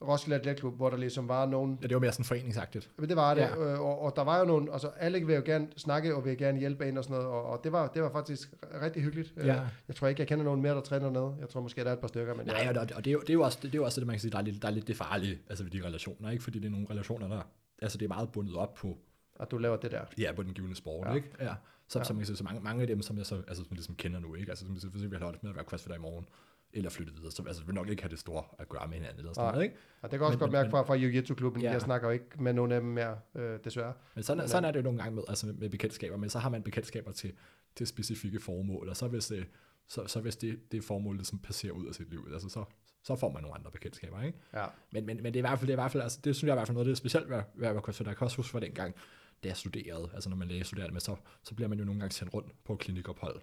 Roskilde 0.02 0.36
Atletklub, 0.36 0.76
hvor 0.76 0.90
der 0.90 0.98
ligesom 0.98 1.28
var 1.28 1.46
nogen... 1.46 1.80
Ja, 1.82 1.88
det 1.88 1.96
var 1.96 2.02
mere 2.02 2.12
sådan 2.12 2.26
foreningsagtigt. 2.26 2.90
Men 2.98 3.10
det 3.10 3.18
var 3.18 3.34
det, 3.34 3.42
ja. 3.42 3.74
øh, 3.74 3.80
og, 3.80 4.02
og, 4.02 4.16
der 4.16 4.24
var 4.24 4.40
jo 4.40 4.46
nogen, 4.46 4.70
altså 4.74 4.88
alle 4.88 5.26
vil 5.26 5.36
jo 5.36 5.42
gerne 5.46 5.68
snakke, 5.78 6.16
og 6.16 6.26
vil 6.26 6.38
gerne 6.38 6.60
hjælpe 6.60 6.88
en 6.88 6.98
og 6.98 7.04
sådan 7.04 7.18
noget, 7.18 7.32
og, 7.32 7.46
og 7.46 7.64
det, 7.64 7.72
var, 7.72 7.88
det 7.88 8.04
var 8.04 8.12
faktisk 8.12 8.54
rigtig 8.82 9.04
hyggeligt. 9.04 9.34
Øh, 9.38 9.48
ja. 9.48 9.62
Jeg 9.88 9.96
tror 9.96 10.08
ikke, 10.08 10.20
jeg 10.20 10.28
kender 10.28 10.46
nogen 10.46 10.62
mere, 10.62 10.76
der 10.76 10.82
træner 10.82 11.10
ned. 11.10 11.40
Jeg 11.40 11.50
tror 11.50 11.62
måske, 11.62 11.84
der 11.84 11.90
er 11.90 11.94
et 11.94 12.00
par 12.00 12.08
stykker. 12.08 12.36
Men 12.36 12.46
Nej, 12.46 12.72
ja. 12.76 12.80
og, 12.80 12.88
og 12.96 13.06
det, 13.06 13.12
er 13.12 13.12
jo, 13.12 13.20
det, 13.20 13.30
er 13.30 13.34
jo 13.34 13.42
også, 13.42 13.60
det, 13.62 13.74
er 13.74 13.78
jo 13.78 13.84
også 13.84 14.02
det, 14.02 14.08
man 14.08 14.14
kan 14.14 14.22
sige, 14.22 14.32
der 14.32 14.38
er 14.38 14.42
lidt, 14.42 14.62
der 14.62 14.68
er 14.68 14.72
lidt 14.72 14.88
det 14.88 14.98
farlige, 14.98 15.40
altså 15.50 15.64
ved 15.64 15.72
de 15.72 15.86
relationer, 15.86 16.30
ikke? 16.30 16.44
Fordi 16.44 16.60
det 16.60 16.66
er 16.66 16.72
nogle 16.72 16.88
relationer, 16.90 17.28
der, 17.28 17.42
altså 17.82 17.98
det 17.98 18.06
er 18.06 18.10
meget 18.10 18.32
bundet 18.32 18.56
op 18.56 18.74
på... 18.74 18.98
At 19.40 19.52
du 19.52 19.58
laver 19.58 19.78
det 19.78 19.92
der. 19.92 20.02
Ja, 20.18 20.32
på 20.36 20.44
den 20.44 20.54
givende 20.54 20.76
sport, 20.76 21.08
ja. 21.08 21.14
ikke? 21.14 21.28
Ja. 21.40 21.54
Så, 21.88 22.00
ja. 22.00 22.24
så, 22.24 22.36
så 22.36 22.44
mange, 22.44 22.62
mange 22.62 22.82
af 22.82 22.88
dem, 22.88 23.02
som 23.02 23.18
jeg 23.18 23.26
så, 23.26 23.36
altså, 23.36 23.64
som 23.64 23.68
ligesom 23.72 23.96
kender 23.96 24.20
nu, 24.20 24.36
ikke? 24.36 24.52
Altså, 24.52 24.66
som, 24.66 24.80
for 24.80 24.88
eksempel, 24.88 25.20
jeg 25.20 25.28
har 25.28 25.36
med 25.42 25.50
at 25.50 25.56
være 25.56 25.66
crossfitter 25.66 25.98
i 25.98 26.02
morgen, 26.02 26.26
eller 26.74 26.90
flytte 26.90 27.14
videre. 27.14 27.32
Så 27.32 27.44
altså, 27.48 27.62
vi 27.62 27.66
vil 27.66 27.76
nok 27.76 27.90
ikke 27.90 28.02
have 28.02 28.10
det 28.10 28.20
store 28.20 28.44
at 28.60 28.70
gøre 28.70 28.88
med 28.88 28.96
hinanden. 28.96 29.20
Eller 29.20 29.34
sådan 29.34 29.52
noget, 29.52 29.64
ikke? 29.64 29.76
Ja, 30.04 30.08
det 30.08 30.20
kan 30.20 30.22
også 30.22 30.38
men, 30.38 30.40
godt 30.40 30.52
mærke 30.52 30.70
fra, 30.70 30.82
fra 30.82 30.96
Jiu-Jitsu-klubben. 30.96 31.62
Ja. 31.62 31.72
Jeg 31.72 31.82
snakker 31.82 32.08
jo 32.08 32.14
ikke 32.14 32.26
med 32.40 32.54
nogen 32.54 32.72
af 32.72 32.82
dem 32.82 32.90
mere, 32.90 33.20
øh, 33.36 33.60
desværre. 33.64 33.94
Men 34.16 34.24
sådan, 34.24 34.42
men, 34.42 34.48
sådan 34.48 34.66
er 34.66 34.72
det 34.72 34.80
jo 34.80 34.84
nogle 34.84 35.00
gange 35.00 35.16
med, 35.16 35.24
altså 35.28 35.54
med 35.58 35.70
bekendtskaber, 35.70 36.18
men 36.18 36.30
så 36.30 36.40
har 36.40 36.50
man 36.50 36.64
bekendtskaber 36.64 37.12
til, 37.12 37.34
til 37.76 37.88
specifikke 37.88 38.40
formål, 38.40 38.90
og 38.90 38.98
så 38.98 39.08
hvis 39.08 39.28
det, 39.28 39.48
så, 39.88 40.08
så 40.08 40.20
hvis 40.20 40.36
det, 40.36 40.72
det 40.72 40.84
formål 40.84 41.16
ligesom 41.16 41.40
passerer 41.40 41.74
ud 41.74 41.88
af 41.88 41.96
sit 41.96 42.10
liv, 42.10 42.28
altså 42.34 42.50
så, 42.50 42.64
så 43.04 43.16
får 43.16 43.32
man 43.32 43.42
nogle 43.42 43.58
andre 43.58 43.72
bekendtskaber, 43.72 44.22
ikke? 44.22 44.38
Ja. 44.54 44.66
Men, 44.92 45.06
men, 45.06 45.24
men 45.24 45.26
det 45.26 45.36
er 45.36 45.40
i 45.40 45.48
hvert 45.48 45.60
fald, 45.60 45.68
det 45.68 45.74
er 45.74 45.78
i 45.78 45.82
hvert 45.82 45.92
fald, 45.92 46.04
altså, 46.04 46.20
det 46.24 46.36
synes 46.36 46.48
jeg 46.48 46.52
er 46.52 46.56
i 46.56 46.60
hvert 46.60 46.68
fald 46.68 46.74
noget, 46.74 46.86
det 46.86 46.92
er 46.92 46.96
specielt 46.96 47.34
at 47.34 47.44
være 47.56 47.82
konsulent. 47.82 48.08
Jeg 48.08 48.18
kan 48.18 48.26
også 48.26 48.38
huske 48.38 48.52
fra 48.52 48.60
dengang, 48.60 48.96
da 49.44 49.48
jeg 49.48 49.58
studerede, 49.58 50.10
altså 50.14 50.30
når 50.30 50.38
man 50.38 50.48
læger 50.48 50.64
studerede 50.64 50.94
med, 50.94 51.02
så, 51.02 51.16
så 51.44 51.56
bliver 51.56 51.68
man 51.68 51.80
jo 51.80 51.86
nogle 51.86 52.00
gange 52.00 52.14
sendt 52.14 52.34
rundt 52.34 52.64
på 52.64 52.76
klinikophold. 52.76 53.42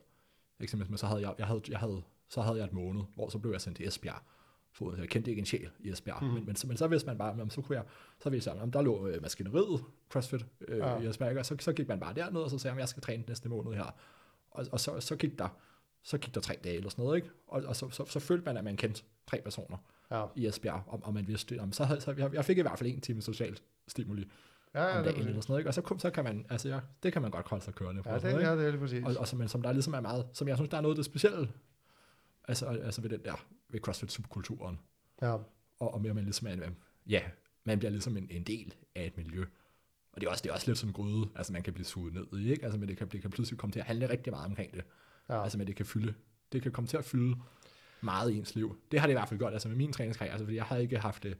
Eksempelvis, 0.60 1.00
så 1.00 1.06
havde 1.06 1.20
jeg, 1.20 1.34
jeg 1.38 1.46
havde, 1.46 1.62
jeg 1.68 1.78
havde 1.78 2.02
så 2.28 2.40
havde 2.40 2.58
jeg 2.58 2.64
et 2.64 2.72
måned, 2.72 3.02
hvor 3.14 3.28
så 3.28 3.38
blev 3.38 3.52
jeg 3.52 3.60
sendt 3.60 3.76
til 3.76 3.88
Esbjerg. 3.88 4.22
For 4.72 4.96
jeg 4.96 5.08
kendte 5.08 5.30
ikke 5.30 5.40
en 5.40 5.46
sjæl 5.46 5.70
i 5.80 5.90
Esbjerg. 5.90 6.22
Mm. 6.22 6.28
Men, 6.28 6.46
men, 6.46 6.56
så, 6.56 6.66
men 6.66 6.76
så 6.76 6.86
vidste 6.86 7.06
man 7.06 7.18
bare, 7.18 7.28
jamen, 7.28 7.50
så 7.50 7.60
kunne 7.62 7.76
jeg, 7.76 7.84
så 8.22 8.30
vidste 8.30 8.50
jeg, 8.50 8.62
om 8.62 8.72
der 8.72 8.82
lå 8.82 9.06
øh, 9.06 9.22
maskineriet, 9.22 9.84
CrossFit 10.10 10.46
øh, 10.68 10.78
ja. 10.78 11.00
i 11.00 11.06
Esbjerg, 11.06 11.38
og 11.38 11.46
så, 11.46 11.56
så 11.58 11.72
gik 11.72 11.88
man 11.88 12.00
bare 12.00 12.14
derned, 12.14 12.40
og 12.40 12.50
så 12.50 12.58
sagde 12.58 12.74
jeg, 12.74 12.80
jeg 12.80 12.88
skal 12.88 13.02
træne 13.02 13.24
næste 13.28 13.48
måned 13.48 13.72
her. 13.72 13.94
Og, 14.50 14.66
og 14.72 14.80
så, 14.80 15.00
så 15.00 15.16
gik 15.16 15.38
der 15.38 15.48
så 16.06 16.18
gik 16.18 16.34
der 16.34 16.40
tre 16.40 16.54
dage 16.64 16.76
eller 16.76 16.90
sådan 16.90 17.04
noget, 17.04 17.16
ikke? 17.16 17.30
Og, 17.46 17.62
og 17.66 17.76
så, 17.76 17.90
så, 17.90 18.04
så 18.04 18.20
følte 18.20 18.44
man, 18.44 18.56
at 18.56 18.64
man 18.64 18.76
kendte 18.76 19.02
tre 19.26 19.40
personer 19.44 19.76
ja. 20.10 20.24
i 20.36 20.46
Esbjerg, 20.46 20.82
og, 20.86 21.00
og 21.04 21.14
man 21.14 21.28
vidste, 21.28 21.60
om, 21.60 21.72
så, 21.72 21.84
havde, 21.84 22.00
så 22.00 22.14
jeg, 22.18 22.34
jeg 22.34 22.44
fik 22.44 22.58
i 22.58 22.60
hvert 22.60 22.78
fald 22.78 22.90
en 22.90 23.00
time 23.00 23.22
socialt 23.22 23.62
stimuli 23.88 24.30
ja, 24.74 24.84
ja, 24.84 24.98
om 24.98 25.04
dagen 25.04 25.20
eller 25.20 25.40
sådan 25.40 25.52
noget, 25.52 25.60
ikke? 25.60 25.70
Og 25.70 25.74
så, 25.74 25.94
så 25.98 26.10
kan 26.10 26.24
man, 26.24 26.46
altså 26.48 26.68
ja, 26.68 26.80
det 27.02 27.12
kan 27.12 27.22
man 27.22 27.30
godt 27.30 27.48
holde 27.48 27.64
sig 27.64 27.74
kørende 27.74 28.02
på. 28.02 28.08
Ja, 28.08 28.18
det, 28.18 28.24
ja, 28.24 28.56
det 28.56 28.66
er 28.66 28.70
det 28.70 28.80
præcis. 28.80 29.04
Og, 29.04 29.14
og 29.18 29.28
som, 29.28 29.38
men 29.38 29.48
som 29.48 29.62
der 29.62 29.72
ligesom 29.72 29.94
er 29.94 30.00
meget, 30.00 30.26
som 30.32 30.48
jeg 30.48 30.56
synes, 30.56 30.70
der 30.70 30.76
er 30.76 30.80
noget 30.80 30.94
af 30.94 30.96
det 30.96 31.04
specielle 31.04 31.48
Altså, 32.48 32.66
altså 32.66 33.00
ved 33.00 33.10
den 33.10 33.24
der, 33.24 33.46
ved 33.68 33.80
CrossFit-subkulturen. 33.80 34.78
Ja. 35.22 35.32
Og, 35.78 35.94
og 35.94 36.00
mere 36.00 36.14
man 36.14 36.24
ligesom 36.24 36.46
er 36.46 36.52
en, 36.52 36.76
ja, 37.06 37.22
man 37.64 37.78
bliver 37.78 37.90
ligesom 37.90 38.16
en, 38.16 38.26
en 38.30 38.42
del 38.42 38.74
af 38.94 39.06
et 39.06 39.16
miljø. 39.16 39.44
Og 40.12 40.20
det 40.20 40.26
er 40.26 40.30
også, 40.30 40.42
det 40.42 40.50
er 40.50 40.54
også 40.54 40.66
lidt 40.66 40.78
sådan 40.78 40.90
en 40.90 40.94
gryde, 40.94 41.28
altså 41.34 41.52
man 41.52 41.62
kan 41.62 41.72
blive 41.72 41.86
suget 41.86 42.14
ned 42.14 42.26
i, 42.40 42.50
ikke? 42.50 42.64
Altså, 42.64 42.78
men 42.78 42.88
det 42.88 42.96
kan, 42.96 43.08
det 43.08 43.22
kan 43.22 43.30
pludselig 43.30 43.58
komme 43.58 43.72
til 43.72 43.80
at 43.80 43.86
handle 43.86 44.10
rigtig 44.10 44.32
meget 44.32 44.46
omkring 44.46 44.74
det. 44.74 44.84
Ja. 45.28 45.42
Altså, 45.42 45.58
men 45.58 45.66
det 45.66 45.76
kan 45.76 45.86
fylde, 45.86 46.14
det 46.52 46.62
kan 46.62 46.72
komme 46.72 46.88
til 46.88 46.96
at 46.96 47.04
fylde 47.04 47.36
meget 48.00 48.30
i 48.30 48.38
ens 48.38 48.54
liv. 48.54 48.78
Det 48.90 49.00
har 49.00 49.06
det 49.06 49.12
i 49.12 49.16
hvert 49.16 49.28
fald 49.28 49.38
gjort, 49.38 49.52
altså 49.52 49.68
med 49.68 49.76
min 49.76 49.92
træningskarriere, 49.92 50.32
altså 50.32 50.44
fordi 50.44 50.56
jeg 50.56 50.64
har 50.64 50.76
ikke 50.76 50.98
haft 50.98 51.22
det, 51.22 51.38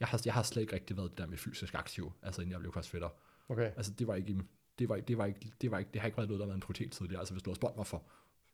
jeg 0.00 0.08
har, 0.08 0.22
jeg 0.24 0.34
har 0.34 0.42
slet 0.42 0.62
ikke 0.62 0.74
rigtig 0.74 0.96
været 0.96 1.10
det 1.10 1.18
der 1.18 1.26
med 1.26 1.38
fysisk 1.38 1.74
aktiv, 1.74 2.12
altså 2.22 2.40
inden 2.42 2.52
jeg 2.52 2.60
blev 2.60 2.72
crossfitter. 2.72 3.08
Okay. 3.48 3.70
Altså 3.76 3.92
det 3.92 4.06
var 4.06 4.14
ikke, 4.14 4.42
det 4.78 4.88
var 4.88 4.96
det 4.96 5.18
var 5.18 5.24
ikke, 5.24 5.52
det 5.60 5.70
var 5.70 5.78
ikke, 5.78 5.90
det 5.92 6.00
har 6.00 6.06
ikke 6.06 6.16
været 6.16 6.28
noget, 6.28 6.40
der 6.40 6.46
var 6.46 6.54
en 6.54 6.60
prioritet 6.60 6.92
tidligere. 6.92 7.20
Altså 7.20 7.34
hvis 7.34 7.42
du 7.42 7.50
har 7.50 7.54
spurgt 7.54 7.76
mig 7.76 7.86
for 7.86 8.02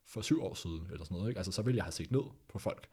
for 0.05 0.21
syv 0.21 0.43
år 0.43 0.53
siden, 0.53 0.87
eller 0.91 1.05
sådan 1.05 1.15
noget, 1.15 1.29
ikke? 1.29 1.39
Altså, 1.39 1.51
så 1.51 1.61
ville 1.61 1.77
jeg 1.77 1.83
have 1.83 1.91
set 1.91 2.11
ned 2.11 2.23
på 2.47 2.59
folk, 2.59 2.87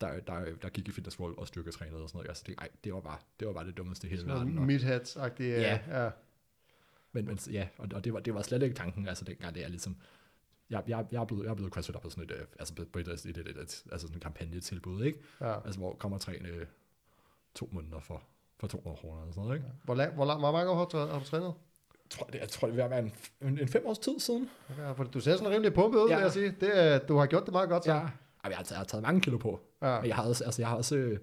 der, 0.00 0.20
der, 0.20 0.56
der 0.62 0.68
gik 0.68 0.88
i 0.88 0.90
fitness 0.90 1.20
world 1.20 1.38
og 1.38 1.48
styrketrænede 1.48 2.02
og 2.02 2.08
sådan 2.08 2.18
noget. 2.18 2.28
Altså, 2.28 2.44
det, 2.46 2.54
ej, 2.58 2.68
det, 2.84 2.94
var 2.94 3.00
bare, 3.00 3.18
det 3.40 3.48
var 3.48 3.54
bare 3.54 3.66
det 3.66 3.76
dummeste 3.76 4.08
hele 4.08 4.26
verden. 4.26 4.58
Og, 4.58 4.64
Midhats-agtige, 4.64 5.60
ja. 5.60 5.80
ja. 6.04 6.10
Men, 7.12 7.26
men 7.26 7.38
ja, 7.50 7.68
og, 7.78 7.88
og 7.94 8.04
det, 8.04 8.12
var, 8.12 8.20
det 8.20 8.34
var 8.34 8.42
slet 8.42 8.62
ikke 8.62 8.74
tanken, 8.74 9.08
altså 9.08 9.24
dengang 9.24 9.54
det 9.54 9.64
er 9.64 9.68
ligesom, 9.68 9.96
jeg, 10.70 10.82
jeg, 10.86 11.06
jeg 11.12 11.20
er 11.20 11.24
blevet, 11.24 11.44
jeg 11.44 11.50
er 11.50 11.54
blevet 11.54 11.72
crossfit 11.72 11.96
på 12.02 12.10
sådan 12.10 12.24
et, 12.24 12.30
øh, 12.30 12.46
altså 12.58 12.74
på 12.74 12.98
et, 12.98 13.08
et, 13.08 13.26
et, 13.26 13.38
et, 13.38 13.48
et, 13.48 13.58
altså 13.92 14.06
sådan 14.06 14.16
en 14.16 14.20
kampagnetilbud, 14.20 15.04
ikke? 15.04 15.18
Ja. 15.40 15.64
Altså, 15.64 15.80
hvor 15.80 15.94
kommer 15.94 16.18
træne 16.18 16.48
øh, 16.48 16.66
to 17.54 17.68
måneder 17.72 18.00
for, 18.00 18.22
for 18.56 18.66
200 18.66 18.96
kroner 19.00 19.20
eller 19.20 19.32
sådan 19.32 19.44
noget, 19.44 19.56
ikke? 19.58 19.70
Hvor, 19.84 19.94
lang, 19.94 20.14
hvor, 20.14 20.24
lang, 20.24 20.40
hvor 20.40 20.52
mange 20.52 20.70
år 20.70 20.76
har, 20.76 21.06
har 21.06 21.18
du 21.18 21.24
trænet? 21.24 21.54
Tror, 22.10 22.26
det, 22.26 22.38
jeg 22.38 22.48
tror, 22.48 22.68
det 22.68 22.76
vil 22.76 22.90
være 22.90 22.98
en, 22.98 23.12
en, 23.42 23.58
en 23.58 23.68
fem 23.68 23.86
års 23.86 23.98
tid 23.98 24.18
siden. 24.18 24.50
Ja, 24.78 24.92
for 24.92 25.04
du 25.04 25.20
ser 25.20 25.36
sådan 25.36 25.52
rimelig 25.52 25.74
pumpet 25.74 25.98
ud, 25.98 26.08
ja. 26.08 26.16
vil 26.16 26.22
jeg 26.22 26.32
sige. 26.32 26.54
Det, 26.60 27.08
du 27.08 27.16
har 27.16 27.26
gjort 27.26 27.44
det 27.44 27.52
meget 27.52 27.68
godt, 27.68 27.84
så. 27.84 27.92
Ja. 27.92 27.96
Jeg, 27.96 28.56
har, 28.56 28.66
jeg 28.70 28.78
har 28.78 28.84
taget 28.84 29.02
mange 29.02 29.20
kilo 29.20 29.38
på. 29.38 29.60
Ja. 29.82 30.00
Men 30.00 30.08
jeg 30.08 30.16
har, 30.16 30.22
også, 30.22 30.44
altså, 30.44 30.62
jeg 30.62 30.68
har 30.68 30.76
også... 30.76 30.96
Øh, 30.96 31.18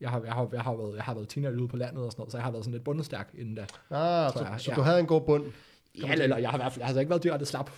jeg 0.00 0.10
har, 0.10 0.22
jeg, 0.24 0.32
har, 0.32 0.48
jeg, 0.52 0.62
har 0.62 0.76
været, 0.76 0.96
jeg 0.96 1.04
har 1.04 1.14
været 1.14 1.28
teenager 1.28 1.58
ude 1.60 1.68
på 1.68 1.76
landet 1.76 2.04
og 2.04 2.12
sådan 2.12 2.20
noget, 2.20 2.32
så 2.32 2.38
jeg 2.38 2.44
har 2.44 2.50
været 2.50 2.64
sådan 2.64 2.72
lidt 2.72 2.84
bundestærk 2.84 3.30
inden 3.34 3.54
da. 3.54 3.62
Ah, 3.62 4.32
så, 4.32 4.44
jeg, 4.44 4.60
så 4.60 4.70
ja. 4.70 4.76
du 4.76 4.80
havde 4.80 5.00
en 5.00 5.06
god 5.06 5.20
bund? 5.20 5.44
Ja, 5.98 6.12
eller 6.12 6.36
jeg 6.36 6.50
har 6.50 6.58
i 6.58 6.62
hvert 6.62 6.72
fald 6.72 6.80
jeg 6.80 6.94
har 6.94 7.00
ikke 7.00 7.10
været 7.10 7.22
direkte 7.22 7.46
slap. 7.46 7.70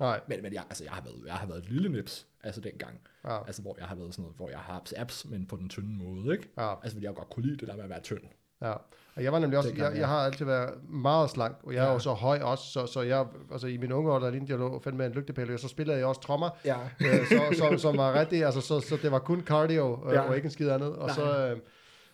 Nej. 0.00 0.20
Men, 0.28 0.42
men 0.42 0.52
jeg, 0.52 0.62
altså, 0.68 0.84
jeg, 0.84 0.92
har 0.92 1.02
været, 1.02 1.22
jeg 1.26 1.34
har 1.34 1.46
været 1.46 1.58
et 1.58 1.70
lille 1.70 1.88
nips, 1.88 2.26
altså 2.42 2.60
dengang. 2.60 3.00
Ja. 3.24 3.46
Altså, 3.46 3.62
hvor 3.62 3.76
jeg 3.78 3.86
har 3.86 3.94
været 3.94 4.14
sådan 4.14 4.22
noget, 4.22 4.36
hvor 4.36 4.48
jeg 4.48 4.58
har 4.58 4.72
haft 4.72 4.94
abs, 4.96 5.24
men 5.24 5.46
på 5.46 5.56
den 5.56 5.68
tynde 5.68 6.04
måde, 6.04 6.32
ikke? 6.32 6.48
Ja. 6.58 6.74
Altså, 6.82 6.96
fordi 6.96 7.06
jeg 7.06 7.14
godt 7.14 7.30
kunne 7.30 7.46
lide 7.46 7.56
det 7.56 7.68
der 7.68 7.76
med 7.76 7.84
at 7.84 7.90
være 7.90 8.00
tynd. 8.00 8.22
Ja, 8.62 8.72
og 9.16 9.24
jeg 9.24 9.32
var 9.32 9.38
nemlig 9.38 9.58
også, 9.58 9.72
jeg, 9.76 9.92
jeg 9.96 10.08
har 10.08 10.18
altid 10.18 10.44
været 10.44 10.70
meget 10.88 11.30
slank, 11.30 11.56
og 11.62 11.74
jeg 11.74 11.82
ja. 11.82 11.88
er 11.88 11.92
jo 11.92 11.98
så 11.98 12.12
høj 12.12 12.38
også, 12.38 12.64
så, 12.64 12.86
så 12.86 13.02
jeg, 13.02 13.26
altså 13.52 13.66
i 13.66 13.76
mine 13.76 13.94
unge 13.94 14.12
år, 14.12 14.18
der 14.18 14.30
lignede 14.30 14.52
jeg 14.52 14.58
lå 14.58 14.80
fandt 14.84 14.98
med 14.98 15.06
en 15.06 15.12
lygtepæl, 15.12 15.52
og 15.52 15.58
så 15.58 15.68
spillede 15.68 15.98
jeg 15.98 16.06
også 16.06 16.20
trommer, 16.20 16.50
ja. 16.64 16.76
øh, 17.00 17.26
så, 17.26 17.40
så, 17.58 17.78
som 17.78 17.96
var 17.96 18.20
rigtig, 18.20 18.44
altså 18.44 18.60
så, 18.60 18.80
så 18.80 18.98
det 19.02 19.12
var 19.12 19.18
kun 19.18 19.40
cardio, 19.40 20.08
øh, 20.08 20.14
ja. 20.14 20.20
og 20.20 20.36
ikke 20.36 20.46
en 20.46 20.50
skid 20.50 20.68
andet, 20.68 20.96
og 20.96 21.10
så, 21.10 21.46
øh, 21.46 21.58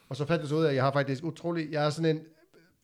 og 0.08 0.16
så 0.16 0.26
fandt 0.26 0.40
jeg 0.40 0.48
så 0.48 0.54
ud 0.54 0.64
af, 0.64 0.68
at 0.68 0.74
jeg 0.74 0.84
har 0.84 0.92
faktisk 0.92 1.24
utrolig, 1.24 1.72
jeg 1.72 1.86
er 1.86 1.90
sådan 1.90 2.16
en, 2.16 2.22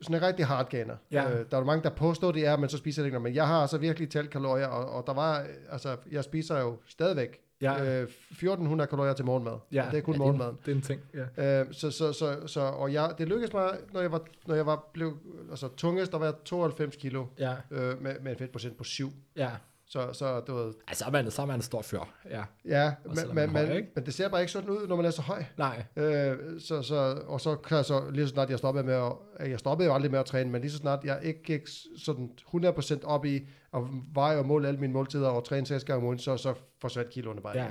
sådan 0.00 0.16
en 0.16 0.22
rigtig 0.22 0.46
hardgainer. 0.46 0.96
Ja. 1.10 1.30
Øh, 1.30 1.46
der 1.50 1.56
er 1.56 1.64
mange, 1.64 1.82
der 1.82 1.90
påstår, 1.90 2.32
det 2.32 2.46
er, 2.46 2.56
men 2.56 2.68
så 2.68 2.76
spiser 2.76 3.02
det 3.02 3.06
ikke 3.06 3.14
noget. 3.14 3.30
Men 3.30 3.34
jeg 3.34 3.46
har 3.46 3.60
altså 3.60 3.78
virkelig 3.78 4.10
talt 4.10 4.30
kalorier, 4.30 4.66
og, 4.66 4.90
og 4.90 5.06
der 5.06 5.14
var, 5.14 5.46
altså, 5.70 5.96
jeg 6.10 6.24
spiser 6.24 6.60
jo 6.60 6.76
stadigvæk 6.86 7.40
Ja. 7.62 8.00
Øh, 8.00 8.02
1400 8.02 8.88
kalorier 8.88 9.12
til 9.12 9.24
morgenmad. 9.24 9.58
Ja, 9.72 9.86
det 9.90 9.98
er 9.98 10.02
kun 10.02 10.14
ja, 10.14 10.18
morgenmaden. 10.18 10.58
Det 10.66 10.72
er 10.72 10.76
en 10.76 10.82
ting, 10.82 11.00
ja. 11.36 11.60
Øh, 11.60 11.66
så, 11.72 11.90
så, 11.90 12.12
så, 12.12 12.46
så, 12.46 12.60
og 12.60 12.92
jeg, 12.92 13.14
det 13.18 13.28
lykkedes 13.28 13.52
mig, 13.52 13.78
når 13.92 14.00
jeg 14.00 14.12
var, 14.12 14.22
når 14.46 14.54
jeg 14.54 14.66
var 14.66 14.88
blev, 14.92 15.16
altså 15.50 15.68
tungest, 15.76 16.12
der 16.12 16.18
var 16.18 16.26
jeg 16.26 16.34
92 16.44 16.96
kilo, 16.96 17.26
ja. 17.38 17.54
øh, 17.70 18.02
med, 18.02 18.20
med 18.20 18.32
en 18.32 18.38
fedtprocent 18.38 18.76
på 18.76 18.84
7. 18.84 19.12
Ja. 19.36 19.50
Så, 19.92 20.12
så 20.12 20.40
du 20.40 20.54
ved, 20.54 20.72
Altså, 20.86 21.04
så 21.04 21.06
er 21.06 21.10
man, 21.10 21.30
så 21.30 21.42
er 21.42 21.46
man 21.46 21.56
en 21.56 21.62
stor 21.62 21.82
fyr, 21.82 22.00
ja. 22.30 22.44
ja, 22.64 22.94
men, 23.04 23.34
men, 23.34 23.52
man 23.52 23.66
høj, 23.66 23.84
men, 23.94 24.06
det 24.06 24.14
ser 24.14 24.28
bare 24.28 24.40
ikke 24.40 24.52
sådan 24.52 24.70
ud, 24.70 24.86
når 24.86 24.96
man 24.96 25.04
er 25.04 25.10
så 25.10 25.22
høj. 25.22 25.44
Nej, 25.56 25.84
Øh, 25.96 26.60
så, 26.60 26.82
så, 26.82 27.22
og 27.26 27.40
så 27.40 27.56
kan 27.56 27.76
jeg 27.76 27.84
så, 27.84 28.10
lige 28.10 28.26
så 28.26 28.32
snart 28.32 28.50
jeg 28.50 28.58
stoppede 28.58 28.86
med 28.86 29.12
at, 29.40 29.50
jeg 29.50 29.58
stoppede 29.58 29.88
jo 29.88 29.94
aldrig 29.94 30.10
med 30.10 30.18
at 30.18 30.26
træne, 30.26 30.50
men 30.50 30.60
lige 30.60 30.70
så 30.70 30.76
snart 30.76 31.04
jeg 31.04 31.20
ikke 31.22 31.42
gik 31.42 31.60
sådan 31.98 32.32
100% 32.54 33.04
op 33.04 33.24
i, 33.24 33.48
og 33.72 33.88
veje 34.14 34.38
og 34.38 34.46
måle 34.46 34.68
alle 34.68 34.80
mine 34.80 34.92
måltider 34.92 35.28
og 35.28 35.44
træne 35.44 35.66
seks 35.66 35.84
gange 35.84 35.98
om 35.98 36.04
ugen, 36.06 36.18
så, 36.18 36.36
så 36.36 36.54
forsvandt 36.80 37.10
kiloene 37.10 37.40
bare 37.40 37.58
ja. 37.58 37.68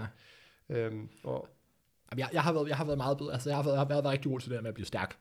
Øhm, 0.70 1.10
og, 1.24 1.48
Jeg, 2.18 2.30
jeg, 2.34 2.44
har 2.44 2.54
været, 2.54 2.70
jeg 2.70 2.78
har 2.78 2.86
været 2.86 2.98
meget 2.98 3.18
bedre, 3.18 3.34
altså 3.34 3.50
jeg 3.50 3.56
har 3.56 3.64
været, 3.64 3.74
jeg 3.74 3.80
har 3.82 3.88
været 3.88 4.06
rigtig 4.06 4.32
god 4.32 4.40
til 4.40 4.50
det 4.50 4.56
der 4.56 4.62
med 4.62 4.70
at 4.70 4.76
blive 4.76 4.88
stærk, 4.88 5.16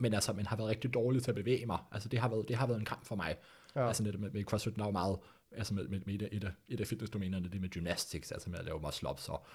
men 0.00 0.14
altså, 0.14 0.32
men 0.32 0.46
har 0.46 0.56
været 0.56 0.68
rigtig 0.68 0.94
dårlig 0.94 1.22
til 1.22 1.30
at 1.30 1.34
bevæge 1.34 1.66
mig. 1.66 1.78
Altså 1.92 2.08
det 2.08 2.18
har 2.18 2.28
været, 2.28 2.48
det 2.48 2.56
har 2.56 2.66
været 2.66 2.78
en 2.78 2.84
kamp 2.84 3.06
for 3.06 3.16
mig. 3.16 3.36
Ja. 3.76 3.86
Altså 3.86 4.02
netop 4.02 4.20
med, 4.20 4.30
med 4.30 4.44
CrossFit, 4.44 4.76
der 4.76 4.82
er 4.82 4.86
jo 4.86 4.92
meget, 4.92 5.18
altså 5.56 5.74
med, 5.74 5.88
med, 5.88 6.00
med 6.06 6.14
et, 6.14 6.22
af- 6.22 6.52
et, 6.68 6.80
af, 6.80 6.86
fitnessdomænerne, 6.86 7.48
det 7.48 7.60
med 7.60 7.68
gymnastics, 7.68 8.32
altså 8.32 8.50
med 8.50 8.58
at 8.58 8.64
lave 8.64 8.80
muscle 8.80 9.08
ups 9.10 9.28
og, 9.28 9.46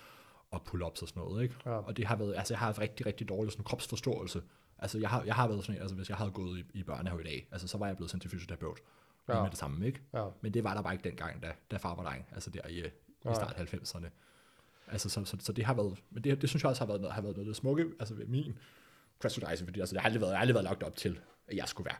og 0.51 0.61
pull-ups 0.69 1.01
og 1.01 1.07
sådan 1.07 1.23
noget, 1.23 1.43
ikke? 1.43 1.55
Ja. 1.65 1.71
Og 1.71 1.97
det 1.97 2.07
har 2.07 2.15
været, 2.15 2.35
altså 2.35 2.53
jeg 2.53 2.59
har 2.59 2.65
haft 2.65 2.79
rigtig, 2.79 3.05
rigtig 3.05 3.29
dårlig 3.29 3.51
sådan 3.51 3.63
kropsforståelse. 3.63 4.41
Altså 4.77 4.99
jeg 4.99 5.09
har, 5.09 5.23
jeg 5.23 5.35
har 5.35 5.47
været 5.47 5.63
sådan 5.63 5.75
en, 5.75 5.81
altså 5.81 5.95
hvis 5.95 6.09
jeg 6.09 6.17
havde 6.17 6.31
gået 6.31 6.59
i, 6.59 6.65
i 6.79 6.83
børnehave 6.83 7.21
i 7.21 7.23
dag, 7.23 7.47
altså 7.51 7.67
så 7.67 7.77
var 7.77 7.87
jeg 7.87 7.95
blevet 7.95 8.11
sendt 8.11 8.21
til 8.21 8.31
fysioterapeut. 8.31 8.79
Ja. 9.27 9.35
Ja. 9.35 9.41
med 9.41 9.49
det 9.49 9.59
samme, 9.59 9.85
ikke? 9.87 10.01
ja, 10.13 10.25
Men 10.41 10.53
det 10.53 10.63
var 10.63 10.73
der 10.73 10.81
bare 10.81 10.93
ikke 10.93 11.03
dengang, 11.09 11.43
da, 11.43 11.51
da 11.71 11.77
far 11.77 11.95
var 11.95 12.03
dreng, 12.03 12.25
altså 12.31 12.49
der 12.49 12.67
i, 12.67 12.79
i 12.79 12.89
Nej. 13.25 13.33
start 13.33 13.55
90'erne. 13.73 14.07
Altså, 14.87 15.09
så, 15.09 15.25
så, 15.25 15.37
så, 15.39 15.53
det 15.53 15.65
har 15.65 15.73
været, 15.73 15.97
men 16.09 16.23
det, 16.23 16.41
det 16.41 16.49
synes 16.49 16.63
jeg 16.63 16.69
også 16.69 16.81
har 16.81 16.87
været 16.87 17.01
noget, 17.01 17.13
har 17.13 17.21
været 17.21 17.35
noget 17.35 17.47
af 17.47 17.49
det 17.49 17.55
smukke, 17.55 17.85
altså 17.99 18.13
ved 18.15 18.25
min 18.25 18.57
CrossFit 19.21 19.43
fordi 19.59 19.79
altså, 19.79 19.93
det 19.95 20.01
har 20.01 20.05
aldrig 20.05 20.21
været, 20.21 20.31
jeg 20.31 20.37
har 20.37 20.41
aldrig 20.41 20.53
været 20.55 20.63
lagt 20.63 20.83
op 20.83 20.95
til, 20.95 21.19
at 21.47 21.57
jeg 21.57 21.67
skulle 21.67 21.85
være 21.85 21.95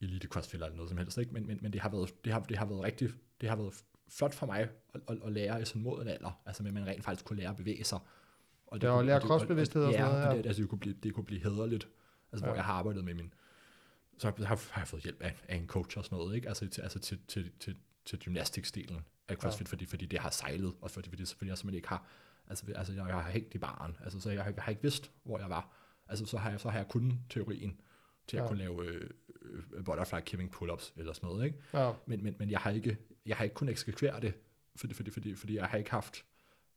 elite 0.00 0.28
CrossFit 0.28 0.54
eller 0.62 0.74
noget 0.76 0.88
som 0.88 0.98
helst, 0.98 1.18
ikke? 1.18 1.32
Men, 1.32 1.46
men, 1.46 1.58
men 1.62 1.72
det, 1.72 1.80
har 1.80 1.88
været, 1.88 2.24
det, 2.24 2.32
har, 2.32 2.40
det 2.40 2.58
har 2.58 2.66
været 2.66 2.82
rigtig, 2.82 3.08
det 3.40 3.48
har 3.48 3.56
været 3.56 3.74
flot 4.08 4.34
for 4.34 4.46
mig 4.46 4.60
at, 4.60 5.00
at, 5.08 5.18
at 5.24 5.32
lære 5.32 5.62
i 5.62 5.64
sådan 5.64 5.82
mod 5.82 6.02
en 6.02 6.08
alder, 6.08 6.40
altså 6.46 6.62
med 6.62 6.70
at 6.70 6.74
man 6.74 6.86
rent 6.86 7.04
faktisk 7.04 7.24
kunne 7.24 7.38
lære 7.38 7.50
at 7.50 7.56
bevæge 7.56 7.84
sig. 7.84 7.98
Og 8.66 8.78
Ja, 8.82 8.88
og 8.90 8.96
kunne- 8.98 9.06
lære 9.06 9.18
det- 9.20 9.26
kropsbevidsthed 9.26 9.84
og 9.84 9.92
ja, 9.92 9.98
sådan 9.98 10.10
noget, 10.12 10.26
og 10.28 10.32
ja. 10.32 10.38
det, 10.38 10.46
altså, 10.46 10.62
det, 10.62 10.70
kunne 10.70 10.78
blive, 10.78 10.94
det 11.02 11.14
kunne 11.14 11.24
blive 11.24 11.42
hederligt, 11.42 11.88
altså 12.32 12.44
Ja. 12.44 12.48
hvor 12.50 12.54
jeg 12.56 12.64
har 12.64 12.72
arbejdet 12.72 13.04
med 13.04 13.14
min, 13.14 13.34
så 14.18 14.26
har, 14.36 14.72
har 14.72 14.80
jeg 14.80 14.88
fået 14.88 15.02
hjælp 15.02 15.22
af, 15.22 15.36
af 15.48 15.56
en 15.56 15.66
coach 15.66 15.98
og 15.98 16.04
sådan 16.04 16.18
noget, 16.18 16.34
ikke? 16.36 16.48
Altså 16.48 16.68
til, 16.68 16.80
altså 16.82 16.98
til, 16.98 17.18
til, 17.28 17.50
til, 17.60 17.76
til 18.04 18.18
gymnastikstilen 18.18 19.04
af 19.28 19.36
CrossFit, 19.36 19.66
ja. 19.66 19.70
fordi, 19.70 19.86
fordi 19.86 20.06
det 20.06 20.18
har 20.18 20.30
sejlet, 20.30 20.74
og 20.80 20.90
fordi, 20.90 21.08
fordi, 21.08 21.24
fordi 21.36 21.48
jeg 21.50 21.58
simpelthen 21.58 21.76
ikke 21.76 21.88
har, 21.88 22.06
altså, 22.48 22.64
altså 22.76 22.92
jeg, 22.92 23.06
jeg 23.08 23.14
har 23.14 23.30
hængt 23.30 23.54
i 23.54 23.58
baren, 23.58 23.96
altså 24.04 24.20
så 24.20 24.30
jeg, 24.30 24.44
har- 24.44 24.52
jeg 24.56 24.62
har 24.62 24.70
ikke 24.70 24.82
vidst, 24.82 25.10
hvor 25.24 25.38
jeg 25.38 25.50
var. 25.50 25.72
Altså 26.08 26.26
så 26.26 26.38
har 26.38 26.50
jeg, 26.50 26.60
så 26.60 26.68
har 26.70 26.78
jeg 26.78 26.88
kun 26.88 27.20
teorien 27.30 27.80
til 28.28 28.36
at 28.36 28.42
Ja. 28.42 28.48
kunne 28.48 28.58
lave 28.58 28.84
øh, 28.86 29.10
øh, 29.72 29.84
butterfly 29.84 30.20
kipping 30.26 30.54
pull-ups 30.54 30.92
eller 30.96 31.12
sådan 31.12 31.28
noget, 31.28 31.44
ikke? 31.44 31.58
ja, 31.74 31.92
Men, 32.06 32.22
men, 32.24 32.36
men 32.38 32.50
jeg 32.50 32.60
har 32.60 32.70
ikke, 32.70 32.96
jeg 33.26 33.36
har 33.36 33.44
ikke 33.44 33.54
kunnet 33.54 33.70
eksekvere 33.72 34.20
det, 34.20 34.34
fordi, 34.76 34.94
fordi, 34.94 35.10
fordi, 35.10 35.34
fordi 35.34 35.56
jeg 35.56 35.64
har 35.66 35.78
ikke 35.78 35.90
haft, 35.90 36.24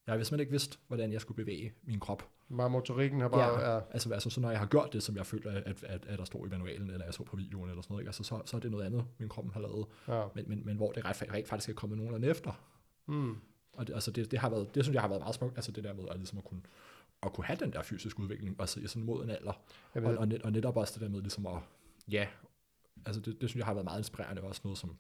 jeg 0.08 0.14
har 0.14 0.18
simpelthen 0.18 0.40
ikke 0.40 0.52
vidst, 0.52 0.80
hvordan 0.88 1.12
jeg 1.12 1.22
skulle 1.22 1.36
bevæge 1.36 1.74
min 1.84 2.00
krop. 2.00 2.30
bare 2.58 2.70
motorikken 2.70 3.22
har 3.22 3.28
bare, 3.28 3.60
ja, 3.62 3.74
ja, 3.76 3.82
Altså, 3.92 4.14
altså, 4.14 4.30
så 4.30 4.42
når 4.42 4.50
jeg 4.50 4.60
har 4.60 4.66
gjort 4.68 4.94
det, 4.94 5.04
som 5.04 5.16
jeg 5.16 5.26
føler, 5.26 5.52
at, 5.52 5.84
at, 5.84 6.06
at 6.06 6.20
der 6.20 6.26
står 6.26 6.46
i 6.46 6.50
manualen, 6.50 6.90
eller 6.90 7.06
jeg 7.06 7.14
så 7.14 7.24
på 7.24 7.36
videoen, 7.36 7.70
eller 7.70 7.82
sådan 7.82 7.94
noget, 7.94 8.02
ikke? 8.02 8.10
Altså, 8.10 8.24
så, 8.24 8.42
så 8.46 8.58
er 8.58 8.62
det 8.62 8.72
noget 8.72 8.86
andet, 8.86 9.06
min 9.18 9.30
krop 9.30 9.54
har 9.54 9.60
lavet. 9.62 9.86
ja. 10.08 10.24
Men, 10.36 10.46
men, 10.50 10.66
men 10.66 10.78
hvor 10.78 10.92
det 10.92 11.06
rent, 11.06 11.34
rent 11.34 11.48
faktisk 11.48 11.70
er 11.70 11.74
kommet 11.74 11.98
nogenlunde 11.98 12.28
efter. 12.28 12.52
Mm. 13.08 13.36
Og 13.74 13.88
det, 13.88 13.94
altså 13.94 14.12
det, 14.12 14.32
det, 14.32 14.40
har 14.40 14.50
været, 14.50 14.76
det 14.76 14.84
synes 14.86 14.94
jeg 14.94 15.02
har 15.02 15.10
været 15.10 15.22
meget 15.22 15.36
smukt, 15.36 15.58
altså 15.58 15.72
det 15.72 15.84
der 15.84 15.94
med 15.94 16.04
at, 16.10 16.18
ligesom 16.18 16.38
at, 16.38 16.44
kunne, 16.44 16.62
at 17.24 17.34
kunne 17.34 17.46
have 17.46 17.60
den 17.60 17.74
der 17.74 17.82
fysiske 17.84 18.20
udvikling, 18.20 18.60
også 18.60 18.80
i 18.80 18.88
sådan 18.88 19.04
mod 19.04 19.24
en 19.24 19.30
alder. 19.30 19.54
Og, 19.94 20.18
og, 20.18 20.28
net, 20.28 20.42
og 20.42 20.52
netop 20.52 20.78
også 20.78 20.94
det 20.94 21.02
der 21.02 21.10
med 21.10 21.22
ligesom 21.22 21.46
at, 21.46 21.58
ja, 22.08 22.28
altså 23.06 23.22
det, 23.22 23.42
det 23.42 23.50
synes 23.50 23.60
jeg 23.60 23.66
har 23.66 23.74
været 23.74 23.86
meget 23.86 24.00
inspirerende, 24.00 24.42
også 24.42 24.62
noget, 24.64 24.78
som, 24.78 24.98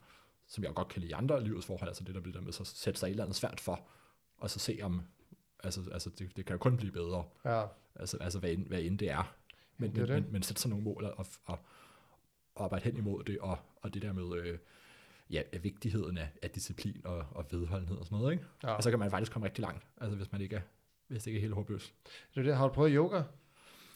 som 0.47 0.63
jeg 0.63 0.73
godt 0.73 0.87
kan 0.87 1.01
lide 1.01 1.09
i 1.09 1.13
andre 1.13 1.43
livets 1.43 1.65
forhold, 1.65 1.89
altså 1.89 2.03
det 2.03 2.15
der, 2.15 2.21
det 2.21 2.33
der 2.33 2.41
med 2.41 2.51
så 2.51 2.63
at 2.63 2.67
sætte 2.67 2.99
sig 2.99 3.07
et 3.07 3.11
eller 3.11 3.23
andet 3.23 3.35
svært 3.35 3.59
for, 3.59 3.87
og 4.37 4.49
så 4.49 4.59
se 4.59 4.79
om, 4.83 5.01
altså, 5.63 5.89
altså 5.91 6.09
det, 6.09 6.37
det 6.37 6.45
kan 6.45 6.53
jo 6.53 6.57
kun 6.57 6.77
blive 6.77 6.91
bedre, 6.91 7.23
ja, 7.45 7.65
altså, 7.95 8.17
altså 8.17 8.39
hvad, 8.39 8.51
end, 8.51 8.67
hvad 8.67 8.81
end 8.81 8.99
det 8.99 9.09
er. 9.09 9.35
Men, 9.77 9.95
Det 9.95 9.97
er 9.97 10.05
men, 10.05 10.15
det. 10.15 10.23
men, 10.23 10.33
men 10.33 10.43
sætte 10.43 10.61
sig 10.61 10.69
nogle 10.69 10.83
mål 10.83 11.03
og, 11.05 11.25
og, 11.45 11.59
og 12.55 12.63
arbejde 12.63 12.83
hen 12.83 12.97
imod 12.97 13.23
det, 13.23 13.39
og, 13.39 13.57
og 13.81 13.93
det 13.93 14.01
der 14.01 14.13
med, 14.13 14.37
øh, 14.37 14.57
ja, 15.29 15.41
vigtigheden 15.61 16.17
af, 16.17 16.29
af 16.41 16.49
disciplin 16.49 17.01
og, 17.03 17.25
og 17.31 17.45
vedholdenhed 17.51 17.97
og 17.97 18.05
sådan 18.05 18.17
noget, 18.17 18.31
ikke? 18.31 18.45
ja. 18.63 18.73
Og 18.73 18.83
så 18.83 18.89
kan 18.89 18.99
man 18.99 19.11
faktisk 19.11 19.31
komme 19.31 19.45
rigtig 19.45 19.61
langt, 19.61 19.87
altså 19.97 20.15
hvis 20.17 20.31
man 20.31 20.41
ikke 20.41 20.55
er, 20.55 20.61
hvis 21.11 21.23
det 21.23 21.27
ikke 21.27 21.37
er 21.37 21.41
helt 21.41 21.53
håbløst. 21.53 21.93
Det 22.35 22.39
er 22.39 22.43
det, 22.43 22.55
har 22.55 22.67
du 22.67 22.73
prøvet 22.73 22.91
yoga? 22.95 23.21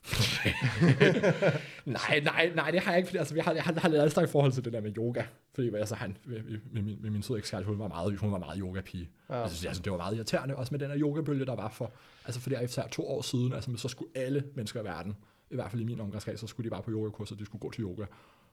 nej, 1.85 2.19
nej, 2.23 2.51
nej, 2.55 2.71
det 2.71 2.79
har 2.79 2.91
jeg 2.91 2.97
ikke, 2.97 3.07
fordi 3.07 3.17
altså, 3.17 3.35
jeg 3.35 3.43
har, 3.43 3.53
jeg 3.53 3.63
har, 3.63 3.73
jeg 3.73 3.81
har 3.81 3.89
lidt 3.89 4.01
anstrengt 4.01 4.31
forhold 4.31 4.51
til 4.51 4.65
det 4.65 4.73
der 4.73 4.81
med 4.81 4.97
yoga, 4.97 5.23
fordi 5.53 5.75
altså, 5.75 5.95
han, 5.95 6.17
med, 6.25 6.59
med, 6.71 6.81
min, 6.81 7.01
med 7.01 7.09
min 7.09 7.23
søde 7.23 7.39
ekskæreste, 7.39 7.67
hun 7.67 7.79
var 7.79 7.87
meget, 7.87 8.19
hun 8.19 8.31
var 8.31 8.37
meget 8.37 8.59
yoga-pige. 8.59 9.09
Ja. 9.29 9.47
Synes, 9.47 9.65
altså, 9.65 9.81
det 9.81 9.91
var 9.91 9.97
meget 9.97 10.15
irriterende, 10.15 10.55
også 10.55 10.73
med 10.73 10.79
den 10.79 10.89
her 10.89 10.99
yogabølge, 10.99 11.45
der 11.45 11.55
var 11.55 11.69
for, 11.69 11.91
altså 12.25 12.41
fordi 12.41 12.55
efter 12.61 12.87
to 12.87 13.07
år 13.07 13.21
siden, 13.21 13.53
altså 13.53 13.77
så 13.77 13.87
skulle 13.87 14.11
alle 14.15 14.43
mennesker 14.55 14.81
i 14.81 14.83
verden, 14.83 15.15
i 15.51 15.55
hvert 15.55 15.71
fald 15.71 15.81
i 15.81 15.85
min 15.85 15.99
omgangskreds, 15.99 16.39
så 16.39 16.47
skulle 16.47 16.65
de 16.65 16.69
bare 16.69 16.83
på 16.83 16.91
yogakurser, 16.91 17.35
de 17.35 17.45
skulle 17.45 17.59
gå 17.59 17.71
til 17.71 17.83
yoga. 17.83 18.05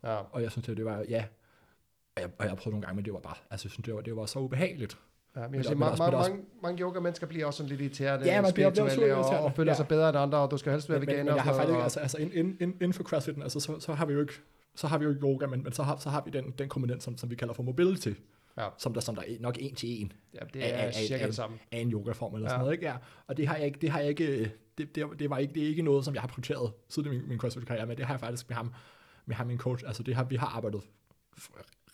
Ja, 0.03 0.17
Og 0.17 0.43
jeg 0.43 0.51
synes, 0.51 0.67
det, 0.67 0.77
det 0.77 0.85
var, 0.85 1.05
ja, 1.09 1.25
og 2.17 2.23
jeg, 2.23 2.31
og 2.39 2.47
jeg 2.47 2.57
prøvede 2.57 2.71
nogle 2.71 2.87
gange, 2.87 2.97
men 2.97 3.05
det 3.05 3.13
var 3.13 3.21
bare, 3.21 3.37
altså 3.51 3.67
jeg 3.67 3.71
synes, 3.71 3.85
det 3.85 3.95
var, 3.95 4.01
det 4.01 4.17
var 4.17 4.27
så 4.27 4.39
ubehageligt. 4.39 4.99
Ja 5.37 5.41
men 5.41 5.51
Men 5.51 5.57
jeg 5.57 5.65
siger, 5.65 5.77
mange, 5.77 5.91
også- 5.93 6.03
men 6.03 6.07
mange, 6.13 6.19
også- 6.19 6.31
mange, 6.31 6.47
mange 6.63 6.83
yoga-mennesker 6.83 7.27
bliver 7.27 7.47
også 7.47 7.57
sådan 7.57 7.69
lidt 7.71 7.81
irriterende, 7.81 8.27
Ja, 8.27 8.43
man 8.43 8.53
bliver- 8.55 8.69
også 8.71 8.83
og, 8.83 8.89
irriterende, 8.89 9.39
og 9.41 9.53
føler 9.57 9.73
ja. 9.73 9.77
sig 9.77 9.89
bedre 9.89 10.09
end 10.09 10.19
andre, 10.19 10.39
og 10.39 10.51
du 10.51 10.57
skal 10.57 10.73
helst 10.73 10.89
være 10.91 10.99
Men, 10.99 11.09
veganer. 11.09 11.25
men 11.25 11.35
jeg 11.35 11.43
har 11.43 11.51
og 11.51 11.57
faktisk, 11.57 11.71
noget, 11.73 11.83
altså, 11.83 12.01
altså 12.01 12.19
inden, 12.19 12.37
inden, 12.61 12.77
inden 12.81 12.93
for 12.93 13.03
CrossFit, 13.05 13.37
altså, 13.43 13.61
så, 13.61 13.81
så 13.81 13.95
har 13.95 14.07
vi 14.07 14.13
jo 14.13 14.21
ikke, 14.21 14.33
så 14.75 14.87
har 14.87 14.99
vi 14.99 15.05
jo 15.05 15.11
ikke 15.11 15.23
yoga, 15.23 15.47
men, 15.47 15.63
men 15.63 15.73
så, 15.73 15.83
har, 15.83 15.97
så 15.97 16.11
har 16.11 16.23
vi 16.25 16.31
den, 16.31 16.51
den 16.59 16.69
komponent, 16.69 17.03
som, 17.03 17.17
som 17.19 17.31
vi 17.31 17.35
kalder 17.35 17.55
for 17.55 17.63
mobility, 17.63 18.13
Ja. 18.59 18.69
som 18.79 18.95
der, 18.95 19.01
som 19.01 19.15
der 19.15 19.23
er 19.23 19.27
nok 19.41 19.57
en 19.61 19.75
til 19.75 20.01
en 20.03 20.13
og- 20.13 20.39
ja, 20.41 20.45
det 20.55 20.61
af- 20.61 20.69
er 20.83 20.87
af- 20.87 20.95
cirka 20.95 21.23
af- 21.23 21.29
det 21.29 21.37
samme. 21.37 21.57
af 21.73 21.79
en 21.79 21.93
yogaform 21.93 22.35
eller 22.35 22.45
Ja. 22.47 22.49
sådan 22.51 22.61
noget, 22.61 22.73
ikke? 22.73 22.87
Ja. 22.87 22.95
Og 23.27 23.37
det 23.37 23.49
har 23.49 23.57
jeg 23.57 23.67
ikke, 23.67 23.79
det 23.81 23.91
har 23.91 24.01
jeg 24.01 24.09
ikke, 24.09 24.53
det, 24.79 24.95
det, 24.95 25.07
det 25.19 25.31
var 25.31 25.39
ikke, 25.39 25.55
det 25.55 25.63
er 25.63 25.67
ikke 25.69 25.83
noget, 25.83 26.05
som 26.05 26.15
jeg 26.15 26.23
har 26.23 26.29
prioriteret 26.29 26.73
siden 26.89 27.11
min, 27.11 27.29
min 27.29 27.39
CrossFit-karriere, 27.39 27.87
men 27.87 27.97
det 27.97 28.07
har 28.07 28.15
jeg 28.15 28.21
faktisk 28.21 28.49
med 28.49 28.57
ham, 28.57 28.73
med 29.27 29.37
ham 29.37 29.47
min 29.47 29.59
coach, 29.59 29.85
altså 29.87 30.03
det 30.03 30.15
har, 30.15 30.25
vi 30.25 30.37
har 30.37 30.47
arbejdet 30.57 30.81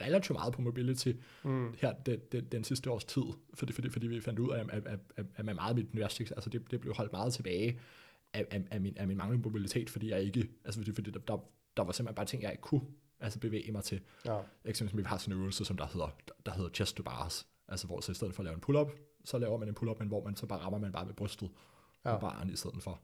relativt 0.00 0.38
meget 0.38 0.52
på 0.52 0.62
mobility 0.62 1.12
Mm. 1.44 1.74
her 1.78 1.92
den, 1.92 2.20
den, 2.32 2.44
den 2.44 2.64
sidste 2.64 2.90
års 2.90 3.04
tid, 3.04 3.22
fordi, 3.54 3.72
fordi, 3.72 3.88
fordi 3.90 4.06
vi 4.06 4.20
fandt 4.20 4.38
ud 4.38 4.50
af, 4.50 4.60
at, 4.72 4.86
at, 4.86 5.00
at, 5.16 5.26
at 5.36 5.44
meget 5.44 5.68
af 5.68 5.74
mit 5.74 5.86
universitet, 5.92 6.30
altså 6.36 6.50
det, 6.50 6.70
det 6.70 6.80
blev 6.80 6.94
holdt 6.94 7.12
meget 7.12 7.32
tilbage 7.32 7.80
af, 8.32 8.46
af, 8.50 8.62
af, 8.70 8.80
min, 8.80 8.96
af 8.96 9.06
min 9.08 9.16
manglende 9.16 9.42
mobilitet, 9.42 9.90
fordi 9.90 10.10
jeg 10.10 10.22
ikke, 10.22 10.48
altså 10.64 10.80
fordi, 10.80 10.92
fordi 10.92 11.10
der, 11.10 11.18
der, 11.20 11.38
der 11.76 11.84
var 11.84 11.92
simpelthen 11.92 12.14
bare 12.14 12.26
ting, 12.26 12.42
jeg 12.42 12.50
ikke 12.50 12.60
kunne 12.62 12.82
altså 13.20 13.38
bevæge 13.38 13.72
mig 13.72 13.84
til. 13.84 14.00
Ja, 14.24 14.38
Eksempelvis, 14.64 15.04
vi 15.04 15.08
har 15.08 15.18
sådan 15.18 15.34
en 15.34 15.40
øvelse, 15.40 15.64
som 15.64 15.76
der 15.76 15.86
hedder, 15.86 16.08
der 16.46 16.52
hedder 16.52 16.70
chest 16.70 16.96
to 16.96 17.02
bars, 17.02 17.46
altså 17.68 17.86
hvor 17.86 18.00
så 18.00 18.12
i 18.12 18.14
stedet 18.14 18.34
for 18.34 18.42
at 18.42 18.44
lave 18.44 18.54
en 18.54 18.60
pull-up, 18.60 18.90
så 19.24 19.38
laver 19.38 19.58
man 19.58 19.68
en 19.68 19.74
pull-up, 19.74 19.98
men 19.98 20.08
hvor 20.08 20.24
man 20.24 20.36
så 20.36 20.46
bare 20.46 20.58
rammer 20.58 20.78
man 20.78 20.92
bare 20.92 21.06
med 21.06 21.14
brystet 21.14 21.50
Ja. 22.04 22.14
på 22.14 22.20
baren 22.20 22.50
i 22.50 22.56
stedet 22.56 22.82
for. 22.82 23.00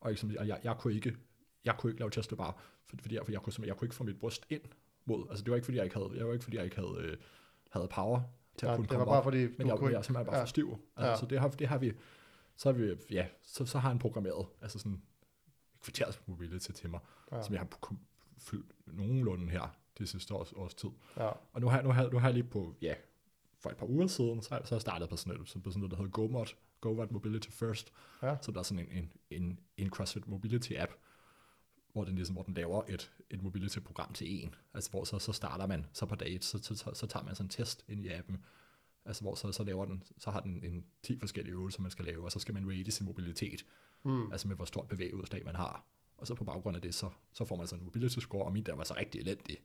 Og, 0.00 0.12
eksempelvis, 0.12 0.40
og 0.40 0.48
jeg, 0.48 0.60
jeg, 0.64 0.76
kunne 0.78 0.94
ikke, 0.94 1.16
jeg 1.64 1.74
kunne 1.78 1.90
ikke 1.90 2.00
lave 2.00 2.10
chest 2.10 2.30
to 2.30 2.36
bar, 2.36 2.62
fordi, 2.86 3.02
fordi 3.02 3.14
jeg, 3.14 3.24
for 3.24 3.32
jeg, 3.32 3.40
kunne, 3.40 3.52
jeg 3.66 3.76
kunne 3.76 3.86
ikke 3.86 3.94
få 3.94 4.04
mit 4.04 4.18
bryst 4.18 4.46
ind 4.50 4.60
mod, 5.06 5.26
altså 5.30 5.44
det 5.44 5.50
var 5.50 5.56
ikke 5.56 5.64
fordi, 5.64 5.76
jeg 5.76 5.84
ikke 5.84 5.96
havde, 5.96 6.10
jeg 6.14 6.26
var 6.26 6.32
ikke 6.32 6.44
fordi, 6.44 6.56
jeg 6.56 6.64
ikke 6.64 6.76
havde, 6.76 6.96
øh, 6.98 7.16
havde 7.70 7.88
power 7.88 8.20
til 8.58 8.66
at 8.66 8.70
ja 8.70 8.76
kunne 8.76 8.82
det 8.82 8.90
komme 8.90 8.98
var 9.06 9.12
bare 9.12 9.18
op. 9.18 9.24
fordi, 9.24 9.38
Men 9.38 9.52
du 9.60 9.66
jeg, 9.66 9.78
kunne 9.78 9.90
jeg 9.92 9.98
er 9.98 10.02
simpelthen 10.02 10.26
bare 10.26 10.36
ja. 10.36 10.42
for 10.42 10.46
stiv. 10.48 10.78
Altså, 10.96 11.10
Ja. 11.10 11.16
Så 11.16 11.26
det 11.26 11.40
har, 11.40 11.48
det 11.48 11.68
har 11.68 11.78
vi, 11.78 11.92
så 12.56 12.72
har 12.72 12.78
vi, 12.78 12.94
ja, 13.10 13.26
så, 13.42 13.66
så 13.66 13.78
har 13.78 13.88
han 13.88 13.98
programmeret, 13.98 14.46
altså 14.62 14.78
sådan 14.78 15.02
kvarters 15.82 16.20
mobility 16.26 16.70
til 16.70 16.90
mig, 16.90 17.00
Ja. 17.32 17.42
som 17.42 17.52
jeg 17.54 17.60
har 17.60 17.94
fyldt 18.38 18.72
nogenlunde 18.86 19.50
her 19.50 19.76
det 19.98 20.08
sidste 20.08 20.34
års, 20.34 20.52
års 20.52 20.74
tid. 20.74 20.90
Ja, 21.16 21.28
Og 21.52 21.60
nu 21.60 21.68
har, 21.68 21.82
nu 21.82 21.90
har, 21.90 22.10
nu 22.10 22.18
har 22.18 22.28
jeg 22.28 22.34
lige 22.34 22.44
på, 22.44 22.74
ja, 22.82 22.94
for 23.58 23.70
et 23.70 23.76
par 23.76 23.86
uger 23.86 24.06
siden, 24.06 24.42
så, 24.42 24.60
så 24.64 24.74
jeg 24.74 24.80
startet 24.80 25.08
på 25.08 25.16
sådan, 25.16 25.40
et, 25.42 25.48
så 25.48 25.58
på 25.58 25.70
sådan 25.70 25.80
noget, 25.80 25.90
der 25.90 25.96
hedder 25.96 26.10
GoMod, 26.10 26.46
GoMod 26.80 27.06
Mobility 27.10 27.48
First, 27.50 27.92
Ja. 28.22 28.36
så 28.42 28.52
der 28.52 28.58
er 28.58 28.62
sådan 28.62 28.88
en, 28.90 28.98
en, 28.98 29.12
en, 29.30 29.58
en 29.76 29.90
CrossFit 29.90 30.28
Mobility 30.28 30.72
app, 30.76 30.92
hvor 31.96 32.04
den, 32.04 32.14
ligesom, 32.14 32.34
hvor 32.34 32.42
den 32.42 32.54
laver 32.54 32.82
et, 32.88 33.12
et 33.30 33.42
mobility-program 33.42 34.12
til 34.12 34.42
en. 34.44 34.54
Altså 34.74 34.90
hvor 34.90 35.04
så, 35.04 35.18
så 35.18 35.32
starter 35.32 35.66
man, 35.66 35.86
så 35.92 36.06
på 36.06 36.14
dag 36.14 36.38
så, 36.40 36.58
så, 36.62 36.74
så, 36.74 36.90
så 36.94 37.06
tager 37.06 37.24
man 37.24 37.34
sådan 37.34 37.46
en 37.46 37.50
test 37.50 37.84
ind 37.88 38.04
i 38.04 38.08
appen, 38.08 38.44
altså 39.04 39.22
hvor 39.22 39.34
så, 39.34 39.52
så 39.52 39.64
laver 39.64 39.84
den, 39.84 40.02
så 40.18 40.30
har 40.30 40.40
den 40.40 40.64
en 40.64 40.84
10 41.02 41.18
forskellige 41.18 41.52
øvelser, 41.52 41.82
man 41.82 41.90
skal 41.90 42.04
lave, 42.04 42.24
og 42.24 42.32
så 42.32 42.38
skal 42.38 42.54
man 42.54 42.70
rate 42.70 42.90
sin 42.90 43.06
mobilitet, 43.06 43.66
mm. 44.02 44.32
altså 44.32 44.48
med 44.48 44.56
hvor 44.56 44.64
stort 44.64 44.88
bevægeudslag 44.88 45.44
man 45.44 45.54
har. 45.54 45.84
Og 46.16 46.26
så 46.26 46.34
på 46.34 46.44
baggrund 46.44 46.76
af 46.76 46.82
det, 46.82 46.94
så, 46.94 47.10
så 47.32 47.44
får 47.44 47.56
man 47.56 47.66
sådan 47.66 47.80
en 47.80 47.84
mobility 47.84 48.18
score, 48.18 48.44
og 48.44 48.52
min 48.52 48.64
der 48.66 48.74
var 48.74 48.84
så 48.84 48.94
rigtig 48.96 49.20
elendig. 49.20 49.58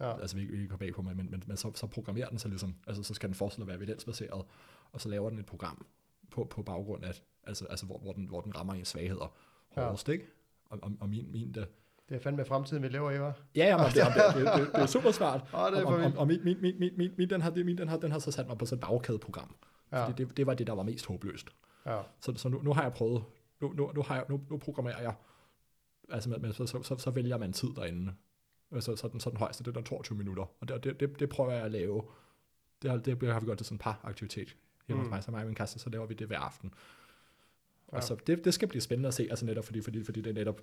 ja, 0.00 0.20
Altså 0.20 0.36
vi, 0.36 0.44
vi 0.44 0.66
går 0.66 0.76
bag 0.76 0.94
på 0.94 1.02
mig, 1.02 1.16
men, 1.16 1.30
men, 1.30 1.42
men 1.46 1.56
så, 1.56 1.72
så 1.74 1.86
programmerer 1.86 2.28
den 2.28 2.38
sig 2.38 2.48
ligesom, 2.48 2.74
altså 2.86 3.02
så 3.02 3.14
skal 3.14 3.28
den 3.28 3.34
forestille 3.34 3.62
at 3.62 3.68
være 3.68 3.76
evidensbaseret, 3.76 4.44
og 4.92 5.00
så 5.00 5.08
laver 5.08 5.30
den 5.30 5.38
et 5.38 5.46
program 5.46 5.86
på, 6.30 6.44
på 6.44 6.62
baggrund 6.62 7.04
af, 7.04 7.22
altså, 7.44 7.66
altså 7.66 7.86
hvor, 7.86 7.98
hvor, 7.98 8.12
den, 8.12 8.26
hvor 8.26 8.40
den 8.40 8.56
rammer 8.56 8.74
ens 8.74 8.88
svagheder 8.88 9.36
Ja. 9.76 9.84
hårdest, 9.84 10.08
ikke? 10.08 10.26
Og, 10.72 10.78
og, 10.82 10.92
og 11.00 11.08
min, 11.08 11.32
min 11.32 11.54
der, 11.54 11.64
det 12.08 12.14
er 12.14 12.20
fandme 12.20 12.44
fremtiden, 12.44 12.82
vi 12.82 12.88
lever 12.88 13.10
i, 13.10 13.16
hva'? 13.16 13.42
ja, 13.56 13.66
ja, 13.66 13.76
men 13.76 13.86
det, 13.86 13.94
det, 13.94 14.44
det, 14.46 14.66
det, 14.66 14.72
det, 14.74 14.82
er 14.82 14.86
super 14.86 15.10
smart. 15.10 15.40
Det 15.44 15.54
er 15.54 15.84
og, 15.84 16.12
og, 16.16 16.26
min, 16.26 16.44
min, 16.44 16.56
min, 16.60 16.78
min, 16.78 16.92
min, 16.96 17.10
min, 17.18 17.30
den 17.30 17.40
har, 17.40 17.64
min, 17.64 17.78
den 17.78 17.88
har, 17.88 17.96
den 17.96 18.12
har 18.12 18.18
så 18.18 18.30
sat 18.30 18.48
mig 18.48 18.58
på 18.58 18.66
sådan 18.66 18.78
et 18.78 18.88
bagkædeprogram. 18.88 19.54
Ja. 19.92 20.04
Fordi 20.04 20.24
det, 20.24 20.36
det, 20.36 20.46
var 20.46 20.54
det, 20.54 20.66
der 20.66 20.72
var 20.72 20.82
mest 20.82 21.06
håbløst. 21.06 21.50
ja, 21.86 22.00
Så, 22.20 22.34
så 22.36 22.48
nu, 22.48 22.62
nu 22.62 22.72
har 22.72 22.82
jeg 22.82 22.92
prøvet, 22.92 23.24
nu, 23.60 23.72
nu, 23.72 23.92
nu, 23.94 24.02
har 24.02 24.14
jeg, 24.14 24.24
nu, 24.28 24.40
nu 24.50 24.58
programmerer 24.58 25.02
jeg, 25.02 25.14
altså 26.08 26.30
med, 26.30 26.38
med, 26.38 26.52
så, 26.52 26.66
så, 26.66 26.82
så, 26.82 26.98
så 26.98 27.10
vælger 27.10 27.38
man 27.38 27.52
tid 27.52 27.68
derinde. 27.76 28.12
Så, 28.80 28.96
så, 28.96 29.08
den, 29.08 29.20
så 29.20 29.30
den 29.30 29.38
højeste, 29.38 29.64
det 29.64 29.68
er 29.70 29.80
der 29.80 29.82
22 29.82 30.18
minutter. 30.18 30.44
Og 30.60 30.68
det, 30.68 30.84
det, 30.84 31.00
det, 31.00 31.20
det 31.20 31.28
prøver 31.28 31.52
jeg 31.52 31.62
at 31.62 31.70
lave 31.70 32.02
det, 32.82 33.04
det 33.04 33.32
har 33.32 33.40
vi 33.40 33.46
gjort 33.46 33.56
til 33.56 33.66
sådan 33.66 33.74
en 33.74 33.78
par 33.78 34.00
aktivitet 34.04 34.56
hjemme 34.86 35.02
mm. 35.02 35.08
Hos 35.08 35.10
mig, 35.10 35.24
så 35.24 35.30
mig 35.30 35.40
og 35.40 35.46
min 35.46 35.54
kæreste, 35.54 35.78
så 35.78 35.90
laver 35.90 36.06
vi 36.06 36.14
det 36.14 36.26
hver 36.26 36.38
aften. 36.38 36.74
Ja. 37.92 37.96
Og 37.96 38.02
så 38.02 38.16
det, 38.26 38.44
det 38.44 38.54
skal 38.54 38.68
blive 38.68 38.80
spændende 38.80 39.08
at 39.08 39.14
se, 39.14 39.26
altså 39.30 39.44
netop 39.44 39.64
fordi, 39.64 39.80
fordi, 39.80 40.04
fordi 40.04 40.20
det 40.20 40.34
netop, 40.34 40.60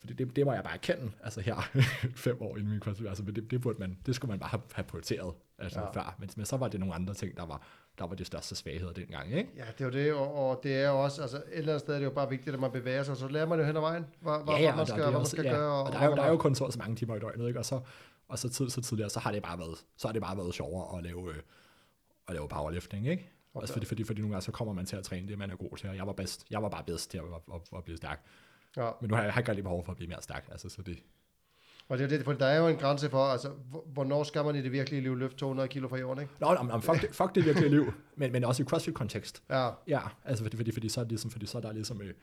fordi 0.00 0.12
det, 0.12 0.36
det 0.36 0.46
må 0.46 0.52
jeg 0.52 0.64
bare 0.64 0.74
erkende, 0.74 1.12
altså 1.24 1.40
her 1.40 1.70
fem 2.26 2.42
år 2.42 2.56
inden 2.56 2.70
min 2.70 2.80
CrossFit, 2.80 3.08
altså 3.08 3.22
det, 3.22 3.50
det, 3.50 3.60
burde 3.60 3.78
man, 3.78 3.98
det 4.06 4.14
skulle 4.14 4.30
man 4.30 4.38
bare 4.38 4.50
have, 4.50 4.62
have 4.74 4.84
prioriteret 4.84 5.34
altså 5.58 5.80
ja. 5.80 5.90
Før, 5.90 6.16
men, 6.18 6.30
men 6.36 6.46
så 6.46 6.56
var 6.56 6.68
det 6.68 6.80
nogle 6.80 6.94
andre 6.94 7.14
ting, 7.14 7.36
der 7.36 7.46
var, 7.46 7.62
der 7.98 8.06
var 8.06 8.14
de 8.14 8.24
største 8.24 8.56
svagheder 8.56 8.92
dengang, 8.92 9.34
ikke? 9.34 9.50
Ja, 9.56 9.64
det 9.78 9.80
er 9.80 9.84
jo 9.84 9.90
det, 9.90 10.14
og, 10.14 10.34
og 10.34 10.60
det 10.62 10.74
er 10.74 10.88
jo 10.88 11.02
også, 11.02 11.22
altså 11.22 11.36
et 11.36 11.42
eller 11.52 11.72
andet 11.72 11.80
sted 11.80 11.94
er 11.94 11.98
det 11.98 12.04
jo 12.04 12.10
bare 12.10 12.28
vigtigt, 12.28 12.54
at 12.54 12.60
man 12.60 12.70
bevæger 12.70 13.02
sig, 13.02 13.16
så 13.16 13.28
lærer 13.28 13.46
man 13.46 13.58
jo 13.58 13.64
hen 13.64 13.76
ad 13.76 13.80
vejen, 13.80 14.06
hvad, 14.20 14.44
hvad, 14.44 14.54
Ja, 14.54 14.60
hvad 14.60 14.70
man 14.70 14.80
og 14.80 14.86
skal, 14.86 15.02
det 15.02 15.10
hvad 15.10 15.18
man 15.18 15.26
skal 15.26 15.44
ja, 15.44 15.52
gøre. 15.52 15.84
Og 15.84 15.92
der 15.92 15.98
er, 15.98 16.06
jo, 16.06 16.16
der 16.16 16.22
er 16.22 16.30
jo 16.30 16.36
kun 16.36 16.54
så 16.54 16.64
og 16.64 16.72
så 16.72 16.78
mange 16.78 16.96
timer 16.96 17.16
i 17.16 17.18
døgnet, 17.18 17.46
ikke? 17.48 17.58
Og 17.58 17.64
så, 17.64 17.80
og 18.28 18.38
så, 18.38 18.48
tid, 18.48 18.70
så 18.70 18.80
tidligere, 18.82 19.10
så 19.10 19.20
har 19.20 19.32
det 19.32 19.42
bare 19.42 19.58
været, 19.58 19.78
så 19.96 20.08
har 20.08 20.12
det 20.12 20.22
bare 20.22 20.36
været 20.36 20.54
sjovere 20.54 20.98
at 20.98 21.04
lave, 21.04 21.30
øh, 21.30 21.36
at 22.28 22.34
lave 22.34 22.48
powerlifting, 22.48 23.08
ikke? 23.08 23.30
Også 23.60 23.72
fordi, 23.72 23.86
fordi, 23.86 24.04
fordi 24.04 24.20
nogle 24.20 24.34
gange 24.34 24.44
så 24.44 24.52
kommer 24.52 24.74
man 24.74 24.86
til 24.86 24.96
at 24.96 25.04
træne 25.04 25.28
det, 25.28 25.38
man 25.38 25.50
er 25.50 25.56
god 25.56 25.76
til, 25.76 25.88
og 25.88 25.96
jeg 25.96 26.06
var, 26.06 26.12
bedst, 26.12 26.46
jeg 26.50 26.62
var 26.62 26.68
bare 26.68 26.84
bedst 26.84 27.10
til 27.10 27.18
at, 27.18 27.24
at, 27.54 27.60
at, 27.76 27.84
blive 27.84 27.96
stærk. 27.96 28.24
Ja, 28.76 28.90
Men 29.00 29.08
nu 29.10 29.14
har 29.14 29.22
jeg, 29.22 29.26
jeg 29.26 29.34
har 29.34 29.40
ikke 29.40 29.50
rigtig 29.50 29.64
behov 29.64 29.84
for 29.84 29.92
at 29.92 29.96
blive 29.96 30.08
mere 30.08 30.22
stærk, 30.22 30.48
altså, 30.50 30.68
så 30.68 30.82
det, 30.82 30.98
og 31.88 31.98
det 31.98 32.04
er 32.04 32.08
jo 32.10 32.16
det, 32.16 32.24
for 32.24 32.32
der 32.32 32.46
er 32.46 32.58
jo 32.58 32.68
en 32.68 32.76
grænse 32.76 33.10
for, 33.10 33.24
altså, 33.24 33.48
hvor- 33.48 33.84
hvornår 33.86 34.22
skal 34.24 34.44
man 34.44 34.56
i 34.56 34.62
det 34.62 34.72
virkelige 34.72 35.00
liv 35.02 35.16
løfte 35.16 35.36
200 35.36 35.68
kilo 35.68 35.88
fra 35.88 35.96
jorden, 35.98 36.22
ikke? 36.22 36.34
Nå, 36.40 36.54
nå, 36.54 36.62
nå 36.62 36.80
fuck, 36.80 37.00
det, 37.02 37.14
fuck 37.14 37.34
det 37.34 37.44
virkelige 37.44 37.70
liv, 37.70 37.92
men, 38.16 38.32
men 38.32 38.44
også 38.44 38.62
i 38.62 38.66
CrossFit-kontekst. 38.66 39.42
Ja, 39.50 39.70
Ja, 39.88 40.00
altså 40.24 40.44
fordi, 40.44 40.56
fordi, 40.56 40.70
fordi 40.72 40.88
så 40.88 41.00
er 41.00 41.04
det 41.04 41.10
ligesom, 41.12 41.30
fordi 41.30 41.46
så 41.46 41.58
er 41.58 41.62
der 41.62 41.72
ligesom, 41.72 42.02
øh, 42.02 42.14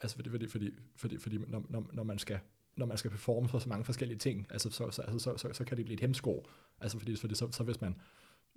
altså 0.00 0.16
fordi, 0.16 0.30
fordi, 0.30 0.48
fordi, 0.48 0.70
fordi, 0.96 1.18
fordi 1.18 1.38
når, 1.48 1.62
når, 1.68 1.86
når, 1.92 2.02
man 2.02 2.18
skal, 2.18 2.38
når 2.76 2.86
man 2.86 2.96
skal 2.98 3.10
performe 3.10 3.48
for 3.48 3.58
så 3.58 3.68
mange 3.68 3.84
forskellige 3.84 4.18
ting, 4.18 4.46
altså 4.50 4.70
så, 4.70 4.90
så, 4.90 5.02
altså, 5.02 5.18
så, 5.18 5.36
så, 5.36 5.48
så 5.52 5.64
kan 5.64 5.76
det 5.76 5.84
blive 5.84 5.94
et 5.94 6.00
hemsko. 6.00 6.46
Altså 6.80 6.98
fordi, 6.98 7.16
fordi 7.16 7.34
så, 7.34 7.48
så 7.52 7.64
hvis 7.64 7.80
man, 7.80 7.96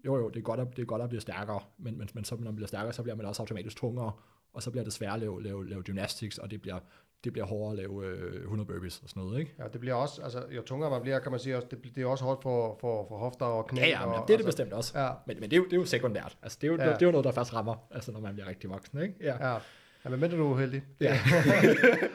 jo 0.06 0.18
jo, 0.18 0.30
det 0.30 0.38
er 0.38 0.42
godt 0.42 0.60
at, 0.60 0.68
det 0.76 0.82
er 0.82 0.86
godt 0.86 1.02
at 1.02 1.10
blive 1.10 1.22
stærkere, 1.22 1.60
men, 1.78 1.98
men, 1.98 2.10
men 2.14 2.24
så 2.24 2.36
når 2.36 2.44
man 2.44 2.56
bliver 2.56 2.68
stærkere, 2.68 2.94
så 2.94 3.04
bliver 3.04 3.16
man 3.16 3.26
også 3.26 3.42
automatisk 3.42 3.78
tungere, 3.78 4.12
og 4.54 4.64
så 4.64 4.72
bliver 4.72 4.84
det 4.84 4.94
sværere 4.94 5.14
at 5.14 5.20
lave, 5.20 5.44
lave, 5.44 5.70
lave 5.70 5.82
gymnastics, 5.84 6.38
og 6.38 6.52
det 6.52 6.62
bliver, 6.62 6.80
det 7.24 7.34
bliver 7.34 7.46
hårdere 7.46 7.72
at 7.72 7.78
lave 7.78 8.06
øh, 8.06 8.42
100 8.42 8.68
burpees 8.68 9.00
og 9.04 9.10
sådan 9.10 9.24
noget, 9.24 9.40
ikke? 9.40 9.54
ja, 9.60 9.64
det 9.74 9.80
bliver 9.82 9.96
også, 9.96 10.22
altså 10.22 10.44
jo 10.52 10.62
tungere 10.62 10.90
man 10.90 11.02
bliver, 11.02 11.20
kan 11.20 11.32
man 11.32 11.40
sige 11.40 11.56
også, 11.58 11.68
det, 11.72 11.96
det 11.96 12.02
er 12.02 12.06
også 12.08 12.24
hårdt 12.24 12.44
for, 12.44 12.78
for, 12.82 13.06
for 13.08 13.18
hofter 13.18 13.46
og 13.46 13.68
knæ. 13.68 13.82
Ja, 13.82 13.88
ja, 13.88 14.06
men 14.06 14.16
og, 14.16 14.28
det 14.28 14.34
er 14.34 14.38
det 14.38 14.46
altså, 14.46 14.46
bestemt 14.46 14.74
også. 14.74 15.00
Ja, 15.00 15.10
Men, 15.28 15.40
men 15.40 15.50
det, 15.52 15.54
er 15.54 15.58
jo, 15.58 15.64
det 15.66 15.74
er 15.74 15.78
jo 15.78 15.86
sekundært. 15.86 16.38
Altså, 16.42 16.58
det, 16.62 16.68
er 16.68 16.72
jo, 16.72 16.78
Ja. 16.78 16.86
det, 16.90 16.94
det 16.96 17.02
er 17.02 17.06
jo 17.08 17.12
noget, 17.12 17.26
der 17.26 17.32
først 17.32 17.54
rammer, 17.54 17.76
altså, 17.92 18.12
når 18.12 18.20
man 18.20 18.34
bliver 18.34 18.48
rigtig 18.48 18.70
voksen, 18.70 19.02
ikke? 19.02 19.16
Ja. 19.22 19.50
ja. 19.52 19.58
Ja, 20.06 20.10
men 20.10 20.20
mindre 20.20 20.38
du 20.38 20.48
er 20.48 20.52
uheldig. 20.52 20.84
Ja. 21.02 21.06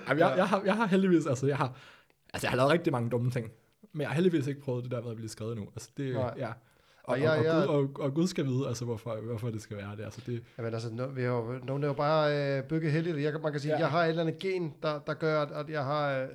Jamen, 0.09 0.19
jeg, 0.21 0.35
jeg, 0.37 0.49
har, 0.49 0.63
jeg 0.65 0.75
har 0.77 0.87
heldigvis, 0.87 1.27
altså 1.27 1.47
jeg 1.47 1.57
har, 1.57 1.77
altså 2.35 2.47
jeg 2.47 2.51
har 2.51 2.57
lavet 2.57 2.73
rigtig 2.73 2.93
mange 2.93 3.11
dumme 3.11 3.31
ting, 3.31 3.51
men 3.93 4.01
jeg 4.01 4.09
har 4.09 4.15
heldigvis 4.15 4.47
ikke 4.47 4.61
prøvet 4.61 4.85
det 4.85 4.91
der 4.91 5.03
med 5.03 5.11
at 5.11 5.17
blive 5.17 5.29
skrevet 5.29 5.57
nu. 5.57 5.63
Altså 5.75 5.91
det, 5.97 6.15
Nej. 6.15 6.35
ja. 6.37 6.53
Og, 7.05 7.11
Og 7.11 7.15
og, 7.15 7.21
jeg- 7.21 7.31
og, 7.39 7.45
jeg- 7.45 7.67
Gud, 7.67 7.75
og, 7.75 7.91
og 8.05 8.15
Gud 8.15 8.27
skal 8.27 8.45
vide, 8.47 8.69
altså 8.69 8.85
hvorfor, 8.85 9.17
hvorfor 9.27 9.51
det 9.51 9.63
skal 9.63 9.77
være 9.77 9.97
det. 9.97 10.05
Altså 10.05 10.21
det 10.27 10.43
Jamen 10.59 10.75
altså, 10.75 10.89
no, 10.93 11.07
vi 11.07 11.23
har 11.23 11.29
jo, 11.29 11.53
nogen 11.67 11.83
er 11.83 11.87
jo 11.89 11.93
bare 11.95 12.57
øh, 12.59 12.63
bygget 12.65 12.93
heldigt. 12.93 13.21
Jeg, 13.23 13.33
man 13.43 13.53
kan 13.53 13.61
sige, 13.61 13.73
Ja. 13.73 13.77
ja. 13.79 13.83
jeg 13.85 13.91
har 13.91 14.05
et 14.05 14.09
eller 14.09 14.23
andet 14.23 14.39
gen, 14.39 14.75
der, 14.83 14.99
der 15.07 15.15
gør, 15.15 15.43
at, 15.43 15.69
jeg 15.71 15.85
har 15.85 16.11
øh, 16.13 16.19
den 16.19 16.29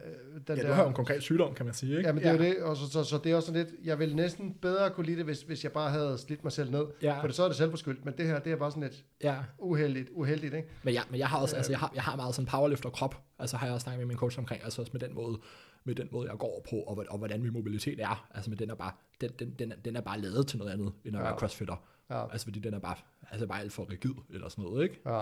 ja, 0.48 0.56
der... 0.56 0.68
du 0.68 0.74
har 0.74 0.82
jo 0.84 0.88
en 0.88 0.94
konkret 0.96 1.22
sygdom, 1.24 1.54
kan 1.54 1.66
man 1.66 1.74
sige, 1.76 1.98
ikke? 1.98 2.08
Ja, 2.08 2.14
men 2.14 2.24
det 2.24 2.30
er 2.30 2.34
jo 2.34 2.40
det, 2.40 2.58
og 2.64 2.78
så, 2.78 2.90
så, 2.92 3.04
så 3.04 3.18
det 3.24 3.32
er 3.32 3.36
også 3.36 3.46
sådan 3.48 3.66
lidt, 3.66 3.86
jeg 3.86 4.00
ville 4.00 4.16
næsten 4.16 4.56
bedre 4.62 4.90
kunne 4.90 5.06
lide 5.06 5.18
det, 5.18 5.26
hvis, 5.26 5.42
hvis 5.42 5.64
jeg 5.64 5.72
bare 5.72 5.90
havde 5.92 6.18
slidt 6.18 6.44
mig 6.44 6.52
selv 6.52 6.72
ned. 6.72 6.84
Ja, 7.02 7.20
For 7.22 7.28
det, 7.28 7.36
så 7.36 7.44
er 7.44 7.48
det 7.48 7.58
selvforskyldt, 7.58 8.06
men 8.06 8.14
det 8.18 8.26
her, 8.26 8.40
det 8.40 8.52
er 8.52 8.56
bare 8.56 8.72
sådan 8.72 8.84
lidt 8.84 9.04
ja. 9.24 9.36
uheldigt, 9.60 10.10
uheldigt, 10.14 10.54
ikke? 10.54 10.68
Men, 10.84 10.94
ja, 10.94 11.02
men 11.10 11.20
jeg 11.20 11.28
har 11.28 11.38
også, 11.38 11.56
altså 11.56 11.72
jeg 11.72 11.80
har, 11.80 11.92
jeg 11.96 12.04
har 12.04 12.16
meget 12.16 12.36
sådan 12.36 12.48
powerlifter 12.48 12.90
krop, 12.90 13.16
altså 13.40 13.58
har 13.58 13.66
jeg 13.68 13.74
også 13.74 13.84
snakket 13.84 14.00
med 14.00 14.08
min 14.08 14.18
coach 14.18 14.40
omkring, 14.40 14.64
altså 14.64 14.82
også 14.82 14.90
med 14.94 15.02
den 15.02 15.16
måde, 15.16 15.38
med 15.84 15.96
den 15.96 16.10
måde, 16.12 16.30
jeg 16.30 16.38
går 16.38 16.66
på, 16.70 16.76
og, 16.76 17.06
og 17.10 17.18
hvordan 17.18 17.42
min 17.42 17.54
mobilitet 17.54 18.00
er. 18.02 18.28
Altså, 18.34 18.50
men 18.50 18.60
den 18.60 18.70
er 18.70 18.76
bare, 18.76 18.92
den, 19.22 19.30
den, 19.40 19.56
den, 19.60 19.74
den 19.86 19.96
er 19.96 20.02
bare 20.02 20.20
lavet 20.22 20.48
til 20.48 20.58
noget 20.60 20.72
andet, 20.72 20.94
end 21.06 21.16
at 21.16 21.22
Ja. 21.22 21.28
være 21.28 21.40
crossfitter. 21.40 21.76
Ja, 22.10 22.32
Altså, 22.32 22.46
fordi 22.46 22.60
den 22.60 22.74
er 22.74 22.80
bare, 22.80 22.96
altså 23.32 23.48
bare 23.48 23.60
alt 23.62 23.74
for 23.74 23.90
rigid, 23.92 24.14
eller 24.30 24.50
sådan 24.50 24.64
noget, 24.64 24.84
ikke? 24.84 25.00
ja. 25.06 25.22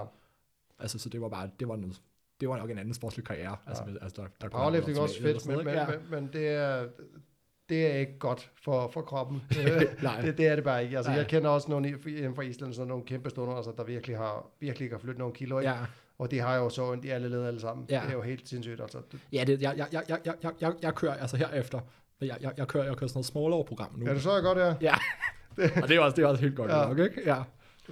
Altså, 0.80 1.00
så 1.00 1.10
det 1.10 1.22
var 1.22 1.30
bare, 1.30 1.50
det 1.60 1.68
var 1.68 1.76
noget, 1.76 2.02
det 2.42 2.50
var 2.50 2.58
nok 2.58 2.70
en 2.70 2.78
anden 2.80 2.94
sportslig 2.94 3.26
karriere. 3.26 3.58
Altså, 3.68 3.84
med, 3.86 3.98
altså 4.02 4.22
der, 4.22 4.28
der 4.42 4.50
Powerlifting 4.50 4.98
er 4.98 5.02
også 5.02 5.22
fedt, 5.22 5.48
men, 5.48 5.58
men, 5.58 5.66
noget, 5.66 6.02
men, 6.02 6.12
men 6.24 6.34
det 6.34 6.48
er... 6.48 6.88
Det 7.70 7.88
er 7.88 7.96
ikke 7.98 8.20
godt 8.20 8.52
for, 8.56 8.88
for 8.94 9.02
kroppen. 9.02 9.42
Nej. 10.04 10.22
det, 10.26 10.38
det 10.38 10.48
er 10.48 10.56
det 10.56 10.64
bare 10.64 10.84
ikke. 10.84 10.98
Altså, 10.98 11.12
Nej. 11.12 11.20
jeg 11.20 11.28
kender 11.28 11.50
også 11.50 11.70
nogle 11.72 11.90
inden 11.90 12.36
for 12.36 12.42
Island, 12.42 12.74
sådan 12.74 12.88
nogle 12.88 13.04
kæmpe 13.06 13.30
stunder, 13.30 13.54
altså, 13.54 13.74
der 13.78 13.84
virkelig 13.84 14.18
har 14.18 14.48
virkelig 14.60 14.90
kan 14.90 15.00
flytte 15.00 15.20
nogle 15.20 15.34
kilo. 15.36 15.60
Ikke? 15.60 15.72
ja. 15.72 15.86
Og 16.20 16.32
det 16.32 16.42
har 16.42 16.56
jo 16.56 16.70
så 16.70 16.92
ondt 16.92 17.06
i 17.06 17.10
alle 17.10 17.30
leder 17.30 17.48
alle 17.48 17.60
sammen. 17.60 17.86
Ja. 17.90 18.02
Det 18.02 18.10
er 18.10 18.14
jo 18.14 18.22
helt 18.22 18.50
sindssygt. 18.50 18.82
Altså. 18.82 19.02
Ja, 19.34 19.44
det, 19.44 19.62
jeg, 19.62 19.74
jeg, 19.78 19.88
jeg, 19.92 20.04
jeg, 20.10 20.20
jeg, 20.44 20.54
jeg, 20.62 20.74
jeg 20.82 20.96
kører 20.96 21.14
altså 21.14 21.38
herefter. 21.38 21.80
Jeg, 22.22 22.38
jeg, 22.42 22.54
jeg, 22.58 22.68
kører, 22.68 22.84
jeg 22.84 22.98
kører 22.98 23.08
sådan 23.08 23.18
noget 23.18 23.26
smålov-program 23.26 23.96
nu. 23.98 24.06
Ja, 24.06 24.14
det 24.14 24.22
så 24.22 24.34
jeg 24.34 24.44
godt, 24.44 24.58
ja. 24.58 24.76
Ja, 24.82 24.96
og 25.82 25.88
det 25.88 25.98
er 25.98 26.00
også, 26.00 26.16
det 26.16 26.24
er 26.24 26.28
også 26.28 26.42
helt 26.42 26.56
godt 26.56 26.72
ja. 26.72 26.88
nok, 26.88 27.00
ikke? 27.00 27.22
Ja. 27.26 27.44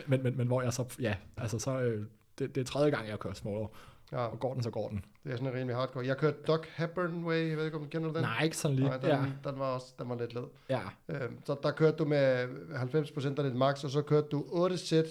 Men, 0.06 0.23
men, 0.23 0.38
men 0.38 0.47
hvor 0.47 0.61
jeg 0.61 0.73
så, 0.73 0.85
ja, 0.99 1.15
altså 1.38 1.60
så, 1.60 1.80
øh, 1.80 2.06
det, 2.39 2.56
det 2.56 2.61
er 2.61 2.65
tredje 2.65 2.89
gang, 2.89 3.07
jeg 3.07 3.19
kører 3.19 3.34
smålov. 3.34 3.76
Ja. 4.11 4.18
Og 4.18 4.39
går 4.39 4.53
den, 4.53 4.64
så 4.64 4.69
går 4.69 4.89
den. 4.89 5.06
Det 5.23 5.31
er 5.31 5.38
sådan 5.38 5.53
rimelig 5.53 5.76
hardcore. 5.76 6.06
Jeg 6.06 6.18
kørte 6.18 6.38
Doc 6.47 6.60
Hepburn 6.76 7.23
Way, 7.23 7.49
jeg 7.49 7.57
ved 7.57 7.65
ikke, 7.65 7.77
om 7.77 7.84
du 7.84 7.89
kender 7.89 8.14
den? 8.14 8.22
Nej, 8.22 8.43
ikke 8.43 8.57
sådan 8.57 8.76
lige. 8.76 8.88
Nej, 8.88 8.97
den, 8.97 9.10
ja. 9.10 9.49
den, 9.49 9.60
var 9.60 9.65
også, 9.65 9.93
den 9.99 10.10
var 10.10 10.15
lidt 10.15 10.34
led. 10.34 10.43
Ja. 10.69 10.81
Øhm, 11.10 11.38
så 11.45 11.56
der 11.64 11.72
kørte 11.72 11.97
du 11.97 12.06
med 12.06 12.47
90% 12.73 13.27
af 13.38 13.43
dit 13.43 13.56
max, 13.56 13.84
og 13.84 13.89
så 13.89 14.02
kørte 14.02 14.27
du 14.27 14.45
8 14.49 14.77
sæt 14.77 15.06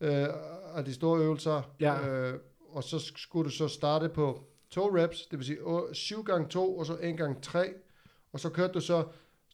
øh, 0.00 0.26
af 0.74 0.84
de 0.84 0.94
store 0.94 1.20
øvelser. 1.20 1.70
Ja. 1.80 2.08
Øh, 2.08 2.34
og 2.72 2.84
så 2.84 2.96
sk- 2.96 3.22
skulle 3.22 3.44
du 3.44 3.50
så 3.50 3.68
starte 3.68 4.08
på 4.08 4.40
to 4.70 4.96
reps, 4.96 5.26
det 5.26 5.38
vil 5.38 5.46
sige 5.46 5.58
7 5.92 6.22
gange 6.24 6.48
2 6.48 6.78
og 6.78 6.86
så 6.86 6.96
1 7.02 7.16
gange 7.16 7.36
3. 7.42 7.68
Og 8.32 8.40
så 8.40 8.48
kørte 8.48 8.72
du 8.72 8.80
så, 8.80 9.04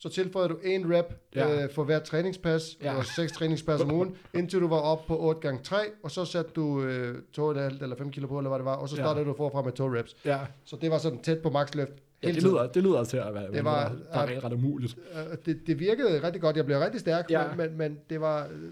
så 0.01 0.09
tilføjede 0.09 0.49
du 0.49 0.59
en 0.65 0.95
rep 0.97 1.05
Ja. 1.35 1.63
øh, 1.65 1.71
for 1.73 1.85
hvert 1.85 2.03
træningspas, 2.03 2.77
Ja. 2.83 2.93
ja. 2.93 2.99
og 2.99 3.05
6 3.05 3.33
træningspas 3.33 3.81
om 3.81 3.93
ugen, 3.93 4.17
indtil 4.35 4.61
du 4.61 4.69
var 4.69 4.77
op 4.81 5.07
på 5.07 5.19
8 5.21 5.41
gange 5.41 5.63
3, 5.63 5.77
og 6.03 6.11
så 6.11 6.25
satte 6.25 6.51
du 6.57 6.83
øh, 6.83 7.15
2,5 7.33 7.43
eller 7.83 7.97
5 7.97 8.11
kilo 8.11 8.27
på, 8.27 8.39
eller 8.39 8.49
hvad 8.51 8.59
det 8.59 8.65
var, 8.65 8.77
og 8.77 8.89
så 8.89 8.97
Ja. 8.97 9.03
startede 9.03 9.25
du 9.25 9.35
forfra 9.37 9.63
med 9.63 9.73
to 9.73 9.95
reps. 9.95 10.17
ja. 10.25 10.41
Så 10.65 10.77
det 10.77 10.91
var 10.91 10.99
sådan 10.99 11.23
tæt 11.23 11.39
på 11.43 11.51
maxløft 11.51 11.93
ja 12.23 12.29
det, 12.29 12.43
lyder, 12.43 12.67
det 12.67 12.83
lyder 12.83 13.05
til 13.05 13.17
at 13.17 13.35
være 13.35 13.53
Det 13.53 13.65
var- 13.65 13.89
der, 13.89 13.97
der 14.27 14.35
er 14.37 14.45
ret, 14.45 14.53
umuligt. 14.53 14.97
Øh, 15.15 15.37
det, 15.47 15.61
det 15.67 15.79
virkede 15.79 16.23
rigtig 16.23 16.41
godt. 16.43 16.57
Jeg 16.57 16.67
blev 16.67 16.79
rigtig 16.79 17.01
stærk, 17.01 17.31
Ja. 17.31 17.43
ja. 17.43 17.55
men, 17.55 17.77
men 17.79 17.99
det 18.11 18.21
var 18.21 18.45
øh, 18.47 18.71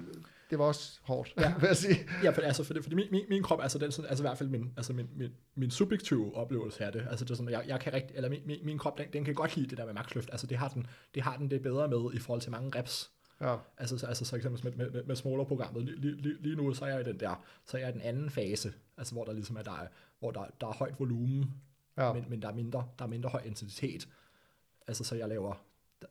det 0.52 0.58
var 0.58 0.64
også 0.64 1.00
hårdt, 1.02 1.34
Ja. 1.38 1.54
vil 1.60 1.66
jeg 1.66 1.76
sige. 1.76 1.96
Ja, 2.22 2.30
for, 2.30 2.42
altså, 2.42 2.64
fordi, 2.64 2.82
fordi 2.82 2.94
min, 2.94 3.06
min, 3.10 3.24
min 3.28 3.42
krop, 3.42 3.62
altså, 3.62 3.78
den, 3.78 3.92
sådan, 3.92 4.08
altså 4.08 4.24
i 4.24 4.26
hvert 4.26 4.38
fald 4.38 4.48
min, 4.48 4.72
altså 4.76 4.92
min, 4.92 5.08
min, 5.16 5.30
min 5.54 5.70
subjektive 5.70 6.36
oplevelse 6.36 6.84
af 6.84 6.92
det, 6.92 7.06
altså 7.10 7.24
det 7.24 7.30
er 7.30 7.34
sådan, 7.34 7.52
jeg, 7.52 7.64
jeg 7.66 7.80
kan 7.80 7.92
rigtig, 7.92 8.16
eller 8.16 8.28
min, 8.28 8.40
min, 8.46 8.58
min 8.62 8.78
krop, 8.78 8.98
den, 8.98 9.06
den 9.12 9.24
kan 9.24 9.34
godt 9.34 9.56
lide 9.56 9.70
det 9.70 9.78
der 9.78 9.86
med 9.86 9.94
maxløft, 9.94 10.28
altså 10.32 10.46
det 10.46 10.58
har 10.58 10.68
den, 10.68 10.86
det 11.14 11.22
har 11.22 11.36
den 11.36 11.50
det 11.50 11.62
bedre 11.62 11.88
med 11.88 12.14
i 12.14 12.18
forhold 12.18 12.40
til 12.40 12.50
mange 12.50 12.78
reps, 12.78 13.10
Ja, 13.40 13.56
altså, 13.78 13.98
så, 13.98 14.06
altså 14.06 14.24
så 14.24 14.36
eksempel 14.36 14.64
med, 14.64 14.72
med, 14.72 14.90
med, 14.90 15.04
med 15.04 15.16
smaller-programmet, 15.16 15.84
lige, 15.84 16.16
lige, 16.16 16.42
lige, 16.42 16.56
nu, 16.56 16.74
så 16.74 16.84
er 16.84 16.88
jeg 16.88 17.00
i 17.00 17.04
den 17.04 17.20
der, 17.20 17.44
så 17.66 17.76
er 17.76 17.80
jeg 17.80 17.90
i 17.90 17.92
den 17.92 18.00
anden 18.00 18.30
fase, 18.30 18.72
altså 18.96 19.14
hvor 19.14 19.24
der 19.24 19.32
ligesom 19.32 19.56
er, 19.56 19.62
der 19.62 19.72
er, 19.72 19.86
hvor 20.18 20.30
der, 20.30 20.44
der 20.60 20.66
er 20.66 20.72
højt 20.72 21.00
volumen, 21.00 21.54
ja. 21.96 22.12
men, 22.12 22.24
men 22.28 22.42
der 22.42 22.48
er 22.48 22.52
mindre, 22.54 22.88
der 22.98 23.04
er 23.04 23.08
mindre 23.08 23.30
høj 23.30 23.42
intensitet, 23.44 24.08
altså 24.86 25.04
så 25.04 25.14
jeg 25.14 25.28
laver, 25.28 25.64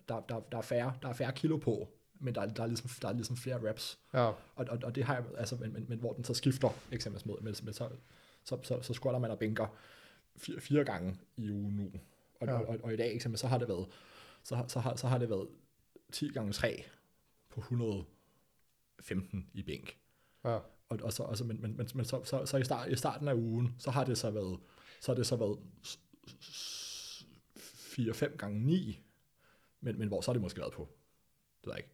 der, 0.10 0.20
der, 0.20 0.40
der, 0.52 0.58
er 0.58 0.62
færre, 0.62 0.94
der 1.02 1.10
er 1.10 1.14
færre 1.14 1.32
kilo 1.32 1.58
på, 1.58 1.90
men 2.22 2.36
der, 2.36 2.42
er- 2.42 2.54
der, 2.54 2.64
er 2.64 2.68
ligesom, 2.68 2.90
der 3.02 3.08
er 3.08 3.14
ligesom 3.14 3.38
flere 3.38 3.70
reps, 3.70 4.00
ja, 4.14 4.20
og, 4.26 4.36
og, 4.56 4.80
og 4.84 4.96
det 4.96 5.04
har 5.04 5.16
jeg, 5.16 5.24
altså, 5.38 5.56
men, 5.56 5.74
men, 5.74 5.86
men 5.90 6.00
hvor 6.00 6.14
den 6.14 6.24
så 6.24 6.34
skifter, 6.34 6.70
eksempelvis 6.92 7.26
med, 7.26 7.36
med, 7.42 7.54
med 7.64 7.74
så, 7.74 7.90
så, 8.44 8.58
så, 8.64 8.82
så 8.82 8.94
squatter 8.94 9.20
man 9.20 9.32
og 9.32 9.40
bænker 9.40 9.68
fire, 10.38 10.60
fire 10.62 10.84
gange 10.86 11.18
i 11.38 11.52
ugen 11.52 11.76
nu. 11.76 11.92
Og, 12.42 12.48
Ja. 12.48 12.54
og, 12.54 12.66
og, 12.68 12.78
og, 12.84 12.94
i 12.94 12.98
dag, 12.98 13.16
eksempel, 13.16 13.40
så 13.40 13.48
har 13.48 13.58
det 13.58 13.68
været, 13.68 13.88
så, 14.44 14.64
så, 14.68 14.80
har, 14.80 14.96
så 14.96 15.08
har 15.08 15.18
det 15.18 15.30
været 15.30 15.48
10 16.12 16.30
gange 16.32 16.54
3 16.54 16.84
på 17.50 17.60
115 17.60 19.50
i 19.54 19.64
bænk. 19.64 19.98
ja, 20.44 20.50
Og, 20.90 21.00
og 21.04 21.14
så, 21.14 21.24
altså, 21.24 21.44
men, 21.44 21.62
men, 21.62 21.78
men, 21.78 21.88
men 21.96 22.06
så, 22.06 22.24
så, 22.24 22.46
så 22.46 22.58
i, 22.58 22.64
start, 22.64 22.92
i 22.92 22.96
starten 22.96 23.28
af 23.28 23.34
ugen, 23.34 23.76
så 23.80 23.92
har 23.92 24.04
det 24.04 24.18
så 24.18 24.32
været, 24.32 24.60
så 25.02 25.12
har 25.12 25.16
det 25.16 25.28
så 25.28 25.36
været 25.36 25.58
4-5 28.26 28.36
gange 28.38 28.60
9, 28.66 29.00
men, 29.82 30.00
men 30.00 30.08
hvor 30.08 30.22
så 30.22 30.32
har 30.32 30.34
det 30.34 30.42
måske 30.42 30.60
været 30.60 30.74
på, 30.74 30.90
det 31.62 31.68
ved 31.68 31.74
jeg 31.74 31.80
ikke, 31.80 31.90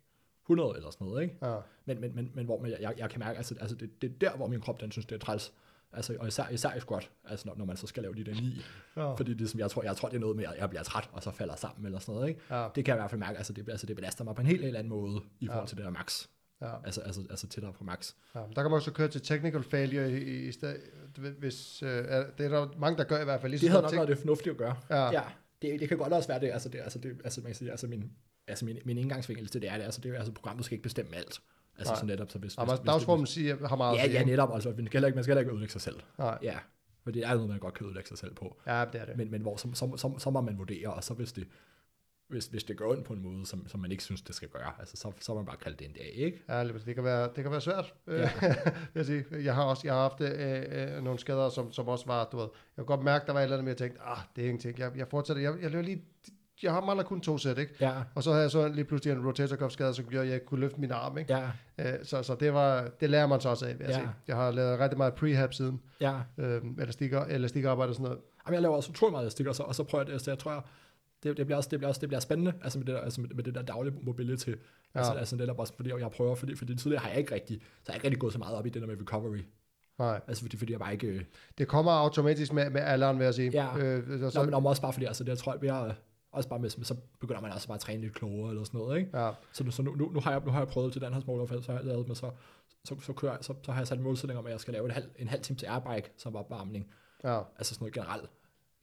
100 0.49 0.73
eller 0.77 0.89
sådan 0.91 1.07
noget, 1.07 1.23
ikke? 1.23 1.35
ja, 1.41 1.57
Men, 1.85 2.01
men, 2.01 2.15
men, 2.15 2.31
men 2.33 2.45
hvor 2.45 2.61
man, 2.61 2.71
jeg, 2.79 2.93
jeg 2.97 3.09
kan 3.09 3.19
mærke, 3.19 3.37
altså, 3.37 3.55
altså 3.61 3.75
det, 3.75 4.01
det 4.01 4.09
er 4.11 4.13
der, 4.21 4.35
hvor 4.37 4.47
min 4.47 4.61
krop, 4.61 4.81
den 4.81 4.91
synes, 4.91 5.05
det 5.05 5.15
er 5.15 5.19
træls. 5.19 5.53
Altså, 5.93 6.15
og 6.19 6.27
især, 6.27 6.49
især 6.49 6.73
i 6.73 6.79
squat, 6.79 7.09
altså 7.25 7.47
når, 7.47 7.55
når 7.55 7.65
man 7.65 7.77
så 7.77 7.87
skal 7.87 8.03
lave 8.03 8.15
de 8.15 8.23
der 8.23 8.33
ni. 8.33 8.61
ja, 8.97 9.13
Fordi 9.13 9.33
det, 9.33 9.49
som, 9.49 9.59
jeg, 9.59 9.71
tror, 9.71 9.83
jeg 9.83 9.95
tror, 9.95 10.09
det 10.09 10.15
er 10.15 10.19
noget 10.19 10.35
med, 10.35 10.45
at 10.45 10.53
jeg 10.59 10.69
bliver 10.69 10.83
træt, 10.83 11.09
og 11.13 11.23
så 11.23 11.31
falder 11.31 11.55
sammen 11.55 11.85
eller 11.85 11.99
sådan 11.99 12.15
noget. 12.15 12.29
Ikke? 12.29 12.41
ja, 12.51 12.67
Det 12.75 12.85
kan 12.85 12.91
jeg 12.91 12.97
i 12.97 13.01
hvert 13.01 13.09
fald 13.09 13.19
mærke, 13.19 13.37
altså 13.37 13.53
det, 13.53 13.69
altså 13.69 13.85
det 13.85 13.95
belaster 13.95 14.23
mig 14.23 14.35
på 14.35 14.41
en 14.41 14.47
helt, 14.47 14.63
helt 14.63 14.75
anden 14.75 14.89
måde, 14.89 15.21
i 15.39 15.45
forhold 15.47 15.63
Ja. 15.63 15.67
til 15.67 15.77
det 15.77 15.85
der 15.85 15.91
max. 15.91 16.27
ja, 16.61 16.83
Altså, 16.85 17.01
altså, 17.01 17.21
altså 17.29 17.47
tættere 17.47 17.73
på 17.73 17.83
max. 17.83 18.13
ja. 18.35 18.39
Der 18.39 18.45
kan 18.61 18.63
man 18.63 18.73
også 18.73 18.91
køre 18.91 19.07
til 19.07 19.21
technical 19.21 19.63
failure 19.63 20.11
i, 20.11 20.47
i, 20.47 20.51
stedet, 20.51 20.77
hvis, 21.39 21.83
øh, 21.83 21.89
det 21.89 22.45
er 22.45 22.49
der 22.49 22.67
mange, 22.79 22.97
der 22.97 23.03
gør 23.03 23.21
i 23.21 23.23
hvert 23.23 23.41
fald. 23.41 23.51
Lige 23.51 23.61
Det 23.61 23.69
havde 23.69 23.83
nok 23.83 23.93
været 23.93 24.07
det 24.07 24.17
fornuftige 24.17 24.51
at 24.51 24.57
gøre. 24.57 24.75
Ja. 24.89 25.11
ja 25.11 25.23
det, 25.61 25.79
det, 25.79 25.89
kan 25.89 25.97
godt 25.97 26.13
også 26.13 26.27
være 26.27 26.39
det, 26.39 26.51
altså 26.51 26.69
det, 26.69 26.79
altså 26.79 26.99
det, 26.99 27.21
altså 27.23 27.41
man 27.41 27.47
kan 27.49 27.55
sige, 27.55 27.71
altså 27.71 27.87
min, 27.87 28.11
altså 28.47 28.65
min, 28.65 28.77
min 28.85 28.97
indgangsvinkel 28.97 29.47
til 29.47 29.61
det 29.61 29.69
er 29.69 29.77
det, 29.77 29.83
altså 29.83 30.01
det 30.01 30.11
er, 30.11 30.17
altså 30.17 30.33
programmet 30.33 30.65
skal 30.65 30.75
ikke 30.75 30.83
bestemme 30.83 31.15
alt. 31.15 31.41
Altså 31.77 31.93
Nej. 31.93 31.99
så 31.99 32.05
netop, 32.05 32.31
så 32.31 32.39
hvis, 32.39 32.57
Ja, 32.57 32.65
hvis, 32.65 32.79
men 32.79 32.85
dagsformen 32.87 33.25
siger, 33.25 33.67
har 33.67 33.75
meget 33.75 33.97
at 33.97 34.13
Ja, 34.13 34.19
ja, 34.19 34.25
netop, 34.25 34.53
altså 34.53 34.69
man 34.69 34.85
skal 34.85 34.91
heller 34.91 35.07
ikke, 35.07 35.15
man 35.15 35.23
skal 35.23 35.31
heller 35.31 35.41
ikke 35.41 35.51
ødelægge 35.51 35.71
sig 35.71 35.81
selv. 35.81 35.99
Nej, 36.17 36.37
Ja, 36.41 36.57
for 37.03 37.11
det 37.11 37.23
er 37.23 37.33
noget, 37.33 37.49
man 37.49 37.59
godt 37.59 37.73
kan 37.73 37.85
ødelægge 37.85 38.07
sig 38.07 38.17
selv 38.17 38.33
på. 38.33 38.57
ja, 38.67 38.85
det 38.93 39.01
er 39.01 39.05
det. 39.05 39.17
Men, 39.17 39.31
men 39.31 39.41
hvor 39.41 39.57
så, 39.57 39.67
så, 39.73 39.97
så, 39.97 40.13
så 40.17 40.29
må 40.29 40.41
man 40.41 40.57
vurdere, 40.57 40.93
og 40.93 41.03
så 41.03 41.13
hvis 41.13 41.31
det, 41.31 41.47
hvis, 42.27 42.45
hvis 42.45 42.63
det 42.63 42.77
går 42.77 42.91
ondt 42.91 43.05
på 43.05 43.13
en 43.13 43.21
måde, 43.21 43.45
som, 43.45 43.67
som 43.67 43.79
man 43.79 43.91
ikke 43.91 44.03
synes, 44.03 44.21
det 44.21 44.35
skal 44.35 44.47
gøre, 44.49 44.71
altså, 44.79 44.97
så, 44.97 45.11
så 45.19 45.31
må 45.31 45.35
man 45.39 45.45
bare 45.45 45.57
kalde 45.57 45.77
det 45.77 45.85
en 45.87 45.93
dag, 45.93 46.11
ikke? 46.15 46.43
Ja, 46.49 46.67
det 46.67 46.95
kan 46.95 47.03
være, 47.03 47.29
det 47.35 47.43
kan 47.43 47.51
være 47.51 47.61
svært. 47.61 47.93
Ja. 48.07 48.13
Ja. 48.41 48.55
jeg, 48.95 49.05
sige. 49.05 49.25
jeg 49.43 49.55
har 49.55 49.63
også 49.63 49.81
jeg 49.85 49.93
har 49.93 50.01
haft 50.01 50.21
øh, 50.21 50.95
øh, 50.97 51.03
nogle 51.03 51.19
skader, 51.19 51.49
som, 51.49 51.71
som 51.71 51.87
også 51.87 52.05
var, 52.05 52.29
du 52.31 52.37
ved, 52.37 52.47
jeg 52.77 52.85
kunne 52.85 52.97
godt 52.97 53.03
mærke, 53.05 53.25
der 53.27 53.33
var 53.33 53.39
et 53.39 53.43
eller 53.43 53.55
andet 53.57 53.63
med, 53.63 53.71
jeg 53.71 53.77
tænkte, 53.77 54.01
ah, 54.01 54.17
det 54.35 54.41
er 54.41 54.45
ingenting. 54.45 54.79
Jeg, 54.79 54.91
jeg 54.95 55.07
fortsætter, 55.07 55.41
jeg, 55.43 55.61
jeg 55.61 55.71
løber 55.71 55.83
lige, 55.83 56.03
jeg 56.63 56.71
har 56.71 56.81
mangler 56.81 57.03
kun 57.03 57.21
to 57.21 57.37
sæt, 57.37 57.57
ikke? 57.57 57.73
Ja, 57.81 57.93
Og 58.15 58.23
så 58.23 58.29
havde 58.31 58.41
jeg 58.41 58.51
så 58.51 58.67
lige 58.67 58.85
pludselig 58.85 59.13
en 59.17 59.25
rotator 59.27 59.55
cuff 59.55 59.73
skade, 59.73 59.93
som 59.93 60.05
gjorde, 60.05 60.25
at 60.25 60.31
jeg 60.31 60.45
kunne 60.45 60.59
løfte 60.59 60.79
min 60.79 60.91
arm, 60.91 61.17
ikke? 61.17 61.33
ja, 61.33 61.49
Øh, 61.79 61.93
så, 62.03 62.23
så 62.23 62.35
det 62.35 62.53
var, 62.53 62.87
det 63.01 63.09
lærer 63.09 63.27
man 63.27 63.41
så 63.41 63.49
også 63.49 63.65
af, 63.65 63.79
vil 63.79 63.85
jeg 63.85 63.89
Ja. 63.89 63.95
sige. 63.95 64.09
Jeg 64.27 64.35
har 64.35 64.51
lavet 64.51 64.79
rigtig 64.79 64.97
meget 64.97 65.13
prehab 65.13 65.53
siden, 65.53 65.81
ja. 66.01 66.15
øh, 66.37 66.61
elastikker, 66.79 67.25
elastikarbejde 67.25 67.89
og 67.89 67.95
sådan 67.95 68.03
noget. 68.03 68.19
Jamen, 68.47 68.53
jeg 68.53 68.61
laver 68.61 68.75
også 68.75 68.89
utrolig 68.89 69.11
meget 69.11 69.23
elastik, 69.23 69.47
og 69.47 69.55
så, 69.55 69.63
og 69.63 69.75
så 69.75 69.83
prøver 69.83 70.03
jeg 70.05 70.13
det, 70.13 70.21
så 70.21 70.31
jeg 70.31 70.39
tror, 70.39 70.51
jeg, 70.51 70.61
det, 71.23 71.37
det, 71.37 71.45
bliver 71.45 71.57
også, 71.57 71.69
det, 71.71 71.79
bliver 71.79 71.87
også, 71.89 72.01
det 72.01 72.09
bliver 72.09 72.19
spændende, 72.19 72.53
altså 72.63 72.79
med 72.79 72.85
det 72.85 72.95
der, 72.95 73.01
altså 73.01 73.21
med, 73.21 73.29
med 73.29 73.43
det 73.43 73.55
der 73.55 73.61
daglige 73.61 73.95
mobility, 74.01 74.49
ja. 74.49 74.53
altså, 74.95 75.13
altså 75.13 75.35
det 75.35 75.47
der 75.47 75.53
bare, 75.53 75.67
fordi 75.75 75.89
jeg 75.99 76.11
prøver, 76.11 76.35
fordi, 76.35 76.55
fordi 76.55 76.75
tidligere 76.75 77.01
har 77.01 77.09
jeg 77.09 77.17
ikke 77.17 77.33
rigtig, 77.33 77.61
så 77.61 77.91
har 77.91 77.93
jeg 77.93 77.95
ikke 77.95 78.05
rigtig 78.05 78.19
gået 78.19 78.33
så 78.33 78.39
meget 78.39 78.55
op 78.57 78.65
i 78.65 78.69
det 78.69 78.81
der 78.81 78.87
med 78.87 78.95
recovery, 79.01 79.39
Nej, 79.99 80.21
altså 80.27 80.41
fordi, 80.43 80.57
fordi 80.57 80.71
jeg 80.71 80.79
bare 80.79 80.93
ikke, 80.93 81.07
øh, 81.07 81.21
det 81.57 81.67
kommer 81.67 81.91
automatisk 81.91 82.53
med, 82.53 82.69
med 82.69 82.81
alderen, 82.81 83.17
vil 83.19 83.25
jeg 83.25 83.33
sige. 83.33 83.51
Ja. 83.51 83.77
Øh, 83.77 84.19
så, 84.19 84.29
så, 84.29 84.43
men 84.43 84.53
også 84.53 84.81
bare 84.81 84.93
fordi, 84.93 85.05
altså 85.05 85.23
det 85.23 85.29
jeg 85.29 85.37
tror, 85.37 85.57
jeg 85.63 85.87
er, 85.87 85.93
også 86.31 86.49
bare 86.49 86.59
med, 86.59 86.69
så 86.69 86.95
begynder 87.19 87.41
man 87.41 87.51
altså 87.51 87.67
bare 87.67 87.75
at 87.75 87.81
træne 87.81 88.01
lidt 88.01 88.13
klogere 88.13 88.49
eller 88.49 88.63
sådan 88.63 88.79
noget, 88.79 88.97
ikke? 88.99 89.19
ja, 89.19 89.31
Så, 89.51 89.63
nu, 89.63 89.71
så 89.71 89.81
nu, 89.81 89.95
nu, 89.95 90.09
nu, 90.09 90.19
har 90.19 90.31
jeg, 90.31 90.41
nu 90.45 90.51
har 90.51 90.59
jeg 90.59 90.67
prøvet 90.67 90.93
til 90.93 91.01
den 91.01 91.13
her 91.13 91.19
små 91.19 91.47
så 91.47 91.71
har 91.71 91.73
jeg 91.79 91.85
lavet 91.85 92.07
med, 92.07 92.15
så, 92.15 92.31
så, 92.85 92.95
så, 92.99 93.13
kører 93.13 93.41
så, 93.41 93.53
så 93.63 93.71
har 93.71 93.79
jeg 93.79 93.87
sat 93.87 93.97
en 93.97 94.03
målsætning 94.03 94.39
om, 94.39 94.45
at 94.45 94.51
jeg 94.51 94.59
skal 94.59 94.73
lave 94.73 94.85
en 94.85 94.91
halv, 94.91 95.09
en 95.15 95.27
halv 95.27 95.41
time 95.41 95.57
til 95.57 95.65
airbike 95.65 96.11
som 96.17 96.35
opvarmning, 96.35 96.91
ja, 97.23 97.41
altså 97.57 97.73
sådan 97.73 97.83
noget 97.83 97.93
generelt, 97.93 98.29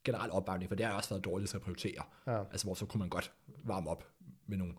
generelt 0.05 0.33
opvarmning, 0.33 0.69
for 0.71 0.77
det 0.77 0.87
har 0.87 0.93
også 0.97 1.11
været 1.11 1.25
dårligt 1.25 1.51
til 1.51 1.57
at 1.57 1.62
prioritere. 1.62 2.03
ja. 2.27 2.39
Altså, 2.51 2.66
hvor 2.66 2.75
så 2.75 2.87
kunne 2.87 2.99
man 2.99 3.09
godt 3.09 3.33
varme 3.65 3.91
op 3.91 4.05
med 4.47 4.59
nogle 4.59 4.75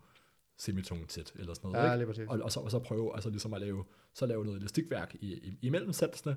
semitunge 0.58 1.04
sæt 1.08 1.32
eller 1.36 1.54
sådan 1.54 1.70
noget. 1.70 1.84
Ja, 1.84 1.92
ikke? 1.92 1.96
lige 1.96 2.06
præcis. 2.06 2.28
Og, 2.28 2.38
og, 2.42 2.52
så, 2.52 2.60
og 2.60 2.70
så 2.70 2.78
prøve 2.78 3.14
altså 3.14 3.30
ligesom 3.30 3.54
at 3.54 3.60
lave, 3.60 3.84
så 4.14 4.26
lave 4.26 4.44
noget 4.44 4.58
elastikværk 4.58 5.14
i, 5.20 5.34
i, 5.34 5.58
imellem 5.62 5.92
sætsene, 5.92 6.36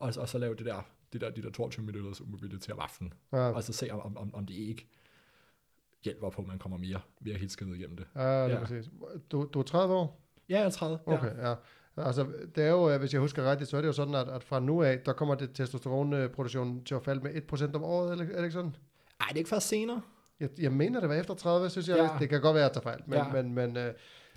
og, 0.00 0.12
og 0.18 0.28
så 0.28 0.38
lave 0.38 0.54
det 0.54 0.66
der, 0.66 0.82
det 1.12 1.20
der, 1.20 1.30
de 1.30 1.42
der 1.42 1.50
22 1.50 1.84
minutters 1.86 2.20
mobilitet 2.26 2.70
om 2.72 2.78
aftenen, 2.80 3.12
Ja, 3.32 3.38
og 3.38 3.62
så 3.62 3.72
se 3.72 3.90
om- 3.90 4.16
om, 4.16 4.34
om 4.34 4.46
det 4.46 4.54
ikke 4.54 4.88
hjælper 6.04 6.30
på, 6.30 6.42
at 6.42 6.48
man 6.48 6.58
kommer 6.58 6.78
mere, 6.78 7.00
mere 7.20 7.36
helskindet 7.36 7.76
igennem 7.76 7.96
det. 7.96 8.06
ja, 8.16 8.46
lige 8.46 8.58
Ja. 8.58 8.64
præcis. 8.64 8.90
Du, 9.32 9.48
du 9.54 9.58
er 9.58 9.62
30 9.62 9.94
år? 9.94 10.20
Ja, 10.48 10.58
jeg 10.58 10.66
er 10.66 10.70
30. 10.70 10.98
Okay, 11.06 11.36
ja. 11.42 11.54
Altså, 11.96 12.26
det 12.56 12.64
er 12.64 12.70
jo, 12.70 12.90
øh, 12.90 12.98
hvis 13.00 13.12
jeg 13.12 13.20
husker 13.20 13.50
rigtigt, 13.50 13.70
så 13.70 13.76
er 13.76 13.80
det 13.80 13.88
jo 13.88 13.92
sådan, 13.92 14.14
at, 14.14 14.28
at 14.28 14.44
fra 14.44 14.60
nu 14.60 14.82
af, 14.82 14.98
der 14.98 15.12
kommer 15.12 15.34
det 15.34 15.50
testosteronproduktionen 15.54 16.84
til 16.84 16.94
at 16.94 17.02
falde 17.04 17.20
med 17.22 17.42
1% 17.70 17.74
om 17.76 17.82
året, 17.84 18.12
eller 18.12 18.24
er 18.24 18.28
det 18.36 18.42
ikke 18.42 18.52
sådan? 18.52 18.76
Ej, 19.20 19.26
det 19.28 19.34
er 19.34 19.38
ikke 19.38 19.50
først 19.50 19.68
senere. 19.68 20.02
Jeg, 20.40 20.48
jeg 20.58 20.72
mener, 20.72 21.00
det 21.00 21.08
var 21.08 21.14
efter 21.14 21.34
30, 21.34 21.70
synes 21.70 21.88
jeg. 21.88 21.96
Ja. 21.96 22.02
Ja. 22.04 22.10
Det 22.18 22.28
kan 22.28 22.40
godt 22.40 22.54
være, 22.54 22.64
at 22.66 22.72
tager 22.72 22.82
fejl, 22.82 23.00
men, 23.06 23.18
Ja. 23.18 23.26
ja. 23.26 23.42
men, 23.42 23.54
men, 23.54 23.76
øh, 23.76 23.84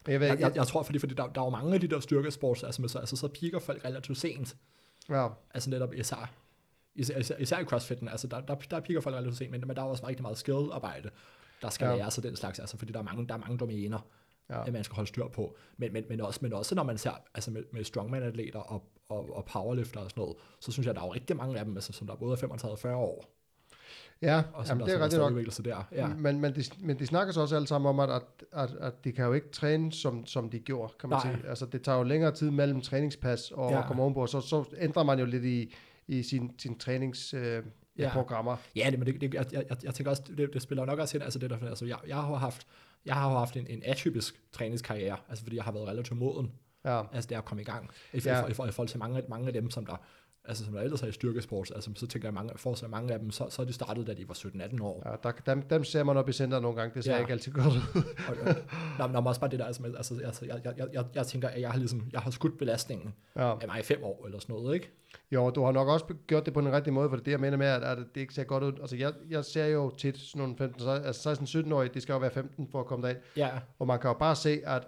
men 0.05 0.11
jeg 0.13 0.19
ved 0.19 0.27
Jeg, 0.27 0.39
jeg, 0.39 0.55
jeg 0.55 0.67
tror, 0.67 0.83
fordi, 0.83 0.99
fordi 0.99 1.13
der, 1.13 1.27
der 1.27 1.41
er 1.41 1.45
jo 1.45 1.49
mange 1.49 1.73
af 1.73 1.79
de 1.79 1.87
der 1.87 1.99
styrkesports, 1.99 2.63
altså, 2.63 2.81
med, 2.81 2.89
så, 2.89 2.99
altså 2.99 3.15
så 3.15 3.27
piker 3.27 3.59
folk 3.59 3.85
relativt 3.85 4.17
sent. 4.17 4.55
ja, 5.09 5.27
Altså 5.53 5.69
netop 5.69 5.93
især, 5.93 6.31
især, 6.95 7.17
især, 7.19 7.37
især 7.37 7.59
i 7.59 7.63
crossfitten, 7.63 8.09
altså 8.09 8.27
der, 8.27 8.41
der, 8.41 8.55
der 8.55 8.79
piker 8.79 9.01
folk 9.01 9.15
relativt 9.15 9.37
sent, 9.37 9.51
men, 9.51 9.63
men 9.67 9.75
der 9.75 9.81
er 9.81 9.85
også 9.85 10.07
rigtig 10.07 10.21
meget 10.21 10.37
skill-arbejde, 10.37 11.09
der 11.61 11.69
skal 11.69 11.85
ja. 11.85 11.95
Læres 11.95 12.17
af 12.17 12.21
den 12.21 12.35
slags, 12.35 12.59
altså 12.59 12.77
fordi 12.77 12.91
der 12.91 12.99
er 12.99 13.03
mange, 13.03 13.27
der 13.27 13.33
er 13.33 13.37
mange 13.37 13.57
domæner, 13.57 13.99
ja. 14.49 14.67
at 14.67 14.73
man 14.73 14.83
skal 14.83 14.95
holde 14.95 15.07
styr 15.07 15.27
på. 15.27 15.55
Men, 15.77 15.93
men, 15.93 16.03
men, 16.09 16.21
også, 16.21 16.39
men 16.43 16.53
også 16.53 16.75
når 16.75 16.83
man 16.83 16.97
ser 16.97 17.11
altså 17.35 17.51
med, 17.51 17.63
med 17.71 17.83
strongman-atleter 17.83 18.59
og, 18.59 18.83
og, 19.09 19.35
og 19.35 19.45
powerlifter 19.45 19.99
og 19.99 20.09
sådan 20.09 20.21
noget, 20.21 20.37
så 20.59 20.71
synes 20.71 20.87
jeg, 20.87 20.95
der 20.95 21.01
er 21.01 21.05
jo 21.05 21.13
rigtig 21.13 21.35
mange 21.35 21.59
af 21.59 21.65
dem, 21.65 21.77
altså, 21.77 21.93
som 21.93 22.07
der 22.07 22.13
er 22.13 22.17
både 22.17 22.33
er 22.33 22.37
35 22.37 22.73
og 22.73 22.79
40 22.79 22.95
år, 22.95 23.35
ja 24.21 24.43
og 24.53 24.67
jamen, 24.67 24.87
det 24.87 24.93
er 24.93 25.03
rigtigt 25.03 25.21
nok. 25.21 25.65
der. 25.65 25.83
Ja. 25.91 26.07
Men, 26.07 26.39
men, 26.41 26.55
de, 26.55 26.63
men 26.79 26.99
de 26.99 27.07
snakker 27.07 27.33
så 27.33 27.41
også 27.41 27.55
alle 27.55 27.67
sammen 27.67 27.89
om, 27.89 27.99
at, 27.99 28.09
at, 28.09 28.23
at, 28.51 28.75
at 28.79 28.93
de 29.03 29.11
kan 29.11 29.25
jo 29.25 29.33
ikke 29.33 29.49
træne, 29.51 29.91
som, 29.91 30.25
som 30.25 30.49
de 30.49 30.59
gjorde, 30.59 30.93
kan 30.99 31.09
man 31.09 31.19
Nej. 31.25 31.35
sige. 31.35 31.49
Altså, 31.49 31.65
det 31.65 31.81
tager 31.81 31.97
jo 31.97 32.03
længere 32.03 32.31
tid 32.31 32.51
mellem 32.51 32.81
træningspas 32.81 33.51
og 33.51 33.71
Ja. 33.71 33.79
at 33.79 33.85
komme 33.85 34.03
ovenpå, 34.03 34.27
så, 34.27 34.41
så 34.41 34.63
ændrer 34.77 35.03
man 35.03 35.19
jo 35.19 35.25
lidt 35.25 35.45
i, 35.45 35.73
i 36.07 36.23
sin, 36.23 36.51
sin 36.59 36.77
træningsprogrammer. 36.77 37.57
Øh, 37.57 37.63
Ja. 38.03 38.09
programmer. 38.13 38.57
Ja, 38.75 38.87
det, 38.91 38.99
men 38.99 39.07
det, 39.07 39.21
det, 39.21 39.33
jeg, 39.33 39.45
jeg, 39.51 39.65
jeg 39.83 39.93
tænker 39.93 40.09
også, 40.09 40.23
det, 40.37 40.53
det 40.53 40.61
spiller 40.61 40.85
nok 40.85 40.99
også 40.99 41.17
ind, 41.17 41.23
altså 41.23 41.39
det 41.39 41.49
der, 41.49 41.67
altså 41.69 41.85
jeg, 41.85 41.97
jeg 42.07 42.15
har 42.15 42.35
haft, 42.35 42.67
jeg 43.05 43.15
har 43.15 43.29
haft 43.29 43.57
en, 43.57 43.67
en 43.67 43.81
atypisk 43.85 44.41
træningskarriere, 44.51 45.17
altså 45.29 45.43
fordi 45.43 45.55
jeg 45.55 45.63
har 45.63 45.71
været 45.71 45.87
relativt 45.87 46.19
moden, 46.19 46.51
Ja, 46.85 47.01
altså 47.13 47.27
det 47.27 47.35
er 47.35 47.39
at 47.39 47.45
komme 47.45 47.61
i 47.61 47.65
gang, 47.65 47.89
i, 48.13 48.19
Ja. 48.25 48.37
ja. 48.37 48.45
i, 48.45 48.47
i, 48.47 48.51
i 48.51 48.53
forhold 48.53 48.87
til 48.87 48.99
mange, 48.99 49.23
mange 49.29 49.47
af 49.47 49.53
dem, 49.53 49.69
som 49.69 49.85
der, 49.85 50.01
altså 50.47 50.65
som 50.65 50.73
der 50.73 50.81
ellers 50.81 51.03
er 51.03 51.07
i 51.07 51.11
styrkesport, 51.11 51.71
altså 51.75 51.91
så 51.95 52.07
tænker 52.07 52.27
jeg, 52.27 52.33
mange, 52.33 52.51
for 52.55 52.73
sig 52.73 52.89
mange 52.89 53.13
af 53.13 53.19
dem, 53.19 53.31
så, 53.31 53.47
så 53.49 53.61
er 53.61 53.65
de 53.65 53.73
startet, 53.73 54.07
da 54.07 54.13
de 54.13 54.27
var 54.27 54.33
17-18 54.33 54.83
år. 54.83 55.03
ja 55.05 55.15
der, 55.23 55.31
dem, 55.31 55.61
dem 55.61 55.83
ser 55.83 56.03
man 56.03 56.17
op 56.17 56.29
i 56.29 56.31
centret 56.33 56.61
nogle 56.61 56.77
gange, 56.77 56.93
det 56.95 57.03
ser 57.03 57.13
Ja. 57.13 57.19
ikke 57.19 57.31
altid 57.31 57.51
godt 57.51 57.65
ud. 57.67 58.03
Og, 58.29 58.35
og, 58.47 58.55
nå, 58.99 59.07
men 59.07 59.27
også 59.27 59.41
bare 59.41 59.49
det 59.51 59.59
der, 59.59 59.65
altså, 59.65 59.83
altså, 59.97 60.19
altså 60.25 60.45
jeg, 60.45 60.61
jeg, 60.63 60.73
jeg, 60.77 60.87
jeg, 60.93 61.05
jeg 61.15 61.27
tænker, 61.27 61.47
at 61.47 61.61
jeg 61.61 61.71
har 61.71 61.77
ligesom, 61.79 62.07
jeg 62.13 62.21
har 62.21 62.31
skudt 62.31 62.57
belastningen 62.57 63.13
ja. 63.35 63.51
af 63.61 63.67
mig 63.67 63.79
i 63.79 63.83
fem 63.83 64.03
år, 64.03 64.25
eller 64.25 64.39
sådan 64.39 64.55
noget, 64.55 64.73
ikke? 64.75 64.91
Jo, 65.31 65.49
du 65.49 65.63
har 65.63 65.71
nok 65.71 65.87
også 65.87 66.05
gjort 66.27 66.45
det 66.45 66.53
på 66.53 66.61
den 66.61 66.71
rigtige 66.71 66.93
måde, 66.93 67.09
for 67.09 67.15
det 67.15 67.21
er 67.21 67.25
det, 67.25 67.31
jeg 67.31 67.39
mener 67.39 67.57
med, 67.57 67.67
at, 67.67 67.83
at 67.83 67.97
det 68.15 68.21
ikke 68.21 68.33
ser 68.33 68.43
godt 68.43 68.63
ud. 68.63 68.73
Altså, 68.81 68.95
jeg, 68.95 69.13
jeg 69.29 69.45
ser 69.45 69.65
jo 69.65 69.89
tit 69.97 70.17
sådan 70.17 70.39
nogle 70.39 70.55
15, 70.57 70.87
altså 70.89 71.31
16-17-årige, 71.31 71.89
de 71.93 72.01
skal 72.01 72.13
jo 72.13 72.19
være 72.19 72.31
15 72.31 72.67
for 72.71 72.79
at 72.79 72.85
komme 72.85 73.07
derind, 73.07 73.19
Ja, 73.37 73.49
og 73.79 73.87
man 73.87 73.99
kan 73.99 74.07
jo 74.07 74.13
bare 74.13 74.35
se, 74.35 74.61
at 74.65 74.87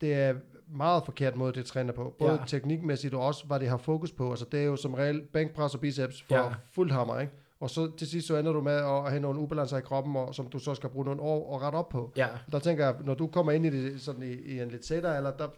det 0.00 0.14
er 0.14 0.34
meget 0.76 1.02
forkert 1.04 1.36
måde, 1.36 1.52
det 1.52 1.64
træner 1.66 1.92
på. 1.92 2.14
Både 2.18 2.30
Ja. 2.32 2.36
ja. 2.38 2.44
teknikmæssigt 2.46 3.14
og 3.14 3.20
også, 3.26 3.46
hvad 3.46 3.60
det 3.60 3.68
har 3.68 3.76
fokus 3.76 4.12
på. 4.12 4.30
Altså, 4.30 4.44
det 4.52 4.60
er 4.60 4.64
jo 4.64 4.76
som 4.76 4.94
regel 4.94 5.22
bænkpres 5.32 5.74
og 5.74 5.80
biceps 5.80 6.22
for 6.22 6.34
Ja. 6.34 6.42
ja. 6.44 6.50
fuld 6.74 6.90
hammer, 6.90 7.20
ikke? 7.20 7.32
Og 7.60 7.70
så 7.70 7.90
til 7.98 8.06
sidst 8.06 8.26
så 8.26 8.36
ender 8.36 8.52
du 8.52 8.60
med 8.60 8.72
at 8.72 9.10
have 9.10 9.20
nogle 9.20 9.40
ubalancer 9.40 9.78
i 9.78 9.80
kroppen, 9.80 10.16
og, 10.16 10.34
som 10.34 10.46
du 10.48 10.58
så 10.58 10.74
skal 10.74 10.88
bruge 10.90 11.04
nogle 11.04 11.20
år 11.22 11.52
og 11.54 11.62
rette 11.62 11.76
op 11.76 11.88
på. 11.88 12.12
ja, 12.16 12.28
Der 12.52 12.58
tænker 12.58 12.84
jeg, 12.84 12.94
når 13.04 13.14
du 13.14 13.26
kommer 13.26 13.52
ind 13.52 13.66
i 13.66 13.70
det 13.70 14.00
sådan 14.00 14.22
i, 14.22 14.32
i 14.32 14.60
en 14.60 14.68
lidt 14.68 14.86
sætter, 14.86 15.16
eller 15.16 15.30
der, 15.30 15.48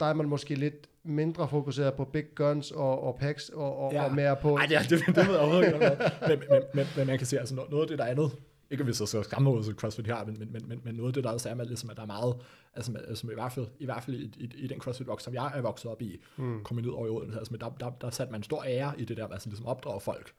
der 0.00 0.06
er 0.06 0.14
man 0.14 0.28
måske 0.28 0.54
lidt 0.54 0.88
mindre 1.04 1.48
fokuseret 1.48 1.94
på 1.94 2.04
big 2.04 2.24
guns 2.34 2.70
og, 2.70 3.02
og 3.04 3.16
packs, 3.20 3.48
og, 3.48 3.78
og, 3.78 3.92
Ja. 3.92 3.98
ja. 4.02 4.08
og 4.08 4.14
mere 4.14 4.36
på... 4.42 4.48
Nej, 4.56 4.66
det, 4.66 4.76
er- 4.76 4.82
det, 4.82 5.02
det 5.06 5.16
ved 5.16 5.24
jeg 5.24 5.38
overhovedet 5.40 5.66
ikke. 5.66 5.78
men, 6.28 6.38
men, 6.50 6.60
men, 6.74 6.86
men, 6.96 7.06
man 7.06 7.18
kan 7.18 7.26
se, 7.26 7.38
altså 7.38 7.54
noget, 7.54 7.82
af 7.82 7.86
det, 7.88 7.98
der 7.98 8.04
er 8.04 8.08
andet, 8.10 8.30
ikke 8.70 8.86
vi 8.86 8.92
så 8.92 9.06
skal 9.06 9.24
skamme 9.24 9.50
ud, 9.50 9.64
så 9.64 9.72
CrossFit 9.72 10.06
her, 10.06 10.24
men, 10.26 10.38
men, 10.38 10.68
men, 10.68 10.80
men, 10.84 10.94
noget 10.94 11.08
af 11.08 11.14
det, 11.14 11.24
der 11.24 11.30
også 11.30 11.48
er 11.48 11.54
med, 11.54 11.66
ligesom, 11.66 11.90
at 11.90 11.96
der 11.96 12.02
er 12.02 12.06
meget, 12.06 12.36
altså, 12.74 12.92
med, 12.92 13.00
altså 13.08 13.30
i 13.30 13.34
hvert 13.34 13.52
fald, 13.52 13.66
i, 13.78 13.84
hvert 13.84 14.02
fald 14.02 14.16
i, 14.16 14.32
i, 14.36 14.52
i 14.56 14.66
den 14.66 14.80
CrossFit-box, 14.80 15.22
som 15.22 15.34
jeg 15.34 15.52
er 15.54 15.60
vokset 15.60 15.90
op 15.90 16.02
i, 16.02 16.20
mm. 16.36 16.64
kommet 16.64 16.84
ned 16.84 16.92
over 16.92 17.06
i 17.06 17.10
Odense, 17.10 17.38
altså, 17.38 17.52
men 17.52 17.60
der, 17.60 17.70
der, 17.80 17.90
der 17.90 18.10
satte 18.10 18.32
man 18.32 18.42
stor 18.42 18.64
ære 18.64 19.00
i 19.00 19.04
det 19.04 19.16
der, 19.16 19.28
altså 19.28 19.48
ligesom 19.48 19.66
opdrage 19.66 20.00
folk. 20.00 20.32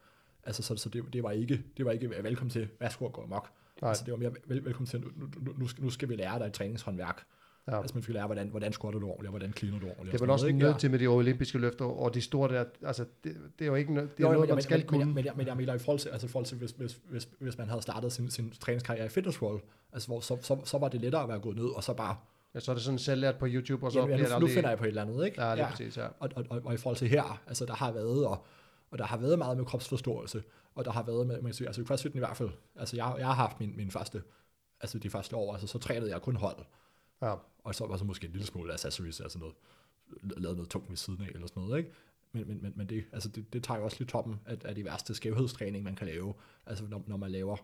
Altså, 0.43 0.64
så, 0.64 0.76
så 0.76 0.89
det, 0.89 1.03
det, 1.14 1.23
var 1.23 1.31
ikke, 1.31 1.64
det 1.77 1.85
var 1.85 1.91
ikke 1.91 2.10
velkommen 2.10 2.49
til, 2.49 2.68
værsgo 2.80 3.06
at 3.06 3.14
gå 3.14 3.23
amok. 3.23 3.49
Nej. 3.81 3.89
Altså, 3.89 4.03
det 4.06 4.11
var 4.11 4.18
mere 4.18 4.31
vel, 4.45 4.65
velkommen 4.65 4.88
til, 4.88 4.99
nu, 4.99 5.07
nu, 5.15 5.53
nu, 5.57 5.68
skal, 5.68 5.84
nu 5.84 5.89
skal 5.89 6.10
vi 6.10 6.15
lære 6.15 6.39
dig 6.39 6.45
et 6.45 6.53
træningshåndværk. 6.53 7.26
Ja. 7.71 7.81
Altså, 7.81 7.95
man 7.95 8.03
skal 8.03 8.15
lære, 8.15 8.25
hvordan, 8.25 8.47
hvordan 8.47 8.73
squatter 8.73 8.99
du 8.99 9.07
ordentligt, 9.07 9.27
og 9.27 9.31
hvordan 9.31 9.53
cleaner 9.53 9.79
du 9.79 9.85
ordentligt. 9.85 10.11
Det 10.11 10.21
er 10.21 10.23
vel 10.23 10.29
også 10.29 10.45
noget, 10.45 10.55
nødt 10.55 10.79
til 10.79 10.91
med 10.91 10.99
de 10.99 11.07
olympiske 11.07 11.57
løfter, 11.57 11.85
og 11.85 12.13
de 12.13 12.21
store 12.21 12.49
der, 12.49 12.63
altså, 12.83 13.05
det, 13.23 13.35
det 13.59 13.65
er 13.65 13.69
jo 13.69 13.75
ikke 13.75 13.93
noget, 13.93 14.17
det 14.17 14.23
er 14.23 14.27
Jo, 14.27 14.33
noget, 14.33 14.49
men, 14.49 14.55
man 14.55 14.63
skal 14.63 14.79
men, 14.79 14.87
kunne. 14.87 15.05
Men, 15.05 15.15
men, 15.15 15.25
jeg, 15.25 15.33
men 15.37 15.47
jeg 15.47 15.57
mener 15.57 15.73
i 15.73 15.77
forhold 15.77 15.99
til, 15.99 16.09
altså 16.09 16.27
forhold 16.27 16.45
til 16.45 16.57
hvis, 16.57 16.71
hvis, 16.71 16.99
hvis, 17.09 17.29
hvis 17.39 17.57
man 17.57 17.67
havde 17.67 17.81
startet 17.81 18.11
sin, 18.11 18.29
sin 18.29 18.53
træningskarriere 18.59 19.05
i 19.05 19.09
Fitness 19.09 19.41
World, 19.41 19.61
altså 19.93 20.07
hvor, 20.07 20.19
så, 20.19 20.37
så, 20.41 20.57
så, 20.63 20.77
var 20.77 20.87
det 20.87 21.01
lettere 21.01 21.23
at 21.23 21.29
være 21.29 21.39
gået 21.39 21.55
ned, 21.55 21.65
og 21.65 21.83
så 21.83 21.93
bare, 21.93 22.15
Ja, 22.55 22.59
så 22.59 22.71
er 22.71 22.75
det 22.75 22.83
sådan 22.83 22.99
selvlært 22.99 23.35
på 23.35 23.45
YouTube, 23.49 23.85
og 23.85 23.91
så 23.91 23.99
ja, 23.99 24.05
bliver 24.05 24.17
det 24.17 24.25
nu, 24.25 24.29
nu 24.29 24.35
aldrig... 24.35 24.51
finder 24.51 24.69
jeg 24.69 24.77
på 24.77 24.83
et 24.83 24.87
eller 24.87 25.01
andet, 25.01 25.25
ikke? 25.25 25.43
Ja, 25.43 25.51
det 25.51 25.59
er 25.59 25.69
præcis, 25.69 25.97
ja. 25.97 26.05
Og, 26.05 26.29
og, 26.35 26.45
og, 26.49 26.61
og, 26.65 26.73
i 26.73 26.77
forhold 26.77 26.97
til 26.97 27.07
her, 27.07 27.41
altså 27.47 27.65
der 27.65 27.73
har 27.73 27.91
været, 27.91 28.25
og, 28.25 28.45
og 28.91 28.97
der 28.97 29.05
har 29.05 29.17
været 29.17 29.37
meget 29.37 29.57
med 29.57 29.65
kropsforståelse, 29.65 30.43
og 30.75 30.85
der 30.85 30.91
har 30.91 31.03
været 31.03 31.27
med, 31.27 31.41
man 31.41 31.53
sige, 31.53 31.67
altså 31.67 31.81
i 31.81 31.85
CrossFit 31.85 32.15
i 32.15 32.19
hvert 32.19 32.37
fald, 32.37 32.49
altså 32.75 32.95
jeg, 32.95 33.15
jeg 33.17 33.25
har 33.25 33.33
haft 33.33 33.59
min, 33.59 33.73
min 33.77 33.91
første, 33.91 34.21
altså 34.81 34.99
de 34.99 35.09
første 35.09 35.35
år, 35.35 35.53
altså 35.53 35.67
så 35.67 35.79
trænede 35.79 36.11
jeg 36.11 36.21
kun 36.21 36.35
hold, 36.35 36.57
Ja, 37.21 37.33
og 37.69 37.75
så 37.75 37.97
så 37.97 38.05
måske 38.05 38.25
en 38.25 38.31
lille 38.31 38.47
smule 38.47 38.73
accessories, 38.73 39.21
altså 39.21 39.39
noget, 39.39 39.55
lavet 40.21 40.57
noget 40.57 40.69
tungt 40.69 40.89
ved 40.89 40.97
siden 40.97 41.21
af, 41.21 41.27
eller 41.27 41.47
sådan 41.47 41.63
noget, 41.63 41.77
ikke? 41.77 41.91
Men, 42.31 42.47
men, 42.47 42.61
men, 42.61 42.73
men 42.75 42.89
det, 42.89 43.05
altså 43.11 43.29
det, 43.29 43.53
det 43.53 43.63
tager 43.63 43.77
jo 43.77 43.83
også 43.83 43.97
lidt 43.99 44.09
toppen 44.09 44.39
af, 44.45 44.57
af 44.65 44.75
de 44.75 44.85
værste 44.85 45.15
skævhedstræning, 45.15 45.83
man 45.83 45.95
kan 45.95 46.07
lave, 46.07 46.33
altså 46.65 46.85
når, 46.85 47.03
når 47.07 47.17
man 47.17 47.31
laver, 47.31 47.57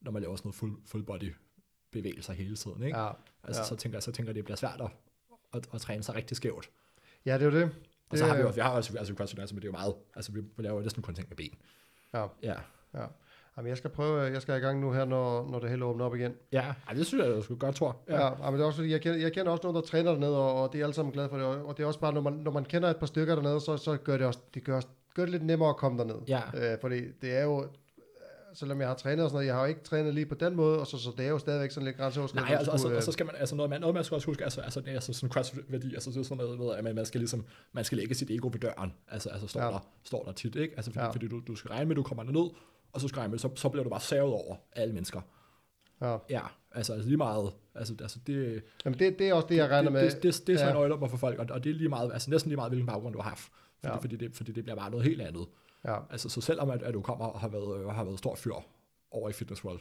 når 0.00 0.10
man 0.10 0.22
laver 0.22 0.36
sådan 0.36 0.46
noget 0.46 0.54
full, 0.54 0.72
full 0.86 1.04
body 1.04 1.34
bevægelser 1.90 2.32
hele 2.32 2.56
tiden, 2.56 2.82
ikke? 2.82 2.98
ja. 2.98 3.10
altså 3.42 3.62
ja. 3.62 3.66
så 3.68 3.76
tænker 3.76 3.96
jeg, 3.96 4.02
så 4.02 4.12
tænker 4.12 4.30
jeg, 4.30 4.34
det 4.34 4.44
bliver 4.44 4.56
svært 4.56 4.80
at, 4.80 4.90
at, 5.54 5.68
at 5.74 5.80
træne 5.80 6.02
sig 6.02 6.14
rigtig 6.14 6.36
skævt. 6.36 6.70
ja, 7.26 7.34
det 7.34 7.42
er 7.42 7.50
jo 7.50 7.60
det. 7.60 7.70
Og 8.10 8.18
så 8.18 8.26
har 8.26 8.36
vi 8.36 8.40
jo, 8.40 8.50
vi 8.50 8.60
har 8.60 8.70
også, 8.70 8.98
altså 8.98 9.14
altså, 9.18 9.36
men 9.36 9.62
det 9.62 9.64
er 9.64 9.68
jo 9.68 9.72
meget, 9.72 9.94
altså 10.14 10.32
vi 10.32 10.42
laver 10.58 10.82
næsten 10.82 11.02
kun 11.02 11.14
ting 11.14 11.28
med 11.28 11.36
ben. 11.36 11.54
Ja, 12.14 12.26
Ja. 12.42 12.54
ja. 12.94 13.06
Jamen, 13.58 13.68
jeg 13.68 13.76
skal 13.78 13.90
prøve, 13.90 14.20
jeg 14.20 14.42
skal 14.42 14.56
i 14.56 14.60
gang 14.60 14.80
nu 14.80 14.92
her, 14.92 15.04
når, 15.04 15.50
når 15.50 15.58
det 15.58 15.70
hele 15.70 15.84
åbner 15.84 16.04
op 16.04 16.14
igen. 16.14 16.34
Ja, 16.52 16.64
Ej, 16.88 16.94
det 16.94 17.06
synes 17.06 17.24
jeg, 17.24 17.34
jeg 17.34 17.42
skulle 17.42 17.60
godt, 17.60 17.74
tror. 17.74 17.96
Ja, 18.08 18.26
ja 18.26 18.30
men 18.50 18.54
det 18.54 18.60
er 18.60 18.64
også 18.64 18.76
fordi, 18.76 18.90
jeg 18.90 19.00
kender, 19.00 19.18
jeg 19.18 19.32
kender 19.32 19.52
også 19.52 19.62
nogen, 19.62 19.76
der 19.76 19.80
træner 19.82 20.10
dernede, 20.12 20.38
og, 20.38 20.62
og 20.62 20.72
det 20.72 20.80
er 20.80 20.84
alle 20.84 20.94
sammen 20.94 21.12
glade 21.12 21.28
for 21.28 21.36
det. 21.36 21.46
Og 21.46 21.76
det 21.76 21.82
er 21.82 21.86
også 21.86 22.00
bare, 22.00 22.12
når 22.12 22.20
man, 22.20 22.32
når 22.32 22.50
man 22.50 22.64
kender 22.64 22.90
et 22.90 22.96
par 22.96 23.06
stykker 23.06 23.34
dernede, 23.34 23.60
så, 23.60 23.76
så 23.76 23.96
gør 23.96 24.16
det 24.16 24.26
også, 24.26 24.40
det 24.54 24.64
gør, 24.64 24.80
gør 25.14 25.22
det 25.22 25.30
lidt 25.30 25.44
nemmere 25.44 25.68
at 25.68 25.76
komme 25.76 25.98
derned. 25.98 26.16
Ja. 26.28 26.40
Øh, 26.54 26.78
fordi 26.80 27.00
det 27.22 27.36
er 27.36 27.42
jo, 27.44 27.66
selvom 28.54 28.80
jeg 28.80 28.88
har 28.88 28.94
trænet 28.94 29.24
og 29.24 29.30
sådan 29.30 29.34
noget, 29.36 29.46
jeg 29.46 29.54
har 29.54 29.60
jo 29.60 29.68
ikke 29.68 29.80
trænet 29.80 30.14
lige 30.14 30.26
på 30.26 30.34
den 30.34 30.56
måde, 30.56 30.80
og 30.80 30.86
så, 30.86 30.98
så 30.98 31.10
det 31.16 31.24
er 31.26 31.30
jo 31.30 31.38
stadigvæk 31.38 31.70
sådan 31.70 31.84
lidt 31.84 31.96
grænseoverskridende. 31.96 32.50
Nej, 32.50 32.58
altså, 32.58 32.70
at 32.70 32.74
altså, 32.74 32.84
skulle, 32.84 32.96
og 32.96 33.02
så 33.02 33.12
skal 33.12 33.26
man, 33.26 33.34
altså 33.38 33.54
noget, 33.54 33.70
man, 33.70 33.80
noget 33.80 33.94
man 33.94 34.04
skal 34.04 34.14
også 34.14 34.26
huske, 34.26 34.44
altså, 34.44 34.60
altså, 34.60 34.80
det 34.80 34.88
er 34.88 34.94
altså 34.94 35.12
sådan 35.12 35.32
CrossFit-værdi, 35.32 35.94
altså 35.94 36.10
det 36.10 36.16
er 36.16 36.22
sådan 36.22 36.36
noget 36.36 36.58
med, 36.58 36.74
at 36.74 36.84
man, 36.84 36.94
man 36.94 37.06
skal 37.06 37.20
ligesom, 37.20 37.44
man 37.72 37.84
skal 37.84 37.98
lægge 37.98 38.14
sit 38.14 38.30
ego 38.30 38.48
ved 38.52 38.60
døren, 38.60 38.92
altså, 39.08 39.28
altså 39.28 39.46
står, 39.46 39.60
Ja. 39.60 39.66
der, 39.66 39.86
står 40.04 40.24
der 40.24 40.32
tit, 40.32 40.56
ikke? 40.56 40.74
Altså 40.76 40.90
fordi, 40.92 41.04
ja. 41.04 41.10
fordi 41.10 41.28
du, 41.28 41.40
du 41.46 41.54
skal 41.54 41.70
regne 41.70 41.84
med, 41.84 41.92
at 41.92 41.96
du 41.96 42.02
kommer 42.02 42.22
ned, 42.22 42.50
og 42.92 43.00
så 43.00 43.26
med, 43.30 43.38
så, 43.38 43.50
så 43.56 43.68
bliver 43.68 43.84
du 43.84 43.90
bare 43.90 44.00
savet 44.00 44.32
over 44.32 44.56
af 44.72 44.82
alle 44.82 44.94
mennesker. 44.94 45.20
Ja. 46.00 46.16
Ja, 46.30 46.40
altså, 46.72 46.92
altså 46.92 47.08
lige 47.08 47.16
meget, 47.16 47.52
altså, 47.74 47.94
altså 48.00 48.18
det, 48.26 48.62
Jamen 48.84 48.98
det, 48.98 49.18
det 49.18 49.28
er 49.28 49.34
også 49.34 49.48
det, 49.48 49.56
jeg 49.56 49.70
regner 49.70 49.90
med. 49.90 50.02
det, 50.04 50.12
det, 50.12 50.22
det, 50.22 50.46
det 50.46 50.52
er 50.54 50.58
så 50.58 50.64
Ja. 50.64 50.74
øjelommer 50.74 51.08
for 51.08 51.16
folk, 51.16 51.38
og, 51.38 51.46
og 51.50 51.64
det 51.64 51.70
er 51.70 51.74
lige 51.74 51.88
meget, 51.88 52.12
altså 52.12 52.30
næsten 52.30 52.48
lige 52.48 52.56
meget, 52.56 52.70
hvilken 52.70 52.86
baggrund 52.86 53.14
du 53.14 53.20
har 53.20 53.28
haft, 53.28 53.42
fordi, 53.80 53.92
Ja. 53.92 53.96
fordi, 53.96 54.16
det, 54.16 54.34
fordi 54.36 54.52
det 54.52 54.64
bliver 54.64 54.76
bare 54.76 54.90
noget 54.90 55.06
helt 55.06 55.20
andet. 55.22 55.46
Ja. 55.84 55.96
Altså, 56.10 56.28
så 56.28 56.40
selvom 56.40 56.70
at, 56.70 56.82
at 56.82 56.94
du 56.94 57.00
kommer 57.02 57.26
og 57.26 57.40
har 57.40 57.48
været, 57.48 57.80
øh, 57.80 57.86
har 57.88 58.04
været 58.04 58.18
stor 58.18 58.34
fyr 58.34 58.54
over 59.10 59.28
i 59.28 59.32
Fitness 59.32 59.64
World, 59.64 59.80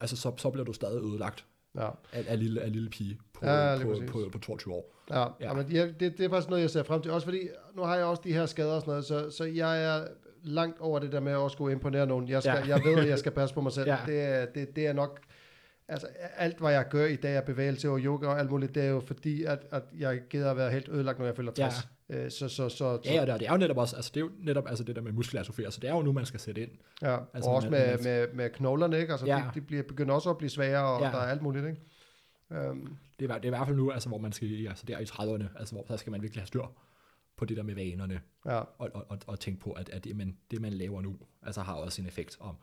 altså, 0.00 0.16
så, 0.16 0.32
så 0.36 0.50
bliver 0.50 0.64
du 0.64 0.72
stadig 0.72 1.02
ødelagt 1.02 1.46
Ja. 1.76 1.88
af, 2.12 2.24
af, 2.28 2.38
lille, 2.38 2.60
af 2.60 2.72
lille 2.72 2.90
pige 2.90 3.18
på, 3.32 3.46
Ja, 3.46 3.78
på, 3.82 3.88
på, 4.06 4.12
på, 4.12 4.28
på 4.32 4.38
22 4.38 4.74
år. 4.74 4.94
Ja, 5.10 5.18
Ja. 5.20 5.26
ja. 5.40 5.48
Jamen, 5.48 5.68
ja, 5.72 5.86
det, 5.86 6.00
det 6.18 6.20
er 6.20 6.28
faktisk 6.28 6.48
noget, 6.48 6.62
jeg 6.62 6.70
ser 6.70 6.82
frem 6.82 7.02
til. 7.02 7.10
Også 7.10 7.24
fordi, 7.26 7.48
nu 7.76 7.82
har 7.82 7.96
jeg 7.96 8.04
også 8.04 8.22
de 8.24 8.32
her 8.32 8.46
skader 8.46 8.72
og 8.74 8.80
sådan 8.80 8.90
noget, 8.90 9.04
så, 9.04 9.30
så 9.30 9.44
jeg 9.44 9.84
er 9.84 10.06
langt 10.44 10.80
over 10.80 10.98
det 10.98 11.12
der 11.12 11.20
med 11.20 11.32
at 11.32 11.38
også 11.38 11.54
skulle 11.54 11.72
imponere 11.72 12.06
nogen. 12.06 12.28
Jeg, 12.28 12.42
skal, 12.42 12.62
Ja. 12.68 12.76
jeg 12.76 12.84
ved, 12.84 12.98
at 12.98 13.08
jeg 13.08 13.18
skal 13.18 13.32
passe 13.40 13.54
på 13.54 13.60
mig 13.60 13.72
selv. 13.72 13.88
Ja. 13.88 13.96
Det, 14.06 14.20
er, 14.22 14.46
det, 14.46 14.76
det 14.76 14.86
er 14.86 14.92
nok... 14.92 15.20
Altså, 15.88 16.06
alt, 16.36 16.58
hvad 16.58 16.72
jeg 16.72 16.88
gør 16.90 17.06
i 17.06 17.16
dag 17.16 17.36
af 17.36 17.44
bevægelse 17.44 17.88
og 17.90 17.98
yoga 17.98 18.26
og 18.26 18.38
alt 18.38 18.50
muligt, 18.50 18.74
det 18.74 18.82
er 18.84 18.88
jo 18.88 19.00
fordi, 19.00 19.44
at, 19.44 19.58
at 19.70 19.82
jeg 19.98 20.20
gider 20.30 20.50
at 20.50 20.56
være 20.56 20.70
helt 20.70 20.88
ødelagt, 20.88 21.18
når 21.18 21.26
jeg 21.26 21.36
fylder 21.36 21.52
60. 21.52 21.88
Ja. 22.10 22.28
Så, 22.28 22.48
så, 22.48 22.68
så, 22.68 22.98
Ja, 23.04 23.20
og 23.20 23.26
det, 23.40 23.46
er 23.48 23.52
jo 23.52 23.56
netop 23.58 23.76
også, 23.78 23.96
altså 23.96 24.10
det 24.14 24.20
er 24.20 24.24
jo 24.24 24.30
netop 24.42 24.64
altså 24.68 24.84
det 24.84 24.96
der 24.96 25.02
med 25.02 25.12
muskelatrofi, 25.12 25.62
altså 25.64 25.80
det 25.80 25.90
er 25.90 25.94
jo 25.94 26.02
nu, 26.02 26.12
man 26.12 26.26
skal 26.26 26.40
sætte 26.40 26.62
ind. 26.62 26.70
ja. 27.02 27.16
altså, 27.34 27.50
og 27.50 27.56
også 27.56 27.70
med, 27.70 27.86
man- 27.86 28.04
med, 28.04 28.26
med 28.34 28.50
knoglerne, 28.50 29.00
ikke? 29.00 29.12
Altså, 29.12 29.26
Ja. 29.26 29.36
de, 29.54 29.60
de 29.60 29.60
bliver, 29.60 29.82
begynder 29.82 30.14
også 30.14 30.30
at 30.30 30.38
blive 30.38 30.50
svagere, 30.50 30.84
og 30.86 31.00
Ja. 31.00 31.06
der 31.06 31.12
er 31.12 31.26
alt 31.30 31.42
muligt, 31.42 31.66
ikke? 31.66 31.80
Um, 32.70 32.96
Det 33.20 33.30
er, 33.30 33.34
det 33.34 33.42
er 33.44 33.46
i 33.46 33.48
hvert 33.48 33.66
fald 33.66 33.76
nu, 33.76 33.90
altså 33.90 34.08
hvor 34.08 34.18
man 34.18 34.32
skal, 34.32 34.66
altså 34.68 34.84
der 34.88 34.98
i 34.98 35.04
30'erne, 35.04 35.58
altså 35.58 35.74
hvor 35.74 35.84
så 35.88 35.96
skal 35.96 36.10
man 36.10 36.22
virkelig 36.22 36.40
have 36.42 36.46
styr 36.46 36.62
på 37.36 37.44
det 37.44 37.56
der 37.56 37.62
med 37.62 37.74
vanerne, 37.74 38.20
ja. 38.46 38.56
og, 38.58 38.66
og, 38.78 39.06
og, 39.08 39.18
og 39.26 39.40
tænke 39.40 39.60
på, 39.60 39.72
at, 39.72 39.88
at 39.88 40.04
det, 40.04 40.16
man, 40.16 40.36
det, 40.50 40.60
man 40.60 40.72
laver 40.72 41.00
nu, 41.00 41.16
altså 41.42 41.60
har 41.60 41.74
også 41.74 42.02
en 42.02 42.08
effekt 42.08 42.36
om, 42.40 42.54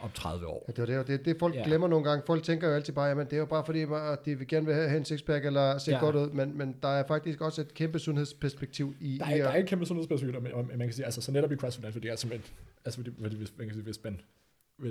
om 0.00 0.10
30 0.14 0.46
år. 0.46 0.64
Ja, 0.68 0.72
det 0.82 0.90
er 0.90 0.96
det, 1.02 1.06
det, 1.06 1.24
det 1.24 1.36
folk 1.38 1.54
Ja. 1.54 1.62
glemmer 1.64 1.88
nogle 1.88 2.08
gange. 2.08 2.22
Folk 2.26 2.42
tænker 2.42 2.68
jo 2.68 2.74
altid 2.74 2.92
bare, 2.92 3.06
jamen 3.06 3.24
det 3.26 3.32
er 3.32 3.38
jo 3.38 3.46
bare 3.46 3.64
fordi, 3.64 3.80
at 3.92 4.24
de 4.24 4.38
vil 4.38 4.48
gerne 4.48 4.66
vil 4.66 4.74
have 4.74 4.96
en 4.96 5.04
sixpack 5.04 5.44
eller 5.44 5.78
se 5.78 5.90
Ja. 5.90 5.98
godt 5.98 6.16
ud, 6.16 6.30
men, 6.30 6.58
men 6.58 6.76
der 6.82 6.88
er 6.88 7.06
faktisk 7.06 7.40
også 7.40 7.60
et 7.60 7.74
kæmpe 7.74 7.98
sundhedsperspektiv 7.98 8.94
i, 9.00 9.18
Der 9.18 9.28
i 9.28 9.32
er, 9.32 9.36
der 9.36 9.48
at- 9.48 9.52
er 9.52 9.56
ikke 9.56 9.68
kæmpe 9.68 9.86
sundhedsperspektiv, 9.86 10.40
men 10.42 10.52
man 10.68 10.78
kan 10.78 10.92
sige, 10.92 11.04
altså 11.04 11.20
så 11.20 11.32
netop 11.32 11.52
i 11.52 11.56
CrossFit, 11.56 11.84
altså 11.84 12.00
det 12.00 12.10
er 12.10 12.16
simpelthen, 12.16 12.54
altså 12.84 12.98
fordi, 13.00 13.10
fordi 13.22 13.36
hvis, 13.36 13.52
man 13.58 13.66
kan 13.66 13.74
sige, 13.74 13.84
hvis 13.84 14.04
man, 14.04 14.20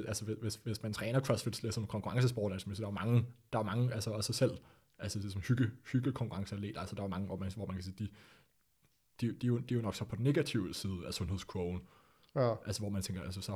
altså 0.08 0.26
hvis, 0.26 0.36
hvis, 0.42 0.56
hvis 0.56 0.84
man 0.84 0.94
træner 0.94 1.20
CrossFit 1.20 1.74
som 1.74 1.88
konkurrencesport, 1.88 2.52
altså 2.52 2.68
så 2.74 2.82
der 2.82 2.88
er 2.88 2.92
mange, 2.92 3.26
der 3.54 3.60
er 3.60 3.64
mange, 3.64 3.94
altså 3.94 4.10
også 4.12 4.34
selv, 4.34 4.52
altså 5.00 5.20
det 5.20 5.26
er 5.26 5.30
som 5.30 5.42
hygge, 5.42 5.70
hygge 5.92 6.12
konkurrenceatleter, 6.12 6.80
altså 6.80 6.96
der 6.96 7.04
er 7.04 7.08
mange, 7.08 7.26
hvor 7.26 7.36
man, 7.38 7.52
hvor 7.56 7.66
man 7.66 7.76
kan 7.76 7.84
sige, 7.84 7.96
de, 8.00 8.08
de, 9.22 9.32
de, 9.32 9.46
er 9.46 9.48
jo, 9.48 9.58
de 9.58 9.74
er 9.74 9.76
jo 9.76 9.82
nok 9.82 9.96
så 9.96 10.06
på 10.06 10.16
den 10.16 10.24
negative 10.24 10.74
side 10.74 11.08
af 11.08 11.14
sundhedskurven, 11.14 11.82
ja, 12.36 12.56
altså 12.66 12.82
hvor 12.82 12.90
man 12.90 13.02
tænker, 13.02 13.24
altså 13.24 13.42
så, 13.42 13.56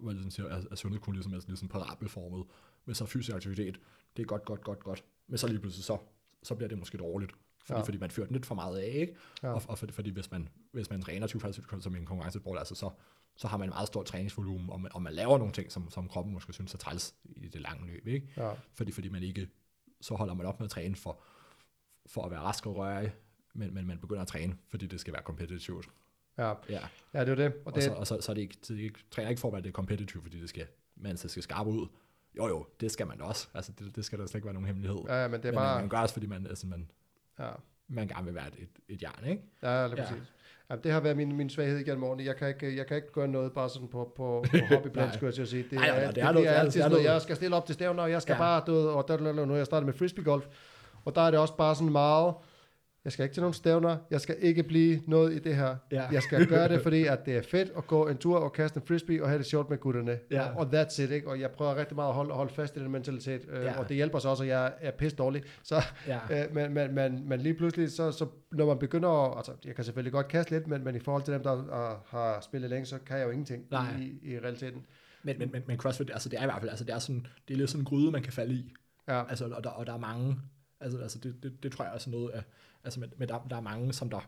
man 0.00 0.14
ligesom 0.14 0.30
siger, 0.30 0.48
at, 0.48 0.66
at 0.70 0.78
sundhedskurven 0.78 1.14
ligesom 1.16 1.32
er 1.34 1.40
sådan 1.40 1.50
ligesom 1.50 1.68
parabelformet, 1.68 2.46
med 2.84 2.94
så 2.94 3.06
fysisk 3.06 3.36
aktivitet, 3.36 3.80
det 4.16 4.22
er 4.22 4.26
godt, 4.26 4.44
godt, 4.44 4.64
godt, 4.64 4.80
godt, 4.80 5.04
men 5.26 5.38
så 5.38 5.46
lige 5.46 5.60
pludselig 5.60 5.84
så, 5.84 5.98
så 6.42 6.54
bliver 6.54 6.68
det 6.68 6.78
måske 6.78 6.98
dårligt, 6.98 7.32
fordi, 7.32 7.72
ja. 7.72 7.78
Ja. 7.78 7.84
fordi 7.84 7.98
man 7.98 8.10
fører 8.10 8.26
den 8.26 8.34
lidt 8.34 8.46
for 8.46 8.54
meget 8.54 8.78
af, 8.78 8.92
ikke? 8.94 9.16
Ja. 9.42 9.48
Og, 9.48 9.62
og 9.68 9.78
fordi, 9.78 9.92
fordi 9.92 10.10
hvis 10.10 10.30
man, 10.30 10.48
hvis 10.72 10.90
man 10.90 11.02
træner 11.02 11.26
20 11.26 11.42
som 11.80 11.96
en 11.96 12.06
konkurrencesport, 12.06 12.58
altså 12.58 12.74
så, 12.74 12.90
så 13.36 13.48
har 13.48 13.56
man 13.56 13.68
en 13.68 13.70
meget 13.70 13.88
stor 13.88 14.02
træningsvolumen, 14.02 14.70
og 14.70 14.80
man, 14.80 14.92
og 14.94 15.02
man 15.02 15.12
laver 15.12 15.38
nogle 15.38 15.52
ting, 15.52 15.72
som, 15.72 15.90
som 15.90 16.08
kroppen 16.08 16.34
måske 16.34 16.52
synes 16.52 16.74
er 16.74 16.78
træls 16.78 17.14
i 17.24 17.48
det 17.48 17.60
lange 17.60 17.86
løb, 17.86 18.06
ikke? 18.06 18.32
ja, 18.36 18.52
Fordi, 18.74 18.92
fordi 18.92 19.08
man 19.08 19.22
ikke, 19.22 19.48
så 20.00 20.14
holder 20.14 20.34
man 20.34 20.46
op 20.46 20.60
med 20.60 20.64
at 20.64 20.70
træne 20.70 20.96
for, 20.96 21.22
for 22.06 22.24
at 22.24 22.30
være 22.30 22.40
rask 22.40 22.66
og 22.66 22.76
rørig, 22.76 23.12
men, 23.54 23.74
men 23.74 23.86
man 23.86 23.98
begynder 23.98 24.22
at 24.22 24.28
træne, 24.28 24.54
fordi 24.68 24.86
det 24.86 25.00
skal 25.00 25.12
være 25.12 25.22
kompetitivt. 25.22 25.86
ja, 26.38 26.52
Ja. 26.68 26.80
ja, 27.14 27.20
det 27.20 27.28
er 27.28 27.34
det. 27.34 27.52
Og 27.54 27.60
Og, 27.64 27.74
det, 27.74 27.82
så, 27.82 27.92
og 27.92 28.06
så, 28.06 28.20
så 28.20 28.32
er 28.32 28.34
det 28.34 28.42
ikke, 28.42 28.56
det 28.68 28.78
er 28.78 28.84
ikke, 28.84 28.98
træner 29.10 29.28
ikke 29.30 29.40
for 29.40 29.56
at 29.56 29.64
det 29.64 29.72
kompetitivt, 29.72 30.22
fordi 30.24 30.40
det 30.40 30.48
skal, 30.48 30.66
man 30.96 31.16
så 31.16 31.28
skal 31.28 31.42
skarpe 31.42 31.70
ud. 31.70 31.86
Jo 32.36 32.46
jo, 32.48 32.66
det 32.80 32.90
skal 32.90 33.06
man 33.06 33.20
også. 33.20 33.48
Altså 33.54 33.72
det, 33.78 33.96
det 33.96 34.04
skal 34.04 34.18
der 34.18 34.26
slet 34.26 34.34
ikke 34.34 34.44
være 34.46 34.54
nogen 34.54 34.66
hemmelighed. 34.66 34.98
ja, 35.08 35.28
men 35.28 35.40
det 35.40 35.48
er 35.48 35.52
men 35.52 35.56
bare, 35.56 35.74
man, 35.74 35.82
man 35.82 35.88
gør 35.88 35.98
også, 35.98 36.12
fordi 36.12 36.26
man, 36.26 36.46
altså, 36.46 36.66
man, 36.66 36.90
ja, 37.38 37.48
man 37.88 38.08
gerne 38.08 38.24
vil 38.24 38.34
være 38.34 38.46
et, 38.58 38.68
et, 38.88 39.02
jern, 39.02 39.24
ikke? 39.26 39.42
ja, 39.62 39.86
lige 39.86 40.02
Ja. 40.02 40.08
præcis. 40.08 40.32
Ja, 40.70 40.76
det 40.76 40.92
har 40.92 41.00
været 41.00 41.16
min, 41.16 41.36
min 41.36 41.50
svaghed 41.50 41.78
igennem 41.78 42.04
årene. 42.04 42.24
Jeg 42.24 42.36
kan 42.36 42.48
ikke, 42.48 42.76
jeg 42.76 42.86
kan 42.86 42.96
ikke 42.96 43.12
gøre 43.12 43.28
noget 43.28 43.52
bare 43.52 43.68
sådan 43.70 43.88
på, 43.88 44.12
på, 44.16 44.44
på 44.50 44.74
hobbyplan, 44.74 45.12
skulle 45.12 45.26
jeg 45.26 45.34
til 45.34 45.42
at 45.42 45.48
sige. 45.48 45.62
Det 45.62 45.72
er, 45.72 45.80
nej, 45.80 46.06
det, 46.06 46.14
det 46.14 46.22
er 46.24 46.32
det, 46.32 46.46
er 46.46 46.50
er- 46.50 46.54
altid 46.60 46.80
er 46.80 46.84
sådan 46.84 46.90
noget, 46.90 47.04
jeg 47.04 47.22
skal 47.22 47.36
stille 47.36 47.56
op 47.56 47.66
til 47.66 47.74
stævner, 47.74 48.02
og 48.02 48.10
jeg 48.10 48.22
skal 48.22 48.32
Ja. 48.32 48.36
ja. 48.36 48.42
bare 48.42 48.62
døde, 48.66 48.90
og 48.94 49.08
der, 49.08 49.16
der, 49.16 49.32
der, 49.32 49.44
nu 49.44 49.52
er 49.52 49.56
jeg 49.56 49.66
startet 49.66 49.86
med 49.86 49.94
frisbeegolf, 49.94 50.46
og 51.04 51.14
der 51.14 51.20
er 51.20 51.30
det 51.30 51.40
også 51.40 51.56
bare 51.56 51.74
sådan 51.74 51.92
meget, 51.92 52.34
jeg 53.04 53.12
skal 53.12 53.22
ikke 53.22 53.34
til 53.34 53.40
nogen 53.40 53.54
stævner, 53.54 53.96
jeg 54.10 54.20
skal 54.20 54.36
ikke 54.40 54.62
blive 54.62 55.02
noget 55.06 55.32
i 55.34 55.38
det 55.38 55.56
her. 55.56 55.76
Ja. 55.92 56.02
Jeg 56.12 56.22
skal 56.22 56.46
gøre 56.46 56.68
det, 56.68 56.82
fordi 56.86 57.04
at 57.06 57.26
det 57.26 57.36
er 57.36 57.42
fedt 57.42 57.72
at 57.76 57.86
gå 57.86 58.08
en 58.08 58.16
tur 58.16 58.38
og 58.38 58.52
kaste 58.52 58.76
en 58.80 58.86
frisbee 58.86 59.22
og 59.22 59.28
have 59.28 59.38
det 59.38 59.46
sjovt 59.46 59.70
med 59.70 59.78
gutterne. 59.78 60.18
Ja. 60.30 60.56
Og, 60.56 60.66
that's 60.82 61.02
it, 61.02 61.10
ikke? 61.10 61.28
Og 61.28 61.40
jeg 61.40 61.50
prøver 61.50 61.76
rigtig 61.76 61.94
meget 61.96 62.08
at 62.08 62.14
holde, 62.14 62.34
holde 62.34 62.54
fast 62.54 62.76
i 62.76 62.80
den 62.80 62.90
mentalitet, 62.90 63.42
øh, 63.50 63.64
Ja. 63.64 63.78
og 63.78 63.88
det 63.88 63.96
hjælper 63.96 64.18
så 64.18 64.28
også, 64.28 64.42
at 64.42 64.48
jeg 64.48 64.72
er 64.80 64.90
pisse 64.90 65.16
dårlig. 65.16 65.42
Så, 65.62 65.82
Ja. 66.06 66.18
øh, 66.30 66.54
men, 66.54 66.74
men, 66.74 66.94
men, 66.94 67.28
men 67.28 67.40
lige 67.40 67.54
pludselig, 67.54 67.92
så, 67.92 68.12
så 68.12 68.26
når 68.52 68.66
man 68.66 68.78
begynder 68.78 69.08
at, 69.30 69.36
altså 69.36 69.52
jeg 69.64 69.74
kan 69.74 69.84
selvfølgelig 69.84 70.12
godt 70.12 70.28
kaste 70.28 70.50
lidt, 70.52 70.66
men, 70.66 70.84
men 70.84 70.96
i 70.96 71.00
forhold 71.00 71.22
til 71.22 71.34
dem, 71.34 71.42
der 71.42 71.54
uh, 71.54 72.08
har 72.18 72.40
spillet 72.40 72.70
længe, 72.70 72.86
så 72.86 72.98
kan 73.06 73.18
jeg 73.18 73.24
jo 73.26 73.30
ingenting 73.30 73.64
Nej. 73.70 73.86
i, 74.00 74.32
i 74.32 74.38
realiteten. 74.38 74.86
Men, 75.22 75.38
men, 75.38 75.52
men, 75.52 75.62
men 75.66 75.76
CrossFit, 75.76 76.10
altså 76.12 76.28
det 76.28 76.38
er 76.38 76.42
i 76.42 76.46
hvert 76.46 76.58
fald, 76.60 76.70
altså 76.70 76.84
det 76.84 76.94
er 76.94 76.98
sådan, 76.98 77.26
det 77.48 77.54
er 77.54 77.58
lidt 77.58 77.70
sådan 77.70 77.80
en 77.80 77.84
gryde, 77.84 78.10
man 78.10 78.22
kan 78.22 78.32
falde 78.32 78.54
i. 78.54 78.72
Ja, 79.08 79.28
Altså, 79.28 79.44
og 79.48 79.64
der, 79.64 79.70
og 79.70 79.86
der 79.86 79.92
er 79.94 79.98
mange, 79.98 80.36
altså, 80.80 80.98
altså 80.98 81.18
det, 81.18 81.34
det, 81.42 81.62
det 81.62 81.72
tror 81.72 81.84
jeg 81.84 81.94
også 81.94 82.10
noget 82.10 82.30
af, 82.30 82.42
altså 82.84 83.00
men, 83.00 83.12
men 83.16 83.28
der, 83.28 83.46
der 83.50 83.56
er 83.56 83.60
mange, 83.60 83.92
som 83.92 84.10
der, 84.10 84.20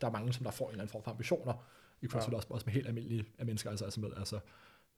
der 0.00 0.06
er 0.06 0.10
mange, 0.12 0.32
som 0.32 0.44
der 0.44 0.50
får 0.50 0.64
en 0.64 0.70
eller 0.70 0.82
anden 0.82 0.92
form 0.92 1.02
for 1.02 1.10
ambitioner 1.10 1.54
i 2.02 2.06
CrossFit, 2.06 2.32
ja. 2.32 2.36
Også, 2.36 2.48
også 2.50 2.66
med 2.66 2.74
helt 2.74 2.86
almindelige 2.86 3.24
mennesker, 3.38 3.70
altså, 3.70 3.84
altså 3.84 4.00
med, 4.00 4.10
altså, 4.16 4.40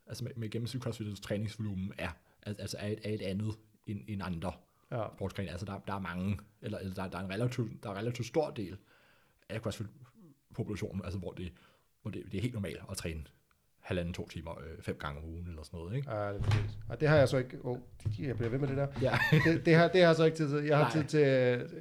altså 0.07 0.25
med, 0.25 0.33
med 0.37 0.51
gennemsnit 0.51 0.87
CrossFit's 0.87 1.21
træningsvolumen 1.23 1.93
er, 1.99 2.11
al- 2.43 2.57
altså 2.59 2.77
er 2.81 2.89
et, 2.89 3.01
er 3.05 3.15
et 3.15 3.23
andet 3.23 3.55
end, 3.87 4.01
end 4.09 4.23
andre 4.23 4.53
ja, 4.91 5.07
sportsgrene. 5.17 5.51
Altså 5.51 5.67
der, 5.67 5.79
der 5.79 5.95
er 5.95 5.99
mange, 5.99 6.39
eller, 6.63 6.79
eller 6.79 6.95
der, 6.95 7.09
der, 7.09 7.19
er 7.19 7.23
en 7.23 7.31
relativt, 7.31 7.83
der 7.83 7.89
er 7.89 7.93
en 7.93 7.99
relativt 7.99 8.29
stor 8.29 8.51
del 8.51 8.77
af 9.49 9.61
CrossFit-populationen, 9.61 11.05
altså 11.05 11.19
hvor 11.19 11.33
det, 11.33 11.53
hvor 12.03 12.11
det, 12.11 12.25
det 12.33 12.39
er 12.39 12.43
helt 12.43 12.55
normalt 12.55 12.81
at 12.91 12.97
træne 12.97 13.25
halvanden, 13.83 14.15
to 14.15 14.29
timer, 14.29 14.51
øh, 14.51 14.83
fem 14.83 14.97
gange 15.01 15.19
om 15.23 15.29
ugen 15.29 15.47
eller 15.49 15.63
sådan 15.63 15.79
noget, 15.81 15.97
ikke? 15.97 16.11
ja, 16.15 16.29
det, 16.29 16.37
er 16.37 16.43
præcis. 16.43 16.71
og 16.89 17.01
det 17.01 17.09
har 17.09 17.17
jeg 17.17 17.29
så 17.29 17.37
ikke, 17.37 17.57
oh, 17.63 17.79
jeg 18.19 18.37
bliver 18.37 18.51
ved 18.51 18.59
med 18.59 18.69
det 18.69 18.77
der. 18.77 18.87
Ja. 19.03 19.19
Det, 19.45 19.67
det, 19.67 19.75
har, 19.75 19.89
det 19.89 20.01
har 20.01 20.09
jeg 20.09 20.17
så 20.17 20.25
ikke 20.25 20.37
tid 20.37 20.49
til. 20.51 20.65
Jeg 20.65 20.77
har 20.77 20.85
Nej. 20.85 20.93
tid 20.93 21.05
til, 21.05 21.21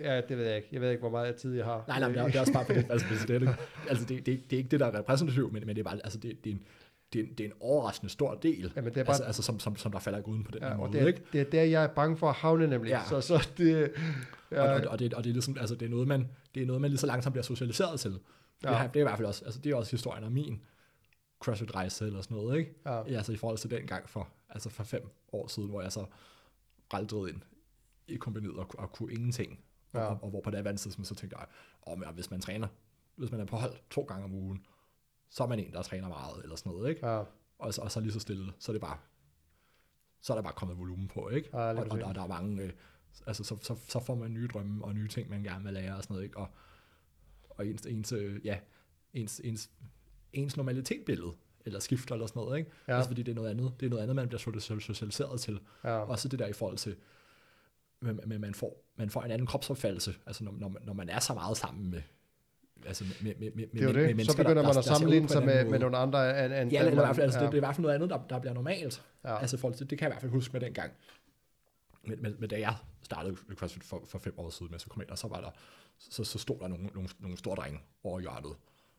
ja, 0.04 0.22
det 0.30 0.38
ved 0.38 0.46
jeg 0.46 0.56
ikke. 0.56 0.68
Jeg 0.72 0.82
ved 0.82 0.90
ikke, 0.90 1.00
hvor 1.00 1.10
meget 1.10 1.36
tid 1.36 1.56
jeg 1.56 1.66
har. 1.66 1.84
Nej, 1.88 2.00
nej, 2.00 2.08
men 2.08 2.18
det 2.18 2.24
er, 2.24 2.28
det 2.28 2.36
er 2.36 2.40
også 2.40 2.54
bare 2.54 2.66
for 2.66 2.74
det. 2.74 2.86
Altså, 2.90 3.08
det, 3.28 3.30
er, 3.36 3.40
ikke- 3.40 3.56
altså 3.90 4.06
det, 4.06 4.26
det, 4.26 4.34
er 4.34 4.38
det 4.50 4.54
er 4.54 4.58
ikke 4.58 4.70
det, 4.70 4.80
der 4.80 4.86
er 4.86 4.98
repræsentativt, 5.00 5.54
men, 5.54 5.64
men 5.66 5.76
det 5.76 5.80
er 5.82 5.90
bare, 5.90 6.00
altså 6.04 6.18
det, 6.20 6.44
det, 6.44 6.50
er 6.50 6.54
en, 6.54 6.64
det, 7.14 7.20
er 7.20 7.24
en, 7.24 7.30
det 7.34 7.40
er 7.40 7.48
en 7.48 7.54
overraskende 7.60 8.12
stor 8.14 8.34
del, 8.36 8.74
Jamen, 8.76 8.94
det 8.94 9.00
er 9.00 9.04
bare, 9.04 9.14
altså, 9.14 9.24
altså 9.24 9.42
som, 9.44 9.60
som, 9.60 9.76
som 9.78 9.92
der 9.92 10.00
falder 10.00 10.22
uden 10.28 10.44
på 10.44 10.52
den 10.52 10.62
ja, 10.62 10.68
her 10.68 10.74
og 10.74 10.80
måde, 10.80 10.92
det 10.94 11.02
er, 11.02 11.08
ikke? 11.08 11.22
det 11.34 11.42
er 11.42 11.46
der, 11.46 11.64
jeg 11.64 11.84
er 11.84 11.88
bange 11.88 12.18
for 12.18 12.30
at 12.30 12.36
havne 12.36 12.68
nemlig. 12.68 12.90
Ja. 12.90 13.02
Så, 13.10 13.22
så 13.22 13.50
det, 13.58 13.92
ja, 14.52 14.62
Og, 14.62 14.74
og, 14.76 14.82
og, 14.92 15.00
det, 15.00 15.14
og 15.14 15.24
det 15.24 15.30
er 15.30 15.34
ligesom, 15.34 15.58
altså 15.60 15.76
det 15.76 15.86
er 15.86 15.90
noget, 15.90 16.08
man, 16.08 16.28
det 16.56 16.64
er 16.64 16.68
noget, 16.68 16.82
man 16.82 16.90
lige 16.92 17.00
så 17.00 17.08
langsomt 17.08 17.34
bliver 17.34 17.44
socialiseret 17.44 18.00
til. 18.00 18.20
Ja. 18.64 18.70
Det, 18.70 18.78
har, 18.78 18.88
det 18.88 18.96
er 18.96 19.00
i 19.00 19.04
hvert 19.04 19.18
fald 19.18 19.28
også, 19.28 19.46
altså 19.46 19.60
det 19.64 19.72
er 19.72 19.76
også 19.76 19.92
historien 19.92 20.24
om 20.24 20.32
min 20.32 20.62
CrossFit-rejse 21.46 22.06
eller 22.06 22.22
sådan 22.22 22.38
noget, 22.38 22.60
ikke? 22.60 22.76
ja, 23.12 23.18
altså 23.18 23.32
i 23.34 23.38
forhold 23.38 23.58
til 23.58 23.70
den 23.70 23.88
gang 23.88 24.10
for, 24.10 24.30
altså 24.50 24.70
for 24.70 24.84
fem 24.84 25.10
år 25.32 25.48
siden, 25.48 25.70
hvor 25.70 25.82
jeg 25.82 25.92
så 25.92 26.06
raldrede 26.94 27.30
ind 27.30 27.42
i 28.08 28.16
kombineret 28.16 28.58
og, 28.58 28.68
og 28.78 28.92
kunne 28.92 29.14
ingenting. 29.14 29.60
Ja. 29.94 30.00
Og, 30.00 30.20
og, 30.24 30.30
hvor 30.30 30.42
på 30.42 30.52
det 30.52 30.58
andet 30.58 30.80
tidspunkt, 30.80 31.08
så 31.08 31.16
tænkte 31.16 31.38
jeg, 31.40 31.48
oh, 31.82 32.00
men 32.00 32.08
hvis 32.14 32.32
man 32.32 32.42
træner, 32.42 32.68
hvis 33.16 33.32
man 33.32 33.40
er 33.40 33.46
på 33.46 33.56
hold 33.56 33.74
to 33.90 34.02
gange 34.02 34.24
om 34.24 34.34
ugen, 34.34 34.66
så 35.30 35.44
er 35.44 35.48
man 35.48 35.60
en, 35.60 35.74
der 35.74 35.82
træner 35.82 36.08
meget, 36.08 36.44
eller 36.44 36.56
sådan 36.56 36.72
noget, 36.72 36.90
ikke? 36.90 37.08
ja, 37.08 37.24
Og, 37.60 37.74
så, 37.74 37.82
og 37.82 37.92
så 37.92 38.00
lige 38.00 38.12
så 38.12 38.20
stille, 38.20 38.54
så 38.60 38.72
er 38.72 38.74
det 38.74 38.82
bare, 38.82 38.98
så 40.22 40.34
er 40.34 40.38
der 40.38 40.42
bare 40.42 40.54
kommet 40.54 40.78
volumen 40.78 41.08
på, 41.08 41.30
ikke? 41.30 41.50
Ja, 41.54 41.60
og, 41.60 41.76
og, 41.76 42.00
og, 42.04 42.16
der 42.16 42.24
er 42.24 42.28
mange, 42.28 42.64
øh, 42.64 42.72
altså 43.28 43.44
så, 43.44 43.58
så, 43.62 43.76
så 43.88 44.00
får 44.00 44.16
man 44.16 44.34
nye 44.34 44.48
drømme 44.48 44.86
og 44.86 44.94
nye 44.96 45.08
ting, 45.08 45.30
man 45.30 45.44
gerne 45.44 45.64
vil 45.64 45.74
lære 45.74 45.96
og 45.96 46.04
sådan 46.04 46.14
noget, 46.14 46.24
ikke? 46.24 46.38
Og, 46.38 46.48
og 47.50 47.68
ens, 47.68 47.82
ens, 47.82 48.12
øh, 48.12 48.46
ja, 48.46 48.60
ens, 49.14 49.42
ens, 49.44 49.72
ens 50.34 50.58
normalitetbillede, 50.58 51.32
eller 51.66 51.80
skifter 51.80 52.16
eller 52.16 52.28
sådan 52.28 52.40
noget, 52.42 52.58
ikke? 52.58 52.72
Ja. 52.88 52.96
Altså 52.96 53.10
fordi 53.10 53.24
det 53.24 53.32
er 53.32 53.36
noget 53.36 53.50
andet, 53.50 53.74
det 53.80 53.86
er 53.86 53.90
noget 53.90 54.04
andet, 54.04 54.16
man 54.16 54.28
bliver 54.28 54.40
social- 54.40 54.82
socialiseret 54.82 55.42
til. 55.42 55.60
ja, 55.84 55.90
Også 55.98 56.28
det 56.28 56.40
der 56.40 56.48
i 56.48 56.54
forhold 56.54 56.78
til, 56.78 56.96
men, 58.02 58.42
man, 58.42 58.54
får, 58.54 58.84
man 58.96 59.10
får 59.10 59.22
en 59.24 59.32
anden 59.32 59.48
kropsopfattelse, 59.48 60.16
altså 60.26 60.44
når, 60.44 60.52
når, 60.52 60.68
man, 60.68 60.82
når 60.86 60.94
man 60.94 61.10
er 61.10 61.20
så 61.20 61.34
meget 61.34 61.58
sammen 61.58 61.92
med, 61.92 62.02
altså 62.86 63.04
med, 63.22 63.34
med, 63.40 63.52
med, 63.56 63.68
det 63.68 63.82
er 63.82 63.84
jo 63.84 63.94
med, 63.94 64.08
med 64.08 64.16
det. 64.16 64.26
Så 64.26 64.38
begynder 64.38 64.54
der, 64.54 64.64
man 64.64 64.74
der, 64.74 64.80
at 64.80 64.86
sammenligne 64.86 65.30
sig 65.30 65.46
med, 65.46 65.54
anden 65.54 65.72
med 65.72 65.80
nogle 65.80 65.98
andre 65.98 66.46
end, 66.46 66.54
end 66.54 66.72
Ja, 66.72 66.80
eller 66.80 66.92
i 66.92 66.96
hvert 66.96 67.16
fald, 67.16 67.24
altså, 67.24 67.40
ja. 67.40 67.46
det, 67.46 67.52
det, 67.52 67.58
er 67.58 67.62
i 67.62 67.66
hvert 67.66 67.76
fald 67.76 67.82
noget 67.82 67.96
andet, 67.96 68.10
der, 68.10 68.20
der 68.30 68.40
bliver 68.40 68.54
normalt. 68.54 69.04
Ja. 69.24 69.38
Altså 69.38 69.56
i 69.56 69.60
forhold 69.60 69.78
til, 69.78 69.90
det 69.90 69.98
kan 69.98 70.06
jeg 70.06 70.12
i 70.12 70.14
hvert 70.14 70.22
fald 70.22 70.32
huske 70.32 70.54
med 70.54 70.62
den 70.62 70.74
gang. 70.74 70.92
Men, 72.04 72.22
men, 72.22 72.36
men 72.40 72.50
da 72.50 72.60
jeg 72.60 72.76
startede 73.04 73.36
CrossFit 73.56 73.84
for, 73.84 74.02
for 74.06 74.20
fem 74.20 74.34
år 74.38 74.50
siden, 74.50 74.72
med 74.72 74.80
så 74.80 74.90
kom 74.90 75.02
ind, 75.02 75.10
og 75.10 75.18
så 75.18 75.28
var 75.28 75.42
der, 75.42 75.50
så, 75.98 76.24
så 76.24 76.40
stod 76.40 76.60
der 76.60 76.68
nogle, 76.68 76.86
nogle, 76.86 77.10
nogle 77.20 77.38
store 77.38 77.56
drenge 77.56 77.80
over 78.04 78.20
hjørnet, 78.20 78.52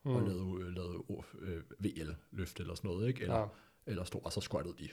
mm. 0.05 0.11
og 0.17 0.23
lavede, 0.23 0.65
øh, 0.65 0.75
lavede 0.77 1.03
øh, 1.39 1.63
VL-løft 1.79 2.61
eller 2.61 2.75
sådan 2.75 2.91
noget, 2.91 3.09
ikke? 3.09 3.23
Eller, 3.23 3.39
Ja. 3.39 3.47
eller 3.87 4.05
stod, 4.05 4.21
og 4.25 4.33
så 4.33 4.41
squattede 4.41 4.75
de, 4.79 4.89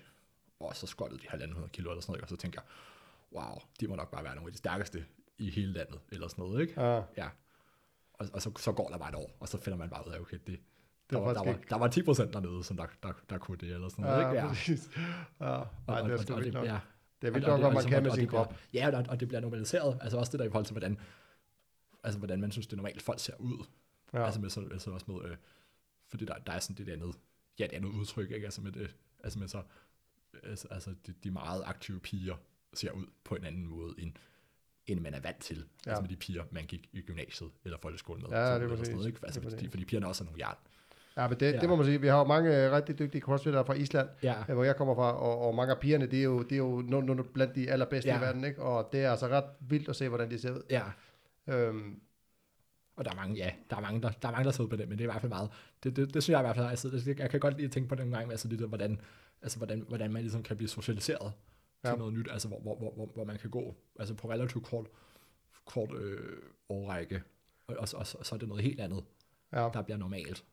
og 0.59 0.75
så 0.75 0.87
squattede 0.87 1.21
de 1.21 1.27
1.500 1.27 1.67
kilo 1.67 1.89
eller 1.91 2.01
sådan 2.01 2.11
noget, 2.11 2.17
ikke? 2.17 2.25
og 2.25 2.29
så 2.29 2.35
tænker 2.35 2.61
jeg, 2.61 3.41
wow, 3.41 3.57
de 3.79 3.87
må 3.87 3.95
nok 3.95 4.11
bare 4.11 4.23
være 4.23 4.35
nogle 4.35 4.47
af 4.47 4.51
de 4.51 4.57
stærkeste 4.57 5.05
i 5.37 5.49
hele 5.49 5.73
landet, 5.73 5.99
eller 6.11 6.27
sådan 6.27 6.45
noget, 6.45 6.61
ikke? 6.61 6.81
Ja, 6.81 7.01
Ja. 7.17 7.29
Og, 8.13 8.27
og 8.33 8.41
så, 8.41 8.51
så 8.57 8.71
går 8.71 8.87
der 8.89 8.97
bare 8.97 9.09
et 9.09 9.15
år, 9.15 9.31
og 9.39 9.47
så 9.47 9.57
finder 9.57 9.77
man 9.77 9.89
bare 9.89 10.07
ud 10.07 10.13
af, 10.13 10.19
okay, 10.19 10.37
det, 10.47 10.59
der, 11.09 11.17
var 11.17 11.25
var, 11.25 11.33
der, 11.33 11.43
var, 11.51 11.59
der 11.69 11.77
var 11.77 11.87
10 11.87 12.03
procent 12.03 12.33
dernede, 12.33 12.63
som 12.63 12.77
der, 12.77 12.85
der, 13.03 13.13
der 13.29 13.37
kunne 13.37 13.57
det, 13.57 13.69
eller 13.73 13.89
sådan 13.89 14.05
noget, 14.05 14.17
Ja, 14.21 14.29
ikke? 14.29 14.41
Ja. 14.41 14.47
præcis. 14.47 14.89
Ja, 15.39 15.63
nej, 15.87 16.01
det 16.01 16.11
er 16.11 16.17
sgu 16.17 16.35
vildt 16.35 16.53
nok. 16.53 16.65
ja. 16.65 16.79
Det 17.21 17.27
er 17.27 17.31
vildt 17.31 17.47
nok, 17.47 17.59
hvad 17.59 17.69
man 17.69 17.77
altså, 17.77 17.89
kan 17.89 18.03
med 18.03 18.11
sin 18.11 18.27
krop. 18.27 18.55
Ja, 18.73 18.97
og, 18.97 19.05
og 19.09 19.19
det 19.19 19.27
bliver 19.27 19.41
normaliseret. 19.41 19.97
Altså 20.01 20.17
også 20.17 20.31
det 20.31 20.39
der 20.39 20.45
i 20.45 20.49
forhold 20.49 20.65
til, 20.65 20.73
hvordan, 20.73 20.99
altså, 22.03 22.17
hvordan 22.19 22.41
man 22.41 22.51
synes, 22.51 22.67
det 22.67 22.77
normalt, 22.77 23.01
folk 23.01 23.19
ser 23.19 23.33
ud. 23.39 23.65
Ja. 24.13 24.25
Altså, 24.25 24.41
med, 24.41 24.49
så, 24.49 24.61
altså 24.71 24.91
også 24.91 25.05
med, 25.11 25.31
øh, 25.31 25.37
fordi 26.07 26.25
der, 26.25 26.33
der 26.47 26.53
er 26.53 26.59
sådan 26.59 26.85
det 26.85 26.91
andet, 26.93 27.15
ja, 27.59 27.63
det 27.63 27.73
andet 27.73 27.89
udtryk, 27.89 28.31
ikke? 28.31 28.45
Altså 28.45 28.61
med, 28.61 28.71
det, 28.71 28.95
altså 29.23 29.39
med 29.39 29.47
så, 29.47 29.61
altså, 30.43 30.67
altså 30.71 30.89
de, 31.07 31.13
de 31.23 31.31
meget 31.31 31.63
aktive 31.65 31.99
piger 31.99 32.35
ser 32.73 32.91
ud 32.91 33.05
på 33.23 33.35
en 33.35 33.43
anden 33.45 33.67
måde, 33.67 33.95
end, 33.97 34.11
end 34.87 34.99
man 34.99 35.13
er 35.13 35.19
vant 35.19 35.39
til. 35.39 35.57
Ja. 35.57 35.63
Ja. 35.85 35.89
Altså 35.91 36.01
med 36.01 36.09
de 36.09 36.15
piger, 36.15 36.43
man 36.51 36.65
gik 36.65 36.89
i 36.93 37.01
gymnasiet 37.01 37.49
eller 37.65 37.77
folkeskolen 37.81 38.23
med. 38.29 38.37
Ja, 38.37 38.55
det 38.55 38.63
er 38.63 38.67
præcis. 38.69 38.89
noget, 38.89 39.07
ikke? 39.07 39.19
Altså, 39.23 39.39
Det 39.39 39.45
er 39.45 39.49
fordi, 39.49 39.69
fordi 39.69 39.85
pigerne 39.85 40.07
også 40.07 40.23
er 40.23 40.25
nogle 40.25 40.45
jern. 40.45 40.55
Ja, 41.17 41.27
men 41.27 41.39
det, 41.39 41.53
Ja. 41.53 41.59
det 41.59 41.69
må 41.69 41.75
man 41.75 41.85
sige. 41.85 42.01
Vi 42.01 42.07
har 42.07 42.17
jo 42.17 42.23
mange 42.23 42.65
øh, 42.65 42.71
rigtig 42.71 42.99
dygtige 42.99 43.21
crossfitter 43.21 43.63
fra 43.63 43.73
Island, 43.73 44.09
Ja, 44.23 44.35
øh, 44.49 44.53
hvor 44.55 44.63
jeg 44.63 44.75
kommer 44.75 44.95
fra, 44.95 45.11
og, 45.13 45.39
og 45.39 45.55
mange 45.55 45.73
af 45.73 45.79
pigerne, 45.79 46.05
det 46.05 46.19
er 46.19 46.23
jo, 46.23 46.43
det 46.43 46.51
er 46.51 46.57
jo 46.57 46.81
nogle, 46.81 47.05
nogle 47.07 47.23
blandt 47.23 47.55
de 47.55 47.71
allerbedste 47.71 48.09
Ja. 48.09 48.17
i 48.17 48.21
verden, 48.21 48.43
ikke? 48.43 48.61
Og 48.61 48.89
det 48.91 49.01
er 49.03 49.11
altså 49.11 49.27
ret 49.27 49.43
vildt 49.59 49.89
at 49.89 49.95
se, 49.95 50.09
hvordan 50.09 50.31
de 50.31 50.39
ser 50.39 50.51
ud. 50.51 50.61
ja. 50.69 50.83
Øhm, 51.47 52.01
Og 52.99 53.05
der 53.05 53.11
er 53.11 53.15
mange, 53.15 53.35
ja, 53.35 53.51
der 53.69 53.75
er 53.75 53.81
mange, 53.81 54.01
der, 54.01 54.09
der 54.09 54.27
er 54.27 54.31
mange, 54.31 54.45
der 54.45 54.51
sidder 54.51 54.69
på 54.69 54.75
det, 54.75 54.89
men 54.89 54.97
det 54.97 55.03
er 55.03 55.09
i 55.09 55.11
hvert 55.11 55.21
fald 55.21 55.29
meget. 55.29 55.49
Det, 55.83 55.95
det, 55.95 56.13
det 56.13 56.23
synes 56.23 56.33
jeg 56.33 56.39
i 56.39 56.43
hvert 56.43 56.55
fald, 56.55 56.67
altså, 56.67 56.89
det, 56.89 57.19
jeg 57.19 57.29
kan 57.29 57.39
godt 57.39 57.53
lide 57.53 57.65
at 57.65 57.71
tænke 57.71 57.89
på 57.89 57.95
den 57.95 58.11
gang, 58.11 58.31
altså 58.31 58.47
det 58.47 58.59
der, 58.59 58.67
hvordan, 58.67 59.01
altså, 59.41 59.57
hvordan, 59.57 59.85
hvordan 59.87 60.11
man 60.11 60.21
ligesom 60.21 60.43
kan 60.43 60.57
blive 60.57 60.69
socialiseret 60.69 61.31
ja. 61.83 61.89
Til 61.89 61.99
noget 61.99 62.13
nyt, 62.13 62.27
altså 62.31 62.47
hvor, 62.47 62.59
hvor, 62.59 62.77
hvor, 62.77 62.93
hvor, 62.95 63.05
hvor 63.05 63.23
man 63.23 63.37
kan 63.37 63.49
gå, 63.49 63.75
altså 63.99 64.13
på 64.13 64.31
relativt 64.31 64.65
kort, 64.65 64.85
kort 65.65 65.89
øh, 65.93 66.37
årrække, 66.69 67.23
og, 67.67 67.75
og, 67.77 67.87
og, 67.93 67.99
og, 68.19 68.25
så 68.25 68.29
er 68.35 68.37
det 68.39 68.47
noget 68.47 68.63
helt 68.63 68.79
andet, 68.79 69.03
ja. 69.53 69.69
der 69.73 69.81
bliver 69.81 69.97
normalt. 69.97 70.43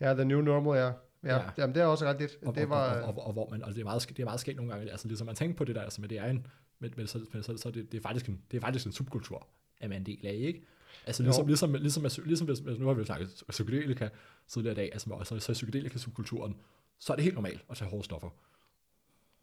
ja, 0.00 0.14
the 0.14 0.24
new 0.24 0.40
normal, 0.40 0.78
ja. 0.78 0.84
Ja, 0.84 0.92
Ja. 1.24 1.34
ja. 1.34 1.50
Jamen, 1.58 1.74
det 1.74 1.82
er 1.82 1.86
også 1.86 2.04
ret 2.04 2.18
lidt. 2.18 2.38
Og, 2.46 2.54
Det 2.54 2.68
var, 2.68 2.94
og, 2.94 3.02
og, 3.02 3.18
og, 3.18 3.26
og, 3.26 3.32
hvor 3.32 3.48
man, 3.50 3.62
og 3.62 3.74
det 3.74 3.80
er 3.80 3.84
meget, 3.84 4.08
det 4.08 4.18
er 4.18 4.24
meget 4.24 4.40
skægt 4.40 4.56
nogle 4.56 4.72
gange, 4.72 4.90
altså 4.90 5.08
ligesom 5.08 5.26
man 5.26 5.36
tænker 5.36 5.56
på 5.56 5.64
det 5.64 5.74
der, 5.74 5.82
altså 5.82 6.00
men 6.00 6.10
det 6.10 6.18
er 6.18 6.24
en, 6.24 6.46
men, 6.78 6.92
men 6.96 7.06
så, 7.06 7.26
men 7.32 7.42
så, 7.42 7.56
så 7.56 7.70
det, 7.70 7.92
det, 7.92 7.98
er 7.98 8.02
faktisk 8.02 8.26
en, 8.26 8.42
det 8.50 8.56
er 8.56 8.60
faktisk 8.60 8.86
en 8.86 8.92
subkultur, 8.92 9.46
at 9.80 9.90
man 9.90 10.04
del 10.04 10.26
af, 10.26 10.34
ikke? 10.34 10.64
Altså 11.06 11.22
Jo. 11.22 11.26
ligesom, 11.26 11.46
ligesom, 11.46 11.72
ligesom, 11.74 12.02
ligesom, 12.02 12.24
ligesom 12.24 12.46
hvis, 12.46 12.58
hvis, 12.58 12.78
nu 12.78 12.86
har 12.86 12.94
vi 12.94 12.98
jo 12.98 13.04
snakket 13.04 13.42
psykedelika 13.48 14.08
tidligere 14.48 14.72
i 14.72 14.76
dag, 14.76 14.90
altså 14.92 15.10
og 15.10 15.26
så, 15.26 15.38
så 15.38 15.52
i 15.52 15.54
psykedelika-subkulturen, 15.54 16.56
så 16.98 17.12
er 17.12 17.14
det 17.16 17.24
helt 17.24 17.34
normalt 17.34 17.64
at 17.70 17.76
tage 17.76 17.90
hårde 17.90 18.04
stoffer. 18.04 18.30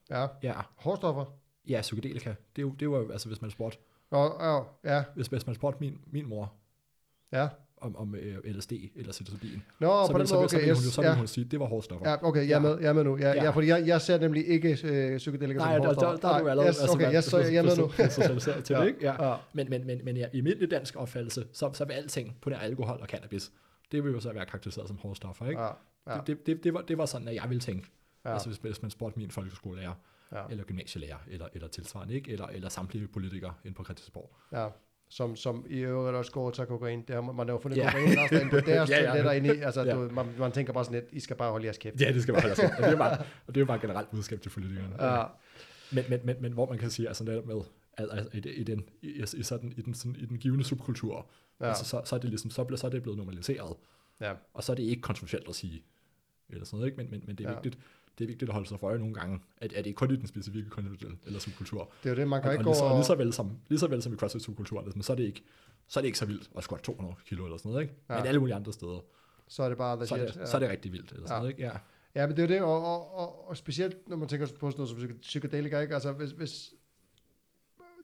ja. 0.09 0.27
Ja, 0.43 0.61
Hårstoffer. 0.75 1.25
ja 1.67 1.81
psykedelika, 1.81 2.30
det 2.30 2.61
er 2.61 2.61
jo, 2.61 2.71
det 2.80 2.89
var 2.89 2.97
jo, 2.97 3.11
altså 3.11 3.27
hvis 3.27 3.41
man 3.41 3.51
spurgte, 3.51 3.77
Nå, 4.11 4.38
ja, 4.39 4.59
ja, 4.95 5.03
hvis, 5.15 5.27
hvis 5.27 5.45
man 5.45 5.55
spurgte 5.55 5.80
min, 5.80 6.01
min 6.07 6.27
mor 6.27 6.53
ja. 7.31 7.49
Om, 7.84 7.95
om 7.95 8.15
øh, 8.15 8.38
LSD 8.45 8.72
eller 8.95 9.11
psilocybin, 9.11 9.64
Nå, 9.80 9.88
så, 10.07 10.11
på 10.11 10.18
den 10.19 10.27
måde, 10.31 10.39
ville, 10.39 10.49
så, 10.49 10.55
okay, 10.57 10.57
ville 10.60 10.73
hun, 10.76 10.84
yes, 10.85 10.93
så 10.93 11.01
ja. 11.01 11.15
hun 11.15 11.27
sige, 11.27 11.45
det 11.45 11.60
var 11.60 11.65
hårde 11.65 11.84
stoffer. 11.85 12.10
Ja, 12.10 12.27
okay, 12.27 12.39
jeg 12.39 12.45
er 12.47 12.49
Ja. 12.49 12.60
med, 12.60 12.77
jeg 12.80 12.89
er 12.89 12.93
med 12.93 13.03
nu. 13.03 13.18
Ja, 13.18 13.30
ja. 13.30 13.43
Ja. 13.43 13.49
fordi 13.49 13.68
jeg, 13.68 13.88
jeg 13.88 14.01
ser 14.01 14.18
nemlig 14.19 14.47
ikke 14.47 14.80
øh, 14.84 15.18
psykedelika 15.18 15.60
Nej, 15.60 15.76
som 15.76 15.84
der, 15.85 15.93
der, 15.93 16.15
der 16.15 16.27
er 16.27 16.38
du 16.38 16.43
Nej, 16.43 16.51
allerede, 16.51 16.69
yes, 16.69 16.89
okay, 16.89 17.14
yes, 17.15 17.26
så 17.26 17.38
jeg 17.39 17.55
er 17.55 17.64
med 17.64 17.77
nu. 17.77 17.88
til 18.64 18.73
Ja. 18.76 18.81
det, 18.81 18.88
ikke? 18.88 18.99
Ja. 19.01 19.30
Ja. 19.30 19.35
Men, 19.53 19.69
men, 19.69 19.88
men, 19.88 19.99
men 20.05 20.18
ja, 20.18 20.26
i 20.34 20.38
almindelig 20.38 20.72
dansk 20.72 20.95
opfattelse, 20.95 21.45
så, 21.53 21.69
så 21.73 21.85
vil 21.85 21.93
alting 21.93 22.38
på 22.41 22.49
det 22.49 22.57
alkohol 22.61 22.97
og 23.01 23.07
cannabis, 23.07 23.51
det 23.91 24.03
vil 24.03 24.11
jo 24.11 24.19
så 24.19 24.34
være 24.34 24.45
karakteriseret 24.45 24.88
som 24.88 24.97
hårde 24.97 25.15
stoffer, 25.15 25.45
ikke? 25.49 25.61
Ja, 25.61 25.68
ja, 26.07 26.18
Det, 26.18 26.27
det, 26.27 26.45
det, 26.47 26.64
det, 26.64 26.73
var, 26.73 26.81
det 26.81 26.97
var 26.97 27.05
sådan, 27.05 27.27
at 27.27 27.35
jeg 27.35 27.43
ville 27.49 27.61
tænke, 27.61 27.88
ja. 28.26 28.30
ja, 28.30 28.34
altså 28.34 28.49
hvis, 28.49 28.57
hvis 28.57 28.81
man 28.81 28.91
spurgte 28.91 29.19
min 29.19 29.31
folkeskolelærer, 29.31 29.93
ja, 30.31 30.41
eller 30.49 30.64
gymnasielærer, 30.64 31.18
eller, 31.27 31.47
eller 31.53 31.68
tilsvarende, 31.68 32.14
ikke? 32.15 32.31
Eller, 32.31 32.47
eller 32.47 32.69
samtlige 32.69 33.07
politikere 33.07 33.53
inde 33.65 33.76
på 33.76 33.84
Christiansborg. 33.84 34.35
ja. 34.51 34.68
Som, 35.15 35.35
som 35.35 35.65
i 35.69 35.80
øvrigt 35.80 36.15
også 36.18 36.31
går 36.31 36.52
til 36.52 36.65
kokain. 36.65 37.02
Det 37.07 37.15
har 37.15 37.22
man, 37.22 37.48
har 37.48 37.53
jo 37.56 37.60
fundet 37.61 37.77
Ja. 37.77 37.91
kokain 37.91 38.18
også 38.19 38.35
derinde 38.35 38.49
på 38.52 38.60
deres 38.72 38.90
Ja, 38.90 38.99
ja. 39.03 39.06
toiletter 39.10 39.31
inde 39.31 39.56
i. 39.57 39.60
Altså, 39.60 39.84
Ja. 39.84 39.94
du, 39.95 39.99
man, 40.14 40.26
man 40.40 40.52
tænker 40.52 40.73
bare 40.73 40.85
sådan 40.85 40.99
lidt, 40.99 41.14
I 41.14 41.19
skal 41.19 41.35
bare 41.35 41.52
holde 41.52 41.65
jeres 41.65 41.77
kæft. 41.77 42.02
Ja, 42.02 42.11
det 42.14 42.22
skal 42.22 42.34
bare 42.34 42.41
holde 42.41 42.56
sig. 42.56 42.65
Og 42.72 42.77
det 42.77 42.85
er 42.85 42.91
jo 42.91 42.98
bare, 42.98 43.18
og 43.19 43.56
det 43.56 43.57
er 43.57 43.61
jo 43.61 43.65
bare 43.65 43.80
generelt 43.80 44.10
budskab 44.11 44.41
til 44.41 44.49
politikerne. 44.49 45.03
Ja, 45.06 45.23
Men, 45.91 46.03
men, 46.10 46.19
men, 46.23 46.35
men 46.41 46.52
hvor 46.53 46.69
man 46.69 46.77
kan 46.77 46.90
sige, 46.90 47.07
altså 47.07 47.23
netop 47.23 47.45
med, 47.45 47.56
altså, 47.98 48.30
i, 48.34 48.40
det- 48.40 48.53
i, 48.56 48.64
den, 48.64 48.84
i, 49.02 49.23
i, 49.38 49.44
sådan, 49.44 49.73
i, 49.77 49.81
den, 49.81 49.94
sådan, 49.94 50.15
i 50.15 50.26
den 50.26 50.38
givende 50.38 50.64
subkultur, 50.64 51.30
ja, 51.61 51.65
altså, 51.68 51.85
så, 51.85 52.02
så, 52.06 52.15
er 52.15 52.19
det 52.19 52.30
ligesom, 52.30 52.52
så, 52.52 52.64
bliver, 52.64 52.77
så 52.77 52.88
er 52.88 52.91
det 52.91 53.02
blevet 53.03 53.18
normaliseret. 53.18 53.76
ja, 54.22 54.34
Og 54.53 54.64
så 54.64 54.72
er 54.72 54.76
det 54.76 54.84
ikke 54.84 55.02
kontroversielt 55.02 55.49
at 55.49 55.56
sige, 55.56 55.84
eller 56.49 56.65
sådan 56.65 56.77
noget, 56.77 56.91
ikke? 56.91 56.98
Men, 57.03 57.11
men, 57.11 57.23
men 57.27 57.35
det, 57.35 57.45
er 57.45 57.49
Ja. 57.49 57.56
vigtigt, 57.56 57.77
det 58.18 58.23
er 58.23 58.27
vigtigt 58.27 58.49
at 58.49 58.53
holde 58.53 58.68
sig 58.68 58.80
for 58.80 58.88
øje 58.88 58.99
nogle 58.99 59.14
gange, 59.14 59.40
at, 59.57 59.73
at 59.73 59.77
det 59.77 59.85
ikke 59.90 59.98
kun 59.98 60.11
i 60.11 60.15
den 60.15 60.27
specifikke 60.27 60.69
konjunktur 60.69 61.10
eller 61.26 61.40
subkultur. 61.40 61.91
det 62.03 62.10
er 62.10 62.14
jo 62.14 62.19
det, 62.19 62.27
man 62.27 62.41
kan 62.41 62.48
Og, 62.49 62.53
ikke 62.53 62.61
og 62.61 62.65
gå 62.65 62.69
lige, 62.72 62.77
så, 62.77 62.84
og... 62.85 62.95
lige, 62.95 63.06
så 63.06 63.15
vel 63.15 63.34
som, 63.34 63.52
lige 63.69 63.80
så 63.80 63.88
vel 63.88 64.02
som 64.02 64.14
i 64.14 64.15
CrossFit-subkulturen, 64.15 64.91
men 64.95 65.03
så 65.03 65.11
er 65.14 65.15
det 65.15 65.23
ikke 65.23 65.44
så 65.88 65.99
er 65.99 66.02
det 66.02 66.06
ikke 66.07 66.18
så 66.18 66.26
vildt 66.26 66.49
at 66.57 66.64
squat 66.64 66.81
200 66.81 67.15
kilo 67.26 67.45
eller 67.45 67.57
sådan 67.57 67.72
noget, 67.72 67.81
ikke? 67.84 67.94
Ja. 68.10 68.15
Men 68.18 68.26
alle 68.27 68.40
mulige 68.40 68.56
andre 68.56 68.73
steder, 68.73 68.99
Så 69.48 69.64
er 69.64 69.69
det 69.69 69.77
bare 69.77 70.07
så 70.07 70.15
er, 70.15 70.19
det, 70.26 70.35
ja. 70.35 70.45
så 70.45 70.57
er 70.57 70.60
det 70.60 70.69
rigtig 70.69 70.91
vildt, 70.91 71.11
eller 71.11 71.27
sådan 71.27 71.35
Ja. 71.35 71.40
noget, 71.40 71.49
ikke? 71.52 71.64
Ja. 71.64 71.72
Ja, 72.15 72.27
men 72.27 72.38
det 72.38 72.44
er 72.44 72.48
jo 72.48 72.53
det, 72.53 72.61
og, 72.61 72.85
og, 72.85 73.14
og, 73.18 73.48
og 73.49 73.57
specielt 73.57 74.10
når 74.10 74.15
man 74.15 74.27
tænker 74.27 74.48
på 74.60 74.72
sådan 74.72 74.77
noget 74.85 74.90
som 74.90 74.98
psyk- 74.98 75.22
psykedelika, 75.22 75.80
ikke? 75.80 75.94
Altså, 75.94 76.11
hvis, 76.11 76.31
hvis, 76.31 76.73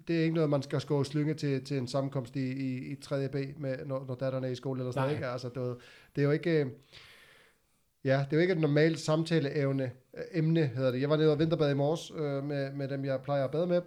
det 0.08 0.18
er 0.20 0.22
ikke 0.24 0.36
noget, 0.36 0.50
man 0.50 0.62
skal 0.62 0.82
gå 0.82 1.00
og 1.00 1.06
slynge 1.06 1.34
til, 1.34 1.66
til 1.66 1.78
en 1.78 1.88
sammenkomst 1.88 2.36
i, 2.36 2.52
i, 2.52 2.92
i 2.92 2.96
3. 2.96 3.30
B, 3.30 3.36
med, 3.60 3.86
når, 3.86 4.06
når 4.08 4.16
datteren 4.16 4.44
er 4.44 4.48
i 4.50 4.56
skole 4.56 4.80
eller 4.80 4.92
sådan 4.92 5.08
noget, 5.08 5.16
ikke? 5.18 5.28
Altså, 5.28 5.50
det, 5.50 5.78
det 6.16 6.22
er 6.22 6.26
jo 6.26 6.32
ikke... 6.32 6.72
Ja, 8.04 8.26
det 8.26 8.34
er 8.34 8.38
jo 8.38 8.40
ikke 8.42 8.54
et 8.54 8.60
normalt 8.60 9.00
samtaleevne, 9.00 9.92
øh, 10.18 10.24
emne 10.32 10.66
hedder 10.66 10.92
det. 10.92 11.02
Jeg 11.02 11.10
var 11.10 11.18
nede 11.18 11.32
og 11.32 11.40
vinterbade 11.40 11.72
i 11.72 11.76
morges 11.76 12.12
øh, 12.16 12.44
med, 12.44 12.72
med 12.72 12.88
dem, 12.88 13.06
jeg 13.06 13.22
plejer 13.22 13.44
at 13.44 13.52
bade 13.52 13.68
med. 13.68 13.82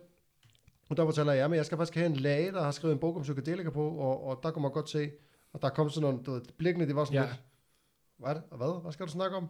Og 0.91 0.97
der 0.97 1.05
fortæller 1.05 1.33
jeg, 1.33 1.45
at 1.45 1.57
jeg 1.57 1.67
skal 1.67 1.79
faktisk 1.79 1.95
have 1.97 2.07
en 2.07 2.17
læge, 2.17 2.53
der 2.53 2.63
har 2.63 2.71
skrevet 2.71 2.93
en 2.93 2.99
bog 2.99 3.17
om 3.17 3.23
psykedelika 3.23 3.71
på, 3.71 3.89
og, 3.89 4.25
og 4.27 4.41
der 4.43 4.51
kunne 4.51 4.63
man 4.63 4.71
godt 4.73 4.91
se, 4.91 5.11
og 5.53 5.63
der 5.63 5.69
kom 5.69 5.91
sådan 5.91 6.11
nogle, 6.11 6.25
du 6.25 6.33
ved, 6.33 6.41
blikkene, 6.59 6.87
det 6.87 6.97
var 6.97 7.05
sådan 7.05 7.23
Ja. 7.23 7.27
lidt, 7.29 7.43
hvad 8.19 8.35
det? 8.35 8.43
Og 8.51 8.57
hvad? 8.57 8.83
Hvad 8.83 8.93
skal 8.93 9.07
du 9.07 9.11
snakke 9.11 9.37
om? 9.37 9.49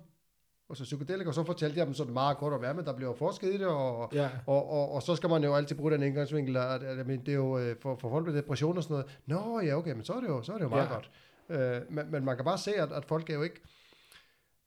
Og 0.69 0.77
så 0.77 0.85
psykedelika, 0.85 1.29
og 1.29 1.35
så 1.35 1.45
fortalte 1.45 1.79
jeg 1.79 1.87
dem 1.87 1.95
sådan 1.95 2.13
meget 2.13 2.37
kort 2.37 2.53
om, 2.53 2.77
men 2.77 2.85
der 2.85 2.93
bliver 2.97 3.15
forsket 3.15 3.49
i 3.49 3.59
det, 3.59 3.67
og, 3.67 4.11
ja. 4.15 4.31
og, 4.47 4.71
og, 4.71 4.93
og 4.93 5.03
så 5.03 5.17
skal 5.17 5.29
man 5.31 5.45
jo 5.45 5.55
altid 5.55 5.77
bruge 5.77 5.93
den 5.93 6.03
indgangsvinkel, 6.03 6.57
at, 6.57 6.83
at, 6.83 6.99
at 6.99 7.07
det 7.07 7.29
er 7.29 7.33
jo 7.33 7.59
øh, 7.59 7.77
for, 7.81 7.97
for 7.97 8.11
folk 8.11 8.27
med 8.27 8.35
depression 8.35 8.77
og 8.77 8.83
sådan 8.83 8.95
noget. 8.95 9.19
Nå, 9.27 9.61
ja, 9.61 9.75
okay, 9.75 9.93
men 9.93 10.05
så 10.05 10.13
er 10.13 10.21
det 10.21 10.29
jo, 10.29 10.43
så 10.43 10.53
er 10.53 10.57
det 10.57 10.65
jo 10.65 10.69
meget 10.69 10.89
ja. 10.89 10.95
godt. 10.95 11.11
Øh, 11.49 11.81
men, 11.91 12.11
men 12.11 12.25
man 12.25 12.37
kan 12.37 12.45
bare 12.45 12.59
se, 12.59 12.75
at, 12.75 12.93
at 12.93 13.05
folk 13.05 13.31
er 13.31 13.35
jo 13.35 13.43
ikke 13.43 13.61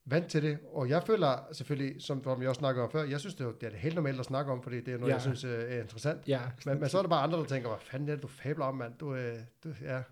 vant 0.08 0.26
til 0.26 0.42
det, 0.42 0.58
og 0.72 0.88
jeg 0.88 1.02
føler 1.06 1.48
selvfølgelig, 1.52 2.02
som, 2.02 2.24
som 2.24 2.40
jeg 2.40 2.48
også 2.48 2.58
snakkede 2.58 2.84
om 2.84 2.90
før, 2.90 3.04
jeg 3.04 3.20
synes, 3.20 3.34
det 3.34 3.46
er, 3.46 3.52
det 3.60 3.72
er 3.72 3.76
helt 3.76 3.94
normalt 3.94 4.20
at 4.20 4.26
snakke 4.26 4.52
om, 4.52 4.62
fordi 4.62 4.80
det 4.80 4.94
er 4.94 4.98
noget, 4.98 5.02
Ja. 5.02 5.06
ja. 5.08 5.14
jeg 5.14 5.22
synes 5.22 5.44
øh, 5.44 5.72
er 5.76 5.80
interessant. 5.82 6.28
ja. 6.28 6.40
Men, 6.66 6.80
men 6.80 6.88
så 6.88 6.98
er 6.98 7.02
der 7.02 7.08
bare 7.08 7.22
andre, 7.22 7.38
der 7.38 7.44
tænker, 7.44 7.68
hvad 7.68 7.78
fanden 7.80 8.08
er 8.08 8.12
det, 8.14 8.22
du 8.22 8.28
fabler 8.28 8.64
om, 8.64 8.74
mand? 8.76 8.92
Du, 9.00 9.14
øh, 9.14 9.34
du, 9.64 9.68
ja, 9.84 10.02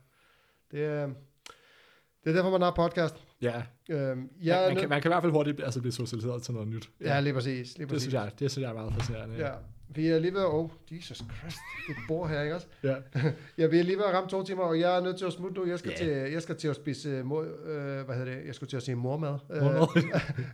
det 0.70 0.84
er, 0.84 1.06
det 2.24 2.30
er 2.30 2.32
derfor, 2.32 2.50
man 2.50 2.62
har 2.62 2.70
podcast. 2.76 3.24
ja. 3.42 3.62
Øhm, 3.90 4.30
Ja, 4.42 4.56
jeg, 4.58 4.68
man, 4.72 4.76
kan, 4.80 4.88
man 4.88 5.02
kan 5.02 5.08
i 5.08 5.12
hvert 5.12 5.22
fald 5.22 5.32
hurtigt 5.32 5.60
altså, 5.64 5.80
blive 5.80 5.92
socialiseret 5.92 6.42
til 6.42 6.54
noget 6.54 6.68
nyt. 6.68 6.90
ja, 7.00 7.20
lige 7.20 7.34
præcis. 7.34 7.78
Lige 7.78 7.82
det 7.82 7.88
præcis. 7.88 8.02
synes 8.02 8.14
jeg, 8.14 8.32
det 8.38 8.50
synes 8.50 8.62
jeg 8.62 8.70
er 8.70 8.74
meget 8.74 8.94
fascinerende. 8.94 9.36
Ja, 9.36 9.52
vi 9.88 10.08
er 10.08 10.18
lige 10.18 10.34
ved 10.34 10.40
at... 10.40 10.46
Oh, 10.46 10.70
Jesus 10.90 11.16
Christ, 11.16 11.56
det 11.88 11.96
bor 12.08 12.26
her, 12.26 12.42
ikke 12.42 12.54
også? 12.54 12.66
ja. 12.82 12.94
Ja, 13.58 13.66
vi 13.66 13.78
er 13.78 13.82
lige 13.82 13.96
ved 13.96 14.04
at 14.04 14.14
ramme 14.14 14.30
to 14.30 14.44
timer, 14.44 14.62
og 14.62 14.80
jeg 14.80 14.96
er 14.96 15.00
nødt 15.00 15.16
til 15.18 15.24
at 15.24 15.32
smutte 15.32 15.60
nu. 15.60 15.66
Jeg 15.66 15.78
skal, 15.78 15.90
Ja. 15.90 15.96
til, 15.96 16.32
jeg 16.32 16.42
skal 16.42 16.56
til 16.56 16.68
at 16.68 16.76
spise, 16.76 17.20
uh, 17.20 17.26
mor, 17.26 17.40
øh, 17.40 18.04
hvad 18.04 18.16
hedder 18.16 18.34
det? 18.34 18.46
Jeg 18.46 18.54
skulle 18.54 18.70
til 18.70 18.76
at 18.76 18.82
sige 18.82 18.94
mormad. 18.94 19.30
Mormad. 19.60 20.02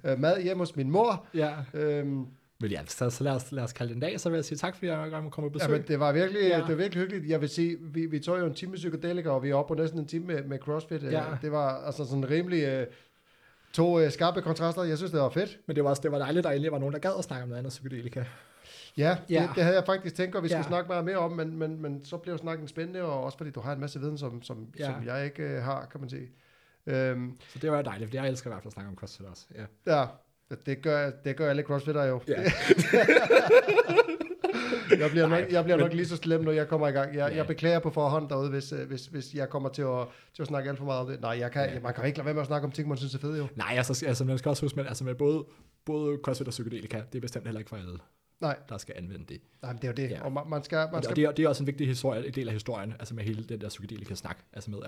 Øh, 0.04 0.12
øh, 0.12 0.18
mad 0.18 0.42
hjemme 0.42 0.62
hos 0.62 0.76
min 0.76 0.90
mor. 0.90 1.26
ja. 1.34 1.52
Øhm, 1.74 2.26
Men 2.62 2.70
ja, 2.70 2.80
så, 2.86 3.10
så 3.10 3.24
lad, 3.24 3.32
os, 3.32 3.52
lad 3.52 3.62
os 3.64 3.72
kalde 3.72 3.88
det 3.88 3.94
en 3.94 4.00
dag, 4.00 4.20
så 4.20 4.28
vil 4.30 4.36
jeg 4.36 4.44
sige 4.44 4.58
tak, 4.58 4.74
fordi 4.74 4.86
jeg 4.86 5.22
må 5.22 5.28
komme 5.30 5.50
og 5.50 5.60
ja, 5.60 5.68
men 5.68 5.82
det 5.88 6.00
var 6.00 6.12
virkelig, 6.12 6.40
Ja. 6.42 6.56
det 6.58 6.68
var 6.68 6.74
virkelig 6.74 7.02
hyggeligt. 7.02 7.28
Jeg 7.30 7.40
vil 7.40 7.48
sige, 7.48 7.76
vi, 7.80 8.06
vi 8.06 8.18
tog 8.18 8.40
jo 8.40 8.46
en 8.46 8.54
time 8.54 8.70
med 8.70 8.78
psykedelika, 8.78 9.28
og 9.28 9.42
vi 9.42 9.50
er 9.50 9.54
oppe 9.54 9.74
på 9.74 9.80
næsten 9.80 9.98
en 10.00 10.06
time 10.06 10.26
med, 10.26 10.44
med 10.44 10.58
CrossFit. 10.58 11.02
Øh, 11.02 11.12
Ja. 11.12 11.22
Det 11.42 11.52
var 11.52 11.84
altså 11.86 12.04
sådan 12.04 12.30
rimelig 12.30 12.62
øh, 12.64 12.86
to 13.72 14.00
øh, 14.00 14.10
skarpe 14.10 14.42
kontraster. 14.42 14.82
Jeg 14.82 14.96
synes, 14.96 15.10
det 15.12 15.20
var 15.20 15.28
fedt. 15.30 15.58
Men 15.66 15.76
det 15.76 15.84
var 15.84 15.90
også 15.90 16.02
det 16.02 16.12
var 16.12 16.18
dejligt, 16.18 16.44
der 16.44 16.50
endelig 16.50 16.72
var 16.72 16.78
nogen, 16.78 16.92
der 16.92 17.00
gad 17.00 17.12
at 17.18 17.24
snakke 17.24 17.42
om 17.42 17.48
noget 17.48 17.58
andet 17.58 17.70
psykedelika. 17.70 18.24
Ja, 18.96 19.16
det, 19.28 19.34
Ja. 19.34 19.48
det 19.54 19.62
havde 19.64 19.76
jeg 19.76 19.84
faktisk 19.86 20.14
tænkt, 20.14 20.36
at 20.36 20.42
vi 20.42 20.48
skulle 20.48 20.58
Ja. 20.58 20.68
snakke 20.68 20.88
meget 20.88 21.04
mere 21.04 21.16
om, 21.16 21.32
men, 21.32 21.56
men, 21.58 21.82
men 21.82 22.04
så 22.04 22.16
blev 22.16 22.38
snakken 22.38 22.68
spændende, 22.68 23.02
og 23.02 23.24
også 23.24 23.38
fordi 23.38 23.50
du 23.50 23.60
har 23.60 23.72
en 23.72 23.80
masse 23.80 24.00
viden, 24.00 24.18
som, 24.18 24.42
som, 24.42 24.66
Ja. 24.78 24.84
som 24.84 24.94
jeg 25.06 25.24
ikke 25.24 25.42
øh, 25.42 25.62
har, 25.62 25.86
kan 25.92 26.00
man 26.00 26.10
sige. 26.10 26.30
Øhm, 26.86 27.36
Så 27.48 27.58
det 27.58 27.72
var 27.72 27.82
dejligt, 27.82 28.10
for 28.10 28.16
jeg 28.16 28.28
elsker 28.28 28.50
i 28.50 28.52
hvert 28.52 28.62
fald 28.62 28.66
at 28.68 28.72
snakke 28.72 28.88
om 28.90 28.96
CrossFit 28.96 29.26
også. 29.26 29.46
Ja. 29.86 29.96
Ja, 29.96 30.06
det 30.66 30.82
gør, 30.82 31.10
det 31.24 31.36
gør 31.36 31.50
alle 31.50 31.62
crossfitter 31.62 32.04
jo. 32.04 32.20
Ja. 32.28 32.42
jeg 35.00 35.10
bliver, 35.10 35.26
nok, 35.28 35.30
Nej, 35.40 35.46
jeg 35.50 35.64
bliver 35.64 35.76
men- 35.76 35.84
nok 35.84 35.92
lige 35.92 36.06
så 36.06 36.16
slem, 36.16 36.40
når 36.44 36.52
jeg 36.52 36.68
kommer 36.68 36.88
i 36.88 36.90
gang. 36.90 37.14
Jeg, 37.14 37.30
Ja. 37.30 37.36
jeg 37.36 37.46
beklager 37.46 37.78
på 37.78 37.90
forhånd 37.90 38.28
derude, 38.28 38.50
hvis, 38.50 38.72
øh, 38.72 38.88
hvis, 38.88 39.06
hvis 39.06 39.34
jeg 39.34 39.48
kommer 39.48 39.68
til 39.68 39.82
at, 39.82 40.06
til 40.34 40.42
at 40.42 40.48
snakke 40.48 40.68
alt 40.70 40.78
for 40.78 40.84
meget 40.84 41.00
om 41.00 41.06
det. 41.06 41.20
Nej, 41.20 41.30
jeg 41.38 41.50
kan, 41.52 41.68
Ja. 41.72 41.80
man 41.80 41.94
kan 41.94 42.04
ikke 42.06 42.18
lade 42.18 42.24
være 42.26 42.34
med 42.34 42.40
at 42.42 42.46
snakke 42.46 42.64
om 42.64 42.70
ting, 42.72 42.88
man 42.88 42.96
synes 42.96 43.14
er 43.14 43.18
fede 43.18 43.38
jo. 43.38 43.46
Nej, 43.56 43.74
altså, 43.76 44.06
altså 44.06 44.24
man 44.24 44.38
skal 44.38 44.48
også 44.48 44.64
huske, 44.64 44.80
at 44.80 44.86
altså, 44.86 45.04
med 45.04 45.14
både, 45.14 45.44
både 45.84 46.18
CrossFit 46.24 46.46
og 46.46 46.50
psykedelika, 46.50 47.00
det 47.12 47.18
er 47.18 47.20
bestemt 47.20 47.44
heller 47.44 47.58
ikke 47.58 47.68
for 47.68 47.76
alle, 47.76 47.98
Nej, 48.40 48.58
der 48.68 48.78
skal 48.78 48.94
anvende 48.98 49.24
det. 49.24 49.40
nej 49.62 49.72
men 49.72 49.82
det 49.82 49.88
er 49.88 49.92
jo 49.92 49.94
det. 49.96 50.10
Ja. 50.10 50.16
Ja. 50.16 50.24
Og 50.24 50.32
man, 50.32 50.48
man 50.48 50.64
skal... 50.64 50.76
Man 50.76 50.94
Og 50.94 51.04
skal 51.04 51.16
det 51.16 51.24
er, 51.24 51.32
det 51.32 51.44
er 51.44 51.48
også 51.48 51.62
en 51.62 51.66
vigtig 51.66 51.86
historie, 51.86 52.26
en 52.26 52.34
del 52.34 52.48
af 52.48 52.52
historien, 52.52 52.92
altså 52.92 53.14
med 53.14 53.24
hele 53.24 53.44
den 53.44 53.60
der 53.60 53.68
psykedelika 53.68 54.14
snak, 54.14 54.44
altså 54.52 54.70
med, 54.70 54.78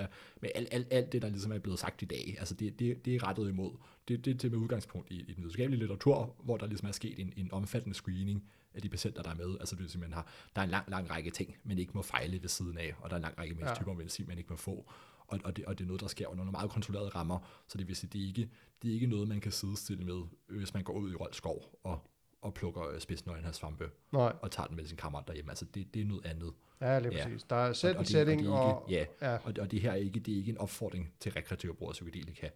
med 0.40 0.50
alt, 0.54 0.68
alt, 0.72 0.88
alt 0.90 1.12
det, 1.12 1.22
der 1.22 1.28
ligesom 1.28 1.52
er 1.52 1.58
blevet 1.58 1.78
sagt 1.78 2.02
i 2.02 2.04
dag, 2.04 2.36
altså 2.38 2.54
det, 2.54 2.78
det, 2.78 3.04
det 3.04 3.14
er 3.14 3.28
rettet 3.28 3.48
imod. 3.48 3.72
Det, 4.08 4.24
det 4.24 4.34
er 4.34 4.38
til 4.38 4.50
med 4.50 4.58
udgangspunkt 4.58 5.10
i, 5.10 5.14
i 5.14 5.32
den 5.32 5.36
videnskabelige 5.36 5.78
litteratur, 5.78 6.34
hvor 6.44 6.56
der 6.56 6.66
ligesom 6.66 6.88
er 6.88 6.92
sket 6.92 7.20
en, 7.20 7.32
en 7.36 7.52
omfattende 7.52 7.94
screening 7.94 8.44
af 8.74 8.82
de 8.82 8.88
patienter, 8.88 9.22
der 9.22 9.30
er 9.30 9.34
med. 9.34 9.56
Altså 9.60 9.76
det 9.76 10.00
man 10.00 10.12
har, 10.12 10.26
der 10.56 10.60
er 10.62 10.64
en 10.64 10.70
lang, 10.70 10.90
lang 10.90 11.10
række 11.10 11.30
ting, 11.30 11.56
man 11.64 11.78
ikke 11.78 11.92
må 11.94 12.02
fejle 12.02 12.42
ved 12.42 12.48
siden 12.48 12.78
af, 12.78 12.94
og 13.00 13.10
der 13.10 13.14
er 13.14 13.18
en 13.18 13.22
lang 13.22 13.38
række 13.38 13.54
medicin, 13.54 13.96
medicin, 13.96 14.26
man 14.28 14.38
ikke 14.38 14.50
må 14.50 14.56
få. 14.56 14.92
Og, 15.26 15.38
og, 15.44 15.56
det, 15.56 15.64
og 15.64 15.78
det 15.78 15.84
er 15.84 15.86
noget, 15.86 16.00
der 16.00 16.08
sker 16.08 16.26
under 16.26 16.44
nogle 16.44 16.52
meget 16.52 16.70
kontrollerede 16.70 17.08
rammer, 17.08 17.38
så 17.68 17.78
det 17.78 17.88
vil 17.88 17.96
sige, 17.96 18.10
det 18.12 18.22
er 18.22 18.26
ikke, 18.26 18.50
det 18.82 18.90
er 18.90 18.94
ikke 18.94 19.06
noget, 19.06 19.28
man 19.28 19.40
kan 19.40 19.52
sidestille 19.52 20.04
med, 20.04 20.22
hvis 20.48 20.74
man 20.74 20.84
går 20.84 20.92
ud 20.92 21.12
i 21.12 21.14
Rold 21.14 21.32
Skov 21.32 21.78
og, 21.84 22.11
og 22.42 22.54
plukker 22.54 22.88
øh, 22.88 23.00
spidsnøgen 23.00 23.52
svampe 23.52 23.90
Nej. 24.12 24.32
og 24.42 24.50
tager 24.50 24.66
den 24.66 24.76
med 24.76 24.84
sin 24.86 24.96
kammerat 24.96 25.26
derhjemme. 25.26 25.50
Altså 25.50 25.64
det, 25.64 25.94
det 25.94 26.02
er 26.02 26.06
noget 26.06 26.26
andet. 26.26 26.52
Ja, 26.80 26.98
lige 26.98 27.14
Ja. 27.16 27.24
præcis. 27.24 27.42
Der 27.42 27.56
er 27.56 27.60
og, 27.60 27.90
en 27.90 27.98
det, 27.98 28.08
setting, 28.08 28.40
og, 28.40 28.46
det 28.46 28.52
er 28.52 28.52
og, 28.52 28.90
ikke, 28.90 29.06
ja, 29.20 29.30
ja. 29.32 29.36
og, 29.44 29.52
og 29.60 29.70
det 29.70 29.80
her 29.80 29.90
er 29.90 29.94
ikke, 29.94 30.20
det 30.20 30.32
er 30.34 30.36
ikke 30.38 30.50
en 30.50 30.58
opfordring 30.58 31.12
til 31.20 31.32
rekreativ 31.32 31.76
brug 31.76 31.88
af 31.88 31.92
psykedelika. 31.92 32.48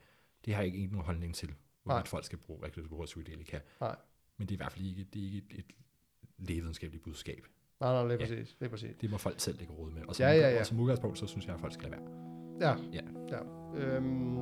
Det 0.45 0.55
har 0.55 0.63
jeg 0.63 0.75
ikke 0.75 0.87
nogen 0.93 1.05
holdning 1.07 1.35
til, 1.35 1.55
hvorvidt 1.85 2.09
folk 2.09 2.25
skal 2.25 2.39
bruge 2.39 2.59
rekreativ 2.59 2.89
brug 2.89 3.01
af 3.03 3.07
psykedelika. 3.07 3.59
Nej. 3.81 3.97
Men 4.37 4.49
det 4.49 4.55
er 4.55 4.57
i 4.57 4.63
hvert 4.63 4.73
fald 4.73 4.85
ikke, 4.87 5.05
det 5.05 5.21
er 5.23 5.27
ikke 5.27 5.39
et, 5.39 5.59
et 5.59 5.65
lægevidenskabeligt 6.39 7.05
budskab. 7.05 7.47
Nej, 7.81 7.93
nej, 7.93 8.03
lige 8.03 8.13
Ja. 8.13 8.19
præcis. 8.19 8.57
Lige 8.61 8.71
præcis. 8.71 8.97
Det 9.01 9.11
må 9.11 9.17
folk 9.19 9.41
selv 9.41 9.59
lægge 9.59 9.73
råd 9.73 9.91
med. 9.91 10.03
Og 10.05 10.17
som, 10.17 10.23
Ja, 10.25 10.33
ja, 10.33 10.51
ja. 10.51 10.61
og 10.61 10.67
som 10.67 10.81
udgangspunkt, 10.81 11.19
så 11.19 11.27
synes 11.27 11.47
jeg, 11.47 11.55
at 11.55 11.61
folk 11.61 11.73
skal 11.73 11.91
lade 11.91 12.03
være. 12.03 12.11
Ja. 12.61 12.77
Ja. 12.93 13.37
ja. 13.37 13.41
Øhm, 13.81 14.39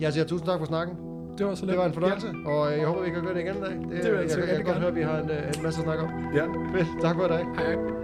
jeg 0.00 0.12
siger 0.12 0.26
tusind 0.26 0.46
tak 0.46 0.58
for 0.58 0.66
snakken. 0.66 0.96
Det 1.38 1.46
var 1.46 1.54
så 1.54 1.66
Det 1.66 1.78
var 1.78 1.86
en 1.86 1.92
fornøjelse, 1.92 2.34
og 2.46 2.72
øh, 2.72 2.78
jeg 2.78 2.86
håber, 2.86 3.02
vi 3.02 3.10
kan 3.10 3.22
gøre 3.22 3.34
det 3.34 3.40
igen 3.40 3.56
i 3.56 3.60
dag. 3.60 3.70
Det, 3.70 3.80
vil 3.90 4.20
jeg 4.20 4.30
jeg, 4.30 4.38
jeg, 4.38 4.48
jeg 4.48 4.56
kan 4.56 4.64
godt 4.64 4.78
høre, 4.78 4.88
at 4.88 4.96
vi 4.96 5.02
har 5.02 5.18
en, 5.18 5.30
øh, 5.30 5.36
en 5.56 5.62
masse 5.62 5.80
at 5.80 5.84
snakke 5.84 6.02
om. 6.04 6.10
Ja. 6.34 6.44
Fedt. 6.44 6.88
Tak 7.02 7.16
for 7.16 7.24
i 7.24 7.28
dag. 7.28 7.44
Hej. 7.56 7.97